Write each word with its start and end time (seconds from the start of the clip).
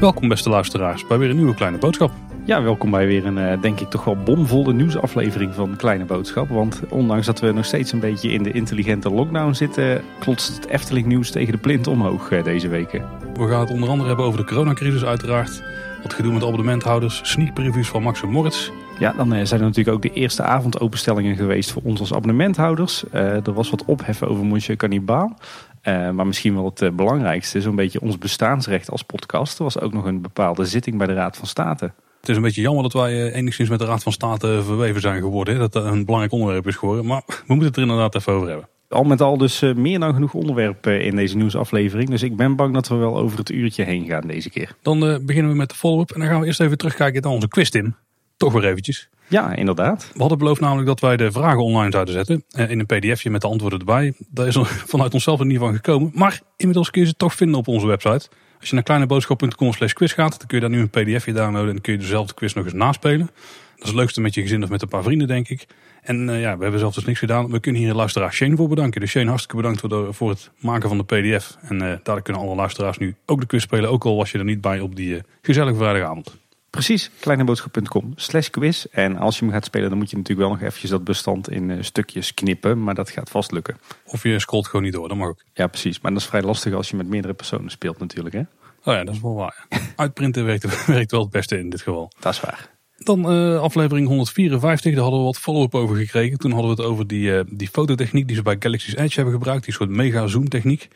Welkom 0.00 0.28
beste 0.28 0.48
luisteraars 0.48 1.06
bij 1.06 1.18
weer 1.18 1.30
een 1.30 1.36
nieuwe 1.36 1.54
kleine 1.54 1.78
boodschap. 1.78 2.12
Ja, 2.44 2.62
welkom 2.62 2.90
bij 2.90 3.06
weer 3.06 3.26
een, 3.26 3.38
eh, 3.38 3.60
denk 3.60 3.80
ik, 3.80 3.90
toch 3.90 4.04
wel 4.04 4.16
bomvolle 4.16 4.72
nieuwsaflevering 4.72 5.54
van 5.54 5.76
Kleine 5.76 6.04
Boodschap. 6.04 6.48
Want 6.48 6.80
ondanks 6.88 7.26
dat 7.26 7.40
we 7.40 7.52
nog 7.52 7.64
steeds 7.64 7.92
een 7.92 8.00
beetje 8.00 8.32
in 8.32 8.42
de 8.42 8.52
intelligente 8.52 9.10
lockdown 9.10 9.52
zitten, 9.52 10.02
klotst 10.18 10.56
het 10.56 10.66
Efteling 10.66 11.06
nieuws 11.06 11.30
tegen 11.30 11.52
de 11.52 11.58
plint 11.58 11.86
omhoog 11.86 12.30
eh, 12.30 12.44
deze 12.44 12.68
weken. 12.68 13.04
We 13.34 13.48
gaan 13.48 13.60
het 13.60 13.70
onder 13.70 13.88
andere 13.88 14.08
hebben 14.08 14.26
over 14.26 14.38
de 14.38 14.46
coronacrisis 14.46 15.04
uiteraard. 15.04 15.62
Wat 16.02 16.14
gedoe 16.14 16.32
met 16.32 16.42
abonnementhouders, 16.42 17.20
sneak 17.22 17.54
previews 17.54 17.88
van 17.88 18.02
Max 18.02 18.22
en 18.22 18.28
Moritz. 18.28 18.70
Ja, 18.98 19.12
dan 19.12 19.32
eh, 19.32 19.44
zijn 19.44 19.60
er 19.60 19.66
natuurlijk 19.66 19.96
ook 19.96 20.02
de 20.02 20.12
eerste 20.12 20.42
avondopenstellingen 20.42 21.36
geweest 21.36 21.70
voor 21.70 21.82
ons 21.84 22.00
als 22.00 22.12
abonnementhouders. 22.12 23.04
Eh, 23.10 23.46
er 23.46 23.52
was 23.52 23.70
wat 23.70 23.84
opheffen 23.84 24.28
over 24.28 24.44
Monsieur 24.44 24.76
Cannibal. 24.76 25.36
Eh, 25.80 26.10
maar 26.10 26.26
misschien 26.26 26.54
wel 26.54 26.72
het 26.74 26.96
belangrijkste, 26.96 27.60
zo'n 27.60 27.76
beetje 27.76 28.00
ons 28.00 28.18
bestaansrecht 28.18 28.90
als 28.90 29.02
podcast. 29.02 29.58
Er 29.58 29.64
was 29.64 29.80
ook 29.80 29.92
nog 29.92 30.04
een 30.04 30.20
bepaalde 30.20 30.64
zitting 30.64 30.98
bij 30.98 31.06
de 31.06 31.14
Raad 31.14 31.36
van 31.36 31.46
State. 31.46 31.92
Het 32.20 32.30
is 32.30 32.36
een 32.36 32.42
beetje 32.42 32.60
jammer 32.62 32.82
dat 32.82 32.92
wij 32.92 33.32
enigszins 33.32 33.68
met 33.68 33.78
de 33.78 33.84
Raad 33.84 34.02
van 34.02 34.12
State 34.12 34.62
verweven 34.62 35.00
zijn 35.00 35.20
geworden. 35.20 35.54
hè. 35.54 35.60
Dat 35.60 35.72
dat 35.72 35.84
een 35.84 36.04
belangrijk 36.04 36.32
onderwerp 36.32 36.66
is 36.66 36.76
geworden. 36.76 37.06
Maar 37.06 37.22
we 37.26 37.34
moeten 37.46 37.66
het 37.66 37.76
er 37.76 37.82
inderdaad 37.82 38.14
even 38.14 38.32
over 38.32 38.48
hebben. 38.48 38.68
Al 38.92 39.04
met 39.04 39.20
al 39.20 39.36
dus 39.38 39.62
eh, 39.62 39.74
meer 39.74 39.98
dan 39.98 40.14
genoeg 40.14 40.34
onderwerpen 40.34 41.04
in 41.04 41.16
deze 41.16 41.36
nieuwsaflevering. 41.36 42.08
Dus 42.10 42.22
ik 42.22 42.36
ben 42.36 42.56
bang 42.56 42.74
dat 42.74 42.88
we 42.88 42.94
wel 42.94 43.18
over 43.18 43.38
het 43.38 43.50
uurtje 43.50 43.84
heen 43.84 44.06
gaan 44.06 44.26
deze 44.26 44.50
keer. 44.50 44.76
Dan 44.82 45.06
eh, 45.06 45.16
beginnen 45.22 45.50
we 45.50 45.56
met 45.56 45.68
de 45.68 45.74
follow-up. 45.74 46.10
En 46.10 46.20
dan 46.20 46.28
gaan 46.28 46.40
we 46.40 46.46
eerst 46.46 46.60
even 46.60 46.78
terugkijken 46.78 47.22
naar 47.22 47.32
onze 47.32 47.48
quiz, 47.48 47.68
Tim. 47.68 47.96
Toch 48.36 48.52
weer 48.52 48.64
eventjes. 48.64 49.08
Ja, 49.28 49.54
inderdaad. 49.54 50.10
We 50.14 50.20
hadden 50.20 50.38
beloofd 50.38 50.60
namelijk 50.60 50.86
dat 50.86 51.00
wij 51.00 51.16
de 51.16 51.32
vragen 51.32 51.62
online 51.62 51.90
zouden 51.90 52.14
zetten. 52.14 52.44
eh, 52.50 52.70
In 52.70 52.78
een 52.78 52.86
pdfje 52.86 53.30
met 53.30 53.40
de 53.40 53.46
antwoorden 53.46 53.78
erbij. 53.78 54.14
Daar 54.28 54.46
is 54.46 54.54
er 54.54 54.66
vanuit 54.92 55.14
onszelf 55.14 55.40
er 55.40 55.46
niet 55.46 55.58
van 55.58 55.74
gekomen. 55.74 56.10
Maar 56.14 56.40
inmiddels 56.56 56.90
kun 56.90 57.00
je 57.00 57.06
ze 57.06 57.14
toch 57.16 57.34
vinden 57.34 57.56
op 57.58 57.68
onze 57.68 57.86
website. 57.86 58.28
Als 58.60 58.68
je 58.70 58.74
naar 58.74 58.84
kleineboodschap.com 58.84 59.72
slash 59.72 59.92
quiz 59.92 60.14
gaat, 60.14 60.38
dan 60.38 60.46
kun 60.46 60.60
je 60.60 60.68
daar 60.68 60.72
nu 60.76 60.80
een 60.80 60.90
pdfje 60.90 61.32
downloaden. 61.32 61.66
En 61.68 61.72
dan 61.72 61.80
kun 61.80 61.92
je 61.92 61.98
dezelfde 61.98 62.34
quiz 62.34 62.52
nog 62.54 62.64
eens 62.64 62.74
naspelen. 62.74 63.26
Dat 63.26 63.84
is 63.84 63.86
het 63.86 63.94
leukste 63.94 64.20
met 64.20 64.34
je 64.34 64.40
gezin 64.42 64.62
of 64.62 64.68
met 64.68 64.82
een 64.82 64.88
paar 64.88 65.02
vrienden, 65.02 65.26
denk 65.28 65.48
ik. 65.48 65.66
En 66.02 66.28
eh, 66.28 66.40
ja, 66.40 66.56
we 66.56 66.62
hebben 66.62 66.80
zelf 66.80 66.94
dus 66.94 67.04
niks 67.04 67.18
gedaan. 67.18 67.50
We 67.50 67.60
kunnen 67.60 67.80
hier 67.80 67.90
een 67.90 67.96
luisteraar 67.96 68.32
Shane 68.32 68.56
voor 68.56 68.68
bedanken. 68.68 69.00
Dus 69.00 69.10
Shane, 69.10 69.26
hartstikke 69.28 69.56
bedankt 69.56 69.80
voor, 69.80 69.88
de- 69.88 70.12
voor 70.12 70.30
het 70.30 70.50
maken 70.58 70.88
van 70.88 70.98
de 70.98 71.04
pdf. 71.04 71.56
En 71.60 71.82
eh 71.82 71.98
daar 72.02 72.22
kunnen 72.22 72.42
alle 72.42 72.54
luisteraars 72.54 72.98
nu 72.98 73.14
ook 73.26 73.40
de 73.40 73.46
quiz 73.46 73.62
spelen. 73.62 73.90
Ook 73.90 74.04
al 74.04 74.16
was 74.16 74.30
je 74.32 74.38
er 74.38 74.44
niet 74.44 74.60
bij 74.60 74.80
op 74.80 74.96
die 74.96 75.16
eh, 75.16 75.22
gezellige 75.42 75.76
vrijdagavond. 75.76 76.40
Precies, 76.70 77.10
kleineboodschap.com 77.20 78.12
slash 78.16 78.48
quiz. 78.48 78.84
En 78.84 79.16
als 79.16 79.38
je 79.38 79.44
hem 79.44 79.54
gaat 79.54 79.64
spelen, 79.64 79.88
dan 79.88 79.98
moet 79.98 80.10
je 80.10 80.16
natuurlijk 80.16 80.48
wel 80.48 80.56
nog 80.56 80.66
eventjes 80.66 80.90
dat 80.90 81.04
bestand 81.04 81.50
in 81.50 81.84
stukjes 81.84 82.34
knippen. 82.34 82.82
Maar 82.82 82.94
dat 82.94 83.10
gaat 83.10 83.30
vast 83.30 83.52
lukken. 83.52 83.76
Of 84.06 84.22
je 84.22 84.38
scrolt 84.38 84.66
gewoon 84.66 84.82
niet 84.84 84.92
door, 84.92 85.08
dat 85.08 85.16
mag 85.16 85.28
ook. 85.28 85.42
Ja, 85.54 85.66
precies. 85.66 86.00
Maar 86.00 86.12
dat 86.12 86.20
is 86.20 86.26
vrij 86.26 86.42
lastig 86.42 86.72
als 86.74 86.88
je 86.90 86.96
met 86.96 87.08
meerdere 87.08 87.34
personen 87.34 87.70
speelt 87.70 87.98
natuurlijk. 87.98 88.34
Hè? 88.34 88.40
Oh 88.84 88.94
ja, 88.94 89.04
dat 89.04 89.14
is 89.14 89.20
wel 89.20 89.34
waar. 89.34 89.66
Uitprinten 89.96 90.44
werkt, 90.50 90.86
werkt 90.86 91.10
wel 91.10 91.20
het 91.20 91.30
beste 91.30 91.58
in 91.58 91.70
dit 91.70 91.82
geval. 91.82 92.10
Dat 92.20 92.32
is 92.32 92.40
waar. 92.40 92.70
Dan 93.04 93.30
eh, 93.30 93.60
aflevering 93.60 94.06
154, 94.06 94.92
daar 94.92 95.02
hadden 95.02 95.20
we 95.20 95.26
wat 95.26 95.38
follow-up 95.38 95.74
over 95.74 95.96
gekregen. 95.96 96.38
Toen 96.38 96.52
hadden 96.52 96.76
we 96.76 96.82
het 96.82 96.90
over 96.90 97.06
die, 97.06 97.36
eh, 97.36 97.44
die 97.50 97.68
fototechniek 97.68 98.26
die 98.26 98.36
ze 98.36 98.42
bij 98.42 98.56
Galaxy's 98.58 98.94
Edge 98.94 99.14
hebben 99.14 99.34
gebruikt. 99.34 99.64
Die 99.64 99.74
soort 99.74 99.90
mega 99.90 100.26
zoom 100.26 100.48
techniek. 100.48 100.88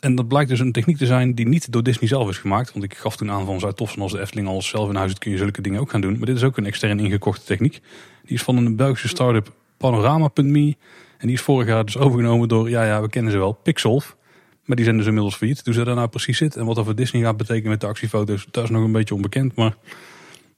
En 0.00 0.14
dat 0.14 0.28
blijkt 0.28 0.50
dus 0.50 0.60
een 0.60 0.72
techniek 0.72 0.96
te 0.96 1.06
zijn 1.06 1.34
die 1.34 1.48
niet 1.48 1.72
door 1.72 1.82
Disney 1.82 2.08
zelf 2.08 2.28
is 2.28 2.38
gemaakt. 2.38 2.72
Want 2.72 2.84
ik 2.84 2.94
gaf 2.94 3.16
toen 3.16 3.30
aan 3.30 3.46
van 3.46 3.58
zou 3.58 3.66
het 3.66 3.76
tof 3.76 3.88
zijn 3.88 4.02
als 4.02 4.12
de 4.12 4.20
Efteling 4.20 4.48
alles 4.48 4.68
zelf 4.68 4.88
in 4.88 4.94
huis 4.94 5.10
doet, 5.10 5.18
kun 5.18 5.30
je 5.30 5.36
zulke 5.36 5.60
dingen 5.60 5.80
ook 5.80 5.90
gaan 5.90 6.00
doen. 6.00 6.16
Maar 6.16 6.26
dit 6.26 6.36
is 6.36 6.42
ook 6.42 6.56
een 6.56 6.66
extern 6.66 7.00
ingekochte 7.00 7.44
techniek. 7.44 7.80
Die 8.24 8.36
is 8.36 8.42
van 8.42 8.56
een 8.56 8.76
Belgische 8.76 9.08
start-up 9.08 9.52
Panorama.me. 9.76 10.76
En 11.18 11.26
die 11.26 11.36
is 11.36 11.42
vorig 11.42 11.68
jaar 11.68 11.84
dus 11.84 11.98
overgenomen 11.98 12.48
door, 12.48 12.70
ja 12.70 12.84
ja, 12.84 13.02
we 13.02 13.08
kennen 13.08 13.32
ze 13.32 13.38
wel, 13.38 13.52
Pixelf. 13.52 14.16
Maar 14.64 14.76
die 14.76 14.84
zijn 14.84 14.96
dus 14.96 15.06
inmiddels 15.06 15.36
failliet. 15.36 15.64
Dus 15.64 15.76
daar 15.76 15.94
nou 15.94 16.08
precies 16.08 16.38
zit 16.38 16.56
en 16.56 16.64
wat 16.64 16.76
dat 16.76 16.84
voor 16.84 16.94
Disney 16.94 17.22
gaat 17.22 17.36
betekenen 17.36 17.70
met 17.70 17.80
de 17.80 17.86
actiefoto's, 17.86 18.46
dat 18.50 18.64
is 18.64 18.70
nog 18.70 18.84
een 18.84 18.92
beetje 18.92 19.14
onbekend. 19.14 19.54
Maar 19.54 19.76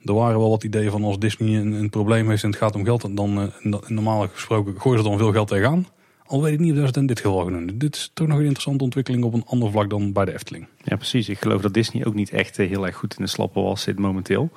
er 0.04 0.14
waren 0.14 0.38
wel 0.38 0.50
wat 0.50 0.64
ideeën 0.64 0.90
van 0.90 1.04
als 1.04 1.18
Disney 1.18 1.60
een, 1.60 1.72
een 1.72 1.90
probleem 1.90 2.28
heeft 2.28 2.42
en 2.42 2.48
het 2.50 2.58
gaat 2.58 2.74
om 2.74 2.84
geld, 2.84 3.16
dan 3.16 3.52
eh, 3.62 3.72
normaal 3.88 4.28
gesproken 4.28 4.80
gooien 4.80 4.98
ze 5.02 5.08
dan 5.08 5.18
veel 5.18 5.32
geld 5.32 5.48
tegenaan. 5.48 5.86
Al 6.26 6.42
weet 6.42 6.52
ik 6.52 6.58
niet 6.60 6.70
of 6.70 6.76
dat 6.76 6.82
ze 6.84 6.90
het 6.90 6.96
in 7.00 7.06
dit 7.06 7.20
geval 7.20 7.44
gaan 7.44 7.52
doen. 7.66 7.78
Dit 7.78 7.96
is 7.96 8.10
toch 8.14 8.26
nog 8.26 8.36
een 8.36 8.42
interessante 8.42 8.84
ontwikkeling 8.84 9.24
op 9.24 9.34
een 9.34 9.44
ander 9.46 9.70
vlak 9.70 9.90
dan 9.90 10.12
bij 10.12 10.24
de 10.24 10.32
Efteling. 10.32 10.66
Ja, 10.84 10.96
precies. 10.96 11.28
Ik 11.28 11.38
geloof 11.38 11.60
dat 11.62 11.74
Disney 11.74 12.06
ook 12.06 12.14
niet 12.14 12.30
echt 12.30 12.58
eh, 12.58 12.68
heel 12.68 12.86
erg 12.86 12.96
goed 12.96 13.14
in 13.18 13.24
de 13.24 13.30
slappe 13.30 13.60
was 13.60 13.82
zit 13.82 13.98
momenteel. 13.98 14.50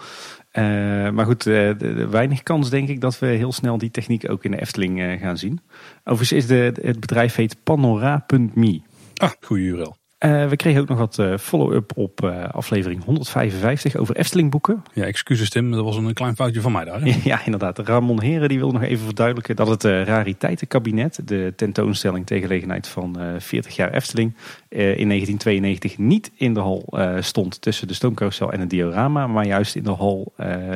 Eh, 0.51 0.63
maar 1.09 1.25
goed, 1.25 1.43
de, 1.43 1.75
de- 1.77 2.07
weinig 2.07 2.43
kans 2.43 2.69
denk 2.69 2.89
ik 2.89 3.01
dat 3.01 3.19
we 3.19 3.27
heel 3.27 3.51
snel 3.51 3.77
die 3.77 3.91
techniek 3.91 4.29
ook 4.29 4.43
in 4.43 4.51
de 4.51 4.61
Efteling 4.61 5.19
gaan 5.19 5.37
zien. 5.37 5.59
Overigens 6.03 6.31
is 6.31 6.47
de, 6.47 6.73
het 6.81 6.99
bedrijf 6.99 7.35
heet 7.35 7.55
Panora.me. 7.63 8.81
Ah, 9.15 9.31
goede 9.41 9.63
URL. 9.63 9.95
Eh, 10.21 10.47
we 10.47 10.55
kregen 10.55 10.81
ook 10.81 10.87
nog 10.87 10.97
wat 10.97 11.19
eh, 11.19 11.37
follow-up 11.37 11.91
op 11.95 12.23
eh, 12.23 12.49
aflevering 12.49 13.03
155 13.03 13.95
over 13.95 14.15
Efteling 14.15 14.51
boeken. 14.51 14.83
Ja, 14.93 15.05
excuses 15.05 15.49
Tim, 15.49 15.71
dat 15.71 15.83
was 15.83 15.95
een 15.95 16.13
klein 16.13 16.35
foutje 16.35 16.61
van 16.61 16.71
mij 16.71 16.85
daar. 16.85 17.01
hè? 17.01 17.19
Ja, 17.29 17.45
inderdaad. 17.45 17.79
Ramon 17.79 18.21
Heren 18.21 18.49
die 18.49 18.59
wil 18.59 18.71
nog 18.71 18.81
even 18.81 19.05
verduidelijken 19.05 19.55
dat 19.55 19.67
het 19.67 19.83
rariteitenkabinet, 19.83 21.19
de 21.25 21.53
tentoonstelling 21.55 22.25
ter 22.25 22.39
gelegenheid 22.39 22.87
van 22.87 23.19
eh 23.19 23.27
40 23.37 23.75
jaar 23.75 23.93
Efteling, 23.93 24.33
in 24.69 25.07
1992 25.07 25.97
niet 25.97 26.31
in 26.35 26.53
de 26.53 26.59
hal 26.59 26.93
stond 27.19 27.61
tussen 27.61 27.87
de 27.87 27.93
stoomcarousel 27.93 28.51
en 28.51 28.59
het 28.59 28.69
diorama, 28.69 29.27
maar 29.27 29.45
juist 29.45 29.75
in 29.75 29.83
de 29.83 29.91
hal 29.91 30.33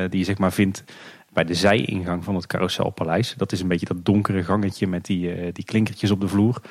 die 0.09 0.19
je 0.19 0.25
zeg 0.25 0.37
maar 0.37 0.53
vindt 0.53 0.83
bij 1.33 1.43
de 1.43 1.53
zijingang 1.53 2.23
van 2.23 2.35
het 2.35 2.47
carouselpaleis. 2.47 3.33
Dat 3.37 3.51
is 3.51 3.61
een 3.61 3.67
beetje 3.67 3.85
dat 3.85 4.05
donkere 4.05 4.43
gangetje 4.43 4.87
met 4.87 5.05
die, 5.05 5.51
die 5.51 5.65
klinkertjes 5.65 6.11
op 6.11 6.21
de 6.21 6.27
vloer. 6.27 6.61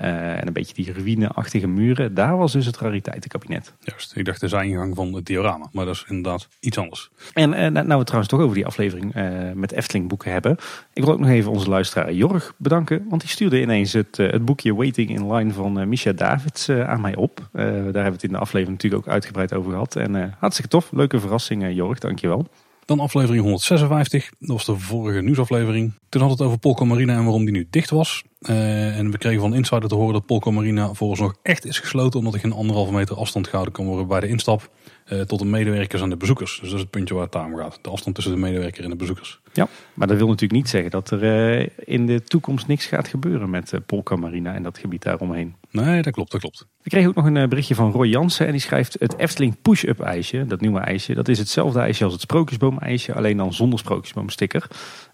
Eh, 0.00 0.38
en 0.38 0.46
een 0.46 0.52
beetje 0.52 0.74
die 0.74 0.92
ruïneachtige 0.92 1.66
muren. 1.66 2.14
Daar 2.14 2.36
was 2.36 2.52
dus 2.52 2.66
het 2.66 2.78
rariteitenkabinet. 2.78 3.74
Juist, 3.80 4.16
ik 4.16 4.24
dacht 4.24 4.40
de 4.40 4.48
zijingang 4.48 4.96
van 4.96 5.12
het 5.12 5.26
diorama, 5.26 5.68
maar 5.72 5.84
dat 5.84 5.94
is 5.94 6.04
inderdaad 6.08 6.48
iets 6.60 6.78
anders. 6.78 7.10
En 7.32 7.54
eh, 7.54 7.70
nou 7.70 7.86
nou 7.86 7.98
we 7.98 8.04
trouwens 8.04 8.32
toch 8.32 8.40
over 8.40 8.54
die 8.54 8.66
aflevering 8.66 9.14
eh, 9.14 9.52
met 9.54 9.72
Efteling 9.72 10.08
boeken 10.08 10.32
hebben. 10.32 10.56
Ik 10.92 11.04
wil 11.04 11.12
ook 11.12 11.18
nog 11.18 11.28
even 11.28 11.50
onze 11.50 11.68
luisteraar 11.68 12.12
Jorg 12.12 12.54
bedanken. 12.56 13.06
Want 13.08 13.20
die 13.20 13.30
stuurde 13.30 13.60
ineens 13.60 13.92
het, 13.92 14.16
het 14.16 14.44
boekje 14.44 14.74
Waiting 14.74 15.10
in 15.10 15.32
Line 15.32 15.52
van 15.52 15.88
Misha 15.88 16.12
Davids 16.12 16.68
aan 16.68 17.00
mij 17.00 17.16
op. 17.16 17.48
Daar 17.52 17.64
hebben 17.72 17.92
we 17.92 18.10
het 18.10 18.22
in 18.22 18.32
de 18.32 18.38
aflevering 18.38 18.76
natuurlijk 18.76 19.06
ook 19.06 19.12
uitgebreid 19.12 19.54
over 19.54 19.70
gehad. 19.70 19.96
En 19.96 20.36
hartstikke 20.38 20.70
tof. 20.70 20.92
Leuke 20.92 21.20
verrassing 21.20 21.74
Jorg, 21.74 21.98
dankjewel. 21.98 22.46
Dan 22.84 23.00
aflevering 23.00 23.42
156, 23.42 24.30
dat 24.38 24.48
was 24.48 24.64
de 24.64 24.78
vorige 24.78 25.20
nieuwsaflevering. 25.20 25.92
Toen 26.08 26.22
had 26.22 26.30
het 26.30 26.40
over 26.40 26.58
Polka 26.58 26.84
Marina 26.84 27.16
en 27.16 27.24
waarom 27.24 27.44
die 27.44 27.54
nu 27.54 27.66
dicht 27.70 27.90
was. 27.90 28.22
Eh, 28.40 28.98
en 28.98 29.10
we 29.10 29.18
kregen 29.18 29.40
van 29.40 29.54
Insider 29.54 29.88
te 29.88 29.94
horen 29.94 30.12
dat 30.12 30.26
Polka 30.26 30.50
Marina 30.50 30.92
vooralsnog 30.92 31.34
echt 31.42 31.64
is 31.64 31.78
gesloten. 31.78 32.18
Omdat 32.18 32.34
er 32.34 32.40
geen 32.40 32.52
anderhalve 32.52 32.92
meter 32.92 33.16
afstand 33.16 33.46
gehouden 33.46 33.74
kan 33.74 33.86
worden 33.86 34.06
bij 34.06 34.20
de 34.20 34.28
instap. 34.28 34.70
eh, 35.04 35.20
tot 35.20 35.38
de 35.38 35.44
medewerkers 35.44 36.02
en 36.02 36.10
de 36.10 36.16
bezoekers. 36.16 36.50
Dus 36.60 36.68
dat 36.68 36.74
is 36.76 36.80
het 36.80 36.90
puntje 36.90 37.14
waar 37.14 37.24
het 37.24 37.36
aan 37.36 37.56
gaat. 37.56 37.78
De 37.82 37.90
afstand 37.90 38.14
tussen 38.14 38.34
de 38.34 38.40
medewerker 38.40 38.84
en 38.84 38.90
de 38.90 38.96
bezoekers. 38.96 39.40
Ja, 39.52 39.68
maar 39.94 40.06
dat 40.06 40.16
wil 40.16 40.26
natuurlijk 40.26 40.60
niet 40.60 40.68
zeggen 40.68 40.90
dat 40.90 41.10
er 41.10 41.22
eh, 41.58 41.68
in 41.84 42.06
de 42.06 42.22
toekomst 42.22 42.66
niks 42.66 42.86
gaat 42.86 43.08
gebeuren 43.08 43.50
met 43.50 43.72
Polka 43.86 44.16
Marina 44.16 44.54
en 44.54 44.62
dat 44.62 44.78
gebied 44.78 45.02
daaromheen. 45.02 45.54
Nee, 45.70 46.02
dat 46.02 46.12
klopt, 46.12 46.30
dat 46.30 46.40
klopt. 46.40 46.66
We 46.82 46.90
kregen 46.90 47.08
ook 47.08 47.14
nog 47.14 47.24
een 47.24 47.48
berichtje 47.48 47.74
van 47.74 47.92
Roy 47.92 48.06
Jansen 48.06 48.46
en 48.46 48.52
die 48.52 48.60
schrijft 48.60 48.96
het 48.98 49.16
Efteling 49.18 49.56
push-up 49.62 50.00
ijsje, 50.00 50.46
dat 50.46 50.60
nieuwe 50.60 50.80
ijsje, 50.80 51.14
dat 51.14 51.28
is 51.28 51.38
hetzelfde 51.38 51.80
ijsje 51.80 52.04
als 52.04 52.12
het 52.12 52.22
sprookjesboom 52.22 52.78
ijsje, 52.78 53.14
alleen 53.14 53.36
dan 53.36 53.52
zonder 53.52 53.78
sprookjesboomsticker. 53.78 54.66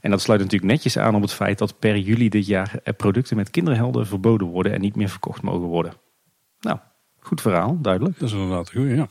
En 0.07 0.13
dat 0.13 0.21
sluit 0.21 0.41
natuurlijk 0.41 0.73
netjes 0.73 0.99
aan 0.99 1.15
op 1.15 1.23
het 1.23 1.33
feit 1.33 1.59
dat 1.59 1.79
per 1.79 1.99
juli 1.99 2.29
dit 2.29 2.47
jaar 2.47 2.79
eh, 2.85 2.95
producten 2.97 3.37
met 3.37 3.51
kinderhelden 3.51 4.07
verboden 4.07 4.47
worden 4.47 4.73
en 4.73 4.81
niet 4.81 4.97
meer 4.97 5.09
verkocht 5.09 5.43
mogen 5.43 5.67
worden. 5.67 5.93
Nou, 6.61 6.79
goed 7.21 7.41
verhaal, 7.41 7.79
duidelijk. 7.81 8.19
Dat 8.19 8.29
is 8.29 8.35
inderdaad 8.35 8.71
goeie, 8.71 8.97
ja. 8.97 9.09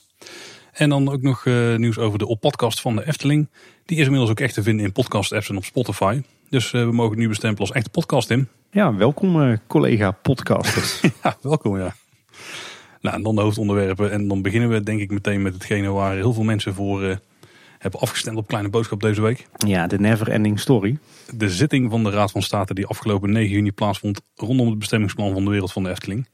En 0.72 0.90
dan 0.90 1.10
ook 1.10 1.22
nog 1.22 1.46
eh, 1.46 1.76
nieuws 1.76 1.98
over 1.98 2.20
de 2.20 2.38
podcast 2.40 2.82
van 2.82 2.96
de 2.96 3.08
Efteling. 3.08 3.50
Die 3.86 3.98
is 3.98 4.04
inmiddels 4.04 4.32
ook 4.32 4.40
echt 4.40 4.54
te 4.54 4.64
vinden 4.64 4.86
in 4.86 4.92
podcast-apps 4.92 5.50
en 5.50 5.58
op 5.58 5.64
Spotify. 5.66 6.22
Dus 6.50 6.74
eh, 6.74 6.84
we 6.84 6.92
mogen 6.92 7.18
nu 7.18 7.28
bestempelen 7.28 7.68
als 7.68 7.78
echte 7.78 7.90
podcast 7.90 8.30
in. 8.30 8.48
Ja, 8.72 8.96
welkom 8.96 9.42
eh, 9.42 9.58
collega 9.68 10.12
podcasters. 10.12 11.02
Ja, 11.24 11.38
welkom 11.42 11.78
ja. 11.78 11.96
Nou, 13.02 13.16
en 13.16 13.24
dan 13.24 13.36
de 13.36 13.42
hoofdonderwerpen. 13.42 14.12
En 14.12 14.28
dan 14.28 14.42
beginnen 14.42 14.70
we 14.70 14.84
denk 14.84 15.00
ik 15.00 15.12
meteen 15.12 15.42
met 15.42 15.54
hetgene 15.54 15.90
waar 15.90 16.16
heel 16.16 16.34
veel 16.34 16.44
mensen 16.44 16.74
voor 16.74 17.20
hebben 17.78 18.00
afgestemd 18.00 18.38
op 18.38 18.48
Kleine 18.48 18.70
Boodschap 18.70 19.02
deze 19.02 19.22
week. 19.22 19.48
ja, 19.58 19.88
de 19.88 20.00
never 20.00 20.30
ending 20.30 20.60
story. 20.60 20.98
De 21.34 21.50
zitting 21.50 21.92
van 21.92 22.04
de 22.04 22.10
Raad 22.10 22.32
van 22.32 22.42
State 22.42 22.74
die 22.74 22.86
afgelopen 22.86 23.32
9 23.32 23.52
juni 23.56 23.72
plaatsvond 23.72 24.22
rondom 24.36 24.68
het 24.68 24.80
bestemmingsplan 24.80 25.34
van 25.34 25.44
de 25.44 25.50
wereld 25.50 25.72
van 25.72 25.84
de 25.84 25.90
Efteling. 25.90 26.28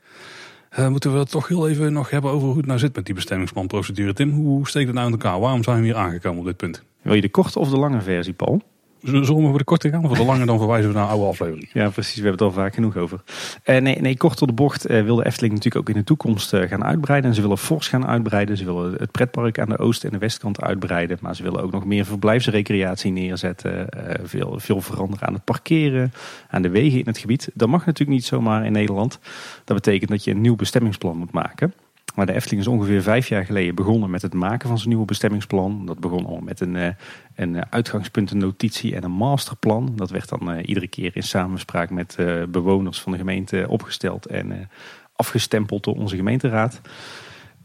Eh, 0.70 0.88
moeten 0.88 1.14
we 1.14 1.20
het 1.20 1.30
toch 1.30 1.48
heel 1.48 1.70
even 1.70 1.94
nog 1.94 2.10
hebben 2.10 2.32
over 2.32 2.48
hoe 2.48 2.58
het 2.58 2.66
nou 2.66 2.80
zit 2.80 2.96
met 2.96 3.06
die 3.06 3.16
bestemmingsplanprocedure. 3.16 4.14
Tim, 4.14 4.32
hoe 4.32 4.68
steekt 4.68 4.86
het 4.86 4.96
nou 4.96 5.08
in 5.08 5.14
elkaar? 5.14 5.40
Waarom 5.40 5.64
zijn 5.64 5.80
we 5.80 5.84
hier 5.84 5.96
aangekomen 5.96 6.40
op 6.40 6.46
dit 6.46 6.58
punt? 6.58 6.84
Wil 7.02 7.14
je 7.14 7.22
de 7.22 7.30
korte 7.30 7.60
of 7.60 7.70
de 7.70 7.78
lange 7.78 8.02
versie, 8.02 8.34
Paul? 8.34 8.62
Zullen 9.04 9.26
we 9.26 9.50
voor 9.50 9.58
de 9.58 9.64
korte 9.64 9.90
gaan? 9.90 10.08
Voor 10.08 10.18
de 10.18 10.26
lange 10.26 10.46
dan 10.46 10.58
verwijzen 10.58 10.90
we 10.92 10.98
naar 10.98 11.08
oude 11.08 11.26
aflevering. 11.26 11.70
Ja, 11.74 11.90
precies. 11.90 12.16
We 12.16 12.28
hebben 12.28 12.46
het 12.46 12.56
al 12.56 12.62
vaak 12.62 12.74
genoeg 12.74 12.98
over. 12.98 13.22
Uh, 13.66 13.78
nee, 13.78 14.02
nee, 14.02 14.18
kort 14.18 14.40
door 14.40 14.48
de 14.48 14.54
bocht 14.54 14.90
uh, 14.90 15.04
wil 15.04 15.16
de 15.16 15.26
Efteling 15.26 15.54
natuurlijk 15.54 15.82
ook 15.82 15.96
in 15.96 16.02
de 16.02 16.06
toekomst 16.06 16.54
uh, 16.54 16.62
gaan 16.68 16.84
uitbreiden. 16.84 17.30
En 17.30 17.36
ze 17.36 17.42
willen 17.42 17.58
fors 17.58 17.88
gaan 17.88 18.08
uitbreiden. 18.08 18.58
Ze 18.58 18.66
willen 18.66 18.94
het 18.94 19.12
pretpark 19.12 19.60
aan 19.60 19.70
de 19.70 19.78
oost- 19.78 20.04
en 20.04 20.12
de 20.12 20.18
westkant 20.18 20.62
uitbreiden. 20.62 21.18
Maar 21.22 21.36
ze 21.36 21.44
willen 21.44 21.62
ook 21.62 21.72
nog 21.72 21.86
meer 21.86 22.06
verblijfsrecreatie 22.06 23.12
neerzetten. 23.12 23.88
veel, 24.24 24.60
veel 24.60 24.82
veranderen 24.82 25.28
aan 25.28 25.34
het 25.34 25.44
parkeren, 25.44 26.14
aan 26.50 26.62
de 26.62 26.70
wegen 26.70 27.00
in 27.00 27.06
het 27.06 27.18
gebied. 27.18 27.50
Dat 27.54 27.68
mag 27.68 27.86
natuurlijk 27.86 28.18
niet 28.18 28.26
zomaar 28.26 28.66
in 28.66 28.72
Nederland. 28.72 29.20
Dat 29.64 29.76
betekent 29.76 30.10
dat 30.10 30.24
je 30.24 30.32
een 30.32 30.42
nieuw 30.42 30.56
bestemmingsplan 30.56 31.18
moet 31.18 31.32
maken. 31.32 31.74
Maar 32.16 32.26
de 32.26 32.34
Efteling 32.34 32.62
is 32.62 32.68
ongeveer 32.68 33.02
vijf 33.02 33.28
jaar 33.28 33.46
geleden 33.46 33.76
begonnen 33.76 34.10
met 34.10 34.22
het 34.22 34.34
maken 34.34 34.68
van 34.68 34.78
zijn 34.78 34.90
nieuwe 34.90 35.06
bestemmingsplan. 35.06 35.86
Dat 35.86 36.00
begon 36.00 36.26
al 36.26 36.40
met 36.40 36.60
een, 36.60 36.76
eh, 36.76 36.88
een 37.36 37.72
uitgangspuntennotitie 37.72 38.96
en 38.96 39.04
een 39.04 39.12
masterplan. 39.12 39.94
Dat 39.96 40.10
werd 40.10 40.30
dan 40.30 40.52
uh, 40.52 40.58
iedere 40.66 40.88
keer 40.88 41.12
in 41.14 41.24
samenspraak 41.24 41.90
met 41.90 42.18
bewoners 42.50 43.02
van 43.02 43.12
de 43.12 43.18
gemeente 43.18 43.66
opgesteld 43.68 44.26
en 44.26 44.70
afgestempeld 45.16 45.84
door 45.84 45.96
onze 45.96 46.16
gemeenteraad. 46.16 46.82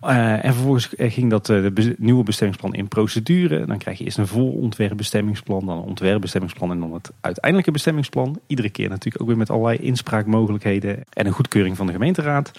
en 0.00 0.54
vervolgens 0.54 0.88
ging 0.98 1.30
dat 1.30 1.46
be 1.46 1.94
nieuwe 1.98 2.22
bestemmingsplan 2.22 2.74
in 2.74 2.88
procedure. 2.88 3.66
Dan 3.66 3.78
krijg 3.78 3.98
je 3.98 4.04
eerst 4.04 4.18
een 4.18 4.26
voorontwerpbestemmingsplan, 4.26 5.66
dan 5.66 5.76
een 5.76 5.82
ontwerpbestemmingsplan 5.82 6.70
en 6.70 6.80
dan 6.80 6.92
het 6.92 7.12
uiteindelijke 7.20 7.72
bestemmingsplan. 7.72 8.40
Iedere 8.46 8.70
keer 8.70 8.88
natuurlijk 8.88 9.22
ook 9.22 9.28
weer 9.28 9.36
met 9.36 9.50
allerlei 9.50 9.78
inspraakmogelijkheden 9.78 11.04
en 11.12 11.26
een 11.26 11.32
goedkeuring 11.32 11.76
van 11.76 11.86
de 11.86 11.92
gemeenteraad. 11.92 12.52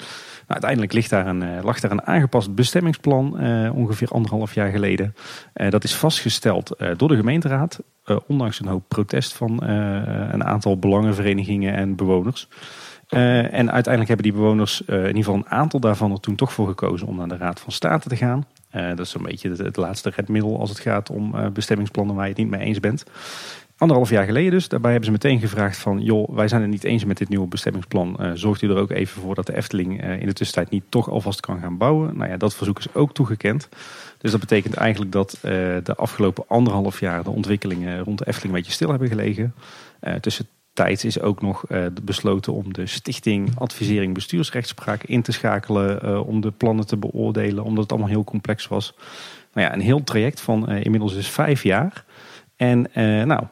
Nou, 0.47 0.61
uiteindelijk 0.61 0.94
ligt 0.94 1.09
daar 1.09 1.27
een, 1.27 1.41
uh, 1.41 1.63
lag 1.63 1.79
daar 1.79 1.91
een 1.91 2.05
aangepast 2.05 2.55
bestemmingsplan 2.55 3.44
uh, 3.44 3.75
ongeveer 3.75 4.07
anderhalf 4.07 4.53
jaar 4.53 4.71
geleden. 4.71 5.15
Uh, 5.55 5.69
dat 5.69 5.83
is 5.83 5.95
vastgesteld 5.95 6.75
door 6.97 7.07
de 7.07 7.15
gemeenteraad. 7.15 7.79
ondanks 8.27 8.59
een 8.59 8.67
hoop 8.67 8.83
protest 8.88 9.33
van 9.33 9.63
een 9.63 10.44
aantal 10.44 10.79
belangenverenigingen 10.79 11.73
en 11.73 11.95
bewoners. 11.95 12.47
en 13.09 13.71
uiteindelijk 13.71 14.07
hebben 14.07 14.23
die 14.23 14.31
bewoners, 14.31 14.81
in 14.81 14.95
ieder 14.95 15.15
geval 15.15 15.35
een 15.35 15.49
aantal 15.49 15.79
daarvan, 15.79 16.11
er 16.11 16.19
toen 16.19 16.35
toch 16.35 16.53
voor 16.53 16.67
gekozen 16.67 17.07
om 17.07 17.15
naar 17.15 17.27
de 17.27 17.38
Raad 17.38 17.59
van 17.59 17.71
State 17.71 18.09
te 18.09 18.15
gaan. 18.15 18.45
dat 18.71 19.00
is 19.00 19.13
een 19.13 19.23
beetje 19.23 19.50
het, 19.50 19.57
het, 19.57 19.77
laatste 19.77 20.11
redmiddel 20.15 20.59
als 20.59 20.69
het 20.69 20.79
gaat 20.79 21.09
om 21.09 21.53
bestemmingsplannen 21.53 22.15
waar 22.15 22.23
je 22.23 22.29
het 22.29 22.39
niet 22.39 22.50
mee 22.50 22.61
eens 22.61 22.79
bent. 22.79 23.05
Anderhalf 23.77 24.09
jaar 24.09 24.25
geleden 24.25 24.51
dus. 24.51 24.68
Daarbij 24.68 24.91
hebben 24.91 25.09
ze 25.09 25.12
meteen 25.12 25.39
gevraagd 25.39 25.77
van... 25.77 26.01
joh, 26.01 26.35
wij 26.35 26.47
zijn 26.47 26.62
het 26.62 26.69
niet 26.69 26.83
eens 26.83 27.06
met 27.06 27.18
dit 27.18 27.29
nieuwe 27.29 27.47
bestemmingsplan. 27.47 28.18
Uh, 28.19 28.31
zorgt 28.33 28.62
u 28.62 28.69
er 28.69 28.77
ook 28.77 28.91
even 28.91 29.21
voor 29.21 29.35
dat 29.35 29.45
de 29.45 29.56
Efteling 29.56 30.03
uh, 30.03 30.19
in 30.19 30.27
de 30.27 30.33
tussentijd 30.33 30.69
niet 30.69 30.83
toch 30.89 31.09
alvast 31.09 31.39
kan 31.39 31.59
gaan 31.59 31.77
bouwen? 31.77 32.18
Nou 32.18 32.29
ja, 32.29 32.38
dat 32.38 32.56
verzoek 32.56 32.79
is 32.79 32.94
ook 32.94 33.13
toegekend. 33.13 33.69
Dus 34.18 34.31
dat 34.31 34.39
betekent 34.39 34.74
eigenlijk 34.74 35.12
dat 35.12 35.33
uh, 35.35 35.51
de 35.83 35.95
afgelopen 35.95 36.44
anderhalf 36.47 37.00
jaar... 37.00 37.24
de 37.24 37.29
ontwikkelingen 37.29 38.03
rond 38.03 38.18
de 38.18 38.27
Efteling 38.27 38.53
een 38.53 38.59
beetje 38.59 38.75
stil 38.75 38.89
hebben 38.89 39.07
gelegen. 39.07 39.53
tussentijds 40.21 41.06
is 41.06 41.19
ook 41.19 41.41
nog 41.41 41.65
besloten 42.03 42.53
om 42.53 42.74
de 42.74 42.85
stichting 42.85 43.50
advisering 43.57 44.13
bestuursrechtspraak 44.13 45.03
in 45.03 45.21
te 45.21 45.31
schakelen... 45.31 46.25
om 46.25 46.41
de 46.41 46.51
plannen 46.51 46.88
te 46.88 46.97
beoordelen, 46.97 47.63
omdat 47.63 47.83
het 47.83 47.91
allemaal 47.91 48.09
heel 48.09 48.24
complex 48.24 48.68
was. 48.68 48.94
Nou 49.53 49.68
ja, 49.68 49.74
een 49.74 49.81
heel 49.81 50.03
traject 50.03 50.41
van 50.41 50.69
inmiddels 50.69 51.13
dus 51.13 51.29
vijf 51.29 51.63
jaar... 51.63 52.06
En 52.56 52.89
nou, 53.27 53.44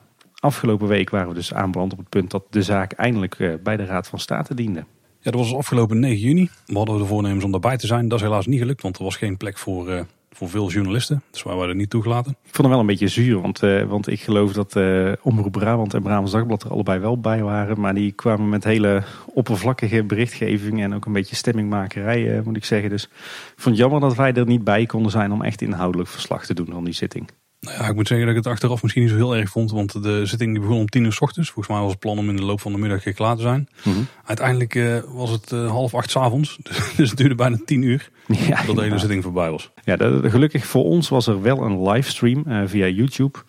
Afgelopen 0.46 0.88
week 0.88 1.10
waren 1.10 1.28
we 1.28 1.34
dus 1.34 1.54
aanbeland 1.54 1.92
op 1.92 1.98
het 1.98 2.10
punt 2.10 2.32
dat 2.32 2.44
de 2.50 2.64
zaak 2.64 2.92
eindelijk 2.92 3.40
eh, 3.40 3.54
bij 3.64 3.78
de 3.78 3.86
Raad 3.86 4.08
van 4.08 4.20
State 4.20 4.56
diende. 4.56 4.86
Ja, 5.20 5.32
dat 5.32 5.36
was 5.36 5.56
afgelopen 5.56 6.00
9 6.00 6.20
juni. 6.20 6.50
We 6.66 6.78
hadden 6.78 6.98
de 6.98 7.06
voornemens 7.06 7.44
om 7.44 7.52
daarbij 7.52 7.78
te 7.78 7.88
zijn. 7.88 8.08
Dat 8.08 8.20
is 8.20 8.26
helaas 8.26 8.46
niet 8.46 8.60
gelukt, 8.60 8.82
want 8.82 8.98
er 8.98 9.04
was 9.04 9.16
geen 9.16 9.38
plek 9.38 9.58
voor, 9.58 9.90
uh, 9.90 10.00
voor 10.32 10.50
veel 10.50 10.70
journalisten. 10.70 11.22
Dus 11.32 11.44
wij 11.44 11.56
werden 11.56 11.78
niet 11.78 11.90
toegelaten. 11.90 12.32
Ik 12.32 12.38
vond 12.56 12.58
het 12.58 12.68
wel 12.68 12.80
een 12.80 12.86
beetje 12.86 13.08
zuur, 13.08 13.42
want, 13.42 13.64
uh, 13.64 13.84
want 13.84 14.08
ik 14.08 14.22
geloof 14.22 14.54
dat 14.54 14.76
uh, 14.76 15.12
Omroep 15.22 15.52
Brabant 15.52 15.94
en 15.94 16.02
Brabants 16.02 16.32
Dagblad 16.32 16.64
er 16.64 16.72
allebei 16.72 17.00
wel 17.00 17.20
bij 17.20 17.44
waren. 17.44 17.80
Maar 17.80 17.94
die 17.94 18.12
kwamen 18.12 18.50
met 18.50 18.64
hele 18.64 19.04
oppervlakkige 19.34 20.04
berichtgeving 20.04 20.82
en 20.82 20.96
ook 20.96 21.06
een 21.06 21.14
beetje 21.14 21.36
stemmingmakerij, 21.36 22.42
moet 22.44 22.58
ik 22.58 22.66
zeggen. 22.66 22.90
Dus 22.90 23.04
ik 23.04 23.10
vond 23.56 23.76
het 23.76 23.78
jammer 23.78 24.00
dat 24.00 24.16
wij 24.16 24.34
er 24.34 24.46
niet 24.46 24.64
bij 24.64 24.86
konden 24.86 25.12
zijn 25.12 25.32
om 25.32 25.42
echt 25.42 25.62
inhoudelijk 25.62 26.10
verslag 26.10 26.46
te 26.46 26.54
doen 26.54 26.70
van 26.72 26.84
die 26.84 26.94
zitting. 26.94 27.30
Nou 27.66 27.78
ja, 27.78 27.88
ik 27.88 27.96
moet 27.96 28.08
zeggen 28.08 28.28
dat 28.28 28.36
ik 28.36 28.44
het 28.44 28.54
achteraf 28.54 28.82
misschien 28.82 29.02
niet 29.04 29.12
zo 29.12 29.18
heel 29.18 29.36
erg 29.36 29.50
vond. 29.50 29.72
Want 29.72 30.04
de 30.04 30.26
zitting 30.26 30.52
die 30.52 30.62
begon 30.62 30.80
om 30.80 30.88
tien 30.88 31.04
uur 31.04 31.14
s 31.14 31.22
ochtends. 31.22 31.50
Volgens 31.50 31.76
mij 31.76 31.84
was 31.84 31.92
het 31.92 32.00
plan 32.00 32.18
om 32.18 32.30
in 32.30 32.36
de 32.36 32.44
loop 32.44 32.62
van 32.62 32.72
de 32.72 32.78
middag 32.78 33.14
klaar 33.14 33.36
te 33.36 33.42
zijn. 33.42 33.68
Mhm. 33.84 33.98
Uiteindelijk 34.26 34.76
uh, 34.76 35.00
was 35.08 35.30
het 35.30 35.52
uh, 35.52 35.70
half 35.70 35.94
acht 35.94 36.12
s 36.12 36.16
avonds. 36.16 36.58
Dus 36.98 37.10
het 37.10 37.18
duurde 37.18 37.36
bijna 37.36 37.58
tien 37.66 37.82
uur 37.82 38.10
ja, 38.48 38.64
dat 38.64 38.76
de 38.76 38.82
hele 38.82 38.98
zitting 38.98 39.24
voorbij 39.24 39.52
was. 39.52 39.72
Ja, 39.84 39.96
de, 39.96 40.30
gelukkig 40.30 40.66
voor 40.66 40.84
ons 40.84 41.10
was 41.10 41.28
er 41.28 41.42
wel 41.42 41.62
een 41.62 41.90
livestream 41.90 42.44
uh, 42.48 42.62
via 42.66 42.88
YouTube. 42.88 43.40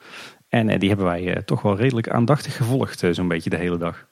En 0.48 0.78
die 0.78 0.88
hebben 0.88 1.06
wij 1.06 1.42
toch 1.44 1.62
wel 1.62 1.76
redelijk 1.76 2.08
aandachtig 2.08 2.56
gevolgd. 2.56 3.04
Zo'n 3.10 3.28
beetje 3.28 3.50
de 3.50 3.56
hele 3.56 3.78
dag. 3.78 4.06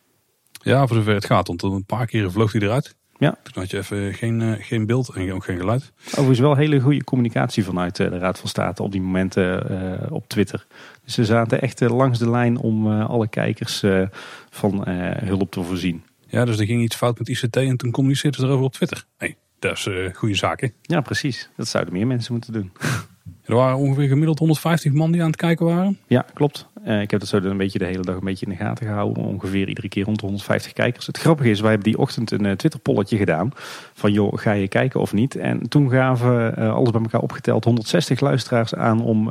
Ja, 0.63 0.87
voor 0.87 0.97
zover 0.97 1.15
het 1.15 1.25
gaat. 1.25 1.47
Want 1.47 1.63
een 1.63 1.85
paar 1.85 2.07
keer 2.07 2.31
vloog 2.31 2.53
hij 2.53 2.61
eruit. 2.61 2.95
Ja. 3.19 3.39
Toen 3.43 3.63
had 3.63 3.71
je 3.71 3.77
even 3.77 4.15
geen, 4.15 4.41
uh, 4.41 4.53
geen 4.59 4.87
beeld 4.87 5.09
en 5.09 5.33
ook 5.33 5.45
geen 5.45 5.59
geluid. 5.59 5.93
Overigens 6.07 6.39
wel 6.39 6.57
hele 6.57 6.81
goede 6.81 7.05
communicatie 7.05 7.65
vanuit 7.65 7.99
uh, 7.99 8.11
de 8.11 8.19
Raad 8.19 8.39
van 8.39 8.49
State 8.49 8.83
op 8.83 8.93
die 8.93 9.01
momenten 9.01 9.73
uh, 9.73 10.13
op 10.13 10.29
Twitter. 10.29 10.67
Dus 11.05 11.15
ze 11.15 11.25
zaten 11.25 11.61
echt 11.61 11.81
langs 11.81 12.19
de 12.19 12.31
lijn 12.31 12.59
om 12.59 13.01
alle 13.01 13.29
kijkers 13.29 13.85
van 14.51 14.89
hulp 15.25 15.51
te 15.51 15.63
voorzien. 15.63 16.03
Ja, 16.27 16.45
dus 16.45 16.59
er 16.59 16.67
ging 16.67 16.83
iets 16.83 16.97
fout 16.97 17.19
met 17.19 17.29
ICT 17.29 17.57
en 17.57 17.77
toen 17.77 17.91
communiceerden 17.91 18.41
ze 18.41 18.47
erover 18.47 18.65
op 18.65 18.73
Twitter. 18.73 19.05
hey, 19.17 19.37
dat 19.59 19.73
is 19.73 19.89
goede 20.13 20.35
zaken. 20.35 20.73
Ja, 20.83 21.01
precies. 21.01 21.49
Dat 21.57 21.69
zouden 21.69 21.93
meer 21.93 22.07
mensen 22.07 22.33
moeten 22.33 22.53
doen. 22.53 22.73
Er 23.45 23.55
waren 23.55 23.77
ongeveer 23.77 24.09
gemiddeld 24.09 24.39
150 24.39 24.93
man 24.93 25.13
die 25.13 25.21
aan 25.21 25.27
het 25.27 25.37
kijken 25.37 25.67
waren. 25.67 25.99
Ja, 26.07 26.27
klopt. 26.35 26.69
Uh, 26.87 27.01
ik 27.01 27.11
heb 27.11 27.21
dat 27.21 27.29
zo 27.29 27.37
een 27.37 27.57
beetje 27.57 27.79
de 27.79 27.85
hele 27.85 28.03
dag 28.03 28.15
een 28.15 28.25
beetje 28.25 28.47
in 28.47 28.53
de 28.53 28.59
gaten 28.59 28.87
gehouden. 28.87 29.23
Ongeveer 29.23 29.69
iedere 29.69 29.89
keer 29.89 30.05
rond 30.05 30.21
de 30.21 30.27
150 30.27 30.73
kijkers. 30.73 31.07
Het 31.07 31.19
grappige 31.19 31.51
is, 31.51 31.61
wij 31.61 31.71
hebben 31.71 31.91
die 31.91 31.99
ochtend 31.99 32.31
een 32.31 32.45
uh, 32.45 32.53
Twitter-polletje 32.53 33.17
gedaan. 33.17 33.51
Van 33.95 34.13
joh, 34.13 34.39
ga 34.39 34.53
je 34.53 34.69
kijken 34.69 35.01
of 35.01 35.13
niet? 35.13 35.37
En 35.37 35.69
toen 35.69 35.91
gaven 35.91 36.55
uh, 36.59 36.75
alles 36.75 36.91
bij 36.91 37.01
elkaar 37.01 37.21
opgeteld 37.21 37.65
160 37.65 38.21
luisteraars 38.21 38.75
aan 38.75 39.03
om 39.03 39.31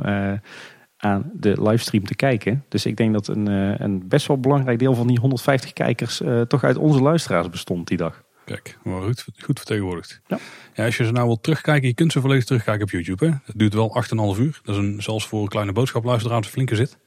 aan 0.96 1.30
de 1.34 1.62
livestream 1.62 2.04
te 2.04 2.14
kijken. 2.14 2.64
Dus 2.68 2.86
ik 2.86 2.96
denk 2.96 3.12
dat 3.12 3.28
een, 3.28 3.46
een 3.82 4.08
best 4.08 4.26
wel 4.26 4.38
belangrijk 4.38 4.78
deel 4.78 4.94
van 4.94 5.06
die 5.06 5.20
150 5.20 5.72
kijkers 5.72 6.22
toch 6.48 6.64
uit 6.64 6.76
onze 6.76 7.02
luisteraars 7.02 7.50
bestond 7.50 7.88
die 7.88 7.96
dag. 7.96 8.22
Kijk, 8.44 8.78
maar 8.82 9.02
goed, 9.02 9.24
goed 9.38 9.58
vertegenwoordigd. 9.58 10.20
Ja. 10.26 10.38
ja. 10.74 10.84
als 10.84 10.96
je 10.96 11.04
ze 11.04 11.12
nou 11.12 11.26
wilt 11.26 11.42
terugkijken, 11.42 11.88
je 11.88 11.94
kunt 11.94 12.12
ze 12.12 12.20
volledig 12.20 12.44
terugkijken 12.44 12.82
op 12.82 12.90
YouTube. 12.90 13.26
Hè? 13.26 13.32
Het 13.44 13.58
duurt 13.58 13.74
wel 13.74 14.02
8,5 14.34 14.40
uur. 14.40 14.60
Dat 14.62 14.74
is 14.74 14.80
een, 14.82 15.02
zelfs 15.02 15.26
voor 15.26 15.42
een 15.42 15.48
kleine 15.48 15.72
boodschapluisteraar 15.72 16.36
een 16.36 16.44
flinke 16.44 16.76
zit. 16.76 16.98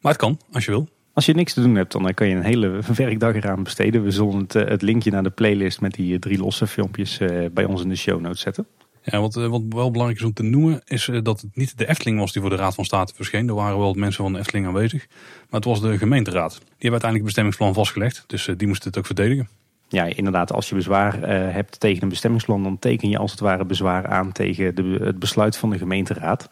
Maar 0.00 0.12
het 0.12 0.20
kan, 0.20 0.40
als 0.52 0.64
je 0.64 0.70
wil. 0.70 0.88
Als 1.12 1.26
je 1.26 1.34
niks 1.34 1.52
te 1.52 1.62
doen 1.62 1.74
hebt, 1.74 1.92
dan 1.92 2.08
eh, 2.08 2.14
kan 2.14 2.28
je 2.28 2.34
een 2.34 2.42
hele 2.42 2.80
werkdag 2.94 3.34
eraan 3.34 3.62
besteden. 3.62 4.02
We 4.02 4.10
zullen 4.10 4.38
het, 4.38 4.54
eh, 4.54 4.68
het 4.68 4.82
linkje 4.82 5.10
naar 5.10 5.22
de 5.22 5.30
playlist 5.30 5.80
met 5.80 5.94
die 5.94 6.18
drie 6.18 6.38
losse 6.38 6.66
filmpjes 6.66 7.18
eh, 7.18 7.46
bij 7.52 7.64
ons 7.64 7.82
in 7.82 7.88
de 7.88 7.96
show 7.96 8.20
notes 8.20 8.40
zetten. 8.40 8.66
Ja, 9.02 9.20
wat, 9.20 9.34
wat 9.34 9.62
wel 9.68 9.90
belangrijk 9.90 10.20
is 10.20 10.26
om 10.26 10.32
te 10.32 10.42
noemen, 10.42 10.80
is 10.84 11.10
dat 11.22 11.40
het 11.40 11.56
niet 11.56 11.78
de 11.78 11.88
Efteling 11.88 12.18
was 12.18 12.32
die 12.32 12.40
voor 12.40 12.50
de 12.50 12.56
Raad 12.56 12.74
van 12.74 12.84
State 12.84 13.14
verscheen. 13.14 13.48
Er 13.48 13.54
waren 13.54 13.78
wel 13.78 13.94
mensen 13.94 14.22
van 14.22 14.32
de 14.32 14.38
Efteling 14.38 14.66
aanwezig. 14.66 15.06
Maar 15.08 15.60
het 15.60 15.64
was 15.64 15.80
de 15.80 15.98
gemeenteraad. 15.98 16.50
Die 16.50 16.60
hebben 16.60 16.90
uiteindelijk 16.90 17.14
het 17.14 17.24
bestemmingsplan 17.24 17.74
vastgelegd. 17.74 18.24
Dus 18.26 18.48
die 18.56 18.68
moesten 18.68 18.88
het 18.88 18.98
ook 18.98 19.06
verdedigen 19.06 19.48
ja, 19.88 20.04
inderdaad, 20.04 20.52
als 20.52 20.68
je 20.68 20.74
bezwaar 20.74 21.28
hebt 21.28 21.80
tegen 21.80 22.02
een 22.02 22.08
bestemmingsplan, 22.08 22.62
dan 22.62 22.78
teken 22.78 23.08
je 23.08 23.18
als 23.18 23.30
het 23.30 23.40
ware 23.40 23.64
bezwaar 23.64 24.06
aan 24.06 24.32
tegen 24.32 24.74
de, 24.74 24.98
het 25.02 25.18
besluit 25.18 25.56
van 25.56 25.70
de 25.70 25.78
gemeenteraad. 25.78 26.48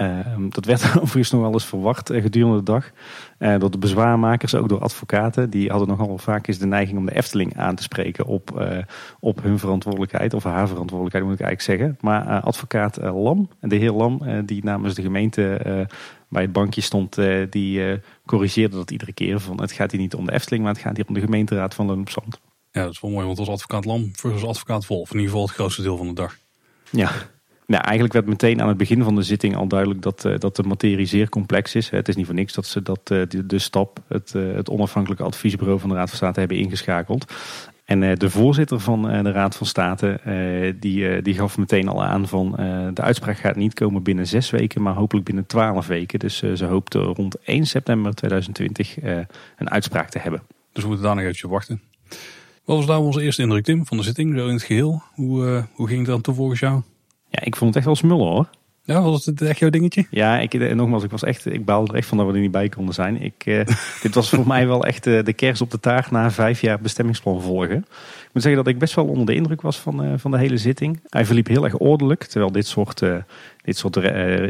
Uh, 0.00 0.18
dat 0.48 0.64
werd 0.64 0.82
overigens 1.02 1.30
nog 1.30 1.40
wel 1.40 1.52
eens 1.52 1.64
verwacht 1.64 2.10
uh, 2.10 2.22
gedurende 2.22 2.56
de 2.56 2.62
dag. 2.62 2.90
Uh, 3.38 3.58
door 3.58 3.70
de 3.70 3.78
bezwaarmakers, 3.78 4.54
ook 4.54 4.68
door 4.68 4.80
advocaten. 4.80 5.50
Die 5.50 5.70
hadden 5.70 5.88
nogal 5.88 6.18
vaak 6.18 6.46
eens 6.46 6.58
de 6.58 6.66
neiging 6.66 6.98
om 6.98 7.06
de 7.06 7.14
Efteling 7.14 7.56
aan 7.56 7.74
te 7.74 7.82
spreken 7.82 8.26
op, 8.26 8.68
op 9.20 9.42
hun 9.42 9.58
verantwoordelijkheid. 9.58 10.34
Of 10.34 10.44
haar 10.44 10.68
verantwoordelijkheid 10.68 11.24
moet 11.24 11.40
ik 11.40 11.46
eigenlijk 11.46 11.80
zeggen. 11.80 11.98
Maar 12.00 12.40
advocaat 12.40 12.96
Lam, 12.96 13.48
de 13.60 13.76
heer 13.76 13.92
Lam, 13.92 14.20
die 14.44 14.64
namens 14.64 14.94
de 14.94 15.02
gemeente 15.02 15.60
bij 16.28 16.42
het 16.42 16.52
bankje 16.52 16.80
stond. 16.80 17.16
die 17.50 18.00
corrigeerde 18.26 18.76
dat 18.76 18.90
iedere 18.90 19.12
keer. 19.12 19.40
Van 19.40 19.60
het 19.60 19.72
gaat 19.72 19.90
hier 19.90 20.00
niet 20.00 20.14
om 20.14 20.26
de 20.26 20.32
Efteling, 20.32 20.62
maar 20.64 20.72
het 20.72 20.82
gaat 20.82 20.96
hier 20.96 21.06
om 21.08 21.14
de 21.14 21.20
gemeenteraad 21.20 21.74
van 21.74 21.86
Loon 21.86 22.00
op 22.00 22.10
Zand. 22.10 22.40
Ja, 22.70 22.82
dat 22.82 22.92
is 22.92 23.00
wel 23.00 23.10
mooi, 23.10 23.26
want 23.26 23.38
als 23.38 23.48
advocaat 23.48 23.84
Lam 23.84 24.10
versus 24.12 24.44
advocaat 24.44 24.86
Wolf. 24.86 25.10
In 25.10 25.16
ieder 25.16 25.30
geval 25.30 25.46
het 25.46 25.54
grootste 25.54 25.82
deel 25.82 25.96
van 25.96 26.06
de 26.06 26.14
dag. 26.14 26.36
Ja, 26.90 27.10
nou, 27.68 27.82
eigenlijk 27.82 28.12
werd 28.12 28.26
meteen 28.26 28.60
aan 28.62 28.68
het 28.68 28.76
begin 28.76 29.02
van 29.02 29.14
de 29.14 29.22
zitting 29.22 29.56
al 29.56 29.66
duidelijk 29.66 30.02
dat, 30.02 30.24
uh, 30.24 30.38
dat 30.38 30.56
de 30.56 30.62
materie 30.62 31.06
zeer 31.06 31.28
complex 31.28 31.74
is. 31.74 31.90
Het 31.90 32.08
is 32.08 32.16
niet 32.16 32.26
voor 32.26 32.34
niks 32.34 32.52
dat 32.52 32.66
ze 32.66 32.82
dat, 32.82 33.00
uh, 33.12 33.22
de, 33.44 33.58
stap, 33.58 33.98
het, 34.06 34.32
uh, 34.36 34.54
het 34.54 34.70
onafhankelijke 34.70 35.24
adviesbureau 35.24 35.80
van 35.80 35.88
de 35.88 35.94
Raad 35.94 36.08
van 36.08 36.16
State 36.16 36.38
hebben 36.38 36.58
ingeschakeld. 36.58 37.32
En 37.84 38.18
de 38.18 38.30
voorzitter 38.30 38.80
van 38.80 39.02
de 39.02 39.30
Raad 39.30 39.56
van 39.56 39.66
State 39.66 40.20
die, 40.80 41.22
die 41.22 41.34
gaf 41.34 41.58
meteen 41.58 41.88
al 41.88 42.04
aan 42.04 42.28
van 42.28 42.52
de 42.94 43.02
uitspraak 43.02 43.38
gaat 43.38 43.56
niet 43.56 43.74
komen 43.74 44.02
binnen 44.02 44.26
zes 44.26 44.50
weken, 44.50 44.82
maar 44.82 44.94
hopelijk 44.94 45.26
binnen 45.26 45.46
twaalf 45.46 45.86
weken. 45.86 46.18
Dus 46.18 46.38
ze 46.38 46.64
hoopte 46.64 46.98
rond 46.98 47.40
1 47.42 47.66
september 47.66 48.14
2020 48.14 48.96
een 49.56 49.70
uitspraak 49.70 50.10
te 50.10 50.18
hebben. 50.18 50.42
Dus 50.72 50.82
we 50.82 50.88
moeten 50.88 51.06
daar 51.06 51.16
nog 51.16 51.24
even 51.24 51.48
wachten. 51.48 51.82
Wat 52.64 52.76
was 52.76 52.86
nou 52.86 53.04
onze 53.04 53.22
eerste 53.22 53.42
indruk, 53.42 53.64
Tim, 53.64 53.86
van 53.86 53.96
de 53.96 54.02
zitting, 54.02 54.38
zo 54.38 54.46
in 54.46 54.52
het 54.52 54.62
geheel? 54.62 55.02
Hoe, 55.14 55.66
hoe 55.72 55.86
ging 55.86 55.98
het 55.98 56.08
dan 56.08 56.20
toe 56.20 56.34
volgens 56.34 56.60
jou? 56.60 56.82
Ja, 57.28 57.42
ik 57.44 57.56
vond 57.56 57.68
het 57.68 57.76
echt 57.76 57.86
wel 57.86 57.96
smullen 57.96 58.26
hoor. 58.26 58.48
Ja, 58.88 59.02
was 59.02 59.26
het 59.26 59.42
echt 59.42 59.58
jouw 59.58 59.70
dingetje? 59.70 60.06
Ja, 60.10 60.38
ik, 60.38 60.54
en 60.54 60.76
nogmaals, 60.76 61.04
ik 61.04 61.10
was 61.10 61.22
echt, 61.22 61.46
ik 61.46 61.64
baalde 61.64 61.90
er 61.90 61.96
echt 61.96 62.06
van 62.06 62.18
dat 62.18 62.26
we 62.26 62.32
er 62.32 62.40
niet 62.40 62.50
bij 62.50 62.68
konden 62.68 62.94
zijn. 62.94 63.22
Ik, 63.22 63.42
eh, 63.46 63.66
dit 64.02 64.14
was 64.14 64.28
voor 64.28 64.46
mij 64.46 64.66
wel 64.66 64.84
echt 64.84 65.04
de 65.04 65.32
kers 65.32 65.60
op 65.60 65.70
de 65.70 65.80
taart 65.80 66.10
na 66.10 66.30
vijf 66.30 66.60
jaar 66.60 66.80
bestemmingsplan 66.80 67.42
volgen. 67.42 67.76
Ik 67.76 68.30
moet 68.32 68.42
zeggen 68.42 68.64
dat 68.64 68.72
ik 68.72 68.78
best 68.78 68.94
wel 68.94 69.06
onder 69.06 69.26
de 69.26 69.34
indruk 69.34 69.60
was 69.60 69.78
van, 69.78 70.18
van 70.18 70.30
de 70.30 70.38
hele 70.38 70.56
zitting. 70.56 71.00
Hij 71.08 71.24
verliep 71.24 71.46
heel 71.46 71.64
erg 71.64 71.78
ordelijk, 71.78 72.24
terwijl 72.24 72.52
dit 72.52 72.66
soort, 72.66 72.98
dit 73.62 73.76
soort 73.76 73.94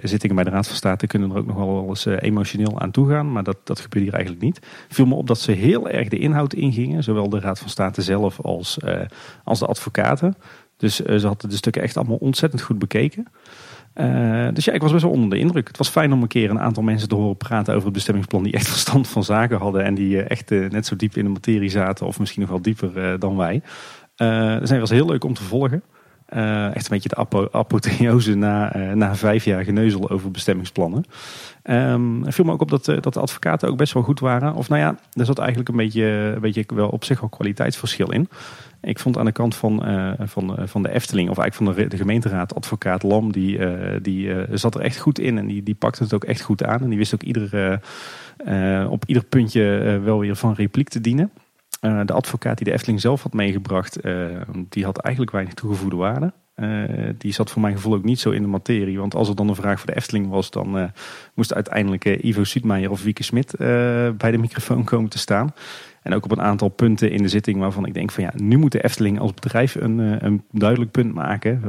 zittingen 0.03 0.35
bij 0.35 0.45
de 0.45 0.51
Raad 0.51 0.67
van 0.67 0.77
State 0.77 1.07
kunnen 1.07 1.31
er 1.31 1.37
ook 1.37 1.47
nog 1.47 1.57
wel 1.57 1.87
eens 1.89 2.05
emotioneel 2.07 2.81
aan 2.81 2.91
toegaan. 2.91 3.33
Maar 3.33 3.43
dat, 3.45 3.57
dat 3.65 3.81
gebeurde 3.81 4.05
hier 4.05 4.15
eigenlijk 4.15 4.45
niet. 4.45 4.59
viel 4.89 5.07
me 5.07 5.15
op 5.15 5.27
dat 5.27 5.41
ze 5.41 5.53
heel 5.53 5.89
erg 5.89 6.09
de 6.09 6.19
inhoud 6.19 6.55
ingingen, 6.55 7.03
zowel 7.03 7.29
de 7.29 7.41
Raad 7.41 7.59
van 7.59 7.69
State 7.69 8.03
zelf 8.03 8.41
als, 8.41 8.79
als 9.45 9.59
de 9.59 9.67
advocaten. 9.67 10.35
Dus 10.79 10.97
ze 10.97 11.27
hadden 11.27 11.51
de 11.51 11.57
stukken 11.57 11.83
echt 11.83 11.97
allemaal 11.97 12.17
ontzettend 12.17 12.63
goed 12.63 12.79
bekeken. 12.79 13.27
Uh, 13.95 14.49
dus 14.53 14.65
ja, 14.65 14.73
ik 14.73 14.81
was 14.81 14.93
best 14.93 15.03
wel 15.03 15.13
onder 15.13 15.31
de 15.31 15.39
indruk. 15.39 15.69
Het 15.69 15.79
was 15.79 15.89
fijn 15.89 16.13
om 16.13 16.23
een 16.23 16.29
keer 16.29 16.51
een 16.51 16.61
aantal 16.61 16.83
mensen 16.83 17.09
te 17.09 17.15
horen 17.15 17.37
praten 17.37 17.73
over 17.75 17.85
het 17.85 17.95
bestemmingsplan 17.95 18.43
die 18.43 18.53
echt 18.53 18.69
verstand 18.77 19.09
van 19.09 19.25
zaken 19.25 19.59
hadden 19.59 19.85
en 19.85 19.95
die 19.95 20.17
uh, 20.17 20.31
echt 20.31 20.51
net 20.51 20.87
zo 20.87 20.97
diep 20.97 21.17
in 21.17 21.25
de 21.25 21.31
materie 21.31 21.71
zaten 21.71 22.07
of 22.07 22.19
misschien 22.19 22.41
nog 22.41 22.51
wel 22.51 22.63
dieper 22.63 23.19
dan 23.19 23.37
wij. 23.37 23.63
dus 24.59 24.71
het 24.71 24.81
was 24.81 24.91
heel 24.91 25.07
leuk 25.07 25.25
om 25.25 25.35
te 25.35 25.43
volgen. 25.43 25.83
echt 26.27 26.85
een 26.85 26.89
beetje 26.89 27.09
de 27.09 27.15
apo 27.15 27.49
apotheose 27.53 28.35
na, 28.35 28.77
na 28.95 29.17
vijf 29.17 29.45
jaar 29.45 29.65
geneuzel 29.65 30.11
over 30.11 30.31
bestemmingsplannen. 30.31 31.05
Um, 31.65 32.33
viel 32.33 32.45
me 32.45 32.53
ook 32.53 32.61
op 32.61 32.71
dat, 32.71 32.85
dat 32.85 33.15
de 33.15 33.21
advocaten 33.21 33.69
ook 33.69 33.77
best 33.77 33.93
wel 33.93 34.03
goed 34.03 34.21
waren. 34.21 34.55
Of 34.55 34.69
nou 34.69 34.81
ja, 34.81 34.99
er 35.13 35.25
zat 35.25 35.39
eigenlijk 35.39 35.69
een 35.69 35.77
beetje, 35.77 36.05
een 36.35 36.41
beetje 36.41 36.65
wel 36.75 36.89
op 36.89 37.05
zich 37.05 37.21
wel 37.21 37.29
kwaliteitsverschil 37.29 38.13
in. 38.13 38.29
Ik 38.81 38.99
vond 38.99 39.19
aan 39.19 39.25
de 39.25 39.33
kant 39.33 39.55
van, 39.55 39.89
uh, 39.89 40.13
van, 40.19 40.57
van 40.69 40.83
de 40.83 40.93
Efteling, 40.93 41.31
of 41.31 41.39
eigenlijk 41.39 41.77
van 41.77 41.89
de, 41.89 41.97
gemeenteraad, 41.97 42.55
advocaat 42.55 43.03
Lam, 43.03 43.33
die, 43.33 43.59
uh, 43.59 43.97
die 44.03 44.33
zat 44.53 44.75
er 44.75 44.81
echt 44.81 44.99
goed 44.99 45.19
in 45.19 45.39
en 45.39 45.47
die, 45.47 45.63
die 45.63 45.75
pakte 45.75 46.03
het 46.03 46.15
ook 46.15 46.25
echt 46.25 46.41
goed 46.41 46.65
aan. 46.65 46.81
En 46.81 46.89
die 46.89 46.99
wist 46.99 47.15
ook 47.15 47.23
ieder, 47.23 47.81
op 48.91 49.05
ieder 49.07 49.25
puntje 49.25 49.63
wel 50.05 50.19
weer 50.19 50.37
van 50.37 50.53
repliek 50.53 50.89
te 50.89 51.01
dienen. 51.01 51.31
de 51.81 52.13
advocaat 52.13 52.57
die 52.57 52.67
de 52.67 52.73
Efteling 52.73 53.01
zelf 53.01 53.23
had 53.23 53.33
meegebracht, 53.33 53.99
die 54.69 54.85
had 54.85 54.99
eigenlijk 54.99 55.35
weinig 55.35 55.55
toegevoegde 55.55 55.97
waarde. 55.97 56.33
die 57.19 57.33
zat 57.33 57.51
voor 57.51 57.63
mijn 57.63 57.75
gevoel 57.75 57.95
ook 57.95 58.05
niet 58.05 58.21
zo 58.21 58.31
in 58.31 58.43
de 58.43 58.49
materie. 58.49 58.99
Want 58.99 59.15
als 59.15 59.29
er 59.29 59.37
dan 59.37 59.49
een 59.49 59.55
vraag 59.55 59.79
voor 59.79 59.87
de 59.91 59.97
Efteling 59.97 60.29
was, 60.29 60.51
dan 60.51 60.91
moest 61.35 61.55
uiteindelijk 61.55 62.05
Ivo 62.05 62.45
Sietmeijer 62.45 62.91
of 62.91 63.03
Wieke 63.03 63.23
Smit 63.23 63.55
bij 64.17 64.31
de 64.31 64.39
microfoon 64.39 64.85
komen 64.85 65.11
te 65.11 65.19
staan. 65.19 65.53
En 66.09 66.15
ook 66.15 66.25
op 66.25 66.31
een 66.31 66.41
aantal 66.41 66.69
punten 66.69 67.11
in 67.11 67.23
de 67.23 67.29
zitting 67.29 67.59
waarvan 67.59 67.87
ik 67.87 67.95
denk 67.95 68.11
van 68.11 68.25
ja, 68.25 68.33
nu 68.37 68.57
moet 68.57 68.73
de 68.73 68.85
Efteling 68.85 69.19
als 69.19 69.35
bedrijf 69.35 69.75
een, 69.75 70.01
eh, 70.01 70.17
een 70.19 70.43
duidelijk 70.51 70.91
punt 70.91 71.15
maken. 71.15 71.61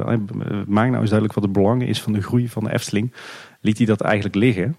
Maak 0.67 0.87
nou 0.87 0.99
eens 0.99 1.09
duidelijk 1.09 1.33
wat 1.33 1.43
het 1.43 1.51
belang 1.53 1.83
is 1.83 2.01
van 2.01 2.13
de 2.13 2.21
groei 2.21 2.49
van 2.49 2.63
de 2.63 2.73
Efteling. 2.73 3.13
Liet 3.61 3.77
hij 3.77 3.85
dat 3.85 4.01
eigenlijk 4.01 4.35
liggen? 4.35 4.75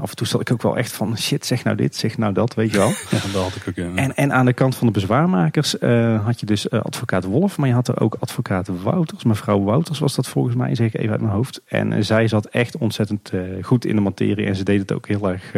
Af 0.00 0.10
en 0.10 0.16
toe 0.16 0.26
zat 0.26 0.40
ik 0.40 0.52
ook 0.52 0.62
wel 0.62 0.76
echt 0.76 0.92
van 0.92 1.18
shit, 1.18 1.46
zeg 1.46 1.64
nou 1.64 1.76
dit, 1.76 1.96
zeg 1.96 2.18
nou 2.18 2.32
dat, 2.32 2.54
weet 2.54 2.70
je 2.70 2.76
wel. 2.76 2.88
Ja, 3.10 3.20
dat 3.32 3.42
had 3.42 3.54
ik 3.56 3.68
ook. 3.68 3.74
Ja. 3.74 3.90
En, 3.94 4.16
en 4.16 4.32
aan 4.32 4.46
de 4.46 4.52
kant 4.52 4.76
van 4.76 4.86
de 4.86 4.92
bezwaarmakers 4.92 5.76
uh, 5.80 6.24
had 6.24 6.40
je 6.40 6.46
dus 6.46 6.66
uh, 6.66 6.82
advocaat 6.82 7.24
Wolf, 7.24 7.56
maar 7.56 7.68
je 7.68 7.74
had 7.74 7.88
er 7.88 8.00
ook 8.00 8.16
advocaat 8.18 8.68
Wouters. 8.82 9.24
Mevrouw 9.24 9.62
Wouters 9.62 9.98
was 9.98 10.14
dat 10.14 10.28
volgens 10.28 10.54
mij, 10.54 10.74
zeg 10.74 10.86
ik 10.86 10.94
even 10.94 11.10
uit 11.10 11.20
mijn 11.20 11.32
hoofd. 11.32 11.60
En 11.66 11.92
uh, 11.92 11.98
zij 12.00 12.28
zat 12.28 12.46
echt 12.46 12.76
ontzettend 12.76 13.32
goed 13.62 13.84
in 13.84 13.94
de 13.94 14.00
materie 14.00 14.46
en 14.46 14.56
ze 14.56 14.64
deed 14.64 14.80
het 14.80 14.92
ook 14.92 15.08
heel 15.08 15.30
erg, 15.30 15.52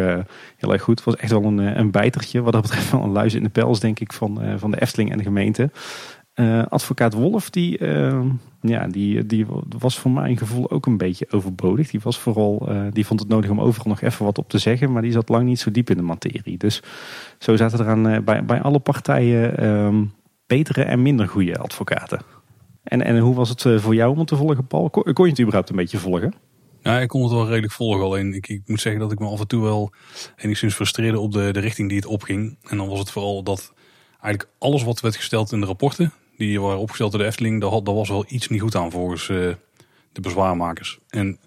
heel 0.57 0.73
erg 0.73 0.83
goed. 0.83 0.97
Het 0.97 1.05
was 1.05 1.17
echt 1.17 1.31
wel 1.31 1.45
een, 1.45 1.59
een 1.59 1.91
bijtertje, 1.91 2.43
wat 2.43 2.53
dat 2.53 2.63
betreft 2.63 2.91
wel 2.91 3.03
een 3.03 3.11
luis 3.11 3.35
in 3.35 3.43
de 3.43 3.49
pels, 3.49 3.81
denk 3.81 4.01
ik, 4.01 4.13
van, 4.13 4.41
van 4.57 4.71
de 4.71 4.81
Efteling 4.81 5.11
en 5.11 5.19
de 5.19 5.25
gemeente. 5.25 5.71
Uh, 6.41 6.67
advocaat 6.67 7.15
Wolf, 7.15 7.51
die, 7.51 7.79
uh, 7.79 8.21
ja, 8.61 8.87
die, 8.87 9.27
die 9.27 9.47
was 9.79 9.99
voor 9.99 10.11
mijn 10.11 10.37
gevoel 10.37 10.71
ook 10.71 10.87
een 10.87 10.97
beetje 10.97 11.27
overbodig. 11.31 11.91
Die, 11.91 12.01
was 12.03 12.19
vooral, 12.19 12.67
uh, 12.69 12.83
die 12.93 13.07
vond 13.07 13.21
het 13.21 13.29
nodig 13.29 13.51
om 13.51 13.61
overal 13.61 13.89
nog 13.89 14.01
even 14.01 14.25
wat 14.25 14.39
op 14.39 14.49
te 14.49 14.59
zeggen, 14.59 14.93
maar 14.93 15.03
die 15.03 15.13
zat 15.13 15.29
lang 15.29 15.45
niet 15.45 15.61
zo 15.61 15.71
diep 15.71 15.91
in 15.91 15.97
de 15.97 16.03
materie. 16.03 16.59
Dus 16.59 16.83
zo 17.39 17.57
zaten 17.57 17.79
er 17.79 17.89
aan 17.89 18.25
bij, 18.25 18.45
bij 18.45 18.63
alle 18.63 18.79
partijen 18.79 19.59
ehm, 19.59 20.05
betere 20.47 20.83
en 20.83 21.03
minder 21.03 21.29
goede 21.29 21.59
advocaten. 21.59 22.21
En, 22.83 23.03
en 23.03 23.19
hoe 23.19 23.35
was 23.35 23.49
het 23.49 23.83
voor 23.83 23.95
jou 23.95 24.19
om 24.19 24.25
te 24.25 24.37
volgen, 24.37 24.67
Paul? 24.67 24.91
Kon, 24.91 25.13
kon 25.13 25.25
je 25.25 25.31
het 25.31 25.41
überhaupt 25.41 25.71
een 25.71 25.77
beetje 25.77 25.99
volgen? 25.99 26.35
Ja, 26.87 26.99
ik 27.01 27.09
kon 27.09 27.23
het 27.23 27.33
wel 27.33 27.47
redelijk 27.47 27.73
volgen. 27.73 28.05
Alleen 28.05 28.35
ik, 28.35 28.49
ik 28.49 28.63
moet 28.67 28.81
zeggen 28.81 29.01
dat 29.01 29.13
ik 29.13 29.19
me 29.19 29.27
af 29.27 29.41
en 29.41 29.47
toe 29.47 29.63
wel 29.63 29.93
enigszins 30.37 30.75
frustreerde 30.75 31.19
op 31.19 31.33
de, 31.33 31.53
de 31.53 31.61
richting 31.61 31.89
die 31.89 31.99
het 31.99 32.07
opging. 32.07 32.59
En 32.63 32.77
dan 32.77 32.89
was 32.89 32.99
het 32.99 33.11
vooral 33.11 33.43
dat 33.43 33.73
eigenlijk 34.21 34.49
alles 34.59 34.83
wat 34.85 35.01
werd 35.01 35.17
gesteld 35.17 35.53
in 35.53 35.61
de 35.61 35.67
rapporten, 35.67 36.13
die 36.37 36.61
waren 36.61 36.79
opgesteld 36.79 37.11
door 37.11 37.21
de 37.21 37.27
Efteling, 37.27 37.61
daar, 37.61 37.83
daar 37.83 37.95
was 37.95 38.09
wel 38.09 38.25
iets 38.29 38.49
niet 38.49 38.61
goed 38.61 38.75
aan 38.75 38.91
volgens 38.91 39.29
uh, 39.29 39.55
de 40.13 40.21
bezwaarmakers. 40.21 40.99
En 41.09 41.39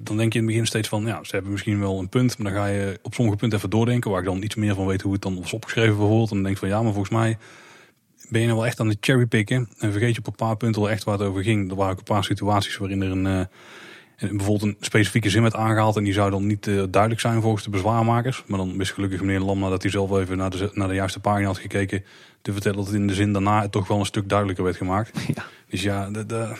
dan 0.00 0.16
denk 0.16 0.32
je 0.32 0.38
in 0.38 0.44
het 0.44 0.54
begin 0.54 0.66
steeds 0.66 0.88
van, 0.88 1.06
ja, 1.06 1.24
ze 1.24 1.30
hebben 1.30 1.52
misschien 1.52 1.80
wel 1.80 1.98
een 1.98 2.08
punt, 2.08 2.38
maar 2.38 2.52
dan 2.52 2.60
ga 2.60 2.68
je 2.68 2.98
op 3.02 3.14
sommige 3.14 3.36
punten 3.36 3.58
even 3.58 3.70
doordenken, 3.70 4.10
waar 4.10 4.20
ik 4.20 4.26
dan 4.26 4.42
iets 4.42 4.54
meer 4.54 4.74
van 4.74 4.86
weet 4.86 5.02
hoe 5.02 5.12
het 5.12 5.22
dan 5.22 5.40
was 5.40 5.52
opgeschreven 5.52 5.96
bijvoorbeeld. 5.96 6.28
En 6.28 6.34
dan 6.34 6.44
denk 6.44 6.54
je 6.54 6.60
van, 6.60 6.68
ja, 6.68 6.82
maar 6.82 6.92
volgens 6.92 7.14
mij 7.14 7.38
ben 8.28 8.40
je 8.40 8.46
nou 8.46 8.58
wel 8.58 8.66
echt 8.66 8.80
aan 8.80 8.88
het 8.88 8.98
cherrypicken 9.00 9.68
en 9.78 9.92
vergeet 9.92 10.14
je 10.14 10.20
op 10.20 10.26
een 10.26 10.34
paar 10.34 10.56
punten 10.56 10.82
wel 10.82 10.90
echt 10.90 11.04
waar 11.04 11.18
het 11.18 11.28
over 11.28 11.42
ging. 11.42 11.70
Er 11.70 11.76
waren 11.76 11.92
ook 11.92 11.98
een 11.98 12.04
paar 12.04 12.24
situaties 12.24 12.76
waarin 12.76 13.02
er 13.02 13.10
een, 13.10 13.26
uh, 13.26 13.40
bijvoorbeeld 14.18 14.62
een 14.62 14.76
specifieke 14.80 15.30
zin 15.30 15.42
werd 15.42 15.54
aangehaald 15.54 15.96
en 15.96 16.04
die 16.04 16.12
zou 16.12 16.30
dan 16.30 16.46
niet 16.46 16.66
uh, 16.66 16.82
duidelijk 16.90 17.20
zijn 17.20 17.40
volgens 17.40 17.64
de 17.64 17.70
bezwaarmakers. 17.70 18.44
Maar 18.46 18.58
dan 18.58 18.76
wist 18.76 18.92
gelukkig 18.92 19.20
meneer 19.20 19.40
Lam 19.40 19.58
nadat 19.58 19.82
hij 19.82 19.90
zelf 19.90 20.18
even 20.18 20.36
naar 20.36 20.50
de, 20.50 20.70
naar 20.72 20.88
de 20.88 20.94
juiste 20.94 21.20
pagina 21.20 21.46
had 21.46 21.58
gekeken, 21.58 22.04
te 22.42 22.52
vertellen 22.52 22.76
dat 22.76 22.86
het 22.86 22.94
in 22.94 23.06
de 23.06 23.14
zin 23.14 23.32
daarna 23.32 23.62
het 23.62 23.72
toch 23.72 23.88
wel 23.88 23.98
een 23.98 24.06
stuk 24.06 24.28
duidelijker 24.28 24.64
werd 24.64 24.76
gemaakt. 24.76 25.18
Ja. 25.34 25.44
Dus 25.68 25.82
ja, 25.82 26.10
de, 26.10 26.26
de, 26.26 26.56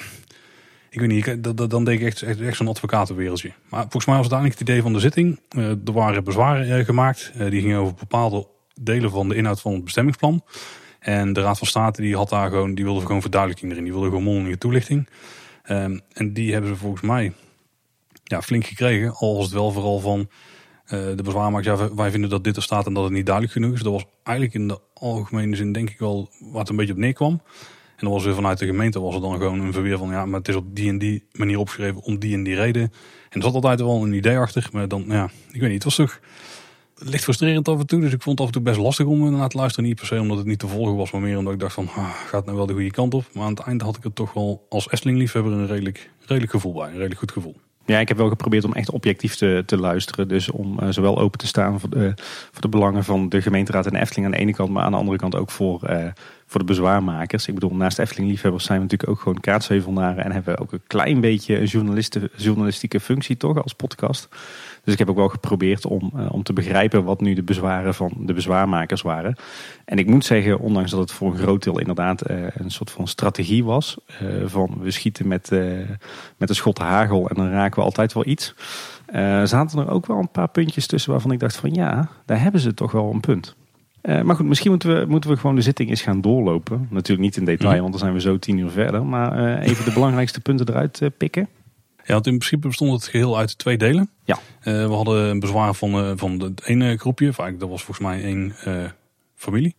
ik 0.90 1.00
weet 1.00 1.08
niet, 1.08 1.56
dat, 1.56 1.70
dan 1.70 1.84
denk 1.84 2.00
ik 2.00 2.06
echt, 2.06 2.22
echt, 2.22 2.40
echt 2.40 2.56
zo'n 2.56 2.68
advocatenwereldje. 2.68 3.52
Maar 3.68 3.80
volgens 3.80 4.06
mij 4.06 4.16
was 4.16 4.24
het 4.24 4.34
eigenlijk 4.34 4.60
het 4.60 4.68
idee 4.68 4.82
van 4.82 4.92
de 4.92 5.00
zitting. 5.00 5.40
Uh, 5.56 5.70
er 5.70 5.92
waren 5.92 6.24
bezwaren 6.24 6.78
uh, 6.78 6.84
gemaakt. 6.84 7.32
Uh, 7.36 7.50
die 7.50 7.60
gingen 7.60 7.78
over 7.78 7.94
bepaalde 7.94 8.46
delen 8.80 9.10
van 9.10 9.28
de 9.28 9.34
inhoud 9.34 9.60
van 9.60 9.72
het 9.72 9.84
bestemmingsplan. 9.84 10.44
En 10.98 11.32
de 11.32 11.40
Raad 11.40 11.58
van 11.58 11.66
State 11.66 12.02
die 12.02 12.16
had 12.16 12.28
daar 12.28 12.48
gewoon, 12.48 12.74
die 12.74 12.84
wilde 12.84 13.00
gewoon 13.00 13.20
verduidelijking 13.20 13.70
erin. 13.70 13.84
Die 13.84 13.92
wilde 13.92 14.08
gewoon 14.08 14.22
mondelinge 14.22 14.58
toelichting. 14.58 15.08
Um, 15.70 16.00
en 16.12 16.32
die 16.32 16.52
hebben 16.52 16.70
ze 16.70 16.76
volgens 16.76 17.02
mij 17.02 17.32
ja, 18.24 18.42
flink 18.42 18.66
gekregen. 18.66 19.14
Al 19.14 19.36
was 19.36 19.44
het 19.44 19.54
wel 19.54 19.70
vooral 19.70 19.98
van 19.98 20.28
de 20.88 21.22
bezwaarmakers, 21.24 21.80
ja, 21.80 21.94
wij 21.94 22.10
vinden 22.10 22.30
dat 22.30 22.44
dit 22.44 22.56
er 22.56 22.62
staat 22.62 22.86
en 22.86 22.94
dat 22.94 23.04
het 23.04 23.12
niet 23.12 23.26
duidelijk 23.26 23.54
genoeg 23.54 23.74
is. 23.74 23.82
Dat 23.82 23.92
was 23.92 24.04
eigenlijk 24.22 24.56
in 24.56 24.68
de 24.68 24.80
algemene 24.94 25.56
zin 25.56 25.72
denk 25.72 25.90
ik 25.90 25.98
wel 25.98 26.30
wat 26.40 26.60
het 26.60 26.68
een 26.68 26.76
beetje 26.76 26.92
op 26.92 26.98
neerkwam. 26.98 27.40
En 27.96 28.04
dan 28.04 28.12
was 28.12 28.24
weer 28.24 28.34
vanuit 28.34 28.58
de 28.58 28.66
gemeente 28.66 29.00
was 29.00 29.14
er 29.14 29.20
dan 29.20 29.36
gewoon 29.36 29.60
een 29.60 29.72
verweer 29.72 29.98
van 29.98 30.10
ja, 30.10 30.26
maar 30.26 30.38
het 30.38 30.48
is 30.48 30.54
op 30.54 30.76
die 30.76 30.88
en 30.88 30.98
die 30.98 31.24
manier 31.32 31.58
opgeschreven 31.58 32.02
om 32.02 32.18
die 32.18 32.34
en 32.34 32.42
die 32.42 32.54
reden. 32.54 32.82
En 32.82 33.40
er 33.40 33.42
zat 33.42 33.54
altijd 33.54 33.80
wel 33.80 34.02
een 34.04 34.12
idee 34.12 34.38
achter, 34.38 34.68
maar 34.72 34.88
dan 34.88 35.04
ja, 35.08 35.30
ik 35.52 35.60
weet 35.60 35.70
niet, 35.70 35.84
het 35.84 35.84
was 35.84 35.94
toch 35.94 36.20
licht 36.98 37.22
frustrerend 37.22 37.68
af 37.68 37.78
en 37.78 37.86
toe. 37.86 38.00
Dus 38.00 38.12
ik 38.12 38.22
vond 38.22 38.38
het 38.38 38.48
af 38.48 38.54
en 38.54 38.62
toe 38.62 38.72
best 38.72 38.84
lastig 38.84 39.06
om 39.06 39.36
naar 39.36 39.48
te 39.48 39.56
luisteren. 39.56 39.88
Niet 39.88 39.96
per 39.96 40.06
se 40.06 40.20
omdat 40.20 40.36
het 40.36 40.46
niet 40.46 40.58
te 40.58 40.68
volgen 40.68 40.96
was, 40.96 41.10
maar 41.10 41.20
meer 41.20 41.38
omdat 41.38 41.52
ik 41.52 41.60
dacht 41.60 41.74
van 41.74 41.88
ah, 41.88 42.10
gaat 42.10 42.44
nou 42.44 42.56
wel 42.56 42.66
de 42.66 42.72
goede 42.72 42.90
kant 42.90 43.14
op. 43.14 43.24
Maar 43.32 43.44
aan 43.44 43.50
het 43.50 43.60
einde 43.60 43.84
had 43.84 43.96
ik 43.96 44.02
het 44.02 44.14
toch 44.14 44.32
wel 44.32 44.66
als 44.68 44.90
Efteling 44.90 45.18
liefhebber 45.18 45.52
een 45.52 45.66
redelijk, 45.66 46.10
redelijk 46.20 46.52
gevoel 46.52 46.72
bij, 46.72 46.86
een 46.86 46.92
redelijk 46.92 47.20
goed 47.20 47.32
gevoel. 47.32 47.56
Ja, 47.88 47.98
ik 47.98 48.08
heb 48.08 48.16
wel 48.16 48.28
geprobeerd 48.28 48.64
om 48.64 48.72
echt 48.72 48.90
objectief 48.90 49.34
te, 49.34 49.62
te 49.66 49.76
luisteren. 49.78 50.28
Dus 50.28 50.50
om 50.50 50.78
uh, 50.82 50.88
zowel 50.90 51.18
open 51.18 51.38
te 51.38 51.46
staan 51.46 51.80
voor 51.80 51.90
de, 51.90 52.12
voor 52.52 52.60
de 52.60 52.68
belangen 52.68 53.04
van 53.04 53.28
de 53.28 53.42
gemeenteraad 53.42 53.86
en 53.86 53.94
Efteling 53.94 54.26
aan 54.26 54.32
de 54.32 54.38
ene 54.38 54.54
kant, 54.54 54.70
maar 54.70 54.84
aan 54.84 54.92
de 54.92 54.98
andere 54.98 55.18
kant 55.18 55.34
ook 55.34 55.50
voor, 55.50 55.90
uh, 55.90 56.06
voor 56.46 56.60
de 56.60 56.66
bezwaarmakers. 56.66 57.48
Ik 57.48 57.54
bedoel, 57.54 57.74
naast 57.74 57.98
Efteling-liefhebbers 57.98 58.64
zijn 58.64 58.78
we 58.78 58.84
natuurlijk 58.84 59.10
ook 59.10 59.20
gewoon 59.20 59.40
kaartsheuvelnaren 59.40 60.24
en 60.24 60.32
hebben 60.32 60.54
we 60.54 60.60
ook 60.60 60.72
een 60.72 60.82
klein 60.86 61.20
beetje 61.20 61.58
een 61.58 61.90
journalistieke 62.36 63.00
functie 63.00 63.36
toch 63.36 63.62
als 63.62 63.72
podcast. 63.72 64.28
Dus 64.88 64.96
ik 64.96 65.06
heb 65.06 65.16
ook 65.16 65.22
wel 65.22 65.34
geprobeerd 65.34 65.86
om, 65.86 66.12
uh, 66.16 66.32
om 66.32 66.42
te 66.42 66.52
begrijpen 66.52 67.04
wat 67.04 67.20
nu 67.20 67.34
de 67.34 67.42
bezwaren 67.42 67.94
van 67.94 68.12
de 68.18 68.32
bezwaarmakers 68.32 69.02
waren. 69.02 69.36
En 69.84 69.98
ik 69.98 70.06
moet 70.06 70.24
zeggen, 70.24 70.58
ondanks 70.58 70.90
dat 70.90 71.00
het 71.00 71.12
voor 71.12 71.30
een 71.30 71.38
groot 71.38 71.62
deel 71.62 71.78
inderdaad 71.78 72.30
uh, 72.30 72.36
een 72.54 72.70
soort 72.70 72.90
van 72.90 73.08
strategie 73.08 73.64
was. 73.64 73.98
Uh, 74.22 74.46
van 74.46 74.78
we 74.80 74.90
schieten 74.90 75.28
met, 75.28 75.50
met 76.36 76.48
een 76.48 76.54
schot 76.54 76.78
hagel 76.78 77.28
en 77.28 77.36
dan 77.36 77.50
raken 77.50 77.78
we 77.78 77.84
altijd 77.84 78.12
wel 78.12 78.26
iets. 78.26 78.54
zaten 79.44 79.78
er 79.78 79.90
ook 79.90 80.06
wel 80.06 80.18
een 80.18 80.30
paar 80.30 80.48
puntjes 80.48 80.86
tussen 80.86 81.10
waarvan 81.10 81.32
ik 81.32 81.40
dacht 81.40 81.56
van 81.56 81.74
ja, 81.74 82.08
daar 82.24 82.40
hebben 82.40 82.60
ze 82.60 82.74
toch 82.74 82.92
wel 82.92 83.10
een 83.12 83.20
punt. 83.20 83.56
maar 84.02 84.36
goed, 84.36 84.46
misschien 84.46 84.70
moeten 84.70 85.00
we, 85.00 85.06
moeten 85.06 85.30
we 85.30 85.36
gewoon 85.36 85.56
de 85.56 85.62
zitting 85.62 85.90
eens 85.90 86.02
gaan 86.02 86.20
doorlopen. 86.20 86.86
Natuurlijk 86.90 87.20
niet 87.20 87.36
in 87.36 87.44
detail, 87.44 87.70
mhm. 87.70 87.80
want 87.80 87.90
dan 87.90 88.00
zijn 88.00 88.12
we 88.12 88.20
zo 88.20 88.38
tien 88.38 88.58
uur 88.58 88.70
verder. 88.70 89.04
Maar 89.04 89.58
even 89.58 89.84
de 89.84 89.92
belangrijkste 89.92 90.40
punten 90.40 90.68
eruit 90.68 91.10
pikken. 91.16 91.48
Ja, 92.08 92.14
want 92.14 92.26
in 92.26 92.38
principe 92.38 92.66
bestond 92.66 92.92
het 92.92 93.10
geheel 93.10 93.38
uit 93.38 93.58
twee 93.58 93.76
delen. 93.76 94.10
Ja. 94.24 94.38
Uh, 94.64 94.86
we 94.86 94.92
hadden 94.94 95.24
een 95.24 95.40
bezwaar 95.40 95.74
van, 95.74 96.04
uh, 96.04 96.12
van 96.16 96.40
het 96.40 96.64
ene 96.64 96.96
groepje, 96.96 97.32
vaak 97.32 97.60
dat 97.60 97.68
was 97.68 97.82
volgens 97.82 98.06
mij 98.06 98.22
één 98.22 98.54
uh, 98.66 98.84
familie. 99.34 99.74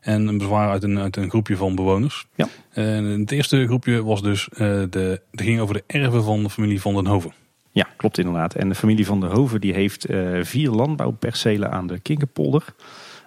En 0.00 0.26
een 0.26 0.38
bezwaar 0.38 0.70
uit 0.70 0.82
een, 0.82 0.98
uit 0.98 1.16
een 1.16 1.30
groepje 1.30 1.56
van 1.56 1.74
bewoners. 1.74 2.26
Ja. 2.34 2.48
En 2.70 3.04
het 3.04 3.30
eerste 3.30 3.66
groepje 3.66 4.04
was 4.04 4.22
dus, 4.22 4.48
de, 4.50 4.88
de 4.90 5.20
ging 5.30 5.60
over 5.60 5.74
de 5.74 5.84
erven 5.86 6.24
van 6.24 6.42
de 6.42 6.50
familie 6.50 6.80
van 6.80 6.94
den 6.94 7.06
Hoven. 7.06 7.32
Ja, 7.70 7.88
klopt 7.96 8.18
inderdaad. 8.18 8.54
En 8.54 8.68
de 8.68 8.74
familie 8.74 9.06
van 9.06 9.20
den 9.20 9.30
Hoven 9.30 9.60
die 9.60 9.72
heeft 9.72 10.06
vier 10.40 10.70
landbouwpercelen 10.70 11.70
aan 11.70 11.86
de 11.86 11.98
Kinkerpolder. 11.98 12.64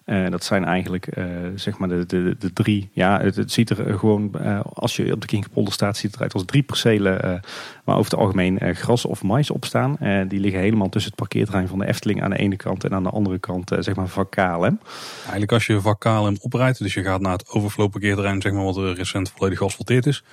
Uh, 0.05 0.29
dat 0.29 0.43
zijn 0.43 0.65
eigenlijk 0.65 1.17
uh, 1.17 1.25
zeg 1.55 1.77
maar 1.77 1.89
de, 1.89 2.05
de, 2.05 2.35
de 2.39 2.53
drie. 2.53 2.89
Ja, 2.93 3.21
het, 3.21 3.51
ziet 3.51 3.69
er 3.69 3.97
gewoon, 3.97 4.31
uh, 4.41 4.59
als 4.73 4.95
je 4.95 5.11
op 5.11 5.21
de 5.21 5.27
Kinkerpolder 5.27 5.73
staat, 5.73 5.95
ziet 5.97 6.05
het 6.05 6.15
eruit 6.15 6.33
als 6.33 6.45
drie 6.45 6.63
percelen. 6.63 7.41
waar 7.83 7.97
over 7.97 8.11
het 8.11 8.19
algemeen 8.19 8.75
gras 8.75 9.05
of 9.05 9.23
mais 9.23 9.49
op 9.49 9.65
staan. 9.65 9.97
die 10.27 10.39
liggen 10.39 10.59
helemaal 10.59 10.89
tussen 10.89 11.11
het 11.11 11.19
parkeerterrein 11.19 11.67
van 11.67 11.79
de 11.79 11.87
Efteling 11.87 12.23
aan 12.23 12.29
de 12.29 12.37
ene 12.37 12.55
kant 12.55 12.83
en 12.83 12.93
aan 12.93 13.03
de 13.03 13.09
andere 13.09 13.39
kant, 13.39 13.71
zeg 13.79 13.95
maar, 13.95 14.07
vak 14.07 14.31
KLM. 14.31 14.79
Eigenlijk 15.21 15.51
als 15.51 15.65
je 15.65 15.81
vak 15.81 15.99
KLM 15.99 16.37
oprijdt, 16.41 16.79
dus 16.79 16.93
je 16.93 17.03
gaat 17.03 17.21
naar 17.21 17.31
het 17.31 17.49
overflow 17.49 17.89
parkeerterrein, 17.89 18.41
zeg 18.41 18.51
maar, 18.51 18.63
wat 18.63 18.77
recent 18.77 19.31
volledig 19.35 19.57
geasfalteerd 19.57 20.05
is. 20.05 20.23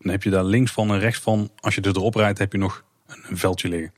Dan 0.00 0.12
heb 0.12 0.22
je 0.22 0.30
daar 0.30 0.44
links 0.44 0.72
van 0.72 0.90
en 0.90 0.98
rechts 0.98 1.20
van, 1.20 1.50
als 1.60 1.74
je 1.74 1.80
dus 1.80 1.94
erop 1.94 2.14
rijdt, 2.14 2.38
heb 2.38 2.52
je 2.52 2.58
nog 2.58 2.84
een 3.28 3.38
veldje 3.38 3.68
liggen. 3.68 3.92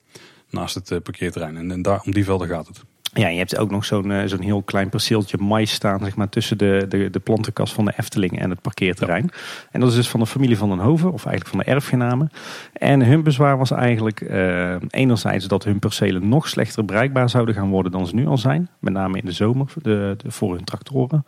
Naast 0.51 0.75
het 0.75 1.03
parkeerterrein. 1.03 1.57
En, 1.57 1.71
en 1.71 1.83
daar, 1.83 2.01
om 2.05 2.13
die 2.13 2.25
velden 2.25 2.49
gaat 2.49 2.67
het. 2.67 2.92
Ja, 3.15 3.29
je 3.29 3.39
hebt 3.39 3.59
ook 3.59 3.71
nog 3.71 3.85
zo'n 3.85 4.11
eh, 4.11 4.27
zo'n 4.27 4.41
heel 4.41 4.63
klein 4.63 4.89
perceeltje 4.89 5.37
mais 5.39 5.73
staan 5.73 5.99
zeg 5.99 6.17
maar, 6.17 6.29
tussen 6.29 6.59
de, 6.59 6.85
de, 6.89 7.11
de 7.11 7.19
plantenkast 7.19 7.73
van 7.73 7.85
de 7.85 7.93
Efteling 7.97 8.39
en 8.41 8.51
het 8.51 8.61
parkeerterrein. 8.61 9.31
En 9.71 9.81
dat 9.81 9.89
is 9.89 9.95
dus 9.95 10.09
van 10.09 10.21
de 10.21 10.27
familie 10.27 10.57
van 10.57 10.69
den 10.69 10.79
Hoven, 10.79 11.13
of 11.13 11.27
eigenlijk 11.27 11.57
van 11.57 11.59
de 11.59 11.65
erfgenamen. 11.65 12.31
En 12.73 13.05
hun 13.05 13.23
bezwaar 13.23 13.59
was 13.59 13.71
eigenlijk 13.71 14.21
uh, 14.21 14.75
enerzijds 14.91 15.47
dat 15.47 15.65
hun 15.65 15.79
percelen 15.79 16.29
nog 16.29 16.49
slechter 16.49 16.85
bereikbaar 16.85 17.31
zouden 17.31 17.55
gaan 17.55 17.71
worden 17.71 17.93
dan 17.93 18.07
ze 18.07 18.15
nu 18.15 18.27
al 18.27 18.39
zijn. 18.39 18.69
Met 18.79 18.93
name 18.93 19.19
in 19.19 19.25
de 19.25 19.33
zomer 19.33 19.73
de, 19.83 20.15
de 20.17 20.31
voor 20.31 20.55
hun 20.55 20.65
tractoren. 20.65 21.25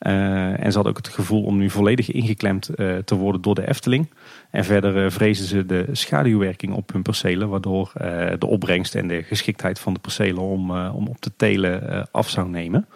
Uh, 0.00 0.64
en 0.64 0.70
ze 0.72 0.74
hadden 0.74 0.86
ook 0.86 0.96
het 0.96 1.08
gevoel 1.08 1.42
om 1.42 1.56
nu 1.56 1.70
volledig 1.70 2.10
ingeklemd 2.10 2.70
te 3.04 3.14
worden 3.14 3.42
door 3.42 3.54
de 3.54 3.68
Efteling. 3.68 4.08
En 4.50 4.64
verder 4.64 5.12
vrezen 5.12 5.46
ze 5.46 5.66
de 5.66 5.86
schaduwwerking 5.92 6.72
op 6.72 6.92
hun 6.92 7.02
percelen, 7.02 7.48
waardoor 7.48 7.92
de 8.38 8.46
opbrengst 8.46 8.94
en 8.94 9.08
de 9.08 9.22
geschiktheid 9.22 9.78
van 9.78 9.94
de 9.94 10.00
percelen 10.00 10.42
om, 10.42 10.70
om 10.70 11.06
op 11.06 11.20
te 11.20 11.30
telen 11.36 11.90
eh, 11.90 12.02
af 12.10 12.28
zou 12.28 12.48
nemen. 12.48 12.86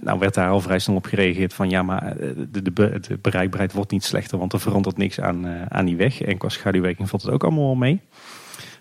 Nou 0.00 0.18
werd 0.18 0.34
daar 0.34 0.50
al 0.50 0.60
vrij 0.60 0.78
snel 0.78 0.96
op 0.96 1.06
gereageerd 1.06 1.54
van 1.54 1.70
ja, 1.70 1.82
maar 1.82 2.16
eh, 2.16 2.28
de, 2.50 3.18
bereikbaarheid 3.22 3.72
wordt 3.72 3.90
niet 3.90 4.04
slechter, 4.04 4.38
want 4.38 4.52
er 4.52 4.60
verandert 4.60 4.96
niks 4.96 5.20
aan, 5.20 5.46
eh, 5.46 5.66
aan 5.68 5.84
die 5.84 5.96
weg. 5.96 6.22
En 6.22 6.38
qua 6.38 6.48
schaduwwerking 6.48 7.08
valt 7.08 7.22
het 7.22 7.30
ook 7.30 7.44
allemaal 7.44 7.64
wel 7.64 7.74
mee. 7.74 8.00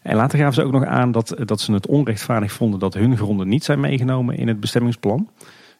En 0.01 0.15
later 0.15 0.39
gaven 0.39 0.53
ze 0.53 0.63
ook 0.63 0.71
nog 0.71 0.85
aan 0.85 1.11
dat, 1.11 1.35
dat 1.45 1.59
ze 1.59 1.73
het 1.73 1.87
onrechtvaardig 1.87 2.51
vonden 2.51 2.79
dat 2.79 2.93
hun 2.93 3.17
gronden 3.17 3.47
niet 3.47 3.63
zijn 3.63 3.79
meegenomen 3.79 4.37
in 4.37 4.47
het 4.47 4.59
bestemmingsplan. 4.59 5.29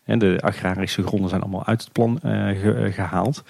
En 0.04 0.20
de 0.20 0.38
agrarische 0.42 1.04
gronden 1.04 1.30
zijn 1.30 1.42
allemaal 1.42 1.66
uit 1.66 1.82
het 1.82 1.92
plan 1.92 2.20
gehaald. 2.92 3.44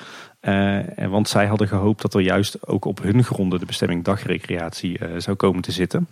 Want 1.10 1.30
zij 1.30 1.46
hadden 1.46 1.68
gehoopt 1.68 2.01
dat 2.01 2.13
er 2.13 2.22
juist 2.22 2.68
ook 2.68 2.86
op 2.86 3.01
hun 3.01 3.24
gronden 3.24 3.60
de 3.60 3.66
bestemming 3.66 4.04
dagrecreatie 4.04 5.00
zou 5.18 5.38
komen 5.38 5.62
te 5.62 5.72
zitten. 5.72 6.08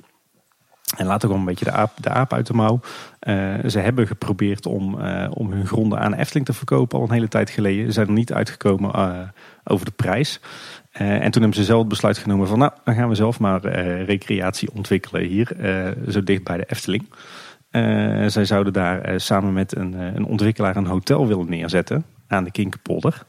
En 0.98 1.06
later 1.06 1.28
kwam 1.28 1.40
een 1.40 1.46
beetje 1.46 1.66
de 1.66 1.72
aap, 1.72 1.92
de 2.02 2.10
aap 2.10 2.34
uit 2.34 2.48
de 2.48 2.54
mouw. 2.54 2.80
Uh, 3.22 3.54
ze 3.68 3.80
hebben 3.80 4.08
geprobeerd 4.08 4.66
om, 4.66 4.94
om 5.30 5.52
hun 5.52 5.68
gronden 5.68 6.00
aan 6.00 6.14
Efteling 6.14 6.46
te 6.46 6.54
verkopen 6.54 6.98
al 6.98 7.04
een 7.04 7.12
hele 7.12 7.28
tijd 7.28 7.50
geleden. 7.50 7.86
Ze 7.86 7.92
zijn 7.92 8.08
er 8.08 8.14
niet 8.14 8.34
uitgekomen 8.34 8.94
over 9.64 9.86
de 9.86 9.92
prijs. 9.92 10.40
en 10.92 11.32
toen 11.32 11.42
hebben 11.42 11.60
ze 11.60 11.64
zelf 11.64 11.80
het 11.80 11.90
besluit 11.90 12.18
genomen 12.18 12.48
van 12.48 12.60
nou, 12.60 12.72
dan 12.84 12.96
gaan 12.96 13.10
we 13.10 13.16
zelf 13.16 13.40
maar 13.40 13.68
recreatie 14.04 14.70
ontwikkelen 14.74 15.24
hier, 15.24 15.56
zo 16.10 16.24
dicht 16.24 16.44
bij 16.44 16.58
de 16.58 16.66
Efteling. 16.66 17.06
zij 18.32 18.46
zouden 18.46 18.74
daar 18.74 19.22
samen 19.22 19.54
met 19.54 19.76
een, 19.76 19.94
een 19.94 20.26
ontwikkelaar 20.26 20.76
een 20.76 20.86
hotel 20.86 21.28
willen 21.28 21.50
neerzetten 21.50 22.06
aan 22.28 22.44
de 22.44 22.52
Kinkerpolder. 22.52 23.26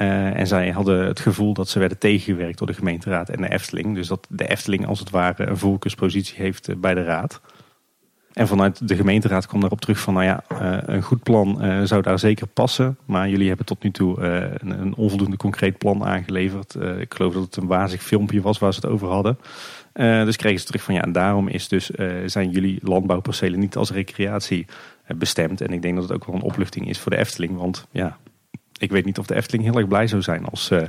Uh, 0.00 0.38
en 0.38 0.46
zij 0.46 0.70
hadden 0.70 1.06
het 1.06 1.20
gevoel 1.20 1.54
dat 1.54 1.68
ze 1.68 1.78
werden 1.78 1.98
tegengewerkt 1.98 2.58
door 2.58 2.66
de 2.66 2.74
gemeenteraad 2.74 3.28
en 3.28 3.40
de 3.40 3.50
Efteling. 3.50 3.94
Dus 3.94 4.08
dat 4.08 4.26
de 4.28 4.48
Efteling 4.48 4.86
als 4.86 4.98
het 4.98 5.10
ware 5.10 5.46
een 5.46 5.56
voorkeurspositie 5.56 6.36
heeft 6.36 6.68
eh, 6.68 6.76
bij 6.76 6.94
de 6.94 7.02
raad. 7.02 7.40
En 8.32 8.48
vanuit 8.48 8.88
de 8.88 8.96
gemeenteraad 8.96 9.46
kwam 9.46 9.60
daarop 9.60 9.80
terug 9.80 9.98
van, 9.98 10.14
nou 10.14 10.26
ja, 10.26 10.44
uh, 10.52 10.78
een 10.86 11.02
goed 11.02 11.22
plan 11.22 11.86
zou 11.86 12.02
daar 12.02 12.18
zeker 12.18 12.46
passen. 12.46 12.96
Maar 13.04 13.28
jullie 13.28 13.48
hebben 13.48 13.66
tot 13.66 13.82
nu 13.82 13.90
toe 13.90 14.20
een, 14.20 14.80
een, 14.80 14.94
onvoldoende 14.94 15.36
concreet 15.36 15.78
plan 15.78 16.04
aangeleverd. 16.04 16.74
ik 16.98 17.14
geloof 17.14 17.32
dat 17.32 17.42
het 17.42 17.56
een 17.56 17.66
wazig 17.66 18.02
filmpje 18.02 18.40
was 18.40 18.58
waar 18.58 18.74
ze 18.74 18.80
het 18.80 18.90
over 18.90 19.08
hadden. 19.08 19.38
dus 20.24 20.36
kregen 20.36 20.60
ze 20.60 20.66
terug 20.66 20.82
van, 20.82 20.94
ja, 20.94 21.02
en 21.02 21.12
daarom 21.12 21.48
is 21.48 21.68
dus, 21.68 21.90
zijn 22.24 22.50
jullie 22.50 22.78
landbouwpercelen 22.82 23.60
niet 23.60 23.76
als 23.76 23.90
recreatie 23.90 24.66
bestemd. 25.16 25.60
En 25.60 25.72
ik 25.72 25.82
denk 25.82 25.94
dat 25.94 26.04
het 26.04 26.12
ook 26.12 26.26
wel 26.26 26.34
een 26.34 26.42
opluchting 26.42 26.88
is 26.88 26.98
voor 26.98 27.10
de 27.10 27.18
Efteling. 27.18 27.56
Want 27.56 27.86
ja, 27.90 28.18
ik 28.80 28.90
weet 28.90 29.04
niet 29.04 29.18
of 29.18 29.26
de 29.26 29.34
Efteling 29.34 29.64
heel 29.64 29.76
erg 29.76 29.88
blij 29.88 30.06
zou 30.06 30.22
zijn 30.22 30.44
als 30.44 30.70
uh, 30.70 30.82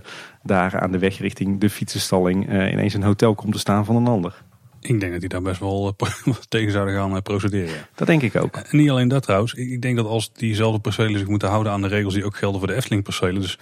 daar 0.43 0.79
aan 0.79 0.91
de 0.91 0.99
weg 0.99 1.17
richting 1.17 1.59
de 1.59 1.69
fietsenstalling 1.69 2.49
uh, 2.49 2.71
ineens 2.71 2.93
een 2.93 3.03
hotel 3.03 3.35
komt 3.35 3.53
te 3.53 3.59
staan 3.59 3.85
van 3.85 3.95
een 3.95 4.07
ander. 4.07 4.43
Ik 4.81 4.99
denk 4.99 5.11
dat 5.11 5.19
die 5.19 5.29
daar 5.29 5.41
best 5.41 5.59
wel 5.59 5.95
uh, 6.03 6.35
tegen 6.49 6.71
zouden 6.71 6.95
gaan 6.95 7.21
procederen. 7.21 7.75
Dat 7.95 8.07
denk 8.07 8.21
ik 8.21 8.35
ook. 8.35 8.55
En 8.55 8.77
niet 8.77 8.89
alleen 8.89 9.07
dat 9.07 9.23
trouwens. 9.23 9.53
Ik 9.53 9.81
denk 9.81 9.95
dat 9.95 10.05
als 10.05 10.33
diezelfde 10.33 10.79
percelen 10.79 11.19
zich 11.19 11.27
moeten 11.27 11.49
houden 11.49 11.71
aan 11.71 11.81
de 11.81 11.87
regels 11.87 12.13
die 12.13 12.25
ook 12.25 12.35
gelden 12.35 12.59
voor 12.59 12.67
de 12.67 12.75
Efteling 12.75 13.03
percelen. 13.03 13.41
Dus 13.41 13.57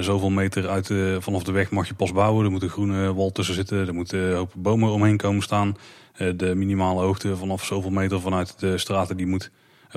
zoveel 0.00 0.30
meter 0.30 0.68
uit 0.68 0.92
vanaf 1.18 1.42
de 1.42 1.52
weg 1.52 1.70
mag 1.70 1.88
je 1.88 1.94
pas 1.94 2.12
bouwen. 2.12 2.44
Er 2.44 2.50
moet 2.50 2.62
een 2.62 2.68
groene 2.68 3.14
wal 3.14 3.32
tussen 3.32 3.54
zitten. 3.54 3.86
Er 3.86 3.94
moeten 3.94 4.36
hoop 4.36 4.52
bomen 4.56 4.90
omheen 4.90 5.16
komen 5.16 5.42
staan. 5.42 5.76
de 6.36 6.54
minimale 6.54 7.00
hoogte 7.00 7.36
vanaf 7.36 7.64
zoveel 7.64 7.90
meter 7.90 8.20
vanuit 8.20 8.58
de 8.60 8.78
straten 8.78 9.16
die, 9.16 9.26
moet, 9.26 9.50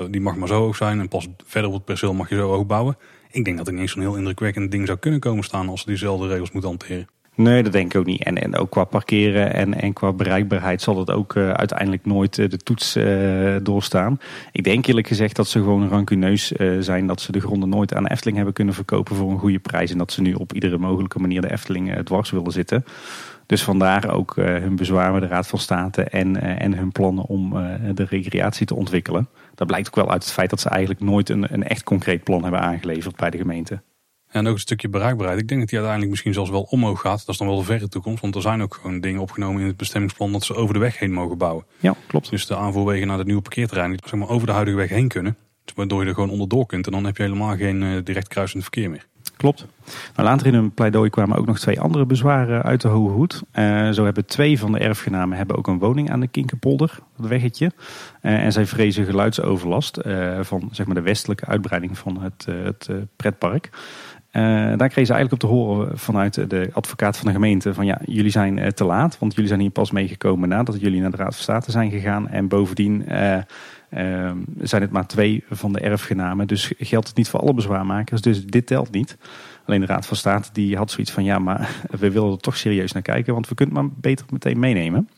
die 0.09 0.21
mag 0.21 0.35
maar 0.35 0.47
zo 0.47 0.59
hoog 0.59 0.75
zijn. 0.75 0.99
En 0.99 1.07
pas 1.07 1.27
verder 1.45 1.69
op 1.69 1.75
het 1.75 1.85
perceel 1.85 2.13
mag 2.13 2.29
je 2.29 2.35
zo 2.35 2.49
hoog 2.49 2.65
bouwen. 2.65 2.97
Ik 3.31 3.45
denk 3.45 3.57
dat 3.57 3.67
er 3.67 3.73
niet 3.73 3.89
zo'n 3.89 4.01
heel 4.01 4.15
indrukwekkend 4.15 4.71
ding 4.71 4.87
zou 4.87 4.97
kunnen 4.97 5.19
komen 5.19 5.43
staan 5.43 5.69
als 5.69 5.81
ze 5.81 5.87
diezelfde 5.87 6.27
regels 6.27 6.51
moeten 6.51 6.69
hanteren. 6.69 7.07
Nee, 7.35 7.63
dat 7.63 7.71
denk 7.71 7.93
ik 7.93 7.99
ook 7.99 8.05
niet. 8.05 8.23
En, 8.23 8.41
en 8.41 8.55
ook 8.55 8.69
qua 8.69 8.83
parkeren 8.83 9.53
en, 9.53 9.81
en 9.81 9.93
qua 9.93 10.13
bereikbaarheid 10.13 10.81
zal 10.81 10.97
het 10.97 11.11
ook 11.11 11.35
uh, 11.35 11.51
uiteindelijk 11.51 12.05
nooit 12.05 12.37
uh, 12.37 12.49
de 12.49 12.57
toets 12.57 12.97
uh, 12.97 13.55
doorstaan. 13.63 14.19
Ik 14.51 14.63
denk 14.63 14.85
eerlijk 14.85 15.07
gezegd 15.07 15.35
dat 15.35 15.47
ze 15.47 15.59
gewoon 15.59 15.87
rancuneus 15.89 16.51
zijn 16.79 17.07
dat 17.07 17.21
ze 17.21 17.31
de 17.31 17.39
gronden 17.39 17.69
nooit 17.69 17.93
aan 17.93 18.07
Efteling 18.07 18.35
hebben 18.35 18.53
kunnen 18.53 18.73
verkopen 18.73 19.15
voor 19.15 19.31
een 19.31 19.39
goede 19.39 19.59
prijs. 19.59 19.91
En 19.91 19.97
dat 19.97 20.11
ze 20.11 20.21
nu 20.21 20.33
op 20.33 20.53
iedere 20.53 20.77
mogelijke 20.77 21.19
manier 21.19 21.41
de 21.41 21.51
Efteling 21.51 22.03
dwars 22.03 22.31
willen 22.31 22.51
zitten. 22.51 22.85
Dus 23.45 23.63
vandaar 23.63 24.13
ook 24.13 24.35
hun 24.35 24.75
bezwaar 24.75 25.11
met 25.13 25.21
de 25.21 25.27
Raad 25.27 25.47
van 25.47 25.59
State 25.59 26.03
en, 26.03 26.59
en 26.59 26.73
hun 26.73 26.91
plannen 26.91 27.25
om 27.25 27.49
de 27.93 28.05
recreatie 28.09 28.65
te 28.65 28.75
ontwikkelen. 28.75 29.27
Dat 29.61 29.69
blijkt 29.69 29.87
ook 29.87 29.95
wel 29.95 30.11
uit 30.11 30.23
het 30.23 30.33
feit 30.33 30.49
dat 30.49 30.59
ze 30.59 30.69
eigenlijk 30.69 31.01
nooit 31.01 31.29
een, 31.29 31.53
een 31.53 31.63
echt 31.63 31.83
concreet 31.83 32.23
plan 32.23 32.41
hebben 32.41 32.61
aangeleverd 32.61 33.15
bij 33.15 33.29
de 33.29 33.37
gemeente. 33.37 33.81
En 34.27 34.47
ook 34.47 34.53
een 34.53 34.59
stukje 34.59 34.89
bereikbaarheid. 34.89 35.39
Ik 35.39 35.47
denk 35.47 35.59
dat 35.59 35.69
die 35.69 35.77
uiteindelijk 35.77 36.09
misschien 36.11 36.33
zelfs 36.33 36.49
wel 36.49 36.61
omhoog 36.69 37.01
gaat. 37.01 37.19
Dat 37.19 37.27
is 37.27 37.37
dan 37.37 37.47
wel 37.47 37.57
de 37.57 37.63
verre 37.63 37.87
toekomst. 37.87 38.21
Want 38.21 38.35
er 38.35 38.41
zijn 38.41 38.61
ook 38.61 38.73
gewoon 38.73 38.99
dingen 38.99 39.21
opgenomen 39.21 39.61
in 39.61 39.67
het 39.67 39.77
bestemmingsplan 39.77 40.31
dat 40.31 40.43
ze 40.43 40.55
over 40.55 40.73
de 40.73 40.79
weg 40.79 40.99
heen 40.99 41.13
mogen 41.13 41.37
bouwen. 41.37 41.65
Ja, 41.79 41.95
klopt. 42.07 42.29
Dus 42.29 42.45
de 42.45 42.55
aanvoerwegen 42.55 43.07
naar 43.07 43.17
het 43.17 43.25
nieuwe 43.25 43.41
parkeerterrein 43.41 43.99
zeg 44.05 44.19
maar, 44.19 44.29
over 44.29 44.47
de 44.47 44.53
huidige 44.53 44.77
weg 44.77 44.89
heen 44.89 45.07
kunnen. 45.07 45.37
Waardoor 45.75 46.01
je 46.01 46.07
er 46.07 46.13
gewoon 46.13 46.29
onderdoor 46.29 46.65
kunt. 46.65 46.85
En 46.85 46.91
dan 46.91 47.05
heb 47.05 47.17
je 47.17 47.23
helemaal 47.23 47.55
geen 47.55 47.81
uh, 47.81 48.03
direct 48.03 48.27
kruisend 48.27 48.63
verkeer 48.63 48.89
meer. 48.89 49.07
Klopt. 49.41 49.65
Maar 50.15 50.25
later 50.25 50.47
in 50.47 50.53
hun 50.53 50.73
pleidooi 50.73 51.09
kwamen 51.09 51.37
ook 51.37 51.45
nog 51.45 51.59
twee 51.59 51.79
andere 51.79 52.05
bezwaren 52.05 52.63
uit 52.63 52.81
de 52.81 52.87
Hoge 52.87 53.11
Hoed. 53.11 53.41
Uh, 53.53 53.89
zo 53.89 54.03
hebben 54.03 54.25
twee 54.25 54.59
van 54.59 54.71
de 54.71 54.79
erfgenamen 54.79 55.37
hebben 55.37 55.57
ook 55.57 55.67
een 55.67 55.79
woning 55.79 56.11
aan 56.11 56.19
de 56.19 56.27
Kinkerpolder, 56.27 56.99
dat 57.17 57.27
weggetje. 57.27 57.71
Uh, 58.21 58.43
en 58.43 58.51
zij 58.51 58.65
vrezen 58.65 59.05
geluidsoverlast 59.05 59.99
uh, 60.05 60.39
van 60.41 60.69
zeg 60.71 60.85
maar, 60.85 60.95
de 60.95 61.01
westelijke 61.01 61.45
uitbreiding 61.45 61.97
van 61.97 62.21
het, 62.21 62.47
het 62.63 62.89
pretpark. 63.15 63.69
daar 64.31 64.89
kregen 64.89 65.05
ze 65.05 65.13
eigenlijk 65.13 65.31
op 65.31 65.39
te 65.39 65.55
horen 65.55 65.97
vanuit 65.97 66.49
de 66.49 66.69
advocaat 66.73 67.17
van 67.17 67.27
de 67.27 67.33
gemeente 67.33 67.73
van 67.73 67.85
ja, 67.85 68.01
jullie 68.05 68.31
zijn 68.31 68.73
te 68.73 68.83
laat, 68.83 69.19
want 69.19 69.33
jullie 69.33 69.49
zijn 69.49 69.61
hier 69.61 69.69
pas 69.69 69.91
meegekomen 69.91 70.49
nadat 70.49 70.79
jullie 70.79 71.01
naar 71.01 71.11
de 71.11 71.17
Raad 71.17 71.35
van 71.35 71.43
State 71.43 71.71
zijn 71.71 71.91
gegaan. 71.91 72.27
En 72.27 72.47
bovendien 72.47 73.05
zijn 74.61 74.81
het 74.81 74.91
maar 74.91 75.07
twee 75.07 75.43
van 75.49 75.73
de 75.73 75.79
erfgenamen. 75.79 76.47
Dus 76.47 76.73
geldt 76.77 77.07
het 77.07 77.17
niet 77.17 77.29
voor 77.29 77.39
alle 77.39 77.53
bezwaarmakers. 77.53 78.21
Dus 78.21 78.45
dit 78.45 78.65
telt 78.65 78.91
niet. 78.91 79.17
Alleen 79.65 79.79
de 79.79 79.85
Raad 79.85 80.05
van 80.05 80.17
State 80.17 80.49
die 80.53 80.77
had 80.77 80.91
zoiets 80.91 81.11
van 81.11 81.23
ja, 81.23 81.39
maar 81.39 81.75
we 81.99 82.11
willen 82.11 82.31
er 82.31 82.37
toch 82.37 82.57
serieus 82.57 82.91
naar 82.91 83.01
kijken. 83.01 83.33
Want 83.33 83.47
we 83.47 83.55
kunnen 83.55 83.75
het 83.75 83.83
maar 83.83 83.93
beter 84.01 84.25
meteen 84.29 84.59
meenemen. 84.59 85.09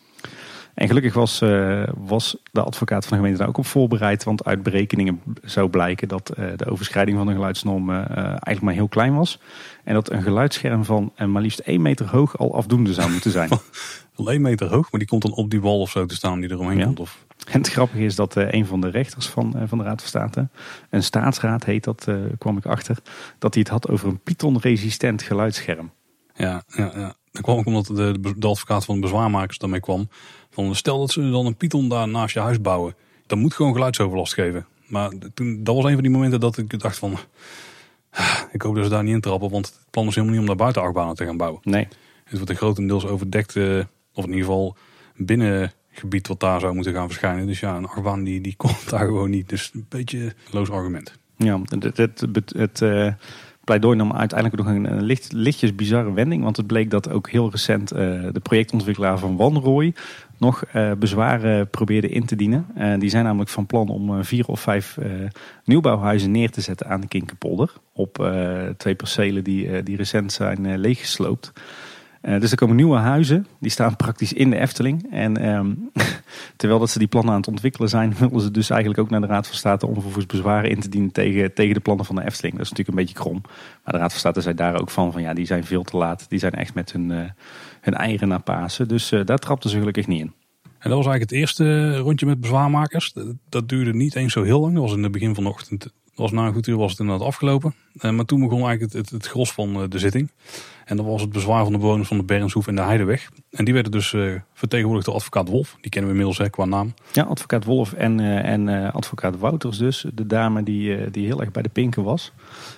En 0.73 0.87
gelukkig 0.87 1.13
was, 1.13 1.41
uh, 1.41 1.83
was 1.97 2.37
de 2.51 2.61
advocaat 2.63 3.05
van 3.05 3.11
de 3.11 3.15
gemeente 3.15 3.39
daar 3.39 3.47
ook 3.47 3.57
op 3.57 3.65
voorbereid. 3.65 4.23
Want 4.23 4.45
uit 4.45 4.63
berekeningen 4.63 5.21
zou 5.43 5.69
blijken 5.69 6.07
dat 6.07 6.33
uh, 6.39 6.45
de 6.55 6.65
overschrijding 6.65 7.17
van 7.17 7.27
de 7.27 7.33
geluidsnormen 7.33 8.07
uh, 8.11 8.17
eigenlijk 8.17 8.61
maar 8.61 8.73
heel 8.73 8.87
klein 8.87 9.15
was. 9.15 9.39
En 9.83 9.93
dat 9.93 10.11
een 10.11 10.21
geluidsscherm 10.21 10.85
van 10.85 11.11
maar 11.27 11.41
liefst 11.41 11.59
1 11.59 11.81
meter 11.81 12.07
hoog 12.07 12.37
al 12.37 12.55
afdoende 12.55 12.93
zou 12.93 13.11
moeten 13.11 13.31
zijn. 13.31 13.49
1 14.15 14.41
meter 14.41 14.67
hoog, 14.67 14.91
maar 14.91 14.99
die 14.99 15.09
komt 15.09 15.21
dan 15.21 15.33
op 15.33 15.49
die 15.49 15.61
wal 15.61 15.79
of 15.79 15.89
zo 15.89 16.05
te 16.05 16.15
staan 16.15 16.39
die 16.39 16.51
eromheen 16.51 16.77
ja. 16.77 16.85
komt? 16.85 16.99
Of? 16.99 17.25
En 17.51 17.59
het 17.59 17.69
grappige 17.69 18.03
is 18.03 18.15
dat 18.15 18.37
uh, 18.37 18.51
een 18.51 18.65
van 18.65 18.81
de 18.81 18.89
rechters 18.89 19.27
van, 19.27 19.53
uh, 19.55 19.63
van 19.65 19.77
de 19.77 19.83
Raad 19.83 19.99
van 19.99 20.07
State, 20.07 20.49
een 20.89 21.03
staatsraad 21.03 21.63
heet 21.63 21.83
dat, 21.83 22.05
uh, 22.09 22.15
kwam 22.37 22.57
ik 22.57 22.65
achter, 22.65 22.97
dat 23.39 23.53
hij 23.53 23.63
het 23.63 23.71
had 23.71 23.89
over 23.89 24.07
een 24.07 24.19
Python-resistent 24.19 25.21
geluidsscherm. 25.21 25.91
Ja, 26.35 26.63
ja, 26.67 26.91
ja. 26.95 27.15
Dat 27.31 27.41
kwam 27.41 27.57
ook 27.57 27.65
omdat 27.65 27.85
de, 27.85 28.33
de 28.37 28.47
advocaat 28.47 28.85
van 28.85 28.95
de 28.95 29.01
bezwaarmakers 29.01 29.57
daarmee 29.57 29.79
kwam. 29.79 30.09
Van, 30.49 30.75
stel 30.75 30.99
dat 30.99 31.11
ze 31.11 31.29
dan 31.29 31.45
een 31.45 31.55
Python 31.55 31.89
daar 31.89 32.07
naast 32.07 32.33
je 32.33 32.39
huis 32.39 32.61
bouwen, 32.61 32.95
dan 33.25 33.39
moet 33.39 33.53
gewoon 33.53 33.73
geluidsoverlast 33.73 34.33
geven. 34.33 34.65
Maar 34.87 35.11
toen, 35.33 35.63
dat 35.63 35.75
was 35.75 35.85
een 35.85 35.93
van 35.93 36.01
die 36.01 36.11
momenten 36.11 36.39
dat 36.39 36.57
ik 36.57 36.79
dacht 36.79 36.97
van, 36.97 37.17
ik 38.51 38.61
hoop 38.61 38.75
dat 38.75 38.83
ze 38.83 38.89
daar 38.89 39.03
niet 39.03 39.13
in 39.13 39.21
trappen, 39.21 39.49
want 39.49 39.65
het 39.65 39.79
plan 39.89 40.07
is 40.07 40.15
helemaal 40.15 40.33
niet 40.33 40.41
om 40.41 40.47
daar 40.47 40.63
buiten 40.63 40.81
achtbanen 40.81 41.15
te 41.15 41.25
gaan 41.25 41.37
bouwen. 41.37 41.61
Nee. 41.63 41.87
Het 42.23 42.33
wordt 42.33 42.49
een 42.49 42.55
grotendeels 42.55 43.05
overdekt, 43.05 43.55
of 44.13 44.23
in 44.23 44.29
ieder 44.29 44.45
geval 44.45 44.75
binnen 45.15 45.71
gebied 45.93 46.27
wat 46.27 46.39
daar 46.39 46.59
zou 46.59 46.73
moeten 46.73 46.93
gaan 46.93 47.07
verschijnen. 47.07 47.47
Dus 47.47 47.59
ja, 47.59 47.75
een 47.75 47.87
achtbaan 47.87 48.23
die, 48.23 48.41
die 48.41 48.55
komt 48.63 48.89
daar 48.89 49.05
gewoon 49.05 49.29
niet. 49.29 49.49
Dus 49.49 49.71
een 49.73 49.85
beetje 49.89 50.33
loos 50.51 50.69
argument. 50.69 51.13
Ja, 51.37 51.59
het, 51.79 52.27
het, 52.55 52.81
uh, 52.81 53.13
pleidooi 53.63 53.97
nam 53.97 54.13
uiteindelijk 54.13 54.63
nog 54.63 54.75
een, 54.75 55.01
licht, 55.03 55.31
lichtjes 55.31 55.75
bizarre 55.75 56.13
wending. 56.13 56.43
Want 56.43 56.57
het 56.57 56.67
bleek 56.67 56.89
dat 56.89 57.09
ook 57.09 57.29
heel 57.29 57.51
recent 57.51 57.89
de 57.89 58.39
projectontwikkelaar 58.43 59.19
van 59.19 59.35
Wanrooy 59.35 59.93
nog 60.37 60.63
bezwaren 60.99 61.69
probeerde 61.69 62.09
in 62.09 62.25
te 62.25 62.35
dienen. 62.35 62.67
die 62.99 63.09
zijn 63.09 63.23
namelijk 63.23 63.49
van 63.49 63.65
plan 63.65 63.89
om 63.89 64.23
vier 64.23 64.45
of 64.45 64.59
vijf 64.59 64.97
nieuwbouwhuizen 65.65 66.31
neer 66.31 66.51
te 66.51 66.61
zetten 66.61 66.87
aan 66.87 67.01
de 67.01 67.07
Kinkerpolder. 67.07 67.73
Op 67.93 68.31
twee 68.77 68.95
percelen 68.95 69.43
die, 69.43 69.83
die 69.83 69.97
recent 69.97 70.31
zijn 70.31 70.77
leeggesloopt. 70.77 71.51
Uh, 72.25 72.39
dus 72.39 72.51
er 72.51 72.57
komen 72.57 72.75
nieuwe 72.75 72.97
huizen, 72.97 73.47
die 73.59 73.71
staan 73.71 73.95
praktisch 73.95 74.33
in 74.33 74.49
de 74.49 74.59
Efteling. 74.59 75.11
En 75.11 75.49
um, 75.49 75.89
terwijl 76.57 76.79
dat 76.79 76.89
ze 76.89 76.99
die 76.99 77.07
plannen 77.07 77.31
aan 77.31 77.39
het 77.39 77.47
ontwikkelen 77.47 77.89
zijn, 77.89 78.15
willen 78.19 78.41
ze 78.41 78.51
dus 78.51 78.69
eigenlijk 78.69 79.01
ook 79.01 79.09
naar 79.09 79.21
de 79.21 79.27
Raad 79.27 79.47
van 79.47 79.55
State 79.55 79.87
om 79.87 79.93
vervolgens 79.93 80.25
bezwaren 80.25 80.69
in 80.69 80.79
te 80.79 80.89
dienen 80.89 81.11
tegen, 81.11 81.53
tegen 81.53 81.73
de 81.73 81.79
plannen 81.79 82.05
van 82.05 82.15
de 82.15 82.25
Efteling. 82.25 82.53
Dat 82.55 82.63
is 82.63 82.69
natuurlijk 82.69 82.97
een 82.97 83.03
beetje 83.05 83.23
krom. 83.23 83.41
Maar 83.83 83.93
de 83.93 83.97
Raad 83.97 84.11
van 84.11 84.19
State 84.19 84.41
zei 84.41 84.55
daar 84.55 84.81
ook 84.81 84.89
van, 84.89 85.11
van 85.11 85.21
ja, 85.21 85.33
die 85.33 85.45
zijn 85.45 85.63
veel 85.63 85.83
te 85.83 85.97
laat. 85.97 86.25
Die 86.29 86.39
zijn 86.39 86.51
echt 86.51 86.73
met 86.73 86.91
hun, 86.91 87.09
uh, 87.09 87.19
hun 87.81 87.93
eieren 87.93 88.27
naar 88.27 88.41
Pasen. 88.41 88.87
Dus 88.87 89.11
uh, 89.11 89.25
daar 89.25 89.37
trapten 89.37 89.69
ze 89.69 89.77
gelukkig 89.77 90.07
niet 90.07 90.21
in. 90.21 90.33
En 90.63 90.89
dat 90.89 90.97
was 90.97 91.07
eigenlijk 91.07 91.29
het 91.29 91.39
eerste 91.39 91.97
rondje 91.97 92.25
met 92.25 92.39
bezwaarmakers. 92.39 93.13
Dat 93.49 93.69
duurde 93.69 93.93
niet 93.93 94.15
eens 94.15 94.33
zo 94.33 94.43
heel 94.43 94.59
lang. 94.59 94.73
Dat 94.73 94.83
was 94.83 94.93
in 94.93 95.03
het 95.03 95.11
begin 95.11 95.35
van 95.35 95.43
de 95.43 95.49
ochtend. 95.49 95.93
Was 96.15 96.31
na 96.31 96.45
een 96.47 96.53
goed 96.53 96.67
uur 96.67 96.77
was 96.77 96.91
het 96.91 96.99
inderdaad 96.99 97.27
afgelopen. 97.27 97.73
maar 98.01 98.25
toen 98.25 98.39
begon 98.39 98.61
eigenlijk 98.67 98.81
het, 98.81 98.93
het, 98.93 99.09
het 99.09 99.27
gros 99.27 99.51
van 99.51 99.89
de 99.89 99.99
zitting. 99.99 100.29
En 100.85 100.97
dat 100.97 101.05
was 101.05 101.21
het 101.21 101.31
bezwaar 101.31 101.63
van 101.63 101.73
de 101.73 101.79
bewoners 101.79 102.07
van 102.07 102.17
de 102.17 102.23
Bernshoef 102.23 102.67
en 102.67 102.75
de 102.75 102.81
Heideweg. 102.81 103.29
En 103.51 103.65
die 103.65 103.73
werden 103.73 103.91
dus 103.91 104.13
uh, 104.13 104.33
vertegenwoordigd 104.53 105.05
door 105.05 105.15
advocaat 105.15 105.47
Wolf. 105.47 105.77
Die 105.81 105.91
kennen 105.91 106.11
we 106.11 106.17
inmiddels 106.17 106.49
qua 106.49 106.65
naam. 106.65 106.93
Ja, 107.11 107.23
advocaat 107.23 107.65
Wolf 107.65 107.93
en, 107.93 108.19
uh, 108.19 108.45
en 108.45 108.67
uh, 108.67 108.93
advocaat 108.93 109.39
Wouters 109.39 109.77
dus. 109.77 110.05
De 110.13 110.27
dame 110.27 110.63
die, 110.63 111.11
die 111.11 111.25
heel 111.25 111.41
erg 111.41 111.51
bij 111.51 111.61
de 111.61 111.69
pinken 111.69 112.03
was. 112.03 112.31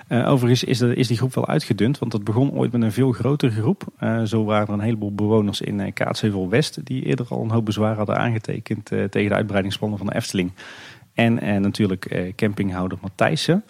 overigens 0.10 0.63
is, 0.63 0.82
is 0.82 1.08
die 1.08 1.18
groep 1.18 1.36
wel 1.36 1.48
uitgedund. 1.48 2.00
Want 2.00 2.12
dat 2.12 2.24
begon 2.24 2.52
ooit 2.52 2.72
met 2.72 2.82
een 2.82 2.91
veel 2.91 3.12
grotere 3.12 3.52
groep. 3.52 3.84
zo 4.26 4.44
waren 4.44 4.68
er 4.68 4.74
een 4.74 4.80
heleboel 4.80 5.13
bewoners 5.15 5.62
in 5.62 5.94
Kaatsheuvel 5.94 6.50
West. 6.50 6.86
Die 6.86 7.04
eerder 7.04 7.26
al 7.30 7.44
een 7.44 7.52
hoop 7.52 7.65
bezwaar 7.65 7.96
hadden 7.96 8.18
aangetekend 8.18 8.86
tegen 8.86 9.30
de 9.30 9.36
uitbreidingsplannen 9.36 9.98
van 9.98 10.08
de 10.08 10.15
Efteling. 10.15 10.52
En 11.13 11.62
natuurlijk 11.62 12.34
campinghouder 12.36 12.98
Matthijssen. 13.02 13.63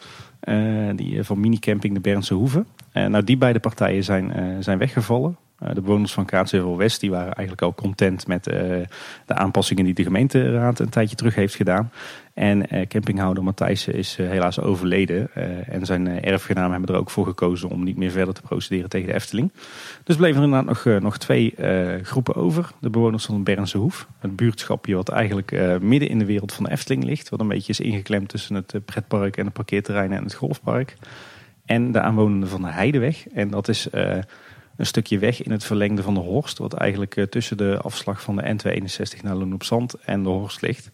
die 0.96 1.24
van 1.24 1.40
minicamping 1.40 1.94
de 1.94 2.00
Bernse 2.00 2.34
Hoeve. 2.34 2.66
Uh, 2.96 3.06
nou, 3.06 3.24
die 3.24 3.38
beide 3.38 3.60
partijen 3.60 4.04
zijn, 4.04 4.34
uh, 4.36 4.56
zijn 4.60 4.78
weggevallen. 4.78 5.38
Uh, 5.64 5.70
de 5.74 5.82
bewoners 5.82 6.14
van 6.14 6.26
Kaatsheuvel 6.26 6.78
West 6.78 7.00
die 7.00 7.10
waren 7.10 7.34
eigenlijk 7.34 7.62
al 7.62 7.74
content 7.74 8.28
met 8.28 8.44
de 8.44 8.88
aanpassingen 9.26 9.86
die 9.86 9.94
de 9.94 10.04
gemeenteraad 10.04 10.80
een 10.80 10.90
tijdje 10.90 11.16
terug 11.16 11.36
heeft 11.36 11.56
gedaan. 11.56 11.92
En 12.34 12.88
campinghouder 12.88 13.44
Matthijssen 13.44 13.94
is 13.94 14.16
helaas 14.16 14.60
overleden. 14.60 15.34
en 15.68 15.86
zijn 15.86 16.24
erfgenamen 16.24 16.72
hebben 16.72 16.96
er 16.96 17.02
ook 17.02 17.10
voor 17.10 17.26
gekozen 17.26 17.70
om 17.70 17.84
niet 17.84 17.98
meer 17.98 18.12
verder 18.12 18.34
te 18.34 18.42
procederen 18.42 18.90
tegen 18.90 19.08
de 19.08 19.14
Efteling. 19.14 19.52
Dus 20.04 20.16
bleven 20.16 20.38
er 20.38 20.44
inderdaad 20.44 20.86
nog, 20.86 21.02
nog 21.02 21.18
twee 21.18 21.54
groepen 22.04 22.36
over. 22.36 22.72
De 22.80 22.90
bewoners 22.90 23.26
van 23.26 23.44
Bernse 23.44 23.78
Hoef. 23.78 24.08
Het 24.20 24.36
buurtschapje 24.36 24.96
wat 24.96 25.10
eigenlijk 25.10 25.80
midden 25.82 26.10
in 26.10 26.20
de 26.20 26.26
wereld 26.26 26.54
van 26.54 26.64
de 26.64 26.72
Efteling 26.72 27.04
ligt. 27.04 27.30
Wat 27.30 27.40
een 27.40 27.48
beetje 27.48 27.72
is 27.72 27.80
ingeklemd 27.80 28.30
tussen 28.30 28.56
het 28.56 28.74
pretpark 28.86 29.38
en 29.38 29.46
de 29.46 29.52
parkeerterreinen 29.52 30.18
en 30.18 30.24
het 30.24 30.34
golfpark 30.34 30.98
en 31.66 31.92
de 31.92 32.02
aanwonenden 32.02 32.50
van 32.50 32.62
de 32.62 32.72
Heideweg. 32.72 33.28
En 33.28 33.50
dat 33.50 33.68
is 33.68 33.88
uh, 33.92 34.18
een 34.78 34.86
stukje 34.86 35.20
weg 35.20 35.44
in 35.44 35.52
het 35.52 35.64
verlengde 35.64 36.02
van 36.02 36.14
de 36.14 36.20
Horst, 36.20 36.58
wat 36.58 36.74
eigenlijk 36.74 37.16
uh, 37.16 37.26
tussen 37.26 37.58
de 37.58 37.80
afslag 37.82 38.22
van 38.22 38.36
de 38.36 38.44
N261 38.44 39.22
naar 39.24 39.36
Loon 39.36 39.54
op 39.54 39.64
Zand 39.64 39.94
en 39.94 40.24
de 40.24 40.30
Horst 40.30 40.62
ligt. 40.62 40.92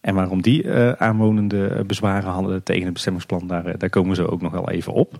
En 0.00 0.14
waarom 0.14 0.42
die 0.42 0.62
uh, 0.62 0.92
aanwonenden 0.92 1.86
bezwaren 1.86 2.30
hadden 2.30 2.62
tegen 2.62 2.84
het 2.84 2.92
bestemmingsplan, 2.92 3.46
daar, 3.46 3.78
daar 3.78 3.90
komen 3.90 4.16
ze 4.16 4.30
ook 4.30 4.42
nog 4.42 4.52
wel 4.52 4.70
even 4.70 4.92
op. 4.92 5.10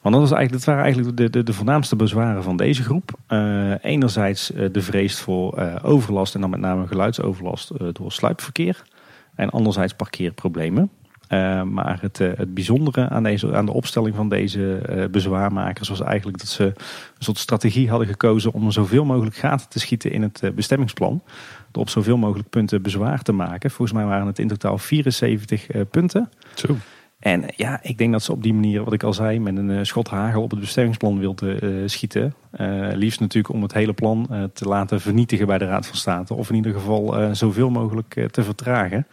Want 0.00 0.14
dat, 0.14 0.28
was 0.28 0.32
eigenlijk, 0.32 0.52
dat 0.52 0.64
waren 0.64 0.82
eigenlijk 0.82 1.16
de, 1.16 1.30
de, 1.30 1.42
de 1.42 1.52
voornaamste 1.52 1.96
bezwaren 1.96 2.42
van 2.42 2.56
deze 2.56 2.82
groep. 2.82 3.18
enerzijds 3.80 4.52
de 4.72 4.82
vrees 4.82 5.20
voor 5.20 5.80
overlast 5.82 6.34
en 6.34 6.40
dan 6.40 6.50
met 6.50 6.60
name 6.60 6.86
geluidsoverlast 6.86 7.72
door 7.92 8.12
sluipverkeer. 8.12 8.82
En 9.34 9.50
anderzijds 9.50 9.94
parkeerproblemen. 9.94 10.90
Uh, 11.32 11.62
maar 11.62 11.98
het, 12.00 12.20
uh, 12.20 12.30
het 12.36 12.54
bijzondere 12.54 13.08
aan, 13.08 13.22
deze, 13.22 13.54
aan 13.54 13.66
de 13.66 13.72
opstelling 13.72 14.14
van 14.14 14.28
deze 14.28 14.82
uh, 14.90 15.04
bezwaarmakers 15.04 15.88
was 15.88 16.00
eigenlijk 16.00 16.38
dat 16.38 16.48
ze 16.48 16.64
een 16.64 16.74
soort 17.18 17.38
strategie 17.38 17.90
hadden 17.90 18.08
gekozen 18.08 18.52
om 18.52 18.70
zoveel 18.70 19.04
mogelijk 19.04 19.36
gaten 19.36 19.68
te 19.68 19.78
schieten 19.78 20.12
in 20.12 20.22
het 20.22 20.42
bestemmingsplan. 20.54 21.22
Door 21.70 21.82
op 21.82 21.88
zoveel 21.88 22.16
mogelijk 22.16 22.48
punten 22.48 22.82
bezwaar 22.82 23.22
te 23.22 23.32
maken. 23.32 23.70
Volgens 23.70 23.98
mij 23.98 24.06
waren 24.06 24.26
het 24.26 24.38
in 24.38 24.48
totaal 24.48 24.78
74 24.78 25.66
punten. 25.90 26.30
Zo. 26.54 26.76
En 27.18 27.44
ja, 27.56 27.80
ik 27.82 27.98
denk 27.98 28.12
dat 28.12 28.22
ze 28.22 28.32
op 28.32 28.42
die 28.42 28.54
manier, 28.54 28.84
wat 28.84 28.92
ik 28.92 29.02
al 29.02 29.12
zei, 29.12 29.40
met 29.40 29.56
een 29.56 29.86
schot 29.86 30.08
hagel 30.08 30.42
op 30.42 30.50
het 30.50 30.60
bestemmingsplan 30.60 31.18
wilden 31.18 31.90
schieten. 31.90 32.34
liefst 32.92 33.20
natuurlijk 33.20 33.54
om 33.54 33.62
het 33.62 33.72
hele 33.72 33.92
plan 33.92 34.50
te 34.52 34.64
laten 34.64 35.00
vernietigen 35.00 35.46
bij 35.46 35.58
de 35.58 35.66
Raad 35.66 35.86
van 35.86 35.96
State. 35.96 36.34
Of 36.34 36.48
in 36.48 36.54
ieder 36.54 36.72
geval 36.72 37.34
zoveel 37.34 37.70
mogelijk 37.70 38.26
te 38.30 38.42
vertragen. 38.42 39.06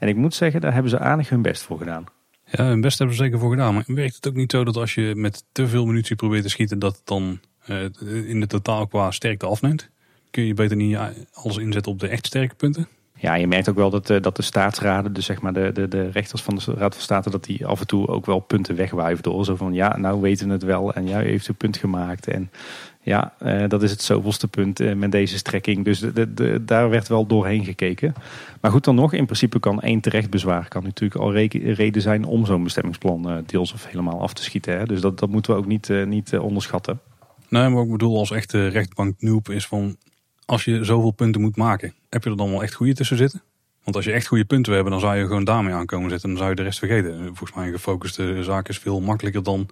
En 0.00 0.08
ik 0.08 0.16
moet 0.16 0.34
zeggen, 0.34 0.60
daar 0.60 0.72
hebben 0.72 0.90
ze 0.90 0.98
aardig 0.98 1.28
hun 1.28 1.42
best 1.42 1.62
voor 1.62 1.78
gedaan. 1.78 2.04
Ja, 2.44 2.64
hun 2.64 2.80
best 2.80 2.98
hebben 2.98 3.16
ze 3.16 3.22
zeker 3.22 3.38
voor 3.38 3.50
gedaan. 3.50 3.74
Maar 3.74 3.84
werkt 3.86 4.14
het 4.14 4.28
ook 4.28 4.34
niet 4.34 4.50
zo 4.50 4.64
dat 4.64 4.76
als 4.76 4.94
je 4.94 5.12
met 5.16 5.44
te 5.52 5.66
veel 5.68 5.86
munitie 5.86 6.16
probeert 6.16 6.42
te 6.42 6.48
schieten, 6.48 6.78
dat 6.78 6.96
het 6.96 7.06
dan 7.06 7.40
uh, 7.68 8.28
in 8.28 8.40
de 8.40 8.46
totaal 8.46 8.86
qua 8.86 9.10
sterkte 9.10 9.46
afneemt? 9.46 9.90
Kun 10.30 10.46
je 10.46 10.54
beter 10.54 10.76
niet 10.76 10.98
alles 11.32 11.56
inzetten 11.56 11.92
op 11.92 11.98
de 11.98 12.08
echt 12.08 12.26
sterke 12.26 12.54
punten? 12.54 12.88
Ja, 13.14 13.34
je 13.34 13.46
merkt 13.46 13.68
ook 13.68 13.76
wel 13.76 13.90
dat, 13.90 14.10
uh, 14.10 14.20
dat 14.20 14.36
de 14.36 14.42
staatsraden, 14.42 15.12
dus 15.12 15.24
zeg 15.24 15.40
maar 15.40 15.52
de, 15.52 15.70
de, 15.72 15.88
de 15.88 16.10
rechters 16.10 16.42
van 16.42 16.54
de 16.54 16.74
Raad 16.74 16.94
van 16.94 17.02
State, 17.02 17.30
dat 17.30 17.44
die 17.44 17.66
af 17.66 17.80
en 17.80 17.86
toe 17.86 18.08
ook 18.08 18.26
wel 18.26 18.38
punten 18.38 18.76
wegwuiven 18.76 19.22
door. 19.22 19.44
Zo 19.44 19.56
van, 19.56 19.72
ja, 19.72 19.96
nou 19.96 20.20
weten 20.20 20.46
we 20.46 20.52
het 20.52 20.62
wel 20.62 20.92
en 20.92 21.06
jij 21.06 21.24
heeft 21.24 21.48
een 21.48 21.54
punt 21.54 21.76
gemaakt. 21.76 22.28
En 22.28 22.50
ja, 23.02 23.34
uh, 23.42 23.68
dat 23.68 23.82
is 23.82 23.90
het 23.90 24.02
zoveelste 24.02 24.48
punt 24.48 24.80
uh, 24.80 24.94
met 24.94 25.12
deze 25.12 25.36
strekking. 25.36 25.84
Dus 25.84 26.04
daar 26.60 26.90
werd 26.90 27.08
wel 27.08 27.26
doorheen 27.26 27.64
gekeken. 27.64 28.14
Maar 28.60 28.70
goed 28.70 28.84
dan 28.84 28.94
nog, 28.94 29.12
in 29.12 29.24
principe 29.24 29.60
kan 29.60 29.80
één 29.80 30.00
terecht 30.00 30.30
bezwaar 30.30 30.68
kan 30.68 30.82
natuurlijk 30.82 31.20
al 31.20 31.32
reden 31.34 32.02
zijn 32.02 32.24
om 32.24 32.46
zo'n 32.46 32.64
bestemmingsplan 32.64 33.30
uh, 33.30 33.38
deels 33.46 33.72
of 33.72 33.86
helemaal 33.86 34.20
af 34.20 34.32
te 34.32 34.42
schieten. 34.42 34.78
Hè. 34.78 34.84
Dus 34.84 35.00
dat, 35.00 35.18
dat 35.18 35.28
moeten 35.28 35.52
we 35.52 35.58
ook 35.58 35.66
niet, 35.66 35.88
niet 36.06 36.38
onderschatten. 36.38 37.00
Nee, 37.48 37.68
maar 37.68 37.82
ik 37.82 37.90
bedoel 37.90 38.18
als 38.18 38.30
echte 38.30 38.66
rechtbank 38.66 39.14
noob 39.18 39.48
is 39.48 39.66
van 39.66 39.96
als 40.50 40.64
je 40.64 40.84
zoveel 40.84 41.10
punten 41.10 41.40
moet 41.40 41.56
maken, 41.56 41.94
heb 42.08 42.24
je 42.24 42.30
er 42.30 42.36
dan 42.36 42.50
wel 42.50 42.62
echt 42.62 42.74
goede 42.74 42.94
tussen 42.94 43.16
zitten? 43.16 43.42
Want 43.84 43.96
als 43.96 44.04
je 44.04 44.12
echt 44.12 44.26
goede 44.26 44.44
punten 44.44 44.72
hebt, 44.72 44.90
dan 44.90 45.00
zou 45.00 45.16
je 45.16 45.26
gewoon 45.26 45.44
daarmee 45.44 45.74
aankomen 45.74 46.10
zetten. 46.10 46.28
Dan 46.28 46.38
zou 46.38 46.50
je 46.50 46.56
de 46.56 46.62
rest 46.62 46.78
vergeten. 46.78 47.24
Volgens 47.24 47.52
mij 47.52 47.66
een 47.66 47.72
gefocuste 47.72 48.44
zaak 48.44 48.68
is 48.68 48.78
veel 48.78 49.00
makkelijker 49.00 49.42
dan, 49.42 49.68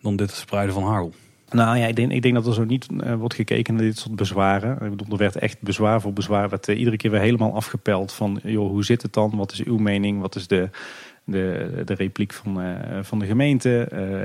dan 0.00 0.16
dit 0.16 0.30
spreiden 0.30 0.74
van 0.74 0.84
hagel. 0.84 1.14
Nou 1.50 1.78
ja, 1.78 1.86
ik 1.86 1.96
denk, 1.96 2.12
ik 2.12 2.22
denk 2.22 2.34
dat 2.34 2.46
er 2.46 2.54
zo 2.54 2.64
niet 2.64 2.86
uh, 2.90 3.14
wordt 3.14 3.34
gekeken 3.34 3.74
naar 3.74 3.82
dit 3.82 3.98
soort 3.98 4.16
bezwaren. 4.16 4.72
Ik 4.72 4.90
bedoel, 4.96 5.12
er 5.12 5.16
werd 5.16 5.36
echt 5.36 5.60
bezwaar 5.60 6.00
voor 6.00 6.12
bezwaar. 6.12 6.48
werd 6.48 6.68
uh, 6.68 6.78
iedere 6.78 6.96
keer 6.96 7.10
weer 7.10 7.20
helemaal 7.20 7.54
afgepeld 7.54 8.12
van, 8.12 8.40
joh, 8.42 8.70
hoe 8.70 8.84
zit 8.84 9.02
het 9.02 9.12
dan? 9.12 9.36
Wat 9.36 9.52
is 9.52 9.62
uw 9.62 9.78
mening? 9.78 10.20
Wat 10.20 10.34
is 10.36 10.46
de, 10.46 10.70
de, 11.24 11.82
de 11.84 11.94
repliek 11.94 12.32
van, 12.32 12.60
uh, 12.60 12.74
van 13.02 13.18
de 13.18 13.26
gemeente? 13.26 13.68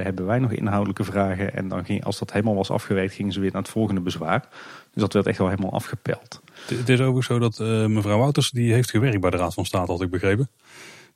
hebben 0.04 0.26
wij 0.26 0.40
nog 0.40 0.52
inhoudelijke 0.52 1.04
vragen? 1.04 1.54
En 1.54 1.68
dan 1.68 1.86
ging, 1.86 2.04
als 2.04 2.20
dat 2.20 2.32
helemaal 2.32 2.56
was 2.56 2.70
afgewerkt, 2.70 3.14
gingen 3.14 3.34
ze 3.34 3.40
weer 3.40 3.52
naar 3.52 3.62
het 3.62 3.72
volgende 3.72 4.02
bezwaar. 4.02 4.48
Dus 4.94 5.02
dat 5.02 5.14
werd 5.14 5.28
echt 5.28 5.38
wel 5.38 5.50
helemaal 5.50 5.74
afgepeld. 5.74 6.42
Het 6.66 6.90
is 6.90 7.00
ook 7.00 7.24
zo 7.24 7.40
dat 7.40 7.60
mevrouw 7.90 8.18
Wouters, 8.18 8.52
die 8.52 8.74
heeft 8.74 8.90
gewerkt 8.90 9.22
bij 9.22 9.30
de 9.30 9.38
Raad 9.38 9.54
van 9.54 9.66
State, 9.66 9.92
had 9.92 10.02
ik 10.02 10.10
begrepen. 10.10 10.50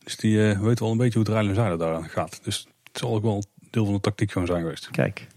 Dus 0.03 0.17
die 0.17 0.37
weet 0.37 0.79
wel 0.79 0.91
een 0.91 0.97
beetje 0.97 1.19
hoe 1.19 1.23
het 1.23 1.31
rijden 1.31 1.49
en 1.49 1.55
zeilen 1.55 1.77
daar 1.79 2.03
gaat. 2.03 2.39
Dus 2.43 2.67
het 2.83 2.97
zal 2.97 3.15
ook 3.15 3.23
wel 3.23 3.43
deel 3.69 3.85
van 3.85 3.93
de 3.93 3.99
tactiek 3.99 4.31
gewoon 4.31 4.47
zijn 4.47 4.61
geweest. 4.61 4.89
Kijk, 4.91 5.27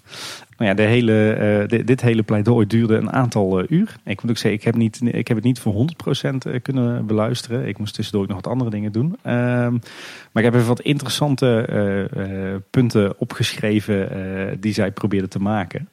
nou 0.61 0.73
ja, 0.73 0.75
de 0.75 0.83
hele, 0.83 1.66
uh, 1.70 1.85
dit, 1.85 2.01
hele 2.01 2.23
pleidooi 2.23 2.66
duurde 2.66 2.96
een 2.96 3.12
aantal 3.12 3.61
uh, 3.61 3.64
uur. 3.68 3.96
Ik 4.05 4.23
moet 4.23 4.31
ook 4.31 4.37
zeggen, 4.37 4.61
ik 4.61 4.64
heb, 4.64 4.75
niet, 4.75 5.01
ik 5.05 5.29
heb 5.29 5.37
het 5.37 5.46
niet 5.46 5.61
voor 5.61 5.75
100% 5.75 6.37
eh, 6.38 6.62
kunnen 6.62 7.07
beluisteren. 7.07 7.68
Ik 7.68 7.79
moest 7.79 7.94
tussendoor 7.94 8.27
nog 8.27 8.37
wat 8.37 8.46
andere 8.46 8.70
dingen 8.70 8.92
doen. 8.92 9.07
Uh, 9.07 9.33
maar 10.33 10.42
ik 10.42 10.44
heb 10.44 10.55
even 10.55 10.66
wat 10.66 10.81
interessante 10.81 11.49
punten 12.70 13.18
opgeschreven 13.18 14.09
die 14.61 14.73
zij 14.73 14.90
probeerden 14.90 15.31
te 15.31 15.40
maken. 15.40 15.88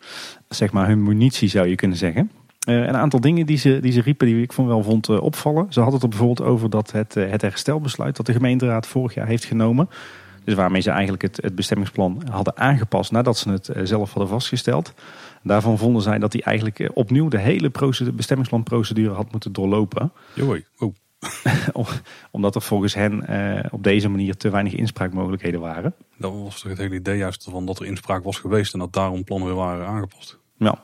Zeg 0.50 0.72
maar 0.72 0.88
hun 0.88 1.04
munitie 1.04 1.50
zou 1.50 1.68
je 1.68 1.76
kunnen 1.76 1.98
zeggen. 1.98 2.32
een 2.60 2.98
aantal 2.98 3.20
dingen 3.20 3.46
die 3.46 3.58
ze, 3.58 3.80
die 3.82 3.92
ze 3.92 4.02
riepen 4.02 4.28
die 4.28 4.42
ik 4.42 4.52
wel 4.52 4.84
vond 4.84 5.10
opvallen. 5.10 5.66
Ze 5.70 5.82
hadden 5.82 6.00
het 6.00 6.10
bijvoorbeeld 6.10 6.48
over 6.50 6.70
dat 6.70 6.92
het, 6.92 7.14
het 7.14 7.42
herstelbesluit 7.42 8.16
dat 8.16 8.26
de 8.26 8.34
gemeenteraad 8.34 8.88
vorig 8.88 9.14
jaar 9.14 9.28
heeft 9.28 9.46
genomen 9.46 9.90
dus 10.48 10.56
waarmee 10.56 10.82
ze 10.82 10.90
eigenlijk 10.90 11.22
het, 11.22 11.40
het 11.42 11.56
bestemmingsplan 11.56 12.22
hadden 12.32 12.58
aangepast 12.58 13.12
nadat 13.12 13.38
ze 13.38 13.50
het 13.50 13.70
eh, 13.70 13.82
zelf 13.84 14.10
hadden 14.10 14.28
vastgesteld. 14.28 14.94
Daarvan 15.44 15.78
vonden 15.78 16.02
zij 16.02 16.20
dat 16.20 16.34
hij 16.34 16.42
eigenlijk 16.42 16.80
eh, 16.80 16.90
opnieuw 16.94 17.28
de 17.28 17.40
hele 17.40 17.72
bestemmingsplanprocedure 18.14 19.14
had 19.14 19.32
moeten 19.32 19.54
doorlopen. 19.54 20.12
Joi. 20.34 20.66
Oh. 20.78 20.94
Omdat 22.32 22.56
er 22.56 22.62
volgens 22.62 22.94
hen 22.94 23.26
uh, 23.30 23.66
op 23.72 23.84
deze 23.84 24.10
manier 24.10 24.38
te 24.38 24.50
weinig 24.50 24.74
inspraakmogelijkheden 24.74 25.60
waren. 25.60 25.94
Dat 26.18 26.34
was 26.34 26.62
toch 26.62 26.70
het 26.72 26.80
hele 26.80 26.96
idee 26.96 27.18
juist 27.18 27.48
van 27.50 27.66
dat 27.66 27.80
er 27.80 27.86
inspraak 27.86 28.24
was 28.24 28.40
geweest 28.40 28.74
en 28.74 28.80
dat 28.80 28.94
daarom 28.94 29.24
plannen 29.24 29.48
weer 29.48 29.58
waren 29.58 29.88
aangepast. 29.88 30.40
Ja. 30.58 30.84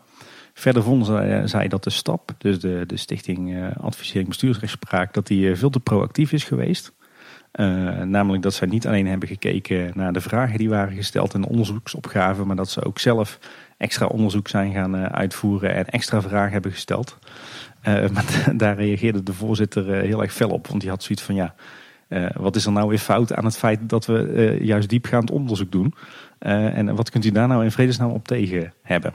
Verder 0.54 0.84
vonden 0.84 1.06
zij, 1.06 1.48
zij 1.48 1.68
dat 1.68 1.84
de 1.84 1.90
STAP, 1.90 2.36
dus 2.38 2.60
de, 2.60 2.84
de 2.88 2.98
Stichting 2.98 3.54
uh, 3.54 3.68
Advisering 3.78 4.28
Bestuursrechtspraak, 4.28 5.14
dat 5.14 5.28
die 5.28 5.56
veel 5.56 5.70
te 5.70 5.80
proactief 5.80 6.32
is 6.32 6.44
geweest. 6.44 6.94
Namelijk 8.04 8.44
dat 8.44 8.54
zij 8.54 8.68
niet 8.68 8.88
alleen 8.88 9.08
hebben 9.08 9.28
gekeken 9.28 9.92
naar 9.94 10.14
de 10.14 10.22
vragen 10.22 10.58
die 10.58 10.70
waren 10.70 10.96
gesteld 10.96 11.34
en 11.34 11.42
de 11.42 11.50
onderzoeksopgaven, 11.50 12.48
maar 12.48 12.56
dat 12.56 12.70
ze 12.70 12.86
ook 12.86 13.00
zelf 13.00 13.40
extra 13.78 14.06
onderzoek 14.06 14.48
zijn 14.48 14.74
gaan 14.74 14.96
uitvoeren 14.96 15.76
en 15.76 15.86
extra 15.86 16.22
vragen 16.22 16.52
hebben 16.52 16.72
gesteld. 16.72 17.18
maar 18.14 18.52
daar 18.56 18.76
reageerde 18.76 19.24
de 19.24 19.34
voorzitter 19.34 19.86
heel 19.88 20.22
erg 20.22 20.34
fel 20.34 20.50
op, 20.50 20.68
want 20.68 20.82
die 20.82 20.90
had 20.90 21.04
zoiets 21.04 21.24
van 21.24 21.36
ja, 21.36 21.56
wat 22.34 22.56
is 22.56 22.66
er 22.66 22.72
nou 22.72 22.90
weer 22.90 22.98
fout 22.98 23.34
aan 23.34 23.46
het 23.46 23.58
feit 23.58 23.90
dat 23.90 24.06
we 24.06 24.58
juist 24.62 24.90
diepgaand 24.90 25.32
onderzoek 25.32 25.72
doen? 25.72 25.94
en 26.40 26.96
wat 26.96 27.10
kunt 27.10 27.26
u 27.26 27.32
daar 27.32 27.48
nou 27.48 27.64
in 27.64 27.72
vredesnaam 27.72 28.12
op 28.12 28.28
tegen 28.28 28.74
hebben? 28.82 29.14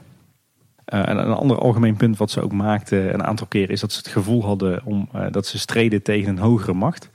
en 0.85 1.17
een 1.17 1.33
ander 1.33 1.57
algemeen 1.57 1.95
punt 1.95 2.17
wat 2.17 2.31
ze 2.31 2.41
ook 2.41 2.51
maakten 2.51 3.13
een 3.13 3.23
aantal 3.23 3.47
keren 3.47 3.69
is 3.69 3.79
dat 3.79 3.91
ze 3.91 3.97
het 3.97 4.07
gevoel 4.07 4.43
hadden 4.43 4.85
om, 4.85 5.09
dat 5.31 5.47
ze 5.47 5.59
streden 5.59 6.01
tegen 6.01 6.29
een 6.29 6.37
hogere 6.37 6.73
macht 6.73 7.09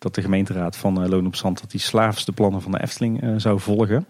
dat 0.00 0.14
de 0.14 0.22
gemeenteraad 0.22 0.76
van 0.76 1.02
eh, 1.02 1.08
Loon 1.08 1.26
op 1.26 1.36
Zand 1.36 1.60
dat 1.60 1.70
die 1.70 1.80
slaafste 1.80 2.32
plannen 2.32 2.62
van 2.62 2.72
de 2.72 2.82
Efteling 2.82 3.22
eh, 3.22 3.34
zou 3.36 3.60
volgen. 3.60 4.06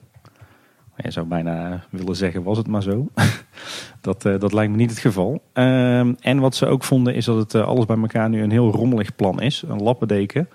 Je 0.96 1.10
zou 1.10 1.26
bijna 1.26 1.84
willen 1.90 2.16
zeggen, 2.16 2.42
was 2.42 2.56
het 2.56 2.66
maar 2.66 2.82
zo. 2.82 3.08
dat, 4.00 4.24
eh, 4.24 4.38
dat 4.38 4.52
lijkt 4.52 4.70
me 4.70 4.76
niet 4.76 4.90
het 4.90 4.98
geval. 4.98 5.42
Ehm, 5.52 6.14
en 6.20 6.38
wat 6.38 6.54
ze 6.54 6.66
ook 6.66 6.84
vonden 6.84 7.14
is 7.14 7.24
dat 7.24 7.36
het 7.36 7.54
alles 7.54 7.84
bij 7.84 7.96
elkaar 7.96 8.28
nu 8.28 8.42
een 8.42 8.50
heel 8.50 8.70
rommelig 8.70 9.14
plan 9.16 9.40
is. 9.40 9.62
Een 9.68 9.82
lappendeken. 9.82 10.48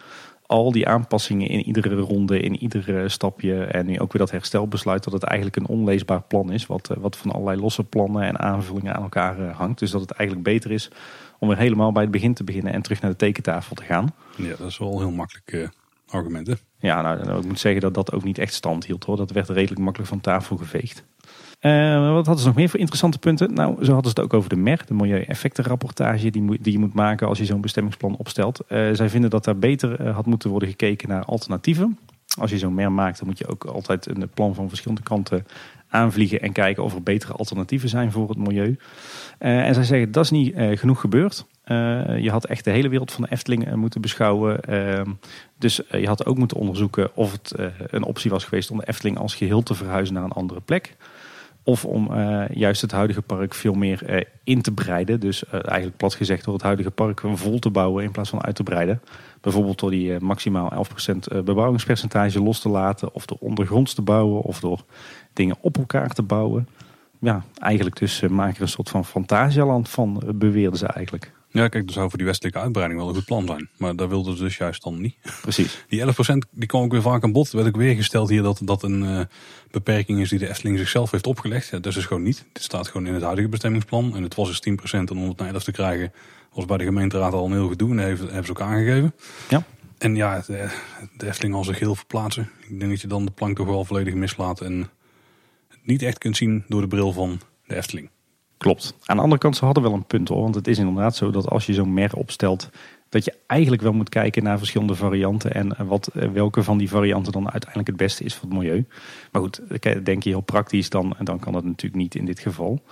Al 0.46 0.72
die 0.72 0.88
aanpassingen 0.88 1.48
in 1.48 1.64
iedere 1.64 1.96
ronde, 1.96 2.40
in 2.40 2.56
iedere 2.58 3.10
stapje. 3.10 3.64
En 3.64 3.86
nu 3.86 4.00
ook 4.00 4.14
weer 4.14 4.22
dat 4.22 4.32
herstelbesluit 4.32 5.04
dat 5.04 5.14
het 5.14 5.24
eigenlijk 5.24 5.56
een 5.56 5.68
onleesbaar 5.68 6.22
plan 6.22 6.52
is. 6.52 6.66
Wat, 6.66 6.96
wat 7.00 7.18
van 7.18 7.32
allerlei 7.32 7.62
losse 7.62 7.84
plannen 7.84 8.24
en 8.24 8.40
aanvullingen 8.40 8.96
aan 8.96 9.04
elkaar 9.04 9.50
hangt. 9.52 9.80
Dus 9.80 9.92
dat 9.92 10.02
het 10.02 10.12
eigenlijk 10.12 10.48
beter 10.48 10.72
is 10.72 10.92
om 11.40 11.48
weer 11.48 11.58
helemaal 11.58 11.92
bij 11.92 12.02
het 12.02 12.12
begin 12.12 12.34
te 12.34 12.44
beginnen 12.44 12.74
en 12.74 12.82
terug 12.82 13.02
naar 13.02 13.12
de 13.12 13.18
tekentafel 13.18 13.76
te 13.76 13.84
gaan. 13.84 14.14
Ja, 14.36 14.56
dat 14.58 14.68
is 14.68 14.78
wel 14.78 15.00
heel 15.00 15.12
makkelijk 15.12 15.52
uh, 15.52 15.68
argumenten. 16.08 16.58
Ja, 16.80 17.02
nou, 17.02 17.40
ik 17.40 17.46
moet 17.46 17.60
zeggen 17.60 17.82
dat 17.82 17.94
dat 17.94 18.12
ook 18.12 18.24
niet 18.24 18.38
echt 18.38 18.54
stand 18.54 18.86
hield 18.86 19.04
hoor. 19.04 19.18
Dat 19.18 19.32
werd 19.32 19.50
redelijk 19.50 19.82
makkelijk 19.82 20.10
van 20.10 20.22
tafel 20.22 20.58
geveegd. 20.58 21.04
Uh, 21.62 22.14
wat 22.14 22.26
hadden 22.26 22.44
ze 22.44 22.48
nog 22.48 22.56
meer 22.56 22.70
voor 22.70 22.80
interessante 22.80 23.20
punten? 23.20 23.54
Nou, 23.54 23.86
zo 23.86 23.94
hadden 23.94 24.12
ze 24.12 24.20
het 24.20 24.20
ook 24.20 24.34
over 24.34 24.50
de 24.50 24.56
MER, 24.56 24.84
de 24.88 24.94
milieueffectenrapportage 24.94 26.30
die, 26.30 26.62
die 26.62 26.74
je 26.74 26.80
moet 26.80 26.94
maken 26.94 27.28
als 27.28 27.38
je 27.38 27.46
zo'n 27.46 27.62
bestemmingsplan 27.62 28.18
opstelt. 28.18 28.60
Uh, 28.68 28.90
zij 28.94 29.10
vinden 29.10 29.30
dat 29.30 29.44
daar 29.44 29.58
beter 29.58 30.10
had 30.10 30.26
moeten 30.26 30.50
worden 30.50 30.70
gekeken 30.70 31.10
naar 31.10 31.26
alternatieven. 31.26 31.98
Als 32.40 32.52
je 32.52 32.58
zo'n 32.58 32.74
MER 32.74 32.92
maakt, 32.92 33.18
dan 33.18 33.28
moet 33.28 33.38
je 33.38 33.48
ook 33.48 33.66
altijd 33.66 34.08
een 34.08 34.30
plan 34.34 34.56
van 34.56 34.68
verschillende 34.68 35.04
kanten 35.04 35.46
aanvliegen 35.88 36.42
en 36.42 36.52
kijken 36.52 36.84
of 36.84 36.94
er 36.94 37.04
betere 37.04 37.34
alternatieven 37.34 37.90
zijn 37.90 38.12
voor 38.12 38.30
het 38.30 38.38
milieu. 38.38 38.78
Uh, 39.40 39.68
en 39.68 39.74
zij 39.74 39.84
zeggen 39.84 40.12
dat 40.12 40.24
is 40.24 40.30
niet 40.30 40.56
uh, 40.56 40.78
genoeg 40.78 41.00
gebeurd. 41.00 41.46
Uh, 41.66 42.20
je 42.20 42.32
had 42.32 42.46
echt 42.46 42.64
de 42.64 42.72
hele 42.72 42.90
wereld 42.90 43.12
van 43.12 43.24
de 43.24 43.32
Efteling 43.32 43.76
moeten 43.76 44.02
beschouwen. 44.02 44.62
Ehm, 44.62 45.12
dus 45.58 45.82
je 45.92 46.08
had 46.08 46.26
ook 46.26 46.38
moeten 46.38 46.58
onderzoeken 46.58 47.16
of 47.16 47.32
het 47.32 47.54
een 47.90 48.04
optie 48.04 48.32
was 48.32 48.44
geweest 48.44 48.72
om 48.72 48.78
de 48.78 48.88
Efteling 48.88 49.18
als 49.18 49.36
geheel 49.36 49.64
te 49.64 49.76
verhuizen 49.76 50.14
naar 50.14 50.24
een 50.24 50.32
andere 50.32 50.62
plek. 50.62 50.96
Of 51.64 51.86
om 51.86 52.14
juist 52.54 52.82
het 52.82 52.92
huidige 52.92 53.22
park 53.22 53.54
veel 53.54 53.74
meer 53.74 54.28
in 54.44 54.62
te 54.62 54.72
breiden. 54.72 55.20
Dus 55.20 55.50
eigenlijk 55.50 55.98
plat 55.98 56.14
gezegd 56.14 56.46
door 56.46 56.54
het 56.54 56.64
huidige 56.64 56.92
park 56.92 57.22
vol 57.34 57.60
te 57.60 57.70
bouwen 57.70 58.04
in 58.04 58.12
plaats 58.12 58.30
van 58.30 58.44
uit 58.44 58.56
te 58.56 58.64
breiden. 58.64 59.02
Bijvoorbeeld 59.42 59.80
door 59.80 59.92
die 59.92 60.20
maximaal 60.20 60.86
11% 61.04 61.44
bebouwingspercentage 61.44 62.44
los 62.44 62.60
te 62.60 62.70
laten. 62.70 63.14
Of 63.14 63.26
door 63.26 63.38
ondergronds 63.40 63.94
te 63.94 64.02
bouwen. 64.02 64.42
Of 64.42 64.60
door 64.60 64.84
dingen 65.34 65.58
op 65.62 65.78
elkaar 65.78 66.10
te 66.10 66.24
bouwen. 66.24 66.68
Ja, 67.26 67.44
eigenlijk 67.58 67.98
dus 67.98 68.22
uh, 68.22 68.30
maak 68.30 68.56
er 68.56 68.62
een 68.62 68.68
soort 68.68 68.90
van 68.90 69.06
fantasieland 69.06 69.90
van, 69.90 70.22
uh, 70.24 70.30
beweerden 70.34 70.80
ze 70.80 70.86
eigenlijk. 70.86 71.32
Ja, 71.50 71.68
kijk, 71.68 71.86
dus 71.86 71.96
zou 71.96 72.10
voor 72.10 72.18
die 72.18 72.28
westelijke 72.28 72.60
uitbreiding 72.60 73.00
wel 73.00 73.10
een 73.10 73.16
goed 73.16 73.26
plan 73.26 73.46
zijn. 73.46 73.70
Maar 73.78 73.96
daar 73.96 74.10
wilden 74.10 74.38
ze 74.38 74.44
dus 74.44 74.58
juist 74.58 74.84
dan 74.84 75.02
niet. 75.02 75.16
Precies. 75.42 75.86
Die 75.88 76.02
11% 76.02 76.06
die 76.52 76.68
kwam 76.68 76.84
ook 76.84 76.92
weer 76.92 77.02
vaak 77.02 77.24
aan 77.24 77.32
bod. 77.32 77.50
Er 77.50 77.56
werd 77.56 77.68
ook 77.68 77.76
weer 77.76 77.96
gesteld 77.96 78.30
hier 78.30 78.42
dat 78.42 78.62
dat 78.64 78.84
een 78.84 79.04
uh, 79.04 79.20
beperking 79.72 80.20
is 80.20 80.30
die 80.30 80.40
de 80.40 80.50
Efteling 80.50 80.78
zichzelf 80.78 81.12
heeft 81.12 81.28
opgelegd. 81.28 81.66
Ja, 81.66 81.78
dat 81.78 81.86
is 81.86 81.94
dus 81.94 82.06
gewoon 82.06 82.24
niet. 82.24 82.46
Dit 82.52 82.64
staat 82.64 82.88
gewoon 82.88 83.08
in 83.08 83.14
het 83.14 83.24
huidige 83.24 83.50
bestemmingsplan. 83.50 84.16
En 84.16 84.24
het 84.24 84.36
was 84.36 84.48
dus 84.48 84.78
10% 84.92 84.92
en 84.92 85.10
om 85.10 85.28
het 85.28 85.38
naar 85.38 85.54
11 85.54 85.64
te 85.64 85.72
krijgen 85.72 86.12
was 86.54 86.66
bij 86.66 86.78
de 86.78 86.84
gemeenteraad 86.84 87.34
al 87.34 87.46
een 87.46 87.52
heel 87.52 87.68
gedoe. 87.68 87.90
En 87.90 87.98
dat 87.98 88.20
hebben 88.20 88.46
ze 88.46 88.52
ook 88.52 88.62
aangegeven. 88.62 89.14
Ja. 89.50 89.64
En 89.98 90.16
ja, 90.16 90.44
de, 90.48 90.70
de 91.18 91.28
Efteling 91.28 91.56
al 91.56 91.64
zich 91.64 91.80
heel 91.80 91.96
verplaatsen. 91.96 92.50
Ik 92.68 92.80
denk 92.80 92.92
dat 92.92 93.02
je 93.02 93.08
dan 93.08 93.26
de 93.26 93.32
plank 93.32 93.56
toch 93.56 93.68
wel 93.68 93.86
volledig 93.86 94.14
mislaat 94.14 94.62
en 94.62 94.90
niet 95.86 96.02
echt 96.02 96.18
kunt 96.18 96.38
zien 96.38 96.64
door 96.68 96.82
de 96.82 96.88
bril 96.88 97.12
van 97.12 97.40
de 97.68 97.76
Efteling. 97.76 98.10
Klopt. 98.58 98.96
Aan 99.06 99.16
de 99.16 99.22
andere 99.22 99.42
kant, 99.42 99.56
ze 99.56 99.66
hadden 99.66 99.84
wel 99.84 99.94
een 99.94 100.06
punt 100.06 100.28
hoor. 100.28 100.42
Want 100.42 100.56
het 100.56 100.68
is 100.68 100.78
inderdaad 100.78 101.16
zo 101.16 101.32
dat 101.32 101.50
als 101.50 101.66
je 101.66 101.74
zo'n 101.74 101.94
mer 101.94 102.16
opstelt, 102.16 102.70
dat 103.16 103.26
je 103.26 103.34
eigenlijk 103.48 103.82
wel 103.82 103.94
moet 103.94 104.10
kijken 104.10 104.44
naar 104.44 104.58
verschillende 104.58 104.96
varianten. 104.96 105.54
En 105.54 105.76
wat, 105.88 106.08
eh, 106.08 106.30
welke 106.30 106.64
van 106.64 106.78
die 106.78 106.90
varianten 106.90 107.32
dan 107.32 107.52
uiteindelijk 107.52 107.88
het 107.88 107.98
beste 107.98 108.24
is 108.24 108.36
voor 108.36 108.50
het 108.50 108.58
milieu. 108.58 108.86
Maar 109.32 109.42
goed, 109.42 109.62
denk 110.04 110.24
je 110.24 110.30
heel 110.30 110.42
praktisch, 110.42 110.90
dan, 110.90 111.16
dan 111.24 111.40
kan 111.40 111.54
dat 111.54 111.64
natuurlijk 111.64 112.02
niet 112.02 112.16
in 112.16 112.26
dit 112.26 112.40
geval. 112.40 112.84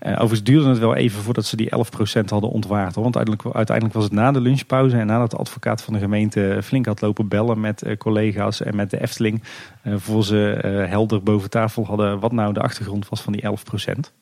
Overigens 0.00 0.42
duurde 0.42 0.68
het 0.68 0.78
wel 0.78 0.94
even 0.94 1.22
voordat 1.22 1.44
ze 1.44 1.56
die 1.56 1.70
11% 1.70 2.30
hadden 2.30 2.50
ontwaard. 2.50 2.94
Want 2.94 3.16
uiteindelijk, 3.16 3.92
was 3.92 4.04
het 4.04 4.12
na 4.12 4.32
de 4.32 4.40
lunchpauze 4.40 4.96
en 4.96 5.06
nadat 5.06 5.30
de 5.30 5.36
advocaat 5.36 5.82
van 5.82 5.92
de 5.92 6.00
gemeente 6.00 6.58
flink 6.62 6.86
had 6.86 7.00
lopen 7.00 7.28
bellen 7.28 7.60
met 7.60 7.84
collega's 7.98 8.62
en 8.62 8.76
met 8.76 8.90
de 8.90 9.00
Efteling. 9.00 9.42
Voor 9.84 10.24
ze 10.24 10.58
helder 10.88 11.22
boven 11.22 11.50
tafel 11.50 11.86
hadden 11.86 12.20
wat 12.20 12.32
nou 12.32 12.52
de 12.52 12.60
achtergrond 12.60 13.08
was 13.08 13.20
van 13.20 13.32
die 13.32 13.42
11%. 13.42 14.12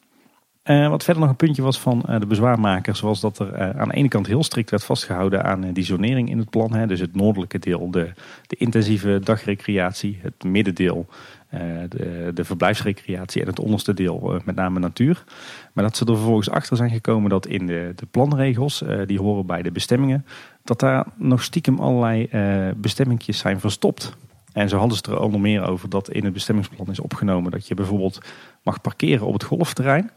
Uh, 0.70 0.88
wat 0.88 1.04
verder 1.04 1.22
nog 1.22 1.30
een 1.30 1.36
puntje 1.36 1.62
was 1.62 1.80
van 1.80 2.04
uh, 2.08 2.20
de 2.20 2.26
bezwaarmakers, 2.26 3.00
was 3.00 3.20
dat 3.20 3.38
er 3.38 3.52
uh, 3.52 3.80
aan 3.80 3.88
de 3.88 3.94
ene 3.94 4.08
kant 4.08 4.26
heel 4.26 4.42
strikt 4.42 4.70
werd 4.70 4.84
vastgehouden 4.84 5.44
aan 5.44 5.72
die 5.72 5.84
zonering 5.84 6.30
in 6.30 6.38
het 6.38 6.50
plan. 6.50 6.74
Hè. 6.74 6.86
Dus 6.86 7.00
het 7.00 7.14
noordelijke 7.14 7.58
deel, 7.58 7.90
de, 7.90 8.12
de 8.46 8.56
intensieve 8.56 9.20
dagrecreatie, 9.24 10.18
het 10.22 10.44
middendeel, 10.44 11.06
de, 11.88 12.30
de 12.34 12.44
verblijfsrecreatie 12.44 13.40
en 13.40 13.46
het 13.46 13.60
onderste 13.60 13.94
deel, 13.94 14.40
met 14.44 14.54
name 14.54 14.78
natuur. 14.78 15.24
Maar 15.72 15.84
dat 15.84 15.96
ze 15.96 16.04
er 16.04 16.16
vervolgens 16.16 16.50
achter 16.50 16.76
zijn 16.76 16.90
gekomen 16.90 17.30
dat 17.30 17.46
in 17.46 17.66
de, 17.66 17.92
de 17.96 18.06
planregels, 18.06 18.84
die 19.06 19.20
horen 19.20 19.46
bij 19.46 19.62
de 19.62 19.70
bestemmingen, 19.70 20.26
dat 20.64 20.80
daar 20.80 21.06
nog 21.16 21.42
stiekem 21.42 21.78
allerlei 21.78 22.28
bestemmingjes 22.76 23.38
zijn 23.38 23.60
verstopt. 23.60 24.16
En 24.52 24.68
zo 24.68 24.78
hadden 24.78 24.96
ze 24.96 25.02
er 25.10 25.20
onder 25.20 25.40
meer 25.40 25.66
over 25.66 25.88
dat 25.88 26.10
in 26.10 26.24
het 26.24 26.32
bestemmingsplan 26.32 26.90
is 26.90 27.00
opgenomen 27.00 27.50
dat 27.50 27.68
je 27.68 27.74
bijvoorbeeld 27.74 28.20
mag 28.62 28.80
parkeren 28.80 29.26
op 29.26 29.32
het 29.32 29.44
golfterrein 29.44 30.10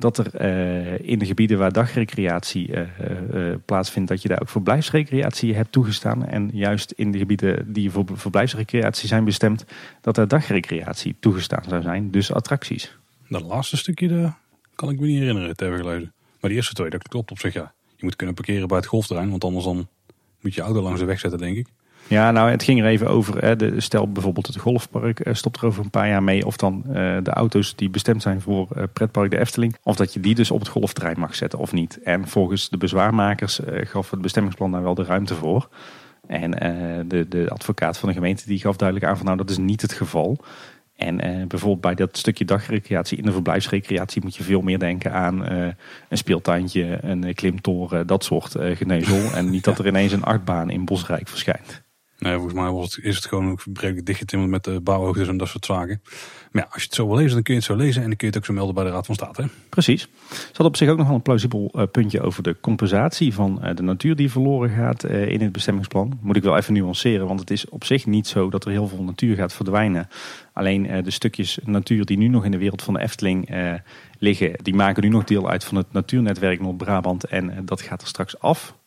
dat 0.00 0.18
er 0.18 0.40
uh, 0.40 1.08
in 1.08 1.18
de 1.18 1.26
gebieden 1.26 1.58
waar 1.58 1.72
dagrecreatie 1.72 2.68
uh, 2.68 2.80
uh, 3.34 3.54
plaatsvindt, 3.64 4.08
dat 4.08 4.22
je 4.22 4.28
daar 4.28 4.40
ook 4.40 4.48
verblijfsrecreatie 4.48 5.54
hebt 5.54 5.72
toegestaan. 5.72 6.26
En 6.26 6.50
juist 6.52 6.90
in 6.90 7.10
de 7.10 7.18
gebieden 7.18 7.72
die 7.72 7.90
voor 7.90 8.04
verblijfsrecreatie 8.12 9.08
zijn 9.08 9.24
bestemd, 9.24 9.64
dat 10.00 10.16
er 10.16 10.28
dagrecreatie 10.28 11.16
toegestaan 11.20 11.64
zou 11.68 11.82
zijn. 11.82 12.10
Dus 12.10 12.32
attracties. 12.32 12.96
Dat 13.28 13.42
laatste 13.42 13.76
stukje 13.76 14.08
daar 14.08 14.38
kan 14.74 14.90
ik 14.90 15.00
me 15.00 15.06
niet 15.06 15.18
herinneren 15.18 15.48
het 15.48 15.60
hebben 15.60 15.78
gelezen. 15.78 16.12
Maar 16.40 16.50
die 16.50 16.58
eerste 16.58 16.74
twee, 16.74 16.90
dat 16.90 17.08
klopt 17.08 17.30
op 17.30 17.38
zich 17.38 17.54
ja. 17.54 17.72
Je 17.96 18.04
moet 18.04 18.16
kunnen 18.16 18.34
parkeren 18.34 18.68
bij 18.68 18.76
het 18.76 18.86
golfterrein, 18.86 19.30
want 19.30 19.44
anders 19.44 19.64
dan 19.64 19.88
moet 20.40 20.54
je 20.54 20.60
auto 20.60 20.82
langs 20.82 21.00
de 21.00 21.06
weg 21.06 21.20
zetten, 21.20 21.38
denk 21.38 21.56
ik. 21.56 21.66
Ja, 22.10 22.30
nou, 22.30 22.50
het 22.50 22.62
ging 22.62 22.80
er 22.80 22.86
even 22.86 23.08
over. 23.08 23.44
Hè, 23.44 23.56
de, 23.56 23.80
stel 23.80 24.12
bijvoorbeeld 24.12 24.46
het 24.46 24.56
golfpark 24.56 25.26
uh, 25.26 25.34
stopt 25.34 25.56
er 25.56 25.66
over 25.66 25.84
een 25.84 25.90
paar 25.90 26.08
jaar 26.08 26.22
mee. 26.22 26.46
Of 26.46 26.56
dan 26.56 26.84
uh, 26.86 26.92
de 27.22 27.30
auto's 27.30 27.76
die 27.76 27.90
bestemd 27.90 28.22
zijn 28.22 28.40
voor 28.40 28.68
uh, 28.76 28.82
pretpark 28.92 29.30
de 29.30 29.38
Efteling. 29.38 29.76
Of 29.82 29.96
dat 29.96 30.12
je 30.12 30.20
die 30.20 30.34
dus 30.34 30.50
op 30.50 30.58
het 30.58 30.68
golfterrein 30.68 31.18
mag 31.18 31.34
zetten 31.34 31.58
of 31.58 31.72
niet. 31.72 32.02
En 32.02 32.28
volgens 32.28 32.68
de 32.68 32.76
bezwaarmakers 32.76 33.60
gaf 33.66 34.10
het 34.10 34.22
bestemmingsplan 34.22 34.72
daar 34.72 34.82
wel 34.82 34.94
de 34.94 35.04
ruimte 35.04 35.34
voor. 35.34 35.68
En 36.26 36.50
de, 37.08 37.28
de 37.28 37.50
advocaat 37.50 37.98
van 37.98 38.08
de 38.08 38.14
gemeente 38.14 38.46
die 38.46 38.58
gaf 38.58 38.76
duidelijk 38.76 39.10
aan 39.10 39.16
van 39.16 39.26
nou 39.26 39.38
dat 39.38 39.50
is 39.50 39.58
niet 39.58 39.82
het 39.82 39.92
geval. 39.92 40.38
En 40.96 41.16
bijvoorbeeld 41.48 41.80
bij 41.80 41.94
dat 41.94 42.16
stukje 42.16 42.44
dagrecreatie 42.44 43.18
in 43.18 43.24
de 43.24 43.32
verblijfsrecreatie 43.32 44.22
moet 44.22 44.36
je 44.36 44.42
veel 44.42 44.60
meer 44.60 44.78
denken 44.78 45.12
aan 45.12 45.46
een 45.48 45.76
speeltuintje, 46.10 46.98
een 47.02 47.34
klimtoren, 47.34 48.06
dat 48.06 48.24
soort 48.24 48.54
uh, 48.54 48.76
geneuzel. 48.76 49.32
En 49.34 49.50
niet 49.50 49.64
dat 49.68 49.78
er 49.78 49.86
ineens 49.86 50.12
een 50.12 50.24
achtbaan 50.24 50.70
in 50.70 50.84
Bosrijk 50.84 51.28
verschijnt. 51.28 51.82
Nee, 52.20 52.34
volgens 52.34 52.54
mij 52.54 52.72
het, 52.72 52.98
is 53.02 53.16
het 53.16 53.26
gewoon 53.26 53.58
redelijk 53.72 54.06
dichtgetimmerd 54.06 54.50
met 54.50 54.64
de 54.64 54.80
bouwhoogtes 54.80 55.28
en 55.28 55.36
dat 55.36 55.48
soort 55.48 55.64
zaken. 55.64 56.02
Maar 56.50 56.62
ja, 56.62 56.68
als 56.72 56.82
je 56.82 56.88
het 56.88 56.94
zo 56.94 57.06
wil 57.06 57.16
lezen, 57.16 57.32
dan 57.32 57.42
kun 57.42 57.54
je 57.54 57.60
het 57.60 57.68
zo 57.68 57.76
lezen 57.76 58.02
en 58.02 58.08
dan 58.08 58.16
kun 58.16 58.26
je 58.26 58.32
het 58.32 58.42
ook 58.42 58.48
zo 58.48 58.52
melden 58.52 58.74
bij 58.74 58.84
de 58.84 58.90
Raad 58.90 59.06
van 59.06 59.14
State. 59.14 59.48
Precies. 59.68 60.08
Ze 60.30 60.52
had 60.52 60.66
op 60.66 60.76
zich 60.76 60.88
ook 60.88 60.96
nog 60.96 61.06
wel 61.06 61.16
een 61.16 61.22
plausibel 61.22 61.70
uh, 61.74 61.82
puntje 61.92 62.20
over 62.20 62.42
de 62.42 62.56
compensatie 62.60 63.34
van 63.34 63.60
uh, 63.62 63.74
de 63.74 63.82
natuur 63.82 64.16
die 64.16 64.30
verloren 64.30 64.70
gaat 64.70 65.04
uh, 65.04 65.28
in 65.28 65.40
het 65.40 65.52
bestemmingsplan. 65.52 66.18
Moet 66.22 66.36
ik 66.36 66.42
wel 66.42 66.56
even 66.56 66.72
nuanceren, 66.72 67.26
want 67.26 67.40
het 67.40 67.50
is 67.50 67.68
op 67.68 67.84
zich 67.84 68.06
niet 68.06 68.26
zo 68.26 68.50
dat 68.50 68.64
er 68.64 68.70
heel 68.70 68.88
veel 68.88 69.02
natuur 69.02 69.36
gaat 69.36 69.52
verdwijnen. 69.52 70.08
Alleen 70.52 71.04
de 71.04 71.10
stukjes 71.10 71.58
natuur 71.64 72.04
die 72.04 72.18
nu 72.18 72.28
nog 72.28 72.44
in 72.44 72.50
de 72.50 72.58
wereld 72.58 72.82
van 72.82 72.94
de 72.94 73.00
Efteling 73.00 73.48
liggen, 74.18 74.52
die 74.62 74.74
maken 74.74 75.02
nu 75.02 75.08
nog 75.08 75.24
deel 75.24 75.50
uit 75.50 75.64
van 75.64 75.76
het 75.76 75.92
natuurnetwerk 75.92 76.60
Noord-Brabant 76.60 77.24
en 77.24 77.64
dat 77.64 77.80
gaat 77.80 78.02
er 78.02 78.08
straks 78.08 78.38
af. 78.38 78.78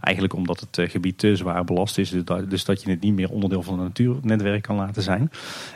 Eigenlijk 0.00 0.34
omdat 0.34 0.60
het 0.60 0.78
eh, 0.78 0.90
gebied 0.90 1.18
te 1.18 1.36
zwaar 1.36 1.64
belast 1.64 1.98
is. 1.98 2.10
Dus 2.10 2.24
dat, 2.24 2.50
dus 2.50 2.64
dat 2.64 2.82
je 2.82 2.90
het 2.90 3.00
niet 3.00 3.14
meer 3.14 3.30
onderdeel 3.30 3.62
van 3.62 3.74
het 3.74 3.82
natuurnetwerk 3.82 4.62
kan 4.62 4.76
laten 4.76 5.02
zijn. 5.02 5.30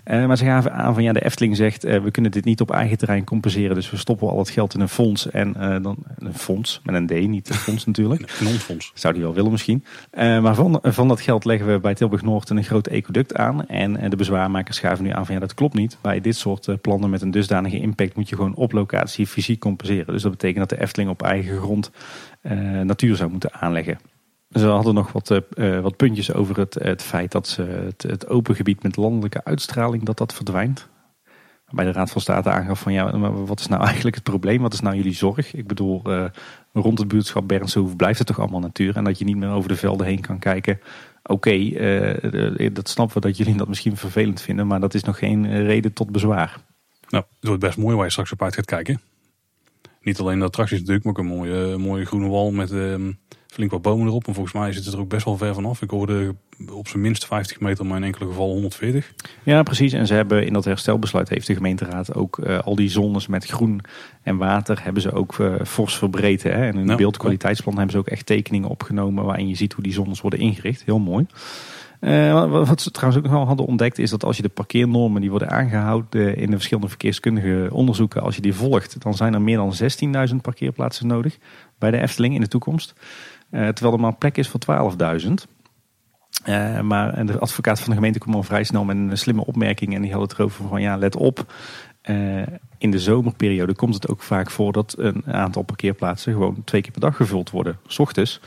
Uh, 0.05 0.27
maar 0.27 0.37
ze 0.37 0.45
gaven 0.45 0.73
aan 0.73 0.95
van 0.95 1.03
ja, 1.03 1.13
de 1.13 1.25
Efteling 1.25 1.57
zegt 1.57 1.85
uh, 1.85 2.03
we 2.03 2.11
kunnen 2.11 2.31
dit 2.31 2.45
niet 2.45 2.61
op 2.61 2.71
eigen 2.71 2.99
terrein 2.99 3.25
compenseren. 3.25 3.75
Dus 3.75 3.91
we 3.91 3.97
stoppen 3.97 4.29
al 4.29 4.39
het 4.39 4.51
geld 4.51 4.75
in 4.75 4.81
een 4.81 4.89
fonds. 4.89 5.31
En 5.31 5.53
dan 5.83 5.97
een 6.19 6.35
fonds 6.35 6.81
met 6.85 6.95
een 6.95 7.07
D, 7.07 7.29
niet 7.29 7.49
een 7.49 7.55
fonds 7.55 7.87
natuurlijk. 7.87 8.23
Een 8.39 8.45
non-fonds. 8.45 8.91
Zou 8.95 9.15
die 9.15 9.23
wel 9.23 9.35
willen 9.35 9.51
misschien. 9.51 9.85
maar 10.15 10.55
van, 10.55 10.79
van 10.83 11.09
dat 11.09 11.21
geld 11.21 11.45
leggen 11.45 11.73
we 11.73 11.81
bij 11.81 11.95
Tilburg 11.95 12.23
Noord 12.23 12.51
een 12.51 12.65
groot 12.65 12.87
ecoduct 12.87 13.35
aan. 13.35 13.67
En 13.67 14.11
de 14.11 14.17
bezwaarmakers 14.17 14.77
schuiven 14.77 15.05
nu 15.05 15.11
aan 15.11 15.27
van 15.27 15.35
ja, 15.35 15.41
dat 15.41 15.55
klopt 15.55 15.75
niet. 15.75 15.99
Bij 16.01 16.21
dit 16.21 16.37
soort 16.37 16.81
plannen 16.81 17.11
met 17.11 17.23
een 17.23 17.31
dusdanige 17.31 17.79
impact 17.79 18.17
moet 18.17 18.29
je 18.29 18.37
gewoon 18.37 18.55
op 18.55 18.73
locatie 18.73 19.27
fysiek 19.27 19.61
compenseren. 19.61 20.13
Dus 20.13 20.23
dat 20.23 20.31
betekent 20.31 20.69
dat 20.69 20.79
de 20.79 20.85
Efteling 20.85 21.11
op 21.11 21.23
eigen 21.23 21.59
grond 21.59 21.91
natuur 22.83 23.17
zou 23.17 23.31
moeten 23.31 23.53
aanleggen. 23.53 23.99
Ze 24.55 24.67
hadden 24.67 24.95
nog 24.95 25.13
wat, 25.13 25.41
uh, 25.55 25.81
wat 25.81 25.97
puntjes 25.97 26.33
over 26.33 26.59
het, 26.59 26.75
het 26.75 27.03
feit 27.03 27.33
dat 27.33 27.49
ze 27.49 27.89
het, 27.97 28.29
open 28.29 28.55
gebied 28.55 28.83
met 28.83 28.97
landelijke 28.97 29.45
uitstraling 29.45 30.05
dat 30.05 30.19
dat 30.19 30.35
verdwijnt. 30.35 30.89
Bij 31.71 31.85
de 31.85 31.93
Raad 31.93 32.11
van 32.11 32.21
State 32.21 32.51
aangaf 32.51 32.81
van 32.81 32.93
ja, 32.93 33.17
maar 33.17 33.47
wat 33.47 33.61
is 33.61 33.67
nou 33.67 33.83
eigenlijk 33.85 34.15
het 34.15 34.25
probleem? 34.25 34.63
Wat 34.63 34.73
is 34.73 34.81
nou 34.81 34.97
jullie 34.97 35.15
zorg? 35.15 35.55
Ik 35.55 35.67
bedoel, 35.67 36.03
uh, 36.07 36.25
rond 36.73 36.99
het 36.99 37.09
buurtschap 37.09 37.49
Bernsehoef 37.49 37.97
blijft 37.97 38.19
het 38.19 38.27
toch 38.27 38.39
allemaal 38.39 38.61
natuur. 38.61 38.97
En 38.97 39.05
dat 39.05 39.19
je 39.19 39.25
niet 39.25 39.37
meer 39.37 39.49
over 39.49 39.69
de 39.69 39.77
velden 39.77 40.07
heen 40.07 40.21
kan 40.21 40.39
kijken. 40.39 40.81
Oké, 41.23 41.71
dat 42.73 42.89
snappen 42.89 43.21
we 43.21 43.29
dat 43.29 43.37
jullie 43.37 43.57
dat 43.57 43.69
misschien 43.69 43.97
vervelend 43.97 44.41
vinden. 44.41 44.67
Maar 44.67 44.81
dat 44.81 44.95
is 44.95 45.05
nog 45.05 45.19
geen 45.19 45.65
reden 45.65 45.93
tot 45.93 46.11
bezwaar. 46.11 46.57
Nou, 47.09 47.25
het 47.39 47.49
wordt 47.49 47.63
best 47.63 47.79
mooi 47.79 47.97
waar 47.97 48.05
je 48.05 48.11
straks 48.11 48.33
op 48.33 48.43
uit 48.43 48.55
gaat 48.55 48.65
kijken. 48.65 49.01
Niet 50.01 50.19
alleen 50.19 50.39
de 50.39 50.45
attracties 50.45 50.79
natuurlijk, 50.79 51.05
maar 51.05 51.15
ook 51.15 51.19
een 51.19 51.37
mooie, 51.37 51.77
mooie 51.77 52.05
groene 52.05 52.29
wal 52.29 52.51
met 52.51 52.71
ehm, 52.71 53.13
flink 53.55 53.71
wat 53.71 53.83
bomen 53.83 54.07
erop. 54.07 54.27
En 54.27 54.35
volgens 54.35 54.55
mij 54.55 54.73
zit 54.73 54.85
het 54.85 54.95
er 54.95 55.01
ook 55.01 55.09
best 55.09 55.25
wel 55.25 55.37
ver 55.37 55.55
vanaf. 55.55 55.83
Ik 55.83 55.91
hoorde 55.91 56.35
op 56.73 56.89
zijn 56.89 57.03
minst 57.03 57.27
50 57.27 57.61
meter, 57.61 57.87
maar 57.87 57.97
in 57.97 58.05
enkele 58.05 58.27
gevallen 58.27 58.53
140. 58.53 59.13
Ja, 59.43 59.63
precies. 59.63 59.93
En 59.93 60.07
ze 60.07 60.15
hebben 60.15 60.47
in 60.47 60.53
dat 60.53 60.65
herstelbesluit 60.65 61.29
heeft 61.29 61.47
de 61.47 61.55
gemeenteraad 61.55 62.15
ook 62.15 62.39
uh, 62.39 62.59
al 62.59 62.75
die 62.75 62.91
zones 62.91 63.27
met 63.27 63.45
groen 63.45 63.81
en 64.23 64.37
water 64.37 64.85
hebben 64.85 65.03
ze 65.03 65.13
ook 65.13 65.39
uh, 65.39 65.55
fors 65.67 65.97
verbreed. 65.97 66.43
Hè? 66.43 66.51
En 66.51 66.79
in 66.79 66.89
het 66.89 66.97
beeldkwaliteitsplan 66.97 67.75
hebben 67.75 67.93
ze 67.93 67.99
ook 67.99 68.09
echt 68.09 68.27
tekeningen 68.27 68.69
opgenomen 68.69 69.25
waarin 69.25 69.49
je 69.49 69.55
ziet 69.55 69.73
hoe 69.73 69.85
die 69.85 69.93
zones 69.93 70.21
worden 70.21 70.41
ingericht. 70.41 70.85
Heel 70.85 70.99
mooi. 70.99 71.27
Uh, 72.01 72.65
wat 72.67 72.81
ze 72.81 72.91
trouwens 72.91 73.19
ook 73.19 73.31
nog 73.31 73.39
wel 73.39 73.47
hadden 73.47 73.67
ontdekt 73.67 73.99
is 73.99 74.11
dat 74.11 74.25
als 74.25 74.37
je 74.37 74.43
de 74.43 74.49
parkeernormen 74.49 75.21
die 75.21 75.31
worden 75.31 75.51
aangehouden 75.51 76.37
in 76.37 76.47
de 76.47 76.57
verschillende 76.57 76.89
verkeerskundige 76.89 77.69
onderzoeken, 77.73 78.23
als 78.23 78.35
je 78.35 78.41
die 78.41 78.55
volgt, 78.55 79.03
dan 79.03 79.15
zijn 79.15 79.35
er 79.35 79.43
meer 79.43 79.57
dan 79.57 79.75
16.000 80.31 80.37
parkeerplaatsen 80.43 81.07
nodig 81.07 81.39
bij 81.79 81.91
de 81.91 82.01
Efteling 82.01 82.35
in 82.35 82.41
de 82.41 82.49
toekomst. 82.49 82.95
Eh, 83.55 83.69
terwijl 83.69 83.95
er 83.95 84.01
maar 84.01 84.15
plek 84.15 84.37
is 84.37 84.49
voor 84.49 84.61
12.000. 84.61 85.47
Uh, 86.49 86.79
eh, 86.79 86.85
maar 86.85 87.27
de 87.27 87.39
advocaat 87.39 87.81
van 87.81 87.89
de 87.89 87.95
gemeente 87.95 88.19
kwam 88.19 88.35
al 88.35 88.43
vrij 88.43 88.65
snel 88.65 88.85
met 88.85 88.97
een 88.97 89.19
slimme 89.19 89.45
opmerking. 89.45 89.95
En 89.95 90.03
die 90.03 90.13
had 90.13 90.21
het 90.21 90.33
erover 90.33 90.69
van 90.69 90.81
ja, 90.81 90.97
let 90.97 91.17
op. 91.17 91.53
Uh, 92.11 92.43
in 92.79 92.91
de 92.91 92.99
zomerperiode 92.99 93.75
komt 93.75 93.95
het 93.95 94.09
ook 94.09 94.23
vaak 94.23 94.51
voor 94.51 94.73
dat 94.73 94.95
een 94.99 95.23
aantal 95.27 95.63
parkeerplaatsen 95.63 96.33
gewoon 96.33 96.63
twee 96.65 96.81
keer 96.81 96.91
per 96.91 97.01
dag 97.01 97.17
gevuld 97.17 97.51
worden. 97.51 97.79
S 97.87 97.99
ochtends. 97.99 98.41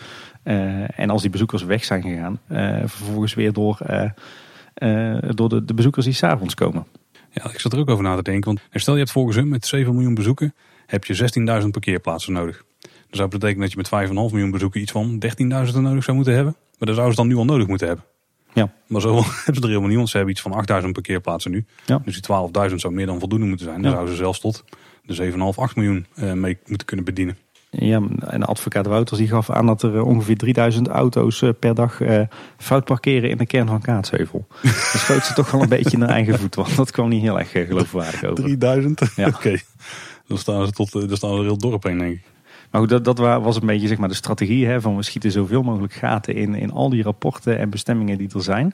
En 0.95 1.09
als 1.09 1.21
die 1.21 1.31
bezoekers 1.31 1.63
weg 1.63 1.83
zijn 1.83 2.01
gegaan, 2.01 2.39
vervolgens 2.87 3.33
weer 3.33 3.53
door, 3.53 3.77
door 5.35 5.49
de, 5.49 5.65
de, 5.65 5.73
bezoekers 5.73 6.05
die 6.05 6.13
s'avonds 6.13 6.53
komen. 6.53 6.85
Ja, 7.31 7.43
ik 7.51 7.59
zat 7.59 7.73
er 7.73 7.79
ook 7.79 7.89
over 7.89 8.03
na 8.03 8.15
te 8.15 8.23
denken. 8.23 8.45
Want 8.45 8.81
stel 8.81 8.93
je 8.93 8.99
hebt 8.99 9.11
volgens 9.11 9.35
hem 9.35 9.47
met 9.47 9.65
7 9.65 9.93
miljoen 9.93 10.15
bezoeken, 10.15 10.53
heb 10.85 11.05
je 11.05 11.61
16.000 11.63 11.67
parkeerplaatsen 11.69 12.33
nodig. 12.33 12.63
Dat 13.09 13.17
zou 13.17 13.29
betekenen 13.29 13.61
dat 13.61 13.71
je 13.71 13.97
met 13.97 14.07
5,5 14.09 14.13
miljoen 14.13 14.51
bezoeken 14.51 14.81
iets 14.81 14.91
van 14.91 15.23
13.000 15.25 15.73
nodig 15.73 16.03
zou 16.03 16.15
moeten 16.15 16.35
hebben. 16.35 16.55
Maar 16.77 16.87
dat 16.87 16.95
zouden 16.95 17.15
ze 17.15 17.21
dan 17.21 17.27
nu 17.29 17.35
al 17.35 17.45
nodig 17.45 17.67
moeten 17.67 17.87
hebben. 17.87 18.05
Ja. 18.53 18.71
Maar 18.87 19.01
zo 19.01 19.15
hebben 19.45 19.55
ze 19.55 19.61
er 19.61 19.67
helemaal 19.67 19.87
niet, 19.87 19.97
want 19.97 20.09
ze 20.09 20.15
hebben 20.17 20.33
iets 20.33 20.43
van 20.43 20.53
8000 20.53 20.93
parkeerplaatsen 20.93 21.51
nu. 21.51 21.65
Ja. 21.85 22.01
Dus 22.05 22.21
die 22.21 22.69
12.000 22.69 22.75
zou 22.75 22.93
meer 22.93 23.05
dan 23.05 23.19
voldoende 23.19 23.45
moeten 23.45 23.65
zijn. 23.65 23.81
Dan 23.81 23.91
zouden 23.91 24.13
ze 24.13 24.19
zelfs 24.19 24.39
tot 24.39 24.63
de 25.03 25.31
7,5, 25.31 25.37
8 25.55 25.75
miljoen 25.75 26.05
uh, 26.15 26.33
mee 26.33 26.57
moeten 26.65 26.87
kunnen 26.87 27.05
bedienen. 27.05 27.37
Ja, 27.69 28.01
en 28.19 28.39
de 28.39 28.45
advocaat 28.45 28.85
Wouters 28.85 29.19
die 29.19 29.27
gaf 29.27 29.49
aan 29.49 29.65
dat 29.65 29.83
er 29.83 29.95
eh, 29.95 30.05
ongeveer 30.05 30.37
3000 30.37 30.87
auto's 30.87 31.41
eh, 31.41 31.49
per 31.59 31.75
dag 31.75 32.01
fout 32.57 32.85
parkeren 32.85 33.29
in 33.29 33.37
de 33.37 33.45
kern 33.45 33.67
van 33.67 33.81
Kaatsheuvel. 33.81 34.47
Dan 34.61 34.71
schoot 34.73 35.25
ze 35.25 35.33
toch 35.33 35.51
wel 35.51 35.61
een 35.61 35.69
beetje 35.69 35.97
naar 35.97 36.09
eigen 36.09 36.39
voet, 36.39 36.55
want 36.55 36.75
dat 36.75 36.91
kwam 36.91 37.09
niet 37.09 37.21
heel 37.21 37.39
erg 37.39 37.51
geloofwaardig 37.51 38.23
over. 38.23 38.43
3000? 38.43 39.01
Ja. 39.15 39.27
Oké. 39.35 39.57
Dan 40.27 40.37
staan 40.37 40.65
ze 40.65 40.71
tot, 40.71 40.91
dan 40.91 41.17
staan 41.17 41.37
er 41.37 41.43
heel 41.43 41.57
dorp 41.57 41.83
heen, 41.83 41.97
denk 41.97 42.13
ik. 42.13 42.21
Maar 42.71 42.81
goed, 42.81 43.05
dat, 43.05 43.17
was 43.17 43.55
een 43.55 43.65
beetje 43.65 43.87
zeg 43.87 43.97
maar, 43.97 44.09
de 44.09 44.15
strategie 44.15 44.65
hè, 44.65 44.81
van 44.81 44.95
we 44.95 45.03
schieten 45.03 45.31
zoveel 45.31 45.63
mogelijk 45.63 45.93
gaten 45.93 46.35
in, 46.35 46.55
in 46.55 46.71
al 46.71 46.89
die 46.89 47.03
rapporten 47.03 47.57
en 47.57 47.69
bestemmingen 47.69 48.17
die 48.17 48.29
er 48.33 48.43
zijn. 48.43 48.73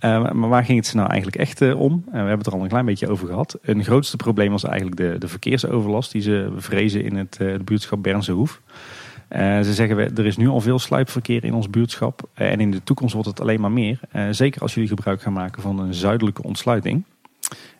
Uh, 0.00 0.32
maar 0.32 0.48
waar 0.48 0.64
ging 0.64 0.84
het 0.84 0.94
nou 0.94 1.08
eigenlijk 1.08 1.40
echt 1.40 1.60
uh, 1.60 1.80
om? 1.80 2.04
We 2.10 2.16
hebben 2.16 2.38
het 2.38 2.46
er 2.46 2.52
al 2.52 2.62
een 2.62 2.68
klein 2.68 2.84
beetje 2.84 3.08
over 3.08 3.26
gehad. 3.26 3.58
Een 3.62 3.84
grootste 3.84 4.16
probleem 4.16 4.50
was 4.50 4.64
eigenlijk 4.64 4.96
de, 4.96 5.18
de 5.18 5.28
verkeersoverlast 5.28 6.12
die 6.12 6.22
ze 6.22 6.52
vrezen 6.56 7.04
in 7.04 7.16
het, 7.16 7.38
het 7.38 7.64
buurtschap 7.64 8.02
Bernse 8.02 8.32
Hoef. 8.32 8.60
ze 9.30 9.72
zeggen, 9.72 10.16
er 10.16 10.26
is 10.26 10.36
nu 10.36 10.48
al 10.48 10.60
veel 10.60 10.78
sluipverkeer 10.78 11.44
in 11.44 11.54
ons 11.54 11.70
buurtschap. 11.70 12.28
en 12.34 12.60
in 12.60 12.70
de 12.70 12.82
toekomst 12.82 13.14
wordt 13.14 13.28
het 13.28 13.40
alleen 13.40 13.60
maar 13.60 13.72
meer. 13.72 14.00
zeker 14.30 14.60
als 14.60 14.74
jullie 14.74 14.88
gebruik 14.88 15.22
gaan 15.22 15.32
maken 15.32 15.62
van 15.62 15.78
een 15.78 15.94
zuidelijke 15.94 16.42
ontsluiting. 16.42 17.04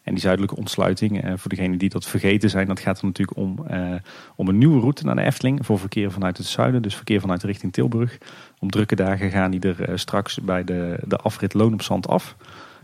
En 0.02 0.12
die 0.12 0.22
zuidelijke 0.22 0.56
ontsluiting, 0.56 1.22
eh, 1.22 1.32
voor 1.36 1.50
degenen 1.50 1.78
die 1.78 1.88
dat 1.88 2.06
vergeten 2.06 2.50
zijn, 2.50 2.66
dat 2.66 2.80
gaat 2.80 2.98
er 2.98 3.04
natuurlijk 3.04 3.38
om, 3.38 3.66
eh, 3.66 3.94
om 4.36 4.48
een 4.48 4.58
nieuwe 4.58 4.80
route 4.80 5.04
naar 5.04 5.14
de 5.14 5.22
Efteling 5.22 5.66
voor 5.66 5.78
verkeer 5.78 6.10
vanuit 6.10 6.36
het 6.36 6.46
zuiden, 6.46 6.82
dus 6.82 6.94
verkeer 6.94 7.20
vanuit 7.20 7.42
richting 7.42 7.72
Tilburg. 7.72 8.18
Om 8.58 8.70
drukke 8.70 8.94
dagen 8.94 9.30
gaan 9.30 9.50
die 9.50 9.60
er 9.60 9.82
eh, 9.82 9.96
straks 9.96 10.40
bij 10.40 10.64
de, 10.64 10.98
de 11.06 11.16
afrit 11.16 11.54
Loon 11.54 11.72
op 11.72 11.82
Zand 11.82 12.08
af. 12.08 12.36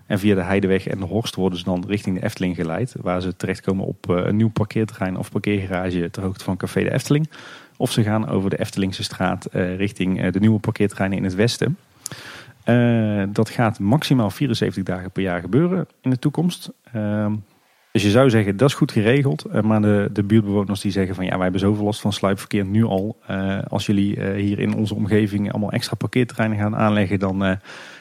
En 0.06 0.18
via 0.18 0.34
de 0.34 0.42
Heideweg 0.42 0.86
en 0.86 0.98
de 0.98 1.04
Horst 1.04 1.34
worden 1.34 1.58
ze 1.58 1.64
dan 1.64 1.84
richting 1.86 2.18
de 2.18 2.24
Efteling 2.24 2.56
geleid. 2.56 2.94
Waar 3.00 3.20
ze 3.20 3.36
terechtkomen 3.36 3.86
op 3.86 4.08
een 4.08 4.36
nieuw 4.36 4.50
parkeerterrein 4.50 5.16
of 5.16 5.30
parkeergarage 5.30 6.10
ter 6.10 6.22
hoogte 6.22 6.44
van 6.44 6.56
Café 6.56 6.82
de 6.82 6.92
Efteling. 6.92 7.30
Of 7.76 7.92
ze 7.92 8.02
gaan 8.02 8.28
over 8.28 8.50
de 8.50 8.58
Eftelingse 8.58 9.02
straat 9.02 9.48
richting 9.52 10.30
de 10.30 10.40
nieuwe 10.40 10.58
parkeerterreinen 10.58 11.18
in 11.18 11.24
het 11.24 11.34
westen. 11.34 11.76
Uh, 12.70 13.24
dat 13.32 13.50
gaat 13.50 13.78
maximaal 13.78 14.30
74 14.30 14.82
dagen 14.82 15.10
per 15.10 15.22
jaar 15.22 15.40
gebeuren 15.40 15.86
in 16.00 16.10
de 16.10 16.18
toekomst. 16.18 16.70
Uh, 16.96 17.32
dus 17.92 18.02
je 18.02 18.10
zou 18.10 18.30
zeggen, 18.30 18.56
dat 18.56 18.68
is 18.68 18.74
goed 18.74 18.92
geregeld. 18.92 19.44
Uh, 19.52 19.60
maar 19.60 19.82
de, 19.82 20.08
de, 20.12 20.22
buurtbewoners 20.22 20.80
die 20.80 20.92
zeggen 20.92 21.14
van 21.14 21.24
ja, 21.24 21.32
wij 21.32 21.42
hebben 21.42 21.60
zoveel 21.60 21.84
last 21.84 22.00
van 22.00 22.12
sluipverkeer 22.12 22.64
nu 22.64 22.84
al. 22.84 23.18
Eh, 23.26 23.58
als 23.68 23.86
jullie 23.86 24.24
hier 24.34 24.58
in 24.58 24.74
onze 24.74 24.94
omgeving 24.94 25.50
allemaal 25.50 25.72
extra 25.72 25.94
parkeerterreinen 25.94 26.58
gaan 26.58 26.76
aanleggen, 26.76 27.18
dan, 27.18 27.38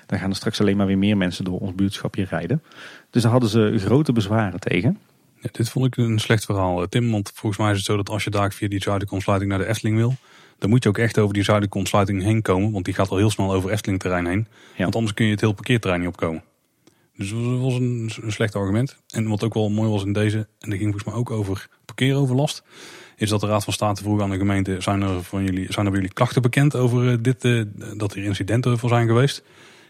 dan 0.05 0.19
gaan 0.19 0.29
er 0.29 0.36
straks 0.36 0.60
alleen 0.62 0.77
maar 0.77 0.86
weer 0.86 0.97
meer 0.97 1.17
mensen 1.17 1.43
door 1.43 1.60
ons 1.60 1.75
buurtschapje 1.75 2.25
rijden. 2.29 2.63
Dus 3.10 3.21
daar 3.21 3.32
hadden 3.32 3.49
ze 3.49 3.73
grote 3.77 4.12
bezwaren 4.12 4.60
tegen. 4.60 4.97
Ja, 5.41 5.49
dit 5.51 5.69
vond 5.69 5.86
ik 5.86 5.97
een 5.97 6.19
slecht 6.19 6.45
verhaal, 6.45 6.88
Tim. 6.88 7.12
Want 7.12 7.32
volgens 7.36 7.62
mij 7.62 7.71
is 7.71 7.77
het 7.77 7.86
zo 7.86 7.95
dat 7.95 8.10
als 8.10 8.23
je 8.23 8.29
daar 8.29 8.53
via 8.53 8.67
die 8.67 8.82
zuidelijke 8.82 9.15
ontsluiting 9.15 9.51
naar 9.51 9.60
de 9.60 9.67
Efteling 9.67 9.97
wil, 9.97 10.15
dan 10.60 10.69
moet 10.69 10.84
je 10.84 10.89
ook 10.89 10.98
echt 10.98 11.19
over 11.19 11.34
die 11.34 11.43
zuidelijke 11.43 11.78
ontsluiting 11.78 12.24
heen 12.24 12.41
komen. 12.41 12.72
Want 12.72 12.86
die 12.86 12.93
gaat 12.93 13.10
al 13.10 13.17
heel 13.17 13.30
snel 13.30 13.54
over 13.54 13.72
Efteling 13.72 14.00
terrein 14.00 14.26
heen. 14.26 14.48
Want 14.78 14.95
anders 14.95 15.13
kun 15.13 15.26
je 15.26 15.32
het 15.32 15.41
hele 15.41 15.54
parkeerterrein 15.54 16.02
niet 16.02 16.10
opkomen. 16.10 16.43
Dus 17.19 17.30
dat 17.30 17.60
was 17.60 17.74
een, 17.74 18.12
een 18.22 18.32
slecht 18.32 18.56
argument. 18.56 18.98
En 19.08 19.28
wat 19.28 19.43
ook 19.43 19.54
wel 19.54 19.69
mooi 19.69 19.89
was 19.89 20.04
in 20.04 20.13
deze, 20.13 20.38
en 20.38 20.69
dat 20.69 20.80
ging 20.80 20.82
volgens 20.82 21.04
mij 21.04 21.13
ook 21.13 21.32
over 21.32 21.67
parkeeroverlast. 21.86 22.63
Is 23.15 23.30
dat 23.30 23.41
de 23.41 23.48
Raad 23.48 23.63
van 23.63 23.74
State 23.74 24.04
vroeg 24.04 24.22
aan 24.22 24.30
de 24.30 24.38
gemeente, 24.38 24.82
zijn 24.82 25.02
er, 25.02 25.24
van 25.24 25.43
jullie, 25.43 25.65
zijn 25.72 25.86
er 25.86 25.91
bij 25.91 26.02
jullie 26.02 26.15
klachten 26.15 26.41
bekend 26.41 26.76
over 26.76 27.12
eh, 27.12 27.17
dit, 27.22 27.43
uh, 27.45 27.63
dat 27.98 28.13
er 28.13 28.24
incidenten 28.24 28.78
voor 28.78 28.89
zijn 28.89 29.08
geweest? 29.08 29.43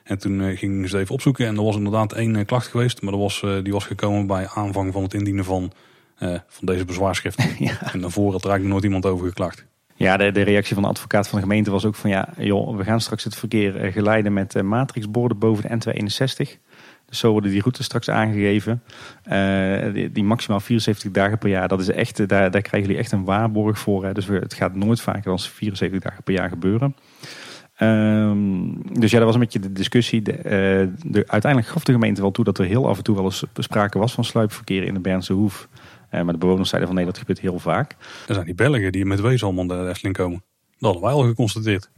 En 0.04 0.18
toen 0.18 0.40
uh, 0.40 0.58
gingen 0.58 0.90
ze 0.90 0.98
even 0.98 1.14
opzoeken 1.14 1.48
en 1.48 1.58
er 1.58 1.64
was 1.64 1.76
inderdaad 1.76 2.14
één 2.14 2.46
klacht 2.46 2.68
geweest. 2.68 3.02
Maar 3.02 3.12
dat 3.12 3.22
was, 3.22 3.46
die 3.64 3.74
was 3.74 3.86
gekomen 3.86 4.28
bij 4.28 4.48
aanvang 4.48 4.94
van 4.94 5.04
het 5.04 5.14
indienen 5.14 5.46
van, 5.46 5.72
van 6.48 6.66
deze 6.66 6.86
bezwaarschrift. 6.86 7.44
Ja. 7.60 7.94
En 7.94 8.02
daarvoor 8.02 8.32
had 8.32 8.44
er 8.44 8.50
eigenlijk 8.50 8.72
nooit 8.72 8.84
iemand 8.84 9.06
over 9.06 9.28
geklaagd. 9.28 9.66
Ja, 10.00 10.18
de, 10.18 10.32
de, 10.32 10.42
reactie 10.42 10.74
van 10.74 10.84
de 10.84 10.90
advocaat 10.90 11.28
van 11.28 11.40
de 11.40 11.46
gemeente 11.46 11.72
was 11.72 11.86
ook 11.86 11.96
van 11.96 12.10
ja, 12.10 12.30
joh, 12.38 12.78
we 12.78 12.84
gaan 12.84 13.02
straks 13.02 13.24
het 13.24 13.36
verkeer 13.36 13.76
eh, 13.76 13.94
geleiden 13.94 14.34
met 14.34 14.56
uh, 14.56 14.64
matrixborden 14.64 15.38
boven 15.38 15.64
de 15.64 15.94
N261. 15.94 16.60
Dus 17.06 17.20
zo 17.20 17.32
worden 17.32 17.52
die 17.52 17.62
routes 17.62 17.86
straks 17.86 18.10
aangegeven. 18.10 18.84
Uh, 19.32 20.10
die, 20.14 20.24
maximaal 20.24 20.60
74 20.60 21.12
dagen 21.12 21.38
per 21.38 21.50
jaar, 21.50 21.68
dat 21.68 21.80
is 21.80 21.90
echt, 21.90 22.18
daar, 22.18 22.52
daar 22.52 22.62
krijgen 22.62 22.82
jullie 22.82 22.98
echt 22.98 23.12
een 23.12 23.24
waarborg 23.24 23.80
voor. 23.80 24.06
Hè. 24.06 24.14
Dus 24.14 24.28
het 24.28 24.54
gaat 24.54 24.76
nooit 24.76 25.02
vaker 25.02 25.24
dan 25.24 25.40
74 25.40 26.00
dagen 26.00 26.24
per 26.24 26.34
jaar 26.34 26.50
gebeuren. 26.50 26.96
Um, 27.82 29.00
dus 29.00 29.12
ja, 29.12 29.18
dat 29.18 29.26
was 29.26 29.36
een 29.36 29.42
beetje 29.42 29.60
de 29.60 29.72
discussie. 29.72 30.22
De, 30.22 31.24
uiteindelijk 31.28 31.72
gaf 31.72 31.84
de 31.84 31.92
gemeente 31.92 32.22
wel 32.22 32.32
toe 32.32 32.46
dat 32.46 32.58
er 32.58 32.66
heel 32.66 32.88
af 32.88 32.98
en 32.98 33.04
toe 33.04 33.16
wel 33.16 33.26
eens 33.26 33.44
sprake 33.54 34.00
was 34.00 34.14
van 34.14 34.24
sluipverkeer 34.24 34.84
in 34.84 34.94
de 34.94 35.00
Bernse 35.00 35.34
Hoef. 35.34 35.68
Uh, 36.12 36.22
maar 36.22 36.34
de 36.34 36.40
bewoners 36.40 36.70
zeiden 36.70 36.90
van 36.90 36.98
nee, 36.98 37.08
dat 37.08 37.18
gebeurt 37.18 37.40
heel 37.40 37.60
vaak. 37.60 37.96
Er 38.28 38.34
zijn 38.34 38.46
die 38.46 38.56
Belgen 38.56 38.92
die 38.92 39.06
met 39.06 39.22
wees 39.22 39.44
allemaal 39.44 39.66
naar 39.66 39.84
de 39.84 39.90
Efteling 39.90 40.16
komen. 40.16 40.44
Dat 40.78 40.94
hadden 40.94 41.02
wij 41.02 41.12
al 41.12 41.28
geconstateerd. 41.28 41.90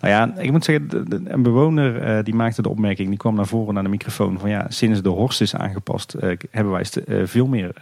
Ja, 0.00 0.10
nou 0.10 0.34
ja, 0.34 0.42
ik 0.42 0.50
moet 0.50 0.64
zeggen, 0.64 1.06
een 1.32 1.42
bewoner 1.42 2.16
uh, 2.18 2.24
die 2.24 2.34
maakte 2.34 2.62
de 2.62 2.68
opmerking, 2.68 3.08
die 3.08 3.18
kwam 3.18 3.34
naar 3.34 3.46
voren 3.46 3.74
naar 3.74 3.82
de 3.82 3.88
microfoon 3.88 4.38
van 4.38 4.50
ja, 4.50 4.66
sinds 4.68 5.02
de 5.02 5.08
Horst 5.08 5.40
is 5.40 5.54
aangepast, 5.54 6.14
uh, 6.20 6.36
hebben 6.50 6.72
wij 6.72 6.84
veel 7.26 7.46
meer 7.46 7.72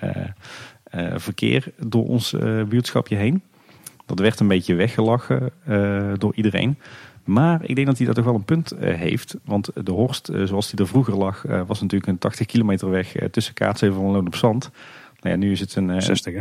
verkeer 1.16 1.72
door 1.78 2.06
ons 2.06 2.34
buurtschapje 2.68 3.16
heen. 3.16 3.42
Dat 4.06 4.18
werd 4.18 4.40
een 4.40 4.48
beetje 4.48 4.74
weggelachen 4.74 5.52
door 6.18 6.34
iedereen. 6.34 6.76
Maar 7.26 7.64
ik 7.64 7.74
denk 7.74 7.86
dat 7.86 7.96
hij 7.96 8.06
daar 8.06 8.14
toch 8.14 8.24
wel 8.24 8.34
een 8.34 8.44
punt 8.44 8.72
eh, 8.72 8.94
heeft. 8.94 9.36
Want 9.44 9.70
de 9.84 9.92
Horst, 9.92 10.28
eh, 10.28 10.44
zoals 10.44 10.70
die 10.70 10.78
er 10.78 10.86
vroeger 10.86 11.16
lag, 11.16 11.46
eh, 11.46 11.62
was 11.66 11.80
natuurlijk 11.80 12.10
een 12.10 12.18
80 12.18 12.46
kilometer 12.46 12.90
weg 12.90 13.16
eh, 13.16 13.28
tussen 13.28 13.54
Kaatsheuvel 13.54 14.04
en 14.04 14.10
Loon 14.10 14.26
op 14.26 14.34
Zand. 14.34 14.70
Nou 15.26 15.38
ja, 15.38 15.44
nu 15.46 15.52
is 15.52 15.60
het 15.60 15.74
een... 15.74 15.90
eh, 15.90 16.00
60 16.00 16.34
hè? 16.34 16.40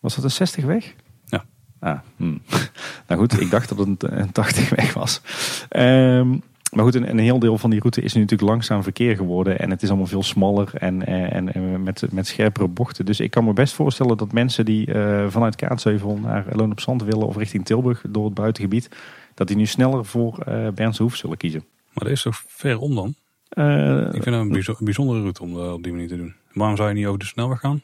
was 0.00 0.14
dat 0.14 0.24
een 0.24 0.30
60 0.30 0.64
weg? 0.64 0.94
Ja. 1.26 1.44
Ah, 1.80 1.98
hmm. 2.16 2.42
nou 3.08 3.20
goed, 3.20 3.40
ik 3.40 3.50
dacht 3.50 3.68
dat 3.68 3.78
het 3.78 4.02
een, 4.02 4.20
een 4.20 4.32
80 4.32 4.68
weg 4.70 4.92
was. 4.94 5.20
Ehm, 5.68 6.28
maar 6.72 6.84
goed, 6.84 6.94
een, 6.94 7.10
een 7.10 7.18
heel 7.18 7.38
deel 7.38 7.58
van 7.58 7.70
die 7.70 7.78
route 7.78 8.00
is 8.02 8.14
nu 8.14 8.20
natuurlijk 8.20 8.50
langzaam 8.50 8.82
verkeer 8.82 9.16
geworden. 9.16 9.58
En 9.58 9.70
het 9.70 9.82
is 9.82 9.88
allemaal 9.88 10.06
veel 10.06 10.22
smaller 10.22 10.70
en, 10.74 11.06
eh, 11.06 11.34
en, 11.34 11.52
en 11.54 11.82
met, 11.82 12.12
met 12.12 12.26
scherpere 12.26 12.68
bochten. 12.68 13.04
Dus 13.06 13.20
ik 13.20 13.30
kan 13.30 13.44
me 13.44 13.52
best 13.52 13.74
voorstellen 13.74 14.16
dat 14.16 14.32
mensen 14.32 14.64
die 14.64 14.92
eh, 14.92 15.26
vanuit 15.28 15.56
Kaatsheuvel 15.56 16.18
naar 16.18 16.46
Loon 16.52 16.70
op 16.70 16.80
Zand 16.80 17.02
willen... 17.02 17.26
of 17.26 17.36
richting 17.36 17.64
Tilburg 17.64 18.04
door 18.08 18.24
het 18.24 18.34
buitengebied... 18.34 18.88
dat 19.34 19.46
die 19.46 19.56
nu 19.56 19.66
sneller 19.66 20.04
voor 20.04 20.38
eh 20.38 20.68
Bernse 20.68 21.02
Hoef 21.02 21.16
zullen 21.16 21.36
kiezen. 21.36 21.64
Maar 21.92 22.04
dat 22.04 22.12
is 22.12 22.22
toch 22.22 22.42
ver 22.46 22.78
om 22.78 22.94
dan? 22.94 23.14
Eh, 23.48 23.98
Ik 23.98 24.10
vind 24.22 24.24
dat 24.24 24.34
een 24.34 24.48
bijzo- 24.48 24.74
een 24.78 24.84
bijzondere 24.84 25.20
route 25.20 25.42
om 25.42 25.54
dat 25.54 25.72
op 25.72 25.82
die 25.82 25.92
manier 25.92 26.08
te 26.08 26.16
doen. 26.16 26.34
Waarom 26.52 26.76
zou 26.76 26.88
je 26.88 26.94
niet 26.94 27.06
over 27.06 27.18
de 27.18 27.24
snelweg 27.24 27.60
gaan? 27.60 27.82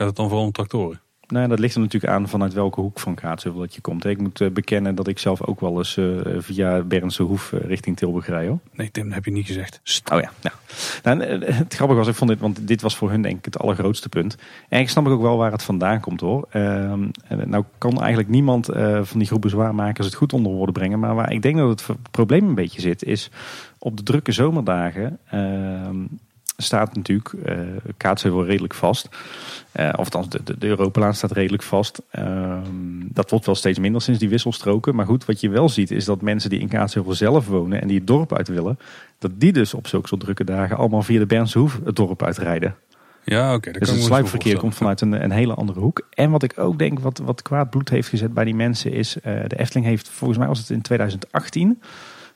Gaat 0.00 0.08
het 0.08 0.18
dan 0.18 0.28
vooral 0.28 0.46
om 0.46 0.52
tractoren? 0.52 1.00
Nou, 1.26 1.48
dat 1.48 1.58
ligt 1.58 1.74
er 1.74 1.80
natuurlijk 1.80 2.12
aan 2.12 2.28
vanuit 2.28 2.52
welke 2.52 2.80
hoek 2.80 2.98
van 2.98 3.14
Kaatsheuvel 3.14 3.60
dat 3.60 3.74
je 3.74 3.80
komt. 3.80 4.04
Ik 4.04 4.18
moet 4.20 4.40
eh, 4.40 4.50
bekennen 4.50 4.94
dat 4.94 5.08
ik 5.08 5.18
zelf 5.18 5.42
ook 5.42 5.60
wel 5.60 5.78
eens 5.78 5.96
eh, 5.96 6.06
via 6.38 6.82
Bernse 6.82 7.22
Hoef 7.22 7.52
eh, 7.52 7.60
richting 7.60 7.96
Tilburg 7.96 8.26
rij. 8.26 8.46
Hoor. 8.46 8.58
Nee 8.72 8.90
Tim, 8.90 9.04
dat 9.04 9.14
heb 9.14 9.24
je 9.24 9.30
niet 9.30 9.46
gezegd. 9.46 9.80
St- 9.82 10.10
Oh 10.10 10.20
ja. 10.20 10.32
Nou, 11.02 11.18
nou, 11.18 11.44
het 11.44 11.74
grappige 11.74 11.98
was, 11.98 12.08
ik 12.08 12.14
vond 12.14 12.30
dit, 12.30 12.40
want 12.40 12.68
dit 12.68 12.82
was 12.82 12.96
voor 12.96 13.10
hun 13.10 13.22
denk 13.22 13.38
ik 13.38 13.44
het 13.44 13.58
allergrootste 13.58 14.08
punt. 14.08 14.36
En 14.68 14.80
ik 14.80 14.88
snap 14.88 15.06
ook 15.06 15.22
wel 15.22 15.36
waar 15.36 15.52
het 15.52 15.62
vandaan 15.62 16.00
komt 16.00 16.20
hoor. 16.20 16.46
Ehm, 16.50 17.08
nou 17.44 17.64
kan 17.78 18.00
eigenlijk 18.00 18.28
niemand 18.28 18.66
van 19.02 19.18
die 19.18 19.26
groep 19.26 19.40
bezwaarmakers 19.40 20.06
het 20.06 20.16
goed 20.16 20.32
onder 20.32 20.52
woorden 20.52 20.74
brengen. 20.74 20.98
Maar 20.98 21.14
waar 21.14 21.32
ik 21.32 21.42
denk 21.42 21.56
dat 21.56 21.68
het 21.86 21.96
probleem 22.10 22.48
een 22.48 22.54
beetje 22.54 22.80
zit, 22.80 23.04
is 23.04 23.30
op 23.78 23.96
de 23.96 24.02
drukke 24.02 24.32
zomerdagen 24.32 25.18
ehm, 25.26 25.96
staat 26.62 26.94
natuurlijk 26.94 27.32
eh 27.44 27.58
Kaatsheuvel 27.96 28.44
redelijk 28.44 28.74
vast. 28.74 29.08
Eh, 29.72 29.88
of 29.88 30.04
althans, 30.04 30.28
de, 30.28 30.42
de, 30.44 30.58
de 30.58 30.66
Europalaan 30.66 31.14
staat 31.14 31.32
redelijk 31.32 31.62
vast. 31.62 32.02
Ehm, 32.10 32.64
dat 33.00 33.30
wordt 33.30 33.46
wel 33.46 33.54
steeds 33.54 33.78
minder 33.78 34.02
sinds 34.02 34.20
die 34.20 34.28
wisselstroken. 34.28 34.94
Maar 34.94 35.06
goed, 35.06 35.24
wat 35.24 35.40
je 35.40 35.48
wel 35.48 35.68
ziet 35.68 35.90
is 35.90 36.04
dat 36.04 36.22
mensen 36.22 36.50
die 36.50 36.60
in 36.60 36.68
Kaatsheuvel 36.68 37.14
zelf 37.14 37.46
wonen 37.46 37.80
en 37.80 37.88
die 37.88 37.98
het 37.98 38.06
dorp 38.06 38.36
uit 38.36 38.48
willen, 38.48 38.78
dat 39.18 39.30
die 39.34 39.52
dus 39.52 39.74
op 39.74 39.86
zulke 39.86 40.08
soort 40.08 40.20
drukke 40.20 40.44
dagen 40.44 40.76
allemaal 40.76 41.02
via 41.02 41.18
de 41.18 41.26
Bernse 41.26 41.58
Hoef 41.58 41.80
het 41.84 41.96
dorp 41.96 42.22
uitrijden. 42.22 42.74
Ja, 43.24 43.54
oké. 43.54 43.70
Dus 43.70 43.88
het 43.88 43.98
wel 43.98 44.06
sluipverkeer 44.06 44.58
komt 44.58 44.74
vanuit 44.74 45.00
een, 45.00 45.24
een 45.24 45.30
hele 45.30 45.54
andere 45.54 45.80
hoek. 45.80 46.06
En 46.10 46.30
wat 46.30 46.42
ik 46.42 46.58
ook 46.58 46.78
denk, 46.78 46.98
wat, 46.98 47.18
wat 47.18 47.42
kwaad 47.42 47.70
bloed 47.70 47.88
heeft 47.88 48.08
gezet 48.08 48.34
bij 48.34 48.44
die 48.44 48.54
mensen, 48.54 48.92
is 48.92 49.20
eh, 49.20 49.34
de 49.46 49.58
Efteling 49.58 49.86
heeft, 49.86 50.08
volgens 50.08 50.38
mij 50.38 50.48
was 50.48 50.58
het 50.58 50.70
in 50.70 50.82
2018, 50.82 51.82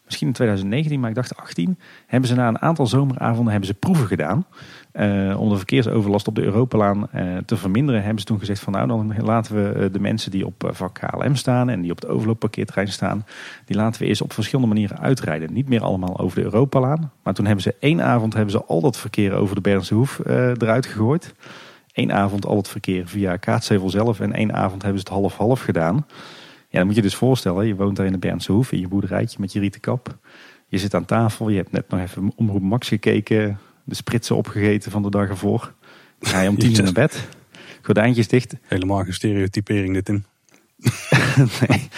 misschien 0.04 0.26
in 0.26 0.32
2019, 0.32 1.00
maar 1.00 1.08
ik 1.08 1.14
dacht 1.14 1.36
18, 1.36 1.78
hebben 2.06 2.28
ze 2.28 2.34
na 2.34 2.48
een 2.48 2.60
aantal 2.60 2.86
zomeravonden 2.86 3.50
hebben 3.50 3.68
ze 3.68 3.74
proeven 3.74 4.06
gedaan. 4.06 4.46
Eh, 4.92 5.40
om 5.40 5.48
de 5.48 5.56
verkeersoverlast 5.56 6.28
op 6.28 6.34
de 6.34 6.42
Europalaan 6.42 7.10
eh, 7.10 7.36
te 7.46 7.56
verminderen, 7.56 8.02
hebben 8.02 8.20
ze 8.20 8.26
toen 8.26 8.38
gezegd 8.38 8.60
van 8.60 8.72
nou 8.72 8.86
dan 8.86 9.14
laten 9.22 9.54
we 9.54 9.78
eh, 9.78 9.92
de 9.92 10.00
mensen 10.00 10.30
die 10.30 10.46
op 10.46 10.70
vak 10.72 10.94
KLM 10.94 11.34
staan 11.34 11.68
en 11.68 11.80
die 11.80 11.90
op 11.90 12.00
het 12.00 12.10
overloopparkeerterrein 12.10 12.88
staan, 12.88 13.24
die 13.64 13.76
laten 13.76 14.00
we 14.00 14.08
eens 14.08 14.22
op 14.22 14.32
verschillende 14.32 14.72
manieren 14.74 14.98
uitrijden. 14.98 15.52
Niet 15.52 15.68
meer 15.68 15.82
allemaal 15.82 16.18
over 16.18 16.36
de 16.36 16.44
Europalaan, 16.44 17.12
maar 17.22 17.34
toen 17.34 17.46
hebben 17.46 17.62
ze 17.62 17.74
één 17.80 18.02
avond 18.02 18.34
hebben 18.34 18.52
ze 18.52 18.64
al 18.64 18.80
dat 18.80 18.96
verkeer 18.96 19.32
over 19.32 19.54
de 19.54 19.60
Bernse 19.60 19.94
Hoef 19.94 20.18
eruit 20.24 20.86
gegooid. 20.86 21.34
Eén 21.92 22.12
avond 22.12 22.46
al 22.46 22.56
het 22.56 22.68
verkeer 22.68 23.08
via 23.08 23.36
Kaatsheuvel 23.36 23.90
zelf 23.90 24.20
en 24.20 24.32
één 24.32 24.54
avond 24.54 24.82
hebben 24.82 25.00
ze 25.00 25.06
het 25.08 25.18
half-half 25.18 25.60
gedaan. 25.60 26.06
Ja, 26.74 26.80
dan 26.80 26.88
moet 26.88 26.98
je 26.98 27.02
dus 27.02 27.14
voorstellen, 27.14 27.66
je 27.66 27.74
woont 27.74 27.96
daar 27.96 28.06
in 28.06 28.12
de 28.12 28.18
Bernse 28.18 28.52
Hoef 28.52 28.72
in 28.72 28.80
je 28.80 28.88
boerderijtje 28.88 29.36
met 29.40 29.52
je 29.52 29.60
rieten 29.60 29.80
kap. 29.80 30.18
Je 30.68 30.78
zit 30.78 30.94
aan 30.94 31.04
tafel, 31.04 31.48
je 31.48 31.56
hebt 31.56 31.72
net 31.72 31.88
nog 31.88 32.00
even 32.00 32.32
Omroep 32.36 32.62
Max 32.62 32.88
gekeken, 32.88 33.58
de 33.84 33.94
spritsen 33.94 34.36
opgegeten 34.36 34.90
van 34.90 35.02
de 35.02 35.10
dag 35.10 35.28
ervoor. 35.28 35.72
Dan 36.18 36.30
ga 36.30 36.40
je 36.40 36.48
om 36.48 36.58
tien 36.58 36.72
uur 36.72 36.82
naar 36.82 36.92
bed, 36.92 37.28
gordijntjes 37.82 38.28
dicht. 38.28 38.54
Helemaal 38.62 39.02
geen 39.02 39.14
stereotypering 39.14 39.94
dit 39.94 40.08
in. 40.08 40.24
nee. 41.68 41.88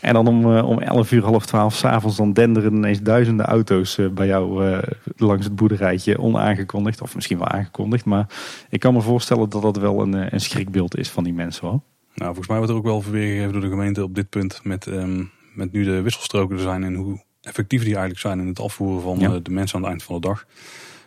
En 0.00 0.14
dan 0.14 0.26
om, 0.26 0.56
eh, 0.56 0.68
om 0.68 0.78
11 0.78 1.12
uur, 1.12 1.24
half 1.24 1.46
12 1.46 1.74
s'avonds, 1.74 2.16
dan 2.16 2.32
denderen 2.32 2.74
ineens 2.74 3.02
duizenden 3.02 3.46
auto's 3.46 3.98
eh, 3.98 4.08
bij 4.08 4.26
jou 4.26 4.66
eh, 4.66 4.78
langs 5.16 5.44
het 5.44 5.56
boerderijtje 5.56 6.18
onaangekondigd. 6.18 7.00
Of 7.00 7.14
misschien 7.14 7.38
wel 7.38 7.48
aangekondigd, 7.48 8.04
maar 8.04 8.26
ik 8.68 8.80
kan 8.80 8.94
me 8.94 9.00
voorstellen 9.00 9.48
dat 9.48 9.62
dat 9.62 9.76
wel 9.76 10.00
een, 10.00 10.34
een 10.34 10.40
schrikbeeld 10.40 10.96
is 10.96 11.10
van 11.10 11.24
die 11.24 11.34
mensen 11.34 11.68
hoor. 11.68 11.80
Nou, 12.14 12.26
volgens 12.34 12.46
mij 12.48 12.56
wordt 12.56 12.72
er 12.72 12.78
ook 12.78 12.84
wel 12.84 13.02
weergegeven 13.10 13.52
door 13.52 13.60
de 13.60 13.68
gemeente 13.68 14.02
op 14.02 14.14
dit 14.14 14.28
punt. 14.28 14.60
Met, 14.64 14.86
ehm, 14.86 15.24
met 15.54 15.72
nu 15.72 15.84
de 15.84 16.00
wisselstroken 16.02 16.56
er 16.56 16.62
zijn 16.62 16.84
en 16.84 16.94
hoe 16.94 17.22
effectief 17.40 17.80
die 17.80 17.90
eigenlijk 17.90 18.20
zijn 18.20 18.40
in 18.40 18.46
het 18.46 18.60
afvoeren 18.60 19.02
van 19.02 19.18
Ja. 19.18 19.34
eh, 19.34 19.36
de 19.42 19.50
mensen 19.50 19.76
aan 19.76 19.82
het 19.82 19.90
eind 19.90 20.02
van 20.02 20.14
de 20.14 20.26
dag. 20.26 20.46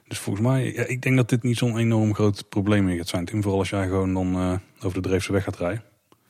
Dus 0.07 0.19
volgens 0.19 0.45
mij, 0.47 0.73
ja, 0.73 0.85
ik 0.85 1.01
denk 1.01 1.15
dat 1.15 1.29
dit 1.29 1.43
niet 1.43 1.57
zo'n 1.57 1.77
enorm 1.77 2.13
groot 2.13 2.49
probleem 2.49 2.83
meer 2.83 2.97
gaat 2.97 3.07
zijn. 3.07 3.25
Tim, 3.25 3.41
vooral 3.41 3.59
als 3.59 3.69
jij 3.69 3.87
gewoon 3.87 4.13
dan 4.13 4.35
eh, 4.35 4.53
over 4.85 5.01
de 5.01 5.07
Dreefse 5.07 5.31
weg 5.31 5.43
gaat 5.43 5.57
rijden. 5.57 5.83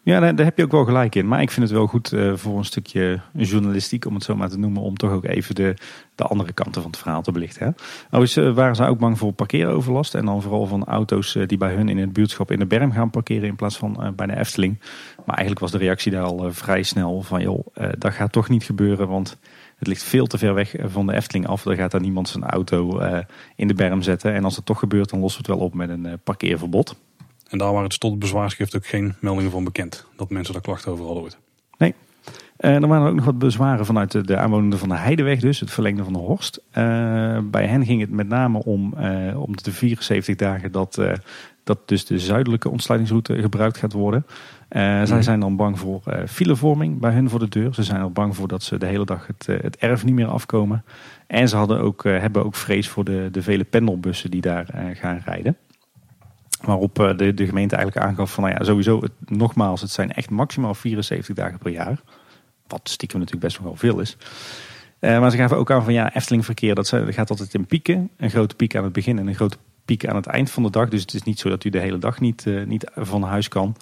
Ja, 0.06 0.20
daar, 0.20 0.46
heb 0.46 0.58
je 0.58 0.64
ook 0.64 0.72
wel 0.72 0.86
gelijk 0.86 1.16
in. 1.16 1.28
Maar 1.28 1.42
ik 1.42 1.52
vind 1.52 1.66
het 1.66 1.78
wel 1.78 1.88
goed 1.88 2.14
eh, 2.14 2.34
voor 2.36 2.58
een 2.58 2.66
stukje 2.66 3.20
journalistiek, 3.34 4.06
om 4.06 4.14
het 4.14 4.24
zo 4.24 4.36
maar 4.36 4.50
te 4.50 4.58
noemen, 4.58 4.82
om 4.82 4.98
toch 4.98 5.12
ook 5.12 5.26
even 5.26 5.56
de, 5.56 5.74
de 6.16 6.24
andere 6.24 6.54
kanten 6.54 6.82
van 6.82 6.92
het 6.92 7.00
verhaal 7.00 7.22
te 7.22 7.32
belichten. 7.32 7.66
Hè? 7.66 7.72
Overigens 8.18 8.38
eh, 8.38 8.54
waren 8.56 8.76
ze 8.76 8.86
ook 8.86 9.00
bang 9.00 9.18
voor 9.18 9.34
parkeeroverlast. 9.34 10.16
En 10.16 10.26
dan 10.26 10.42
vooral 10.42 10.66
van 10.66 10.84
auto's 10.84 11.36
eh, 11.36 11.48
die 11.48 11.58
bij 11.58 11.74
hun 11.74 11.90
in 11.90 11.98
het 11.98 12.14
buurtschap 12.14 12.52
in 12.52 12.60
de 12.60 12.66
berm 12.66 12.92
gaan 12.92 13.10
parkeren 13.10 13.48
in 13.48 13.56
plaats 13.56 13.78
van 13.78 14.14
bij 14.16 14.28
de 14.28 14.38
Efteling. 14.38 14.80
Maar 15.26 15.36
eigenlijk 15.36 15.60
was 15.60 15.72
de 15.72 15.78
reactie 15.78 16.12
daar 16.12 16.24
al 16.24 16.54
vrij 16.54 16.84
snel 16.84 17.22
van, 17.22 17.42
joh, 17.42 17.68
dat 17.98 18.14
gaat 18.14 18.32
toch 18.32 18.50
niet 18.50 18.64
gebeuren, 18.64 19.08
want 19.08 19.38
het 19.78 19.88
ligt 19.88 20.04
veel 20.04 20.26
te 20.26 20.38
ver 20.38 20.54
weg 20.54 20.76
van 20.80 21.08
de 21.08 21.14
Efteling 21.14 21.48
af. 21.48 21.64
Dan 21.64 21.76
gaat 21.76 21.92
daar 21.92 22.02
niemand 22.02 22.30
zijn 22.30 22.44
auto 22.44 23.00
in 23.56 23.68
de 23.68 23.74
berm 23.74 24.02
zetten. 24.02 24.34
En 24.34 24.44
als 24.44 24.56
het 24.56 24.66
toch 24.66 24.80
gebeurt, 24.80 25.10
dan 25.10 25.20
lossen 25.20 25.42
we 25.42 25.52
het 25.52 25.58
wel 25.60 25.68
op 25.68 25.74
met 25.74 25.90
een 25.90 26.20
parkeerverbod. 26.24 26.96
En 27.56 27.62
daar 27.62 27.72
waren 27.72 27.90
het 27.90 28.00
tot 28.00 28.12
het 28.12 28.20
bezwaarschrift 28.20 28.76
ook 28.76 28.86
geen 28.86 29.16
meldingen 29.20 29.52
van 29.52 29.64
bekend. 29.64 30.06
Dat 30.16 30.30
mensen 30.30 30.54
daar 30.54 30.62
klachten 30.62 30.92
over 30.92 31.06
hadden 31.06 31.24
ooit. 31.24 31.38
Eh, 32.58 32.76
er 32.76 32.88
waren 32.88 33.08
ook 33.08 33.16
nog 33.16 33.26
wat 33.26 33.40
bezwaren 33.40 33.86
vanuit 33.86 34.12
de, 34.12 34.22
de 34.22 34.38
aanwonenden 34.38 34.80
van 34.80 34.90
de 34.90 34.96
Heideweg, 34.96 35.40
dus 35.40 35.60
het 35.60 35.72
verlengde 35.72 36.04
van 36.04 36.14
de 36.14 36.20
Horst. 36.20 36.62
Eh, 36.72 36.84
bij 37.44 37.66
hen 37.68 37.86
ging 37.86 38.02
het 38.02 38.10
met 38.10 38.28
name 38.28 38.64
om, 38.64 38.94
eh, 38.94 39.42
om 39.42 39.56
de 39.56 39.72
74 39.72 40.36
dagen 40.36 40.72
dat, 40.72 41.02
dat 41.64 41.80
dus 41.86 42.06
de 42.06 42.20
zuidelijke 42.20 42.70
ontsluitingsroute 42.70 43.42
gebruikt 43.42 43.78
gaat 43.78 43.94
worden. 43.94 44.26
Zij 45.04 45.22
zijn 45.22 45.40
dan 45.40 45.56
bang 45.56 45.80
voor 45.80 46.02
filevorming 46.28 47.00
bij 47.00 47.12
hun 47.12 47.30
voor 47.30 47.40
de 47.40 47.50
deur. 47.50 47.74
Ze 47.74 47.84
zijn 47.84 48.02
er 48.02 48.12
bang 48.12 48.36
voor 48.36 48.48
dat 48.48 48.64
ze 48.64 48.78
de 48.78 48.86
hele 48.86 49.06
dag 49.06 49.28
het, 49.28 49.46
het 49.62 49.78
erf 49.78 50.06
niet 50.06 50.16
meer 50.16 50.28
afkomen. 50.28 50.84
En 51.28 51.50
ze 51.50 51.56
hadden 51.56 51.80
ook, 51.80 52.04
hebben 52.04 52.46
ook 52.46 52.56
vrees 52.56 52.90
voor 52.90 53.04
de, 53.04 53.28
de 53.32 53.42
vele 53.42 53.64
pendelbussen 53.64 54.32
die 54.32 54.42
daar 54.42 54.66
gaan 54.94 55.22
rijden. 55.26 55.58
Waarop 56.62 57.00
eh, 57.00 57.18
de, 57.18 57.34
de 57.34 57.46
gemeente 57.46 57.76
eigenlijk 57.76 58.06
aangaf 58.08 58.34
van, 58.34 58.44
nou 58.44 58.56
ja, 58.58 58.64
sowieso, 58.64 59.02
nogmaals, 59.26 59.82
het 59.82 59.92
zijn 59.92 60.12
echt 60.12 60.30
maximaal 60.30 60.74
74 60.74 61.36
dagen 61.36 61.58
per 61.58 61.72
jaar. 61.72 62.00
Wat 62.68 62.90
stiekem 62.90 63.20
natuurlijk 63.20 63.46
best 63.48 63.58
nog 63.60 63.68
wel 63.68 63.76
veel 63.92 64.00
is. 64.00 64.18
Eh, 65.00 65.20
maar 65.20 65.32
ze 65.32 65.38
gaven 65.38 65.58
ook 65.58 65.72
aan 65.72 65.84
van 65.84 65.94
ja, 65.94 66.14
Efteling 66.16 66.46
verkeer, 66.46 66.76
dat, 66.76 66.88
zijn- 66.88 67.06
dat 67.06 67.14
gaat 67.14 67.30
altijd 67.30 67.54
in 67.54 67.66
pieken. 67.66 68.10
Een 68.18 68.30
grote 68.30 68.56
piek 68.56 68.76
aan 68.76 68.84
het 68.84 68.94
begin 68.94 69.20
en 69.20 69.28
een 69.28 69.36
grote 69.36 69.58
piek 69.86 70.08
aan 70.08 70.16
het 70.16 70.26
eind 70.26 70.52
van 70.52 70.64
de 70.64 70.70
dag. 70.70 70.90
Dus 70.90 71.02
het 71.02 71.14
is 71.14 71.24
niet 71.24 71.40
zo 71.40 71.50
dat 71.50 71.64
u 71.64 71.70
de 71.70 71.80
hele 71.80 71.98
dag 71.98 72.20
niet, 72.20 72.46
eh, 72.48 72.64
niet 72.66 72.92
van 72.96 73.24
huis 73.24 73.48
kan. 73.48 73.76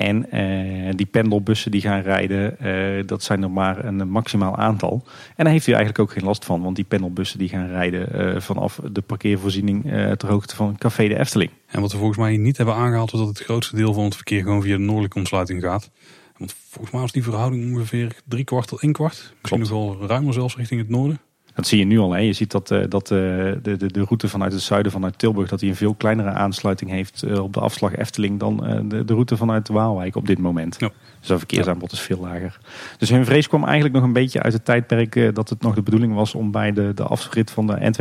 En 0.00 0.30
eh, 0.30 0.92
die 0.96 1.06
pendelbussen 1.06 1.70
die 1.70 1.80
gaan 1.80 2.00
rijden, 2.00 2.58
eh, 2.58 3.06
dat 3.06 3.22
zijn 3.22 3.42
er 3.42 3.50
maar 3.50 3.84
een 3.84 4.10
maximaal 4.10 4.56
aantal. 4.56 5.02
En 5.36 5.44
daar 5.44 5.52
heeft 5.52 5.66
u 5.66 5.72
eigenlijk 5.72 5.98
ook 5.98 6.12
geen 6.12 6.24
last 6.24 6.44
van. 6.44 6.62
Want 6.62 6.76
die 6.76 6.84
pendelbussen 6.84 7.38
die 7.38 7.48
gaan 7.48 7.68
rijden 7.68 8.12
eh, 8.12 8.40
vanaf 8.40 8.80
de 8.92 9.00
parkeervoorziening 9.00 9.82
ter 10.16 10.28
hoogte 10.28 10.56
van 10.56 10.78
Café 10.78 11.08
de 11.08 11.18
Efteling. 11.18 11.50
En 11.66 11.80
wat 11.80 11.92
we 11.92 11.98
volgens 11.98 12.18
mij 12.18 12.36
niet 12.36 12.56
hebben 12.56 12.74
aangehaald, 12.74 13.12
is 13.12 13.18
dat 13.18 13.28
het 13.28 13.38
grootste 13.38 13.76
deel 13.76 13.92
van 13.92 14.04
het 14.04 14.14
verkeer 14.14 14.42
gewoon 14.42 14.62
via 14.62 14.76
de 14.76 14.82
noordelijke 14.82 15.18
ontsluiting 15.18 15.62
gaat. 15.62 15.90
Want 16.36 16.54
volgens 16.68 16.92
mij 16.92 17.00
was 17.00 17.12
die 17.12 17.22
verhouding 17.22 17.74
ongeveer 17.74 18.16
drie 18.24 18.44
kwart 18.44 18.68
tot 18.68 18.82
één 18.82 18.92
kwart. 18.92 19.34
Misschien 19.40 19.60
nog 19.60 19.68
wel 19.68 20.06
ruimer 20.06 20.32
zelfs 20.32 20.56
richting 20.56 20.80
het 20.80 20.88
noorden. 20.88 21.20
Dat 21.60 21.68
zie 21.68 21.78
je 21.78 21.84
nu 21.84 21.98
al. 21.98 22.12
Hè. 22.12 22.18
Je 22.18 22.32
ziet 22.32 22.50
dat, 22.50 22.70
eh, 22.70 22.80
dat 22.88 23.02
eh, 23.02 23.18
de, 23.18 23.60
de, 23.62 23.76
de 23.76 24.02
route 24.02 24.28
vanuit 24.28 24.52
het 24.52 24.62
zuiden, 24.62 24.92
vanuit 24.92 25.18
Tilburg, 25.18 25.48
dat 25.48 25.58
die 25.58 25.68
een 25.68 25.76
veel 25.76 25.94
kleinere 25.94 26.30
aansluiting 26.30 26.90
heeft 26.90 27.22
eh, 27.22 27.42
op 27.42 27.52
de 27.52 27.60
afslag 27.60 27.96
Efteling 27.96 28.38
dan 28.38 28.56
de, 28.88 29.04
de 29.04 29.12
route 29.12 29.36
vanuit 29.36 29.68
Waalwijk 29.68 30.16
op 30.16 30.26
dit 30.26 30.38
moment. 30.38 30.76
Ja. 30.78 30.90
Dus 31.18 31.28
dat 31.28 31.38
verkeersaanbod 31.38 31.92
is 31.92 32.00
veel 32.00 32.20
lager. 32.20 32.58
Dus 32.98 33.10
hun 33.10 33.24
vrees 33.24 33.48
kwam 33.48 33.64
eigenlijk 33.64 33.94
nog 33.94 34.04
een 34.04 34.12
beetje 34.12 34.42
uit 34.42 34.52
het 34.52 34.64
tijdperk 34.64 35.34
dat 35.34 35.48
het 35.48 35.62
nog 35.62 35.74
de 35.74 35.82
bedoeling 35.82 36.14
was 36.14 36.34
om 36.34 36.50
bij 36.50 36.72
de, 36.72 36.94
de 36.94 37.02
afrit 37.02 37.50
van 37.50 37.66
de 37.66 37.92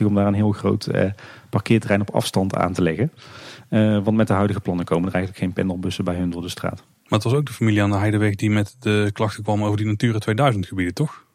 N261 0.00 0.06
om 0.06 0.14
daar 0.14 0.26
een 0.26 0.34
heel 0.34 0.52
groot 0.52 0.88
parkeerterrein 1.50 2.00
op 2.00 2.10
afstand 2.10 2.56
aan 2.56 2.72
te 2.72 2.82
leggen. 2.82 3.12
Want 4.04 4.16
met 4.16 4.26
de 4.26 4.32
huidige 4.32 4.60
plannen 4.60 4.84
komen 4.84 5.08
er 5.08 5.14
eigenlijk 5.14 5.44
geen 5.44 5.52
pendelbussen 5.52 6.04
bij 6.04 6.14
hun 6.14 6.30
door 6.30 6.42
de 6.42 6.48
straat. 6.48 6.84
Maar 7.08 7.18
het 7.18 7.22
was 7.22 7.32
ook 7.32 7.46
de 7.46 7.52
familie 7.52 7.82
aan 7.82 7.90
de 7.90 7.96
Heideweg 7.96 8.34
die 8.34 8.50
met 8.50 8.76
de 8.78 9.10
klachten 9.12 9.42
kwam 9.42 9.64
over 9.64 9.76
die 9.76 9.86
Natura 9.86 10.18
2000 10.18 10.66
gebieden, 10.66 10.94
toch? 10.94 11.26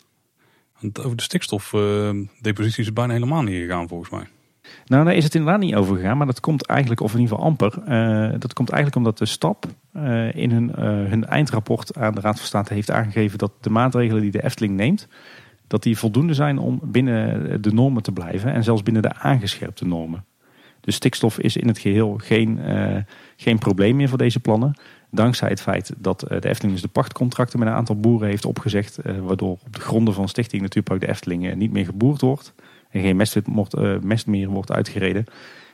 Over 1.00 1.18
de 1.18 1.24
stikstofdepositie 1.24 2.84
is 2.84 2.94
bijna 2.94 3.14
helemaal 3.14 3.42
niet 3.42 3.62
gegaan 3.62 3.88
volgens 3.88 4.10
mij. 4.10 4.28
Nou, 4.86 5.06
daar 5.06 5.16
is 5.16 5.24
het 5.24 5.36
inderdaad 5.36 5.60
niet 5.60 5.76
over 5.76 5.96
gegaan. 5.96 6.18
Maar 6.18 6.26
dat 6.26 6.40
komt 6.40 6.66
eigenlijk, 6.66 7.02
of 7.02 7.14
in 7.14 7.20
ieder 7.20 7.36
geval 7.36 7.50
amper. 7.50 7.84
eh, 7.86 8.40
dat 8.40 8.54
komt 8.54 8.70
eigenlijk 8.70 8.98
omdat 8.98 9.18
de 9.18 9.26
stap 9.26 9.66
eh, 9.92 10.36
in 10.36 10.52
hun, 10.52 10.76
eh, 10.76 10.84
hun 10.84 11.26
eindrapport 11.26 11.98
aan 11.98 12.16
de 12.16 12.22
Raad 12.22 12.38
van 12.38 12.48
State 12.48 12.74
heeft 12.74 12.92
aangegeven 12.92 13.38
dat 13.38 13.52
de 13.62 13.70
maatregelen 13.70 14.22
die 14.22 14.32
de 14.32 14.44
Efteling 14.44 14.76
neemt, 14.76 15.08
dat 15.68 15.84
die 15.84 15.98
voldoende 15.98 16.34
zijn 16.34 16.58
om 16.58 16.80
binnen 16.84 17.62
de 17.62 17.74
normen 17.74 18.04
te 18.04 18.12
blijven. 18.12 18.54
En 18.54 18.64
zelfs 18.64 18.84
binnen 18.84 19.02
de 19.02 19.14
aangescherpte 19.14 19.86
normen. 19.86 20.26
Dus 20.80 20.96
stikstof 20.96 21.40
is 21.40 21.58
in 21.58 21.68
het 21.68 21.78
geheel 21.78 22.20
geen, 22.24 22.60
geen 23.36 23.58
probleem 23.58 23.96
meer 23.96 24.10
voor 24.10 24.18
deze 24.18 24.40
plannen. 24.40 24.76
Dankzij 25.16 25.50
het 25.50 25.62
feit 25.62 25.94
dat 25.98 26.24
eh, 26.24 26.42
de 26.42 26.50
Efteling 26.50 26.74
dus 26.74 26.82
de 26.82 26.88
pachtcontracten 26.88 27.60
met 27.60 27.68
een 27.68 27.74
aantal 27.74 28.00
boeren 28.00 28.28
heeft 28.28 28.46
opgezegd. 28.46 28.98
eh, 28.98 29.20
waardoor 29.20 29.52
op 29.52 29.74
de 29.74 29.80
gronden 29.80 30.14
van 30.14 30.28
Stichting 30.28 30.62
Natuurpark 30.62 31.00
de 31.00 31.08
Efteling 31.08 31.48
eh, 31.50 31.56
niet 31.56 31.72
meer 31.72 31.86
geboerd 31.86 32.22
wordt. 32.22 32.54
En 32.90 33.02
geen 33.02 33.16
mest, 33.16 33.40
wordt, 33.46 33.74
eh, 33.74 34.00
mest 34.02 34.28
meer 34.28 34.48
wordt 34.50 34.72
uitgereden. 34.72 35.26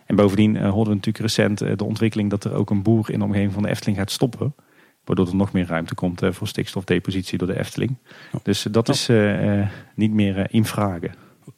En 0.06 0.16
bovendien 0.16 0.56
eh, 0.56 0.62
hoorden 0.62 0.88
we 0.88 0.96
natuurlijk 0.96 1.18
recent 1.26 1.62
eh, 1.62 1.72
de 1.76 1.84
ontwikkeling 1.84 2.30
dat 2.30 2.44
er 2.44 2.54
ook 2.54 2.70
een 2.70 2.82
boer 2.82 3.12
in 3.12 3.20
de 3.20 3.26
omgeving 3.26 3.54
van 3.54 3.64
de 3.64 3.70
Efteling 3.70 3.98
gaat 3.98 4.12
stoppen. 4.12 4.56
Waardoor 5.04 5.28
er 5.28 5.36
nog 5.36 5.52
meer 5.52 5.66
ruimte 5.66 5.96
komt 5.96 6.22
eh, 6.22 6.32
voor 6.32 6.48
stikstofdepositie 6.48 7.38
door 7.38 7.48
de 7.48 7.60
Efteling. 7.60 7.96
Ja. 8.32 8.40
Dus 8.44 8.68
dat 8.72 8.90
is 8.90 9.10
niet 9.96 10.12
meer 10.14 10.48
in 10.54 10.66
vragen. 10.66 11.10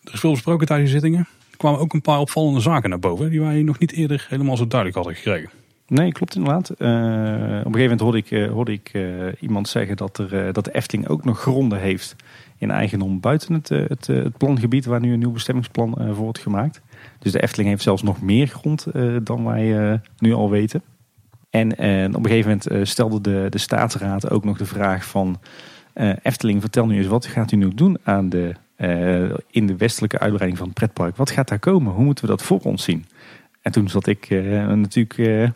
Er 0.04 0.14
is 0.14 0.20
veel 0.20 0.32
besproken 0.32 0.68
tijdens 0.68 0.92
die 0.92 1.00
zittingen. 1.00 1.28
Er 1.52 1.58
kwamen 1.58 1.80
ook 1.80 1.94
een 1.94 2.02
paar 2.02 2.20
opvallende 2.20 2.60
zaken 2.60 2.90
naar 2.90 3.00
boven. 3.00 3.30
Die 3.30 3.42
wij 3.42 3.64
nog 3.64 3.80
niet 3.80 3.92
eerder 3.92 4.26
helemaal 4.30 4.58
zo 4.58 4.68
duidelijk 4.68 4.96
hadden 5.00 5.16
gekregen. 5.16 5.50
Nee, 5.92 6.12
klopt 6.12 6.36
inderdaad. 6.36 6.70
Eh, 6.70 6.88
op 6.88 6.90
een 6.90 7.74
gegeven 7.74 7.82
moment 7.82 8.00
hoorde 8.00 8.18
ik, 8.18 8.32
eh, 8.32 8.74
ik 8.74 8.90
eh, 8.94 9.42
iemand 9.42 9.68
zeggen 9.68 9.98
dat, 9.98 10.18
er, 10.18 10.54
dat 10.54 10.66
de 10.66 10.72
Efteling 10.72 11.08
ook 11.08 11.24
nog 11.24 11.40
gronden 11.40 11.80
heeft 11.80 12.16
in 12.58 12.72
eigendom 12.72 13.20
buiten 13.20 13.54
het, 13.54 13.70
het, 13.70 14.08
het 14.08 14.38
plangebied 14.38 14.86
waar 14.86 15.00
nu 15.00 15.14
een 15.14 15.20
nieuw 15.20 15.32
bestemmingsplan 15.32 15.96
voor 15.98 16.16
wordt 16.16 16.40
gemaakt. 16.40 16.82
Dus 17.20 17.32
de 17.32 17.42
Efteling 17.42 17.70
heeft 17.70 17.84
zelfs 17.84 18.02
nog 18.02 18.22
meer 18.22 18.48
grond 18.48 18.88
dan 19.24 19.44
wij 19.44 20.00
nu 20.18 20.34
al 20.34 20.50
weten. 20.50 20.82
En 21.50 21.72
op 22.16 22.24
een 22.24 22.32
gegeven 22.32 22.60
moment 22.68 22.90
stelde 22.90 23.22
de, 23.22 23.48
de 23.50 23.58
staatsraad 23.58 24.30
ook 24.30 24.44
nog 24.44 24.58
de 24.58 24.66
vraag 24.66 25.06
van... 25.06 25.40
Efteling, 26.24 26.62
vertel 26.62 26.86
nu 26.86 26.98
eens, 26.98 27.08
wat 27.08 27.26
gaat 27.26 27.52
u 27.52 27.56
nu 27.56 27.74
doen 27.74 27.98
aan 28.04 28.30
de, 28.30 28.56
in 29.50 29.68
de 29.68 29.78
westelijke 29.78 30.20
uitbreiding 30.20 30.58
van 30.58 30.68
het 30.68 30.78
pretpark? 30.78 31.16
Wat 31.16 31.32
gaat 31.32 31.48
daar 31.48 31.60
komen? 31.60 31.94
Hoe 31.94 32.06
moeten 32.06 32.26
we 32.26 32.32
dat 32.32 32.44
voor 32.44 32.60
ons 32.60 32.84
zien? 32.84 33.06
En 33.62 33.72
toen 33.72 33.90
zat 33.90 34.08
ik 34.08 34.30
eh, 34.30 34.68
natuurlijk 34.68 35.18
eh, 35.18 35.50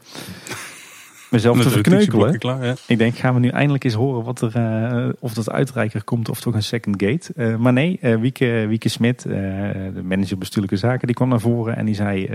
mezelf 1.32 1.62
te 1.62 1.70
verkneukelen. 1.70 2.40
Klaar, 2.40 2.66
ja. 2.66 2.76
Ik 2.88 2.98
denk, 2.98 3.16
gaan 3.16 3.34
we 3.34 3.40
nu 3.40 3.48
eindelijk 3.48 3.84
eens 3.84 3.94
horen 3.94 4.24
wat 4.24 4.42
er, 4.42 4.56
eh, 4.56 5.10
of 5.20 5.34
dat 5.34 5.50
uitreiker 5.50 6.04
komt 6.04 6.30
of 6.30 6.42
toch 6.42 6.54
een 6.54 6.64
second 6.64 7.04
gate. 7.04 7.58
Maar 7.58 7.74
nee, 7.74 8.00
Wieke, 8.02 8.66
Wieke 8.68 8.90
Smit, 8.90 9.22
de 9.22 10.02
manager 10.04 10.38
bestuurlijke 10.38 10.78
zaken, 10.78 11.08
die 11.08 11.16
kwam 11.16 11.30
naar 11.30 11.40
voren 11.40 11.76
en 11.76 11.86
die 11.86 11.96
zei... 11.96 12.28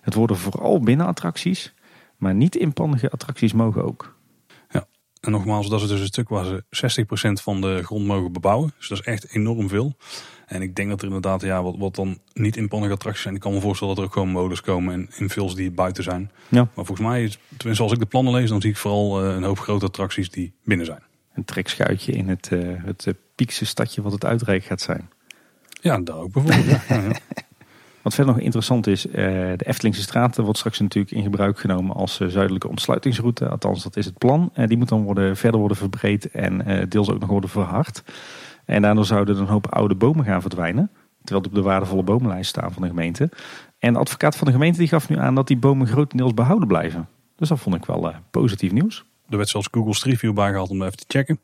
het 0.00 0.14
worden 0.14 0.36
vooral 0.36 0.80
binnenattracties, 0.80 1.74
maar 2.16 2.34
niet 2.34 2.56
inpandige 2.56 3.10
attracties 3.10 3.52
mogen 3.52 3.84
ook. 3.84 4.14
En 5.24 5.30
nogmaals, 5.30 5.68
dat 5.68 5.82
is 5.82 5.88
dus 5.88 6.00
een 6.00 6.06
stuk 6.06 6.28
waar 6.28 6.44
ze 6.44 7.04
60% 7.38 7.42
van 7.42 7.60
de 7.60 7.82
grond 7.82 8.06
mogen 8.06 8.32
bebouwen. 8.32 8.72
Dus 8.78 8.88
dat 8.88 8.98
is 8.98 9.04
echt 9.04 9.34
enorm 9.34 9.68
veel. 9.68 9.96
En 10.54 10.62
ik 10.62 10.76
denk 10.76 10.88
dat 10.88 11.00
er 11.00 11.06
inderdaad, 11.06 11.42
ja, 11.42 11.62
wat, 11.62 11.74
wat 11.78 11.94
dan 11.94 12.18
niet 12.32 12.56
inpandige 12.56 12.92
attracties 12.92 13.22
zijn. 13.22 13.34
Ik 13.34 13.40
kan 13.40 13.52
me 13.52 13.60
voorstellen 13.60 13.94
dat 13.94 14.02
er 14.04 14.08
ook 14.10 14.14
gewoon 14.16 14.30
modus 14.30 14.60
komen 14.60 14.94
en 14.94 15.08
invuls 15.18 15.54
die 15.54 15.70
buiten 15.70 16.02
zijn. 16.04 16.30
Ja. 16.48 16.68
Maar 16.74 16.84
volgens 16.84 17.00
mij, 17.08 17.22
is- 17.24 17.38
tenminste 17.56 17.82
als 17.82 17.92
ik 17.92 17.98
de 17.98 18.06
plannen 18.06 18.32
lees, 18.32 18.48
dan 18.48 18.60
zie 18.60 18.70
ik 18.70 18.76
vooral 18.76 19.22
eh, 19.24 19.34
een 19.34 19.42
hoop 19.42 19.58
grote 19.58 19.84
attracties 19.86 20.30
die 20.30 20.52
binnen 20.64 20.86
zijn. 20.86 21.02
Een 21.34 21.44
trekschuitje 21.44 22.12
in 22.12 22.28
het, 22.28 22.48
eh, 22.52 22.58
het 22.84 23.06
eh, 23.06 23.14
piekse 23.34 23.66
stadje 23.66 24.02
wat 24.02 24.12
het 24.12 24.24
uitreik 24.24 24.64
gaat 24.64 24.80
zijn. 24.80 25.08
Ja, 25.80 25.98
daar 25.98 26.16
ook 26.16 26.32
bijvoorbeeld. 26.32 26.66
ja. 26.66 26.80
Ja, 26.96 27.02
ja. 27.02 27.12
Wat 28.02 28.14
verder 28.14 28.34
nog 28.34 28.42
interessant 28.42 28.86
is, 28.86 29.02
de 29.02 29.56
Eftelingse 29.58 30.02
straat 30.02 30.36
wordt 30.36 30.58
straks 30.58 30.78
natuurlijk 30.80 31.14
in 31.14 31.22
gebruik 31.22 31.58
genomen 31.58 31.96
als 31.96 32.16
zuidelijke 32.16 32.68
ontsluitingsroute. 32.68 33.48
Althans, 33.48 33.82
dat 33.82 33.96
is 33.96 34.04
het 34.04 34.18
plan. 34.18 34.52
Die 34.66 34.76
moet 34.76 34.88
dan 34.88 35.02
worden, 35.02 35.36
verder 35.36 35.58
worden 35.60 35.76
verbreed 35.76 36.30
en 36.30 36.86
deels 36.88 37.10
ook 37.10 37.20
nog 37.20 37.28
worden 37.28 37.50
verhard. 37.50 38.02
En 38.64 38.82
daardoor 38.82 39.04
zouden 39.04 39.34
er 39.34 39.40
een 39.40 39.48
hoop 39.48 39.72
oude 39.72 39.94
bomen 39.94 40.24
gaan 40.24 40.40
verdwijnen. 40.40 40.90
Terwijl 41.24 41.42
die 41.42 41.52
op 41.52 41.56
de 41.56 41.70
waardevolle 41.70 42.02
bomenlijst 42.02 42.50
staan 42.50 42.72
van 42.72 42.82
de 42.82 42.88
gemeente. 42.88 43.30
En 43.78 43.92
de 43.92 43.98
advocaat 43.98 44.36
van 44.36 44.46
de 44.46 44.52
gemeente 44.52 44.78
die 44.78 44.88
gaf 44.88 45.08
nu 45.08 45.18
aan 45.18 45.34
dat 45.34 45.46
die 45.46 45.56
bomen 45.56 45.86
grotendeels 45.86 46.34
behouden 46.34 46.68
blijven. 46.68 47.08
Dus 47.36 47.48
dat 47.48 47.58
vond 47.58 47.74
ik 47.74 47.84
wel 47.84 48.10
eh, 48.10 48.16
positief 48.30 48.72
nieuws. 48.72 49.04
Er 49.28 49.36
werd 49.36 49.48
zelfs 49.48 49.68
Google 49.70 49.94
Street 49.94 50.18
View 50.18 50.34
bijgehaald 50.34 50.70
om 50.70 50.82
even 50.82 50.96
te 50.96 51.04
checken. 51.08 51.40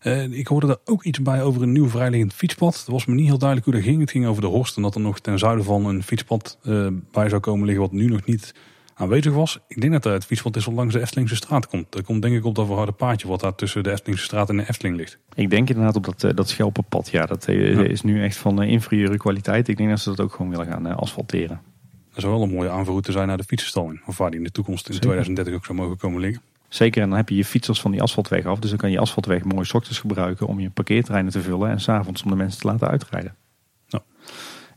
Eh, 0.00 0.32
ik 0.32 0.46
hoorde 0.46 0.66
daar 0.66 0.76
ook 0.84 1.04
iets 1.04 1.22
bij 1.22 1.42
over 1.42 1.62
een 1.62 1.72
nieuw 1.72 1.88
vrijliggend 1.88 2.34
fietspad. 2.34 2.78
Het 2.78 2.86
was 2.86 3.06
me 3.06 3.14
niet 3.14 3.26
heel 3.26 3.38
duidelijk 3.38 3.68
hoe 3.68 3.76
dat 3.76 3.84
ging. 3.84 4.00
Het 4.00 4.10
ging 4.10 4.26
over 4.26 4.42
de 4.42 4.48
Horst 4.48 4.76
en 4.76 4.82
dat 4.82 4.94
er 4.94 5.00
nog 5.00 5.20
ten 5.20 5.38
zuiden 5.38 5.64
van 5.64 5.86
een 5.86 6.02
fietspad 6.02 6.58
eh, 6.62 6.86
bij 7.10 7.28
zou 7.28 7.40
komen 7.40 7.66
liggen 7.66 7.84
wat 7.84 7.92
nu 7.92 8.06
nog 8.06 8.24
niet 8.24 8.54
aanwezig 8.98 9.32
was. 9.32 9.58
Ik 9.68 9.80
denk 9.80 9.92
dat 9.92 10.04
er 10.04 10.12
het 10.12 10.30
is 10.30 10.40
wat 10.42 10.66
langs 10.66 10.94
de 10.94 11.00
Eftelingse 11.00 11.36
straat 11.36 11.68
komt. 11.68 11.92
Dat 11.92 12.02
komt 12.02 12.22
denk 12.22 12.36
ik 12.36 12.44
op 12.44 12.54
dat 12.54 12.66
verharde 12.66 12.92
paadje 12.92 13.28
wat 13.28 13.40
daar 13.40 13.54
tussen 13.54 13.82
de 13.82 13.90
Eftelingse 13.90 14.24
straat 14.24 14.48
en 14.48 14.56
de 14.56 14.68
Efteling 14.68 14.96
ligt. 14.96 15.18
Ik 15.34 15.50
denk 15.50 15.68
inderdaad 15.68 15.96
op 15.96 16.04
dat, 16.04 16.24
eh, 16.24 16.30
dat 16.34 16.48
Schelpenpad. 16.48 17.08
Ja, 17.08 17.26
dat 17.26 17.46
eh, 17.46 17.74
Ja. 17.74 17.82
is 17.82 18.02
nu 18.02 18.22
echt 18.22 18.36
van 18.36 18.62
eh, 18.62 18.68
inferieure 18.70 19.16
kwaliteit. 19.16 19.68
Ik 19.68 19.76
denk 19.76 19.88
dat 19.88 20.00
ze 20.00 20.08
dat 20.08 20.20
ook 20.20 20.32
gewoon 20.32 20.50
willen 20.50 20.66
gaan 20.66 20.96
asfalteren. 20.96 21.60
Dat 22.12 22.20
zou 22.20 22.32
wel 22.34 22.42
een 22.42 22.54
mooie 22.54 22.70
aanvoerroute 22.70 23.12
zijn 23.12 23.28
naar 23.28 23.36
de 23.36 23.44
fietsenstalling. 23.44 24.02
Of 24.06 24.18
waar 24.18 24.30
die 24.30 24.38
in 24.38 24.44
de 24.44 24.50
toekomst 24.52 24.86
in 24.88 24.94
Zeker. 24.94 25.08
2030 25.08 25.54
ook 25.54 25.64
zou 25.64 25.78
mogen 25.78 25.96
komen 25.96 26.20
liggen. 26.20 26.42
Zeker, 26.68 27.02
en 27.02 27.08
dan 27.08 27.18
heb 27.18 27.28
je 27.28 27.36
je 27.36 27.44
fietsers 27.44 27.80
van 27.80 27.90
die 27.90 28.02
asfaltweg 28.02 28.44
af. 28.44 28.58
Dus 28.58 28.70
dan 28.70 28.78
kan 28.78 28.90
je 28.90 28.98
asfaltweg 28.98 29.44
mooi 29.44 29.68
ochtends 29.72 29.98
gebruiken 29.98 30.46
om 30.46 30.60
je 30.60 30.70
parkeerterreinen 30.70 31.32
te 31.32 31.40
vullen. 31.40 31.70
En 31.70 31.80
s'avonds 31.80 32.22
om 32.22 32.30
de 32.30 32.36
mensen 32.36 32.60
te 32.60 32.66
laten 32.66 32.88
uitrijden. 32.88 33.34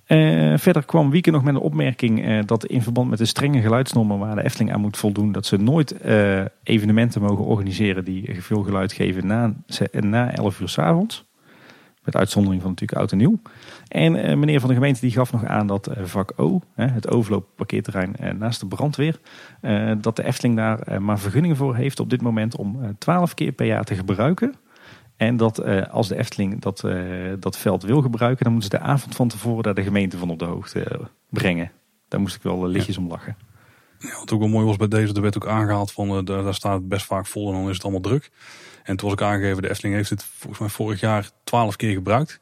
Eh, 0.10 0.54
verder 0.58 0.86
kwam 0.86 1.10
Wieke 1.10 1.32
nog 1.32 1.44
met 1.44 1.56
een 1.56 1.62
opmerking 1.62 2.26
eh, 2.26 2.40
dat 2.46 2.66
in 2.66 2.82
verband 2.82 3.10
met 3.10 3.18
de 3.18 3.26
strenge 3.26 3.62
geluidsnormen 3.62 4.20
waar 4.20 4.36
de 4.36 4.44
Efteling 4.44 4.74
aan 4.74 4.82
moet 4.82 4.98
voldoen, 4.98 5.32
dat 5.32 5.46
ze 5.46 5.58
nooit 5.58 5.92
eh, 5.92 6.42
evenementen 6.64 7.22
mogen 7.22 7.46
organiseren 7.46 8.06
die 8.06 8.42
veel 8.42 8.64
geluid 8.64 8.94
geven 8.94 9.28
na, 9.28 9.54
na 9.92 10.32
11 10.32 10.60
uur 10.60 10.70
s'avonds. 10.70 11.26
Met 12.04 12.16
uitzondering 12.16 12.62
van 12.62 12.70
natuurlijk 12.70 13.00
oud 13.00 13.12
en 13.12 13.18
nieuw. 13.18 13.42
En 13.88 14.40
meneer 14.40 14.60
van 14.60 14.70
de 14.70 14.76
gemeente 14.76 15.02
die 15.02 15.12
gaf 15.12 15.32
nog 15.32 15.46
aan 15.46 15.68
dat 15.68 15.90
vak 16.02 16.34
O, 16.36 16.62
het 16.76 17.10
overloopparkeerterrein 17.10 18.16
naast 18.38 18.60
de 18.60 18.68
brandweer, 18.68 19.20
dat 20.02 20.16
de 20.16 20.24
Efteling 20.24 20.56
daar 20.56 21.02
maar 21.02 21.20
vergunning 21.20 21.58
voor 21.58 21.76
heeft 21.76 22.00
op 22.00 22.10
dit 22.10 22.22
moment 22.22 22.56
om 22.56 22.84
eh, 22.84 22.90
12 22.98 23.34
keer 23.34 23.52
per 23.52 23.66
jaar 23.66 23.84
te 23.84 23.96
gebruiken. 23.96 24.56
En 25.20 25.38
dat 25.38 25.58
eh, 25.58 25.94
als 25.94 26.08
de 26.08 26.18
Efteling 26.18 26.62
dat, 26.62 26.84
eh, 26.84 26.98
dat 27.40 27.58
veld 27.58 27.84
wil 27.84 28.02
gebruiken, 28.02 28.44
dan 28.44 28.54
moeten 28.54 28.72
ze 28.72 28.78
de 28.78 28.92
avond 28.92 29.16
van 29.16 29.28
tevoren 29.28 29.64
daar 29.64 29.74
de 29.74 29.84
gemeente 29.84 30.18
van 30.18 30.30
op 30.30 30.40
de 30.40 30.46
hoogte 30.46 30.84
eh, 30.84 31.00
brengen. 31.30 31.72
Daar 32.08 32.20
moest 32.20 32.36
ik 32.36 32.42
wel 32.42 32.68
lichtjes 32.68 32.98
om 32.98 33.08
lachen. 33.08 33.38
Ja, 33.98 34.20
wat 34.20 34.32
ook 34.32 34.40
wel 34.40 34.48
mooi 34.48 34.66
was 34.66 34.76
bij 34.76 34.88
deze, 34.88 35.14
er 35.14 35.22
werd 35.22 35.36
ook 35.36 35.48
aangehaald 35.48 35.92
van 35.92 36.26
daar, 36.26 36.54
staat 36.54 36.74
het 36.74 36.90
best 36.90 37.06
vaak 37.06 37.26
vol 37.26 37.48
en 37.48 37.54
dan 37.54 37.70
is 37.70 37.74
het 37.74 37.84
allemaal 37.84 38.02
druk. 38.02 38.32
En 38.84 38.96
toen 38.96 39.10
was 39.10 39.20
ook 39.20 39.28
aangegeven, 39.28 39.62
de 39.62 39.70
Efteling 39.70 39.96
heeft 39.96 40.10
het 40.10 40.24
volgens 40.24 40.60
mij 40.60 40.70
vorig 40.70 41.00
jaar 41.00 41.30
12 41.44 41.76
keer 41.76 41.94
gebruikt. 41.94 42.40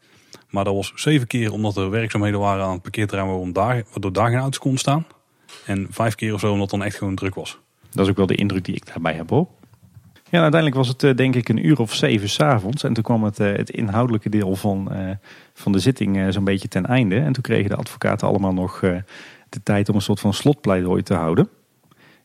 Maar 0.50 0.64
dat 0.64 0.76
was 0.76 0.92
zeven 0.96 1.28
keer 1.28 1.52
omdat 1.52 1.78
er 1.78 1.90
werkzaamheden 1.90 2.40
waren 2.40 2.66
aan 2.66 2.72
het 2.72 2.82
parkeerterrein 2.82 3.28
waarom 3.28 3.54
daar, 3.54 3.84
waardoor 3.90 4.14
daar 4.14 4.30
geen 4.30 4.40
auto's 4.40 4.60
konden 4.60 4.80
staan. 4.80 5.06
En 5.66 5.88
vijf 5.90 6.16
keer 6.16 6.34
of 6.34 6.40
zo 6.40 6.52
omdat 6.52 6.72
het 6.72 6.80
dan 6.80 6.88
echt 6.88 6.98
gewoon 6.98 7.16
druk 7.16 7.36
was. 7.36 7.60
Dat 7.92 8.06
is 8.06 8.12
ook 8.12 8.18
wel 8.18 8.26
de 8.26 8.36
indruk 8.36 8.66
die 8.66 8.76
ik 8.76 8.86
daarbij 8.86 9.14
heb 9.14 9.30
hoor. 9.30 9.48
Ja, 10.30 10.42
uiteindelijk 10.42 10.76
was 10.76 10.88
het 10.88 11.04
eh, 11.04 11.16
denk 11.16 11.36
ik 11.36 11.50
een 11.50 11.66
uur 11.66 11.80
of 11.80 11.94
zeven 11.94 12.30
s'avonds. 12.30 12.84
En 12.84 12.94
toen 12.94 13.04
kwam 13.04 13.24
het, 13.24 13.40
eh, 13.40 13.56
het 13.56 13.70
inhoudelijke 13.70 14.30
deel 14.30 14.56
van, 14.56 14.92
eh, 14.92 15.10
van 15.54 15.72
de 15.72 15.80
zitting 15.80 16.34
zo'n 16.34 16.44
beetje 16.44 16.68
ten 16.68 16.86
einde. 16.86 17.16
En 17.20 17.34
toen 17.34 17.44
kregen 17.44 17.70
de 17.70 17.76
advocaten 17.76 18.28
allemaal 18.28 18.54
nog 18.54 18.80
de 19.50 19.64
tijd 19.64 19.90
om 19.90 19.96
een 19.96 20.02
soort 20.02 20.20
van 20.20 20.34
slotpleidooi 20.34 21.04
te 21.04 21.14
houden. 21.14 21.50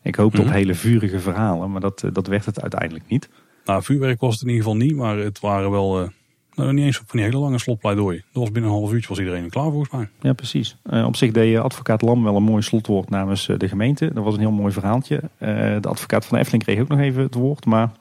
Ik 0.01 0.15
hoopte 0.15 0.37
Mhm. 0.37 0.47
op 0.47 0.53
hele 0.53 0.73
vurige 0.73 1.19
verhalen, 1.19 1.71
maar 1.71 1.81
dat, 1.81 2.03
dat 2.13 2.27
werd 2.27 2.45
het 2.45 2.61
uiteindelijk 2.61 3.07
niet. 3.07 3.29
Nou, 3.65 3.83
vuurwerk 3.83 4.19
was 4.19 4.33
het 4.33 4.41
in 4.43 4.49
ieder 4.49 4.63
geval 4.63 4.79
niet, 4.79 4.95
maar 4.95 5.17
het 5.17 5.39
waren 5.39 5.71
wel, 5.71 6.09
nou 6.55 6.73
niet 6.73 6.85
eens 6.85 6.97
van 6.97 7.05
die 7.11 7.21
hele 7.21 7.37
lange 7.37 7.59
slotpleidooi. 7.59 8.23
Dat 8.31 8.41
was 8.41 8.51
binnen 8.51 8.71
een 8.71 8.77
half 8.77 8.91
uurtje 8.91 9.09
was 9.09 9.19
iedereen 9.19 9.43
er 9.43 9.49
klaar 9.49 9.69
volgens 9.69 9.91
mij. 9.91 10.09
Ja, 10.21 10.33
precies. 10.33 10.77
Eh, 10.83 11.05
op 11.05 11.15
zich 11.15 11.31
deed 11.31 11.55
eh, 11.55 11.61
advocaat 11.61 12.01
Lam 12.01 12.23
wel 12.23 12.35
een 12.35 12.43
mooi 12.43 12.61
slotwoord 12.61 13.09
namens 13.09 13.49
eh, 13.49 13.57
de 13.57 13.67
gemeente. 13.67 14.13
Dat 14.13 14.23
was 14.23 14.33
een 14.33 14.39
heel 14.39 14.51
mooi 14.51 14.73
verhaaltje. 14.73 15.21
De 15.37 15.87
advocaat 15.87 16.25
van 16.25 16.35
de 16.35 16.39
Efteling 16.39 16.63
kreeg 16.63 16.79
ook 16.79 16.87
nog 16.87 16.99
even 16.99 17.23
het 17.23 17.33
woord. 17.33 17.65
Maar 17.65 17.91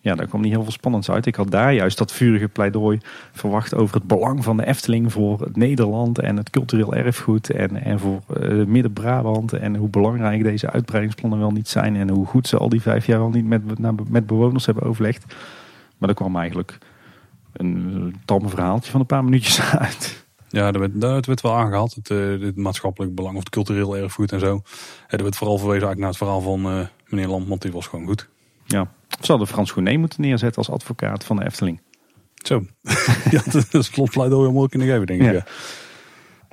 ja, 0.00 0.14
daar 0.14 0.26
kwam 0.26 0.40
niet 0.40 0.52
heel 0.52 0.62
veel 0.62 0.72
spannends 0.72 1.10
uit. 1.10 1.26
Ik 1.26 1.34
had 1.34 1.50
daar 1.50 1.72
juist 1.72 1.98
dat 1.98 2.12
vurige 2.12 2.48
pleidooi 2.48 2.98
verwacht 3.32 3.74
over 3.74 3.94
het 3.94 4.06
belang 4.06 4.44
van 4.44 4.56
de 4.56 4.66
Efteling 4.66 5.12
voor 5.12 5.40
het 5.40 5.56
Nederland 5.56 6.18
en 6.18 6.36
het 6.36 6.50
cultureel 6.50 6.94
erfgoed. 6.94 7.50
En, 7.50 7.82
en 7.82 7.98
voor 7.98 8.20
Midden-Brabant. 8.66 9.52
En 9.52 9.76
hoe 9.76 9.88
belangrijk 9.88 10.42
deze 10.42 10.70
uitbreidingsplannen 10.70 11.38
wel 11.38 11.50
niet 11.50 11.68
zijn. 11.68 11.96
En 11.96 12.08
hoe 12.08 12.26
goed 12.26 12.48
ze 12.48 12.56
al 12.56 12.68
die 12.68 12.82
vijf 12.82 13.06
jaar 13.06 13.20
al 13.20 13.30
niet 13.30 13.46
met, 13.46 13.62
met 14.10 14.26
bewoners 14.26 14.66
hebben 14.66 14.84
overlegd. 14.84 15.24
Maar 15.98 16.08
er 16.08 16.14
kwam 16.14 16.36
eigenlijk 16.36 16.78
een 17.56 18.14
tamme 18.24 18.48
verhaaltje 18.48 18.90
van 18.90 19.00
een 19.00 19.06
paar 19.06 19.24
minuutjes 19.24 19.60
uit. 19.86 20.26
Ja, 20.48 20.72
er 20.72 20.78
werd, 20.78 21.02
het 21.02 21.26
werd 21.26 21.40
wel 21.40 21.54
aangehaald, 21.54 21.94
het, 21.94 22.10
eh, 22.10 22.40
het 22.40 22.56
maatschappelijk 22.56 23.14
belang 23.14 23.34
of 23.34 23.40
het 23.40 23.48
cultureel 23.48 23.96
erfgoed 23.96 24.32
en 24.32 24.40
zo. 24.40 24.62
En 25.06 25.18
er 25.18 25.22
werd 25.22 25.36
vooral 25.36 25.58
verwezen 25.58 25.86
eigenlijk 25.86 26.00
naar 26.00 26.08
het 26.08 26.18
verhaal 26.18 26.40
van 26.40 26.72
eh, 26.72 26.86
meneer 27.06 27.28
Lam, 27.28 27.46
want 27.46 27.62
die 27.62 27.72
was 27.72 27.86
gewoon 27.86 28.06
goed. 28.06 28.28
Ja. 28.64 28.90
Ze 29.20 29.30
hadden 29.30 29.48
Frans 29.48 29.70
Gournay 29.70 29.96
moeten 29.96 30.20
neerzetten 30.20 30.58
als 30.58 30.70
advocaat 30.70 31.24
van 31.24 31.36
de 31.36 31.44
Efteling. 31.44 31.80
Zo, 32.34 32.64
ja, 33.30 33.42
dat 33.50 33.74
is 33.74 33.90
om 33.94 34.58
ook 34.58 34.70
kunnen 34.70 34.88
geven 34.88 35.06
denk 35.06 35.20
ik. 35.20 35.26
Ja. 35.26 35.32
Ja. 35.32 35.44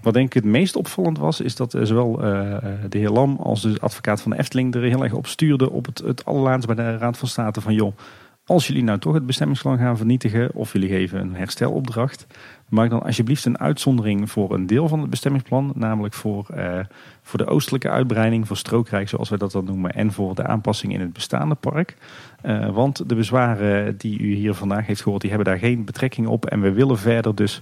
Wat 0.01 0.14
denk 0.14 0.28
ik 0.28 0.34
het 0.34 0.51
meest 0.51 0.76
opvallend 0.76 1.18
was, 1.18 1.41
is 1.41 1.56
dat 1.56 1.74
eh, 1.74 1.84
zowel 1.84 2.26
uh, 2.26 2.58
de 2.89 2.97
heer 2.97 3.10
Lam 3.10 3.38
als 3.38 3.62
de 3.62 3.78
advocaat 3.80 4.22
van 4.22 4.32
de 4.32 4.38
Efteling 4.38 4.76
er 4.76 4.82
heel 4.82 5.04
erg 5.04 5.14
op 5.14 5.28
stuurden 5.28 5.72
op 5.72 5.86
het, 5.86 5.99
het 5.99 6.26
allerlaatst 6.26 6.68
bij 6.68 6.76
de 6.76 6.97
Raad 6.97 7.18
van 7.18 7.28
State 7.28 7.62
van 7.62 7.74
joh, 7.74 7.97
als 8.45 8.67
jullie 8.67 8.83
nou 8.83 8.99
toch 8.99 9.13
het 9.13 9.25
bestemmingsplan 9.25 9.77
gaan 9.77 9.97
vernietigen 9.97 10.53
of 10.53 10.73
jullie 10.73 10.89
geven 10.89 11.19
een 11.19 11.35
herstelopdracht, 11.35 12.27
maak 12.69 12.89
dan 12.89 13.03
alsjeblieft 13.03 13.45
een 13.45 13.59
uitzondering 13.59 14.31
voor 14.31 14.53
een 14.53 14.67
deel 14.67 14.87
van 14.87 14.99
het 14.99 15.09
bestemmingsplan, 15.09 15.71
namelijk 15.75 16.13
voor, 16.13 16.47
uh, 16.55 16.79
voor 17.21 17.39
de 17.39 17.45
oostelijke 17.45 17.89
uitbreiding, 17.89 18.47
voor 18.47 18.57
strookrijk 18.57 19.09
zoals 19.09 19.29
wij 19.29 19.37
dat 19.37 19.51
dan 19.51 19.65
noemen, 19.65 19.93
en 19.93 20.11
voor 20.11 20.35
de 20.35 20.47
aanpassing 20.47 20.93
in 20.93 20.99
het 20.99 21.13
bestaande 21.13 21.55
park. 21.55 21.97
Uh, 22.45 22.69
want 22.69 23.09
de 23.09 23.15
bezwaren 23.15 23.97
die 23.97 24.19
u 24.19 24.33
hier 24.33 24.53
vandaag 24.53 24.85
heeft 24.85 25.01
gehoord, 25.01 25.21
die 25.21 25.31
hebben 25.31 25.47
daar 25.47 25.59
geen 25.59 25.85
betrekking 25.85 26.27
op 26.27 26.45
en 26.45 26.61
we 26.61 26.71
willen 26.71 26.97
verder 26.97 27.35
dus 27.35 27.61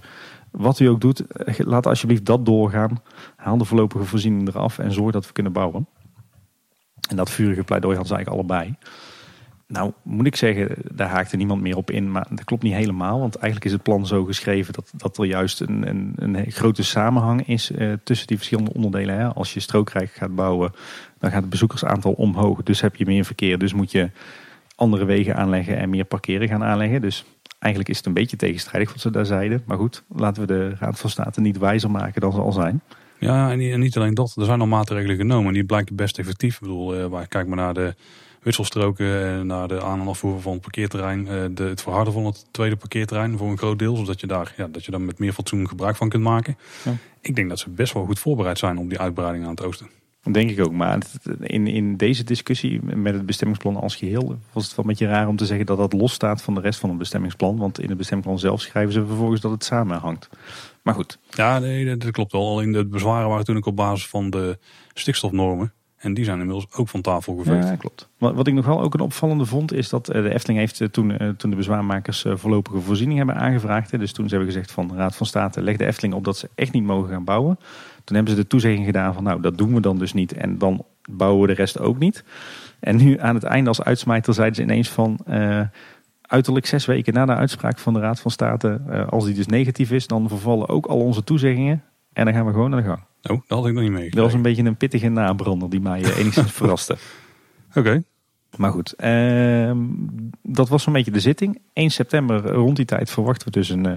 wat 0.50 0.78
u 0.78 0.86
ook 0.86 1.00
doet, 1.00 1.26
eh, 1.26 1.54
laat 1.58 1.86
alsjeblieft 1.86 2.24
dat 2.24 2.46
doorgaan. 2.46 3.02
Haal 3.36 3.58
de 3.58 3.64
voorlopige 3.64 4.04
voorziening 4.04 4.48
eraf 4.48 4.78
en 4.78 4.92
zorg 4.92 5.12
dat 5.12 5.26
we 5.26 5.32
kunnen 5.32 5.52
bouwen. 5.52 5.86
En 7.08 7.16
dat 7.16 7.30
vurige 7.30 7.64
pleidooi 7.64 7.96
hadden 7.96 8.16
ze 8.16 8.24
eigenlijk 8.24 8.50
allebei. 8.50 8.76
Nou, 9.72 9.92
moet 10.02 10.26
ik 10.26 10.36
zeggen, 10.36 10.68
daar 10.92 11.08
haakte 11.08 11.36
niemand 11.36 11.62
meer 11.62 11.76
op 11.76 11.90
in. 11.90 12.10
Maar 12.10 12.26
dat 12.30 12.44
klopt 12.44 12.62
niet 12.62 12.74
helemaal. 12.74 13.18
Want 13.18 13.34
eigenlijk 13.34 13.64
is 13.64 13.72
het 13.72 13.82
plan 13.82 14.06
zo 14.06 14.24
geschreven 14.24 14.72
dat, 14.72 14.92
dat 14.96 15.18
er 15.18 15.24
juist 15.24 15.60
een, 15.60 16.14
een, 16.16 16.50
grote 16.50 16.82
samenhang 16.82 17.48
is 17.48 17.70
eh, 17.70 17.92
tussen 18.04 18.26
die 18.26 18.36
verschillende 18.36 18.72
onderdelen. 18.72 19.18
Hè. 19.18 19.26
Als 19.26 19.54
je 19.54 19.60
strookrijk 19.60 20.10
gaat 20.10 20.34
bouwen, 20.34 20.72
dan 21.18 21.30
gaat 21.30 21.40
het 21.40 21.50
bezoekersaantal 21.50 22.12
omhoog. 22.12 22.62
Dus 22.62 22.80
heb 22.80 22.96
je 22.96 23.06
meer 23.06 23.24
verkeer. 23.24 23.58
Dus 23.58 23.72
moet 23.72 23.90
je 23.90 24.10
andere 24.74 25.04
wegen 25.04 25.36
aanleggen 25.36 25.76
en 25.76 25.90
meer 25.90 26.04
parkeren 26.04 26.48
gaan 26.48 26.64
aanleggen. 26.64 27.00
Dus 27.00 27.24
eigenlijk 27.58 27.92
is 27.92 27.96
het 27.96 28.06
een 28.06 28.14
beetje 28.14 28.36
tegenstrijdig 28.36 28.90
wat 28.92 29.00
ze 29.00 29.10
daar 29.10 29.26
zeiden. 29.26 29.62
Maar 29.66 29.78
goed, 29.78 30.02
laten 30.08 30.42
we 30.42 30.48
de 30.48 30.74
Raad 30.78 31.00
van 31.00 31.10
State 31.10 31.40
niet 31.40 31.58
wijzer 31.58 31.90
maken 31.90 32.20
dan 32.20 32.32
ze 32.32 32.40
al 32.40 32.52
zijn. 32.52 32.82
Ja, 33.18 33.50
en 33.50 33.80
niet 33.80 33.96
alleen 33.96 34.14
dat. 34.14 34.34
Er 34.36 34.44
zijn 34.44 34.60
al 34.60 34.66
maatregelen 34.66 35.16
genomen 35.16 35.46
en 35.46 35.52
die 35.52 35.64
blijken 35.64 35.96
best 35.96 36.18
effectief. 36.18 36.54
Ik 36.54 36.60
bedoel, 36.60 37.12
uh, 37.12 37.20
kijk 37.28 37.46
maar 37.46 37.56
naar 37.56 37.74
de 37.74 37.94
wisselstroken, 38.42 39.46
naar 39.46 39.68
de 39.68 39.82
aan- 39.82 40.00
en 40.00 40.06
afvoer 40.06 40.40
van 40.40 40.52
het 40.52 40.60
parkeerterrein. 40.60 41.28
Eh, 41.28 41.44
de, 41.50 41.62
het 41.62 41.82
verharden 41.82 42.12
van 42.12 42.24
het 42.24 42.46
tweede 42.50 42.76
parkeerterrein 42.76 43.38
voor 43.38 43.50
een 43.50 43.58
groot 43.58 43.78
deel. 43.78 43.96
Zodat 43.96 44.20
je 44.20 44.26
daar, 44.26 44.54
ja, 44.56 44.66
dat 44.66 44.84
je 44.84 44.90
daar 44.90 45.00
met 45.00 45.18
meer 45.18 45.32
fatsoen 45.32 45.68
gebruik 45.68 45.96
van 45.96 46.08
kunt 46.08 46.22
maken. 46.22 46.56
Ja. 46.84 46.92
Ik 47.20 47.34
denk 47.36 47.48
dat 47.48 47.58
ze 47.58 47.70
best 47.70 47.92
wel 47.92 48.04
goed 48.04 48.18
voorbereid 48.18 48.58
zijn 48.58 48.78
op 48.78 48.88
die 48.88 48.98
uitbreiding 48.98 49.44
aan 49.44 49.50
het 49.50 49.64
oosten. 49.64 49.88
Dat 50.22 50.34
denk 50.34 50.50
ik 50.50 50.60
ook. 50.60 50.72
Maar 50.72 50.98
in, 51.40 51.66
in 51.66 51.96
deze 51.96 52.24
discussie 52.24 52.82
met 52.82 53.14
het 53.14 53.26
bestemmingsplan 53.26 53.76
als 53.76 53.96
geheel 53.96 54.38
was 54.52 54.64
het 54.64 54.76
wel 54.76 54.84
een 54.84 54.90
beetje 54.90 55.06
raar 55.06 55.28
om 55.28 55.36
te 55.36 55.46
zeggen 55.46 55.66
dat 55.66 55.78
dat 55.78 55.92
los 55.92 56.12
staat 56.12 56.42
van 56.42 56.54
de 56.54 56.60
rest 56.60 56.80
van 56.80 56.88
het 56.88 56.98
bestemmingsplan. 56.98 57.56
Want 57.56 57.80
in 57.80 57.88
het 57.88 57.96
bestemmingsplan 57.96 58.40
zelf 58.40 58.60
schrijven 58.60 58.92
ze 58.92 59.06
vervolgens 59.06 59.40
dat 59.40 59.50
het 59.50 59.64
samenhangt. 59.64 60.28
Maar 60.82 60.94
goed. 60.94 61.18
Ja, 61.30 61.58
nee, 61.58 61.96
dat 61.96 62.10
klopt 62.10 62.32
wel. 62.32 62.48
Alleen 62.48 62.72
de 62.72 62.86
bezwaren 62.86 63.28
waren 63.28 63.44
toen 63.44 63.56
ook 63.56 63.66
op 63.66 63.76
basis 63.76 64.06
van 64.08 64.30
de 64.30 64.58
stikstofnormen. 64.94 65.72
En 66.02 66.14
die 66.14 66.24
zijn 66.24 66.38
inmiddels 66.38 66.66
ook 66.76 66.88
van 66.88 67.00
tafel 67.00 67.36
geveegd. 67.36 67.68
Ja, 67.68 67.76
klopt. 67.76 68.08
Wat, 68.18 68.34
wat 68.34 68.46
ik 68.46 68.54
nog 68.54 68.66
wel 68.66 68.80
ook 68.80 68.94
een 68.94 69.00
opvallende 69.00 69.44
vond, 69.44 69.72
is 69.72 69.88
dat 69.88 70.08
eh, 70.08 70.22
de 70.22 70.34
Efteling 70.34 70.58
heeft 70.58 70.80
eh, 70.80 70.88
toen, 70.88 71.18
eh, 71.18 71.28
toen 71.28 71.50
de 71.50 71.56
bezwaarmakers 71.56 72.24
voorlopige 72.28 72.80
voorziening 72.80 73.18
hebben 73.18 73.36
aangevraagd. 73.36 73.98
Dus 73.98 74.12
toen 74.12 74.28
ze 74.28 74.34
hebben 74.34 74.52
gezegd 74.52 74.72
van 74.72 74.88
de 74.88 74.94
Raad 74.94 75.16
van 75.16 75.26
State, 75.26 75.62
leg 75.62 75.76
de 75.76 75.86
Efteling 75.86 76.14
op 76.14 76.24
dat 76.24 76.36
ze 76.36 76.48
echt 76.54 76.72
niet 76.72 76.84
mogen 76.84 77.10
gaan 77.10 77.24
bouwen. 77.24 77.58
Toen 78.04 78.16
hebben 78.16 78.34
ze 78.34 78.40
de 78.40 78.46
toezegging 78.46 78.84
gedaan 78.84 79.14
van 79.14 79.22
nou, 79.22 79.40
dat 79.40 79.58
doen 79.58 79.74
we 79.74 79.80
dan 79.80 79.98
dus 79.98 80.12
niet. 80.12 80.32
En 80.32 80.58
dan 80.58 80.84
bouwen 81.10 81.40
we 81.40 81.46
de 81.46 81.52
rest 81.52 81.78
ook 81.78 81.98
niet. 81.98 82.24
En 82.80 82.96
nu 82.96 83.20
aan 83.20 83.34
het 83.34 83.44
einde 83.44 83.68
als 83.68 83.82
uitsmijter 83.82 84.34
zeiden 84.34 84.56
ze 84.56 84.62
ineens 84.62 84.88
van... 84.88 85.18
uiterlijk 86.22 86.66
zes 86.66 86.86
weken 86.86 87.14
na 87.14 87.26
de 87.26 87.34
uitspraak 87.34 87.78
van 87.78 87.92
de 87.92 88.00
Raad 88.00 88.20
van 88.20 88.30
State, 88.30 88.80
als 89.10 89.24
die 89.24 89.34
dus 89.34 89.46
negatief 89.46 89.90
is, 89.90 90.06
dan 90.06 90.28
vervallen 90.28 90.68
ook 90.68 90.86
al 90.86 90.98
onze 90.98 91.24
toezeggingen. 91.24 91.82
En 92.12 92.24
dan 92.24 92.34
gaan 92.34 92.46
we 92.46 92.52
gewoon 92.52 92.70
naar 92.70 92.82
de 92.82 92.88
gang. 92.88 93.00
Oh, 93.22 93.40
dat 93.46 93.58
had 93.58 93.66
ik 93.66 93.72
nog 93.72 93.82
niet 93.82 93.92
mee. 93.92 94.10
Dat 94.10 94.24
was 94.24 94.34
een 94.34 94.42
beetje 94.42 94.64
een 94.64 94.76
pittige 94.76 95.08
nabrander 95.08 95.70
die 95.70 95.80
mij 95.80 96.02
eh, 96.02 96.18
enigszins 96.18 96.52
verraste. 96.60 96.96
Oké. 97.74 98.02
Maar 98.56 98.70
goed, 98.70 98.94
uh, 98.98 99.72
dat 100.42 100.68
was 100.68 100.82
zo'n 100.82 100.92
beetje 100.92 101.10
de 101.10 101.20
zitting. 101.20 101.60
1 101.72 101.90
september, 101.90 102.46
eh, 102.46 102.54
rond 102.54 102.76
die 102.76 102.84
tijd, 102.84 103.10
verwachten 103.10 103.46
we 103.46 103.52
dus 103.52 103.68
een, 103.68 103.86
eh, 103.86 103.92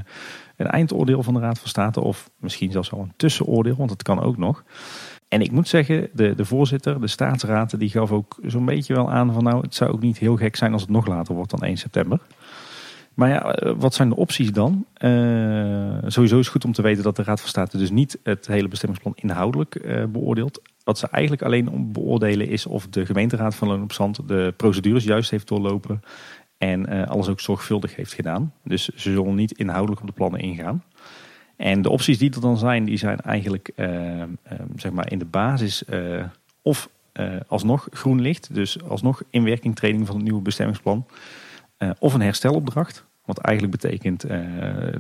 een 0.55 0.67
eindoordeel 0.67 1.23
van 1.23 1.33
de 1.33 1.39
Raad 1.39 1.59
van 1.59 1.67
State. 1.67 2.01
Of 2.01 2.29
misschien 2.39 2.71
zelfs 2.71 2.91
al 2.91 2.99
een 2.99 3.13
tussenoordeel, 3.17 3.75
want 3.75 3.89
het 3.89 4.03
kan 4.03 4.21
ook 4.21 4.37
nog. 4.37 4.63
En 5.27 5.41
ik 5.41 5.51
moet 5.51 5.67
zeggen, 5.67 6.09
de, 6.13 6.35
de 6.35 6.45
voorzitter, 6.45 7.01
de 7.01 7.07
staatsraad, 7.07 7.79
die 7.79 7.89
gaf 7.89 8.11
ook 8.11 8.37
zo'n 8.45 8.65
beetje 8.65 8.93
wel 8.93 9.11
aan 9.11 9.33
van 9.33 9.43
nou, 9.43 9.61
het 9.61 9.75
zou 9.75 9.91
ook 9.91 10.01
niet 10.01 10.17
heel 10.17 10.35
gek 10.35 10.55
zijn 10.55 10.73
als 10.73 10.81
het 10.81 10.91
nog 10.91 11.07
later 11.07 11.35
wordt 11.35 11.51
dan 11.51 11.63
1 11.63 11.77
september. 11.77 12.19
Maar 13.15 13.29
ja, 13.29 13.53
eh, 13.53 13.73
wat 13.77 13.93
zijn 13.93 14.09
de 14.09 14.15
opties 14.15 14.51
dan? 14.51 14.85
Uh, 14.97 15.97
sowieso 16.07 16.39
is 16.39 16.45
het 16.45 16.47
goed 16.47 16.65
om 16.65 16.71
te 16.71 16.81
weten 16.81 17.03
dat 17.03 17.15
de 17.15 17.23
Raad 17.23 17.39
van 17.39 17.49
State 17.49 17.77
dus 17.77 17.91
niet 17.91 18.19
het 18.23 18.47
hele 18.47 18.67
bestemmingsplan 18.67 19.13
inhoudelijk 19.15 19.75
uh, 19.75 20.03
beoordeelt. 20.05 20.61
Wat 20.83 20.97
ze 20.97 21.07
eigenlijk 21.07 21.41
alleen 21.41 21.91
beoordelen 21.91 22.47
is 22.47 22.65
of 22.65 22.87
de 22.87 23.05
gemeenteraad 23.05 23.55
van 23.55 23.67
Loon 23.67 23.83
op 23.83 23.93
Zand 23.93 24.27
de 24.27 24.53
procedures 24.57 25.03
juist 25.03 25.31
heeft 25.31 25.47
doorlopen 25.47 26.01
en 26.57 27.07
alles 27.07 27.27
ook 27.27 27.39
zorgvuldig 27.39 27.95
heeft 27.95 28.13
gedaan. 28.13 28.53
Dus 28.63 28.83
ze 28.83 29.11
zullen 29.11 29.35
niet 29.35 29.51
inhoudelijk 29.51 30.01
op 30.01 30.07
de 30.07 30.13
plannen 30.13 30.39
ingaan. 30.39 30.83
En 31.55 31.81
de 31.81 31.89
opties 31.89 32.17
die 32.17 32.33
er 32.33 32.41
dan 32.41 32.57
zijn, 32.57 32.85
die 32.85 32.97
zijn 32.97 33.19
eigenlijk 33.19 33.71
zeg 34.75 34.91
maar 34.91 35.11
in 35.11 35.19
de 35.19 35.25
basis 35.25 35.83
of 36.61 36.89
alsnog 37.47 37.87
groen 37.91 38.21
licht, 38.21 38.53
dus 38.53 38.83
alsnog 38.83 39.21
inwerkingtreding 39.29 40.05
van 40.05 40.15
het 40.15 40.23
nieuwe 40.23 40.41
bestemmingsplan. 40.41 41.05
Uh, 41.79 41.89
of 41.99 42.13
een 42.13 42.21
herstelopdracht. 42.21 43.05
Wat 43.25 43.37
eigenlijk 43.37 43.81
betekent 43.81 44.25
uh, 44.25 44.39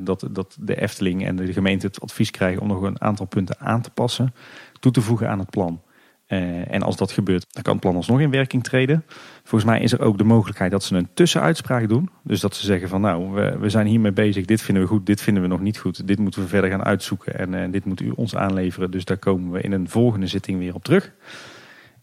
dat, 0.01 0.27
dat 0.31 0.57
de 0.59 0.81
Efteling 0.81 1.25
en 1.25 1.35
de 1.35 1.53
gemeente 1.53 1.87
het 1.87 2.01
advies 2.01 2.31
krijgen 2.31 2.61
om 2.61 2.67
nog 2.67 2.81
een 2.81 3.01
aantal 3.01 3.25
punten 3.25 3.59
aan 3.59 3.81
te 3.81 3.89
passen, 3.89 4.33
toe 4.79 4.91
te 4.91 5.01
voegen 5.01 5.29
aan 5.29 5.39
het 5.39 5.49
plan. 5.49 5.81
Uh, 6.27 6.71
en 6.71 6.81
als 6.81 6.97
dat 6.97 7.11
gebeurt, 7.11 7.45
dan 7.49 7.63
kan 7.63 7.73
het 7.73 7.81
plan 7.81 7.95
alsnog 7.95 8.19
in 8.19 8.29
werking 8.29 8.63
treden. 8.63 9.03
Volgens 9.43 9.71
mij 9.71 9.81
is 9.81 9.91
er 9.91 10.01
ook 10.01 10.17
de 10.17 10.23
mogelijkheid 10.23 10.71
dat 10.71 10.83
ze 10.83 10.95
een 10.95 11.09
tussenuitspraak 11.13 11.89
doen. 11.89 12.09
Dus 12.23 12.39
dat 12.39 12.55
ze 12.55 12.65
zeggen 12.65 12.89
van 12.89 13.01
nou, 13.01 13.31
we, 13.31 13.57
we 13.57 13.69
zijn 13.69 13.87
hiermee 13.87 14.11
bezig, 14.11 14.45
dit 14.45 14.61
vinden 14.61 14.83
we 14.83 14.89
goed, 14.89 15.05
dit 15.05 15.21
vinden 15.21 15.43
we 15.43 15.49
nog 15.49 15.59
niet 15.59 15.77
goed. 15.77 16.07
Dit 16.07 16.19
moeten 16.19 16.41
we 16.41 16.47
verder 16.47 16.69
gaan 16.69 16.83
uitzoeken 16.83 17.53
en 17.53 17.71
dit 17.71 17.85
moet 17.85 18.01
u 18.01 18.09
ons 18.09 18.35
aanleveren. 18.35 18.91
Dus 18.91 19.05
daar 19.05 19.17
komen 19.17 19.51
we 19.51 19.61
in 19.61 19.71
een 19.71 19.89
volgende 19.89 20.27
zitting 20.27 20.59
weer 20.59 20.75
op 20.75 20.83
terug. 20.83 21.13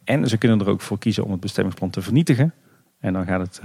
En 0.05 0.29
ze 0.29 0.39
kunnen 0.39 0.61
er 0.61 0.69
ook 0.69 0.81
voor 0.81 0.99
kiezen 0.99 1.25
om 1.25 1.31
het 1.31 1.41
bestemmingsplan 1.41 1.91
te 1.91 2.03
vernietigen. 2.03 2.55
En 3.01 3.13
dan 3.13 3.27
gaat 3.27 3.41
het 3.41 3.61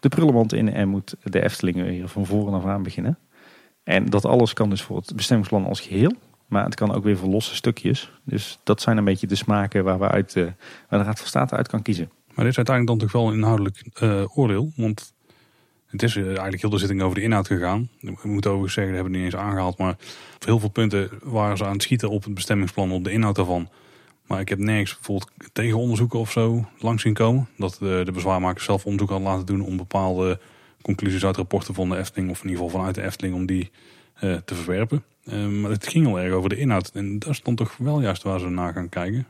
de 0.00 0.08
prullenmand 0.08 0.52
in 0.52 0.72
en 0.72 0.88
moet 0.88 1.14
de 1.22 1.42
Efteling 1.42 1.76
weer 1.76 2.08
van 2.08 2.26
voren 2.26 2.54
af 2.54 2.64
aan 2.64 2.82
beginnen. 2.82 3.18
En 3.82 4.06
dat 4.06 4.24
alles 4.24 4.52
kan 4.52 4.70
dus 4.70 4.82
voor 4.82 4.96
het 4.96 5.16
bestemmingsplan 5.16 5.66
als 5.66 5.80
geheel. 5.80 6.12
Maar 6.48 6.64
het 6.64 6.74
kan 6.74 6.92
ook 6.92 7.04
weer 7.04 7.16
voor 7.16 7.28
losse 7.28 7.54
stukjes. 7.54 8.12
Dus 8.24 8.58
dat 8.62 8.80
zijn 8.80 8.96
een 8.96 9.04
beetje 9.04 9.26
de 9.26 9.34
smaken 9.34 9.84
waar, 9.84 9.98
we 9.98 10.08
uit, 10.08 10.34
uh, 10.34 10.44
waar 10.88 10.98
de 10.98 11.04
Raad 11.04 11.18
van 11.18 11.26
State 11.26 11.56
uit 11.56 11.68
kan 11.68 11.82
kiezen. 11.82 12.10
Maar 12.34 12.44
dit 12.44 12.46
is 12.46 12.56
uiteindelijk 12.56 12.98
dan 12.98 13.08
toch 13.08 13.20
wel 13.20 13.30
een 13.30 13.36
inhoudelijk 13.36 13.84
uh, 14.02 14.38
oordeel. 14.38 14.72
Want 14.76 15.12
het 15.86 16.02
is 16.02 16.16
uh, 16.16 16.26
eigenlijk 16.26 16.60
heel 16.60 16.70
de 16.70 16.78
zitting 16.78 17.02
over 17.02 17.14
de 17.14 17.22
inhoud 17.22 17.46
gegaan. 17.46 17.88
We 18.00 18.28
moeten 18.28 18.50
overigens 18.50 18.74
zeggen, 18.74 18.94
dat 18.94 19.02
hebben 19.02 19.12
we 19.12 19.24
niet 19.24 19.34
eens 19.34 19.42
aangehaald. 19.42 19.78
Maar 19.78 19.96
op 20.34 20.44
heel 20.44 20.58
veel 20.58 20.68
punten 20.68 21.10
waren 21.22 21.56
ze 21.56 21.64
aan 21.64 21.72
het 21.72 21.82
schieten 21.82 22.10
op 22.10 22.24
het 22.24 22.34
bestemmingsplan, 22.34 22.92
op 22.92 23.04
de 23.04 23.12
inhoud 23.12 23.36
daarvan. 23.36 23.68
Maar 24.28 24.40
ik 24.40 24.48
heb 24.48 24.58
nergens 24.58 24.94
bijvoorbeeld 24.94 25.30
tegenonderzoeken 25.52 26.18
of 26.18 26.30
zo 26.30 26.64
langs 26.78 27.02
zien 27.02 27.14
komen. 27.14 27.48
Dat 27.56 27.76
de, 27.80 28.02
de 28.04 28.12
bezwaarmakers 28.12 28.64
zelf 28.64 28.84
onderzoek 28.84 29.10
hadden 29.10 29.28
laten 29.28 29.46
doen 29.46 29.60
om 29.60 29.76
bepaalde 29.76 30.40
conclusies 30.82 31.24
uit 31.24 31.36
rapporten 31.36 31.74
van 31.74 31.88
de 31.88 31.96
Efteling, 31.96 32.30
of 32.30 32.42
in 32.42 32.48
ieder 32.48 32.64
geval 32.64 32.78
vanuit 32.78 32.94
de 32.94 33.02
Efteling, 33.02 33.34
om 33.34 33.46
die 33.46 33.70
uh, 34.22 34.34
te 34.44 34.54
verwerpen. 34.54 35.04
Uh, 35.24 35.46
maar 35.46 35.70
het 35.70 35.88
ging 35.88 36.06
al 36.06 36.20
erg 36.20 36.32
over 36.32 36.48
de 36.48 36.56
inhoud. 36.56 36.90
En 36.94 37.18
daar 37.18 37.34
stond 37.34 37.56
toch 37.56 37.76
wel 37.76 38.00
juist 38.00 38.22
waar 38.22 38.40
ze 38.40 38.48
naar 38.48 38.72
gaan 38.72 38.88
kijken. 38.88 39.26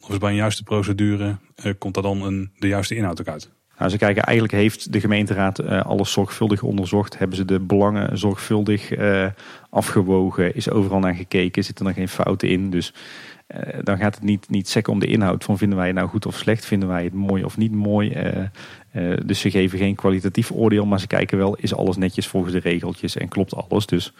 Of 0.00 0.10
is 0.10 0.18
bij 0.18 0.30
een 0.30 0.36
juiste 0.36 0.62
procedure, 0.62 1.36
uh, 1.64 1.72
komt 1.78 1.94
daar 1.94 2.02
dan 2.02 2.22
een, 2.22 2.50
de 2.58 2.68
juiste 2.68 2.94
inhoud 2.94 3.20
ook 3.20 3.28
uit? 3.28 3.50
Nou, 3.78 3.90
ze 3.90 3.98
kijken, 3.98 4.22
eigenlijk 4.22 4.56
heeft 4.56 4.92
de 4.92 5.00
gemeenteraad 5.00 5.60
alles 5.66 6.12
zorgvuldig 6.12 6.62
onderzocht. 6.62 7.18
Hebben 7.18 7.36
ze 7.36 7.44
de 7.44 7.60
belangen 7.60 8.18
zorgvuldig 8.18 8.92
afgewogen? 9.70 10.54
Is 10.54 10.70
overal 10.70 10.98
naar 10.98 11.14
gekeken? 11.14 11.64
Zitten 11.64 11.86
er 11.86 11.92
geen 11.92 12.08
fouten 12.08 12.48
in? 12.48 12.70
Dus 12.70 12.94
uh, 13.54 13.78
dan 13.82 13.96
gaat 13.98 14.14
het 14.14 14.24
niet, 14.24 14.50
niet 14.50 14.68
zeggen 14.68 14.92
om 14.92 14.98
de 14.98 15.06
inhoud 15.06 15.44
van 15.44 15.58
vinden 15.58 15.78
wij 15.78 15.86
het 15.86 15.96
nou 15.96 16.08
goed 16.08 16.26
of 16.26 16.36
slecht, 16.36 16.64
vinden 16.64 16.88
wij 16.88 17.04
het 17.04 17.12
mooi 17.12 17.44
of 17.44 17.56
niet 17.56 17.72
mooi. 17.72 18.10
Uh, 18.10 18.44
uh, 18.92 19.18
dus 19.24 19.40
ze 19.40 19.50
geven 19.50 19.78
geen 19.78 19.94
kwalitatief 19.94 20.50
oordeel, 20.50 20.86
maar 20.86 21.00
ze 21.00 21.06
kijken 21.06 21.38
wel, 21.38 21.56
is 21.56 21.74
alles 21.74 21.96
netjes 21.96 22.26
volgens 22.26 22.52
de 22.52 22.60
regeltjes 22.60 23.16
en 23.16 23.28
klopt 23.28 23.54
alles. 23.54 23.86
Dus 23.86 24.12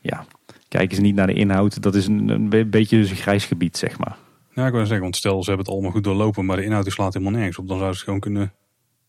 ja, 0.00 0.24
kijken 0.68 0.96
ze 0.96 1.02
niet 1.02 1.14
naar 1.14 1.26
de 1.26 1.32
inhoud, 1.32 1.82
dat 1.82 1.94
is 1.94 2.06
een, 2.06 2.28
een 2.28 2.70
beetje 2.70 2.96
dus 2.96 3.10
een 3.10 3.16
grijs 3.16 3.44
gebied, 3.44 3.76
zeg 3.76 3.98
maar. 3.98 4.16
Ja, 4.54 4.66
ik 4.66 4.72
wil 4.72 4.80
zeggen, 4.80 5.02
want 5.02 5.16
stel 5.16 5.42
ze 5.42 5.48
hebben 5.48 5.64
het 5.64 5.74
allemaal 5.74 5.92
goed 5.92 6.04
doorlopen, 6.04 6.44
maar 6.44 6.56
de 6.56 6.64
inhoud 6.64 6.92
slaat 6.92 7.12
helemaal 7.14 7.34
nergens 7.34 7.58
op, 7.58 7.68
dan 7.68 7.78
zou 7.78 7.90
ze 7.90 7.96
het 7.96 8.04
gewoon 8.04 8.20
kunnen 8.20 8.52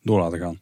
door 0.04 0.20
laten 0.20 0.40
gaan. 0.40 0.60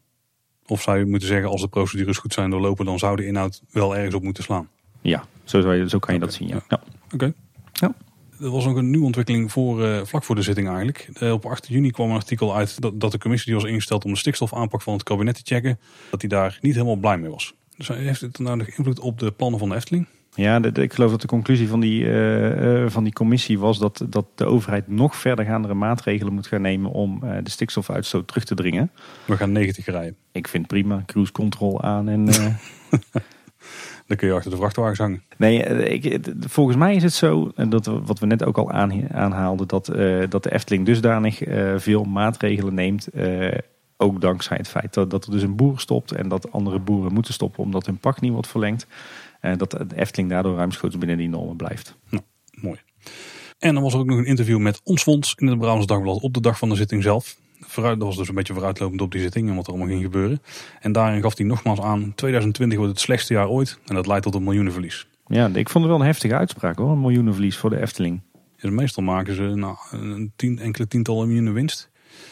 Of 0.66 0.82
zou 0.82 0.98
je 0.98 1.06
moeten 1.06 1.28
zeggen, 1.28 1.50
als 1.50 1.62
de 1.62 1.68
procedures 1.68 2.18
goed 2.18 2.34
zijn 2.34 2.50
doorlopen, 2.50 2.86
dan 2.86 3.00
zou 3.00 3.16
de 3.16 3.26
inhoud 3.26 3.62
wel 3.72 3.96
ergens 3.96 4.16
op 4.16 4.24
moeten 4.24 4.44
slaan. 4.44 4.70
Ja, 5.02 5.24
zo, 5.44 5.62
zou 5.62 5.76
je, 5.76 5.90
zo 5.90 6.00
kan 6.00 6.14
je 6.14 6.22
okay. 6.22 6.30
dat 6.30 6.38
zien, 6.38 6.48
ja. 6.48 6.64
ja. 6.70 6.82
Oké. 7.06 7.14
Okay. 7.14 7.34
Ja. 7.74 7.94
Er 8.42 8.50
was 8.50 8.66
ook 8.66 8.78
een 8.78 8.90
nieuwe 8.90 9.06
ontwikkeling 9.06 9.52
voor, 9.52 9.82
uh, 9.82 10.00
vlak 10.04 10.24
voor 10.24 10.36
de 10.36 10.42
zitting 10.42 10.68
eigenlijk. 10.68 11.10
Uh, 11.22 11.32
op 11.32 11.46
8 11.46 11.68
juni 11.68 11.92
kwam 11.92 12.10
een 12.10 12.16
artikel 12.16 12.56
uit 12.56 12.82
dat, 12.82 13.00
dat, 13.00 13.12
de 13.12 13.18
commissie 13.18 13.52
die 13.52 13.62
was 13.62 13.70
ingesteld 13.72 14.06
om 14.06 14.12
de 14.12 14.18
stikstofaanpak 14.18 14.82
van 14.82 14.94
het 14.94 15.04
kabinet 15.04 15.36
te 15.36 15.42
checken, 15.56 15.80
dat 16.12 16.22
hij 16.22 16.30
daar 16.30 16.58
niet 16.62 16.74
helemaal 16.74 16.96
blij 16.96 17.18
mee 17.18 17.30
was. 17.30 17.54
Dus 17.78 17.88
heeft 17.88 18.22
het 18.22 18.40
nou 18.40 18.58
nog 18.58 18.68
invloed 18.68 19.00
op 19.00 19.20
de 19.20 19.32
plannen 19.32 19.60
van 19.60 19.70
de 19.70 19.76
Efteling? 19.76 20.06
Ja, 20.36 20.60
de, 20.60 20.72
de- 20.72 20.82
ik 20.82 20.94
geloof 20.94 21.12
dat 21.12 21.22
de 21.22 21.28
conclusie 21.28 21.68
van 21.68 21.80
die, 21.80 22.06
eh, 22.06 22.84
eh, 22.84 22.90
van 22.92 23.04
die 23.04 23.14
commissie 23.14 23.60
was 23.60 23.80
dat, 23.80 24.06
dat 24.10 24.26
de 24.36 24.46
overheid 24.46 24.88
nog 24.88 25.16
verdergaandere 25.16 25.74
maatregelen 25.74 26.34
moet 26.34 26.48
gaan 26.48 26.62
nemen 26.62 26.92
om 26.92 27.24
eh, 27.24 27.38
de 27.44 27.50
stikstofuitstoot 27.50 28.28
terug 28.28 28.44
te 28.44 28.56
dringen. 28.56 28.92
We 29.26 29.38
gaan 29.38 29.52
90 29.52 29.86
rijden. 29.86 30.16
Ik 30.32 30.48
vind 30.48 30.68
prima, 30.68 31.04
cruise 31.06 31.32
control 31.32 31.82
aan 31.82 32.10
en... 32.10 32.28
eh, 32.28 32.46
Dan 34.08 34.18
kun 34.18 34.28
je 34.28 34.34
achter 34.34 34.52
de 34.52 34.58
vrachtwagens 34.58 35.00
hangen. 35.00 35.24
Nee, 35.38 35.64
eh, 35.64 35.94
ik, 35.94 36.20
volgens 36.40 36.78
mij 36.78 36.96
is 36.96 37.04
het 37.04 37.14
zo, 37.14 37.52
en 37.56 37.70
dat, 37.70 37.86
wat 37.86 38.20
we 38.20 38.26
net 38.26 38.44
ook 38.46 38.58
al 38.58 38.72
aan, 38.72 39.12
aanhaalden, 39.14 39.68
dat, 39.68 39.88
eh, 39.88 40.24
dat 40.30 40.44
de 40.44 40.54
Efteling 40.54 40.86
dusdanig 40.86 41.42
eh, 41.44 41.74
veel 41.78 42.04
maatregelen 42.04 42.74
neemt. 42.74 43.08
eh, 43.08 43.58
ook 43.98 44.22
dankzij 44.22 44.58
het 44.58 44.68
feit 44.68 44.94
dat, 44.94 45.10
dat 45.10 45.26
er 45.26 45.32
dus 45.32 45.42
een 45.42 45.56
boer 45.56 45.80
stopt 45.80 46.12
en 46.12 46.28
dat 46.28 46.52
andere 46.52 46.80
boeren 46.80 47.14
moeten 47.14 47.34
stoppen 47.34 47.64
omdat 47.64 47.86
hun 47.86 47.98
pacht 47.98 48.22
niet 48.22 48.32
wordt 48.32 48.48
verlengd. 48.48 48.88
eh, 49.42 49.58
dat 49.58 49.72
de 49.72 49.86
Efteling 49.96 50.30
daardoor 50.30 50.56
ruimschoots 50.56 50.98
binnen 50.98 51.18
die 51.18 51.30
normen 51.30 51.56
blijft. 51.56 51.96
Mooi. 52.62 52.80
En 53.60 53.74
dan 53.74 53.84
was 53.84 53.94
er 53.94 54.00
ook 54.00 54.06
nog 54.06 54.18
een 54.18 54.26
interview 54.26 54.60
met 54.60 54.82
ons 54.84 55.04
fonds 55.04 55.34
in 55.38 55.48
het 55.48 55.60
Brabants 55.60 55.86
Dagblad 55.86 56.22
op 56.22 56.34
de 56.34 56.42
dag 56.42 56.58
van 56.58 56.70
de 56.70 56.76
zitting 56.76 57.04
zelf. 57.04 57.36
Vooruit, 57.68 58.00
dat 58.00 58.08
was 58.08 58.18
dus 58.18 58.28
een 58.28 58.36
beetje 58.36 58.54
vooruitlopend 58.54 59.02
op 59.02 59.12
die 59.12 59.22
zitting 59.22 59.50
en 59.50 59.56
wat 59.56 59.66
er 59.66 59.70
allemaal 59.70 59.90
ging 59.92 60.04
gebeuren. 60.04 60.42
En 60.80 60.92
daarin 60.92 61.22
gaf 61.22 61.38
hij 61.38 61.46
nogmaals 61.46 61.82
aan, 61.82 62.16
2020 62.16 62.78
wordt 62.78 62.94
het 62.94 63.02
slechtste 63.02 63.34
jaar 63.34 63.48
ooit 63.48 63.80
en 63.86 63.96
dat 63.96 64.08
leidt 64.08 64.24
tot 64.24 64.36
een 64.36 64.44
miljoenenverlies. 64.44 65.08
Ja, 65.28 65.48
ik 65.48 65.70
vond 65.70 65.84
het 65.84 65.94
wel 65.94 66.02
een 66.02 66.06
heftige 66.06 66.36
uitspraak 66.36 66.78
hoor, 66.78 66.92
een 66.92 67.02
miljoenenverlies 67.02 67.58
voor 67.58 67.70
de 67.70 67.82
Efteling. 67.82 68.22
Dus 68.58 68.72
meestal 68.72 69.04
maken 69.04 69.36
ze 69.36 69.42
nou, 69.42 69.78
een 69.92 70.32
tien, 70.36 70.60
enkele 70.60 70.88
tientallen 70.88 71.26
miljoenen 71.28 71.54
winst. 71.54 71.90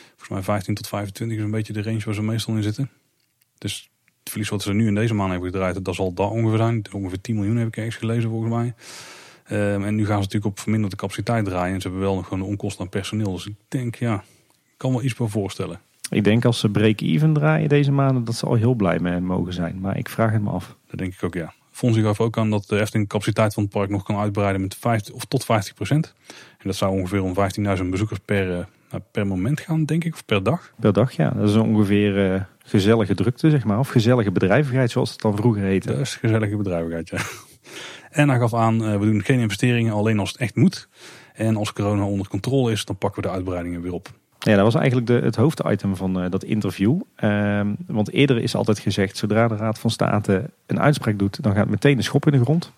Volgens 0.09 0.29
mij 0.29 0.41
15 0.41 0.75
tot 0.75 0.87
25 0.87 1.37
is 1.37 1.43
een 1.43 1.51
beetje 1.51 1.73
de 1.73 1.81
range 1.81 2.01
waar 2.05 2.13
ze 2.13 2.23
meestal 2.23 2.55
in 2.55 2.63
zitten. 2.63 2.89
Dus 3.57 3.89
het 4.19 4.29
verlies 4.29 4.49
wat 4.49 4.61
ze 4.61 4.73
nu 4.73 4.87
in 4.87 4.95
deze 4.95 5.13
maand 5.13 5.31
hebben 5.31 5.51
gedraaid, 5.51 5.85
dat 5.85 5.95
zal 5.95 6.13
daar 6.13 6.29
ongeveer 6.29 6.57
zijn. 6.57 6.83
Ongeveer 6.91 7.21
10 7.21 7.35
miljoen 7.35 7.55
heb 7.55 7.67
ik 7.67 7.77
ergens 7.77 7.95
gelezen 7.95 8.29
volgens 8.29 8.53
mij. 8.53 8.73
Ehm, 9.43 9.83
en 9.83 9.95
nu 9.95 10.05
gaan 10.05 10.15
ze 10.15 10.21
natuurlijk 10.21 10.45
op 10.45 10.59
verminderde 10.59 10.95
capaciteit 10.95 11.45
draaien. 11.45 11.73
En 11.73 11.81
ze 11.81 11.87
hebben 11.87 12.05
wel 12.05 12.15
nog 12.15 12.23
gewoon 12.23 12.39
de 12.39 12.45
onkosten 12.45 12.83
aan 12.83 12.89
personeel. 12.89 13.31
Dus 13.31 13.45
ik 13.45 13.55
denk, 13.67 13.95
ja, 13.95 14.23
kan 14.81 14.91
wel 14.91 15.03
iets 15.03 15.15
bij 15.15 15.27
voorstellen. 15.27 15.79
Ik 16.09 16.23
denk 16.23 16.45
als 16.45 16.59
ze 16.59 16.69
break-even 16.69 17.33
draaien 17.33 17.69
deze 17.69 17.91
maanden, 17.91 18.23
dat 18.23 18.35
ze 18.35 18.45
al 18.45 18.53
heel 18.53 18.73
blij 18.73 18.99
mee 18.99 19.19
mogen 19.19 19.53
zijn. 19.53 19.79
Maar 19.79 19.97
ik 19.97 20.09
vraag 20.09 20.31
het 20.31 20.41
me 20.41 20.49
af. 20.49 20.75
Dat 20.87 20.99
denk 20.99 21.13
ik 21.13 21.23
ook, 21.23 21.33
ja. 21.33 21.53
Fonsie 21.71 22.03
gaf 22.03 22.19
ook 22.19 22.37
aan 22.37 22.49
dat 22.49 22.65
de 22.67 22.79
Efteling 22.79 23.07
de 23.07 23.13
capaciteit 23.13 23.53
van 23.53 23.63
het 23.63 23.71
park 23.71 23.89
nog 23.89 24.03
kan 24.03 24.17
uitbreiden 24.17 24.61
met 24.61 24.75
50 24.75 25.13
of 25.13 25.25
tot 25.25 25.45
50 25.45 25.73
procent. 25.73 26.13
En 26.27 26.67
dat 26.67 26.75
zou 26.75 26.91
ongeveer 26.91 27.23
om 27.23 27.33
15.000 27.77 27.89
bezoekers 27.89 28.19
per, 28.25 28.51
eh, 28.51 28.65
nou, 28.91 29.03
per 29.11 29.27
moment 29.27 29.59
gaan, 29.59 29.85
denk 29.85 30.03
ik, 30.03 30.13
of 30.13 30.25
per 30.25 30.43
dag. 30.43 30.73
Per 30.79 30.93
dag, 30.93 31.11
ja. 31.11 31.29
Dat 31.29 31.49
is 31.49 31.55
ongeveer 31.55 32.33
eh, 32.33 32.41
gezellige 32.63 33.15
drukte, 33.15 33.49
zeg 33.49 33.63
maar. 33.63 33.79
Of 33.79 33.89
gezellige 33.89 34.31
bedrijvigheid, 34.31 34.91
zoals 34.91 35.11
het 35.11 35.21
dan 35.21 35.35
vroeger 35.35 35.63
heette. 35.63 35.87
Dat 35.87 35.99
is 35.99 36.15
gezellige 36.15 36.57
bedrijvigheid, 36.57 37.09
ja. 37.09 37.17
En 38.09 38.29
hij 38.29 38.37
gaf 38.39 38.53
aan, 38.53 38.85
eh, 38.85 38.99
we 38.99 39.05
doen 39.05 39.23
geen 39.23 39.39
investeringen 39.39 39.93
alleen 39.93 40.19
als 40.19 40.31
het 40.31 40.41
echt 40.41 40.55
moet. 40.55 40.87
En 41.33 41.55
als 41.57 41.73
corona 41.73 42.03
onder 42.03 42.27
controle 42.27 42.71
is, 42.71 42.85
dan 42.85 42.97
pakken 42.97 43.21
we 43.21 43.27
de 43.27 43.33
uitbreidingen 43.33 43.81
weer 43.81 43.93
op. 43.93 44.09
Ja, 44.43 44.55
dat 44.55 44.63
was 44.63 44.75
eigenlijk 44.75 45.07
de, 45.07 45.13
het 45.13 45.35
hoofditem 45.35 45.95
van 45.95 46.21
eh, 46.21 46.29
dat 46.29 46.43
interview. 46.43 47.01
Ehm, 47.15 47.73
want 47.87 48.11
eerder 48.11 48.37
is 48.37 48.55
altijd 48.55 48.79
gezegd, 48.79 49.17
zodra 49.17 49.47
de 49.47 49.55
Raad 49.55 49.79
van 49.79 49.89
State 49.89 50.49
een 50.65 50.79
uitspraak 50.79 51.19
doet, 51.19 51.43
dan 51.43 51.53
gaat 51.53 51.69
meteen 51.69 51.97
de 51.97 52.03
schop 52.03 52.25
in 52.25 52.31
de 52.31 52.43
grond. 52.43 52.71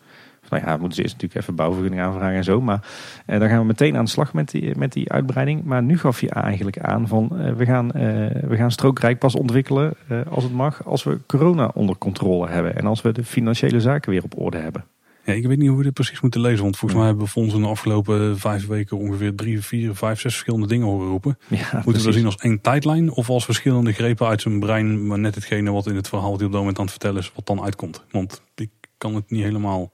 Nou 0.50 0.66
ja, 0.66 0.78
moeten 0.78 0.96
ze 0.96 1.02
eerst 1.02 1.14
natuurlijk 1.14 1.42
even 1.42 1.56
bouwvergunning 1.56 2.02
aanvragen 2.02 2.36
en 2.36 2.44
zo. 2.44 2.62
Maar 2.62 2.88
eh, 3.26 3.40
dan 3.40 3.50
gaan 3.50 3.60
we 3.60 3.66
meteen 3.66 3.98
aan 3.98 4.04
de 4.04 4.10
slag 4.10 4.34
met 4.34 4.52
die, 4.52 4.78
met 4.78 4.94
die 4.94 5.12
uitbreiding. 5.12 5.64
Maar 5.64 5.84
nu 5.84 5.98
gaf 5.98 6.22
je 6.22 6.30
eigenlijk 6.30 6.80
aan 6.80 7.08
van, 7.08 7.40
eh, 7.40 7.54
we, 7.54 7.66
gaan, 7.66 7.92
eh, 7.92 8.04
we 8.48 8.56
gaan 8.56 8.72
strookrijk 8.72 9.20
pas 9.20 9.36
ontwikkelen 9.36 9.94
eh, 10.08 10.20
als 10.30 10.44
het 10.44 10.54
mag, 10.54 10.86
als 10.86 11.04
we 11.04 11.20
corona 11.26 11.72
onder 11.74 11.98
controle 11.98 12.48
hebben. 12.50 12.76
En 12.76 12.86
als 12.86 13.02
we 13.02 13.12
de 13.12 13.24
financiële 13.24 13.82
zaken 13.82 14.12
weer 14.12 14.24
op 14.24 14.40
orde 14.40 14.58
hebben. 14.58 14.86
Ja, 15.26 15.34
ik 15.34 15.48
weet 15.48 15.58
niet 15.58 15.68
hoe 15.68 15.78
we 15.78 15.84
dit 15.84 15.94
precies 15.94 16.22
moeten 16.22 16.42
lezen. 16.42 16.64
Want 16.64 16.78
volgens 16.78 17.00
mij 17.00 17.10
hebben 17.10 17.26
we 17.26 17.32
fondsen 17.32 17.62
de 17.62 17.68
afgelopen 17.68 18.40
vijf 18.40 18.68
weken 18.68 18.98
ongeveer 18.98 19.36
drie, 19.36 19.62
vier, 19.62 19.96
vijf, 19.96 20.20
zes 20.20 20.32
verschillende 20.32 20.68
dingen 20.68 20.88
horen 20.88 21.08
roepen. 21.08 21.38
Ja, 21.48 21.58
Moeten 21.58 21.70
we 21.72 21.82
precies. 21.82 22.04
dat 22.04 22.14
zien 22.14 22.26
als 22.26 22.36
één 22.36 22.62
tijdlijn 22.62 23.12
of 23.12 23.30
als 23.30 23.46
verschillende 23.46 23.92
grepen 23.94 24.28
uit 24.28 24.42
zijn 24.42 24.60
brein, 24.60 25.08
maar 25.08 25.20
net 25.20 25.36
hetgene 25.36 25.72
wat 25.72 25.88
in 25.88 25.96
het 25.96 26.08
verhaal 26.08 26.30
wat 26.30 26.38
hij 26.38 26.46
op 26.46 26.52
dat 26.52 26.62
moment 26.62 26.78
aan 26.80 26.86
het 26.86 26.94
vertellen 26.94 27.22
is, 27.22 27.32
wat 27.36 27.46
dan 27.46 27.64
uitkomt. 27.64 28.04
Want 28.12 28.42
ik 28.56 28.70
kan 28.98 29.16
het 29.16 29.30
niet 29.32 29.44
helemaal 29.44 29.92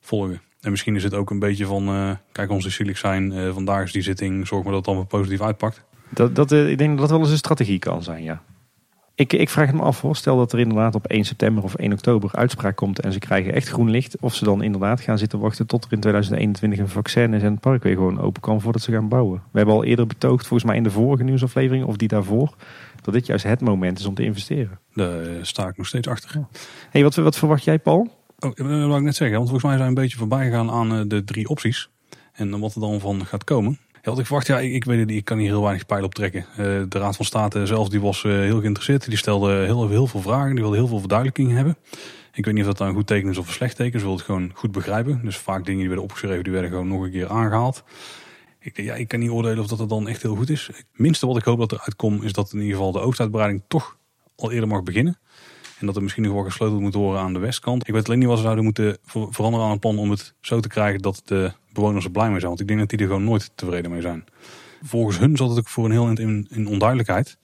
volgen. 0.00 0.40
En 0.60 0.70
misschien 0.70 0.96
is 0.96 1.02
het 1.02 1.14
ook 1.14 1.30
een 1.30 1.38
beetje 1.38 1.66
van, 1.66 1.88
eh, 1.88 2.10
kijk 2.32 2.50
ons 2.50 2.66
zielig 2.66 2.98
zijn, 2.98 3.32
eh, 3.32 3.52
vandaag 3.52 3.84
is 3.84 3.92
die 3.92 4.02
zitting, 4.02 4.46
zorg 4.46 4.62
maar 4.62 4.72
dat 4.72 4.80
het 4.80 4.88
allemaal 4.88 5.06
positief 5.06 5.40
uitpakt. 5.40 5.84
Dat, 6.08 6.34
dat, 6.34 6.52
eh, 6.52 6.70
ik 6.70 6.78
denk 6.78 6.90
dat 6.90 6.98
dat 6.98 7.10
wel 7.10 7.20
eens 7.20 7.30
een 7.30 7.36
strategie 7.36 7.78
kan 7.78 8.02
zijn, 8.02 8.22
ja. 8.22 8.42
Ik, 9.20 9.32
ik 9.32 9.48
vraag 9.48 9.66
het 9.66 9.76
me 9.76 9.82
af 9.82 10.00
hoor. 10.00 10.16
Stel 10.16 10.36
dat 10.36 10.52
er 10.52 10.58
inderdaad 10.58 10.94
op 10.94 11.06
1 11.06 11.24
september 11.24 11.64
of 11.64 11.74
1 11.74 11.92
oktober 11.92 12.30
uitspraak 12.34 12.76
komt 12.76 13.00
en 13.00 13.12
ze 13.12 13.18
krijgen 13.18 13.54
echt 13.54 13.68
groen 13.68 13.90
licht. 13.90 14.16
Of 14.20 14.34
ze 14.34 14.44
dan 14.44 14.62
inderdaad 14.62 15.00
gaan 15.00 15.18
zitten 15.18 15.38
wachten 15.38 15.66
tot 15.66 15.84
er 15.84 15.92
in 15.92 16.00
2021 16.00 16.78
een 16.78 16.88
vaccin 16.88 17.34
is 17.34 17.42
en 17.42 17.50
het 17.50 17.60
park 17.60 17.82
weer 17.82 17.94
gewoon 17.94 18.20
open 18.20 18.40
kan 18.40 18.60
voordat 18.60 18.82
ze 18.82 18.92
gaan 18.92 19.08
bouwen. 19.08 19.42
We 19.50 19.56
hebben 19.56 19.74
al 19.74 19.84
eerder 19.84 20.06
betoogd, 20.06 20.46
volgens 20.46 20.68
mij 20.68 20.76
in 20.76 20.82
de 20.82 20.90
vorige 20.90 21.22
nieuwsaflevering 21.22 21.84
of 21.84 21.96
die 21.96 22.08
daarvoor, 22.08 22.54
dat 23.02 23.14
dit 23.14 23.26
juist 23.26 23.44
het 23.44 23.60
moment 23.60 23.98
is 23.98 24.06
om 24.06 24.14
te 24.14 24.24
investeren. 24.24 24.78
Daar 24.94 25.20
eh, 25.20 25.36
sta 25.42 25.68
ik 25.68 25.76
nog 25.76 25.86
steeds 25.86 26.08
achter. 26.08 26.46
hey, 26.90 27.02
wat, 27.02 27.14
wat 27.14 27.36
verwacht 27.36 27.64
jij 27.64 27.78
Paul? 27.78 28.00
Oh, 28.38 28.54
dat 28.54 28.66
wil 28.66 28.96
ik 28.96 29.02
net 29.02 29.16
zeggen, 29.16 29.36
want 29.36 29.50
volgens 29.50 29.70
mij 29.70 29.78
zijn 29.78 29.92
we 29.92 29.96
een 29.96 30.02
beetje 30.02 30.18
voorbij 30.18 30.44
gegaan 30.44 30.70
aan 30.70 30.92
eh, 30.92 31.00
de 31.06 31.24
drie 31.24 31.48
opties. 31.48 31.90
En 32.32 32.60
wat 32.60 32.74
er 32.74 32.80
dan 32.80 33.00
van 33.00 33.26
gaat 33.26 33.44
komen. 33.44 33.78
Wat 34.02 34.18
ik 34.18 34.26
verwacht, 34.26 34.46
ja, 34.46 34.58
ik, 34.58 34.84
weet 34.84 35.06
niet, 35.06 35.16
ik 35.16 35.24
kan 35.24 35.38
hier 35.38 35.48
heel 35.48 35.62
weinig 35.62 35.86
pijl 35.86 36.04
op 36.04 36.14
trekken. 36.14 36.46
Eh, 36.50 36.56
de 36.88 36.98
Raad 36.98 37.16
van 37.16 37.24
State 37.24 37.66
zelf 37.66 37.88
die 37.88 38.00
was 38.00 38.24
eh, 38.24 38.32
heel 38.32 38.60
geïnteresseerd. 38.60 39.08
Die 39.08 39.18
stelde 39.18 39.52
heel, 39.52 39.88
heel 39.88 40.06
veel 40.06 40.20
vragen, 40.20 40.50
die 40.50 40.60
wilde 40.60 40.76
heel 40.76 40.86
veel 40.86 40.98
verduidelijking 40.98 41.52
hebben. 41.52 41.76
Ik 42.32 42.44
weet 42.44 42.54
niet 42.54 42.62
of 42.62 42.68
dat 42.68 42.78
dan 42.78 42.88
een 42.88 42.94
goed 42.94 43.06
teken 43.06 43.30
is 43.30 43.38
of 43.38 43.46
een 43.46 43.52
slecht 43.52 43.76
teken. 43.76 44.00
Ze 44.00 44.06
wilden 44.06 44.24
het 44.24 44.34
gewoon 44.34 44.50
goed 44.54 44.72
begrijpen. 44.72 45.20
Dus 45.24 45.36
vaak 45.36 45.64
dingen 45.64 45.78
die 45.78 45.88
werden 45.88 46.04
opgeschreven, 46.04 46.44
die 46.44 46.52
werden 46.52 46.70
gewoon 46.70 46.88
nog 46.88 47.02
een 47.02 47.10
keer 47.10 47.28
aangehaald. 47.28 47.84
Ik, 48.60 48.76
ja, 48.76 48.94
ik 48.94 49.08
kan 49.08 49.18
niet 49.18 49.30
oordelen 49.30 49.58
of 49.58 49.66
dat 49.66 49.78
het 49.78 49.88
dan 49.88 50.08
echt 50.08 50.22
heel 50.22 50.36
goed 50.36 50.50
is. 50.50 50.66
Het 50.66 50.86
minste 50.92 51.26
wat 51.26 51.36
ik 51.36 51.44
hoop 51.44 51.58
dat 51.58 51.72
eruit 51.72 51.96
komt, 51.96 52.22
is 52.22 52.32
dat 52.32 52.52
in 52.52 52.58
ieder 52.60 52.76
geval 52.76 52.92
de 52.92 53.00
oostuitbreiding 53.00 53.62
toch 53.68 53.96
al 54.36 54.50
eerder 54.52 54.68
mag 54.68 54.82
beginnen. 54.82 55.18
En 55.80 55.86
dat 55.86 55.96
er 55.96 56.02
misschien 56.02 56.22
nog 56.22 56.32
wel 56.32 56.42
gesleuteld 56.42 56.80
moet 56.80 56.94
worden 56.94 57.20
aan 57.20 57.32
de 57.32 57.38
westkant. 57.38 57.88
Ik 57.88 57.94
weet 57.94 58.06
alleen 58.06 58.18
niet 58.18 58.28
wat 58.28 58.36
ze 58.36 58.42
zouden 58.42 58.64
moeten 58.64 58.98
ver- 59.04 59.26
veranderen 59.30 59.66
aan 59.66 59.72
het 59.72 59.80
plan 59.80 59.98
om 59.98 60.10
het 60.10 60.34
zo 60.40 60.60
te 60.60 60.68
krijgen 60.68 61.02
dat 61.02 61.22
de 61.24 61.52
bewoners 61.72 62.04
er 62.04 62.10
blij 62.10 62.30
mee 62.30 62.38
zijn. 62.38 62.48
Want 62.48 62.60
ik 62.60 62.66
denk 62.66 62.78
dat 62.78 62.88
die 62.88 62.98
er 62.98 63.06
gewoon 63.06 63.24
nooit 63.24 63.50
tevreden 63.54 63.90
mee 63.90 64.00
zijn. 64.00 64.24
Volgens 64.82 65.18
hun 65.18 65.36
zat 65.36 65.48
het 65.48 65.58
ook 65.58 65.68
voor 65.68 65.84
een 65.84 65.90
heel 65.90 66.08
in, 66.08 66.46
in 66.50 66.66
onduidelijkheid. 66.66 67.36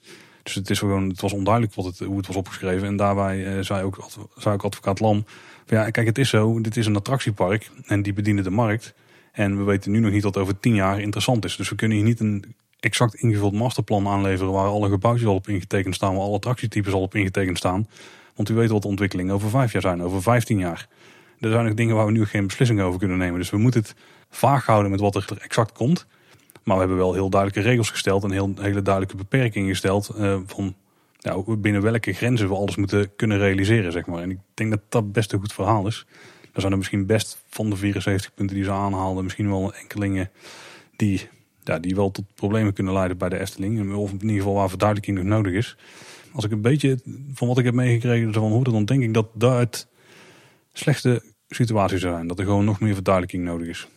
Dus 0.43 0.55
het, 0.55 0.69
is 0.69 0.79
gewoon, 0.79 1.09
het 1.09 1.21
was 1.21 1.33
onduidelijk 1.33 1.75
wat 1.75 1.85
het, 1.85 1.99
hoe 1.99 2.17
het 2.17 2.27
was 2.27 2.35
opgeschreven. 2.35 2.87
En 2.87 2.95
daarbij 2.95 3.45
eh, 3.45 3.63
zei, 3.63 3.83
ook, 3.83 4.07
zei 4.37 4.55
ook 4.55 4.63
advocaat 4.63 4.99
Lam... 4.99 5.25
Ja, 5.65 5.89
kijk, 5.89 6.07
het 6.07 6.17
is 6.17 6.29
zo. 6.29 6.61
Dit 6.61 6.77
is 6.77 6.85
een 6.85 6.95
attractiepark 6.95 7.71
en 7.85 8.01
die 8.01 8.13
bedienen 8.13 8.43
de 8.43 8.49
markt. 8.49 8.93
En 9.31 9.57
we 9.57 9.63
weten 9.63 9.91
nu 9.91 9.99
nog 9.99 10.11
niet 10.11 10.23
wat 10.23 10.37
over 10.37 10.59
tien 10.59 10.75
jaar 10.75 11.01
interessant 11.01 11.45
is. 11.45 11.55
Dus 11.55 11.69
we 11.69 11.75
kunnen 11.75 11.97
hier 11.97 12.05
niet 12.05 12.19
een 12.19 12.55
exact 12.79 13.15
ingevuld 13.15 13.53
masterplan 13.53 14.07
aanleveren... 14.07 14.53
waar 14.53 14.67
alle 14.67 14.89
gebouwtjes 14.89 15.27
al 15.27 15.35
op 15.35 15.47
ingetekend 15.47 15.95
staan... 15.95 16.13
waar 16.13 16.23
alle 16.23 16.35
attractietypes 16.35 16.93
al 16.93 17.01
op 17.01 17.15
ingetekend 17.15 17.57
staan... 17.57 17.87
Want 18.37 18.49
u 18.49 18.53
weet 18.53 18.69
wat 18.69 18.81
de 18.81 18.87
ontwikkelingen 18.87 19.33
over 19.33 19.49
vijf 19.49 19.71
jaar 19.71 19.81
zijn, 19.81 20.03
over 20.03 20.21
vijftien 20.21 20.59
jaar. 20.59 20.87
Er 21.39 21.49
zijn 21.51 21.65
nog 21.65 21.73
dingen 21.73 21.95
waar 21.95 22.05
we 22.05 22.11
nu 22.11 22.25
geen 22.25 22.47
beslissing 22.47 22.81
over 22.81 22.99
kunnen 22.99 23.17
nemen. 23.17 23.39
Dus 23.39 23.49
we 23.49 23.57
moeten 23.57 23.81
het 23.81 23.95
vaag 24.29 24.65
houden 24.65 24.91
met 24.91 24.99
wat 24.99 25.15
er 25.15 25.37
exact 25.39 25.71
komt. 25.71 26.05
Maar 26.63 26.75
we 26.75 26.81
hebben 26.81 26.97
wel 26.97 27.13
heel 27.13 27.29
duidelijke 27.29 27.69
regels 27.69 27.89
gesteld 27.89 28.23
en 28.23 28.31
heel, 28.31 28.53
hele 28.59 28.81
duidelijke 28.81 29.17
beperkingen 29.17 29.69
gesteld. 29.69 30.09
eh, 30.09 30.37
van 30.45 30.75
binnen 31.57 31.81
welke 31.81 32.13
grenzen 32.13 32.47
we 32.47 32.55
alles 32.55 32.75
moeten 32.75 33.15
kunnen 33.15 33.37
realiseren, 33.37 33.91
zeg 33.91 34.05
maar. 34.05 34.21
En 34.21 34.31
ik 34.31 34.37
denk 34.53 34.69
dat 34.69 34.81
dat 34.89 35.11
best 35.11 35.33
een 35.33 35.39
goed 35.39 35.53
verhaal 35.53 35.87
is. 35.87 36.05
Er 36.53 36.61
zijn 36.61 36.71
er 36.71 36.77
misschien 36.77 37.05
best 37.05 37.43
van 37.49 37.69
de 37.69 37.75
74 37.75 38.33
punten 38.33 38.55
die 38.55 38.65
ze 38.65 38.71
aanhaalden, 38.71 39.23
misschien 39.23 39.49
wel 39.49 39.73
enkelingen 39.73 40.29
die, 40.95 41.29
ja, 41.63 41.79
die 41.79 41.95
wel 41.95 42.11
tot 42.11 42.25
problemen 42.35 42.73
kunnen 42.73 42.93
leiden 42.93 43.17
bij 43.17 43.29
de 43.29 43.39
Efteling. 43.39 43.95
Of 43.95 44.11
in 44.11 44.21
ieder 44.21 44.37
geval 44.37 44.53
waar 44.53 44.69
verduidelijking 44.69 45.17
nog 45.17 45.25
nodig 45.25 45.53
is. 45.53 45.77
Als 46.37 46.45
ik 46.45 46.51
een 46.51 46.61
beetje 46.61 46.99
van 47.33 47.47
wat 47.47 47.57
ik 47.57 47.65
heb 47.65 47.73
meegekregen 47.73 48.33
van 48.33 48.51
hoe 48.51 48.63
dat 48.63 48.73
dan 48.73 48.85
denk 48.85 49.03
ik 49.03 49.13
dat 49.13 49.27
daaruit 49.33 49.87
slechte 50.73 51.23
situaties 51.49 52.01
zijn. 52.01 52.27
Dat 52.27 52.39
er 52.39 52.45
gewoon 52.45 52.65
nog 52.65 52.79
meer 52.79 52.93
verduidelijking 52.93 53.43
nodig 53.43 53.67
is. 53.67 53.87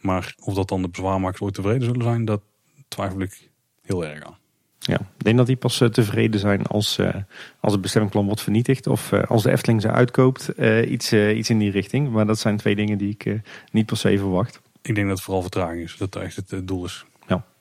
Maar 0.00 0.34
of 0.38 0.54
dat 0.54 0.68
dan 0.68 0.82
de 0.82 0.88
bezwaarmakers 0.88 1.40
ooit 1.40 1.54
tevreden 1.54 1.84
zullen 1.84 2.02
zijn, 2.02 2.24
dat 2.24 2.40
twijfel 2.88 3.20
ik 3.20 3.50
heel 3.82 4.06
erg 4.06 4.24
aan. 4.24 4.36
Ja, 4.78 5.00
ik 5.00 5.24
denk 5.24 5.36
dat 5.36 5.46
die 5.46 5.56
pas 5.56 5.80
eh, 5.80 5.88
tevreden 5.88 6.40
zijn 6.40 6.66
als, 6.66 6.98
eh, 6.98 7.14
als 7.60 7.72
het 7.72 7.80
bestemmingsplan 7.80 8.26
wordt 8.26 8.42
vernietigd. 8.42 8.86
Of 8.86 9.12
eh, 9.12 9.22
als 9.22 9.42
de 9.42 9.50
Efteling 9.50 9.82
ze 9.82 9.90
uitkoopt. 9.90 10.48
iets, 10.88 11.12
iets 11.12 11.50
in 11.50 11.58
die 11.58 11.70
richting. 11.70 12.10
Maar 12.10 12.26
dat 12.26 12.38
zijn 12.38 12.56
twee 12.56 12.76
dingen 12.76 12.98
die 12.98 13.16
ik 13.18 13.40
niet 13.72 13.86
per 13.86 13.96
se 13.96 14.18
verwacht. 14.18 14.60
Ik 14.82 14.94
denk 14.94 15.06
dat 15.06 15.16
het 15.16 15.24
vooral 15.24 15.42
vertraging 15.42 15.82
is. 15.82 15.96
Dat 15.96 16.16
echt 16.16 16.36
het 16.36 16.68
doel 16.68 16.84
is. 16.84 17.04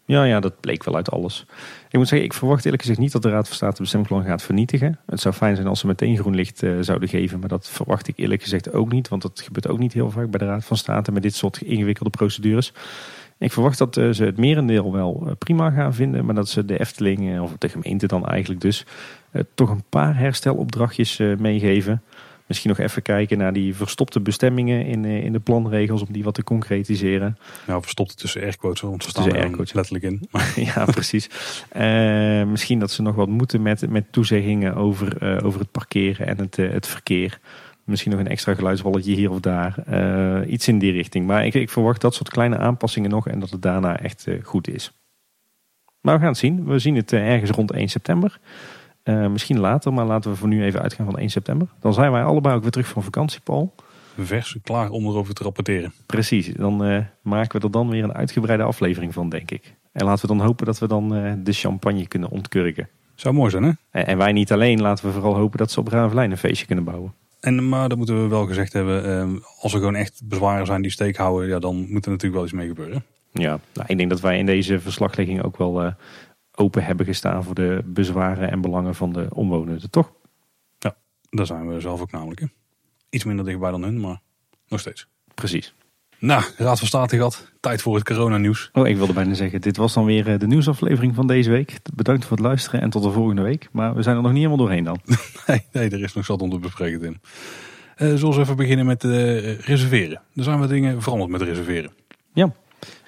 Ja. 0.06 0.24
Ja, 0.24 0.40
dat 0.40 0.60
bleek 0.60 0.84
wel 0.84 0.96
uit 0.96 1.12
alles. 1.12 1.46
Ik 1.90 1.98
moet 2.02 2.08
zeggen, 2.08 2.28
ik 2.28 2.34
verwacht 2.34 2.64
eerlijk 2.64 2.82
gezegd 2.82 3.00
niet 3.00 3.12
dat 3.12 3.22
de 3.22 3.30
Raad 3.30 3.48
van 3.48 3.56
State 3.56 3.72
het 3.72 3.82
bestemmingsplan 3.82 4.26
gaat 4.26 4.44
vernietigen. 4.44 5.00
Het 5.06 5.20
zou 5.20 5.34
fijn 5.34 5.56
zijn 5.56 5.68
als 5.68 5.80
ze 5.80 5.88
meteen 5.88 6.18
groen 6.18 6.36
licht 6.36 6.64
eh, 6.64 6.72
zouden 6.80 7.10
geven. 7.10 7.40
Maar 7.40 7.50
dat 7.50 7.70
verwacht 7.70 8.08
ik 8.08 8.18
eerlijk 8.18 8.42
gezegd 8.42 8.74
ook 8.74 8.92
niet. 8.92 9.08
Want 9.08 9.22
dat 9.22 9.42
gebeurt 9.42 9.68
ook 9.68 9.80
niet 9.80 9.94
heel 9.94 10.12
vaak 10.12 10.30
bij 10.30 10.40
de 10.40 10.46
Raad 10.46 10.66
van 10.66 10.78
State 10.78 11.12
met 11.12 11.22
dit 11.22 11.36
soort 11.36 11.62
ingewikkelde 11.62 12.10
procedures. 12.10 12.74
Ik 13.38 13.52
verwacht 13.52 13.78
dat 13.78 13.98
eh, 13.98 14.10
ze 14.10 14.24
het 14.24 14.38
merendeel 14.38 14.92
wel 14.92 15.24
eh, 15.26 15.32
prima 15.38 15.70
gaan 15.70 15.94
vinden. 15.94 16.26
Maar 16.26 16.36
dat 16.36 16.50
ze 16.50 16.66
de 16.66 16.80
Efteling, 16.80 17.40
of 17.40 17.52
de 17.58 17.70
gemeente 17.70 18.08
dan 18.08 18.26
eigenlijk 18.26 18.62
dus, 18.62 18.86
toch 19.54 19.70
een 19.70 19.84
paar 19.90 20.18
herstelopdrachtjes 20.18 21.18
meegeven. 21.18 22.02
Misschien 22.48 22.70
nog 22.70 22.80
even 22.80 23.02
kijken 23.02 23.38
naar 23.38 23.54
die 23.54 23.76
verstopte 23.76 24.20
bestemmingen 24.20 24.86
in, 24.86 25.06
in 25.06 25.32
de 25.32 25.40
planregels 25.40 26.02
om 26.02 26.08
die 26.12 26.24
wat 26.24 26.34
te 26.34 26.44
concretiseren. 26.44 27.38
Ja, 27.68 27.82
verstopt 27.82 28.18
tussen 28.18 28.42
airquotes, 28.42 28.82
want 28.82 29.04
ze 29.04 29.10
staan 29.10 29.34
er 29.36 29.58
letterlijk 29.74 30.04
in. 30.04 30.30
ja, 30.76 30.86
precies. 30.86 31.30
Eh, 31.70 32.44
misschien 32.44 32.80
dat 32.80 32.92
ze 32.92 33.02
nog 33.02 33.16
wat 33.16 33.28
moeten 33.28 33.62
met, 33.62 33.90
met 33.90 34.12
toezeggingen 34.12 34.76
over, 34.76 35.18
eh, 35.18 35.46
over 35.46 35.60
het 35.60 35.72
parkeren 35.72 36.28
en 36.28 36.38
het, 36.38 36.58
eh, 36.58 36.72
het 36.72 36.88
verkeer. 36.88 37.40
Misschien 37.86 38.12
nog 38.12 38.20
een 38.20 38.28
extra 38.28 38.54
geluidswalletje 38.54 39.16
hier 39.16 39.32
of 39.32 39.40
daar. 39.40 39.78
Eh, 39.86 40.52
iets 40.52 40.68
in 40.68 40.80
die 40.80 40.92
richting. 40.92 41.28
Maar 41.28 41.46
ik, 41.46 41.54
ik 41.54 41.70
verwacht 41.70 42.02
dat 42.02 42.14
soort 42.14 42.30
kleine 42.30 42.58
aanpassingen 42.58 43.10
nog 43.10 43.28
en 43.28 43.40
dat 43.40 43.50
het 43.50 43.62
daarna 43.62 44.00
echt 44.00 44.28
eh, 44.28 44.44
goed 44.44 44.68
is. 44.68 44.92
Maar 46.02 46.14
we 46.14 46.20
gaan 46.20 46.30
het 46.30 46.38
zien. 46.38 46.66
We 46.66 46.80
zien 46.80 46.96
het 46.96 47.14
eh, 47.14 47.34
ergens 47.34 47.52
rond 47.52 47.72
1 47.72 47.88
september. 47.88 48.40
Eh, 49.06 49.28
misschien 49.28 49.60
later, 49.60 49.94
maar 49.94 50.06
laten 50.06 50.32
we 50.32 50.38
voor 50.38 50.48
nu 50.48 50.64
even 50.64 50.82
uitgaan 50.82 51.06
van 51.06 51.18
1 51.20 51.30
september. 51.30 51.68
Dan 51.80 51.94
zijn 51.94 52.12
wij 52.12 52.24
allebei 52.24 52.56
ook 52.56 52.62
weer 52.62 52.72
terug 52.72 52.88
van 52.88 53.04
vakantie, 53.04 53.40
Paul. 53.44 53.74
Vers, 54.18 54.58
klaar 54.64 54.90
om 54.90 55.06
erover 55.06 55.34
te 55.34 55.44
rapporteren. 55.44 55.94
Precies, 56.06 56.54
dan 56.54 56.84
eh, 56.84 57.00
maken 57.22 57.60
we 57.60 57.66
er 57.66 57.72
dan 57.72 57.90
weer 57.90 58.04
een 58.04 58.14
uitgebreide 58.14 58.64
aflevering 58.64 59.14
van, 59.14 59.30
denk 59.30 59.52
ik. 59.52 59.74
En 59.92 60.06
laten 60.06 60.28
we 60.30 60.36
dan 60.36 60.46
hopen 60.46 60.66
dat 60.66 60.80
we 60.80 60.88
dan 60.88 61.16
eh, 61.16 61.34
de 61.38 61.54
champagne 61.54 62.08
kunnen 62.08 62.30
ontkurken. 62.30 62.90
Zou 63.16 63.34
mooi 63.36 63.50
zijn, 63.52 63.64
hè? 63.64 63.72
En, 63.92 64.08
en 64.08 64.18
wij 64.18 64.32
niet 64.32 64.52
alleen, 64.52 64.82
laten 64.82 65.06
we 65.06 65.12
vooral 65.12 65.36
hopen 65.36 65.58
dat 65.58 65.72
ze 65.72 65.80
op 65.80 65.88
Ravelijn 65.88 66.32
een 66.32 66.38
feestje 66.38 66.66
kunnen 66.66 66.84
bouwen. 66.86 67.14
En, 67.40 67.70
maar 67.70 67.90
dat 67.90 67.98
moeten 67.98 68.22
we 68.24 68.28
wel 68.30 68.46
gezegd 68.46 68.74
hebben. 68.74 69.06
eh, 69.06 69.30
als 69.62 69.74
er 69.74 69.80
gewoon 69.80 69.96
echt 69.96 70.22
bezwaren 70.24 70.66
zijn 70.66 70.82
die 70.82 70.92
steek 70.92 71.18
houden, 71.18 71.50
ja, 71.50 71.60
dan 71.60 71.76
moet 71.76 72.06
er 72.06 72.12
natuurlijk 72.12 72.34
wel 72.34 72.44
iets 72.44 72.54
mee 72.54 72.68
gebeuren. 72.68 73.04
Ja, 73.32 73.60
nou, 73.74 73.88
ik 73.88 73.98
denk 73.98 74.10
dat 74.10 74.22
wij 74.22 74.38
in 74.38 74.46
deze 74.46 74.80
verslaglegging 74.80 75.44
ook 75.44 75.58
wel 75.58 75.94
open 76.56 76.84
hebben 76.84 77.06
gestaan 77.06 77.44
voor 77.44 77.56
de 77.56 77.82
bezwaren 77.86 78.52
en 78.52 78.62
belangen 78.62 78.96
van 78.96 79.14
de 79.14 79.28
omwonenden, 79.30 79.90
toch? 79.90 80.12
Daar 81.36 81.46
zijn 81.46 81.68
we 81.68 81.80
zelf 81.80 82.02
ook 82.02 82.12
namelijk. 82.12 82.40
Hè? 82.40 82.46
Iets 83.10 83.24
minder 83.24 83.46
dichtbij 83.46 83.72
dan 83.72 83.84
hun, 83.84 84.00
maar 84.00 84.22
nog 84.68 84.80
steeds. 84.80 85.08
Precies. 85.34 85.74
Nou, 86.20 86.44
Raad 86.58 86.80
van 86.80 86.88
State 86.88 87.16
gehad. 87.16 87.52
Tijd 87.60 87.82
voor 87.82 87.96
het 87.96 88.04
coronanieuws. 88.04 88.70
Oh, 88.74 88.88
ik 88.88 88.98
wilde 88.98 89.14
bijna 89.14 89.34
zeggen, 89.34 89.62
dit 89.62 89.78
was 89.78 89.94
dan 89.94 90.06
weer 90.06 90.32
eh, 90.32 90.40
de 90.40 90.48
nieuwsaflevering 90.48 91.16
van 91.16 91.28
deze 91.28 91.50
week. 91.50 91.80
Bedankt 91.94 92.26
voor 92.26 92.38
het 92.38 92.46
luisteren 92.46 92.82
en 92.82 92.90
tot 92.90 93.04
de 93.04 93.12
volgende 93.12 93.42
week. 93.42 93.70
Maar 93.72 93.96
we 93.96 94.02
zijn 94.02 94.16
er 94.16 94.22
nog 94.22 94.32
niet 94.32 94.44
helemaal 94.44 94.66
doorheen 94.66 94.84
dan. 94.84 95.00
Nee, 95.48 95.66
nee, 95.72 95.90
er 95.90 96.04
is 96.04 96.14
nog 96.14 96.26
zat 96.26 96.42
om 96.42 96.50
te 96.50 96.60
bespreken, 96.60 97.00
Tim. 97.00 97.20
Eh 97.96 98.16
zullen 98.16 98.36
we 98.36 98.42
even 98.42 98.56
beginnen 98.56 98.86
met 98.86 99.04
eh, 99.04 99.60
reserveren. 99.60 100.22
Er 100.36 100.44
zijn 100.44 100.60
wat 100.60 100.70
dingen 100.70 101.02
veranderd 101.02 101.32
met 101.32 101.42
reserveren. 101.42 101.92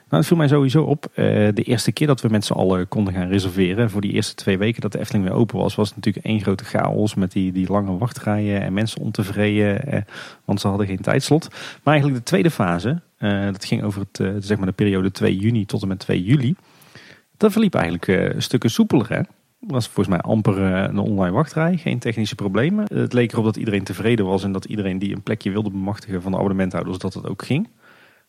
Nou, 0.09 0.21
het 0.21 0.25
viel 0.25 0.37
mij 0.37 0.47
sowieso 0.47 0.83
op. 0.83 1.05
eh, 1.13 1.25
de 1.53 1.63
eerste 1.63 1.91
keer 1.91 2.07
dat 2.07 2.21
we 2.21 2.29
met 2.29 2.45
z'n 2.45 2.53
allen 2.53 2.87
konden 2.87 3.13
gaan 3.13 3.27
reserveren, 3.27 3.89
voor 3.89 4.01
die 4.01 4.11
eerste 4.11 4.35
twee 4.35 4.57
weken 4.57 4.81
dat 4.81 4.91
de 4.91 4.99
Efteling 4.99 5.25
weer 5.25 5.33
open 5.33 5.57
was, 5.57 5.75
was 5.75 5.87
het 5.87 5.95
natuurlijk 5.95 6.25
één 6.25 6.41
grote 6.41 6.63
chaos 6.63 7.15
met 7.15 7.31
die, 7.31 7.51
die 7.51 7.71
lange 7.71 7.97
wachtrijen 7.97 8.61
en 8.61 8.73
mensen 8.73 9.01
ontevreden, 9.01 9.87
eh, 9.87 10.01
want 10.45 10.61
ze 10.61 10.67
hadden 10.67 10.87
geen 10.87 11.01
tijdslot. 11.01 11.47
Maar 11.83 11.93
eigenlijk 11.93 12.23
de 12.23 12.29
tweede 12.29 12.51
fase, 12.51 13.01
eh, 13.17 13.45
dat 13.45 13.65
ging 13.65 13.83
over 13.83 14.01
het, 14.11 14.45
zeg 14.45 14.57
maar 14.57 14.65
de 14.65 14.73
periode 14.73 15.11
2 15.11 15.37
juni 15.37 15.65
tot 15.65 15.81
en 15.81 15.87
met 15.87 15.99
2 15.99 16.23
juli. 16.23 16.55
Dat 17.37 17.51
verliep 17.51 17.75
eigenlijk 17.75 18.35
stukken 18.37 18.69
soepeler. 18.69 19.09
Hè? 19.09 19.21
Was 19.59 19.85
volgens 19.85 20.07
mij 20.07 20.19
amper 20.19 20.57
een 20.57 20.97
online 20.97 21.35
wachtrij, 21.35 21.77
geen 21.77 21.99
technische 21.99 22.35
problemen. 22.35 22.85
Het 22.93 23.13
leek 23.13 23.31
erop 23.31 23.45
dat 23.45 23.57
iedereen 23.57 23.83
tevreden 23.83 24.25
was 24.25 24.43
en 24.43 24.51
dat 24.51 24.65
iedereen 24.65 24.99
die 24.99 25.15
een 25.15 25.23
plekje 25.23 25.51
wilde 25.51 25.69
bemachtigen 25.69 26.21
van 26.21 26.31
de 26.31 26.37
abonnementhouders, 26.37 26.97
dat 26.97 27.13
het 27.13 27.27
ook 27.27 27.45
ging. 27.45 27.69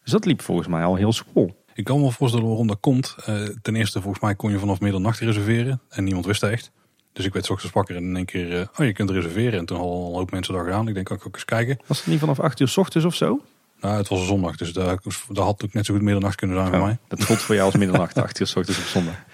Dus 0.02 0.12
dat 0.12 0.24
liep 0.24 0.42
volgens 0.42 0.68
mij 0.68 0.84
al 0.84 0.94
heel 0.94 1.12
soepel. 1.12 1.57
Ik 1.78 1.84
kan 1.84 1.96
me 1.96 2.02
wel 2.02 2.10
voorstellen 2.10 2.46
waarom 2.46 2.66
dat 2.66 2.80
komt. 2.80 3.16
Eh, 3.24 3.42
ten 3.62 3.76
eerste, 3.76 4.00
volgens 4.00 4.22
mij 4.22 4.34
kon 4.34 4.50
je 4.50 4.58
vanaf 4.58 4.80
middernacht 4.80 5.18
reserveren. 5.18 5.80
En 5.88 6.04
niemand 6.04 6.26
wist 6.26 6.40
dat 6.40 6.50
echt. 6.50 6.70
Dus 7.12 7.24
ik 7.24 7.32
werd 7.32 7.50
ochtends 7.50 7.74
wakker 7.74 7.96
en 7.96 8.02
in 8.02 8.16
één 8.16 8.24
keer, 8.24 8.60
eh, 8.60 8.66
oh 8.76 8.86
je 8.86 8.92
kunt 8.92 9.10
reserveren. 9.10 9.58
En 9.58 9.66
toen 9.66 9.76
hadden 9.76 9.96
al 9.96 10.08
een 10.08 10.14
hoop 10.14 10.30
mensen 10.30 10.54
dat 10.54 10.64
gedaan. 10.64 10.88
Ik 10.88 10.94
denk, 10.94 11.06
kan 11.06 11.16
ik 11.16 11.26
ook 11.26 11.34
eens 11.34 11.44
kijken. 11.44 11.78
Was 11.86 11.98
het 11.98 12.06
niet 12.06 12.18
vanaf 12.18 12.40
8 12.40 12.60
uur 12.60 12.68
s 12.68 12.76
ochtends 12.76 13.06
of 13.06 13.14
zo? 13.14 13.40
Nou, 13.80 13.96
het 13.96 14.08
was 14.08 14.20
een 14.20 14.26
zondag, 14.26 14.56
dus 14.56 14.72
daar, 14.72 14.98
daar 15.28 15.44
had 15.44 15.64
ook 15.64 15.72
net 15.72 15.86
zo 15.86 15.94
goed 15.94 16.02
middernacht 16.02 16.34
kunnen 16.34 16.56
zijn 16.56 16.68
voor 16.68 16.78
Ja, 16.78 16.84
mij. 16.84 16.98
Dat 17.08 17.24
voelt 17.24 17.42
voor 17.42 17.54
jou 17.54 17.66
als 17.66 17.76
middernacht, 17.76 18.18
8 18.18 18.40
uur 18.40 18.46
s 18.46 18.56
ochtends 18.56 18.78
op 18.80 18.86
zondag. 18.86 19.14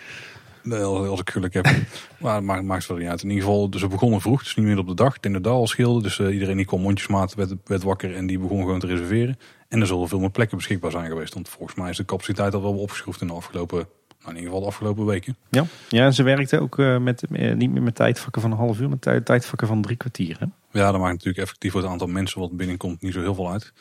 Als, 0.73 1.21
ik 1.21 1.31
geluk 1.31 1.55
heb. 1.55 1.67
maar 2.19 2.57
het 2.57 2.65
maakt, 2.65 2.87
wel 2.87 2.97
niet 2.97 3.09
uit. 3.09 3.23
In 3.23 3.29
ieder 3.29 3.45
geval, 3.45 3.71
dus 3.71 3.81
we 3.81 3.89
begonnen 3.89 4.21
vroeg, 4.21 4.43
dus 4.43 4.55
niet 4.55 4.67
meer 4.67 4.79
op 4.79 4.87
de 4.87 4.95
dag. 4.95 5.15
Ik 5.15 5.23
denk 5.23 5.35
dat 5.35 5.45
dat 5.45 5.53
al 5.53 5.67
scheelde. 5.67 6.03
Dus 6.03 6.19
eh, 6.19 6.33
iedereen 6.33 6.57
die 6.57 6.67
kwam 6.67 6.81
mondjesmaat 6.81 7.35
werd, 7.35 7.55
werd 7.65 7.83
wakker 7.83 8.15
en 8.15 8.27
die 8.27 8.39
begon 8.39 8.61
gewoon 8.61 8.79
te 8.79 8.87
reserveren. 8.87 9.39
En 9.69 9.81
er 9.81 9.87
zullen 9.87 10.09
veel 10.09 10.19
meer 10.19 10.31
plekken 10.31 10.57
beschikbaar 10.57 10.91
zijn 10.91 11.07
geweest. 11.07 11.35
Want 11.35 11.49
volgens 11.49 11.79
mij 11.79 11.91
is 11.91 11.97
de 11.97 12.05
capaciteit 12.05 12.55
al 12.55 12.63
wel 12.63 12.79
opgeschroefd 12.79 13.21
in 13.21 13.27
de 13.27 13.33
afgelopen, 13.33 13.79
nou 13.79 14.31
in 14.31 14.37
ieder 14.37 14.45
geval 14.45 14.61
de 14.61 14.67
afgelopen 14.67 15.05
weken. 15.05 15.37
Ja, 15.51 15.65
ja 15.89 16.05
en 16.05 16.15
ze 16.15 16.23
werkte 16.23 16.61
ook 16.61 16.79
eh, 16.79 16.99
met, 16.99 17.25
eh, 17.25 17.55
niet 17.55 17.71
meer 17.71 17.83
met 17.83 17.95
tijdvakken 17.95 18.43
van 18.43 18.51
een 18.51 18.59
half 18.59 18.81
uur, 18.81 18.89
maar 18.89 18.99
tijd- 18.99 19.25
tijdvakken 19.25 19.67
van 19.69 19.83
drie 19.83 19.97
kwartier. 19.97 20.37
Hè? 20.39 20.47
Ja, 20.81 20.91
dat 20.91 21.01
maakt 21.01 21.13
natuurlijk 21.13 21.39
effectief 21.39 21.73
voor 21.73 21.81
het 21.81 21.91
aantal 21.91 22.07
mensen 22.07 22.41
wat 22.41 22.57
binnenkomt 22.57 23.03
niet 23.03 23.13
zo 23.13 23.21
heel 23.21 23.35
veel 23.35 23.51
uit. 23.51 23.73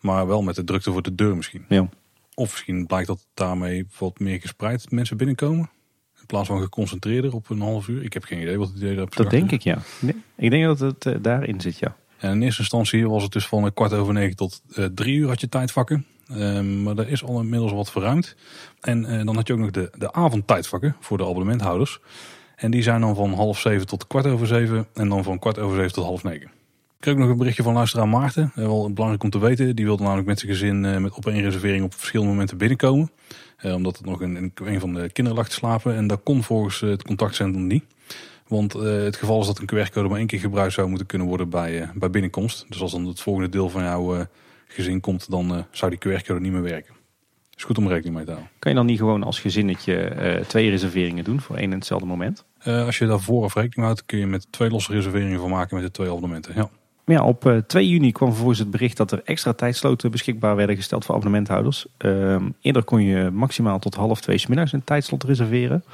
Maar 0.00 0.26
wel 0.26 0.42
met 0.42 0.54
de 0.54 0.64
drukte 0.64 0.92
voor 0.92 1.02
de 1.02 1.14
deur 1.14 1.36
misschien. 1.36 1.64
Ja. 1.68 1.88
Of 2.34 2.50
misschien 2.50 2.86
blijkt 2.86 3.06
dat 3.06 3.26
daarmee 3.34 3.86
wat 3.98 4.18
meer 4.18 4.40
gespreid 4.40 4.90
mensen 4.90 5.16
binnenkomen. 5.16 5.70
In 6.22 6.28
plaats 6.28 6.48
van 6.48 6.60
geconcentreerder 6.60 7.34
op 7.34 7.50
een 7.50 7.60
half 7.60 7.88
uur. 7.88 8.02
Ik 8.04 8.12
heb 8.12 8.24
geen 8.24 8.40
idee 8.40 8.58
wat 8.58 8.68
het 8.68 8.76
idee 8.76 8.94
Dat 8.94 9.30
denk 9.30 9.50
ik, 9.50 9.62
ja. 9.62 9.78
Nee, 10.00 10.16
ik 10.36 10.50
denk 10.50 10.64
dat 10.64 10.78
het 10.78 11.06
eh, 11.06 11.14
daarin 11.20 11.60
zit, 11.60 11.78
ja. 11.78 11.96
En 12.18 12.30
in 12.30 12.42
eerste 12.42 12.60
instantie 12.60 13.08
was 13.08 13.22
het 13.22 13.32
dus 13.32 13.46
van 13.46 13.64
een 13.64 13.74
kwart 13.74 13.92
over 13.92 14.12
negen 14.12 14.36
tot 14.36 14.62
eh, 14.74 14.84
drie 14.84 15.16
uur 15.16 15.28
had 15.28 15.40
je 15.40 15.48
tijdvakken. 15.48 16.06
Ehm, 16.28 16.82
maar 16.82 16.94
daar 16.94 17.08
is 17.08 17.24
al 17.24 17.40
inmiddels 17.40 17.72
wat 17.72 17.90
verruimd. 17.90 18.36
En 18.80 19.04
eh, 19.04 19.24
dan 19.24 19.36
had 19.36 19.46
je 19.46 19.52
ook 19.52 19.58
nog 19.58 19.70
de, 19.70 19.90
de 19.98 20.12
avondtijdvakken 20.12 20.96
voor 21.00 21.18
de 21.18 21.24
abonnementhouders. 21.24 22.00
En 22.56 22.70
die 22.70 22.82
zijn 22.82 23.00
dan 23.00 23.14
van 23.14 23.32
half 23.32 23.58
zeven 23.58 23.86
tot 23.86 24.06
kwart 24.06 24.26
over 24.26 24.46
zeven. 24.46 24.86
En 24.94 25.08
dan 25.08 25.24
van 25.24 25.38
kwart 25.38 25.58
over 25.58 25.76
zeven 25.76 25.92
tot 25.92 26.04
half 26.04 26.22
negen. 26.22 26.50
Ik 27.02 27.08
kreeg 27.08 27.20
ook 27.20 27.24
nog 27.26 27.32
een 27.32 27.38
berichtje 27.40 27.62
van 27.62 27.74
luisteraar 27.74 28.08
Maarten. 28.08 28.52
Eh, 28.54 28.64
wel 28.64 28.92
belangrijk 28.92 29.22
om 29.22 29.30
te 29.30 29.38
weten. 29.38 29.76
Die 29.76 29.84
wilde 29.84 30.02
namelijk 30.02 30.26
met 30.26 30.38
zijn 30.38 30.52
gezin 30.52 30.84
eh, 30.84 30.96
met 30.98 31.14
op 31.14 31.26
één 31.26 31.42
reservering 31.42 31.84
op 31.84 31.94
verschillende 31.94 32.32
momenten 32.32 32.56
binnenkomen. 32.56 33.10
Eh, 33.56 33.74
omdat 33.74 33.96
het 33.96 34.06
nog 34.06 34.22
in 34.22 34.52
een 34.64 34.80
van 34.80 34.94
de 34.94 35.10
kinderen 35.10 35.38
lag 35.38 35.48
te 35.48 35.54
slapen. 35.54 35.94
En 35.94 36.06
dat 36.06 36.20
kon 36.22 36.42
volgens 36.42 36.80
het 36.80 37.02
contactcentrum 37.02 37.66
niet. 37.66 37.84
Want 38.46 38.72
het 38.72 39.16
geval 39.16 39.40
is 39.40 39.46
dat 39.46 39.58
een 39.58 39.66
QR-code 39.66 40.08
maar 40.08 40.18
één 40.18 40.26
keer 40.26 40.38
gebruikt 40.38 40.72
zou 40.72 40.88
moeten 40.88 41.06
kunnen 41.06 41.26
worden 41.26 41.48
bij, 41.48 41.90
bij 41.94 42.10
binnenkomst. 42.10 42.64
Dus 42.68 42.80
als 42.80 42.92
dan 42.92 43.06
het 43.06 43.20
volgende 43.20 43.48
deel 43.48 43.68
van 43.68 43.82
jouw 43.82 44.26
gezin 44.66 45.00
komt, 45.00 45.30
dan 45.30 45.66
zou 45.70 45.96
die 45.98 46.18
QR-code 46.18 46.40
niet 46.40 46.52
meer 46.52 46.62
werken. 46.62 46.94
Is 47.56 47.64
goed 47.64 47.78
om 47.78 47.88
rekening 47.88 48.14
mee 48.14 48.24
te 48.24 48.30
houden. 48.30 48.52
Kan 48.58 48.70
je 48.70 48.76
dan 48.76 48.86
niet 48.86 48.98
gewoon 48.98 49.22
als 49.22 49.40
gezinnetje 49.40 50.44
twee 50.48 50.70
reserveringen 50.70 51.24
doen 51.24 51.40
voor 51.40 51.56
één 51.56 51.70
en 51.70 51.78
hetzelfde 51.78 52.06
moment? 52.06 52.44
Als 52.64 52.98
je 52.98 53.06
daar 53.06 53.20
vooraf 53.20 53.54
rekening 53.54 53.86
houdt, 53.86 54.04
kun 54.06 54.18
je 54.18 54.26
met 54.26 54.46
twee 54.50 54.70
losse 54.70 54.92
reserveringen 54.92 55.40
van 55.40 55.50
maken 55.50 55.76
met 55.76 55.84
de 55.84 55.90
twee 55.90 56.08
abonnementen. 56.08 56.54
Ja. 56.54 56.70
Ja, 57.04 57.24
op 57.24 57.46
eh, 57.46 57.56
2 57.56 57.88
juni 57.88 58.12
kwam 58.12 58.28
vervolgens 58.28 58.58
het 58.58 58.70
bericht 58.70 58.96
dat 58.96 59.12
er 59.12 59.22
extra 59.24 59.52
tijdsloten 59.52 60.10
beschikbaar 60.10 60.56
werden 60.56 60.76
gesteld 60.76 61.04
voor 61.04 61.14
abonnementhouders. 61.14 61.86
Ehm, 61.96 62.50
eerder 62.60 62.84
kon 62.84 63.02
je 63.02 63.30
maximaal 63.30 63.78
tot 63.78 63.94
half 63.94 64.20
twee 64.20 64.44
middags 64.48 64.72
een 64.72 64.84
tijdslot 64.84 65.24
reserveren. 65.24 65.84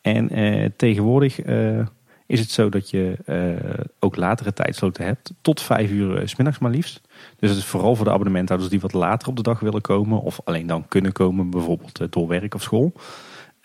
En 0.00 0.30
eh, 0.30 0.70
tegenwoordig 0.76 1.40
eh, 1.40 1.86
is 2.26 2.40
het 2.40 2.50
zo 2.50 2.68
dat 2.68 2.90
je 2.90 3.16
eh, 3.24 3.84
ook 3.98 4.16
latere 4.16 4.52
tijdsloten 4.52 5.04
hebt, 5.04 5.32
tot 5.40 5.60
vijf 5.60 5.90
uur 5.90 6.18
eh, 6.18 6.26
's 6.26 6.36
middags 6.36 6.58
maar 6.58 6.70
liefst. 6.70 7.00
Dus 7.38 7.50
het 7.50 7.58
is 7.58 7.64
vooral 7.64 7.96
voor 7.96 8.04
de 8.04 8.10
abonnementhouders 8.12 8.70
die 8.70 8.80
wat 8.80 8.92
later 8.92 9.28
op 9.28 9.36
de 9.36 9.42
dag 9.42 9.60
willen 9.60 9.80
komen, 9.80 10.20
of 10.20 10.40
alleen 10.44 10.66
dan 10.66 10.88
kunnen 10.88 11.12
komen, 11.12 11.50
bijvoorbeeld 11.50 12.00
eh, 12.00 12.06
door 12.10 12.28
werk 12.28 12.54
of 12.54 12.62
school. 12.62 12.92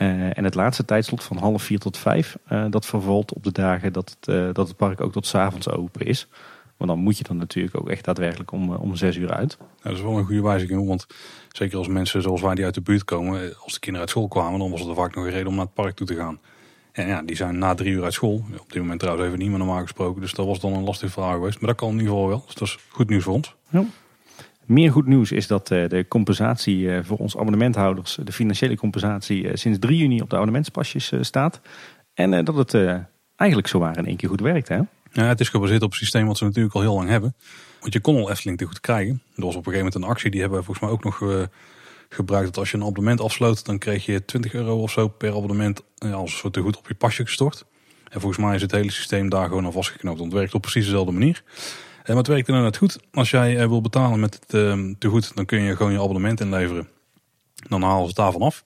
Eh, 0.01 0.37
en 0.37 0.43
het 0.43 0.55
laatste 0.55 0.85
tijdslot 0.85 1.23
van 1.23 1.37
half 1.37 1.63
vier 1.63 1.79
tot 1.79 1.97
vijf, 1.97 2.37
eh, 2.45 2.65
dat 2.69 2.85
vervalt 2.85 3.33
op 3.33 3.43
de 3.43 3.51
dagen 3.51 3.93
dat 3.93 4.15
het, 4.19 4.35
eh, 4.35 4.53
dat 4.53 4.67
het 4.67 4.77
park 4.77 5.01
ook 5.01 5.11
tot 5.11 5.25
's 5.25 5.35
avonds 5.35 5.69
open 5.69 6.05
is. 6.05 6.27
Want 6.81 6.93
dan 6.93 7.03
moet 7.03 7.17
je 7.17 7.23
dan 7.23 7.37
natuurlijk 7.37 7.79
ook 7.79 7.89
echt 7.89 8.05
daadwerkelijk 8.05 8.51
om, 8.51 8.73
eh, 8.73 8.81
om 8.81 8.95
zes 8.95 9.15
uur 9.15 9.31
uit. 9.31 9.57
Nou, 9.57 9.69
dat 9.81 9.93
is 9.93 10.01
wel 10.01 10.17
een 10.17 10.25
goede 10.25 10.41
wijziging, 10.41 10.87
want 10.87 11.07
zeker 11.51 11.77
als 11.77 11.87
mensen 11.87 12.21
zoals 12.21 12.41
wij 12.41 12.55
die 12.55 12.65
uit 12.65 12.73
de 12.73 12.81
buurt 12.81 13.03
komen, 13.03 13.43
eh, 13.43 13.61
als 13.63 13.73
de 13.73 13.79
kinderen 13.79 13.99
uit 13.99 14.09
school 14.09 14.27
kwamen, 14.27 14.59
dan 14.59 14.71
was 14.71 14.79
het 14.79 14.89
er 14.89 14.95
vaak 14.95 15.15
nog 15.15 15.25
een 15.25 15.31
reden 15.31 15.47
om 15.47 15.55
naar 15.55 15.65
het 15.65 15.73
park 15.73 15.95
toe 15.95 16.07
te 16.07 16.15
gaan. 16.15 16.39
En 16.91 17.07
ja, 17.07 17.21
die 17.21 17.35
zijn 17.35 17.57
na 17.57 17.73
drie 17.73 17.91
uur 17.91 18.03
uit 18.03 18.13
school. 18.13 18.43
Op 18.59 18.71
dit 18.71 18.81
moment 18.81 18.99
trouwens 18.99 19.27
even 19.27 19.39
niet 19.39 19.49
meer 19.49 19.57
normaal 19.57 19.81
gesproken, 19.81 20.21
dus 20.21 20.33
dat 20.33 20.45
was 20.45 20.59
dan 20.59 20.73
een 20.73 20.83
lastige 20.83 21.11
vraag 21.11 21.33
geweest. 21.33 21.59
Maar 21.59 21.69
dat 21.69 21.79
kan 21.79 21.89
in 21.89 21.97
ieder 21.97 22.11
geval 22.11 22.27
wel, 22.27 22.43
dus 22.45 22.55
dat 22.55 22.67
is 22.67 22.77
goed 22.89 23.09
nieuws 23.09 23.23
voor 23.23 23.33
ons. 23.33 23.55
Meer 24.65 24.91
goed 24.91 25.07
nieuws 25.07 25.31
is 25.31 25.47
dat 25.47 25.71
eh, 25.71 25.89
de 25.89 26.05
compensatie 26.07 27.01
voor 27.01 27.17
ons 27.17 27.37
abonnementhouders, 27.37 28.17
de 28.23 28.31
financiële 28.31 28.77
compensatie, 28.77 29.57
sinds 29.57 29.79
3 29.79 29.97
juni 29.97 30.21
op 30.21 30.29
de 30.29 30.35
abonnementspasjes 30.35 31.13
staat. 31.21 31.61
En 32.13 32.45
dat 32.45 32.55
het 32.55 32.73
eigenlijk 33.35 33.69
zowaar 33.69 33.97
in 33.97 34.05
één 34.05 34.15
keer 34.15 34.29
goed 34.29 34.41
werkt. 34.41 34.67
Hè? 34.67 34.79
Ja, 35.11 35.27
het 35.27 35.39
is 35.39 35.49
gebaseerd 35.49 35.81
op 35.81 35.91
een 35.91 35.97
systeem 35.97 36.27
wat 36.27 36.37
ze 36.37 36.43
natuurlijk 36.43 36.75
al 36.75 36.81
heel 36.81 36.95
lang 36.95 37.09
hebben. 37.09 37.35
Want 37.79 37.93
je 37.93 37.99
kon 37.99 38.15
al 38.15 38.31
Efteling 38.31 38.57
te 38.57 38.65
goed 38.65 38.79
krijgen. 38.79 39.21
Er 39.35 39.43
was 39.43 39.55
op 39.55 39.65
een 39.65 39.71
gegeven 39.71 39.77
moment 39.77 39.95
een 39.95 40.09
actie, 40.15 40.31
die 40.31 40.39
hebben 40.39 40.59
we 40.59 40.65
volgens 40.65 40.85
mij 40.85 40.95
ook 40.95 41.03
nog 41.03 41.21
eh, 41.21 41.43
gebruikt. 42.09 42.45
Dat 42.45 42.57
als 42.57 42.71
je 42.71 42.77
een 42.77 42.83
abonnement 42.83 43.21
afsloot, 43.21 43.65
dan 43.65 43.77
kreeg 43.77 44.05
je 44.05 44.25
20 44.25 44.53
euro 44.53 44.81
of 44.81 44.91
zo 44.91 45.07
per 45.07 45.35
abonnement 45.35 45.81
eh, 45.97 46.13
als 46.13 46.31
een 46.31 46.37
soort 46.37 46.53
te 46.53 46.61
goed 46.61 46.77
op 46.77 46.87
je 46.87 46.95
pasje 46.95 47.25
gestort. 47.25 47.65
En 48.09 48.19
volgens 48.21 48.45
mij 48.45 48.55
is 48.55 48.61
het 48.61 48.71
hele 48.71 48.91
systeem 48.91 49.29
daar 49.29 49.47
gewoon 49.47 49.65
aan 49.65 49.71
vastgeknoopt. 49.71 50.19
Want 50.19 50.31
het 50.31 50.39
werkt 50.39 50.53
op 50.53 50.61
precies 50.61 50.83
dezelfde 50.83 51.11
manier. 51.11 51.43
En 52.03 52.07
maar 52.07 52.17
het 52.17 52.27
werkt 52.27 52.47
inderdaad 52.47 52.77
goed. 52.77 52.99
Als 53.11 53.29
jij 53.29 53.57
eh, 53.57 53.67
wil 53.67 53.81
betalen 53.81 54.19
met 54.19 54.33
het 54.33 54.53
eh, 54.53 54.79
te 54.99 55.07
goed, 55.07 55.35
dan 55.35 55.45
kun 55.45 55.61
je 55.61 55.75
gewoon 55.75 55.91
je 55.91 55.99
abonnement 55.99 56.39
inleveren. 56.39 56.87
Dan 57.67 57.81
halen 57.81 58.01
ze 58.01 58.07
het 58.07 58.15
daarvan 58.15 58.41
af. 58.41 58.63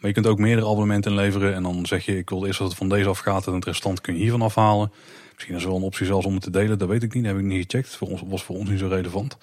Maar 0.00 0.06
je 0.06 0.12
kunt 0.12 0.26
ook 0.26 0.38
meerdere 0.38 0.66
abonnementen 0.66 1.10
inleveren. 1.10 1.54
En 1.54 1.62
dan 1.62 1.86
zeg 1.86 2.04
je, 2.04 2.16
ik 2.16 2.28
wil 2.28 2.46
eerst 2.46 2.58
dat 2.58 2.68
het 2.68 2.76
van 2.76 2.88
deze 2.88 3.08
afgaat. 3.08 3.46
En 3.46 3.54
het 3.54 3.64
restant 3.64 4.00
kun 4.00 4.14
je 4.14 4.20
hiervan 4.20 4.42
afhalen. 4.42 4.92
Misschien 5.38 5.56
is 5.56 5.64
wel 5.64 5.76
een 5.76 5.82
optie 5.82 6.06
zelfs 6.06 6.26
om 6.26 6.34
het 6.34 6.42
te 6.42 6.50
delen. 6.50 6.78
Dat 6.78 6.88
weet 6.88 7.02
ik 7.02 7.14
niet. 7.14 7.24
Dat 7.24 7.32
heb 7.32 7.42
ik 7.42 7.48
niet 7.48 7.64
gecheckt. 7.70 7.96
Voor 7.96 8.08
ons 8.08 8.22
was 8.26 8.42
voor 8.42 8.56
ons 8.56 8.68
niet 8.68 8.78
zo 8.78 8.88
relevant. 8.88 9.38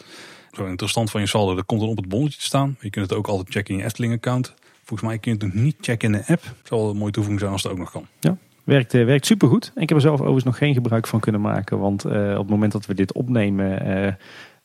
Zo 0.52 0.66
interessant 0.66 1.12
van 1.12 1.22
je 1.22 1.28
saldo, 1.28 1.56
dat 1.56 1.66
komt 1.66 1.80
dan 1.80 1.90
op 1.90 1.98
het 1.98 2.08
bonnetje 2.10 2.38
te 2.38 2.46
staan. 2.46 2.78
Je 2.80 2.90
kunt 2.90 3.10
het 3.10 3.18
ook 3.18 3.28
altijd 3.28 3.50
checken 3.50 3.74
in 3.74 3.80
je 3.80 3.86
Efteling 3.86 4.14
account. 4.14 4.54
Volgens 4.84 5.10
mij 5.10 5.20
kun 5.20 5.32
je 5.32 5.38
het 5.38 5.54
nog 5.54 5.64
niet 5.64 5.76
checken 5.82 6.14
in 6.14 6.20
de 6.20 6.34
app. 6.34 6.44
Het 6.44 6.68
zal 6.68 6.90
een 6.90 6.98
mooie 6.98 7.12
toevoeging 7.12 7.40
zijn 7.40 7.52
als 7.52 7.64
het 7.64 7.72
ook 7.72 7.78
nog 7.78 7.92
kan. 7.92 8.08
Ja. 8.20 8.38
Werkt, 8.64 8.94
uh, 8.94 9.06
werkt 9.06 9.26
supergoed. 9.26 9.72
Ik 9.76 9.90
heb 9.90 9.98
er 9.98 10.02
zelf 10.02 10.16
overigens 10.20 10.44
nog 10.44 10.58
geen 10.58 10.74
gebruik 10.74 11.08
van 11.08 11.20
kunnen 11.20 11.42
maken. 11.42 11.80
Want 11.80 12.06
uh, 12.06 12.32
op 12.32 12.38
het 12.38 12.50
moment 12.50 12.72
dat 12.72 12.86
we 12.86 12.94
dit 12.94 13.14
opnemen, 13.14 13.88
uh, 13.88 14.14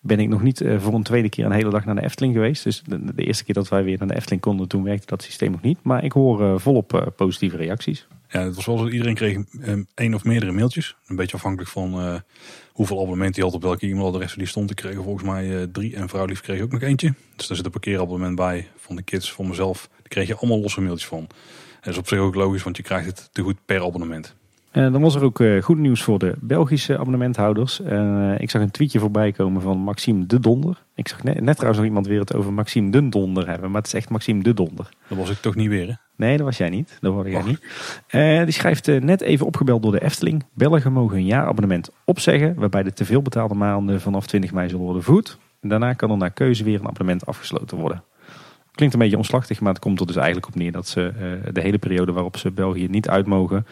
ben 0.01 0.21
ik 0.21 0.29
nog 0.29 0.43
niet 0.43 0.65
voor 0.77 0.95
een 0.95 1.03
tweede 1.03 1.29
keer 1.29 1.45
een 1.45 1.53
hele 1.53 1.71
dag 1.71 1.85
naar 1.85 1.95
de 1.95 2.03
Efteling 2.03 2.35
geweest. 2.35 2.65
Dus 2.65 2.83
de, 2.87 3.15
de, 3.15 3.25
eerste 3.25 3.45
keer 3.45 3.55
dat 3.55 3.69
wij 3.69 3.85
weer 3.85 3.99
naar 3.99 4.09
de 4.09 4.17
Efteling 4.17 4.43
konden, 4.43 4.69
toen 4.69 4.83
werkte 4.83 5.07
dat 5.07 5.23
systeem 5.23 5.51
nog 5.51 5.63
niet. 5.63 5.79
Maar 5.83 6.05
ik 6.05 6.13
hoor 6.13 6.61
volop 6.61 7.13
positieve 7.17 7.57
reacties. 7.57 8.07
Ja, 8.31 8.45
het 8.45 8.55
was 8.55 8.67
wel 8.67 8.79
zo, 8.79 8.89
iedereen 8.89 9.15
kreeg 9.15 9.37
um, 9.67 9.87
één 9.95 10.15
of 10.15 10.25
meerdere 10.25 10.53
mailtjes. 10.53 10.97
Een 11.07 11.17
beetje 11.17 11.37
afhankelijk 11.37 11.71
van 11.71 12.23
hoeveel 12.73 13.01
abonnementen 13.01 13.41
je 13.41 13.47
had 13.47 13.57
op 13.57 13.63
welke 13.63 13.87
e-mailadres 13.87 14.35
die 14.35 14.47
stond. 14.47 14.71
Ik 14.71 14.77
kreeg 14.77 14.95
volgens 14.95 15.25
mij 15.25 15.67
drie 15.67 15.97
en 15.97 16.09
vrouwlief 16.09 16.41
kreeg 16.41 16.63
ook 16.63 16.73
nog 16.73 16.83
eentje. 16.83 17.15
Dus 17.37 17.47
daar 17.47 17.57
zit 17.57 17.67
een 17.67 17.73
parkeerabonnement 17.73 18.37
bij 18.37 18.69
van 18.77 18.97
de 18.97 19.03
kids, 19.03 19.33
van 19.33 19.49
mezelf. 19.49 19.89
Daar 19.91 20.09
kreeg 20.09 20.27
je 20.27 20.37
allemaal 20.37 20.61
losse 20.61 20.81
mailtjes 20.81 21.09
van. 21.09 21.27
Dat 21.81 21.93
is 21.93 21.99
op 21.99 22.09
zich 22.09 22.19
ook 22.19 22.35
logisch, 22.35 22.63
want 22.63 22.77
je 22.77 22.83
krijgt 22.83 23.07
het 23.07 23.29
te 23.33 23.43
goed 23.43 23.57
per 23.65 23.83
abonnement. 23.83 24.35
Uh, 24.73 24.93
dan 24.93 25.01
was 25.01 25.15
er 25.15 25.23
ook 25.23 25.41
uh, 25.41 25.63
goed 25.63 25.79
nieuws 25.79 26.03
voor 26.03 26.19
de 26.19 26.35
Belgische 26.41 26.99
abonnementhouders. 26.99 27.81
Uh, 27.81 28.41
ik 28.41 28.51
zag 28.51 28.63
een 28.63 28.71
tweetje 28.71 28.99
voorbij 28.99 29.33
komen 29.33 29.63
van 29.63 29.79
Maxime 29.79 30.27
de 30.27 30.41
Donder. 30.41 30.83
Ik 30.95 31.09
zag 31.09 31.23
net, 31.23 31.41
net 31.41 31.55
trouwens 31.55 31.79
nog 31.79 31.89
iemand 31.89 32.07
weer 32.07 32.21
het 32.21 32.35
over 32.35 32.53
Maxime 32.53 32.91
de 32.91 33.09
Donder 33.09 33.49
hebben. 33.49 33.71
Maar 33.71 33.81
het 33.81 33.87
is 33.87 33.95
echt 33.95 34.09
Maxime 34.09 34.43
de 34.43 34.55
Donder. 34.55 34.89
Dat 35.09 35.19
was 35.19 35.31
ik 35.31 35.37
toch 35.37 35.55
niet 35.55 35.69
weer 35.69 35.87
hè? 35.87 35.93
Nee, 36.17 36.37
dat 36.37 36.47
was 36.47 36.57
jij 36.57 36.69
niet. 36.69 36.99
Dat 37.01 37.13
hoorde 37.13 37.31
jij 37.31 37.43
niet. 37.43 37.61
die 38.45 38.55
schrijft 38.55 38.87
net 38.87 39.21
even 39.21 39.47
opgebeld 39.47 39.83
door 39.83 39.93
de 39.93 40.03
Efteling. 40.03 40.45
Belgen 40.55 40.93
mogen 40.93 41.17
een 41.17 41.27
jaarabonnement 41.27 41.91
opzeggen. 42.05 42.55
Waarbij 42.55 42.83
de 42.83 42.93
teveel 42.93 43.23
betaalde 43.23 43.55
maanden 43.55 44.01
vanaf 44.01 44.27
20 44.27 44.53
mei 44.53 44.69
zullen 44.69 44.85
worden 44.85 45.03
vergoed. 45.03 45.39
Daarna 45.61 45.93
kan 45.93 46.11
er 46.11 46.17
naar 46.17 46.31
keuze 46.31 46.65
weer 46.65 46.81
een 46.81 46.89
abonnement 46.89 47.27
afgesloten 47.27 47.79
worden. 47.79 48.03
Klinkt 48.73 48.95
een 48.95 49.01
beetje 49.01 49.17
omslachtig, 49.17 49.61
maar 49.61 49.73
het 49.73 49.83
komt 49.83 50.01
er 50.01 50.07
dus 50.07 50.17
eigenlijk 50.17 50.47
op 50.47 50.55
neer 50.55 50.73
dat 50.73 50.89
ze 50.89 51.13
de 51.53 51.61
hele 51.61 51.79
periode 51.79 52.13
waarop 52.13 52.37
ze 52.37 52.51
België 52.51 52.89
niet 52.89 53.09
uit 53.09 53.27
mogen 53.27 53.67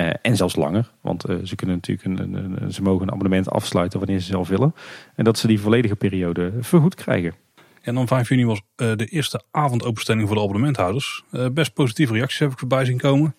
uh, 0.00 0.10
en 0.22 0.36
zelfs 0.36 0.56
langer, 0.56 0.90
want 1.00 1.28
uh, 1.28 1.36
ze 1.44 1.56
kunnen 1.56 1.76
natuurlijk 1.76 2.06
een, 2.06 2.34
een, 2.34 2.62
een, 2.62 2.72
ze 2.72 2.82
mogen 2.82 3.02
een 3.02 3.12
abonnement 3.12 3.50
afsluiten 3.50 3.98
wanneer 3.98 4.20
ze 4.20 4.26
zelf 4.26 4.48
willen. 4.48 4.74
En 5.14 5.24
dat 5.24 5.38
ze 5.38 5.46
die 5.46 5.60
volledige 5.60 5.96
periode 5.96 6.52
vergoed 6.60 6.94
krijgen. 6.94 7.34
En 7.80 7.94
dan 7.94 8.06
5 8.06 8.28
juni 8.28 8.44
was 8.44 8.62
uh, 8.76 8.92
de 8.96 9.04
eerste 9.04 9.42
avondopenstelling 9.50 10.26
voor 10.26 10.36
de 10.36 10.42
abonnementhouders. 10.42 11.24
best 11.52 11.74
positieve 11.74 12.12
reacties 12.12 12.38
heb 12.38 12.52
ik 12.52 12.58
voorbij 12.58 12.84
zien 12.84 12.98
komen. 12.98 13.34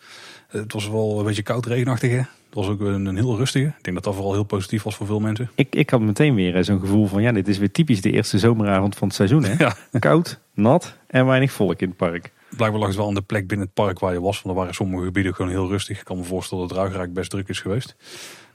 het 0.47 0.73
was 0.73 0.89
wel 0.89 1.19
een 1.19 1.25
beetje 1.25 1.43
koud 1.43 1.65
regenachtig. 1.65 2.11
Hè? 2.11 2.17
Het 2.17 2.59
was 2.59 2.67
ook 2.67 2.79
een, 2.79 3.05
een, 3.05 3.15
heel 3.15 3.37
rustige. 3.37 3.65
Ik 3.65 3.83
denk 3.83 3.95
dat 3.95 4.03
dat 4.03 4.13
vooral 4.13 4.33
heel 4.33 4.43
positief 4.43 4.83
was 4.83 4.95
voor 4.95 5.05
veel 5.05 5.19
mensen. 5.19 5.49
Ik, 5.55 5.75
ik 5.75 5.89
had 5.89 6.01
meteen 6.01 6.35
weer 6.35 6.63
zo'n 6.63 6.79
gevoel 6.79 7.07
van 7.07 7.21
ja, 7.21 7.31
dit 7.31 7.47
is 7.47 7.57
weer 7.57 7.71
typisch 7.71 8.01
de 8.01 8.11
eerste 8.11 8.39
zomeravond 8.39 8.95
van 8.95 9.07
het 9.07 9.15
seizoen. 9.15 9.43
Hè? 9.43 9.53
Ja. 9.91 9.99
Koud, 9.99 10.39
nat 10.53 10.97
en 11.07 11.25
weinig 11.25 11.51
volk 11.51 11.81
in 11.81 11.87
het 11.87 11.97
park. 11.97 12.31
Blijkbaar 12.55 12.79
lag 12.79 12.87
het 12.87 12.97
wel 12.97 13.07
aan 13.07 13.13
de 13.13 13.21
plek 13.21 13.47
binnen 13.47 13.65
het 13.65 13.75
park 13.75 13.99
waar 13.99 14.13
je 14.13 14.21
was. 14.21 14.41
Want 14.41 14.55
er 14.55 14.61
waren 14.61 14.75
sommige 14.75 15.03
gebieden 15.03 15.35
gewoon 15.35 15.51
heel 15.51 15.67
rustig. 15.67 15.99
Ik 15.99 16.05
kan 16.05 16.17
me 16.17 16.23
voorstellen 16.23 16.67
dat 16.67 16.77
Ruigrijk 16.77 17.13
best 17.13 17.29
druk 17.29 17.47
is 17.47 17.59
geweest. 17.59 17.95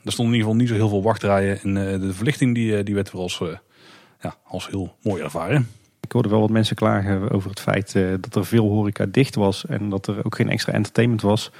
Er 0.03 0.11
stonden 0.11 0.33
in 0.33 0.39
ieder 0.39 0.39
geval 0.39 0.55
niet 0.55 0.67
zo 0.67 0.73
heel 0.73 0.89
veel 0.89 1.03
wachtrijen. 1.03 1.59
En 1.61 1.75
uh, 1.75 2.01
de 2.07 2.13
verlichting 2.13 2.55
die, 2.55 2.83
die 2.83 2.95
werd 2.95 3.11
weer 3.11 3.21
als, 3.21 3.39
uh, 3.39 3.49
ja, 4.21 4.35
als 4.43 4.67
heel 4.67 4.95
mooi 5.01 5.23
ervaren. 5.23 5.69
Ik 6.01 6.11
hoorde 6.11 6.29
wel 6.29 6.39
wat 6.39 6.49
mensen 6.49 6.75
klagen 6.75 7.31
over 7.31 7.49
het 7.49 7.59
feit 7.59 7.93
dat 7.93 8.35
er 8.35 8.45
veel 8.45 8.69
horeca 8.69 9.05
dicht 9.05 9.35
was. 9.35 9.65
En 9.65 9.89
dat 9.89 10.07
er 10.07 10.25
ook 10.25 10.35
geen 10.35 10.49
extra 10.49 10.73
entertainment 10.73 11.21
was. 11.21 11.51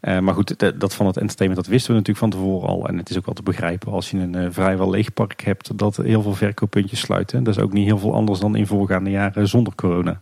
maar 0.00 0.34
goed, 0.34 0.80
dat 0.80 0.94
van 0.94 1.06
het 1.06 1.16
entertainment 1.16 1.62
dat 1.62 1.72
wisten 1.72 1.90
we 1.90 1.98
natuurlijk 1.98 2.32
van 2.32 2.40
tevoren 2.40 2.68
al. 2.68 2.88
En 2.88 2.98
het 2.98 3.10
is 3.10 3.18
ook 3.18 3.24
wel 3.24 3.34
te 3.34 3.42
begrijpen 3.42 3.92
als 3.92 4.10
je 4.10 4.18
een 4.18 4.52
vrijwel 4.52 4.90
leeg 4.90 5.12
park 5.12 5.40
hebt. 5.40 5.78
Dat 5.78 5.96
heel 5.96 6.22
veel 6.22 6.34
verkooppuntjes 6.34 7.00
sluiten. 7.00 7.44
Dat 7.44 7.56
is 7.56 7.62
ook 7.62 7.72
niet 7.72 7.86
heel 7.86 7.98
veel 7.98 8.14
anders 8.14 8.40
dan 8.40 8.56
in 8.56 8.66
voorgaande 8.66 9.10
jaren 9.10 9.48
zonder 9.48 9.74
corona. 9.74 10.20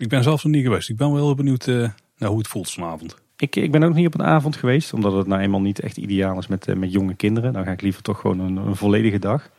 Ik 0.00 0.08
ben 0.08 0.22
zelf 0.22 0.44
nog 0.44 0.52
niet 0.52 0.64
geweest. 0.64 0.88
Ik 0.88 0.96
ben 0.96 1.12
wel 1.12 1.24
heel 1.24 1.34
benieuwd 1.34 1.66
uh, 1.66 1.88
naar 2.16 2.28
hoe 2.28 2.38
het 2.38 2.48
voelt 2.48 2.70
vanavond. 2.70 3.16
Ik, 3.36 3.56
ik 3.56 3.70
ben 3.70 3.82
ook 3.82 3.94
niet 3.94 4.06
op 4.06 4.14
een 4.14 4.26
avond 4.26 4.56
geweest, 4.56 4.92
omdat 4.92 5.12
het 5.12 5.26
nou 5.26 5.40
eenmaal 5.40 5.60
niet 5.60 5.80
echt 5.80 5.96
ideaal 5.96 6.38
is 6.38 6.46
met, 6.46 6.68
uh, 6.68 6.76
met 6.76 6.92
jonge 6.92 7.14
kinderen. 7.14 7.52
Dan 7.52 7.64
ga 7.64 7.70
ik 7.70 7.80
liever 7.80 8.02
toch 8.02 8.20
gewoon 8.20 8.38
een, 8.40 8.56
een 8.56 8.76
volledige 8.76 9.18
dag. 9.18 9.50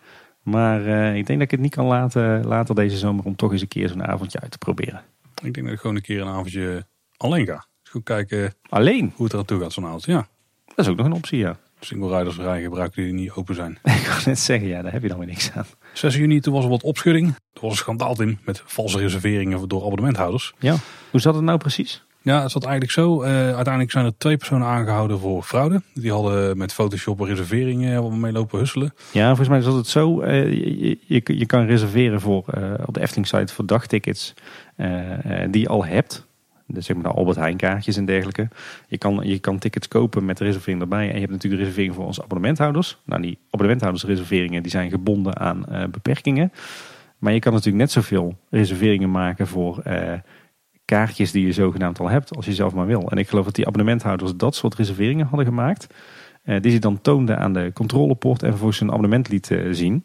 Maar 0.42 0.82
uh, 0.82 1.16
ik 1.16 1.26
denk 1.26 1.40
dat 1.40 1.42
ik 1.42 1.52
het 1.52 1.60
niet 1.60 1.76
kan 1.76 1.86
laten 1.86 2.46
later 2.46 2.76
deze 2.76 2.98
zomer 2.98 3.26
om 3.26 3.36
toch 3.36 3.52
eens 3.52 3.62
een 3.62 3.68
keer 3.68 3.90
zo'n 3.90 4.08
avondje 4.08 4.40
uit 4.40 4.52
te 4.52 4.58
proberen. 4.58 5.02
Ik 5.44 5.54
denk 5.54 5.66
dat 5.66 5.76
ik 5.76 5.80
gewoon 5.80 5.96
een 5.96 6.02
keer 6.02 6.22
een 6.22 6.28
avondje 6.28 6.86
alleen 7.18 7.46
ga. 7.46 7.66
Dus 7.82 7.92
goed 7.92 8.04
kijken 8.04 8.54
alleen? 8.70 9.14
hoe 9.16 9.24
het 9.24 9.34
er 9.34 9.40
aan 9.40 9.46
toe 9.46 9.60
gaat 9.60 9.74
zo'n 9.74 9.86
avond. 9.86 10.06
Ja. 10.06 10.28
Dat 10.66 10.86
is 10.86 10.88
ook 10.88 10.98
nog 10.98 11.06
een 11.06 11.14
optie, 11.14 11.38
ja. 11.38 11.58
Single 11.80 12.18
riders 12.18 12.38
rijden 12.38 12.64
gebruiken 12.64 13.04
die 13.04 13.14
niet 13.14 13.32
open 13.32 13.56
zijn. 13.56 13.72
ik 13.84 14.04
kan 14.04 14.22
net 14.26 14.40
zeggen, 14.40 14.68
ja, 14.68 14.82
daar 14.82 14.92
heb 14.92 15.02
je 15.02 15.08
dan 15.08 15.18
weer 15.18 15.28
niks 15.28 15.52
aan. 15.52 15.66
6 15.94 16.16
juni 16.16 16.40
toen 16.40 16.54
was 16.54 16.64
er 16.64 16.70
wat 16.70 16.84
opschudding. 16.84 17.28
Er 17.28 17.62
was 17.62 17.72
een 17.72 17.78
schandaal 17.78 18.22
in 18.22 18.40
met 18.46 18.64
valse 18.66 18.98
reserveringen 18.98 19.68
door 19.68 19.84
abonnementhouders. 19.84 20.54
Ja, 20.60 20.76
hoe 21.12 21.20
zat 21.20 21.36
het 21.36 21.44
nou 21.44 21.58
precies? 21.58 22.04
Ja, 22.24 22.42
het 22.42 22.52
zat 22.52 22.64
eigenlijk 22.64 22.94
zo. 22.94 23.24
Uh, 23.24 23.30
uiteindelijk 23.30 23.92
zijn 23.92 24.06
er 24.06 24.18
twee 24.18 24.38
personen 24.38 24.68
aangehouden 24.68 25.20
voor 25.20 25.44
fraude. 25.44 25.82
Die 25.94 26.12
hadden 26.12 26.58
met 26.58 26.74
Photoshop 26.74 27.20
reserveringen 27.20 28.20
mee 28.20 28.32
lopen 28.32 28.60
husselen. 28.60 28.94
Ja, 29.12 29.28
volgens 29.28 29.50
mij 29.50 29.62
zat 29.62 29.76
het 29.76 29.88
zo. 29.88 30.22
Uh, 30.22 30.52
je, 30.52 30.98
je, 31.06 31.22
je, 31.26 31.46
kan 31.46 31.66
reserveren 31.66 32.22
voor, 32.22 32.46
op 32.86 32.94
de 32.94 33.02
Efteling 33.02 33.28
site 33.28 33.54
voor 33.54 33.66
dagtickets 33.66 34.34
die 35.50 35.62
je 35.62 35.68
al 35.68 35.86
hebt 35.86 36.30
de, 36.74 36.82
zeg 36.82 36.96
maar 36.96 37.12
de 37.12 37.18
Albert 37.18 37.38
Heijn 37.38 37.58
kaartjes 37.58 37.98
en 37.98 38.06
dergelijke. 38.06 38.48
Je 38.88 38.98
kan, 38.98 39.20
je 39.24 39.40
kan 39.40 39.60
tickets 39.60 39.88
kopen 39.88 40.26
met 40.26 40.40
reservering 40.40 40.82
erbij. 40.82 41.08
En 41.08 41.14
je 41.14 41.20
hebt 41.20 41.32
natuurlijk 41.32 41.62
de 41.62 41.68
reservering 41.68 41.96
voor 41.96 42.06
onze 42.06 42.24
abonnementhouders. 42.24 42.98
Nou, 43.06 43.22
die 43.22 43.38
abonnementhoudersreserveringen 43.46 44.62
die 44.62 44.72
zijn 44.72 44.90
gebonden 44.90 45.40
aan 45.40 45.66
uh, 45.70 45.84
beperkingen. 45.92 46.52
Maar 47.18 47.34
je 47.34 47.40
kan 47.40 47.52
natuurlijk 47.52 47.80
net 47.84 47.92
zoveel 47.92 48.38
reserveringen 48.50 49.12
maken 49.12 49.48
voor 49.48 49.84
uh, 49.88 50.14
kaartjes 50.86 51.32
die 51.32 51.46
je 51.46 51.52
zogenaamd 51.52 52.00
al 52.00 52.10
hebt, 52.10 52.36
als 52.36 52.46
je 52.46 52.54
zelf 52.54 52.74
maar 52.74 52.86
wil. 52.86 53.10
En 53.10 53.18
ik 53.18 53.30
geloof 53.30 53.46
dat 53.46 53.56
die 53.56 53.68
abonnementhouders 53.68 54.36
dat 54.36 54.56
soort 54.56 54.76
reserveringen 54.76 55.26
hadden 55.26 55.46
gemaakt. 55.46 55.88
Uh, 56.46 56.62
die 56.62 56.72
ze 56.72 56.80
dan 56.80 57.02
toonden 57.02 57.40
aan 57.40 57.54
de 57.54 57.72
controlepoort 57.74 58.44
en 58.44 58.50
vervolgens 58.50 58.80
hun 58.80 58.90
abonnement 58.90 59.30
liet 59.30 59.52
zien. 59.72 60.04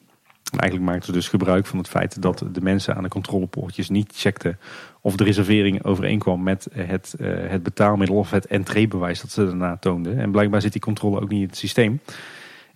En 0.53 0.59
eigenlijk 0.59 0.91
maakten 0.91 1.07
ze 1.07 1.13
dus 1.13 1.29
gebruik 1.29 1.67
van 1.67 1.79
het 1.79 1.89
feit 1.89 2.23
dat 2.23 2.45
de 2.53 2.61
mensen 2.61 2.97
aan 2.97 3.03
de 3.03 3.09
controlepoortjes 3.09 3.89
niet 3.89 4.13
checkten 4.15 4.59
of 5.01 5.17
de 5.17 5.25
reservering 5.25 5.85
overeenkwam 5.85 6.43
met 6.43 6.69
het, 6.73 7.15
uh, 7.21 7.29
het 7.49 7.63
betaalmiddel 7.63 8.17
of 8.17 8.31
het 8.31 8.47
entreebewijs 8.47 9.21
dat 9.21 9.31
ze 9.31 9.47
daarna 9.47 9.77
toonden. 9.77 10.19
En 10.19 10.31
blijkbaar 10.31 10.61
zit 10.61 10.73
die 10.73 10.81
controle 10.81 11.21
ook 11.21 11.29
niet 11.29 11.41
in 11.41 11.47
het 11.47 11.57
systeem. 11.57 12.01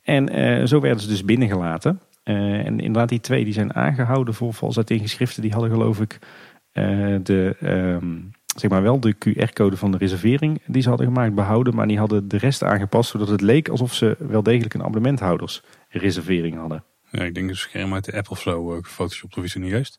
En 0.03 0.39
uh, 0.39 0.67
zo 0.67 0.81
werden 0.81 1.01
ze 1.01 1.09
dus 1.09 1.25
binnengelaten. 1.25 2.01
Uh, 2.25 2.67
en 2.67 2.81
inderdaad, 2.81 3.09
die 3.09 3.21
twee 3.21 3.45
die 3.45 3.53
zijn 3.53 3.75
aangehouden 3.75 4.35
voor 4.35 4.55
valsheid 4.55 4.91
in 4.91 5.01
geschriften. 5.01 5.43
Die 5.43 5.53
hadden 5.53 5.71
geloof 5.71 6.01
ik 6.01 6.19
de, 7.23 7.57
um, 7.63 8.31
zeg 8.57 8.71
maar 8.71 8.83
wel 8.83 9.01
de 9.01 9.15
QR-code 9.15 9.77
van 9.77 9.91
de 9.91 9.99
reservering 9.99 10.63
die 10.67 10.83
ze 10.83 10.89
hadden 10.89 11.07
gemaakt 11.07 11.35
behouden. 11.35 11.75
Maar 11.75 11.87
die 11.87 11.99
hadden 11.99 12.29
de 12.29 12.37
rest 12.37 12.63
aangepast 12.65 13.11
zodat 13.11 13.29
het 13.29 13.41
leek 13.41 13.69
alsof 13.69 13.95
ze 13.95 14.17
wel 14.19 14.43
degelijk 14.43 14.75
een 14.75 14.83
abonnementhoudersreservering 14.83 16.57
hadden. 16.57 16.85
Ja, 17.11 17.23
ik 17.23 17.35
denk 17.35 17.49
een 17.49 17.57
scherm 17.57 17.95
uit 17.95 18.05
de 18.05 18.17
app 18.17 18.31
of 18.31 18.41
zo, 18.41 18.81
gefotoshopt 18.83 19.37
of 19.37 19.45
iets 19.45 19.55
in 19.55 19.63
de 19.63 19.69
geest. 19.69 19.99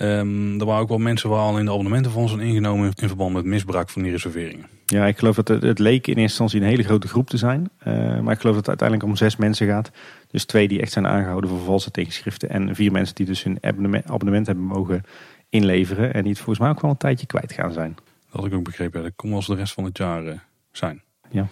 Um, 0.00 0.60
er 0.60 0.66
waren 0.66 0.82
ook 0.82 0.88
wel 0.88 0.98
mensen 0.98 1.30
waar 1.30 1.40
al 1.40 1.58
in 1.58 1.64
de 1.64 1.70
abonnementen 1.70 2.10
van 2.10 2.28
zijn 2.28 2.40
ingenomen 2.40 2.92
in 2.94 3.08
verband 3.08 3.32
met 3.32 3.44
misbruik 3.44 3.88
van 3.88 4.02
die 4.02 4.10
reserveringen. 4.10 4.66
Ja, 4.86 5.06
ik 5.06 5.18
geloof 5.18 5.36
dat 5.36 5.48
het, 5.48 5.62
het 5.62 5.78
leek 5.78 6.06
in 6.06 6.16
eerste 6.16 6.22
instantie 6.22 6.60
een 6.60 6.66
hele 6.66 6.82
grote 6.82 7.08
groep 7.08 7.28
te 7.28 7.36
zijn. 7.36 7.70
Uh, 7.86 8.20
maar 8.20 8.32
ik 8.32 8.40
geloof 8.40 8.54
dat 8.54 8.66
het 8.66 8.68
uiteindelijk 8.68 9.08
om 9.08 9.16
zes 9.16 9.36
mensen 9.36 9.66
gaat. 9.66 9.90
Dus 10.30 10.44
twee 10.44 10.68
die 10.68 10.80
echt 10.80 10.92
zijn 10.92 11.06
aangehouden 11.06 11.50
voor 11.50 11.58
valse 11.58 11.90
tegenschriften. 11.90 12.50
En 12.50 12.74
vier 12.74 12.92
mensen 12.92 13.14
die 13.14 13.26
dus 13.26 13.42
hun 13.42 13.58
abonnement, 13.60 14.10
abonnement 14.10 14.46
hebben 14.46 14.64
mogen 14.64 15.02
inleveren. 15.48 16.14
En 16.14 16.20
die 16.20 16.30
het 16.30 16.40
volgens 16.40 16.58
mij 16.58 16.68
ook 16.68 16.80
wel 16.80 16.90
een 16.90 16.96
tijdje 16.96 17.26
kwijt 17.26 17.52
gaan 17.52 17.72
zijn. 17.72 17.94
Dat 17.94 18.40
had 18.40 18.46
ik 18.46 18.54
ook 18.54 18.64
begrepen. 18.64 19.02
Dat 19.02 19.12
kon 19.16 19.32
als 19.32 19.46
de 19.46 19.54
rest 19.54 19.72
van 19.72 19.84
het 19.84 19.98
jaar 19.98 20.24
uh, 20.24 20.32
zijn. 20.72 21.02
Ja, 21.30 21.48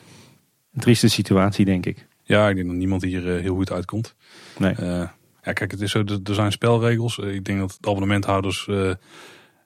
een 0.72 0.80
trieste 0.80 1.08
situatie 1.08 1.64
denk 1.64 1.86
ik. 1.86 2.06
Ja, 2.22 2.48
ik 2.48 2.56
denk 2.56 2.68
dat 2.68 2.76
niemand 2.76 3.02
hier 3.02 3.36
uh, 3.36 3.40
heel 3.40 3.54
goed 3.54 3.72
uitkomt. 3.72 4.14
Nee. 4.58 4.74
Ja, 5.44 5.52
kijk, 5.52 5.70
het 5.70 5.80
is 5.80 5.90
zo, 5.90 6.04
er 6.24 6.34
zijn 6.34 6.52
spelregels. 6.52 7.18
Eh, 7.18 7.34
ik 7.34 7.44
denk 7.44 7.58
dat 7.58 7.76
de 7.80 7.88
abonnementhouders, 7.88 8.66
uh, 8.70 8.92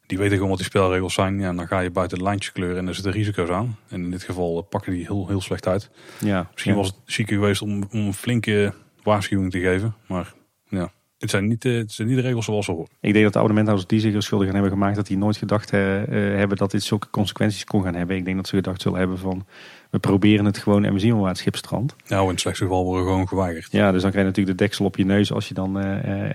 die 0.06 0.18
weten 0.18 0.34
gewoon 0.34 0.48
wat 0.48 0.58
die 0.58 0.66
spelregels 0.66 1.14
zijn. 1.14 1.40
Ja, 1.40 1.52
dan 1.52 1.66
ga 1.66 1.80
je 1.80 1.90
buiten 1.90 2.18
de 2.18 2.24
lijntjes 2.24 2.52
kleuren 2.52 2.78
en 2.78 2.88
er 2.88 2.94
zitten 2.94 3.12
risico's 3.12 3.48
aan. 3.48 3.76
En 3.88 4.02
in 4.02 4.10
dit 4.10 4.22
geval 4.22 4.58
eh, 4.58 4.68
pakken 4.68 4.92
die 4.92 5.04
heel, 5.04 5.28
heel 5.28 5.40
slecht 5.40 5.66
uit. 5.66 5.90
Ja, 6.18 6.48
Misschien 6.52 6.74
was 6.74 6.86
het 6.86 6.96
chique 7.04 7.34
geweest 7.34 7.62
om, 7.62 7.88
om 7.90 8.06
een 8.06 8.14
flinke 8.14 8.74
waarschuwing 9.02 9.50
te 9.50 9.60
geven. 9.60 9.94
Maar 10.06 10.34
ja, 10.68 10.92
het 11.18 11.30
zijn 11.30 11.46
niet, 11.46 11.62
het 11.62 11.92
zijn 11.92 12.08
niet 12.08 12.16
de 12.16 12.22
regels 12.22 12.44
zoals 12.44 12.64
ze 12.64 12.72
horen. 12.72 12.88
Ik 13.00 13.12
denk 13.12 13.24
dat 13.24 13.32
de 13.32 13.38
abonnementhouders 13.38 13.88
die 13.88 14.00
zich 14.00 14.14
er 14.14 14.22
schuldig 14.22 14.48
aan 14.48 14.54
hebben 14.54 14.72
gemaakt... 14.72 14.96
dat 14.96 15.06
die 15.06 15.18
nooit 15.18 15.36
gedacht 15.36 15.72
uh, 15.72 15.80
hebben 16.12 16.56
dat 16.56 16.70
dit 16.70 16.82
zulke 16.82 17.10
consequenties 17.10 17.64
kon 17.64 17.82
gaan 17.82 17.94
hebben. 17.94 18.16
Ik 18.16 18.24
denk 18.24 18.36
dat 18.36 18.48
ze 18.48 18.54
gedacht 18.54 18.82
zullen 18.82 18.98
hebben 18.98 19.18
van 19.18 19.46
we 19.90 19.98
proberen 19.98 20.44
het 20.44 20.58
gewoon 20.58 20.84
en 20.84 20.92
we 20.92 20.98
zien 20.98 21.10
wel 21.10 21.20
waar 21.20 21.28
het 21.28 21.38
schip 21.38 21.56
strandt. 21.56 21.94
Nou, 22.08 22.22
in 22.24 22.30
het 22.30 22.40
slechtste 22.40 22.64
geval 22.64 22.84
worden 22.84 23.04
we 23.04 23.10
gewoon 23.10 23.28
geweigerd. 23.28 23.72
Ja, 23.72 23.92
dus 23.92 24.02
dan 24.02 24.10
krijg 24.10 24.26
je 24.26 24.30
natuurlijk 24.30 24.58
de 24.58 24.64
deksel 24.64 24.84
op 24.84 24.96
je 24.96 25.04
neus 25.04 25.32
als 25.32 25.48
je 25.48 25.54
dan 25.54 25.76
uh, 25.76 25.84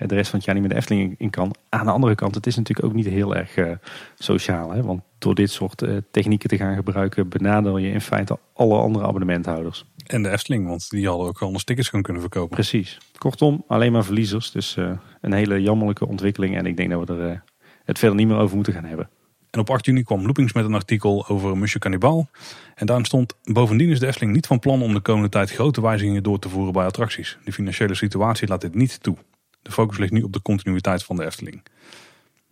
de 0.06 0.16
rest 0.16 0.30
van 0.30 0.40
het 0.40 0.46
jaar 0.46 0.56
niet 0.56 0.64
met 0.64 0.72
de 0.72 0.78
Efteling 0.78 1.16
in 1.18 1.30
kan. 1.30 1.56
Aan 1.70 1.86
de 1.86 1.92
andere 1.92 2.16
kant, 2.16 2.36
het 2.36 2.48
is 2.48 2.56
natuurlijk 2.56 2.88
ook 2.88 2.94
niet 2.94 3.06
heel 3.06 3.36
erg 3.36 3.58
uh, 3.58 3.72
sociaal. 4.16 4.72
Hè? 4.72 4.82
Want 4.82 5.02
door 5.18 5.36
dit 5.36 5.52
soort 5.52 5.82
eh, 5.82 5.98
technieken 6.12 6.50
te 6.50 6.58
gaan 6.58 6.76
gebruiken, 6.76 7.30
benadeel 7.30 7.78
je 7.78 7.92
in 7.92 8.02
feite 8.02 8.40
alle 8.54 8.78
andere 8.78 9.06
abonnementhouders. 9.06 9.86
En 10.06 10.24
de 10.24 10.30
Efteling, 10.30 10.68
want 10.68 10.90
die 10.90 11.08
hadden 11.08 11.28
ook 11.28 11.42
anders 11.42 11.64
tickets 11.64 11.90
gaan 11.90 12.02
kunnen 12.02 12.22
verkopen. 12.22 12.56
Precies. 12.56 12.98
Kortom, 13.18 13.64
alleen 13.68 13.92
maar 13.92 14.04
verliezers. 14.04 14.52
Dus 14.52 14.78
een 15.22 15.34
hele 15.34 15.62
jammerlijke 15.62 16.08
ontwikkeling. 16.08 16.58
En 16.58 16.66
ik 16.66 16.78
denk 16.78 16.90
dat 16.90 17.08
we 17.08 17.14
er 17.14 17.44
het 17.84 18.00
verder 18.00 18.18
niet 18.18 18.28
meer 18.28 18.38
over 18.38 18.56
moeten 18.56 18.74
gaan 18.74 18.86
hebben. 18.86 19.10
En 19.54 19.60
op 19.60 19.70
8 19.70 19.86
juni 19.86 20.04
kwam 20.04 20.22
Loopings 20.22 20.54
met 20.54 20.66
een 20.66 20.74
artikel 20.74 21.28
over 21.28 21.58
Monsieur 21.58 21.80
Cannibal. 21.80 22.28
En 22.76 22.86
daarin 22.86 23.06
stond, 23.06 23.36
bovendien 23.44 23.90
is 23.90 24.00
de 24.00 24.08
Efteling 24.08 24.34
niet 24.34 24.48
van 24.48 24.60
plan 24.60 24.82
om 24.82 24.94
de 24.94 25.00
komende 25.00 25.30
tijd 25.30 25.52
grote 25.52 25.82
wijzigingen 25.82 26.24
door 26.24 26.40
te 26.40 26.50
voeren 26.50 26.74
bij 26.74 26.86
attracties. 26.86 27.38
De 27.44 27.54
financiële 27.54 27.96
situatie 27.96 28.48
laat 28.48 28.62
dit 28.62 28.76
niet 28.76 29.04
toe. 29.04 29.16
De 29.62 29.72
focus 29.72 29.98
ligt 29.98 30.12
nu 30.12 30.22
op 30.22 30.34
de 30.34 30.42
continuïteit 30.42 31.04
van 31.04 31.16
de 31.16 31.26
Efteling. 31.26 31.64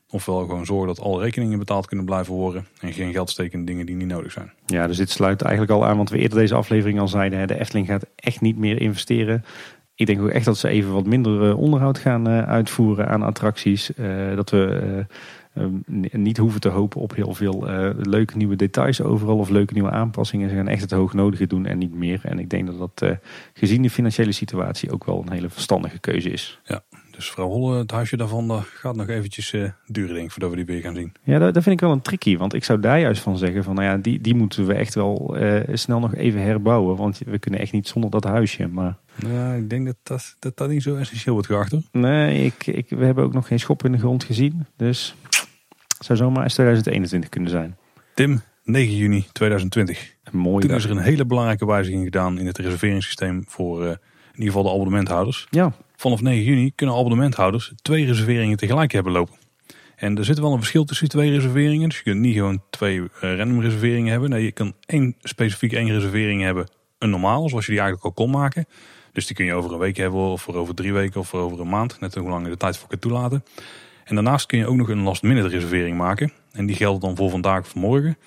Ofwel 0.10 0.40
gewoon 0.40 0.66
zorgen 0.66 0.88
dat 0.88 1.00
alle 1.00 1.22
rekeningen 1.22 1.60
betaald 1.60 1.88
kunnen 1.88 2.06
blijven 2.06 2.34
worden. 2.34 2.68
En 2.80 2.94
geen 2.94 3.12
geld 3.12 3.30
steken 3.30 3.60
in 3.60 3.66
dingen 3.66 3.86
die 3.86 3.96
niet 3.96 4.08
nodig 4.08 4.32
zijn. 4.32 4.52
Ja, 4.66 4.88
dus 4.88 4.98
dit 4.98 5.10
sluit 5.10 5.42
eigenlijk 5.42 5.72
al 5.72 5.86
aan 5.86 5.98
wat 5.98 6.10
we 6.10 6.18
eerder 6.18 6.38
deze 6.38 6.56
aflevering 6.56 7.00
al 7.00 7.08
zeiden. 7.08 7.48
De 7.48 7.60
Efteling 7.60 7.88
gaat 7.88 8.06
echt 8.16 8.42
niet 8.42 8.58
meer 8.58 8.82
investeren. 8.82 9.46
Ik 9.96 10.06
denk 10.06 10.22
ook 10.22 10.30
echt 10.30 10.46
dat 10.46 10.58
ze 10.58 10.68
even 10.68 10.94
wat 10.94 11.06
minder 11.06 11.50
eh, 11.50 11.58
onderhoud 11.58 11.98
gaan 11.98 12.28
eh, 12.28 12.42
uitvoeren 12.42 13.08
aan 13.08 13.22
attracties. 13.22 13.92
Uh, 13.96 14.36
dat 14.36 14.50
we 14.50 15.06
niet 16.12 16.38
hoeven 16.38 16.62
te 16.62 16.70
hopen 16.70 17.02
op 17.02 17.16
heel 17.16 17.34
veel 17.34 17.66
leuke 17.98 18.38
nieuwe 18.38 18.56
details 18.56 19.02
overal. 19.02 19.38
Of 19.38 19.50
leuke 19.50 19.74
nieuwe 19.74 19.92
aanpassingen. 19.92 20.50
Ze 20.50 20.56
gaan 20.56 20.68
echt 20.68 20.82
het 20.82 20.92
hoognodige 20.92 21.48
doen 21.48 21.66
en 21.66 21.78
niet 21.78 21.94
meer. 21.94 22.20
En 22.24 22.40
ik 22.40 22.50
denk 22.50 22.68
dat 22.68 22.78
dat 22.78 23.18
gezien 23.54 23.82
de 23.82 23.90
financiële 23.90 24.32
situatie 24.32 24.92
ook 24.92 25.06
wel 25.06 25.22
een 25.22 25.32
hele 25.32 25.50
verstandige 25.50 26.00
keuze 26.00 26.30
is. 26.30 26.60
Ja, 26.64 26.84
dus 27.12 27.30
vrouw 27.30 27.48
Holle, 27.48 27.78
het 27.78 27.92
huisje 27.92 28.18
daarvan 28.18 28.64
gaat 28.64 28.96
nog 28.96 29.08
eventjes 29.08 29.54
uh, 29.54 29.70
duren 29.86 30.14
denk 30.14 30.26
ik, 30.26 30.32
voordat 30.32 30.50
we 30.50 30.56
die 30.56 30.66
weer 30.66 30.82
gaan 30.82 30.96
zien. 30.96 31.12
Ja, 31.24 31.40
dat, 31.40 31.54
dat, 31.54 31.64
vind 31.64 31.76
ik 31.76 31.82
wel 31.82 31.92
een 31.92 32.02
tricky. 32.02 32.38
Want 32.38 32.54
ik 32.54 32.64
zou 32.64 32.80
daar 32.80 33.00
juist 33.00 33.22
van 33.22 33.38
zeggen 33.38 33.64
van, 33.64 33.76
nou 33.76 33.88
ja, 33.88 33.98
die, 33.98 34.22
die 34.22 34.36
moeten 34.36 34.66
we 34.66 34.74
echt 34.74 34.96
wel 34.96 35.38
snel 35.74 36.00
nog 36.00 36.16
even 36.16 36.42
herbouwen. 36.42 36.98
Want 36.98 37.22
we 37.26 37.40
kunnen 37.40 37.60
echt 37.60 37.72
niet 37.72 37.88
zonder 37.88 38.10
dat 38.10 38.24
huisje. 38.24 38.68
Maar... 38.68 38.98
Ja, 39.28 39.54
ik 39.54 39.70
denk 39.70 39.86
dat 39.86 39.96
dat, 40.04 40.36
dat, 40.40 40.58
dat 40.58 40.70
niet 40.70 40.84
zo 40.84 40.96
essentieel 40.96 41.34
wordt 41.34 41.50
geacht 41.50 41.72
hoor. 41.72 41.82
Nee, 41.92 42.46
ik, 42.46 42.68
ik, 42.68 42.90
we 42.90 43.06
hebben 43.06 43.24
ook 43.24 43.34
nog 43.34 43.48
geen 43.48 43.60
schop 43.60 43.86
in 43.86 43.92
de 43.92 43.98
grond 43.98 44.24
gezien. 44.24 44.66
Dus 44.76 45.16
zou 46.04 46.18
zomaar 46.18 46.44
eens 46.44 46.54
2021 46.54 47.30
kunnen 47.30 47.50
zijn. 47.50 47.78
Tim, 48.14 48.42
9 48.64 48.96
juni 48.96 49.26
2020. 49.32 50.16
Mooi. 50.32 50.68
Toen 50.68 50.76
is 50.76 50.84
er 50.84 50.92
een 50.92 50.98
hele 50.98 51.26
belangrijke 51.26 51.66
wijziging 51.66 52.04
gedaan 52.04 52.40
in 52.40 52.46
het 52.46 52.58
reserveringssysteem 52.58 53.44
voor 53.48 53.82
uh, 53.84 53.88
in 53.88 53.98
ieder 54.34 54.46
geval 54.46 54.64
de 54.64 54.70
abonnementhouders. 54.70 55.48
Ja. 55.50 55.74
Vanaf 55.96 56.22
9 56.22 56.44
juni 56.44 56.72
kunnen 56.76 56.96
abonnementhouders 56.96 57.74
twee 57.82 58.06
reserveringen 58.06 58.58
tegelijk 58.58 58.92
hebben 58.92 59.12
lopen. 59.12 59.36
En 59.96 60.18
er 60.18 60.26
zit 60.26 60.40
wel 60.40 60.52
een 60.52 60.58
verschil 60.58 60.84
tussen 60.84 61.10
die 61.10 61.18
twee 61.18 61.32
reserveringen. 61.32 61.90
Dus 61.90 61.98
je 61.98 62.04
kunt 62.04 62.20
niet 62.20 62.36
gewoon 62.36 62.64
twee 62.70 63.00
uh, 63.00 63.10
random 63.20 63.62
reserveringen 63.62 64.12
hebben. 64.12 64.30
Nee, 64.30 64.44
je 64.44 64.52
kan 64.52 64.74
één 64.86 65.16
specifiek 65.22 65.74
één 65.74 65.92
reservering 65.92 66.42
hebben. 66.42 66.68
Een 66.98 67.10
normaal, 67.10 67.50
zoals 67.50 67.66
je 67.66 67.72
die 67.72 67.82
eigenlijk 67.82 68.18
al 68.18 68.26
kon 68.26 68.32
maken. 68.32 68.66
Dus 69.12 69.28
die 69.28 69.36
kun 69.36 69.46
je 69.46 69.54
over 69.54 69.74
een 69.74 69.80
week 69.80 69.98
hebben, 69.98 70.20
of 70.20 70.42
voor 70.42 70.56
over 70.56 70.76
drie 70.76 70.94
weken, 70.94 71.20
of 71.20 71.28
voor 71.28 71.40
over 71.40 71.60
een 71.60 71.70
maand. 71.70 72.00
Net 72.00 72.16
hoe 72.16 72.30
lang 72.30 72.44
je 72.44 72.52
de 72.52 72.58
tijd 72.58 72.78
voor 72.78 72.88
kunt 72.88 73.02
toelaten. 73.02 73.44
En 74.12 74.18
daarnaast 74.18 74.46
kun 74.46 74.58
je 74.58 74.68
ook 74.68 74.76
nog 74.76 74.90
een 74.90 75.02
last 75.02 75.24
minute 75.24 75.48
reservering 75.48 75.98
maken. 75.98 76.32
En 76.52 76.66
die 76.66 76.76
geldt 76.76 77.02
dan 77.02 77.16
voor 77.16 77.30
vandaag 77.30 77.60
of 77.60 77.76
morgen. 77.76 78.18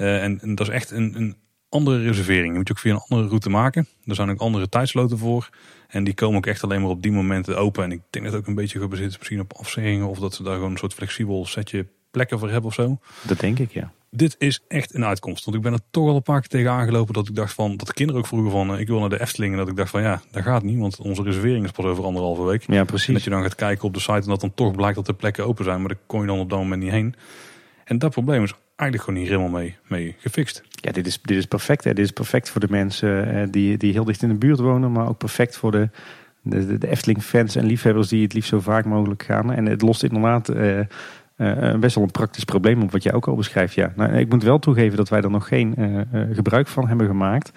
Uh, 0.00 0.22
en, 0.22 0.40
dat 0.54 0.60
is 0.60 0.68
echt 0.68 0.90
een, 0.90 1.16
een 1.16 1.36
andere 1.68 2.02
reservering. 2.02 2.46
Die 2.48 2.56
moet 2.56 2.68
je 2.68 2.74
ook 2.74 2.80
via 2.80 2.92
een 2.92 3.04
andere 3.08 3.28
route 3.28 3.50
maken. 3.50 3.86
Er 4.04 4.14
zijn 4.14 4.30
ook 4.30 4.40
andere 4.40 4.68
tijdsloten 4.68 5.18
voor. 5.18 5.48
En 5.88 6.04
die 6.04 6.14
komen 6.14 6.36
ook 6.36 6.46
echt 6.46 6.62
alleen 6.62 6.80
maar 6.80 6.90
op 6.90 7.02
die 7.02 7.12
momenten 7.12 7.58
open. 7.58 7.84
En 7.84 7.92
ik 7.92 8.00
denk 8.10 8.24
dat 8.24 8.34
het 8.34 8.42
ook 8.42 8.48
een 8.48 8.54
beetje 8.54 8.80
gebaseerd 8.80 9.10
is 9.10 9.18
misschien 9.18 9.40
op 9.40 9.52
afzeggingen. 9.52 10.08
Of 10.08 10.18
dat 10.18 10.34
ze 10.34 10.42
daar 10.42 10.54
gewoon 10.54 10.70
een 10.70 10.78
soort 10.78 10.94
flexibel 10.94 11.46
setje 11.46 11.86
plekken 12.10 12.38
voor 12.38 12.50
hebben 12.50 12.68
of 12.68 12.74
zo. 12.74 12.98
Dat 13.22 13.40
denk 13.40 13.58
ik, 13.58 13.72
ja. 13.72 13.92
Dit 14.10 14.34
is 14.38 14.60
echt 14.68 14.94
een 14.94 15.04
uitkomst. 15.04 15.44
Want 15.44 15.56
ik 15.56 15.62
ben 15.62 15.72
er 15.72 15.80
toch 15.90 16.08
al 16.08 16.16
een 16.16 16.22
paar 16.22 16.40
keer 16.40 16.48
tegen 16.48 16.70
aangelopen 16.70 17.14
dat 17.14 17.28
ik 17.28 17.34
dacht 17.34 17.54
van... 17.54 17.76
Dat 17.76 17.86
de 17.86 17.92
kinderen 17.92 18.20
ook 18.20 18.26
vroegen 18.26 18.50
van, 18.50 18.78
ik 18.78 18.86
wil 18.86 19.00
naar 19.00 19.08
de 19.08 19.20
Efteling. 19.20 19.52
En 19.52 19.58
dat 19.58 19.68
ik 19.68 19.76
dacht 19.76 19.90
van, 19.90 20.02
ja, 20.02 20.22
dat 20.30 20.42
gaat 20.42 20.62
niet. 20.62 20.78
Want 20.78 20.98
onze 20.98 21.22
reservering 21.22 21.64
is 21.64 21.70
pas 21.70 21.84
over 21.84 22.04
anderhalve 22.04 22.44
week. 22.44 22.64
Ja, 22.66 22.84
precies. 22.84 23.08
En 23.08 23.14
dat 23.14 23.24
je 23.24 23.30
dan 23.30 23.42
gaat 23.42 23.54
kijken 23.54 23.84
op 23.84 23.94
de 23.94 24.00
site 24.00 24.12
en 24.12 24.28
dat 24.28 24.40
dan 24.40 24.54
toch 24.54 24.74
blijkt 24.74 24.96
dat 24.96 25.06
de 25.06 25.14
plekken 25.14 25.46
open 25.46 25.64
zijn. 25.64 25.78
Maar 25.78 25.88
daar 25.88 25.98
kon 26.06 26.20
je 26.20 26.26
dan 26.26 26.38
op 26.38 26.50
dat 26.50 26.58
moment 26.58 26.82
niet 26.82 26.90
heen. 26.90 27.14
En 27.84 27.98
dat 27.98 28.10
probleem 28.10 28.42
is 28.42 28.54
eigenlijk 28.76 29.08
gewoon 29.08 29.20
niet 29.20 29.28
helemaal 29.28 29.60
mee, 29.60 29.76
mee 29.88 30.16
gefixt. 30.18 30.62
Ja, 30.70 30.92
dit 30.92 31.06
is, 31.06 31.22
dit 31.22 31.36
is 31.36 31.46
perfect. 31.46 31.84
Hè. 31.84 31.94
Dit 31.94 32.04
is 32.04 32.10
perfect 32.10 32.50
voor 32.50 32.60
de 32.60 32.70
mensen 32.70 33.34
eh, 33.34 33.46
die, 33.50 33.76
die 33.76 33.92
heel 33.92 34.04
dicht 34.04 34.22
in 34.22 34.28
de 34.28 34.34
buurt 34.34 34.58
wonen. 34.58 34.92
Maar 34.92 35.08
ook 35.08 35.18
perfect 35.18 35.56
voor 35.56 35.70
de, 35.70 35.88
de, 36.42 36.78
de 36.78 36.88
Efteling-fans 36.88 37.56
en 37.56 37.66
liefhebbers 37.66 38.08
die 38.08 38.22
het 38.22 38.32
liefst 38.32 38.50
zo 38.50 38.60
vaak 38.60 38.84
mogelijk 38.84 39.22
gaan. 39.22 39.52
En 39.52 39.66
het 39.66 39.82
lost 39.82 40.02
inderdaad 40.02 40.50
uh, 40.50 40.80
uh, 41.40 41.74
best 41.74 41.94
wel 41.94 42.04
een 42.04 42.10
praktisch 42.10 42.44
probleem 42.44 42.90
wat 42.90 43.02
jij 43.02 43.12
ook 43.12 43.28
al 43.28 43.34
beschrijft. 43.34 43.74
Ja. 43.74 43.92
Nou, 43.96 44.12
ik 44.12 44.30
moet 44.30 44.42
wel 44.42 44.58
toegeven 44.58 44.96
dat 44.96 45.08
wij 45.08 45.20
er 45.20 45.30
nog 45.30 45.48
geen 45.48 45.74
gebruik 46.32 46.66
van 46.66 46.88
hebben 46.88 47.06
gemaakt. 47.06 47.52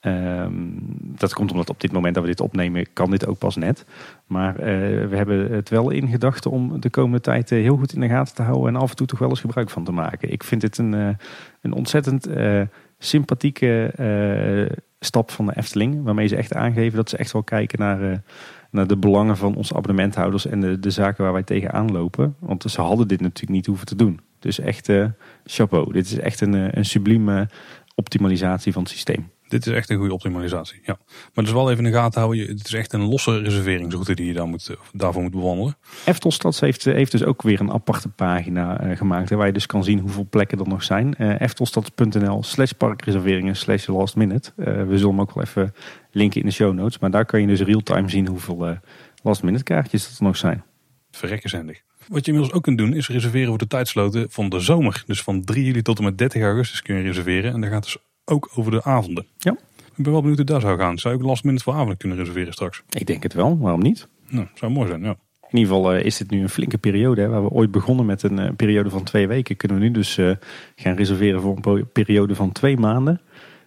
Um, 0.00 0.74
dat 0.98 1.34
komt 1.34 1.50
omdat 1.50 1.70
op 1.70 1.80
dit 1.80 1.92
moment 1.92 2.14
dat 2.14 2.22
we 2.22 2.28
dit 2.28 2.40
opnemen, 2.40 2.86
kan 2.92 3.10
dit 3.10 3.26
ook 3.26 3.38
pas 3.38 3.56
net. 3.56 3.84
Maar 4.26 4.54
we 5.08 5.16
hebben 5.16 5.52
het 5.52 5.68
wel 5.68 5.90
in 5.90 6.08
gedachten 6.08 6.50
om 6.50 6.80
de 6.80 6.90
komende 6.90 7.20
tijd 7.20 7.50
heel 7.50 7.76
goed 7.76 7.92
in 7.92 8.00
de 8.00 8.08
gaten 8.08 8.34
te 8.34 8.42
houden 8.42 8.74
en 8.74 8.80
af 8.80 8.90
en 8.90 8.96
toe 8.96 9.06
toch 9.06 9.18
wel 9.18 9.28
eens 9.28 9.40
gebruik 9.40 9.70
van 9.70 9.84
te 9.84 9.92
maken. 9.92 10.32
Ik 10.32 10.44
vind 10.44 10.60
dit 10.60 10.78
een, 10.78 11.16
een 11.60 11.72
ontzettend 11.72 12.28
sympathieke 12.98 13.90
stap 15.00 15.30
van 15.30 15.46
de 15.46 15.56
Efteling, 15.56 16.04
waarmee 16.04 16.26
ze 16.26 16.36
echt 16.36 16.54
aangeven 16.54 16.96
dat 16.96 17.08
ze 17.08 17.16
echt 17.16 17.32
wel 17.32 17.42
kijken 17.42 17.78
naar, 17.78 18.22
naar 18.74 18.86
de 18.86 18.96
belangen 18.96 19.36
van 19.36 19.54
onze 19.54 19.74
abonnementhouders 19.74 20.46
en 20.46 20.60
de, 20.60 20.78
de 20.78 20.90
zaken 20.90 21.24
waar 21.24 21.32
wij 21.32 21.42
tegenaan 21.42 21.92
lopen. 21.92 22.36
Want 22.38 22.64
ze 22.66 22.80
hadden 22.80 23.08
dit 23.08 23.20
natuurlijk 23.20 23.52
niet 23.52 23.66
hoeven 23.66 23.86
te 23.86 23.96
doen. 23.96 24.20
Dus 24.38 24.58
echt 24.58 24.92
chapeau. 25.44 25.92
Dit 25.92 26.06
is 26.06 26.18
echt 26.18 26.40
een, 26.40 26.78
een 26.78 26.84
sublieme 26.84 27.48
optimalisatie 27.94 28.72
van 28.72 28.82
het 28.82 28.90
systeem. 28.90 29.32
Dit 29.54 29.66
is 29.66 29.72
echt 29.72 29.90
een 29.90 29.96
goede 29.96 30.12
optimalisatie. 30.12 30.80
Ja. 30.84 30.98
Maar 31.34 31.44
dus 31.44 31.52
wel 31.52 31.70
even 31.70 31.84
in 31.84 31.90
de 31.90 31.96
gaten 31.96 32.20
houden. 32.20 32.46
Het 32.46 32.64
is 32.66 32.72
echt 32.72 32.92
een 32.92 33.00
losse 33.00 33.38
reserveringsroute 33.38 34.14
die 34.14 34.26
je 34.26 34.32
daar 34.32 34.46
moet, 34.46 34.76
daarvoor 34.92 35.22
moet 35.22 35.30
bewandelen. 35.30 35.76
Eftelstads 36.04 36.60
heeft, 36.60 36.84
heeft 36.84 37.10
dus 37.10 37.24
ook 37.24 37.42
weer 37.42 37.60
een 37.60 37.72
aparte 37.72 38.08
pagina 38.08 38.84
uh, 38.84 38.96
gemaakt. 38.96 39.30
Waar 39.30 39.46
je 39.46 39.52
dus 39.52 39.66
kan 39.66 39.84
zien 39.84 39.98
hoeveel 39.98 40.26
plekken 40.30 40.58
er 40.58 40.68
nog 40.68 40.82
zijn. 40.82 41.14
Uh, 41.18 41.40
eftelstads.nl 41.40 42.42
slash 42.42 42.70
parkreserveringen 42.70 43.56
slash 43.56 43.86
last 43.86 44.16
minute. 44.16 44.52
Uh, 44.56 44.66
we 44.66 44.98
zullen 44.98 45.08
hem 45.08 45.20
ook 45.20 45.34
wel 45.34 45.44
even 45.44 45.74
linken 46.10 46.40
in 46.40 46.46
de 46.46 46.52
show 46.52 46.74
notes. 46.74 46.98
Maar 46.98 47.10
daar 47.10 47.24
kan 47.24 47.40
je 47.40 47.46
dus 47.46 47.60
real-time 47.60 48.08
zien 48.08 48.26
hoeveel 48.26 48.78
last 49.22 49.42
minute 49.42 49.64
kaartjes 49.64 50.18
er 50.18 50.24
nog 50.24 50.36
zijn. 50.36 50.64
Verrekkenzendig. 51.10 51.82
Wat 52.08 52.24
je 52.24 52.32
inmiddels 52.32 52.56
ook 52.56 52.62
kunt 52.62 52.78
doen 52.78 52.94
is 52.94 53.08
reserveren 53.08 53.48
voor 53.48 53.58
de 53.58 53.66
tijdsloten 53.66 54.30
van 54.30 54.48
de 54.48 54.60
zomer. 54.60 55.02
Dus 55.06 55.22
van 55.22 55.44
3 55.44 55.64
juli 55.64 55.82
tot 55.82 55.98
en 55.98 56.04
met 56.04 56.18
30 56.18 56.42
augustus 56.42 56.82
kun 56.82 56.96
je 56.96 57.02
reserveren. 57.02 57.52
En 57.52 57.60
daar 57.60 57.70
gaat 57.70 57.82
dus 57.82 57.96
ook 58.24 58.50
over 58.54 58.70
de 58.70 58.84
avonden. 58.84 59.26
Ja. 59.38 59.52
Ik 59.96 60.02
ben 60.02 60.12
wel 60.12 60.20
benieuwd 60.20 60.38
hoe 60.38 60.46
dat 60.46 60.60
zou 60.60 60.78
gaan. 60.78 60.98
Zou 60.98 61.14
ik 61.14 61.22
last 61.22 61.44
minute 61.44 61.64
voor 61.64 61.74
avonden 61.74 61.96
kunnen 61.96 62.18
reserveren 62.18 62.52
straks? 62.52 62.82
Ik 62.90 63.06
denk 63.06 63.22
het 63.22 63.32
wel, 63.32 63.58
waarom 63.58 63.82
niet? 63.82 64.08
Nou, 64.28 64.46
zou 64.54 64.72
mooi 64.72 64.88
zijn, 64.88 65.02
ja. 65.02 65.16
In 65.50 65.60
ieder 65.60 65.74
geval 65.74 65.94
uh, 65.94 66.04
is 66.04 66.16
dit 66.16 66.30
nu 66.30 66.40
een 66.40 66.48
flinke 66.48 66.78
periode. 66.78 67.20
Hè, 67.20 67.28
waar 67.28 67.42
we 67.42 67.50
ooit 67.50 67.70
begonnen 67.70 68.06
met 68.06 68.22
een 68.22 68.40
uh, 68.40 68.50
periode 68.56 68.90
van 68.90 69.02
twee 69.02 69.28
weken. 69.28 69.56
Kunnen 69.56 69.78
we 69.78 69.84
nu 69.84 69.90
dus 69.90 70.18
uh, 70.18 70.34
gaan 70.76 70.96
reserveren 70.96 71.40
voor 71.40 71.58
een 71.62 71.88
periode 71.92 72.34
van 72.34 72.52
twee 72.52 72.76
maanden. 72.76 73.20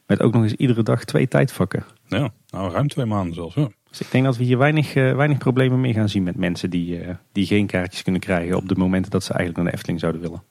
Met 0.06 0.22
ook 0.22 0.34
nog 0.34 0.44
eens 0.44 0.54
iedere 0.54 0.84
dag 0.84 1.04
twee 1.04 1.28
tijdvakken. 1.28 1.86
Ja, 2.08 2.30
nou 2.50 2.72
ruim 2.72 2.88
twee 2.88 3.06
maanden 3.06 3.34
zelfs. 3.34 3.56
Ja. 3.56 3.70
Dus 3.90 4.02
ik 4.02 4.12
denk 4.12 4.26
dat 4.26 4.38
we 4.38 4.44
hier 4.44 4.58
weinig, 4.58 4.94
weinig 4.94 5.38
problemen 5.38 5.82
mee 5.82 5.94
gaan 5.94 6.10
zien 6.10 6.24
met 6.24 6.36
mensen 6.36 6.70
die, 6.70 7.00
die 7.32 7.46
geen 7.46 7.68
kaartjes 7.68 8.04
kunnen 8.04 8.22
krijgen 8.22 8.56
op 8.56 8.70
de 8.70 8.76
momenten 8.76 9.12
dat 9.12 9.24
ze 9.24 9.34
eigenlijk 9.34 9.60
naar 9.60 9.72
de 9.72 9.78
Efteling 9.78 10.00
zouden 10.00 10.22
willen. 10.22 10.44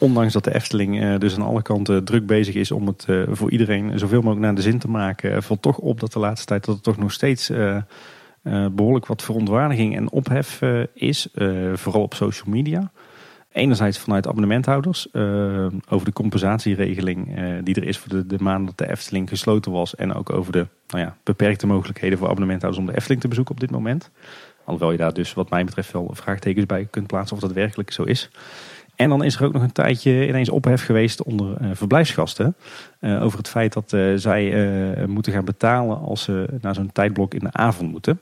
Ondanks 0.00 0.32
dat 0.32 0.44
de 0.44 0.54
Efteling 0.54 1.02
uh, 1.02 1.18
dus 1.18 1.34
aan 1.34 1.42
alle 1.42 1.62
kanten 1.62 2.04
druk 2.04 2.26
bezig 2.26 2.54
is 2.54 2.70
om 2.70 2.86
het 2.86 3.06
uh, 3.08 3.22
voor 3.30 3.50
iedereen 3.50 3.98
zoveel 3.98 4.20
mogelijk 4.20 4.40
naar 4.40 4.54
de 4.54 4.62
zin 4.62 4.78
te 4.78 4.88
maken, 4.88 5.32
uh, 5.32 5.40
valt 5.40 5.62
toch 5.62 5.78
op 5.78 6.00
dat 6.00 6.12
de 6.12 6.18
laatste 6.18 6.46
tijd 6.46 6.64
dat 6.64 6.76
er 6.76 6.82
toch 6.82 6.96
nog 6.96 7.12
steeds 7.12 7.52
behoorlijk 8.72 9.06
wat 9.06 9.22
verontwaardiging 9.22 9.96
en 9.96 10.10
ophef 10.10 10.60
is, 10.94 11.28
vooral 11.74 12.02
op 12.02 12.14
social 12.14 12.50
media. 12.50 12.90
Enerzijds 13.52 13.98
vanuit 13.98 14.26
abonnementhouders 14.26 15.14
over 15.88 16.04
de 16.04 16.12
compensatieregeling 16.12 17.34
die 17.64 17.74
er 17.74 17.84
is 17.84 17.98
voor 17.98 18.08
de, 18.08 18.26
de 18.26 18.38
maanden 18.40 18.66
dat 18.66 18.78
de 18.78 18.92
Efteling 18.92 19.28
gesloten 19.28 19.72
was. 19.72 19.94
En 19.94 20.14
ook 20.14 20.32
over 20.32 20.52
de 20.52 20.66
nou 20.88 21.04
ja, 21.04 21.16
beperkte 21.22 21.66
mogelijkheden 21.66 22.18
voor 22.18 22.28
abonnementhouders 22.28 22.84
om 22.84 22.90
de 22.90 22.96
Efteling 22.96 23.20
te 23.20 23.28
bezoeken 23.28 23.54
op 23.54 23.60
dit 23.60 23.70
moment. 23.70 24.10
Alhoewel 24.64 24.90
je 24.92 24.98
daar 24.98 25.14
dus 25.14 25.34
wat 25.34 25.50
mij 25.50 25.64
betreft 25.64 25.92
wel 25.92 26.10
vraagtekens 26.12 26.66
bij 26.66 26.86
kunt 26.90 27.06
plaatsen 27.06 27.36
of 27.36 27.42
dat 27.42 27.52
werkelijk 27.52 27.92
zo 27.92 28.02
is. 28.02 28.30
En 29.00 29.08
dan 29.08 29.24
is 29.24 29.36
er 29.36 29.44
ook 29.44 29.52
nog 29.52 29.62
een 29.62 29.72
tijdje 29.72 30.28
ineens 30.28 30.48
ophef 30.48 30.84
geweest 30.84 31.22
onder 31.22 31.62
uh, 31.62 31.70
verblijfsgasten. 31.72 32.56
Uh, 33.00 33.22
over 33.22 33.38
het 33.38 33.48
feit 33.48 33.72
dat 33.72 33.92
uh, 33.92 34.12
zij 34.16 34.54
moeten 35.06 35.32
gaan 35.32 35.44
betalen 35.44 36.00
als 36.00 36.22
ze 36.22 36.46
naar 36.60 36.74
zo'n 36.74 36.92
tijdblok 36.92 37.34
in 37.34 37.40
de 37.40 37.52
avond 37.52 37.90
moeten. 37.90 38.20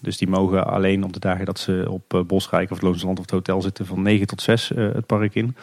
Dus 0.00 0.16
die 0.16 0.28
mogen 0.28 0.66
alleen 0.66 1.04
op 1.04 1.12
de 1.12 1.18
dagen 1.18 1.44
dat 1.44 1.58
ze 1.58 1.86
op 1.88 2.24
Bosrijk 2.26 2.70
of 2.70 2.80
Loonsland 2.80 3.18
of 3.18 3.24
het 3.24 3.34
hotel 3.34 3.62
zitten 3.62 3.86
van 3.86 4.02
9 4.02 4.26
tot 4.26 4.42
6 4.42 4.68
het 4.74 5.06
park 5.06 5.34
in. 5.34 5.56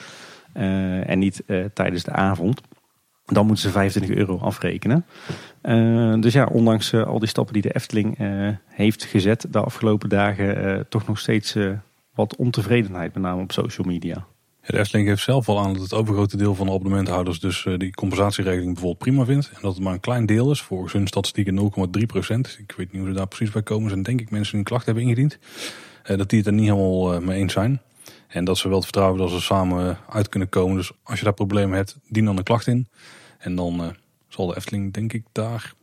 en 1.03 1.19
niet 1.19 1.43
tijdens 1.73 2.03
de 2.03 2.11
avond. 2.11 2.61
Dan 3.25 3.45
moeten 3.45 3.63
ze 3.63 3.71
25 3.71 4.17
euro 4.17 4.37
afrekenen. 4.37 5.05
dus 6.21 6.33
ja, 6.33 6.45
ondanks 6.45 6.93
al 6.93 7.19
die 7.19 7.27
stappen 7.27 7.53
die 7.53 7.61
de 7.61 7.75
Efteling 7.75 8.17
heeft 8.67 9.03
gezet 9.03 9.45
de 9.49 9.59
afgelopen 9.59 10.09
dagen, 10.09 10.85
toch 10.89 11.07
nog 11.07 11.19
steeds 11.19 11.55
wat 12.13 12.35
ontevredenheid, 12.35 13.13
met 13.13 13.23
name 13.23 13.41
op 13.41 13.51
social 13.51 13.87
media. 13.87 14.25
De 14.65 14.79
Efteling 14.79 15.07
geeft 15.07 15.23
zelf 15.23 15.49
al 15.49 15.59
aan 15.59 15.73
dat 15.73 15.81
het 15.81 15.93
overgrote 15.93 16.37
deel 16.37 16.55
van 16.55 16.65
de 16.65 16.71
abonnementhouders 16.71 17.39
dus 17.39 17.65
uh, 17.65 17.77
die 17.77 17.91
compensatieregeling 17.91 18.73
bijvoorbeeld 18.73 18.97
prima 18.97 19.25
vindt. 19.25 19.49
En 19.53 19.61
dat 19.61 19.73
het 19.73 19.83
maar 19.83 19.93
een 19.93 19.99
klein 19.99 20.25
deel 20.25 20.51
is, 20.51 20.61
volgens 20.61 20.93
hun 20.93 21.07
statistieken 21.07 21.71
0,3 21.99 22.05
procent. 22.05 22.57
Ik 22.59 22.73
weet 22.77 22.91
niet 22.91 23.01
hoe 23.01 23.11
ze 23.11 23.17
daar 23.17 23.27
precies 23.27 23.51
bij 23.51 23.63
komen. 23.63 23.89
Zijn 23.89 24.03
denk 24.03 24.21
ik 24.21 24.31
mensen 24.31 24.51
die 24.51 24.59
een 24.59 24.65
klacht 24.65 24.85
hebben 24.85 25.03
ingediend. 25.03 25.37
Uh, 26.05 26.17
dat 26.17 26.29
die 26.29 26.39
het 26.39 26.47
er 26.47 26.53
niet 26.53 26.69
helemaal 26.69 27.13
uh, 27.13 27.19
mee 27.19 27.39
eens 27.39 27.53
zijn. 27.53 27.81
En 28.27 28.43
dat 28.43 28.57
ze 28.57 28.67
wel 28.67 28.75
het 28.75 28.85
vertrouwen 28.85 29.19
dat 29.19 29.29
ze 29.29 29.41
samen 29.41 29.97
uit 30.09 30.29
kunnen 30.29 30.49
komen. 30.49 30.77
Dus 30.77 30.91
als 31.03 31.19
je 31.19 31.25
daar 31.25 31.33
problemen 31.33 31.75
hebt, 31.75 31.97
dien 32.07 32.25
dan 32.25 32.37
een 32.37 32.43
klacht 32.43 32.67
in. 32.67 32.87
En 33.37 33.55
dan 33.55 33.95
zal 34.27 34.47
de 34.47 34.55
Efteling 34.55 34.93
denk 34.93 35.13
ik 35.13 35.23
daar 35.31 35.73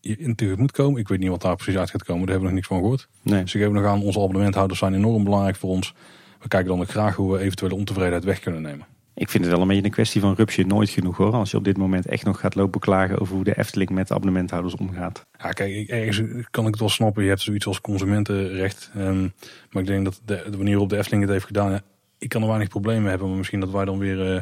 in 0.00 0.34
tegemoet 0.34 0.72
komen. 0.72 1.00
Ik 1.00 1.08
weet 1.08 1.18
niet 1.18 1.28
wat 1.28 1.42
daar 1.42 1.56
precies 1.56 1.76
uit 1.76 1.90
gaat 1.90 2.04
komen. 2.04 2.26
Daar 2.26 2.30
hebben 2.30 2.48
we 2.48 2.54
nog 2.54 2.54
niks 2.54 2.66
van 2.66 2.78
gehoord. 2.78 3.08
Nee. 3.22 3.42
Dus 3.42 3.54
ik 3.54 3.60
geven 3.60 3.74
nog 3.74 3.84
aan, 3.84 4.02
onze 4.02 4.18
abonnementhouders 4.18 4.78
zijn 4.78 4.94
enorm 4.94 5.24
belangrijk 5.24 5.56
voor 5.56 5.70
ons. 5.70 5.94
We 6.40 6.48
kijken 6.48 6.68
dan 6.68 6.80
ook 6.80 6.90
graag 6.90 7.16
hoe 7.16 7.32
we 7.32 7.38
eventuele 7.38 7.74
ontevredenheid 7.74 8.24
weg 8.24 8.40
kunnen 8.40 8.62
nemen. 8.62 8.86
Ik 9.18 9.28
vind 9.28 9.44
het 9.44 9.52
wel 9.52 9.62
een 9.62 9.68
beetje 9.68 9.84
een 9.84 9.90
kwestie 9.90 10.20
van 10.20 10.34
rupsje 10.34 10.62
nooit 10.62 10.90
genoeg 10.90 11.16
hoor. 11.16 11.32
Als 11.32 11.50
je 11.50 11.56
op 11.56 11.64
dit 11.64 11.76
moment 11.76 12.06
echt 12.06 12.24
nog 12.24 12.40
gaat 12.40 12.54
lopen 12.54 12.80
klagen 12.80 13.18
over 13.18 13.34
hoe 13.34 13.44
de 13.44 13.58
Efteling 13.58 13.90
met 13.90 14.08
de 14.08 14.14
abonnementhouders 14.14 14.76
omgaat. 14.76 15.26
Ja, 15.38 15.50
kijk, 15.50 15.88
ergens 15.88 16.22
kan 16.50 16.64
ik 16.64 16.70
het 16.70 16.80
wel 16.80 16.88
snappen. 16.88 17.22
Je 17.22 17.28
hebt 17.28 17.40
zoiets 17.40 17.66
als 17.66 17.80
consumentenrecht. 17.80 18.90
Um, 18.96 19.32
maar 19.70 19.82
ik 19.82 19.88
denk 19.88 20.04
dat 20.04 20.20
de, 20.24 20.44
de, 20.50 20.56
manier 20.56 20.70
waarop 20.70 20.88
de 20.88 20.96
Efteling 20.96 21.22
het 21.22 21.32
heeft 21.32 21.44
gedaan. 21.44 21.80
ik 22.18 22.28
kan 22.28 22.42
er 22.42 22.48
weinig 22.48 22.68
problemen 22.68 23.00
mee 23.00 23.10
hebben. 23.10 23.28
Maar 23.28 23.36
misschien 23.36 23.60
dat 23.60 23.70
wij 23.70 23.84
dan 23.84 23.98
weer 23.98 24.34
uh, 24.34 24.40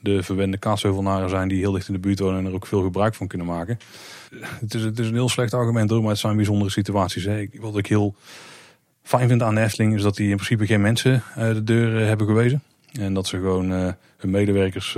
de 0.00 0.22
verwende 0.22 0.58
kaatsheuvelnaren 0.58 1.28
zijn 1.28 1.48
die 1.48 1.58
heel 1.58 1.72
dicht 1.72 1.88
in 1.88 1.94
de 1.94 2.00
buurt 2.00 2.18
wonen 2.18 2.38
en 2.38 2.46
er 2.46 2.54
ook 2.54 2.66
veel 2.66 2.82
gebruik 2.82 3.14
van 3.14 3.26
kunnen 3.26 3.46
maken. 3.46 3.78
Het 4.40 4.74
is, 4.74 4.82
het 4.82 4.98
is 4.98 5.08
een 5.08 5.14
heel 5.14 5.28
slecht 5.28 5.54
argument 5.54 5.90
hoor, 5.90 6.00
maar 6.00 6.10
het 6.10 6.18
zijn 6.18 6.36
bijzondere 6.36 6.70
situaties. 6.70 7.24
Hè. 7.24 7.46
Wat 7.52 7.78
ik 7.78 7.86
heel 7.86 8.14
fijn 9.08 9.28
vind 9.28 9.42
aan 9.42 9.54
de 9.54 9.60
is 9.94 10.02
dat 10.02 10.16
die 10.16 10.28
in 10.28 10.34
principe 10.34 10.66
geen 10.66 10.80
mensen 10.80 11.22
uh, 11.38 11.52
de 11.52 11.64
deur 11.64 12.00
uh, 12.00 12.06
hebben 12.06 12.26
gewezen. 12.26 12.62
En 12.92 13.14
dat 13.14 13.26
ze 13.26 13.36
gewoon 13.36 13.72
uh, 13.72 13.92
hun 14.16 14.30
medewerkers 14.30 14.96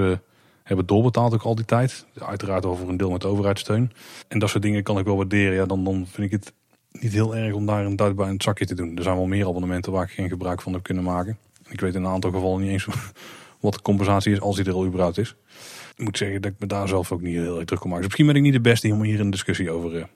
hebben 0.63 0.87
doorbetaald 0.87 1.35
ook 1.35 1.43
al 1.43 1.55
die 1.55 1.65
tijd. 1.65 2.07
Uiteraard 2.19 2.67
over 2.67 2.89
een 2.89 2.97
deel 2.97 3.11
met 3.11 3.25
overheidssteun. 3.25 3.93
En 4.29 4.39
dat 4.39 4.51
soort 4.51 4.63
dingen 4.63 4.83
kan 4.83 4.99
ik 4.99 5.05
wel 5.05 5.17
waarderen. 5.17 5.55
Ja, 5.55 5.67
dan, 5.67 5.85
dan 5.85 6.07
vind 6.11 6.33
ik 6.33 6.41
het 6.41 6.53
niet 6.91 7.13
heel 7.13 7.37
erg 7.37 7.55
om 7.55 7.67
daar 7.67 7.85
een 7.85 7.97
duit 7.97 8.17
bij 8.17 8.29
een 8.29 8.41
zakje 8.41 8.67
te 8.67 8.75
doen. 8.75 8.97
Er 8.97 9.03
zijn 9.03 9.17
wel 9.17 9.27
meer 9.27 9.47
abonnementen 9.47 9.93
waar 9.93 10.05
ik 10.05 10.11
geen 10.11 10.29
gebruik 10.29 10.63
van 10.63 10.73
heb 10.73 10.83
kunnen 10.83 11.05
maken. 11.05 11.39
Ik 11.69 11.81
weet 11.81 11.95
in 11.95 12.05
een 12.05 12.11
aantal 12.11 12.31
gevallen 12.31 12.61
niet 12.61 12.71
eens 12.71 12.87
wat 13.61 13.73
de 13.73 13.83
compensatie 13.83 14.33
is 14.33 14.41
als 14.41 14.57
die 14.57 14.65
er 14.65 14.73
al 14.73 14.87
überhaupt 14.87 15.19
is. 15.19 15.35
Ik 15.97 16.05
moet 16.05 16.19
zeggen 16.19 16.43
dat 16.43 16.53
ik 16.53 16.59
me 16.61 16.67
daar 16.67 16.89
zelf 16.89 17.13
ook 17.13 17.21
niet 17.21 17.37
heel 17.37 17.57
erg 17.57 17.65
druk 17.65 17.85
om 17.85 17.91
maak. 17.91 17.99
Dus 17.99 18.07
misschien 18.07 18.27
ben 18.27 18.37
ik 18.37 18.43
niet 18.43 18.53
de 18.53 18.61
beste 18.61 18.93
om 18.93 19.03
hier 19.03 19.21
een 19.21 19.31
discussie 19.31 19.71
over 19.71 20.09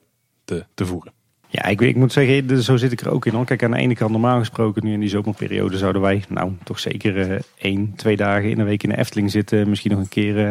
te, 0.45 0.65
te 0.73 0.85
voeren. 0.85 1.13
Ja, 1.47 1.65
ik, 1.65 1.81
ik 1.81 1.95
moet 1.95 2.11
zeggen, 2.11 2.63
zo 2.63 2.77
zit 2.77 2.91
ik 2.91 3.01
er 3.01 3.11
ook 3.11 3.25
in. 3.25 3.45
Kijk, 3.45 3.63
aan 3.63 3.71
de 3.71 3.77
ene 3.77 3.95
kant 3.95 4.11
normaal 4.11 4.39
gesproken, 4.39 4.85
nu 4.85 4.93
in 4.93 4.99
die 4.99 5.09
zomerperiode 5.09 5.77
zouden 5.77 6.01
wij, 6.01 6.23
nou, 6.29 6.51
toch 6.63 6.79
zeker 6.79 7.29
uh, 7.29 7.39
één, 7.57 7.93
twee 7.95 8.15
dagen 8.15 8.49
in 8.49 8.59
een 8.59 8.65
week 8.65 8.83
in 8.83 8.89
de 8.89 8.97
Efteling 8.97 9.31
zitten. 9.31 9.69
Misschien 9.69 9.91
nog 9.91 9.99
een 9.99 10.09
keer 10.09 10.37
uh, 10.37 10.49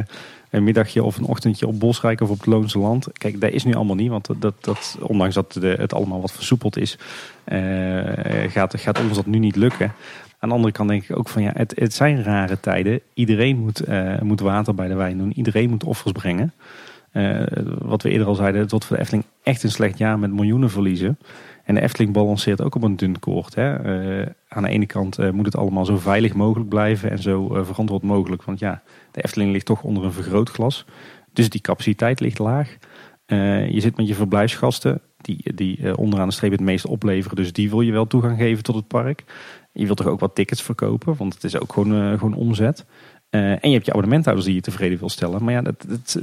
een 0.50 0.64
middagje 0.64 1.02
of 1.02 1.16
een 1.16 1.24
ochtendje 1.24 1.66
op 1.66 1.78
Bosrijk 1.80 2.20
of 2.20 2.30
op 2.30 2.36
het 2.36 2.46
Loonse 2.46 2.78
Land. 2.78 3.08
Kijk, 3.12 3.40
dat 3.40 3.50
is 3.50 3.64
nu 3.64 3.74
allemaal 3.74 3.96
niet, 3.96 4.10
want 4.10 4.28
dat, 4.38 4.54
dat, 4.60 4.98
ondanks 5.00 5.34
dat 5.34 5.52
de, 5.52 5.74
het 5.78 5.94
allemaal 5.94 6.20
wat 6.20 6.32
versoepeld 6.32 6.76
is, 6.76 6.98
uh, 7.48 7.60
gaat, 8.48 8.80
gaat 8.80 9.00
ons 9.00 9.16
dat 9.16 9.26
nu 9.26 9.38
niet 9.38 9.56
lukken. 9.56 9.92
Aan 10.38 10.48
de 10.48 10.54
andere 10.54 10.72
kant 10.72 10.88
denk 10.88 11.02
ik 11.08 11.18
ook 11.18 11.28
van 11.28 11.42
ja, 11.42 11.50
het, 11.54 11.72
het 11.76 11.94
zijn 11.94 12.22
rare 12.22 12.60
tijden. 12.60 13.00
Iedereen 13.14 13.58
moet, 13.58 13.82
moet 14.22 14.40
water 14.40 14.74
bij 14.74 14.88
de 14.88 14.94
wijn 14.94 15.18
doen. 15.18 15.32
Iedereen 15.36 15.70
moet 15.70 15.84
offers 15.84 16.12
brengen. 16.12 16.52
Uh, 17.14 17.42
wat 17.78 18.02
we 18.02 18.10
eerder 18.10 18.26
al 18.26 18.34
zeiden, 18.34 18.60
het 18.60 18.70
wordt 18.70 18.86
voor 18.86 18.96
de 18.96 19.02
Efteling 19.02 19.26
echt 19.42 19.62
een 19.62 19.70
slecht 19.70 19.98
jaar 19.98 20.18
met 20.18 20.32
miljoenen 20.32 20.70
verliezen. 20.70 21.18
En 21.64 21.74
de 21.74 21.80
Efteling 21.80 22.12
balanceert 22.12 22.62
ook 22.62 22.74
op 22.74 22.82
een 22.82 22.96
dun 22.96 23.18
koord. 23.18 23.54
Hè. 23.54 23.98
Uh, 24.20 24.26
aan 24.48 24.62
de 24.62 24.68
ene 24.68 24.86
kant 24.86 25.18
uh, 25.18 25.30
moet 25.30 25.46
het 25.46 25.56
allemaal 25.56 25.84
zo 25.84 25.96
veilig 25.96 26.34
mogelijk 26.34 26.68
blijven 26.68 27.10
en 27.10 27.18
zo 27.18 27.64
verantwoord 27.64 28.02
mogelijk. 28.02 28.42
Want 28.42 28.58
ja, 28.58 28.82
de 29.10 29.22
Efteling 29.22 29.52
ligt 29.52 29.66
toch 29.66 29.82
onder 29.82 30.04
een 30.04 30.12
vergrootglas. 30.12 30.84
Dus 31.32 31.50
die 31.50 31.60
capaciteit 31.60 32.20
ligt 32.20 32.38
laag. 32.38 32.76
je 33.26 33.80
zit 33.80 33.96
met 33.96 34.08
je 34.08 34.14
verblijfsgasten, 34.14 35.00
die, 35.16 35.54
die 35.54 35.96
onderaan 35.96 36.28
de 36.28 36.34
streep 36.34 36.52
het 36.52 36.60
meest 36.60 36.86
opleveren. 36.86 37.36
Dus 37.36 37.52
die 37.52 37.70
wil 37.70 37.80
je 37.80 37.92
wel 37.92 38.06
toegang 38.06 38.38
geven 38.38 38.62
tot 38.62 38.74
het 38.74 38.88
park. 38.88 39.24
Je 39.72 39.84
wilt 39.84 39.96
toch 39.96 40.06
ook 40.06 40.20
wat 40.20 40.34
tickets 40.34 40.62
verkopen, 40.62 41.16
want 41.16 41.34
het 41.34 41.44
is 41.44 41.58
ook 41.58 41.72
gewoon, 41.72 42.18
gewoon 42.18 42.34
omzet. 42.34 42.84
Uh, 43.34 43.50
en 43.50 43.68
je 43.68 43.72
hebt 43.72 43.84
je 43.84 43.90
abonnementhouders 43.90 44.46
die 44.46 44.54
je 44.54 44.60
tevreden 44.60 44.98
wil 44.98 45.08
stellen. 45.08 45.44
Maar 45.44 45.52
ja, 45.52 45.62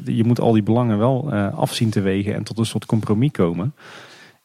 je 0.05 0.23
moet 0.23 0.39
al 0.39 0.51
die 0.51 0.63
belangen 0.63 0.97
wel 0.97 1.29
uh, 1.33 1.57
afzien 1.57 1.89
te 1.89 2.01
wegen 2.01 2.33
en 2.33 2.43
tot 2.43 2.57
een 2.57 2.65
soort 2.65 2.85
compromis 2.85 3.31
komen. 3.31 3.73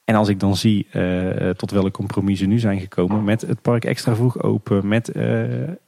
En 0.04 0.14
als 0.14 0.28
ik 0.28 0.40
dan 0.40 0.56
zie 0.56 0.86
uh, 0.92 1.50
tot 1.50 1.70
welke 1.70 1.90
compromis 1.90 2.38
ze 2.38 2.46
nu 2.46 2.58
zijn 2.58 2.80
gekomen. 2.80 3.24
Met 3.24 3.40
het 3.40 3.62
park 3.62 3.84
extra 3.84 4.14
vroeg 4.14 4.42
open. 4.42 4.88
Met 4.88 5.12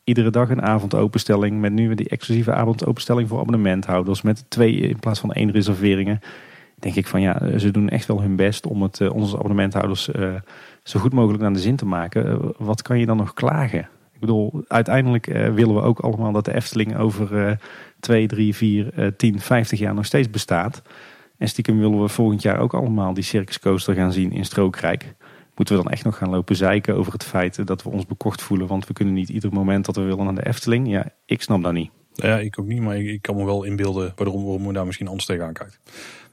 iedere 0.04 0.30
dag 0.30 0.50
een 0.50 0.62
avondopenstelling. 0.62 1.60
Met 1.60 1.72
nu 1.72 1.94
die 1.94 2.08
exclusieve 2.08 2.52
avondopenstelling 2.52 3.28
voor 3.28 3.38
abonnementhouders. 3.38 4.22
Met 4.22 4.44
twee 4.48 4.74
in 4.74 4.98
plaats 4.98 5.20
van 5.20 5.32
één 5.32 5.50
reserveringen. 5.50 6.20
Denk 6.78 6.94
ik 6.94 7.06
van 7.06 7.20
ja, 7.20 7.58
ze 7.58 7.70
doen 7.70 7.88
echt 7.88 8.06
wel 8.06 8.20
hun 8.20 8.36
best 8.36 8.66
om 8.66 8.82
het 8.82 9.10
onze 9.10 9.36
abonnementhouders 9.36 10.08
zo 10.82 11.00
goed 11.00 11.12
mogelijk 11.12 11.42
naar 11.42 11.52
de 11.52 11.58
zin 11.58 11.76
te 11.76 11.86
maken. 11.86 12.52
wat 12.56 12.82
kan 12.82 12.98
je 12.98 13.06
dan 13.06 13.16
nog 13.16 13.34
klagen? 13.34 13.88
Ik 14.18 14.26
bedoel, 14.26 14.64
uiteindelijk 14.68 15.26
uh, 15.26 15.54
willen 15.54 15.74
we 15.74 15.80
ook 15.80 16.00
allemaal 16.00 16.32
dat 16.32 16.44
de 16.44 16.54
Efteling 16.54 16.96
over 16.96 17.48
uh, 17.48 17.52
2, 18.00 18.26
3, 18.26 18.54
4, 18.54 19.14
10, 19.16 19.40
50 19.40 19.78
jaar 19.78 19.94
nog 19.94 20.06
steeds 20.06 20.30
bestaat. 20.30 20.82
En 21.36 21.48
stiekem 21.48 21.78
willen 21.78 22.02
we 22.02 22.08
volgend 22.08 22.42
jaar 22.42 22.58
ook 22.58 22.74
allemaal 22.74 23.14
die 23.14 23.24
circuscoaster 23.24 23.94
gaan 23.94 24.12
zien 24.12 24.32
in 24.32 24.44
Strookrijk. 24.44 25.14
Moeten 25.54 25.76
we 25.76 25.82
dan 25.82 25.92
echt 25.92 26.04
nog 26.04 26.16
gaan 26.16 26.30
lopen 26.30 26.56
zeiken 26.56 26.94
over 26.96 27.12
het 27.12 27.24
feit 27.24 27.66
dat 27.66 27.82
we 27.82 27.90
ons 27.90 28.06
bekocht 28.06 28.42
voelen. 28.42 28.66
Want 28.66 28.86
we 28.86 28.92
kunnen 28.92 29.14
niet 29.14 29.28
ieder 29.28 29.52
moment 29.52 29.84
dat 29.84 29.96
we 29.96 30.02
willen 30.02 30.24
naar 30.24 30.34
de 30.34 30.46
Efteling. 30.46 30.88
Ja, 30.88 31.08
ik 31.24 31.42
snap 31.42 31.62
dat 31.62 31.72
niet. 31.72 31.90
Ja, 32.12 32.38
ik 32.38 32.58
ook 32.58 32.66
niet. 32.66 32.80
Maar 32.80 32.96
ik, 32.96 33.22
kan 33.22 33.36
me 33.36 33.44
wel 33.44 33.64
inbeelden 33.64 34.12
waarom, 34.16 34.66
we 34.66 34.72
daar 34.72 34.86
misschien 34.86 35.08
anders 35.08 35.26
tegenaan 35.26 35.52
kijkt. 35.52 35.80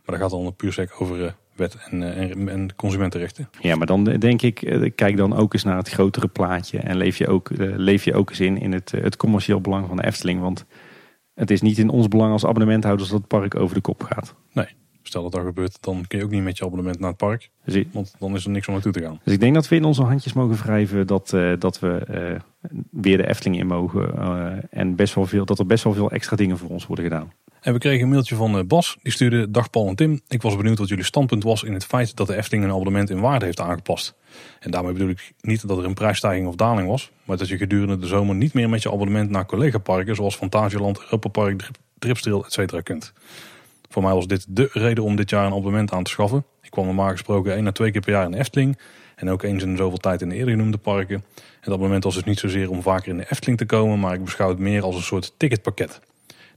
Maar 0.06 0.20
dat 0.20 0.20
gaat 0.20 0.30
dan 0.30 0.56
puur 0.56 0.74
sec 0.74 1.02
over 1.02 1.20
uh, 1.20 1.32
wet 1.56 1.78
en, 1.90 2.16
en, 2.16 2.50
en, 2.50 2.76
consumentenrechten. 2.76 3.50
Ja, 3.60 3.76
maar 3.76 3.88
dan 3.88 4.04
denk 4.04 4.42
ik, 4.42 4.92
kijk 4.96 5.18
dan 5.18 5.36
ook 5.36 5.54
eens 5.54 5.64
naar 5.64 5.78
het 5.78 5.90
grotere 5.90 6.28
plaatje. 6.28 6.80
En 6.80 6.98
leef 6.98 7.18
je 7.18 7.28
ook, 7.28 7.50
leef 7.58 8.04
je 8.04 8.14
ook 8.14 8.30
eens 8.30 8.40
in, 8.40 8.58
in 8.58 8.72
het, 8.72 8.92
het 8.92 9.18
commercieel 9.18 9.62
belang 9.62 9.88
van 9.88 9.98
de 9.98 10.06
Efteling. 10.06 10.40
Want 10.40 10.66
het 11.34 11.52
is 11.52 11.62
niet 11.62 11.78
in 11.78 11.90
ons 11.90 12.08
belang 12.08 12.32
als 12.32 12.46
abonnementhouders 12.46 13.10
dat 13.10 13.18
het 13.20 13.28
park 13.28 13.56
over 13.56 13.76
de 13.76 13.82
kop 13.82 14.04
gaat. 14.04 14.36
Nee, 14.54 14.68
stel 15.08 15.24
dat 15.24 15.32
dat 15.32 15.44
gebeurt, 15.44 15.78
dan 15.82 16.06
kun 16.08 16.20
je 16.20 16.26
ook 16.26 16.32
niet 16.32 16.44
met 16.44 16.58
je 16.58 16.66
abonnement 16.66 17.00
naar 17.00 17.10
het 17.10 17.18
park. 17.18 17.50
want 17.92 18.16
dan 18.20 18.36
is 18.36 18.46
er 18.46 18.52
niks 18.52 18.68
om 18.68 18.74
naartoe 18.74 18.92
te 18.92 19.02
gaan. 19.02 19.20
Dus 19.24 19.34
ik 19.34 19.40
denk 19.40 19.54
dat 19.54 19.68
we 19.68 19.76
in 19.76 19.84
onze 19.84 20.04
handjes 20.04 20.34
mogen 20.34 20.56
wrijven 20.56 21.08
dat, 21.08 21.32
uh, 21.36 21.54
dat 21.60 21.80
we 21.80 22.42
uh, 22.72 22.80
weer 22.92 23.18
de 23.18 23.28
Efteling 23.28 23.60
in 23.60 23.68
mogen. 23.68 24.14
Uh, 24.18 24.80
en 24.80 24.96
best 24.96 25.14
wel 25.14 25.26
veel, 25.26 25.46
dat 25.46 25.60
er 25.60 25.66
best 25.66 25.84
wel 25.84 25.94
veel 25.94 26.12
extra 26.12 26.36
dingen 26.36 26.58
voor 26.58 26.70
ons 26.70 26.88
worden 26.88 27.06
gedaan. 27.06 27.32
En 27.66 27.74
we 27.74 27.80
kregen 27.80 28.04
een 28.04 28.10
mailtje 28.10 28.36
van 28.36 28.58
eh, 28.58 28.64
Bas. 28.64 28.98
Die 29.02 29.12
stuurde: 29.12 29.52
Dag 29.52 29.70
Paul 29.70 29.88
en 29.88 29.96
Tim. 29.96 30.22
Ik 30.28 30.42
was 30.42 30.56
benieuwd 30.56 30.78
wat 30.78 30.88
jullie 30.88 31.04
standpunt 31.04 31.44
was 31.44 31.64
in 31.64 31.74
het 31.74 31.86
feit 31.86 32.16
dat 32.16 32.28
de 32.28 32.36
Efteling 32.36 32.64
een 32.64 32.72
abonnement 32.72 33.10
in 33.10 33.20
waarde 33.20 33.46
heeft 33.46 33.60
aangepast. 33.60 34.16
En 34.60 34.72
daarmee 34.72 34.94
bedoel 34.94 35.10
ik 35.10 35.34
niet 35.42 35.68
dat 35.68 35.78
er 35.78 35.86
een 35.86 35.94
prijsstijging 35.94 36.48
of 36.48 36.56
daling 36.56 36.88
was, 36.88 37.12
maar 37.24 37.38
dat 37.38 37.48
je 37.48 37.58
gedurende 37.58 37.98
de 37.98 38.08
zomer 38.08 38.36
niet 38.36 38.54
meer 38.54 38.70
met 38.70 38.82
je 38.82 38.92
abonnement 38.92 39.30
naar 39.30 39.46
collega-parken 39.46 40.16
zoals 40.16 40.36
Fantasieland, 40.36 41.02
Europa 41.02 41.30
Park, 41.30 41.70
Dripstreel, 42.00 42.46
etc. 42.46 42.84
kunt. 42.84 43.14
Voor 43.96 44.04
mij 44.04 44.14
was 44.14 44.28
dit 44.28 44.46
de 44.50 44.70
reden 44.74 45.04
om 45.04 45.16
dit 45.16 45.30
jaar 45.30 45.46
een 45.46 45.54
abonnement 45.54 45.92
aan 45.92 46.04
te 46.04 46.12
schaffen. 46.12 46.46
Ik 46.62 46.72
kwam 46.72 46.86
normaal 46.86 47.10
gesproken 47.10 47.56
één 47.56 47.68
à 47.68 47.72
twee 47.72 47.92
keer 47.92 48.02
per 48.02 48.12
jaar 48.12 48.26
in 48.26 48.32
de 48.32 48.38
Efteling. 48.38 48.78
En 49.16 49.30
ook 49.30 49.44
eens 49.44 49.64
in 49.64 49.78
zoveel 49.78 49.98
tijd 49.98 50.22
in 50.22 50.30
de 50.30 50.36
eerder 50.36 50.54
genoemde 50.54 50.78
parken. 50.78 51.16
En 51.16 51.24
dat 51.62 51.74
abonnement 51.74 52.04
was 52.04 52.14
dus 52.14 52.24
niet 52.24 52.40
zozeer 52.40 52.70
om 52.70 52.82
vaker 52.82 53.08
in 53.08 53.18
de 53.18 53.26
Efteling 53.30 53.58
te 53.58 53.66
komen, 53.66 54.00
maar 54.00 54.14
ik 54.14 54.24
beschouw 54.24 54.50
het 54.50 54.60
meer 54.60 54.84
als 54.84 54.96
een 54.96 55.02
soort 55.02 55.34
ticketpakket. 55.38 56.00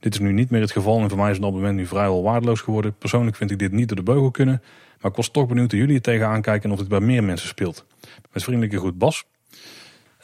Dit 0.01 0.15
is 0.15 0.21
nu 0.21 0.33
niet 0.33 0.51
meer 0.51 0.61
het 0.61 0.73
geval 0.73 1.01
en 1.01 1.09
voor 1.09 1.19
mij 1.19 1.31
is 1.31 1.37
het 1.37 1.53
moment 1.53 1.77
nu 1.77 1.87
vrijwel 1.87 2.23
waardeloos 2.23 2.61
geworden. 2.61 2.95
Persoonlijk 2.99 3.37
vind 3.37 3.51
ik 3.51 3.59
dit 3.59 3.73
niet 3.73 3.89
door 3.89 3.97
de 3.97 4.03
beugel 4.03 4.31
kunnen. 4.31 4.63
Maar 5.01 5.11
ik 5.11 5.17
was 5.17 5.29
toch 5.29 5.49
benieuwd 5.49 5.71
hoe 5.71 5.81
jullie 5.81 5.95
het 5.95 6.05
tegenaan 6.05 6.43
kijken 6.43 6.65
en 6.65 6.73
of 6.73 6.79
het 6.79 6.89
bij 6.89 7.01
meer 7.01 7.25
mensen 7.25 7.49
speelt. 7.49 7.85
Met 8.33 8.43
vriendelijke 8.43 8.79
groet 8.79 8.99
Bas. 8.99 9.25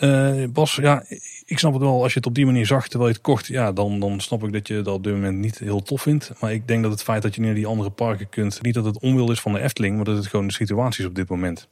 Uh, 0.01 0.45
Bas, 0.53 0.75
ja, 0.75 1.05
ik 1.45 1.59
snap 1.59 1.73
het 1.73 1.83
wel. 1.83 2.03
Als 2.03 2.13
je 2.13 2.19
het 2.19 2.29
op 2.29 2.35
die 2.35 2.47
manier 2.47 2.67
zag 2.67 2.89
terwijl 2.89 3.11
je 3.11 3.15
het 3.15 3.25
kocht, 3.25 3.47
ja, 3.47 3.73
dan, 3.73 4.01
dan 4.01 4.21
snap 4.21 4.45
ik 4.45 4.53
dat 4.53 4.69
je 4.69 4.83
dat 4.83 4.95
op 4.95 5.05
dit 5.05 5.13
moment 5.13 5.39
niet 5.39 5.59
heel 5.59 5.83
tof 5.83 6.03
vindt. 6.03 6.33
Maar 6.41 6.53
ik 6.53 6.69
denk 6.69 6.83
dat 6.83 6.93
het 6.93 7.03
feit 7.03 7.23
dat 7.23 7.35
je 7.35 7.41
naar 7.41 7.55
die 7.55 7.67
andere 7.67 7.91
parken 7.91 8.29
kunt, 8.29 8.63
niet 8.63 8.75
dat 8.75 8.85
het 8.85 8.99
onwil 8.99 9.31
is 9.31 9.41
van 9.41 9.53
de 9.53 9.61
Efteling, 9.61 9.97
maar 9.97 10.05
dat 10.05 10.17
het 10.17 10.27
gewoon 10.27 10.47
de 10.47 10.53
situatie 10.53 11.01
is 11.03 11.09
op 11.09 11.15
dit 11.15 11.29
moment. 11.29 11.69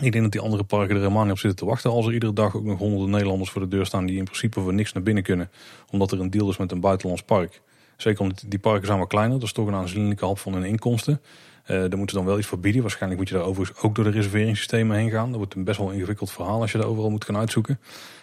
Ik 0.00 0.12
denk 0.12 0.24
dat 0.24 0.32
die 0.32 0.40
andere 0.40 0.64
parken 0.64 0.94
er 0.94 1.00
helemaal 1.00 1.22
niet 1.22 1.32
op 1.32 1.38
zitten 1.38 1.58
te 1.58 1.64
wachten. 1.64 1.90
Als 1.90 2.06
er 2.06 2.12
iedere 2.12 2.32
dag 2.32 2.56
ook 2.56 2.64
nog 2.64 2.78
honderden 2.78 3.10
Nederlanders 3.10 3.50
voor 3.50 3.60
de 3.60 3.68
deur 3.68 3.86
staan 3.86 4.06
die 4.06 4.16
in 4.16 4.24
principe 4.24 4.60
voor 4.60 4.74
niks 4.74 4.92
naar 4.92 5.02
binnen 5.02 5.22
kunnen. 5.22 5.50
Omdat 5.90 6.12
er 6.12 6.20
een 6.20 6.30
deal 6.30 6.50
is 6.50 6.56
met 6.56 6.72
een 6.72 6.80
buitenlands 6.80 7.22
park. 7.22 7.60
Zeker 7.96 8.20
omdat 8.20 8.44
die 8.46 8.58
parken 8.58 8.86
zijn 8.86 8.98
wat 8.98 9.08
kleiner. 9.08 9.38
Dat 9.38 9.46
is 9.46 9.52
toch 9.52 9.66
een 9.66 9.74
aanzienlijke 9.74 10.24
hap 10.24 10.38
van 10.38 10.52
hun 10.52 10.64
inkomsten. 10.64 11.20
Daar 11.68 11.78
moeten 11.80 12.08
ze 12.08 12.14
dan 12.14 12.24
wel 12.24 12.38
iets 12.38 12.46
voor 12.46 12.58
bieden. 12.58 12.82
Waarschijnlijk 12.82 13.20
moet 13.20 13.28
je 13.28 13.34
daar 13.34 13.44
overigens 13.44 13.80
ook 13.82 13.94
door 13.94 14.04
de 14.04 14.10
reserveringssystemen 14.10 14.96
heen 14.96 15.10
gaan. 15.10 15.28
Dat 15.28 15.36
wordt 15.36 15.54
een 15.54 15.64
best 15.64 15.78
wel 15.78 15.90
ingewikkeld 15.90 16.30
verhaal 16.30 16.60
als 16.60 16.72
je 16.72 16.78
daar 16.78 16.86
overal 16.86 17.10
moet 17.10 17.24
gaan 17.24 17.36
uitzoeken. 17.36 17.78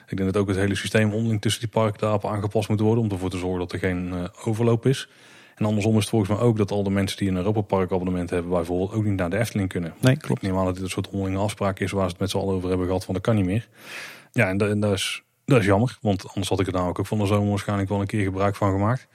Ik 0.08 0.18
denk 0.18 0.34
dat 0.34 0.42
ook 0.42 0.48
het 0.48 0.58
hele 0.58 0.76
systeem 0.76 1.14
onderling 1.14 1.42
tussen 1.42 1.62
die 1.62 1.70
parken 1.70 2.00
daarop 2.00 2.26
aangepast 2.26 2.70
moet 2.70 2.80
worden. 2.80 3.04
Om 3.04 3.10
ervoor 3.10 3.30
te 3.30 3.38
zorgen 3.38 3.60
dat 3.60 3.72
er 3.72 3.80
geen 3.80 4.08
uh, 4.14 4.24
overloop 4.44 4.86
is. 4.86 5.10
En 5.56 5.66
andersom 5.66 5.94
is 5.94 6.00
het 6.00 6.10
volgens 6.10 6.32
mij 6.32 6.40
ook 6.40 6.58
dat 6.58 6.72
al 6.72 6.84
de 6.84 6.90
mensen 6.90 7.18
die 7.18 7.30
een 7.30 7.36
Europa 7.36 7.62
Park 7.62 7.92
abonnement 7.92 8.30
hebben, 8.30 8.52
bijvoorbeeld 8.52 8.94
ook 8.94 9.04
niet 9.04 9.16
naar 9.16 9.30
de 9.30 9.38
Efteling 9.38 9.70
kunnen. 9.70 9.94
Nee, 10.00 10.18
klopt. 10.18 10.44
Ik 10.44 10.48
neem 10.48 10.58
aan 10.58 10.66
dat 10.66 10.74
dit 10.74 10.84
een 10.84 10.90
soort 10.90 11.10
onderlinge 11.10 11.42
afspraak 11.42 11.80
is 11.80 11.92
waar 11.92 12.04
ze 12.04 12.10
het 12.10 12.20
met 12.20 12.30
z'n 12.30 12.38
allen 12.38 12.56
over 12.56 12.70
hebben 12.70 12.88
gehad 12.88 13.06
van 13.06 13.14
dat 13.14 13.24
kan 13.24 13.36
niet 13.36 13.46
meer. 13.46 13.68
Ja, 14.32 14.48
en, 14.48 14.58
daar 14.58 14.94
is 14.94 15.24
Dat 15.46 15.60
is 15.60 15.66
jammer, 15.66 15.98
want 16.02 16.28
anders 16.28 16.50
had 16.50 16.60
ik 16.60 16.68
er 16.68 16.74
nou 16.74 16.88
ook 16.88 17.06
van 17.06 17.18
de 17.18 17.26
zomer 17.26 17.50
waarschijnlijk 17.50 17.90
wel 17.90 18.02
een 18.02 18.08
keer 18.08 18.24
gebruik 18.24 18.56
van 18.56 18.72
gemaakt. 18.72 19.08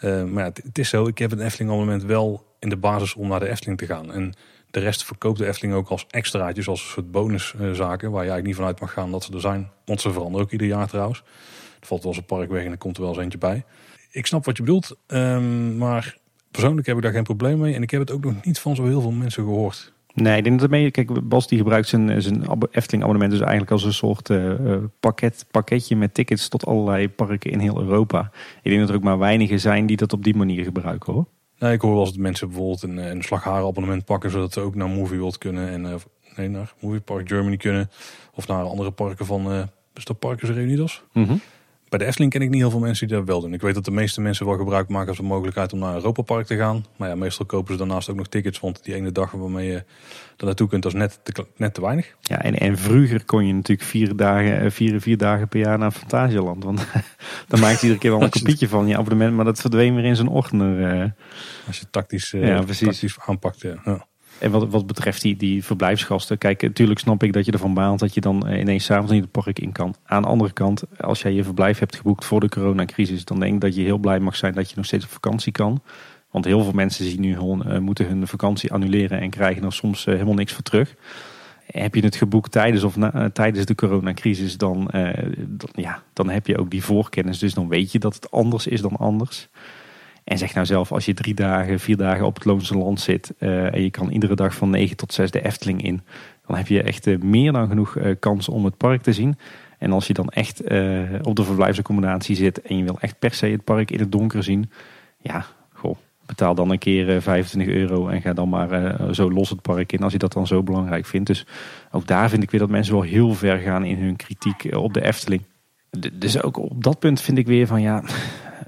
Uh, 0.00 0.24
maar 0.24 0.44
het, 0.44 0.78
is 0.78 0.88
zo, 0.88 1.06
ik 1.06 1.18
heb 1.18 1.32
een 1.32 1.40
Efteling 1.40 1.70
abonnement 1.70 2.04
wel 2.04 2.46
in 2.58 2.68
de 2.68 2.76
basis 2.76 3.14
om 3.14 3.28
naar 3.28 3.40
de 3.40 3.48
Efteling 3.48 3.78
te 3.78 3.86
gaan. 3.86 4.12
En 4.12 4.34
de 4.70 4.80
rest 4.80 5.04
verkoopt 5.04 5.38
de 5.38 5.46
Efteling 5.46 5.74
ook 5.74 5.88
als 5.88 6.06
extraatjes, 6.10 6.68
als 6.68 6.80
een 6.80 6.88
soort 6.88 7.10
bonuszaken. 7.10 8.10
waar 8.10 8.24
je 8.24 8.30
eigenlijk 8.30 8.46
niet 8.46 8.56
vanuit 8.56 8.80
mag 8.80 8.92
gaan 8.92 9.10
dat 9.10 9.24
ze 9.24 9.32
er 9.32 9.40
zijn. 9.40 9.70
Want 9.84 10.00
ze 10.00 10.12
veranderen 10.12 10.46
ook 10.46 10.52
ieder 10.52 10.66
jaar 10.66 10.88
trouwens. 10.88 11.18
Er 11.80 11.86
valt 11.86 12.02
wel 12.02 12.12
eens 12.12 12.20
een 12.20 12.26
park 12.26 12.50
weg 12.50 12.64
en 12.64 12.70
er 12.70 12.78
komt 12.78 12.96
er 12.96 13.02
wel 13.02 13.12
eens 13.12 13.22
eentje 13.22 13.38
bij. 13.38 13.64
Ik 14.10 14.26
snap 14.26 14.44
wat 14.44 14.56
je 14.56 14.62
bedoelt, 14.62 14.96
um, 15.06 15.76
maar 15.76 16.18
persoonlijk 16.50 16.86
heb 16.86 16.96
ik 16.96 17.02
daar 17.02 17.12
geen 17.12 17.22
probleem 17.22 17.58
mee. 17.58 17.74
En 17.74 17.82
ik 17.82 17.90
heb 17.90 18.00
het 18.00 18.10
ook 18.10 18.24
nog 18.24 18.44
niet 18.44 18.58
van 18.58 18.76
zo 18.76 18.84
heel 18.84 19.00
veel 19.00 19.10
mensen 19.10 19.42
gehoord. 19.42 19.92
Nee, 20.16 20.36
ik 20.36 20.44
denk 20.44 20.60
dat 20.60 20.70
ermee. 20.70 20.90
Kijk, 20.90 21.28
Bas 21.28 21.46
die 21.48 21.58
gebruikt 21.58 21.88
zijn, 21.88 22.22
zijn 22.22 22.44
Efteling 22.70 23.02
abonnement 23.02 23.30
dus 23.30 23.40
eigenlijk 23.40 23.70
als 23.70 23.84
een 23.84 23.92
soort 23.92 24.28
uh, 24.28 24.76
pakket, 25.00 25.46
pakketje 25.50 25.96
met 25.96 26.14
tickets 26.14 26.48
tot 26.48 26.66
allerlei 26.66 27.08
parken 27.08 27.50
in 27.50 27.58
heel 27.58 27.80
Europa. 27.80 28.30
Ik 28.62 28.70
denk 28.70 28.80
dat 28.80 28.88
er 28.88 28.94
ook 28.94 29.02
maar 29.02 29.18
weinigen 29.18 29.60
zijn 29.60 29.86
die 29.86 29.96
dat 29.96 30.12
op 30.12 30.24
die 30.24 30.36
manier 30.36 30.64
gebruiken 30.64 31.12
hoor. 31.12 31.26
Nee, 31.58 31.72
ik 31.72 31.80
hoor 31.80 31.90
wel 31.90 32.00
eens 32.00 32.10
dat 32.10 32.18
mensen 32.18 32.48
bijvoorbeeld 32.48 32.82
een, 32.82 32.96
een 32.96 33.24
abonnement 33.42 34.04
pakken 34.04 34.30
zodat 34.30 34.52
ze 34.52 34.60
ook 34.60 34.74
naar 34.74 34.88
Movie 34.88 35.18
World 35.18 35.38
kunnen 35.38 35.68
en 35.68 35.84
uh, 35.84 35.94
nee, 36.36 36.48
naar 36.48 36.72
Movie 36.80 37.00
Park 37.00 37.28
Germany 37.28 37.56
kunnen. 37.56 37.90
Of 38.34 38.46
naar 38.46 38.64
andere 38.64 38.90
parken 38.90 39.26
van 39.26 39.52
uh, 39.52 39.62
is 39.94 40.04
dat 40.04 40.18
Parkers 40.18 40.50
Reunidos. 40.50 41.02
Mm 41.12 41.40
bij 41.88 41.98
de 41.98 42.04
Efteling 42.04 42.32
ken 42.32 42.42
ik 42.42 42.50
niet 42.50 42.60
heel 42.60 42.70
veel 42.70 42.80
mensen 42.80 43.06
die 43.08 43.16
dat 43.16 43.26
wel 43.26 43.40
doen. 43.40 43.52
Ik 43.52 43.60
weet 43.60 43.74
dat 43.74 43.84
de 43.84 43.90
meeste 43.90 44.20
mensen 44.20 44.46
wel 44.46 44.56
gebruik 44.56 44.88
maken 44.88 45.08
als 45.08 45.16
de 45.16 45.22
mogelijkheid 45.22 45.72
om 45.72 45.78
naar 45.78 45.94
Europa 45.94 46.22
Park 46.22 46.46
te 46.46 46.56
gaan. 46.56 46.84
Maar 46.96 47.08
ja, 47.08 47.14
meestal 47.14 47.46
kopen 47.46 47.72
ze 47.72 47.78
daarnaast 47.78 48.08
ook 48.08 48.16
nog 48.16 48.26
tickets. 48.26 48.60
Want 48.60 48.84
die 48.84 48.94
ene 48.94 49.12
dag 49.12 49.30
waarmee 49.30 49.66
je 49.66 49.84
er 50.36 50.44
naartoe 50.44 50.68
kunt, 50.68 50.82
dat 50.82 50.92
is 50.92 50.98
net 50.98 51.20
te, 51.22 51.46
net 51.56 51.74
te 51.74 51.80
weinig. 51.80 52.14
Ja, 52.20 52.42
en, 52.42 52.54
en 52.58 52.78
vroeger 52.78 53.24
kon 53.24 53.46
je 53.46 53.52
natuurlijk 53.52 53.88
vier 53.88 54.16
dagen, 54.16 54.60
eh, 54.60 54.70
vier, 54.70 55.00
vier 55.00 55.16
dagen 55.16 55.48
per 55.48 55.60
jaar 55.60 55.78
naar 55.78 55.90
Fantasieland. 55.90 56.64
Want 56.64 56.86
dan 57.48 57.60
maakt 57.60 57.82
iedere 57.82 58.00
keer 58.00 58.10
wel 58.10 58.22
een 58.22 58.30
kopietje 58.40 58.68
van 58.68 58.86
je 58.86 58.96
abonnement. 58.96 59.34
Maar 59.34 59.44
dat 59.44 59.60
verdween 59.60 59.94
weer 59.94 60.04
in 60.04 60.16
zijn 60.16 60.28
ordner. 60.28 61.00
Eh. 61.00 61.10
Als 61.66 61.78
je 61.78 61.86
tactisch, 61.90 62.32
uh, 62.32 62.46
ja, 62.46 62.64
tactisch 62.64 63.18
aanpakt, 63.20 63.60
ja. 63.60 64.06
En 64.38 64.50
wat, 64.50 64.68
wat 64.68 64.86
betreft 64.86 65.22
die, 65.22 65.36
die 65.36 65.64
verblijfsgasten, 65.64 66.38
kijk, 66.38 66.62
natuurlijk 66.62 67.00
snap 67.00 67.22
ik 67.22 67.32
dat 67.32 67.44
je 67.44 67.52
ervan 67.52 67.74
baalt 67.74 67.98
dat 67.98 68.14
je 68.14 68.20
dan 68.20 68.46
eh, 68.46 68.60
ineens 68.60 68.84
s'avonds 68.84 69.12
niet 69.12 69.22
het 69.22 69.30
park 69.30 69.58
in 69.58 69.72
kan. 69.72 69.94
Aan 70.04 70.22
de 70.22 70.28
andere 70.28 70.52
kant, 70.52 70.82
als 71.00 71.22
jij 71.22 71.32
je 71.32 71.44
verblijf 71.44 71.78
hebt 71.78 71.96
geboekt 71.96 72.24
voor 72.24 72.40
de 72.40 72.48
coronacrisis, 72.48 73.24
dan 73.24 73.40
denk 73.40 73.54
ik 73.54 73.60
dat 73.60 73.74
je 73.74 73.82
heel 73.82 73.98
blij 73.98 74.20
mag 74.20 74.36
zijn 74.36 74.54
dat 74.54 74.70
je 74.70 74.76
nog 74.76 74.86
steeds 74.86 75.04
op 75.04 75.10
vakantie 75.10 75.52
kan. 75.52 75.82
Want 76.30 76.44
heel 76.44 76.62
veel 76.62 76.72
mensen 76.72 77.04
zien 77.04 77.20
nu 77.20 77.36
uh, 77.36 77.78
moeten 77.78 78.06
hun 78.06 78.26
vakantie 78.26 78.72
annuleren 78.72 79.20
en 79.20 79.30
krijgen 79.30 79.64
er 79.64 79.72
soms 79.72 80.06
uh, 80.06 80.14
helemaal 80.14 80.34
niks 80.34 80.52
voor 80.52 80.62
terug. 80.62 80.94
Heb 81.66 81.94
je 81.94 82.02
het 82.02 82.16
geboekt 82.16 82.52
tijdens, 82.52 82.82
of 82.82 82.96
na, 82.96 83.30
tijdens 83.30 83.66
de 83.66 83.74
coronacrisis, 83.74 84.56
dan, 84.56 84.90
dan, 85.48 85.70
ja, 85.72 86.02
dan 86.12 86.28
heb 86.28 86.46
je 86.46 86.58
ook 86.58 86.70
die 86.70 86.84
voorkennis. 86.84 87.38
Dus 87.38 87.54
dan 87.54 87.68
weet 87.68 87.92
je 87.92 87.98
dat 87.98 88.14
het 88.14 88.30
anders 88.30 88.66
is 88.66 88.80
dan 88.80 88.96
anders. 88.96 89.48
En 90.26 90.38
zeg 90.38 90.54
nou 90.54 90.66
zelf, 90.66 90.92
als 90.92 91.04
je 91.04 91.14
drie 91.14 91.34
dagen, 91.34 91.80
vier 91.80 91.96
dagen 91.96 92.26
op 92.26 92.34
het 92.34 92.44
Loonse 92.44 92.78
Land 92.78 93.00
zit 93.00 93.34
uh, 93.38 93.74
en 93.74 93.82
je 93.82 93.90
kan 93.90 94.10
iedere 94.10 94.34
dag 94.34 94.54
van 94.54 94.70
9 94.70 94.96
tot 94.96 95.12
6 95.12 95.30
de 95.30 95.44
Efteling 95.44 95.82
in, 95.82 96.00
dan 96.46 96.56
heb 96.56 96.66
je 96.66 96.82
echt 96.82 97.06
uh, 97.06 97.18
meer 97.18 97.52
dan 97.52 97.68
genoeg 97.68 97.96
uh, 97.96 98.14
kans 98.18 98.48
om 98.48 98.64
het 98.64 98.76
park 98.76 99.02
te 99.02 99.12
zien. 99.12 99.38
En 99.78 99.92
als 99.92 100.06
je 100.06 100.12
dan 100.12 100.28
echt 100.28 100.60
op 101.22 101.36
de 101.36 101.44
verblijfsaccommodatie 101.44 102.36
zit 102.36 102.62
en 102.62 102.76
je 102.76 102.84
wil 102.84 102.98
echt 103.00 103.18
per 103.18 103.34
se 103.34 103.46
het 103.46 103.64
park 103.64 103.90
in 103.90 104.00
het 104.00 104.12
donker 104.12 104.42
zien, 104.42 104.70
ja, 105.20 105.46
goh, 105.72 105.96
betaal 106.26 106.54
dan 106.54 106.70
een 106.70 106.78
keer 106.78 107.22
25 107.22 107.74
euro 107.74 108.08
en 108.08 108.20
ga 108.20 108.32
dan 108.32 108.48
maar 108.48 108.96
zo 109.14 109.30
los 109.30 109.50
het 109.50 109.62
park 109.62 109.92
in 109.92 110.02
als 110.02 110.12
je 110.12 110.18
dat 110.18 110.32
dan 110.32 110.46
zo 110.46 110.62
belangrijk 110.62 111.06
vindt. 111.06 111.26
Dus 111.26 111.46
ook 111.90 112.06
daar 112.06 112.28
vind 112.28 112.42
ik 112.42 112.50
weer 112.50 112.60
dat 112.60 112.70
mensen 112.70 112.94
wel 112.94 113.02
heel 113.02 113.34
ver 113.34 113.58
gaan 113.58 113.84
in 113.84 113.98
hun 113.98 114.16
kritiek 114.16 114.76
op 114.76 114.94
de 114.94 115.04
Efteling. 115.04 115.42
Dus 116.12 116.42
ook 116.42 116.56
op 116.56 116.84
dat 116.84 116.98
punt 116.98 117.20
vind 117.20 117.38
ik 117.38 117.46
weer 117.46 117.66
van 117.66 117.80
ja, 117.82 118.02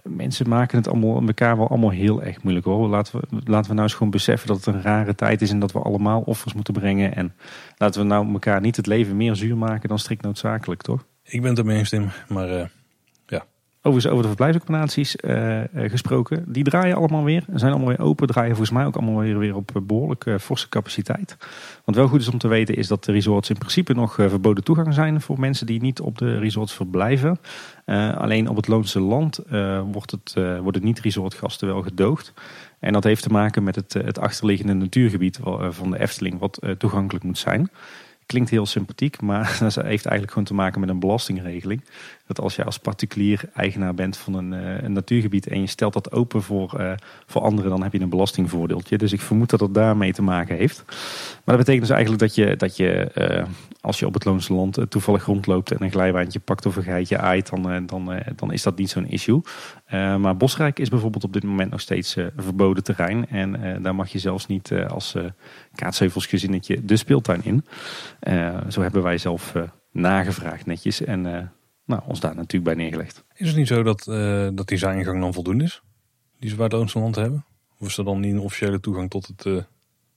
mensen 0.08 0.48
maken 0.48 0.78
het 0.78 0.88
allemaal, 0.88 1.22
elkaar 1.26 1.56
wel 1.56 1.68
allemaal 1.68 1.90
heel 1.90 2.22
erg 2.22 2.42
moeilijk 2.42 2.66
hoor. 2.66 2.88
Laten 2.88 3.20
we, 3.20 3.26
laten 3.44 3.68
we 3.68 3.74
nou 3.74 3.82
eens 3.86 3.92
gewoon 3.94 4.10
beseffen 4.10 4.48
dat 4.48 4.56
het 4.56 4.66
een 4.66 4.82
rare 4.82 5.14
tijd 5.14 5.42
is 5.42 5.50
en 5.50 5.58
dat 5.58 5.72
we 5.72 5.78
allemaal 5.78 6.20
offers 6.20 6.54
moeten 6.54 6.74
brengen. 6.74 7.14
En 7.14 7.34
laten 7.76 8.00
we 8.00 8.06
nou 8.06 8.32
elkaar 8.32 8.60
niet 8.60 8.76
het 8.76 8.86
leven 8.86 9.16
meer 9.16 9.36
zuur 9.36 9.56
maken 9.56 9.88
dan 9.88 9.98
strikt 9.98 10.22
noodzakelijk, 10.22 10.82
toch? 10.82 11.04
Ik 11.22 11.40
ben 11.40 11.50
het 11.50 11.58
ermee 11.58 11.78
eens, 11.78 11.88
Tim. 11.88 12.08
Maar 12.28 12.50
uh, 12.50 12.64
Overigens 13.88 14.12
over 14.12 14.22
de 14.22 14.36
verblijfsaccommodaties 14.36 15.16
uh, 15.24 15.60
gesproken. 15.90 16.44
Die 16.46 16.64
draaien 16.64 16.96
allemaal 16.96 17.24
weer. 17.24 17.44
Zijn 17.54 17.70
allemaal 17.72 17.88
weer 17.88 18.00
open. 18.00 18.26
Draaien 18.26 18.50
volgens 18.50 18.70
mij 18.70 18.86
ook 18.86 18.96
allemaal 18.96 19.18
weer, 19.18 19.38
weer 19.38 19.56
op 19.56 19.70
behoorlijk 19.82 20.24
uh, 20.24 20.38
forse 20.38 20.68
capaciteit. 20.68 21.36
Want 21.84 21.96
wel 21.96 22.08
goed 22.08 22.20
is 22.20 22.28
om 22.28 22.38
te 22.38 22.48
weten 22.48 22.76
is 22.76 22.88
dat 22.88 23.04
de 23.04 23.12
resorts 23.12 23.50
in 23.50 23.58
principe 23.58 23.94
nog 23.94 24.14
verboden 24.14 24.64
toegang 24.64 24.94
zijn 24.94 25.20
voor 25.20 25.40
mensen 25.40 25.66
die 25.66 25.80
niet 25.80 26.00
op 26.00 26.18
de 26.18 26.38
resorts 26.38 26.72
verblijven. 26.72 27.38
alleen 28.14 28.48
op 28.48 28.56
het 28.56 28.68
Loonse 28.68 29.00
Land 29.00 29.40
wordt 29.92 30.10
het, 30.10 30.34
worden 30.62 30.84
niet-resortgasten 30.84 31.68
wel 31.68 31.82
gedoogd. 31.82 32.32
En 32.78 32.92
dat 32.92 33.04
heeft 33.04 33.22
te 33.22 33.30
maken 33.30 33.62
met 33.62 33.74
het, 33.74 33.92
het 33.92 34.18
achterliggende 34.18 34.74
natuurgebied 34.74 35.40
van 35.70 35.90
de 35.90 35.98
Efteling 36.00 36.38
wat 36.38 36.60
toegankelijk 36.78 37.24
moet 37.24 37.38
zijn. 37.38 37.70
Klinkt 38.26 38.50
heel 38.50 38.66
sympathiek, 38.66 39.20
maar 39.20 39.56
dat 39.60 39.74
heeft 39.74 39.86
eigenlijk 39.86 40.30
gewoon 40.30 40.44
te 40.44 40.54
maken 40.54 40.80
met 40.80 40.88
een 40.88 41.00
belastingregeling. 41.00 41.84
Dat 42.28 42.40
als 42.40 42.56
je 42.56 42.64
als 42.64 42.78
particulier 42.78 43.40
eigenaar 43.54 43.94
bent 43.94 44.16
van 44.16 44.34
een, 44.34 44.52
uh, 44.52 44.82
een 44.82 44.92
natuurgebied 44.92 45.46
en 45.46 45.60
je 45.60 45.66
stelt 45.66 45.92
dat 45.92 46.12
open 46.12 46.42
voor, 46.42 46.76
uh, 46.80 46.92
voor 47.26 47.42
anderen, 47.42 47.70
dan 47.70 47.82
heb 47.82 47.92
je 47.92 48.00
een 48.00 48.08
belastingvoordeeltje. 48.08 48.98
Dus 48.98 49.12
ik 49.12 49.20
vermoed 49.20 49.50
dat 49.50 49.60
het 49.60 49.74
daarmee 49.74 50.12
te 50.12 50.22
maken 50.22 50.56
heeft. 50.56 50.84
Maar 51.44 51.56
dat 51.56 51.56
betekent 51.56 51.80
dus 51.80 51.90
eigenlijk 51.90 52.20
dat 52.20 52.34
je, 52.34 52.56
dat 52.56 52.76
je 52.76 53.10
uh, 53.14 53.44
als 53.80 53.98
je 53.98 54.06
op 54.06 54.14
het 54.14 54.24
Loonse 54.24 54.52
Land 54.52 54.78
toevallig 54.88 55.24
rondloopt 55.24 55.70
en 55.70 55.82
een 55.82 55.90
glijbaantje 55.90 56.38
pakt 56.38 56.66
of 56.66 56.76
een 56.76 56.82
geitje 56.82 57.18
aait, 57.18 57.50
dan, 57.50 57.86
dan, 57.86 58.22
dan 58.36 58.52
is 58.52 58.62
dat 58.62 58.78
niet 58.78 58.90
zo'n 58.90 59.08
issue. 59.08 59.40
maar 59.90 60.36
Bosrijk 60.36 60.78
is 60.78 60.88
bijvoorbeeld 60.88 61.24
op 61.24 61.32
dit 61.32 61.42
moment 61.42 61.70
nog 61.70 61.80
steeds 61.80 62.16
verboden 62.36 62.84
terrein. 62.84 63.28
En 63.28 63.82
daar 63.82 63.94
mag 63.94 64.08
je 64.08 64.18
zelfs 64.18 64.46
niet 64.46 64.72
als 64.88 65.16
kaatsheuvelsgezinnetje 65.74 66.84
de 66.84 66.96
speeltuin 66.96 67.44
in. 67.44 67.64
zo 68.68 68.82
hebben 68.82 69.02
wij 69.02 69.18
zelf 69.18 69.54
nagevraagd 69.92 70.66
netjes. 70.66 71.04
En 71.04 71.50
nou, 71.88 72.02
ons 72.06 72.20
daar 72.20 72.34
natuurlijk 72.34 72.64
bij 72.64 72.74
neergelegd. 72.74 73.24
Is 73.34 73.48
het 73.48 73.56
niet 73.56 73.66
zo 73.66 73.82
dat, 73.82 74.06
uh, 74.10 74.48
dat 74.52 74.68
die 74.68 74.78
zijingang 74.78 75.20
dan 75.20 75.32
voldoende 75.32 75.64
is? 75.64 75.82
Die 76.38 76.50
ze 76.50 76.56
bij 76.56 76.68
het 76.72 76.94
land 76.94 77.14
hebben? 77.14 77.44
Of 77.78 77.86
is 77.86 77.96
er 77.96 78.04
dan 78.04 78.20
niet 78.20 78.32
een 78.32 78.40
officiële 78.40 78.80
toegang 78.80 79.10
tot 79.10 79.26
het 79.26 79.44
uh, 79.44 79.62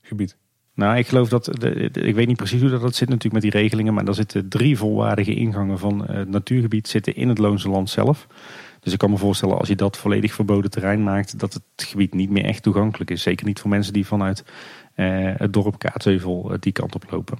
gebied? 0.00 0.36
Nou, 0.74 0.96
ik 0.96 1.06
geloof 1.06 1.28
dat, 1.28 1.44
de, 1.44 1.90
ik 1.92 2.14
weet 2.14 2.26
niet 2.26 2.36
precies 2.36 2.60
hoe 2.60 2.70
dat 2.70 2.94
zit 2.94 3.08
natuurlijk 3.08 3.42
met 3.42 3.52
die 3.52 3.60
regelingen, 3.60 3.94
maar 3.94 4.06
er 4.06 4.14
zitten 4.14 4.48
drie 4.48 4.76
volwaardige 4.76 5.34
ingangen 5.34 5.78
van 5.78 6.10
het 6.10 6.28
natuurgebied 6.28 6.88
zitten 6.88 7.14
in 7.14 7.28
het 7.28 7.38
Loonse 7.38 7.68
Land 7.68 7.90
zelf. 7.90 8.26
Dus 8.80 8.92
ik 8.92 8.98
kan 8.98 9.10
me 9.10 9.16
voorstellen 9.16 9.58
als 9.58 9.68
je 9.68 9.76
dat 9.76 9.96
volledig 9.96 10.34
verboden 10.34 10.70
terrein 10.70 11.02
maakt, 11.02 11.38
dat 11.38 11.52
het 11.52 11.86
gebied 11.86 12.14
niet 12.14 12.30
meer 12.30 12.44
echt 12.44 12.62
toegankelijk 12.62 13.10
is. 13.10 13.22
Zeker 13.22 13.46
niet 13.46 13.60
voor 13.60 13.70
mensen 13.70 13.92
die 13.92 14.06
vanuit 14.06 14.44
het 14.94 15.52
dorp 15.52 15.78
Kaatsheuvel 15.78 16.56
die 16.60 16.72
kant 16.72 16.94
op 16.94 17.10
lopen. 17.10 17.38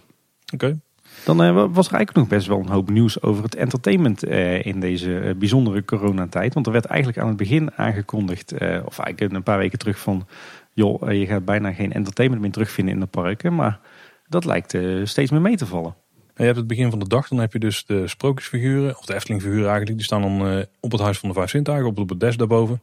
Oké. 0.54 0.78
Dan 1.24 1.42
uh, 1.42 1.54
was 1.54 1.86
er 1.86 1.94
eigenlijk 1.94 2.14
nog 2.14 2.28
best 2.28 2.46
wel 2.46 2.58
een 2.58 2.68
hoop 2.68 2.90
nieuws 2.90 3.22
over 3.22 3.42
het 3.42 3.54
entertainment 3.54 4.24
uh, 4.24 4.64
in 4.64 4.80
deze 4.80 5.10
uh, 5.10 5.34
bijzondere 5.34 5.84
coronatijd. 5.84 6.54
Want 6.54 6.66
er 6.66 6.72
werd 6.72 6.84
eigenlijk 6.84 7.20
aan 7.20 7.28
het 7.28 7.36
begin 7.36 7.72
aangekondigd, 7.76 8.52
of 8.84 8.98
eigenlijk 8.98 9.32
een 9.32 9.42
paar 9.42 9.58
weken 9.58 9.78
terug 9.78 9.98
van... 9.98 10.26
joh, 10.72 11.12
je 11.12 11.26
gaat 11.26 11.44
bijna 11.44 11.72
geen 11.72 11.92
entertainment 11.92 12.42
meer 12.42 12.52
terugvinden 12.52 12.94
in 12.94 13.00
de 13.00 13.06
parken. 13.06 13.54
Maar 13.54 13.80
dat 14.28 14.44
lijkt 14.44 14.76
steeds 15.04 15.30
meer 15.30 15.40
mee 15.40 15.56
te 15.56 15.66
vallen. 15.66 15.94
Je 16.36 16.44
hebt 16.44 16.56
het 16.56 16.66
begin 16.66 16.90
van 16.90 16.98
de 16.98 17.08
dag, 17.08 17.28
dan 17.28 17.38
heb 17.38 17.52
je 17.52 17.58
dus 17.58 17.86
de 17.86 18.08
sprookjesfiguren, 18.08 18.98
of 18.98 19.04
de 19.04 19.14
Eftelingfiguren 19.14 19.68
eigenlijk. 19.68 19.96
Die 19.96 20.04
staan 20.04 20.22
dan 20.22 20.66
op 20.80 20.92
het 20.92 21.00
Huis 21.00 21.18
van 21.18 21.28
de 21.28 21.34
Vijf 21.34 21.50
Sintuigen, 21.50 21.88
op 21.88 21.96
het 21.96 22.06
podest 22.06 22.38
daarboven. 22.38 22.82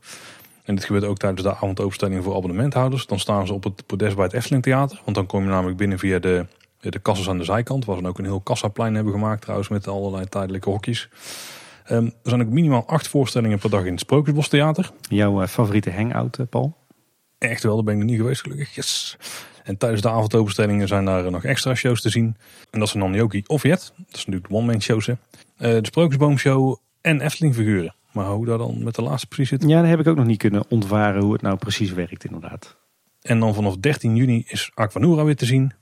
En 0.64 0.76
dit 0.76 0.86
gebeurt 0.86 1.04
ook 1.04 1.18
tijdens 1.18 1.42
de 1.42 1.56
avondopenstelling 1.56 2.24
voor 2.24 2.36
abonnementhouders. 2.36 3.06
Dan 3.06 3.20
staan 3.20 3.48
ze 3.48 3.54
op 3.54 3.64
het 3.64 3.86
podest 3.86 4.16
bij 4.16 4.26
het 4.26 4.34
Efteling 4.34 4.64
Theater. 4.64 5.02
Want 5.04 5.16
dan 5.16 5.26
kom 5.26 5.44
je 5.44 5.50
namelijk 5.50 5.78
binnen 5.78 6.00
via 6.00 6.20
de 6.20 6.46
de 6.80 7.00
kassas 7.00 7.30
aan 7.30 7.38
de 7.38 7.44
zijkant, 7.44 7.86
waar 7.86 7.98
ze 7.98 8.08
ook 8.08 8.18
een 8.18 8.26
heel 8.26 8.42
kassaplein 8.42 8.96
hebben 8.96 9.14
gemaakt 9.14 9.42
trouwens 9.42 9.70
met 9.70 9.88
allerlei 9.88 10.26
tijdelijke 10.26 10.70
hokjes. 10.70 11.10
Um, 11.92 12.06
er 12.06 12.30
zijn 12.30 12.42
ook 12.42 12.50
minimaal 12.50 12.86
acht 12.88 13.08
voorstellingen 13.08 13.60
per 13.60 13.70
dag 13.70 13.84
in 13.84 13.92
het 13.92 14.00
Sprookjesbos 14.00 14.48
Theater. 14.48 14.92
Jouw 15.10 15.42
uh, 15.42 15.48
favoriete 15.48 15.92
hangout, 15.92 16.38
uh, 16.38 16.46
Paul? 16.50 16.78
Echt 17.38 17.64
wel, 17.64 17.76
daar 17.76 17.84
ben 17.84 17.94
ik 17.94 18.00
nog 18.00 18.10
niet 18.10 18.20
geweest 18.20 18.42
gelukkig. 18.42 18.76
Yes. 18.76 19.18
En 19.64 19.78
tijdens 19.78 20.02
de 20.02 20.10
avondopenstellingen 20.10 20.88
zijn 20.88 21.06
daar 21.06 21.32
nog 21.32 21.44
extra 21.44 21.76
shows 21.76 22.02
te 22.02 22.10
zien. 22.10 22.38
En 22.72 22.80
dat 22.80 22.90
zijn 22.90 23.04
dan 23.04 23.14
Yoki 23.14 23.44
of 23.48 23.64
Jet. 23.64 23.94
Dat 23.98 24.16
is 24.16 24.26
natuurlijk 24.26 24.48
de 24.48 24.54
one-man 24.56 24.82
shows. 24.82 25.06
Hè. 25.06 25.14
Uh, 25.14 25.18
de 25.58 25.80
Sprookjesboomshow 25.82 26.78
en 27.02 27.22
Efteling 27.22 27.56
figuren. 27.56 27.96
Maar 28.12 28.26
hoe 28.26 28.46
daar 28.46 28.58
dan 28.58 28.84
met 28.84 28.96
de 28.96 29.02
laatste 29.02 29.28
precies 29.28 29.50
zit? 29.50 29.70
Ja, 29.70 29.82
daar 29.82 29.90
heb 29.90 30.00
ik 30.00 30.08
ook 30.08 30.16
nog 30.16 30.26
niet 30.26 30.38
kunnen 30.38 30.64
ontvaren 30.70 31.22
hoe 31.22 31.34
het 31.34 31.42
nou 31.42 31.58
precies 31.58 31.92
werkt 31.92 32.26
inderdaad. 32.26 32.78
En 33.22 33.40
dan 33.40 33.54
vanaf 33.54 33.78
13 33.78 34.16
juni 34.16 34.44
is 34.48 34.72
Aquanura 34.74 35.24
weer 35.24 35.36
te 35.36 35.46
zien. 35.46 35.74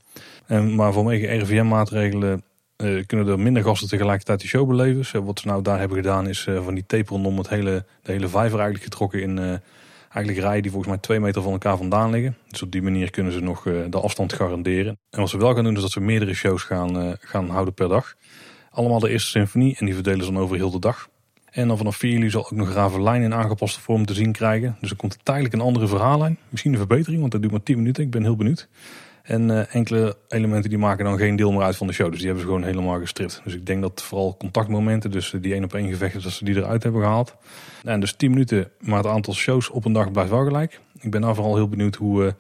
En, 0.48 0.76
maar 0.76 0.94
vanwege 0.94 1.28
RIVM-maatregelen 1.28 2.44
uh, 2.84 3.06
kunnen 3.06 3.28
er 3.28 3.40
minder 3.40 3.64
gasten 3.64 3.90
tegelijkertijd 3.90 4.42
de 4.42 4.48
show 4.48 4.68
beleven. 4.68 4.98
Dus, 4.98 5.12
wat 5.12 5.40
ze 5.40 5.48
nou 5.48 5.62
daar 5.62 5.80
hebben 5.80 5.98
gedaan 5.98 6.28
is 6.28 6.46
uh, 6.46 6.64
van 6.64 6.74
die 6.74 6.86
tape 6.86 7.10
rondom 7.10 7.38
het 7.38 7.50
hele, 7.50 7.86
de 8.02 8.12
hele 8.12 8.28
vijver 8.28 8.60
eigenlijk 8.60 8.84
getrokken 8.84 9.22
in 9.22 9.62
eigenlijk 10.10 10.46
rijen 10.46 10.62
die 10.62 10.72
volgens 10.72 10.92
mij 10.92 11.02
twee 11.02 11.20
meter 11.20 11.42
van 11.42 11.52
elkaar 11.52 11.78
vandaan 11.78 12.10
liggen. 12.10 12.38
Dus 12.48 12.62
op 12.62 12.72
die 12.72 12.82
manier 12.82 13.10
kunnen 13.10 13.32
ze 13.32 13.40
nog 13.40 13.64
de 13.90 14.00
afstand 14.02 14.34
garanderen. 14.34 14.98
En 15.10 15.20
wat 15.20 15.30
ze 15.30 15.38
wel 15.38 15.54
gaan 15.54 15.64
doen 15.64 15.76
is 15.76 15.82
dat 15.82 15.92
ze 15.92 16.00
meerdere 16.00 16.34
shows 16.34 16.64
gaan, 16.64 17.18
gaan 17.20 17.50
houden 17.50 17.74
per 17.74 17.88
dag. 17.88 18.16
Allemaal 18.72 19.00
de 19.00 19.10
eerste 19.10 19.30
symfonie 19.30 19.76
en 19.78 19.86
die 19.86 19.96
verdelen 19.96 20.26
ze 20.26 20.32
dan 20.32 20.42
over 20.42 20.56
heel 20.56 20.72
de 20.72 20.80
dag. 20.80 21.10
En 21.58 21.68
dan 21.68 21.78
vanaf 21.78 21.96
4 21.96 22.12
juli 22.12 22.30
zal 22.30 22.42
ook 22.42 22.52
nog 22.52 22.74
Ravelijn 22.74 23.22
in 23.22 23.34
aangepaste 23.34 23.80
vorm 23.80 24.06
te 24.06 24.14
zien 24.14 24.32
krijgen. 24.32 24.78
Dus 24.82 24.90
er 24.90 24.96
komt 24.96 25.18
tijdelijk 25.24 25.54
een 25.54 25.62
andere 25.62 25.88
verhaallijn. 25.88 26.38
Misschien 26.50 26.72
een 26.72 26.78
verbetering, 26.78 27.20
want 27.20 27.32
dat 27.32 27.42
duurt 27.42 27.54
maar 27.54 27.64
10 27.64 27.78
minuten. 27.78 28.04
Ik 28.04 28.12
ben 28.12 28.24
heel 28.24 28.36
benieuwd. 28.36 28.68
En 29.28 29.50
uh, 29.50 29.76
enkele 29.76 30.18
elementen 30.28 30.70
die 30.70 30.80
maken 30.80 31.06
dan 31.06 31.18
geen 31.18 31.36
deel 31.36 31.52
meer 31.52 31.62
uit 31.62 31.76
van 31.76 31.88
de 31.88 31.94
show. 31.94 32.10
Dus 32.10 32.18
die 32.18 32.26
hebben 32.26 32.46
ze 32.46 32.50
gewoon 32.52 32.68
helemaal 32.68 33.00
gestript. 33.00 33.42
Dus 33.44 33.54
ik 33.54 33.66
denk 33.66 33.82
dat 33.82 34.02
vooral 34.02 34.38
contactmomenten, 34.38 35.12
dus 35.12 35.34
die 35.42 35.54
één 35.54 35.64
op 35.64 35.74
één 35.74 35.90
gevechten, 35.90 36.22
dat 36.22 36.32
ze 36.32 36.44
die 36.44 36.56
eruit 36.56 36.84
hebben 36.84 37.02
gehaald. 37.02 37.36
En 37.84 38.00
dus 38.00 38.14
10 38.14 38.30
minuten, 38.30 38.72
maar 38.80 38.98
het 38.98 39.08
aantal 39.08 39.34
shows 39.34 39.70
op 39.70 39.86
een 39.86 39.94
dag 39.94 40.12
blijft 40.12 40.30
wel 40.30 40.44
gelijk. 40.44 40.80
Ik 41.00 41.12
ben 41.12 41.22
nou 41.22 41.36
vooral 41.36 41.56
heel 41.56 41.70
benieuwd 41.70 41.96
hoe, 41.96 42.24
uh, 42.24 42.32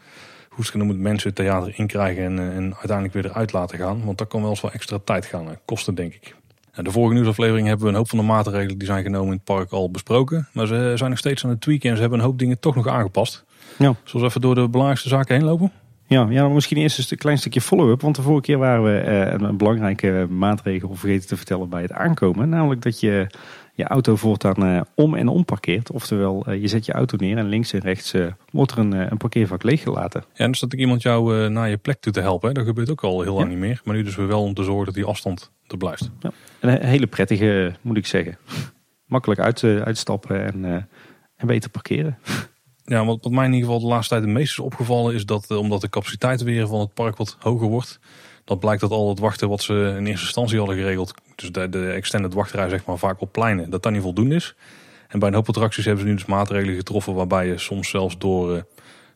hoe 0.49 0.65
ze 0.65 0.71
genoemd 0.71 0.99
mensen 0.99 1.27
het 1.27 1.37
theater 1.37 1.73
inkrijgen 1.79 2.23
en, 2.23 2.37
uh, 2.37 2.55
en 2.55 2.63
uiteindelijk 2.63 3.13
weer 3.13 3.25
eruit 3.25 3.53
laten 3.53 3.77
gaan. 3.77 4.05
Want 4.05 4.17
dat 4.17 4.27
kan 4.27 4.41
wel 4.41 4.49
eens 4.49 4.61
wel 4.61 4.71
extra 4.71 4.97
tijd 5.03 5.25
gaan 5.25 5.59
kosten, 5.65 5.95
denk 5.95 6.13
ik. 6.13 6.35
En 6.71 6.83
de 6.83 6.91
vorige 6.91 7.13
nieuwsaflevering 7.13 7.67
hebben 7.67 7.85
we 7.85 7.91
een 7.91 7.97
hoop 7.97 8.09
van 8.09 8.17
de 8.17 8.25
maatregelen 8.25 8.77
die 8.77 8.87
zijn 8.87 9.03
genomen 9.03 9.27
in 9.27 9.33
het 9.33 9.43
park 9.43 9.71
al 9.71 9.91
besproken. 9.91 10.47
Maar 10.53 10.67
ze 10.67 10.93
zijn 10.95 11.09
nog 11.09 11.19
steeds 11.19 11.43
aan 11.43 11.49
het 11.49 11.61
tweaken 11.61 11.89
en 11.89 11.95
ze 11.95 12.01
hebben 12.01 12.19
een 12.19 12.25
hoop 12.25 12.39
dingen 12.39 12.59
toch 12.59 12.75
nog 12.75 12.87
aangepast. 12.87 13.45
Ja. 13.77 13.95
Zullen 14.03 14.21
we 14.21 14.27
even 14.27 14.41
door 14.41 14.55
de 14.55 14.69
belangrijkste 14.69 15.09
zaken 15.09 15.35
heen 15.35 15.45
lopen? 15.45 15.71
Ja, 16.09 16.27
ja, 16.29 16.47
misschien 16.47 16.77
eerst 16.77 17.11
een 17.11 17.17
klein 17.17 17.37
stukje 17.37 17.61
follow-up. 17.61 18.01
Want 18.01 18.15
de 18.15 18.21
vorige 18.21 18.41
keer 18.41 18.57
waren 18.57 18.83
we 18.83 19.03
uh, 19.05 19.47
een 19.47 19.57
belangrijke 19.57 20.27
maatregel 20.29 20.95
vergeten 20.95 21.27
te 21.27 21.37
vertellen 21.37 21.69
bij 21.69 21.81
het 21.81 21.91
aankomen. 21.91 22.49
Namelijk 22.49 22.81
dat 22.81 22.99
je 22.99 23.27
je 23.73 23.83
auto 23.83 24.15
voortaan 24.15 24.65
uh, 24.65 24.81
om 24.95 25.15
en 25.15 25.27
om 25.27 25.45
parkeert. 25.45 25.91
Oftewel, 25.91 26.45
uh, 26.49 26.61
je 26.61 26.67
zet 26.67 26.85
je 26.85 26.91
auto 26.91 27.17
neer 27.17 27.37
en 27.37 27.47
links 27.47 27.73
en 27.73 27.79
rechts 27.79 28.13
wordt 28.51 28.71
er 28.71 28.77
een, 28.77 28.91
een 28.91 29.17
parkeervak 29.17 29.63
leeggelaten. 29.63 30.23
Ja, 30.33 30.43
en 30.43 30.51
dus 30.51 30.59
dat 30.59 30.73
ik 30.73 30.79
iemand 30.79 31.01
jou 31.01 31.49
naar 31.49 31.69
je 31.69 31.77
plek 31.77 31.99
toe 31.99 32.13
te 32.13 32.21
helpen. 32.21 32.47
Hè? 32.47 32.53
Dat 32.53 32.65
gebeurt 32.65 32.91
ook 32.91 33.03
al 33.03 33.21
heel 33.21 33.33
lang 33.33 33.49
niet 33.49 33.57
meer. 33.57 33.81
Maar 33.83 33.95
nu 33.95 34.03
dus 34.03 34.15
weer 34.15 34.27
wel 34.27 34.43
om 34.43 34.53
te 34.53 34.63
zorgen 34.63 34.85
dat 34.85 34.93
die 34.93 35.05
afstand 35.05 35.51
er 35.67 35.77
blijft. 35.77 36.09
Ja. 36.19 36.31
Een 36.59 36.85
hele 36.85 37.07
prettige, 37.07 37.73
moet 37.81 37.97
ik 37.97 38.05
zeggen. 38.05 38.37
Makkelijk 39.05 39.39
uit, 39.39 39.63
uitstappen 39.63 40.45
en, 40.45 40.87
en 41.35 41.47
beter 41.47 41.69
parkeren. 41.69 42.17
Ja, 42.89 43.05
wat, 43.05 43.17
wat 43.21 43.31
mij 43.31 43.45
in 43.45 43.53
ieder 43.53 43.69
geval 43.69 43.81
de 43.81 43.93
laatste 43.93 44.13
tijd 44.13 44.25
het 44.25 44.33
meest 44.33 44.51
is 44.51 44.59
opgevallen 44.59 45.13
is 45.13 45.25
dat 45.25 45.45
uh, 45.51 45.57
omdat 45.57 45.81
de 45.81 45.89
capaciteit 45.89 46.41
weer 46.41 46.67
van 46.67 46.79
het 46.79 46.93
park 46.93 47.17
wat 47.17 47.37
hoger 47.39 47.67
wordt, 47.67 47.99
dat 48.43 48.59
blijkt 48.59 48.81
dat 48.81 48.91
al 48.91 49.09
het 49.09 49.19
wachten 49.19 49.49
wat 49.49 49.61
ze 49.61 49.73
in 49.73 50.05
eerste 50.05 50.25
instantie 50.25 50.57
hadden 50.57 50.77
geregeld, 50.77 51.13
dus 51.35 51.51
de, 51.51 51.69
de 51.69 51.89
extended 51.91 52.33
wachtrij 52.33 52.69
zeg 52.69 52.85
maar 52.85 52.97
vaak 52.97 53.21
op 53.21 53.31
pleinen, 53.31 53.69
dat 53.69 53.83
dat 53.83 53.91
niet 53.91 54.01
voldoende 54.01 54.35
is. 54.35 54.55
En 55.07 55.19
bij 55.19 55.27
een 55.27 55.33
hoop 55.33 55.47
attracties 55.47 55.85
hebben 55.85 56.03
ze 56.03 56.09
nu 56.09 56.15
dus 56.15 56.25
maatregelen 56.25 56.75
getroffen 56.75 57.13
waarbij 57.13 57.47
je 57.47 57.57
soms 57.57 57.89
zelfs 57.89 58.17
door 58.17 58.55
uh, 58.55 58.61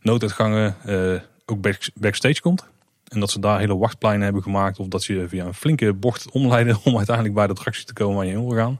nooduitgangen 0.02 0.76
uh, 0.86 1.20
ook 1.46 1.62
back, 1.62 1.90
backstage 1.94 2.42
komt. 2.42 2.66
En 3.08 3.20
dat 3.20 3.32
ze 3.32 3.40
daar 3.40 3.60
hele 3.60 3.78
wachtpleinen 3.78 4.24
hebben 4.24 4.44
gemaakt 4.44 4.80
of 4.80 4.88
dat 4.88 5.04
ze 5.04 5.26
via 5.28 5.46
een 5.46 5.54
flinke 5.54 5.94
bocht 5.94 6.32
omleiden 6.32 6.78
om 6.86 6.98
uiteindelijk 6.98 7.36
bij 7.36 7.46
de 7.46 7.54
attractie 7.54 7.86
te 7.86 7.94
komen 7.94 8.16
waar 8.16 8.26
je 8.26 8.32
in 8.32 8.48
wil 8.48 8.58
gaan. 8.58 8.80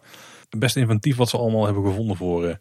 Best 0.50 0.76
inventief 0.76 1.16
wat 1.16 1.30
ze 1.30 1.38
allemaal 1.38 1.66
hebben 1.66 1.86
gevonden 1.86 2.16
voor 2.16 2.60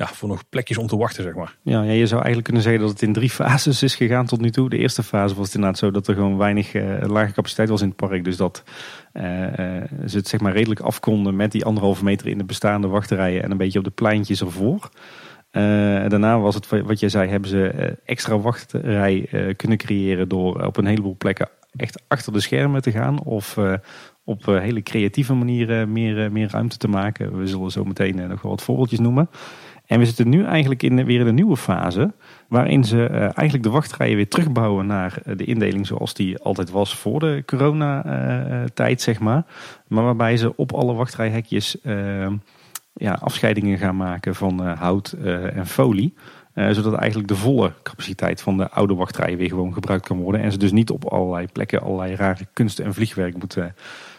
ja, 0.00 0.06
voor 0.06 0.28
nog 0.28 0.48
plekjes 0.48 0.78
om 0.78 0.86
te 0.86 0.96
wachten, 0.96 1.22
zeg 1.22 1.34
maar. 1.34 1.56
Ja, 1.62 1.82
je 1.82 2.06
zou 2.06 2.22
eigenlijk 2.22 2.44
kunnen 2.44 2.62
zeggen 2.62 2.80
dat 2.80 2.90
het 2.90 3.02
in 3.02 3.12
drie 3.12 3.30
fases 3.40 3.82
is 3.82 3.94
gegaan 3.94 4.26
tot 4.26 4.40
nu 4.40 4.50
toe. 4.50 4.68
De 4.68 4.78
eerste 4.78 5.02
fase 5.02 5.34
was 5.34 5.46
het 5.46 5.54
inderdaad 5.54 5.78
zo 5.78 5.90
dat 5.90 6.08
er 6.08 6.14
gewoon 6.14 6.36
weinig 6.36 6.74
uh, 6.74 6.98
lage 7.06 7.32
capaciteit 7.32 7.68
was 7.68 7.80
in 7.80 7.88
het 7.88 7.96
park. 7.96 8.24
Dus 8.24 8.36
dat 8.36 8.62
uh, 9.12 9.22
ze 10.06 10.16
het 10.16 10.28
zeg 10.28 10.40
maar 10.40 10.52
redelijk 10.52 10.80
afkonden 10.80 11.36
met 11.36 11.52
die 11.52 11.64
anderhalve 11.64 12.04
meter 12.04 12.26
in 12.26 12.38
de 12.38 12.44
bestaande 12.44 12.88
wachterijen 12.88 13.42
en 13.42 13.50
een 13.50 13.56
beetje 13.56 13.78
op 13.78 13.84
de 13.84 13.90
pleintjes 13.90 14.40
ervoor. 14.40 14.90
Daarna 15.50 16.38
was 16.38 16.54
het 16.54 16.68
wat 16.68 17.00
jij 17.00 17.08
zei, 17.08 17.30
hebben 17.30 17.50
ze 17.50 17.96
extra 18.04 18.38
wachtrij 18.38 19.28
kunnen 19.56 19.78
creëren 19.78 20.28
door 20.28 20.66
op 20.66 20.76
een 20.76 20.86
heleboel 20.86 21.16
plekken 21.18 21.48
echt 21.76 22.02
achter 22.08 22.32
de 22.32 22.40
schermen 22.40 22.82
te 22.82 22.90
gaan. 22.90 23.22
Of 23.22 23.58
op 24.24 24.46
hele 24.46 24.82
creatieve 24.82 25.34
manieren 25.34 25.92
meer, 25.92 26.32
meer 26.32 26.50
ruimte 26.50 26.76
te 26.76 26.88
maken. 26.88 27.38
We 27.38 27.46
zullen 27.46 27.70
zo 27.70 27.84
meteen 27.84 28.28
nog 28.28 28.42
wel 28.42 28.50
wat 28.50 28.62
voorbeeldjes 28.62 28.98
noemen. 28.98 29.28
En 29.90 29.98
we 29.98 30.06
zitten 30.06 30.28
nu 30.28 30.44
eigenlijk 30.44 30.82
in, 30.82 31.04
weer 31.04 31.20
in 31.20 31.26
een 31.26 31.34
nieuwe 31.34 31.56
fase. 31.56 32.12
Waarin 32.48 32.84
ze 32.84 32.96
uh, 32.96 33.20
eigenlijk 33.20 33.62
de 33.62 33.70
wachtrijen 33.70 34.16
weer 34.16 34.28
terugbouwen 34.28 34.86
naar 34.86 35.18
eh, 35.24 35.36
de 35.36 35.44
indeling 35.44 35.86
zoals 35.86 36.14
die 36.14 36.38
altijd 36.38 36.70
was 36.70 36.96
voor 36.96 37.20
de 37.20 37.42
coronatijd, 37.46 38.98
uh, 38.98 39.04
zeg 39.04 39.20
maar. 39.20 39.44
Maar 39.86 40.04
waarbij 40.04 40.36
ze 40.36 40.56
op 40.56 40.72
alle 40.72 40.94
wachtrijhekjes 40.94 41.76
ja, 42.92 43.12
afscheidingen 43.20 43.78
gaan 43.78 43.96
maken 43.96 44.34
van 44.34 44.60
hout 44.60 45.12
en 45.54 45.66
folie. 45.66 46.14
zodat 46.54 46.94
eigenlijk 46.94 47.28
de 47.28 47.36
volle 47.36 47.72
capaciteit 47.82 48.42
van 48.42 48.56
de 48.56 48.70
oude 48.70 48.94
wachtrijen 48.94 49.38
weer 49.38 49.48
gewoon 49.48 49.72
gebruikt 49.72 50.06
kan 50.06 50.18
worden. 50.18 50.40
En 50.40 50.52
ze 50.52 50.58
dus 50.58 50.72
niet 50.72 50.90
op 50.90 51.04
allerlei 51.04 51.46
plekken 51.52 51.82
allerlei 51.82 52.14
rare 52.14 52.46
kunst 52.52 52.78
en 52.78 52.94
vliegwerk 52.94 53.38
moeten, 53.38 53.74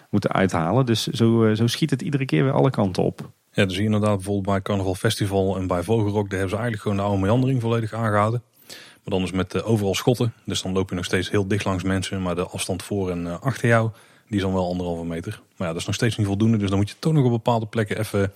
moeten 0.09 0.31
uithalen. 0.31 0.85
Dus 0.85 1.07
zo, 1.07 1.53
zo 1.53 1.67
schiet 1.67 1.89
het 1.89 2.01
iedere 2.01 2.25
keer 2.25 2.43
weer 2.43 2.53
alle 2.53 2.69
kanten 2.69 3.03
op. 3.03 3.29
Ja, 3.53 3.65
dus 3.65 3.77
inderdaad 3.77 4.15
bijvoorbeeld 4.15 4.45
bij 4.45 4.61
Carnaval 4.61 4.95
Festival 4.95 5.57
en 5.57 5.67
bij 5.67 5.83
Vogelrok, 5.83 6.29
daar 6.29 6.39
hebben 6.39 6.49
ze 6.49 6.55
eigenlijk 6.55 6.81
gewoon 6.81 6.97
de 6.97 7.03
oude 7.03 7.21
meandering 7.21 7.61
volledig 7.61 7.93
aangehouden. 7.93 8.43
Maar 8.67 9.19
dan 9.19 9.23
is 9.23 9.31
met 9.31 9.55
uh, 9.55 9.69
overal 9.69 9.95
schotten, 9.95 10.33
dus 10.45 10.61
dan 10.61 10.71
loop 10.71 10.89
je 10.89 10.95
nog 10.95 11.05
steeds 11.05 11.29
heel 11.29 11.47
dicht 11.47 11.65
langs 11.65 11.83
mensen, 11.83 12.21
maar 12.21 12.35
de 12.35 12.47
afstand 12.47 12.83
voor 12.83 13.09
en 13.09 13.25
uh, 13.25 13.39
achter 13.39 13.67
jou, 13.67 13.89
die 14.27 14.35
is 14.35 14.41
dan 14.41 14.53
wel 14.53 14.67
anderhalve 14.67 15.05
meter. 15.05 15.41
Maar 15.57 15.67
ja, 15.67 15.73
dat 15.73 15.81
is 15.81 15.85
nog 15.85 15.95
steeds 15.95 16.17
niet 16.17 16.27
voldoende, 16.27 16.57
dus 16.57 16.69
dan 16.69 16.77
moet 16.77 16.89
je 16.89 16.95
toch 16.99 17.13
nog 17.13 17.25
op 17.25 17.31
bepaalde 17.31 17.65
plekken 17.65 17.99
even 17.99 18.31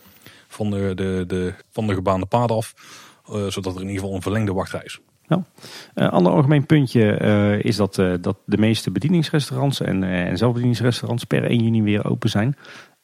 van 0.47 0.69
de, 0.69 0.91
de, 0.95 1.23
de, 1.27 1.53
van 1.71 1.87
de 1.87 1.93
gebaande 1.93 2.25
paden 2.25 2.55
af, 2.55 2.73
uh, 3.31 3.47
zodat 3.47 3.75
er 3.75 3.81
in 3.81 3.87
ieder 3.87 4.01
geval 4.01 4.15
een 4.15 4.21
verlengde 4.21 4.53
wachtrij 4.53 4.83
is. 4.83 4.99
Nou, 5.27 5.41
een 5.93 6.09
ander 6.09 6.31
algemeen 6.31 6.65
puntje 6.65 7.17
is 7.61 7.75
dat, 7.75 7.95
dat 7.95 8.37
de 8.45 8.57
meeste 8.57 8.91
bedieningsrestaurants 8.91 9.81
en, 9.81 10.03
en 10.03 10.37
zelfbedieningsrestaurants 10.37 11.23
per 11.23 11.43
1 11.43 11.63
juni 11.63 11.83
weer 11.83 12.09
open 12.09 12.29
zijn. 12.29 12.57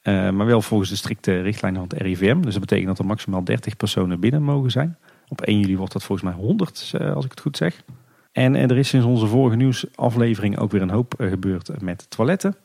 Uh, 0.03 0.29
maar 0.29 0.45
wel 0.45 0.61
volgens 0.61 0.89
de 0.89 0.95
strikte 0.95 1.41
richtlijnen 1.41 1.79
van 1.79 1.89
het 1.89 2.07
RIVM. 2.07 2.41
Dus 2.41 2.51
dat 2.51 2.59
betekent 2.59 2.87
dat 2.87 2.99
er 2.99 3.05
maximaal 3.05 3.43
30 3.43 3.77
personen 3.77 4.19
binnen 4.19 4.43
mogen 4.43 4.71
zijn. 4.71 4.97
Op 5.27 5.41
1 5.41 5.59
juli 5.59 5.77
wordt 5.77 5.93
dat 5.93 6.03
volgens 6.03 6.29
mij 6.29 6.37
100, 6.43 6.93
uh, 6.95 7.13
als 7.13 7.25
ik 7.25 7.31
het 7.31 7.39
goed 7.39 7.57
zeg. 7.57 7.83
En 8.31 8.55
uh, 8.55 8.63
er 8.63 8.77
is 8.77 8.87
sinds 8.87 9.05
onze 9.05 9.27
vorige 9.27 9.55
nieuwsaflevering 9.55 10.57
ook 10.57 10.71
weer 10.71 10.81
een 10.81 10.89
hoop 10.89 11.13
gebeurd 11.17 11.81
met 11.81 12.09
toiletten. 12.09 12.55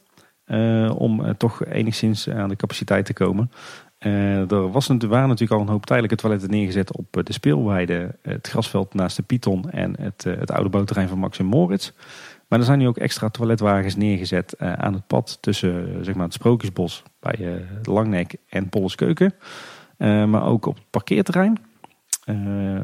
om 0.96 1.36
toch 1.36 1.64
enigszins 1.64 2.30
aan 2.30 2.48
de 2.48 2.56
capaciteit 2.56 3.06
te 3.06 3.12
komen. 3.12 3.50
er 3.98 4.70
was, 4.70 4.86
waren 4.86 5.28
natuurlijk 5.28 5.60
al 5.60 5.60
een 5.60 5.72
hoop 5.72 5.86
tijdelijke 5.86 6.16
toiletten 6.16 6.50
neergezet 6.50 6.96
op 6.96 7.06
de 7.24 7.32
speelweide, 7.32 8.14
het 8.22 8.48
grasveld 8.48 8.94
naast 8.94 9.16
de 9.16 9.22
Python 9.22 9.70
en 9.70 10.00
het, 10.00 10.24
het 10.24 10.50
oude 10.50 10.68
bouwterrein 10.68 11.08
van 11.08 11.18
Max 11.18 11.38
en 11.38 11.46
Moritz. 11.46 11.90
Maar 12.48 12.58
er 12.58 12.64
zijn 12.64 12.78
nu 12.78 12.88
ook 12.88 12.96
extra 12.96 13.28
toiletwagens 13.28 13.96
neergezet 13.96 14.54
uh, 14.58 14.72
aan 14.72 14.92
het 14.92 15.06
pad 15.06 15.38
tussen 15.40 15.88
uh, 15.88 16.02
zeg 16.02 16.14
maar 16.14 16.24
het 16.24 16.34
Sprookjesbos 16.34 17.02
bij 17.20 17.38
uh, 17.38 17.54
Langnek 17.82 18.34
en 18.48 18.68
Polleskeuken. 18.68 19.34
maar 19.98 20.46
ook 20.46 20.66
op 20.66 20.74
het 20.74 20.90
parkeerterrein 20.90 21.58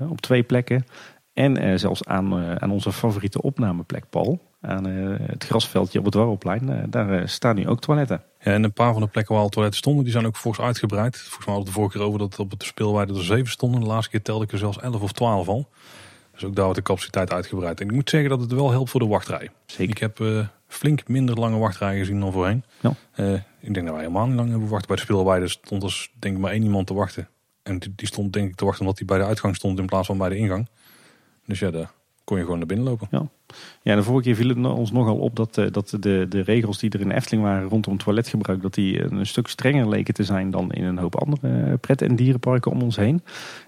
op 0.08 0.20
twee 0.20 0.42
plekken. 0.42 0.84
En 1.32 1.78
zelfs 1.78 2.04
aan, 2.04 2.34
aan 2.60 2.70
onze 2.70 2.92
favoriete 2.92 3.42
opnameplek, 3.42 4.10
Paul. 4.10 4.50
Aan 4.60 4.84
het 4.84 5.44
grasveldje 5.44 5.98
op 5.98 6.04
het 6.04 6.14
Warrelplein. 6.14 6.86
daar 6.90 7.28
staan 7.28 7.54
nu 7.54 7.68
ook 7.68 7.80
toiletten. 7.80 8.22
Ja, 8.38 8.52
en 8.52 8.64
een 8.64 8.72
paar 8.72 8.92
van 8.92 9.02
de 9.02 9.08
plekken 9.08 9.34
waar 9.34 9.42
al 9.42 9.48
toiletten 9.48 9.80
stonden, 9.80 10.04
die 10.04 10.12
zijn 10.12 10.26
ook 10.26 10.36
volgens 10.36 10.66
uitgebreid. 10.66 11.16
Volgens 11.16 11.46
mij 11.46 11.54
hadden 11.54 11.64
we 11.64 11.70
de 11.70 11.80
vorige 11.80 11.98
keer 11.98 12.06
over 12.06 12.18
dat 12.18 12.38
op 12.38 12.50
het 12.50 12.62
speelweide 12.62 13.14
er 13.14 13.24
zeven 13.24 13.50
stonden. 13.50 13.80
De 13.80 13.86
laatste 13.86 14.10
keer 14.10 14.22
telde 14.22 14.44
ik 14.44 14.52
er 14.52 14.58
zelfs 14.58 14.80
elf 14.80 15.02
of 15.02 15.12
twaalf 15.12 15.48
al. 15.48 15.68
Dus 16.42 16.50
ook 16.50 16.56
daar 16.56 16.64
wordt 16.64 16.80
de 16.80 16.86
capaciteit 16.86 17.32
uitgebreid. 17.32 17.80
En 17.80 17.86
ik 17.86 17.92
moet 17.92 18.10
zeggen 18.10 18.30
dat 18.30 18.40
het 18.40 18.52
wel 18.52 18.70
helpt 18.70 18.90
voor 18.90 19.00
de 19.00 19.06
wachtrij. 19.06 19.50
Zeker. 19.66 19.90
Ik 19.90 19.98
heb 19.98 20.18
uh, 20.18 20.46
flink 20.66 21.08
minder 21.08 21.38
lange 21.38 21.58
wachtrijen 21.58 21.98
gezien 21.98 22.20
dan 22.20 22.32
voorheen. 22.32 22.64
Ja. 22.80 22.94
Uh, 23.16 23.34
ik 23.60 23.74
denk 23.74 23.86
dat 23.86 23.94
wij 23.94 24.04
helemaal 24.04 24.26
niet 24.26 24.36
lang 24.36 24.50
hebben 24.50 24.68
wachten. 24.68 24.88
Bij 24.88 24.96
de 24.96 25.02
speelweide 25.02 25.48
stond 25.48 25.82
er 25.82 26.08
denk 26.18 26.34
ik 26.34 26.40
maar 26.40 26.52
één 26.52 26.62
iemand 26.62 26.86
te 26.86 26.94
wachten. 26.94 27.28
En 27.62 27.78
die, 27.78 28.06
stond 28.06 28.32
denk 28.32 28.48
ik 28.48 28.54
te 28.54 28.64
wachten 28.64 28.82
omdat 28.82 28.98
hij 28.98 29.06
bij 29.06 29.18
de 29.18 29.24
uitgang 29.24 29.56
stond 29.56 29.78
in 29.78 29.86
plaats 29.86 30.06
van 30.06 30.18
bij 30.18 30.28
de 30.28 30.36
ingang. 30.36 30.68
Dus 31.46 31.58
ja, 31.58 31.70
daar 31.70 31.90
kon 32.24 32.36
je 32.36 32.42
gewoon 32.42 32.58
naar 32.58 32.66
binnen 32.66 32.86
lopen. 32.86 33.08
Ja. 33.10 33.26
Ja, 33.82 33.94
de 33.94 34.02
vorige 34.02 34.24
keer 34.24 34.34
viel 34.34 34.48
het 34.48 34.66
ons 34.66 34.92
nogal 34.92 35.16
op 35.16 35.36
dat, 35.36 35.58
eh, 35.58 35.66
dat 35.70 35.96
de, 36.00 36.26
de 36.28 36.40
regels 36.40 36.78
die 36.78 36.90
er 36.90 37.00
in 37.00 37.10
Efteling 37.10 37.42
waren 37.42 37.68
rondom 37.68 37.98
toiletgebruik, 37.98 38.62
dat 38.62 38.74
die 38.74 39.02
een 39.02 39.26
stuk 39.26 39.48
strenger 39.48 39.88
leken 39.88 40.14
te 40.14 40.24
zijn 40.24 40.50
dan 40.50 40.72
in 40.72 40.84
een 40.84 40.98
hoop 40.98 41.20
andere 41.20 41.76
pret- 41.76 42.02
en 42.02 42.16
dierenparken 42.16 42.70
om 42.70 42.82
ons 42.82 42.96
heen. 42.96 43.22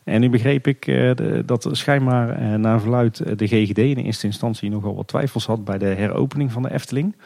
En 0.04 0.20
nu 0.20 0.30
begreep 0.30 0.66
ik 0.66 1.12
dat 1.46 1.68
schijnbaar 1.72 2.58
naar 2.58 2.80
verluid 2.80 3.38
de 3.38 3.46
GGD 3.46 3.78
in 3.78 3.96
eerste 3.96 4.26
instantie 4.26 4.70
nogal 4.70 4.94
wat 4.94 5.08
twijfels 5.08 5.46
had 5.46 5.64
bij 5.64 5.78
de 5.78 5.84
heropening 5.86 6.52
van 6.52 6.62
de 6.62 6.72
Efteling 6.72 7.16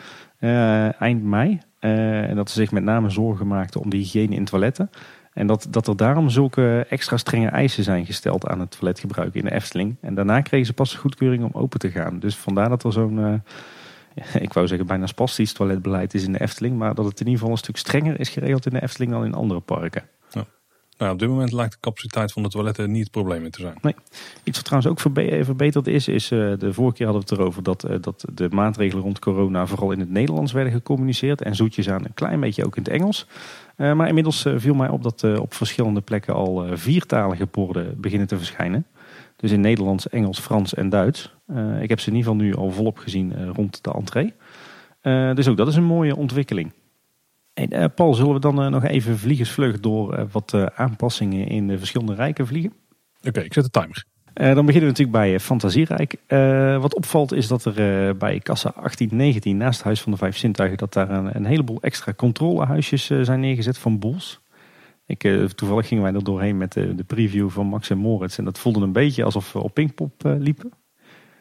eind 0.99 1.23
mei. 1.23 1.59
en 1.81 2.37
dat 2.37 2.51
ze 2.51 2.61
zich 2.61 2.73
met 2.73 2.83
name 2.83 3.11
zorgen 3.11 3.47
maakten 3.47 3.81
om 3.81 3.91
de 3.91 3.97
hygiëne 3.97 4.35
in 4.35 4.45
toiletten. 4.45 4.91
En 5.39 5.47
dat, 5.47 5.67
dat 5.71 5.87
er 5.87 5.97
daarom 5.97 6.31
zulke 6.31 6.87
extra 6.89 7.17
strenge 7.17 7.49
eisen 7.49 7.85
zijn 7.85 8.07
gesteld 8.07 8.47
aan 8.47 8.61
het 8.61 8.71
toiletgebruik 8.71 9.35
in 9.35 9.45
de 9.45 9.53
Efteling. 9.53 9.97
En 10.01 10.15
daarna 10.15 10.41
kregen 10.41 10.67
ze 10.67 10.73
pas 10.73 10.91
de 10.91 10.97
goedkeuring 10.97 11.45
om 11.45 11.51
open 11.53 11.79
te 11.79 11.91
gaan. 11.91 12.19
Dus 12.19 12.37
vandaar 12.37 12.69
dat 12.69 12.85
er 12.85 12.93
zo'n, 12.93 13.19
uh, 13.19 13.35
ik 14.43 14.53
wou 14.53 14.67
zeggen 14.67 14.87
bijna 14.87 15.07
spastisch 15.07 15.53
toiletbeleid 15.53 16.15
is 16.15 16.25
in 16.25 16.33
de 16.33 16.41
Efteling. 16.41 16.77
Maar 16.77 16.95
dat 16.95 17.05
het 17.05 17.21
in 17.21 17.27
ieder 17.27 17.39
geval 17.39 17.51
een 17.51 17.59
stuk 17.59 17.77
strenger 17.77 18.21
is 18.21 18.29
geregeld 18.29 18.67
in 18.67 18.73
de 18.73 18.83
Efteling 18.83 19.13
dan 19.13 19.25
in 19.25 19.35
andere 19.35 19.61
parken. 19.61 20.03
Ja. 20.31 20.47
Nou, 20.99 21.13
op 21.13 21.19
dit 21.19 21.29
moment 21.29 21.53
lijkt 21.53 21.73
de 21.73 21.81
capaciteit 21.81 22.33
van 22.33 22.43
de 22.43 22.49
toiletten 22.49 22.91
niet 22.91 23.03
het 23.03 23.11
probleem 23.11 23.51
te 23.51 23.61
zijn. 23.61 23.95
Iets 24.45 24.57
wat 24.57 24.65
trouwens 24.65 24.91
ook 24.91 25.01
verbe- 25.01 25.45
verbeterd 25.45 25.87
is, 25.87 26.09
is 26.09 26.31
eh, 26.31 26.39
de 26.59 26.73
vorige 26.73 26.97
keer 26.97 27.07
hadden 27.07 27.25
we 27.25 27.31
het 27.31 27.41
erover 27.41 27.63
dat, 27.63 27.85
eh, 27.85 27.97
dat 28.01 28.25
de 28.35 28.49
maatregelen 28.51 29.03
rond 29.03 29.19
corona 29.19 29.67
vooral 29.67 29.93
in 29.93 30.01
het 30.01 30.11
Nederlands 30.11 30.53
werden 30.53 30.73
gecommuniceerd. 30.73 31.43
En 31.43 31.55
zoetjes 31.55 31.89
aan 31.89 32.05
een 32.05 32.15
klein 32.15 32.41
beetje 32.41 32.65
ook 32.65 32.77
in 32.77 32.83
het 32.83 32.93
Engels. 32.93 33.27
Eh, 33.79 33.93
maar 33.93 34.09
inmiddels 34.09 34.45
eh, 34.45 34.53
viel 34.57 34.75
mij 34.75 34.89
op 34.89 35.03
dat 35.03 35.23
eh, 35.23 35.41
op 35.41 35.55
verschillende 35.55 36.01
plekken 36.01 36.35
al 36.35 36.67
viertalige 36.73 37.47
borden 37.47 38.01
beginnen 38.01 38.27
te 38.27 38.37
verschijnen. 38.37 38.87
Dus 39.37 39.51
in 39.51 39.61
Nederlands, 39.61 40.09
Engels, 40.09 40.39
Frans 40.39 40.75
en 40.75 40.89
Duits. 40.89 41.37
Ik 41.81 41.89
heb 41.89 42.01
ze 42.01 42.11
in 42.11 42.17
ieder 42.17 42.33
geval 42.33 42.47
nu 42.47 42.55
al 42.55 42.71
volop 42.71 42.99
gezien 42.99 43.53
rond 43.53 43.85
de 43.85 43.93
entree. 43.93 44.35
Dus 45.35 45.49
ook 45.49 45.57
dat 45.57 45.69
is 45.69 45.77
een 45.77 45.85
mooie 45.85 46.17
ontwikkeling. 46.17 46.73
En, 47.55 47.95
Paul, 47.95 48.15
zullen 48.15 48.35
we 48.35 48.41
dan 48.41 48.71
nog 48.71 48.85
even 48.85 49.19
vliegensvlug 49.19 49.81
door 49.81 50.29
wat 50.33 50.55
aanpassingen 50.75 51.47
in 51.47 51.67
de 51.67 51.79
verschillende 51.79 52.15
rijken 52.15 52.47
vliegen? 52.47 52.73
Oké, 53.23 53.41
ik 53.41 53.53
zet 53.53 53.65
de 53.65 53.71
timer. 53.71 54.05
Eh, 54.39 54.55
dan 54.55 54.67
beginnen 54.67 54.93
we 54.93 54.99
natuurlijk 54.99 55.19
bij 55.19 55.35
eh, 55.35 55.41
Fantasierijk. 55.41 56.17
Eh, 56.27 56.81
wat 56.81 56.95
opvalt 56.95 57.33
is 57.33 57.49
dat 57.49 57.65
er 57.65 58.17
bij 58.17 58.39
kassa 58.39 58.71
1819 58.75 59.57
naast 59.57 59.77
het 59.77 59.85
Huis 59.85 60.01
van 60.01 60.13
de 60.13 60.19
Vijf 60.19 60.37
Zintuigen... 60.37 60.79
dat 60.79 60.93
daar 60.93 61.11
een, 61.11 61.45
heleboel 61.45 61.79
extra 61.81 62.13
controlehuisjes 62.15 63.11
eh, 63.11 63.21
zijn 63.23 63.41
neergezet 63.41 63.79
van 63.79 63.99
Boels. 63.99 64.41
Ik, 65.07 65.21
toevallig 65.55 65.89
gingen 65.89 66.05
wij 66.05 66.13
er 66.13 66.25
doorheen 66.25 66.57
met 66.57 66.73
de, 66.73 66.95
de 66.95 67.05
preview 67.05 67.51
van 67.51 67.67
Max 67.67 67.91
en 67.91 67.99
Moritz. 67.99 68.39
En 68.39 68.45
dat 68.45 68.59
voelde 68.59 68.81
een 68.81 68.93
beetje 68.93 69.25
alsof 69.25 69.53
we 69.53 69.63
op 69.63 69.75
Pinkpop 69.75 70.13
liepen. 70.23 70.73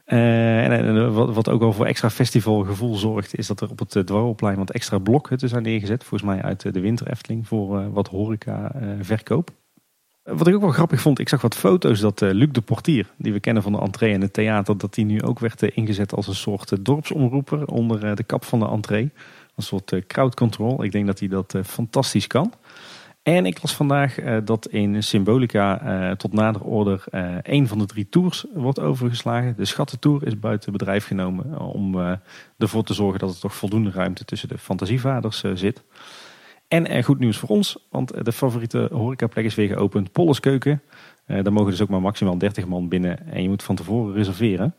En, 0.05 1.13
wat, 1.13 1.33
wat 1.33 1.49
ook 1.49 1.59
wel 1.59 1.73
voor 1.73 1.85
extra 1.85 2.09
festivalgevoel 2.09 2.95
zorgt... 2.95 3.37
is 3.37 3.47
dat 3.47 3.61
er 3.61 3.69
op 3.69 3.79
het 3.79 3.95
uh, 4.11 4.55
wat 4.55 4.71
extra 4.71 4.97
blokhutten 4.97 5.49
zijn 5.49 5.63
neergezet. 5.63 6.03
Volgens 6.03 6.29
mij 6.29 6.41
uit 6.41 6.73
de 6.73 6.79
Winter 6.79 7.07
Efteling 7.07 7.47
voor 7.47 7.91
wat 7.91 8.07
horeca 8.07 8.71
verkoop. 9.01 9.51
Wat 10.27 10.47
ik 10.47 10.55
ook 10.55 10.61
wel 10.61 10.71
grappig 10.71 11.01
vond, 11.01 11.19
ik 11.19 11.29
zag 11.29 11.41
wat 11.41 11.55
foto's 11.55 11.99
dat 11.99 12.21
eh, 12.21 12.31
Luc 12.31 12.47
de 12.51 12.61
Portier, 12.61 13.07
die 13.17 13.33
we 13.33 13.39
kennen 13.39 13.63
van 13.63 13.71
de 13.71 13.79
entree 13.79 14.13
en 14.13 14.21
het 14.21 14.33
theater, 14.33 14.77
dat 14.77 14.93
die 14.93 15.05
nu 15.05 15.21
ook 15.21 15.39
werd 15.39 15.63
eh, 15.63 15.69
ingezet 15.73 16.13
als 16.13 16.27
een 16.27 16.35
soort 16.35 16.71
eh, 16.71 16.79
dorpsomroeper 16.81 17.65
onder 17.65 18.15
de 18.15 18.23
kap 18.23 18.45
van 18.45 18.59
de 18.59 18.67
entree. 18.67 19.11
Een 19.55 19.63
soort 19.63 20.07
crowd 20.07 20.35
control. 20.35 20.83
Ik 20.83 20.91
denk 20.91 21.05
dat 21.05 21.19
hij 21.19 21.27
dat 21.27 21.55
fantastisch 21.65 22.27
kan. 22.27 22.53
En 23.23 23.45
ik 23.45 23.61
las 23.61 23.75
vandaag 23.75 24.15
dat 24.43 24.67
in 24.67 25.03
Symbolica 25.03 26.15
tot 26.15 26.33
nader 26.33 26.61
order 26.61 27.03
één 27.41 27.67
van 27.67 27.77
de 27.77 27.85
drie 27.85 28.09
tours 28.09 28.45
wordt 28.53 28.79
overgeslagen. 28.79 29.53
De 29.57 29.65
Schattentour 29.65 30.25
is 30.25 30.39
buiten 30.39 30.71
bedrijf 30.71 31.05
genomen 31.05 31.59
om 31.59 32.17
ervoor 32.57 32.83
te 32.83 32.93
zorgen 32.93 33.19
dat 33.19 33.33
er 33.33 33.39
toch 33.39 33.55
voldoende 33.55 33.91
ruimte 33.91 34.25
tussen 34.25 34.49
de 34.49 34.57
fantasievaders 34.57 35.43
zit. 35.53 35.83
En 36.67 36.87
eh, 36.87 37.03
goed 37.03 37.19
nieuws 37.19 37.37
voor 37.37 37.49
ons, 37.49 37.77
want 37.89 38.11
eh, 38.11 38.23
de 38.23 38.31
favoriete 38.31 38.89
horecaplek 38.91 39.45
is 39.45 39.55
weer 39.55 39.67
geopend. 39.67 40.11
Polles 40.11 40.39
Keuken. 40.39 40.81
Eh, 41.25 41.43
daar 41.43 41.53
mogen 41.53 41.71
dus 41.71 41.81
ook 41.81 41.89
maar 41.89 42.01
maximaal 42.01 42.37
30 42.37 42.65
man 42.65 42.87
binnen 42.87 43.27
en 43.27 43.41
je 43.41 43.49
moet 43.49 43.63
van 43.63 43.75
tevoren 43.75 44.13
reserveren. 44.13 44.75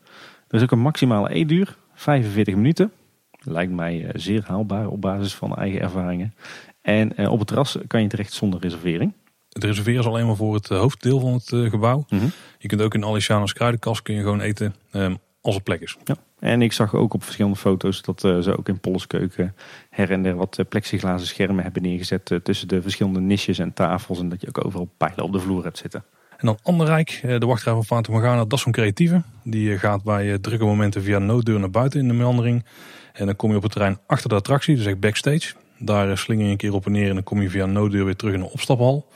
Er 0.47 0.55
is 0.55 0.61
ook 0.63 0.71
een 0.71 0.79
maximale 0.79 1.29
eetduur, 1.29 1.77
45 1.93 2.55
minuten. 2.55 2.91
Lijkt 3.39 3.71
mij 3.71 4.09
zeer 4.13 4.43
haalbaar 4.45 4.87
op 4.87 5.01
basis 5.01 5.35
van 5.35 5.55
eigen 5.55 5.81
ervaringen. 5.81 6.33
En 6.81 7.29
op 7.29 7.39
het 7.39 7.47
terras 7.47 7.77
kan 7.87 8.01
je 8.01 8.07
terecht 8.07 8.33
zonder 8.33 8.59
reservering. 8.59 9.13
Het 9.49 9.63
reserveren 9.63 9.99
is 9.99 10.05
alleen 10.05 10.25
maar 10.25 10.35
voor 10.35 10.53
het 10.53 10.67
hoofddeel 10.67 11.19
van 11.19 11.33
het 11.33 11.69
gebouw. 11.69 12.05
Mhm. 12.09 12.25
Je 12.57 12.67
kunt 12.67 12.81
ook 12.81 12.93
in 12.93 13.05
Aliciano's 13.05 13.53
kruidenkast 13.53 14.01
kun 14.01 14.15
je 14.15 14.21
gewoon 14.21 14.41
eten 14.41 14.75
ehm, 14.91 15.15
als 15.41 15.55
er 15.55 15.61
plek 15.61 15.81
is. 15.81 15.97
Ja. 16.03 16.15
En 16.39 16.61
ik 16.61 16.73
zag 16.73 16.95
ook 16.95 17.13
op 17.13 17.23
verschillende 17.23 17.57
foto's 17.57 18.01
dat 18.01 18.23
eh, 18.23 18.39
ze 18.39 18.57
ook 18.57 18.67
in 18.67 18.79
Polleskeuken 18.79 19.55
her 19.89 20.11
en 20.11 20.23
der 20.23 20.35
wat 20.35 20.57
eh, 20.57 20.65
plexiglazen 20.69 21.27
schermen 21.27 21.63
hebben 21.63 21.81
neergezet 21.81 22.31
eh, 22.31 22.37
tussen 22.37 22.67
de 22.67 22.81
verschillende 22.81 23.19
nisjes 23.19 23.59
en 23.59 23.73
tafels. 23.73 24.19
En 24.19 24.29
dat 24.29 24.41
je 24.41 24.47
ook 24.47 24.65
overal 24.65 24.89
pijlen 24.97 25.23
op 25.23 25.33
de 25.33 25.39
vloer 25.39 25.63
hebt 25.63 25.77
zitten. 25.77 26.03
En 26.39 26.45
dan 26.45 26.57
Anderrijk, 26.63 27.19
eh, 27.23 27.39
de 27.39 27.45
wachtrij 27.45 27.73
van 27.73 27.85
Fata 27.85 28.11
Morgana, 28.11 28.37
dat 28.37 28.53
is 28.53 28.61
zo'n 28.61 28.71
creatieve. 28.71 29.21
Die 29.43 29.77
gaat 29.77 30.03
bij 30.03 30.39
drukke 30.39 30.65
momenten 30.65 31.03
via 31.03 31.15
een 31.15 31.25
nooddeur 31.25 31.59
naar 31.59 31.69
buiten 31.69 31.99
in 31.99 32.07
de 32.07 32.13
meandering. 32.13 32.65
En 33.13 33.25
dan 33.25 33.35
kom 33.35 33.49
je 33.49 33.55
op 33.55 33.63
het 33.63 33.71
terrein 33.71 33.99
achter 34.07 34.29
de 34.29 34.35
attractie, 34.35 34.75
dus 34.75 34.85
echt 34.85 34.99
backstage. 34.99 35.53
Daar 35.77 36.17
slinger 36.17 36.45
je 36.45 36.51
een 36.51 36.57
keer 36.57 36.73
op 36.73 36.85
en 36.85 36.91
neer 36.91 37.07
en 37.07 37.13
dan 37.13 37.23
kom 37.23 37.41
je 37.41 37.49
via 37.49 37.63
een 37.63 37.71
nooddeur 37.71 38.05
weer 38.05 38.15
terug 38.15 38.33
in 38.33 38.39
de 38.39 38.51
opstaphal. 38.51 39.07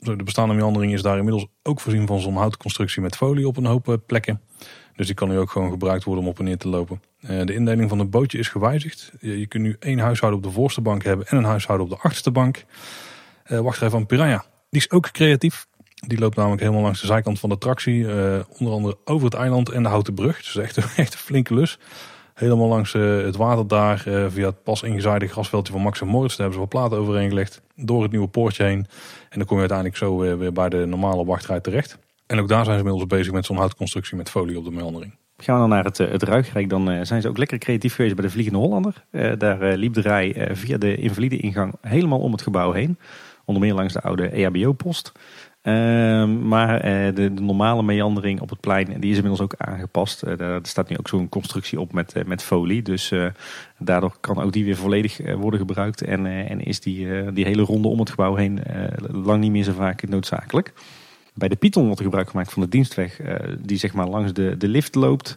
Zo, 0.00 0.16
De 0.16 0.24
bestaande 0.24 0.54
meandering 0.54 0.92
is 0.92 1.02
daar 1.02 1.16
inmiddels 1.16 1.46
ook 1.62 1.80
voorzien 1.80 2.06
van 2.06 2.20
zo'n 2.20 2.36
houten 2.36 2.58
constructie 2.58 3.02
met 3.02 3.16
folie 3.16 3.48
op 3.48 3.56
een 3.56 3.64
hoop 3.64 3.98
plekken. 4.06 4.40
Dus 4.96 5.06
die 5.06 5.14
kan 5.14 5.28
nu 5.28 5.38
ook 5.38 5.50
gewoon 5.50 5.70
gebruikt 5.70 6.04
worden 6.04 6.24
om 6.24 6.30
op 6.30 6.38
en 6.38 6.44
neer 6.44 6.56
te 6.58 6.68
lopen. 6.68 7.02
Eh, 7.20 7.40
De 7.46 7.54
indeling 7.54 7.88
van 7.88 7.98
het 7.98 8.10
bootje 8.10 8.38
is 8.38 8.48
gewijzigd. 8.48 9.12
Je 9.20 9.46
kunt 9.46 9.62
nu 9.62 9.76
één 9.80 9.98
huishouden 9.98 10.40
op 10.40 10.46
de 10.46 10.52
voorste 10.52 10.80
bank 10.80 11.04
hebben 11.04 11.26
en 11.26 11.36
een 11.36 11.44
huishouden 11.44 11.86
op 11.86 11.92
de 11.92 11.98
achterste 12.02 12.30
bank. 12.30 12.64
Eh, 13.44 13.58
Wachtrij 13.60 13.90
van 13.90 14.06
Piranha, 14.06 14.44
die 14.70 14.80
is 14.80 14.90
ook 14.90 15.10
creatief. 15.10 15.66
Die 16.06 16.18
loopt 16.18 16.36
namelijk 16.36 16.60
helemaal 16.62 16.82
langs 16.82 17.00
de 17.00 17.06
zijkant 17.06 17.40
van 17.40 17.48
de 17.48 17.54
attractie. 17.54 18.08
eh, 18.12 18.38
onder 18.58 18.74
andere 18.74 18.96
over 19.04 19.24
het 19.24 19.34
eiland 19.34 19.68
en 19.70 19.82
de 19.82 19.88
houten 19.88 20.14
brug. 20.14 20.36
Dus 20.36 20.56
echt, 20.56 20.76
een- 20.76 20.82
echt 21.04 21.12
een 21.12 21.18
flinke 21.18 21.54
lus. 21.54 21.78
Helemaal 22.34 22.68
langs 22.68 22.92
het 22.92 23.36
water 23.36 23.68
daar, 23.68 23.98
via 24.28 24.46
het 24.46 24.62
pas 24.62 24.82
ingezaaide 24.82 25.26
grasveldje 25.26 25.72
van 25.72 25.82
Max 25.82 26.00
en 26.00 26.06
Moritz. 26.06 26.36
Daar 26.36 26.46
hebben 26.48 26.64
ze 26.64 26.68
wel 26.70 26.80
platen 26.80 26.98
overheen 27.06 27.28
gelegd. 27.28 27.60
Door 27.76 28.02
het 28.02 28.10
nieuwe 28.10 28.28
poortje 28.28 28.64
heen. 28.64 28.86
En 29.28 29.38
dan 29.38 29.44
kom 29.44 29.54
je 29.60 29.68
uiteindelijk 29.68 29.98
zo 29.98 30.16
weer 30.38 30.52
bij 30.52 30.68
de 30.68 30.84
normale 30.86 31.24
wachtrij 31.24 31.60
terecht. 31.60 31.98
En 32.26 32.40
ook 32.40 32.48
daar 32.48 32.64
zijn 32.64 32.78
ze 32.78 32.84
inmiddels 32.84 33.18
bezig 33.18 33.32
met 33.32 33.44
zo'n 33.44 33.56
houtconstructie 33.56 34.16
met 34.16 34.30
folie 34.30 34.58
op 34.58 34.64
de 34.64 34.70
meandering. 34.70 35.14
Gaan 35.36 35.54
we 35.54 35.60
dan 35.60 35.70
naar 35.70 35.84
het, 35.84 36.00
eh, 36.00 36.10
het 36.10 36.22
Ruigrijk, 36.22 36.68
dan 36.68 36.90
eh, 36.90 37.00
zijn 37.02 37.22
ze 37.22 37.28
ook 37.28 37.38
lekker 37.38 37.58
creatief 37.58 37.94
geweest 37.94 38.14
bij 38.14 38.24
de 38.24 38.30
Vliegende 38.30 38.58
Hollander. 38.58 39.04
Eh, 39.10 39.32
daar 39.38 39.76
liep 39.76 39.94
de 39.94 40.00
rij 40.00 40.48
via 40.52 40.78
de 40.78 40.96
invalide 40.96 41.36
ingang 41.36 41.74
helemaal 41.80 42.18
om 42.18 42.32
het 42.32 42.42
gebouw 42.42 42.72
heen. 42.72 42.98
Onder 43.44 43.62
meer 43.62 43.74
langs 43.74 43.92
de 43.92 44.00
oude 44.00 44.28
EHBO-post. 44.28 45.12
Ehm, 45.62 46.48
maar 46.48 46.82
de, 46.82 47.32
de 47.34 47.42
normale 47.42 47.82
meandering 47.82 48.40
op 48.40 48.50
het 48.50 48.60
plein, 48.60 49.00
die 49.00 49.10
is 49.10 49.16
inmiddels 49.16 49.40
ook 49.40 49.54
aangepast. 49.56 50.38
Daar 50.38 50.60
staat 50.62 50.88
nu 50.88 50.96
ook 50.98 51.08
zo'n 51.08 51.28
constructie 51.28 51.80
op 51.80 51.92
met, 51.92 52.26
met 52.26 52.42
folie. 52.42 52.82
Dus 52.82 53.12
daardoor 53.78 54.16
kan 54.20 54.42
ook 54.42 54.52
die 54.52 54.64
weer 54.64 54.76
volledig 54.76 55.18
worden 55.36 55.60
gebruikt. 55.60 56.02
En, 56.02 56.26
en 56.26 56.60
is 56.60 56.80
die, 56.80 57.32
die 57.32 57.44
hele 57.44 57.62
ronde 57.62 57.88
om 57.88 57.98
het 57.98 58.10
gebouw 58.10 58.34
heen 58.34 58.60
lang 59.10 59.40
niet 59.40 59.50
meer 59.50 59.64
zo 59.64 59.72
vaak 59.72 60.08
noodzakelijk. 60.08 60.72
Bij 61.38 61.48
de 61.48 61.56
Python 61.56 61.86
wordt 61.86 62.00
gebruik 62.00 62.30
gemaakt 62.30 62.52
van 62.52 62.62
de 62.62 62.68
dienstweg 62.68 63.20
eh, 63.20 63.34
die 63.60 63.78
zeg 63.78 63.92
maar 63.92 64.08
langs 64.08 64.32
de, 64.32 64.56
de 64.56 64.68
lift 64.68 64.94
loopt. 64.94 65.34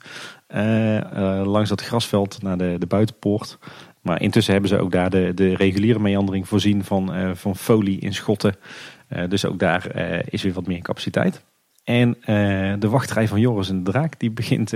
eh, 0.47 0.97
eh, 0.97 1.45
langs 1.45 1.69
dat 1.69 1.81
grasveld 1.81 2.41
naar 2.41 2.57
de, 2.57 2.75
de 2.79 2.85
buitenpoort. 2.85 3.57
Maar 4.01 4.21
intussen 4.21 4.53
hebben 4.53 4.69
ze 4.69 4.79
ook 4.79 4.91
daar 4.91 5.09
de, 5.09 5.31
de 5.33 5.55
reguliere 5.55 5.99
meandering 5.99 6.47
voorzien 6.47 6.83
van, 6.83 7.35
van 7.35 7.55
folie 7.55 7.99
in 7.99 8.13
schotten. 8.13 8.55
Dus 9.27 9.45
ook 9.45 9.59
daar 9.59 9.95
is 10.29 10.43
weer 10.43 10.53
wat 10.53 10.67
meer 10.67 10.81
capaciteit. 10.81 11.43
En 11.83 12.17
de 12.79 12.89
wachtrij 12.89 13.27
van 13.27 13.39
Joris 13.39 13.69
en 13.69 13.83
de 13.83 13.91
Draak 13.91 14.19
die 14.19 14.31
begint 14.31 14.73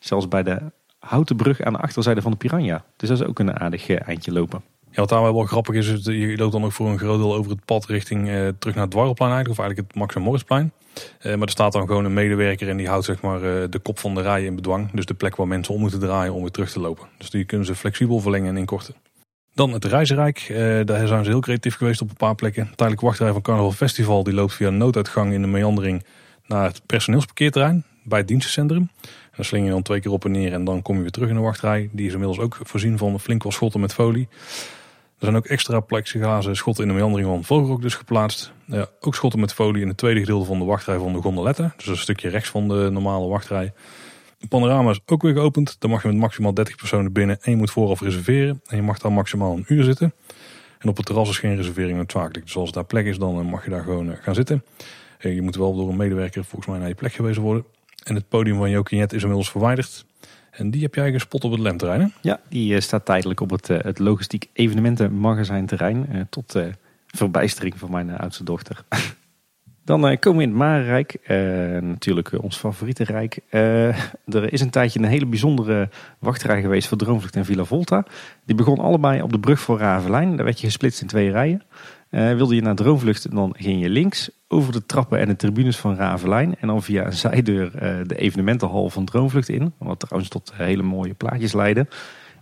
zelfs 0.00 0.28
bij 0.28 0.42
de 0.42 0.58
houten 0.98 1.36
brug 1.36 1.60
aan 1.60 1.72
de 1.72 1.78
achterzijde 1.78 2.22
van 2.22 2.30
de 2.30 2.36
Piranha. 2.36 2.84
Dus 2.96 3.08
dat 3.08 3.20
is 3.20 3.26
ook 3.26 3.38
een 3.38 3.60
aardig 3.60 3.90
eindje 3.90 4.32
lopen. 4.32 4.62
Ja, 4.96 5.02
wat 5.02 5.10
daar 5.10 5.32
wel 5.32 5.44
grappig 5.44 5.74
is, 5.74 5.86
je 6.02 6.36
loopt 6.36 6.52
dan 6.52 6.64
ook 6.64 6.72
voor 6.72 6.88
een 6.88 6.98
groot 6.98 7.18
deel 7.18 7.34
over 7.34 7.50
het 7.50 7.64
pad 7.64 7.86
richting 7.86 8.28
eh, 8.28 8.48
terug 8.58 8.74
naar 8.74 8.84
het 8.84 8.90
Dwarrelplein 8.90 9.32
eigenlijk. 9.32 9.58
Of 9.58 9.64
eigenlijk 9.64 9.88
het 9.88 9.98
Max 9.98 10.14
en 10.14 10.22
Moritzplein. 10.22 10.72
Eh, 11.18 11.34
maar 11.34 11.46
er 11.46 11.50
staat 11.50 11.72
dan 11.72 11.86
gewoon 11.86 12.04
een 12.04 12.14
medewerker 12.14 12.68
en 12.68 12.76
die 12.76 12.88
houdt 12.88 13.04
zeg 13.04 13.20
maar 13.20 13.42
eh, 13.42 13.70
de 13.70 13.78
kop 13.78 13.98
van 13.98 14.14
de 14.14 14.22
rij 14.22 14.44
in 14.44 14.54
bedwang. 14.54 14.90
Dus 14.92 15.06
de 15.06 15.14
plek 15.14 15.36
waar 15.36 15.48
mensen 15.48 15.74
om 15.74 15.80
moeten 15.80 15.98
draaien 15.98 16.34
om 16.34 16.40
weer 16.40 16.50
terug 16.50 16.70
te 16.70 16.80
lopen. 16.80 17.06
Dus 17.18 17.30
die 17.30 17.44
kunnen 17.44 17.66
ze 17.66 17.74
flexibel 17.74 18.20
verlengen 18.20 18.48
en 18.48 18.56
inkorten. 18.56 18.94
Dan 19.54 19.72
het 19.72 19.84
Reizenrijk. 19.84 20.44
Daar 20.84 21.06
zijn 21.06 21.24
ze 21.24 21.30
heel 21.30 21.40
creatief 21.40 21.76
geweest 21.76 22.00
op 22.00 22.08
een 22.08 22.16
paar 22.16 22.34
plekken. 22.34 22.64
Tijdelijk 22.74 23.00
wachtrij 23.00 23.32
van 23.32 23.42
Carnaval 23.42 23.72
Festival. 23.72 24.22
Die 24.22 24.34
loopt 24.34 24.54
via 24.54 24.70
nooduitgang 24.70 25.32
in 25.32 25.40
de 25.40 25.48
meandering 25.48 26.04
naar 26.46 26.64
het 26.64 26.82
personeelsparkeerterrein 26.86 27.84
bij 28.02 28.18
het 28.18 28.28
dienstencentrum. 28.28 28.90
En 29.02 29.36
dan 29.36 29.44
sling 29.44 29.64
je 29.64 29.70
dan 29.70 29.82
twee 29.82 30.00
keer 30.00 30.12
op 30.12 30.24
en 30.24 30.30
neer 30.30 30.52
en 30.52 30.64
dan 30.64 30.82
kom 30.82 30.96
je 30.96 31.02
weer 31.02 31.10
terug 31.10 31.28
in 31.28 31.34
de 31.34 31.40
wachtrij. 31.40 31.88
Die 31.92 32.06
is 32.06 32.12
inmiddels 32.12 32.38
ook 32.38 32.58
voorzien 32.62 32.98
van 32.98 33.20
flink 33.20 33.42
wat 33.42 33.52
schotten 33.52 33.80
met 33.80 33.94
folie. 33.94 34.28
Er 35.18 35.24
zijn 35.24 35.36
ook 35.36 35.46
extra 35.46 35.80
plexiglazen 35.80 36.56
schotten 36.56 36.84
in 36.84 36.90
de 36.90 36.96
meandering 36.96 37.28
van 37.28 37.44
Vogelrok 37.44 37.82
dus 37.82 37.94
geplaatst. 37.94 38.52
Ook 39.00 39.14
schotten 39.14 39.40
met 39.40 39.52
folie 39.54 39.82
in 39.82 39.88
het 39.88 39.96
tweede 39.96 40.20
gedeelte 40.20 40.46
van 40.46 40.58
de 40.58 40.64
wachtrij 40.64 40.98
van 40.98 41.12
de 41.12 41.22
gondeletten. 41.22 41.72
Dus 41.76 41.86
een 41.86 41.96
stukje 41.96 42.28
rechts 42.28 42.50
van 42.50 42.68
de 42.68 42.88
normale 42.92 43.28
wachtrij. 43.28 43.72
De 44.38 44.46
panorama 44.46 44.90
is 44.90 45.00
ook 45.06 45.22
weer 45.22 45.32
geopend. 45.32 45.76
Dan 45.78 45.90
mag 45.90 46.02
je 46.02 46.08
met 46.08 46.16
maximaal 46.16 46.54
30 46.54 46.76
personen 46.76 47.12
binnen 47.12 47.38
en 47.40 47.50
je 47.50 47.56
moet 47.56 47.70
vooraf 47.70 48.00
reserveren. 48.00 48.60
En 48.66 48.76
je 48.76 48.82
mag 48.82 48.98
daar 48.98 49.12
maximaal 49.12 49.56
een 49.56 49.64
uur 49.68 49.84
zitten. 49.84 50.14
En 50.78 50.88
op 50.88 50.96
het 50.96 51.06
terras 51.06 51.28
is 51.28 51.38
geen 51.38 51.56
reservering 51.56 51.96
noodzakelijk. 51.96 52.44
Dus 52.44 52.56
als 52.56 52.72
daar 52.72 52.84
plek 52.84 53.06
is, 53.06 53.18
dan 53.18 53.38
eh, 53.38 53.50
mag 53.50 53.64
je 53.64 53.70
daar 53.70 53.82
gewoon 53.82 54.10
eh, 54.12 54.18
gaan 54.20 54.34
zitten. 54.34 54.64
Eh, 55.18 55.34
Je 55.34 55.42
moet 55.42 55.56
wel 55.56 55.76
door 55.76 55.88
een 55.88 55.96
medewerker 55.96 56.44
volgens 56.44 56.66
mij 56.70 56.78
naar 56.78 56.88
je 56.88 56.94
plek 56.94 57.12
gewezen 57.12 57.42
worden. 57.42 57.64
En 58.04 58.14
het 58.14 58.28
podium 58.28 58.56
van 58.56 58.70
Jokinet 58.70 59.12
is 59.12 59.20
inmiddels 59.20 59.50
verwijderd. 59.50 60.04
En 60.56 60.70
die 60.70 60.82
heb 60.82 60.94
jij 60.94 61.12
gespot 61.12 61.44
op 61.44 61.50
het 61.50 61.60
lemterrein, 61.60 62.00
hè? 62.00 62.06
Ja, 62.20 62.40
die 62.48 62.74
eh, 62.74 62.80
staat 62.80 63.04
tijdelijk 63.04 63.40
op 63.40 63.50
het, 63.50 63.70
eh, 63.70 63.78
het 63.80 63.98
logistiek 63.98 64.48
evenementenmagazijnterrein. 64.52 66.06
eh, 66.12 66.20
tot 66.30 66.58
verbijstering 67.06 67.78
van 67.78 67.90
mijn 67.90 68.18
oudste 68.18 68.44
dochter. 68.44 68.84
Dan 69.84 70.18
komen 70.18 70.38
we 70.38 70.44
in 70.44 70.48
het 70.48 70.58
Marenrijk. 70.58 71.18
Natuurlijk 71.82 72.42
ons 72.42 72.56
favoriete 72.56 73.04
rijk. 73.04 73.38
Er 73.50 74.52
is 74.52 74.60
een 74.60 74.70
tijdje 74.70 74.98
een 74.98 75.04
hele 75.04 75.26
bijzondere 75.26 75.88
wachtrij 76.18 76.60
geweest 76.60 76.88
voor 76.88 76.98
Droomvlucht 76.98 77.36
en 77.36 77.44
Villa 77.44 77.64
Volta. 77.64 78.04
Die 78.44 78.56
begon 78.56 78.78
allebei 78.78 79.22
op 79.22 79.32
de 79.32 79.40
brug 79.40 79.60
voor 79.60 79.78
Ravelijn. 79.78 80.36
Daar 80.36 80.44
werd 80.44 80.60
je 80.60 80.66
gesplitst 80.66 81.00
in 81.00 81.06
twee 81.06 81.30
rijen. 81.30 81.62
Eh, 82.10 82.34
wilde 82.34 82.54
je 82.54 82.62
naar 82.62 82.74
Droomvlucht, 82.74 83.30
dan 83.30 83.54
ging 83.58 83.82
je 83.82 83.88
links 83.88 84.30
over 84.48 84.72
de 84.72 84.86
trappen 84.86 85.18
en 85.18 85.28
de 85.28 85.36
tribunes 85.36 85.76
van 85.76 85.96
Ravelijn. 85.96 86.56
En 86.60 86.68
dan 86.68 86.82
via 86.82 87.06
een 87.06 87.12
zijdeur 87.12 87.74
eh, 87.74 87.96
de 88.06 88.16
evenementenhal 88.16 88.90
van 88.90 89.04
Droomvlucht 89.04 89.48
in. 89.48 89.72
Wat 89.78 90.00
trouwens 90.00 90.30
tot 90.30 90.52
hele 90.54 90.82
mooie 90.82 91.14
plaatjes 91.14 91.52
leidde. 91.52 91.86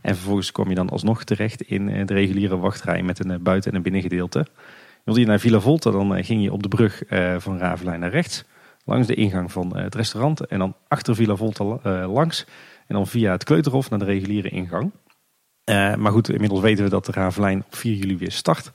En 0.00 0.14
vervolgens 0.14 0.52
kwam 0.52 0.68
je 0.68 0.74
dan 0.74 0.88
alsnog 0.88 1.24
terecht 1.24 1.62
in 1.62 1.88
eh, 1.88 2.06
de 2.06 2.14
reguliere 2.14 2.56
wachtrij 2.56 3.02
met 3.02 3.24
een 3.24 3.42
buiten- 3.42 3.70
en 3.70 3.76
een 3.76 3.82
binnengedeelte. 3.82 4.46
Wilde 5.04 5.20
je 5.20 5.26
naar 5.26 5.40
Villa 5.40 5.60
Volta, 5.60 5.90
dan 5.90 6.24
ging 6.24 6.42
je 6.42 6.52
op 6.52 6.62
de 6.62 6.68
brug 6.68 7.02
van 7.38 7.58
Ravelijn 7.58 8.00
naar 8.00 8.10
rechts. 8.10 8.44
Langs 8.84 9.06
de 9.06 9.14
ingang 9.14 9.52
van 9.52 9.76
het 9.76 9.94
restaurant. 9.94 10.46
En 10.46 10.58
dan 10.58 10.76
achter 10.88 11.14
Villa 11.14 11.36
Volta 11.36 11.64
langs. 12.06 12.46
En 12.86 12.94
dan 12.94 13.06
via 13.06 13.32
het 13.32 13.44
Kleuterhof 13.44 13.90
naar 13.90 13.98
de 13.98 14.04
reguliere 14.04 14.48
ingang. 14.48 14.90
maar 15.98 16.12
goed, 16.12 16.28
inmiddels 16.28 16.60
weten 16.60 16.84
we 16.84 16.90
dat 16.90 17.06
de 17.06 17.12
Ravelijn 17.12 17.64
op 17.66 17.74
4 17.74 17.94
juli 17.94 18.16
weer 18.16 18.32
start. 18.32 18.72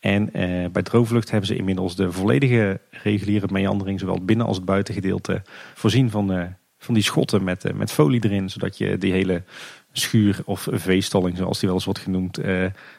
En 0.00 0.32
eh, 0.32 0.70
bij 0.70 0.82
Droomvlucht 0.82 1.30
hebben 1.30 1.48
ze 1.48 1.56
inmiddels 1.56 1.96
de 1.96 2.12
volledige 2.12 2.80
reguliere 2.90 3.46
meandering, 3.50 4.00
zowel 4.00 4.24
binnen- 4.24 4.46
als 4.46 4.56
het 4.56 4.66
buitengedeelte, 4.66 5.42
voorzien 5.74 6.10
van, 6.10 6.32
uh, 6.32 6.44
van 6.78 6.94
die 6.94 7.02
schotten 7.02 7.44
met, 7.44 7.64
uh, 7.64 7.72
met 7.72 7.92
folie 7.92 8.24
erin. 8.24 8.50
Zodat 8.50 8.78
je 8.78 8.98
die 8.98 9.12
hele 9.12 9.42
schuur 9.92 10.40
of 10.44 10.68
veestalling, 10.70 11.36
zoals 11.36 11.58
die 11.58 11.68
wel 11.68 11.76
eens 11.76 11.84
wordt 11.84 12.00
genoemd, 12.00 12.36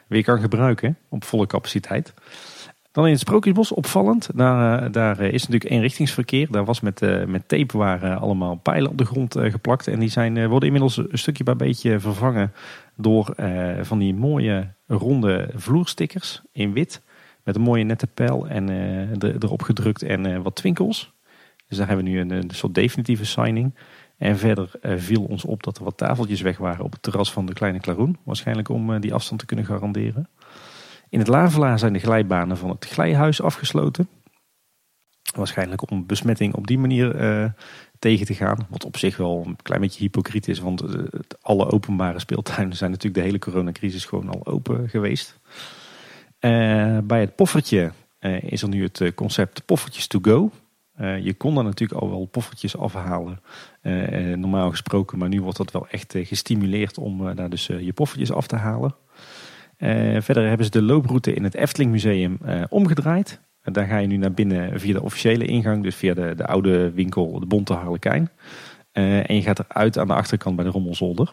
weer 0.06 0.24
kan 0.24 0.40
gebruiken 0.40 0.96
op 1.08 1.24
volle 1.24 1.46
capaciteit. 1.46 2.14
Dan 2.92 3.04
in 3.04 3.12
het 3.12 3.20
Sprookjesbos, 3.20 3.72
opvallend. 3.72 4.28
Daar, 4.34 4.92
daar 4.92 5.20
is 5.20 5.46
natuurlijk 5.46 5.70
eenrichtingsverkeer. 5.70 6.50
Daar 6.50 6.64
was 6.64 6.80
met, 6.80 7.26
met 7.26 7.48
tape 7.48 7.78
waren 7.78 8.18
allemaal 8.18 8.54
pijlen 8.54 8.90
op 8.90 8.98
de 8.98 9.04
grond 9.04 9.36
geplakt. 9.38 9.86
En 9.86 9.98
die 9.98 10.08
zijn, 10.08 10.48
worden 10.48 10.66
inmiddels 10.66 10.96
een 10.96 11.18
stukje 11.18 11.44
bij 11.44 11.56
beetje 11.56 12.00
vervangen 12.00 12.52
door 13.00 13.34
van 13.82 13.98
die 13.98 14.14
mooie 14.14 14.74
ronde 14.86 15.50
vloerstickers 15.54 16.42
in 16.52 16.72
wit. 16.72 17.02
Met 17.44 17.56
een 17.56 17.62
mooie 17.62 17.84
nette 17.84 18.06
pijl 18.06 18.48
en 18.48 18.70
uh, 18.70 19.32
erop 19.42 19.62
gedrukt 19.62 20.02
en 20.02 20.26
uh, 20.26 20.38
wat 20.38 20.56
twinkels. 20.56 21.12
Dus 21.68 21.78
daar 21.78 21.86
hebben 21.86 22.04
we 22.04 22.10
nu 22.10 22.20
een, 22.20 22.50
soort 22.50 22.74
definitieve 22.74 23.24
signing. 23.24 23.74
En 24.16 24.38
verder 24.38 24.70
viel 24.82 25.24
ons 25.24 25.44
op 25.44 25.62
dat 25.62 25.78
er 25.78 25.84
wat 25.84 25.96
tafeltjes 25.96 26.40
weg 26.40 26.58
waren 26.58 26.84
op 26.84 26.92
het 26.92 27.02
terras 27.02 27.32
van 27.32 27.46
de 27.46 27.52
Kleine 27.52 27.80
Klaroen. 27.80 28.18
Waarschijnlijk 28.24 28.68
om 28.68 29.00
die 29.00 29.14
afstand 29.14 29.40
te 29.40 29.46
kunnen 29.46 29.64
garanderen. 29.64 30.28
In 31.08 31.18
het 31.18 31.28
Lavelaar 31.28 31.78
zijn 31.78 31.92
de 31.92 31.98
glijbanen 31.98 32.56
van 32.56 32.70
het 32.70 32.84
glijhuis 32.84 33.42
afgesloten. 33.42 34.08
Waarschijnlijk 35.36 35.90
om 35.90 36.06
besmetting 36.06 36.54
op 36.54 36.66
die 36.66 36.78
manier 36.78 37.14
tegen 37.98 38.26
te 38.26 38.34
gaan. 38.34 38.66
Wat 38.68 38.84
op 38.84 38.96
zich 38.96 39.16
wel 39.16 39.42
een 39.46 39.56
klein 39.62 39.80
beetje 39.80 40.02
hypocriet 40.02 40.48
is. 40.48 40.58
Want 40.58 40.82
alle 41.40 41.70
openbare 41.70 42.18
speeltuinen 42.18 42.76
zijn 42.76 42.90
natuurlijk 42.90 43.20
de 43.20 43.26
hele 43.26 43.38
coronacrisis 43.38 44.04
gewoon 44.04 44.28
al 44.28 44.46
open 44.46 44.88
geweest. 44.88 45.38
Uh, 46.40 46.98
bij 47.04 47.20
het 47.20 47.34
poffertje 47.34 47.92
uh, 48.20 48.42
is 48.42 48.62
er 48.62 48.68
nu 48.68 48.82
het 48.82 49.00
eh, 49.00 49.12
concept 49.14 49.64
poffertjes 49.64 50.06
to 50.06 50.18
go. 50.22 50.50
je 51.20 51.34
kon 51.34 51.54
daar 51.54 51.64
natuurlijk 51.64 52.00
al 52.00 52.10
wel 52.10 52.24
poffertjes 52.24 52.76
afhalen, 52.76 53.40
normaal 54.34 54.70
gesproken. 54.70 55.18
Maar 55.18 55.28
nu 55.28 55.42
wordt 55.42 55.58
dat 55.58 55.72
wel 55.72 55.88
echt 55.88 56.14
gestimuleerd 56.16 56.98
om 56.98 57.34
daar 57.34 57.50
dus 57.50 57.66
je 57.66 57.92
poffertjes 57.92 58.32
af 58.32 58.46
te 58.46 58.56
halen. 58.56 58.94
verder 60.22 60.48
hebben 60.48 60.64
ze 60.64 60.70
de 60.70 60.82
looproute 60.82 61.34
in 61.34 61.44
het 61.44 61.54
Efteling 61.54 61.90
Museum 61.90 62.38
omgedraaid. 62.68 63.40
Daar 63.62 63.86
ga 63.86 63.98
je 63.98 64.06
nu 64.06 64.16
naar 64.16 64.32
binnen 64.32 64.80
via 64.80 64.92
de 64.92 65.02
officiële 65.02 65.44
ingang, 65.44 65.82
dus 65.82 65.94
via 65.94 66.14
de, 66.14 66.34
de 66.34 66.46
oude 66.46 66.90
winkel, 66.90 67.40
de 67.40 67.46
Bonte 67.46 67.72
Harlekijn. 67.72 68.30
en 68.92 69.34
je 69.34 69.42
gaat 69.42 69.58
eruit 69.58 69.98
aan 69.98 70.06
de 70.06 70.14
achterkant 70.14 70.56
bij 70.56 70.64
de 70.64 70.70
Rommelzolder. 70.70 71.30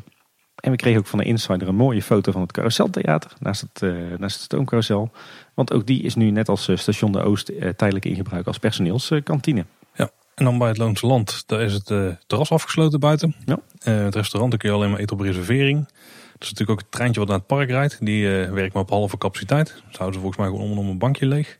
En 0.56 0.72
we 0.72 0.78
kregen 0.78 1.00
ook 1.00 1.08
van 1.08 1.20
de 1.20 1.26
insider 1.26 1.68
een 1.68 1.76
mooie 1.76 2.02
foto 2.02 2.32
van 2.32 2.42
het 2.42 2.52
Carouseltheater 2.52 3.32
naast 3.40 3.62
het, 3.62 3.82
uh, 3.82 4.18
naast 4.18 4.36
het 4.36 4.44
stoomcarousel. 4.44 5.12
Want 5.54 5.74
ook 5.74 5.86
die 5.86 6.02
is 6.02 6.16
nu 6.16 6.32
net 6.32 6.50
als 6.50 6.68
uh, 6.68 6.78
Station 6.78 7.12
de 7.12 7.22
Oost 7.22 7.50
uh, 7.50 7.70
tijdelijk 7.70 8.06
in 8.06 8.16
gebruik 8.16 8.48
als 8.48 8.58
personeelskantine. 8.58 9.66
ja, 9.94 10.10
en 10.36 10.46
dan 10.46 10.58
bij 10.58 10.68
het 10.68 10.78
Loonse 10.78 11.08
Land, 11.08 11.44
daar 11.48 11.62
is 11.62 11.74
het 11.74 12.18
terras 12.28 12.52
afgesloten 12.52 13.00
buiten. 13.00 13.36
Ja. 13.46 13.60
het 13.80 14.16
restaurant, 14.16 14.52
daar 14.52 14.60
kun 14.60 14.70
je 14.70 14.76
alleen 14.76 14.90
maar 14.90 15.00
eten 15.00 15.18
op 15.18 15.22
reservering. 15.22 15.86
Dat 16.34 16.44
is 16.44 16.50
natuurlijk 16.50 16.70
ook 16.70 16.80
het 16.80 16.92
treintje 16.92 17.20
wat 17.20 17.30
naar 17.30 17.38
het 17.38 17.48
park 17.48 17.70
rijdt. 17.70 18.06
Die 18.06 18.28
werkt 18.28 18.74
maar 18.74 18.84
op 18.84 18.90
halve 18.90 19.18
capaciteit. 19.18 19.68
Ze 19.68 19.98
houden 19.98 20.14
ze 20.14 20.26
volgens 20.26 20.38
mij 20.38 20.48
gewoon 20.48 20.62
om 20.62 20.72
en 20.72 20.78
om 20.78 20.90
een 20.90 20.98
bankje 20.98 21.26
leeg. 21.26 21.60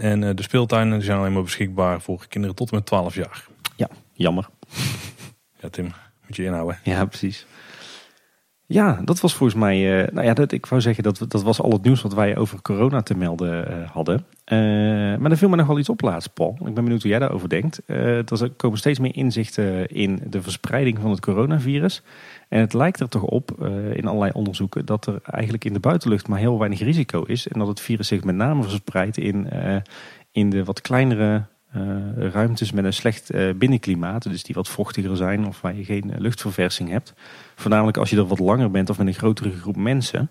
En 0.00 0.36
de 0.36 0.42
speeltuinen 0.42 0.94
die 0.98 1.04
zijn 1.04 1.18
alleen 1.18 1.32
maar 1.32 1.42
beschikbaar 1.42 2.00
voor 2.00 2.26
kinderen 2.28 2.56
tot 2.56 2.70
en 2.70 2.76
met 2.76 2.86
12 2.86 3.14
jaar. 3.14 3.46
Ja, 3.76 3.88
jammer. 4.12 4.48
Ja, 5.60 5.68
Tim, 5.68 5.92
moet 6.26 6.36
je 6.36 6.44
inhouden. 6.44 6.78
Ja, 6.84 7.04
precies. 7.04 7.46
Ja, 8.72 9.00
dat 9.04 9.20
was 9.20 9.34
volgens 9.34 9.58
mij. 9.58 10.02
Uh, 10.02 10.08
nou 10.12 10.26
ja, 10.26 10.34
dat, 10.34 10.52
ik 10.52 10.66
wou 10.66 10.80
zeggen 10.80 11.02
dat 11.02 11.24
dat 11.28 11.42
was 11.42 11.60
al 11.60 11.70
het 11.70 11.82
nieuws 11.82 12.02
wat 12.02 12.14
wij 12.14 12.36
over 12.36 12.62
corona 12.62 13.02
te 13.02 13.16
melden 13.16 13.70
uh, 13.70 13.90
hadden. 13.90 14.16
Uh, 14.16 14.58
maar 15.18 15.30
er 15.30 15.36
viel 15.36 15.48
me 15.48 15.56
nog 15.56 15.66
wel 15.66 15.78
iets 15.78 15.88
op 15.88 16.00
laatst, 16.00 16.34
Paul. 16.34 16.56
Ik 16.58 16.74
ben 16.74 16.84
benieuwd 16.84 17.02
hoe 17.02 17.10
jij 17.10 17.18
daarover 17.18 17.48
denkt. 17.48 17.82
er 17.86 18.50
komen 18.56 18.78
steeds 18.78 18.98
meer 18.98 19.16
inzichten 19.16 19.86
in 19.86 20.22
de 20.26 20.42
verspreiding 20.42 20.98
van 21.00 21.10
het 21.10 21.20
coronavirus. 21.20 22.02
En 22.48 22.60
het 22.60 22.72
lijkt 22.72 23.00
er 23.00 23.08
toch 23.08 23.22
op, 23.22 23.68
in 23.92 24.06
allerlei 24.06 24.32
onderzoeken, 24.34 24.86
dat 24.86 25.06
er 25.06 25.20
eigenlijk 25.24 25.64
in 25.64 25.72
de 25.72 25.80
buitenlucht 25.80 26.28
maar 26.28 26.38
heel 26.38 26.58
weinig 26.58 26.80
risico 26.80 27.22
is. 27.22 27.48
En 27.48 27.58
dat 27.58 27.68
het 27.68 27.80
virus 27.80 28.08
zich 28.08 28.24
met 28.24 28.34
name 28.34 28.62
verspreidt 28.62 29.16
in, 29.16 29.48
in 30.32 30.50
de 30.50 30.64
wat 30.64 30.80
kleinere 30.80 31.42
ruimtes 32.16 32.72
met 32.72 32.84
een 32.84 32.92
slecht 32.92 33.34
uh, 33.34 33.54
binnenklimaat, 33.54 34.22
dus 34.22 34.42
die 34.42 34.54
wat 34.54 34.68
vochtiger 34.68 35.16
zijn 35.16 35.46
of 35.46 35.60
waar 35.60 35.76
je 35.76 35.84
geen 35.84 36.12
eh, 36.12 36.20
luchtverversing 36.20 36.88
hebt. 36.88 37.14
Voornamelijk 37.54 37.96
als 37.96 38.10
je 38.10 38.16
er 38.16 38.26
wat 38.26 38.38
langer 38.38 38.70
bent 38.70 38.90
of 38.90 38.98
met 38.98 39.06
een 39.06 39.14
grotere 39.14 39.50
groep 39.50 39.76
mensen. 39.76 40.30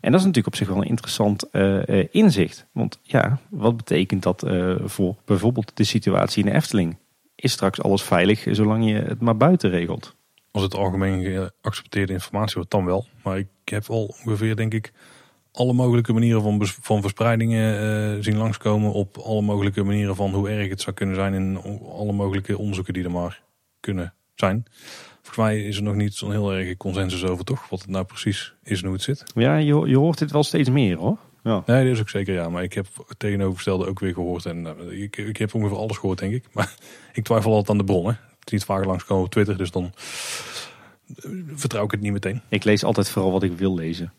En 0.00 0.10
dat 0.10 0.20
is 0.20 0.26
natuurlijk 0.26 0.46
op 0.46 0.56
zich 0.56 0.68
wel 0.68 0.76
een 0.76 0.88
interessant 0.88 1.44
inzicht. 2.10 2.66
Want 2.72 2.98
ja, 3.02 3.38
wat 3.48 3.76
betekent 3.76 4.22
dat 4.22 4.44
voor 4.84 5.16
bijvoorbeeld 5.24 5.70
de 5.74 5.84
situatie 5.84 6.44
in 6.44 6.50
de 6.50 6.56
Efteling? 6.56 6.96
Is 7.34 7.52
straks 7.52 7.82
alles 7.82 8.02
veilig 8.02 8.46
zolang 8.50 8.88
je 8.88 8.94
het 8.94 9.20
maar 9.20 9.36
buiten 9.36 9.70
regelt? 9.70 10.14
Als 10.50 10.62
het 10.62 10.74
algemeen 10.74 11.22
geaccepteerde 11.22 12.12
informatie 12.12 12.54
wordt, 12.54 12.70
dan 12.70 12.84
wel. 12.84 13.06
Maar 13.22 13.38
ik 13.38 13.48
heb 13.64 13.86
al 13.88 14.14
ongeveer, 14.24 14.56
denk 14.56 14.74
ik, 14.74 14.92
alle 15.54 15.72
mogelijke 15.72 16.12
manieren 16.12 16.42
van, 16.42 16.66
van 16.66 17.00
verspreidingen 17.00 17.82
uh, 18.16 18.22
zien 18.22 18.36
langskomen. 18.36 18.92
Op 18.92 19.16
alle 19.16 19.42
mogelijke 19.42 19.82
manieren 19.82 20.16
van 20.16 20.30
hoe 20.30 20.48
erg 20.48 20.68
het 20.68 20.80
zou 20.80 20.96
kunnen 20.96 21.14
zijn. 21.14 21.34
In 21.34 21.58
alle 21.92 22.12
mogelijke 22.12 22.58
onderzoeken 22.58 22.94
die 22.94 23.04
er 23.04 23.10
maar 23.10 23.42
kunnen 23.80 24.14
zijn. 24.34 24.64
Volgens 25.22 25.36
mij 25.36 25.62
is 25.64 25.76
er 25.76 25.82
nog 25.82 25.94
niet 25.94 26.14
zo'n 26.14 26.30
heel 26.30 26.52
erg 26.52 26.76
consensus 26.76 27.24
over, 27.24 27.44
toch? 27.44 27.68
Wat 27.68 27.80
het 27.80 27.90
nou 27.90 28.04
precies 28.04 28.54
is 28.62 28.78
en 28.78 28.84
hoe 28.84 28.94
het 28.94 29.04
zit. 29.04 29.24
Ja, 29.34 29.56
je, 29.56 29.86
je 29.86 29.96
hoort 29.96 30.18
dit 30.18 30.30
wel 30.30 30.42
steeds 30.42 30.70
meer 30.70 30.96
hoor. 30.96 31.18
Ja. 31.42 31.62
Nee, 31.66 31.84
dat 31.84 31.92
is 31.92 32.00
ook 32.00 32.08
zeker 32.08 32.34
ja. 32.34 32.48
Maar 32.48 32.62
ik 32.62 32.72
heb 32.72 32.86
tegenovergestelde 33.16 33.86
ook 33.86 34.00
weer 34.00 34.12
gehoord. 34.12 34.46
En 34.46 34.76
uh, 34.80 35.02
ik, 35.02 35.16
ik 35.16 35.36
heb 35.36 35.54
ongeveer 35.54 35.76
alles 35.76 35.96
gehoord, 35.96 36.18
denk 36.18 36.32
ik. 36.32 36.44
Maar 36.52 36.74
ik 37.12 37.24
twijfel 37.24 37.50
altijd 37.50 37.70
aan 37.70 37.78
de 37.78 37.92
bronnen. 37.92 38.18
Het 38.38 38.46
is 38.46 38.52
niet 38.52 38.64
vaak 38.64 38.84
langskomen 38.84 39.24
op 39.24 39.30
Twitter, 39.30 39.56
dus 39.56 39.70
dan 39.70 39.92
eh, 41.16 41.30
vertrouw 41.54 41.84
ik 41.84 41.90
het 41.90 42.00
niet 42.00 42.12
meteen. 42.12 42.40
Ik 42.48 42.64
lees 42.64 42.84
altijd 42.84 43.10
vooral 43.10 43.32
wat 43.32 43.42
ik 43.42 43.58
wil 43.58 43.74
lezen. 43.74 44.12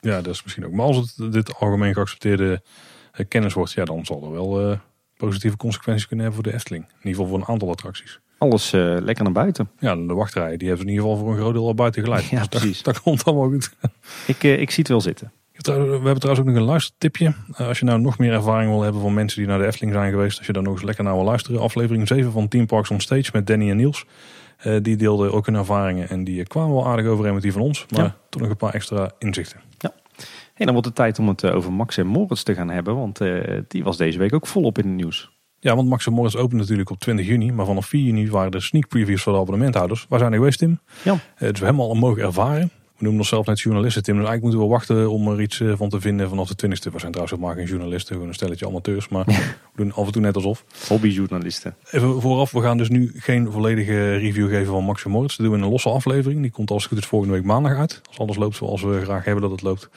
Ja, 0.00 0.20
dat 0.20 0.34
is 0.34 0.42
misschien 0.42 0.66
ook. 0.66 0.72
Maar 0.72 0.86
als 0.86 0.96
het 0.96 1.32
dit 1.32 1.54
algemeen 1.54 1.94
geaccepteerde 1.94 2.62
eh, 3.12 3.24
kennis 3.28 3.52
wordt, 3.52 3.72
ja, 3.72 3.84
dan 3.84 4.04
zal 4.04 4.24
er 4.24 4.30
wel 4.30 4.70
uh, 4.70 4.78
positieve 5.16 5.56
consequenties 5.56 6.06
kunnen 6.06 6.24
hebben 6.24 6.42
voor 6.42 6.52
de 6.52 6.58
Efteling. 6.58 6.84
In 6.84 6.96
ieder 6.96 7.10
geval 7.10 7.26
voor 7.26 7.38
een 7.38 7.52
aantal 7.52 7.70
attracties. 7.70 8.20
Alles 8.38 8.72
uh, 8.72 8.96
lekker 9.00 9.24
naar 9.24 9.32
buiten. 9.32 9.70
Ja, 9.78 9.94
de 9.96 10.14
wachtrij, 10.14 10.56
die 10.56 10.68
hebben 10.68 10.86
in 10.86 10.92
ieder 10.92 11.08
geval 11.08 11.20
voor 11.20 11.30
een 11.30 11.38
groot 11.40 11.52
deel 11.52 11.66
al 11.66 11.74
buiten 11.74 12.02
geleid. 12.02 12.24
Ja, 12.24 12.38
dus 12.38 12.48
precies. 12.48 12.82
Dat, 12.82 13.02
komt 13.02 13.24
allemaal 13.24 13.48
goed. 13.48 13.72
Ik, 14.26 14.44
uh, 14.44 14.60
ik 14.60 14.70
zie 14.70 14.78
het 14.78 14.88
wel 14.88 15.00
zitten. 15.00 15.32
We 15.52 15.72
hebben 15.72 16.18
trouwens 16.18 16.38
ook 16.38 16.46
nog 16.46 16.56
een 16.56 16.68
luistertipje. 16.68 17.34
als 17.52 17.78
je 17.78 17.84
nou 17.84 18.00
nog 18.00 18.18
meer 18.18 18.32
ervaring 18.32 18.70
wil 18.70 18.82
hebben 18.82 19.00
van 19.00 19.14
mensen 19.14 19.38
die 19.38 19.48
naar 19.48 19.58
de 19.58 19.66
Efteling 19.66 19.92
zijn 19.92 20.10
geweest. 20.10 20.38
Als 20.38 20.46
je 20.46 20.52
daar 20.52 20.62
nog 20.62 20.72
eens 20.72 20.82
lekker 20.82 21.04
naar 21.04 21.14
wil 21.14 21.24
luisteren. 21.24 21.60
Aflevering 21.60 22.08
7 22.08 22.32
van 22.32 22.48
Team 22.48 22.66
Parks 22.66 22.90
on 22.90 23.00
Stage 23.00 23.30
met 23.32 23.46
Danny 23.46 23.70
en 23.70 23.76
Niels. 23.76 24.04
die 24.82 24.96
deelden 24.96 25.32
ook 25.32 25.46
hun 25.46 25.54
ervaringen. 25.54 26.08
En 26.08 26.24
die 26.24 26.46
kwamen 26.46 26.74
wel 26.74 26.86
aardig 26.86 27.06
overeen 27.06 27.34
met 27.34 27.42
die 27.42 27.52
van 27.52 27.62
ons. 27.62 27.86
Maar 27.88 28.04
ja. 28.04 28.16
toch 28.28 28.40
nog 28.40 28.50
een 28.50 28.56
paar 28.56 28.74
extra 28.74 29.10
inzichten. 29.18 29.60
En 30.58 30.64
dan 30.64 30.72
wordt 30.72 30.86
het 30.86 30.94
tijd 30.94 31.18
om 31.18 31.28
het 31.28 31.42
eh, 31.42 31.54
over 31.54 31.72
Max 31.72 31.96
en 31.96 32.06
Moritz 32.06 32.42
te 32.42 32.54
gaan 32.54 32.70
hebben. 32.70 32.96
Want 32.96 33.20
uh, 33.20 33.58
die 33.68 33.84
was 33.84 33.96
deze 33.96 34.18
week 34.18 34.34
ook 34.34 34.46
volop 34.46 34.78
in 34.78 34.86
het 34.86 34.94
nieuws. 34.94 35.30
Ja, 35.60 35.76
want 35.76 35.88
Max 35.88 36.06
en 36.06 36.12
Moritz 36.12 36.34
opent 36.34 36.60
natuurlijk 36.60 36.90
op 36.90 36.98
20 36.98 37.26
juni. 37.26 37.52
Maar 37.52 37.66
vanaf 37.66 37.86
4 37.86 38.02
juni 38.02 38.30
waren 38.30 38.50
de 38.50 38.60
sneak 38.60 38.88
previews 38.88 39.22
voor 39.22 39.32
de 39.32 39.38
abonnementhouders. 39.38 40.06
Waar 40.08 40.18
zijn 40.18 40.32
er 40.32 40.38
geweest, 40.38 40.58
Tim? 40.58 40.80
Ja. 41.02 41.12
Uh, 41.12 41.18
dus 41.38 41.58
we 41.58 41.64
hebben 41.64 41.84
al 41.84 41.94
mogen 41.94 42.22
ervaren. 42.22 42.70
We 42.96 43.04
noemen 43.04 43.20
onszelf 43.20 43.46
net 43.46 43.60
journalisten, 43.60 44.02
Tim. 44.02 44.16
Dus 44.16 44.28
eigenlijk 44.28 44.54
moeten 44.54 44.70
we 44.70 44.78
wachten 44.78 45.10
om 45.10 45.28
er 45.28 45.40
iets 45.40 45.62
van 45.76 45.88
te 45.88 46.00
vinden 46.00 46.28
vanaf 46.28 46.48
de 46.48 46.66
20ste. 46.66 46.92
We 46.92 46.98
zijn 46.98 47.12
trouwens 47.12 47.32
ook 47.32 47.40
maar 47.40 47.54
geen 47.54 47.66
journalisten, 47.66 48.12
gewoon 48.12 48.28
een 48.28 48.34
stelletje 48.34 48.66
amateurs. 48.66 49.08
Maar 49.08 49.24
we 49.26 49.54
doen 49.74 49.92
af 49.92 50.06
en 50.06 50.12
toe 50.12 50.22
net 50.22 50.34
alsof. 50.34 50.64
Hobbyjournalisten. 50.88 51.74
Even 51.90 52.20
vooraf, 52.20 52.50
we 52.50 52.60
gaan 52.60 52.78
dus 52.78 52.88
nu 52.88 53.12
geen 53.14 53.52
volledige 53.52 54.16
review 54.16 54.48
geven 54.48 54.72
van 54.72 54.84
Max 54.84 55.04
en 55.04 55.10
Moritz. 55.10 55.36
Dat 55.36 55.46
doen 55.46 55.54
we 55.54 55.60
in 55.60 55.64
een 55.64 55.70
losse 55.70 55.88
aflevering. 55.88 56.42
Die 56.42 56.50
komt 56.50 56.70
als 56.70 56.82
het 56.82 56.92
goed 56.92 57.02
is 57.02 57.06
volgende 57.06 57.34
week 57.34 57.44
maandag 57.44 57.76
uit. 57.76 58.00
Als 58.08 58.18
alles 58.18 58.36
loopt 58.36 58.56
zoals 58.56 58.82
we 58.82 59.00
graag 59.02 59.24
hebben 59.24 59.42
dat 59.42 59.50
het 59.50 59.62
loopt. 59.62 59.88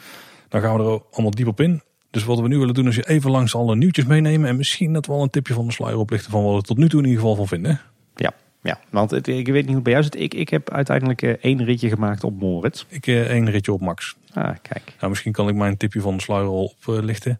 Dan 0.51 0.61
gaan 0.61 0.77
we 0.77 0.83
er 0.83 1.01
allemaal 1.11 1.31
diep 1.31 1.47
op 1.47 1.61
in. 1.61 1.81
Dus 2.09 2.23
wat 2.23 2.39
we 2.39 2.47
nu 2.47 2.57
willen 2.57 2.73
doen 2.73 2.87
is 2.87 2.95
je 2.95 3.07
even 3.07 3.31
langs 3.31 3.55
alle 3.55 3.75
nieuwtjes 3.75 4.05
meenemen. 4.05 4.49
En 4.49 4.57
misschien 4.57 4.93
dat 4.93 5.05
we 5.05 5.11
al 5.11 5.21
een 5.21 5.29
tipje 5.29 5.53
van 5.53 5.65
de 5.65 5.71
sluier 5.71 5.97
oplichten 5.97 6.31
van 6.31 6.43
wat 6.43 6.55
we 6.55 6.61
tot 6.61 6.77
nu 6.77 6.89
toe 6.89 6.99
in 6.99 7.05
ieder 7.05 7.21
geval 7.21 7.35
van 7.35 7.47
vinden. 7.47 7.81
Ja, 8.15 8.33
ja 8.61 8.79
want 8.89 9.11
het, 9.11 9.27
ik 9.27 9.47
weet 9.47 9.65
niet 9.65 9.73
hoe 9.73 9.81
bij 9.81 9.91
jou 9.91 10.03
zit. 10.03 10.19
Ik, 10.19 10.33
ik 10.33 10.49
heb 10.49 10.69
uiteindelijk 10.71 11.21
uh, 11.21 11.29
één 11.41 11.63
ritje 11.63 11.89
gemaakt 11.89 12.23
op 12.23 12.39
Moritz. 12.39 12.85
Ik 12.87 13.07
uh, 13.07 13.21
één 13.21 13.49
ritje 13.49 13.73
op 13.73 13.81
Max. 13.81 14.15
Ah, 14.33 14.55
kijk. 14.61 14.93
Nou, 14.97 15.09
misschien 15.09 15.31
kan 15.31 15.49
ik 15.49 15.55
mijn 15.55 15.77
tipje 15.77 16.01
van 16.01 16.15
de 16.15 16.21
sluier 16.21 16.47
al 16.47 16.73
oplichten. 16.85 17.39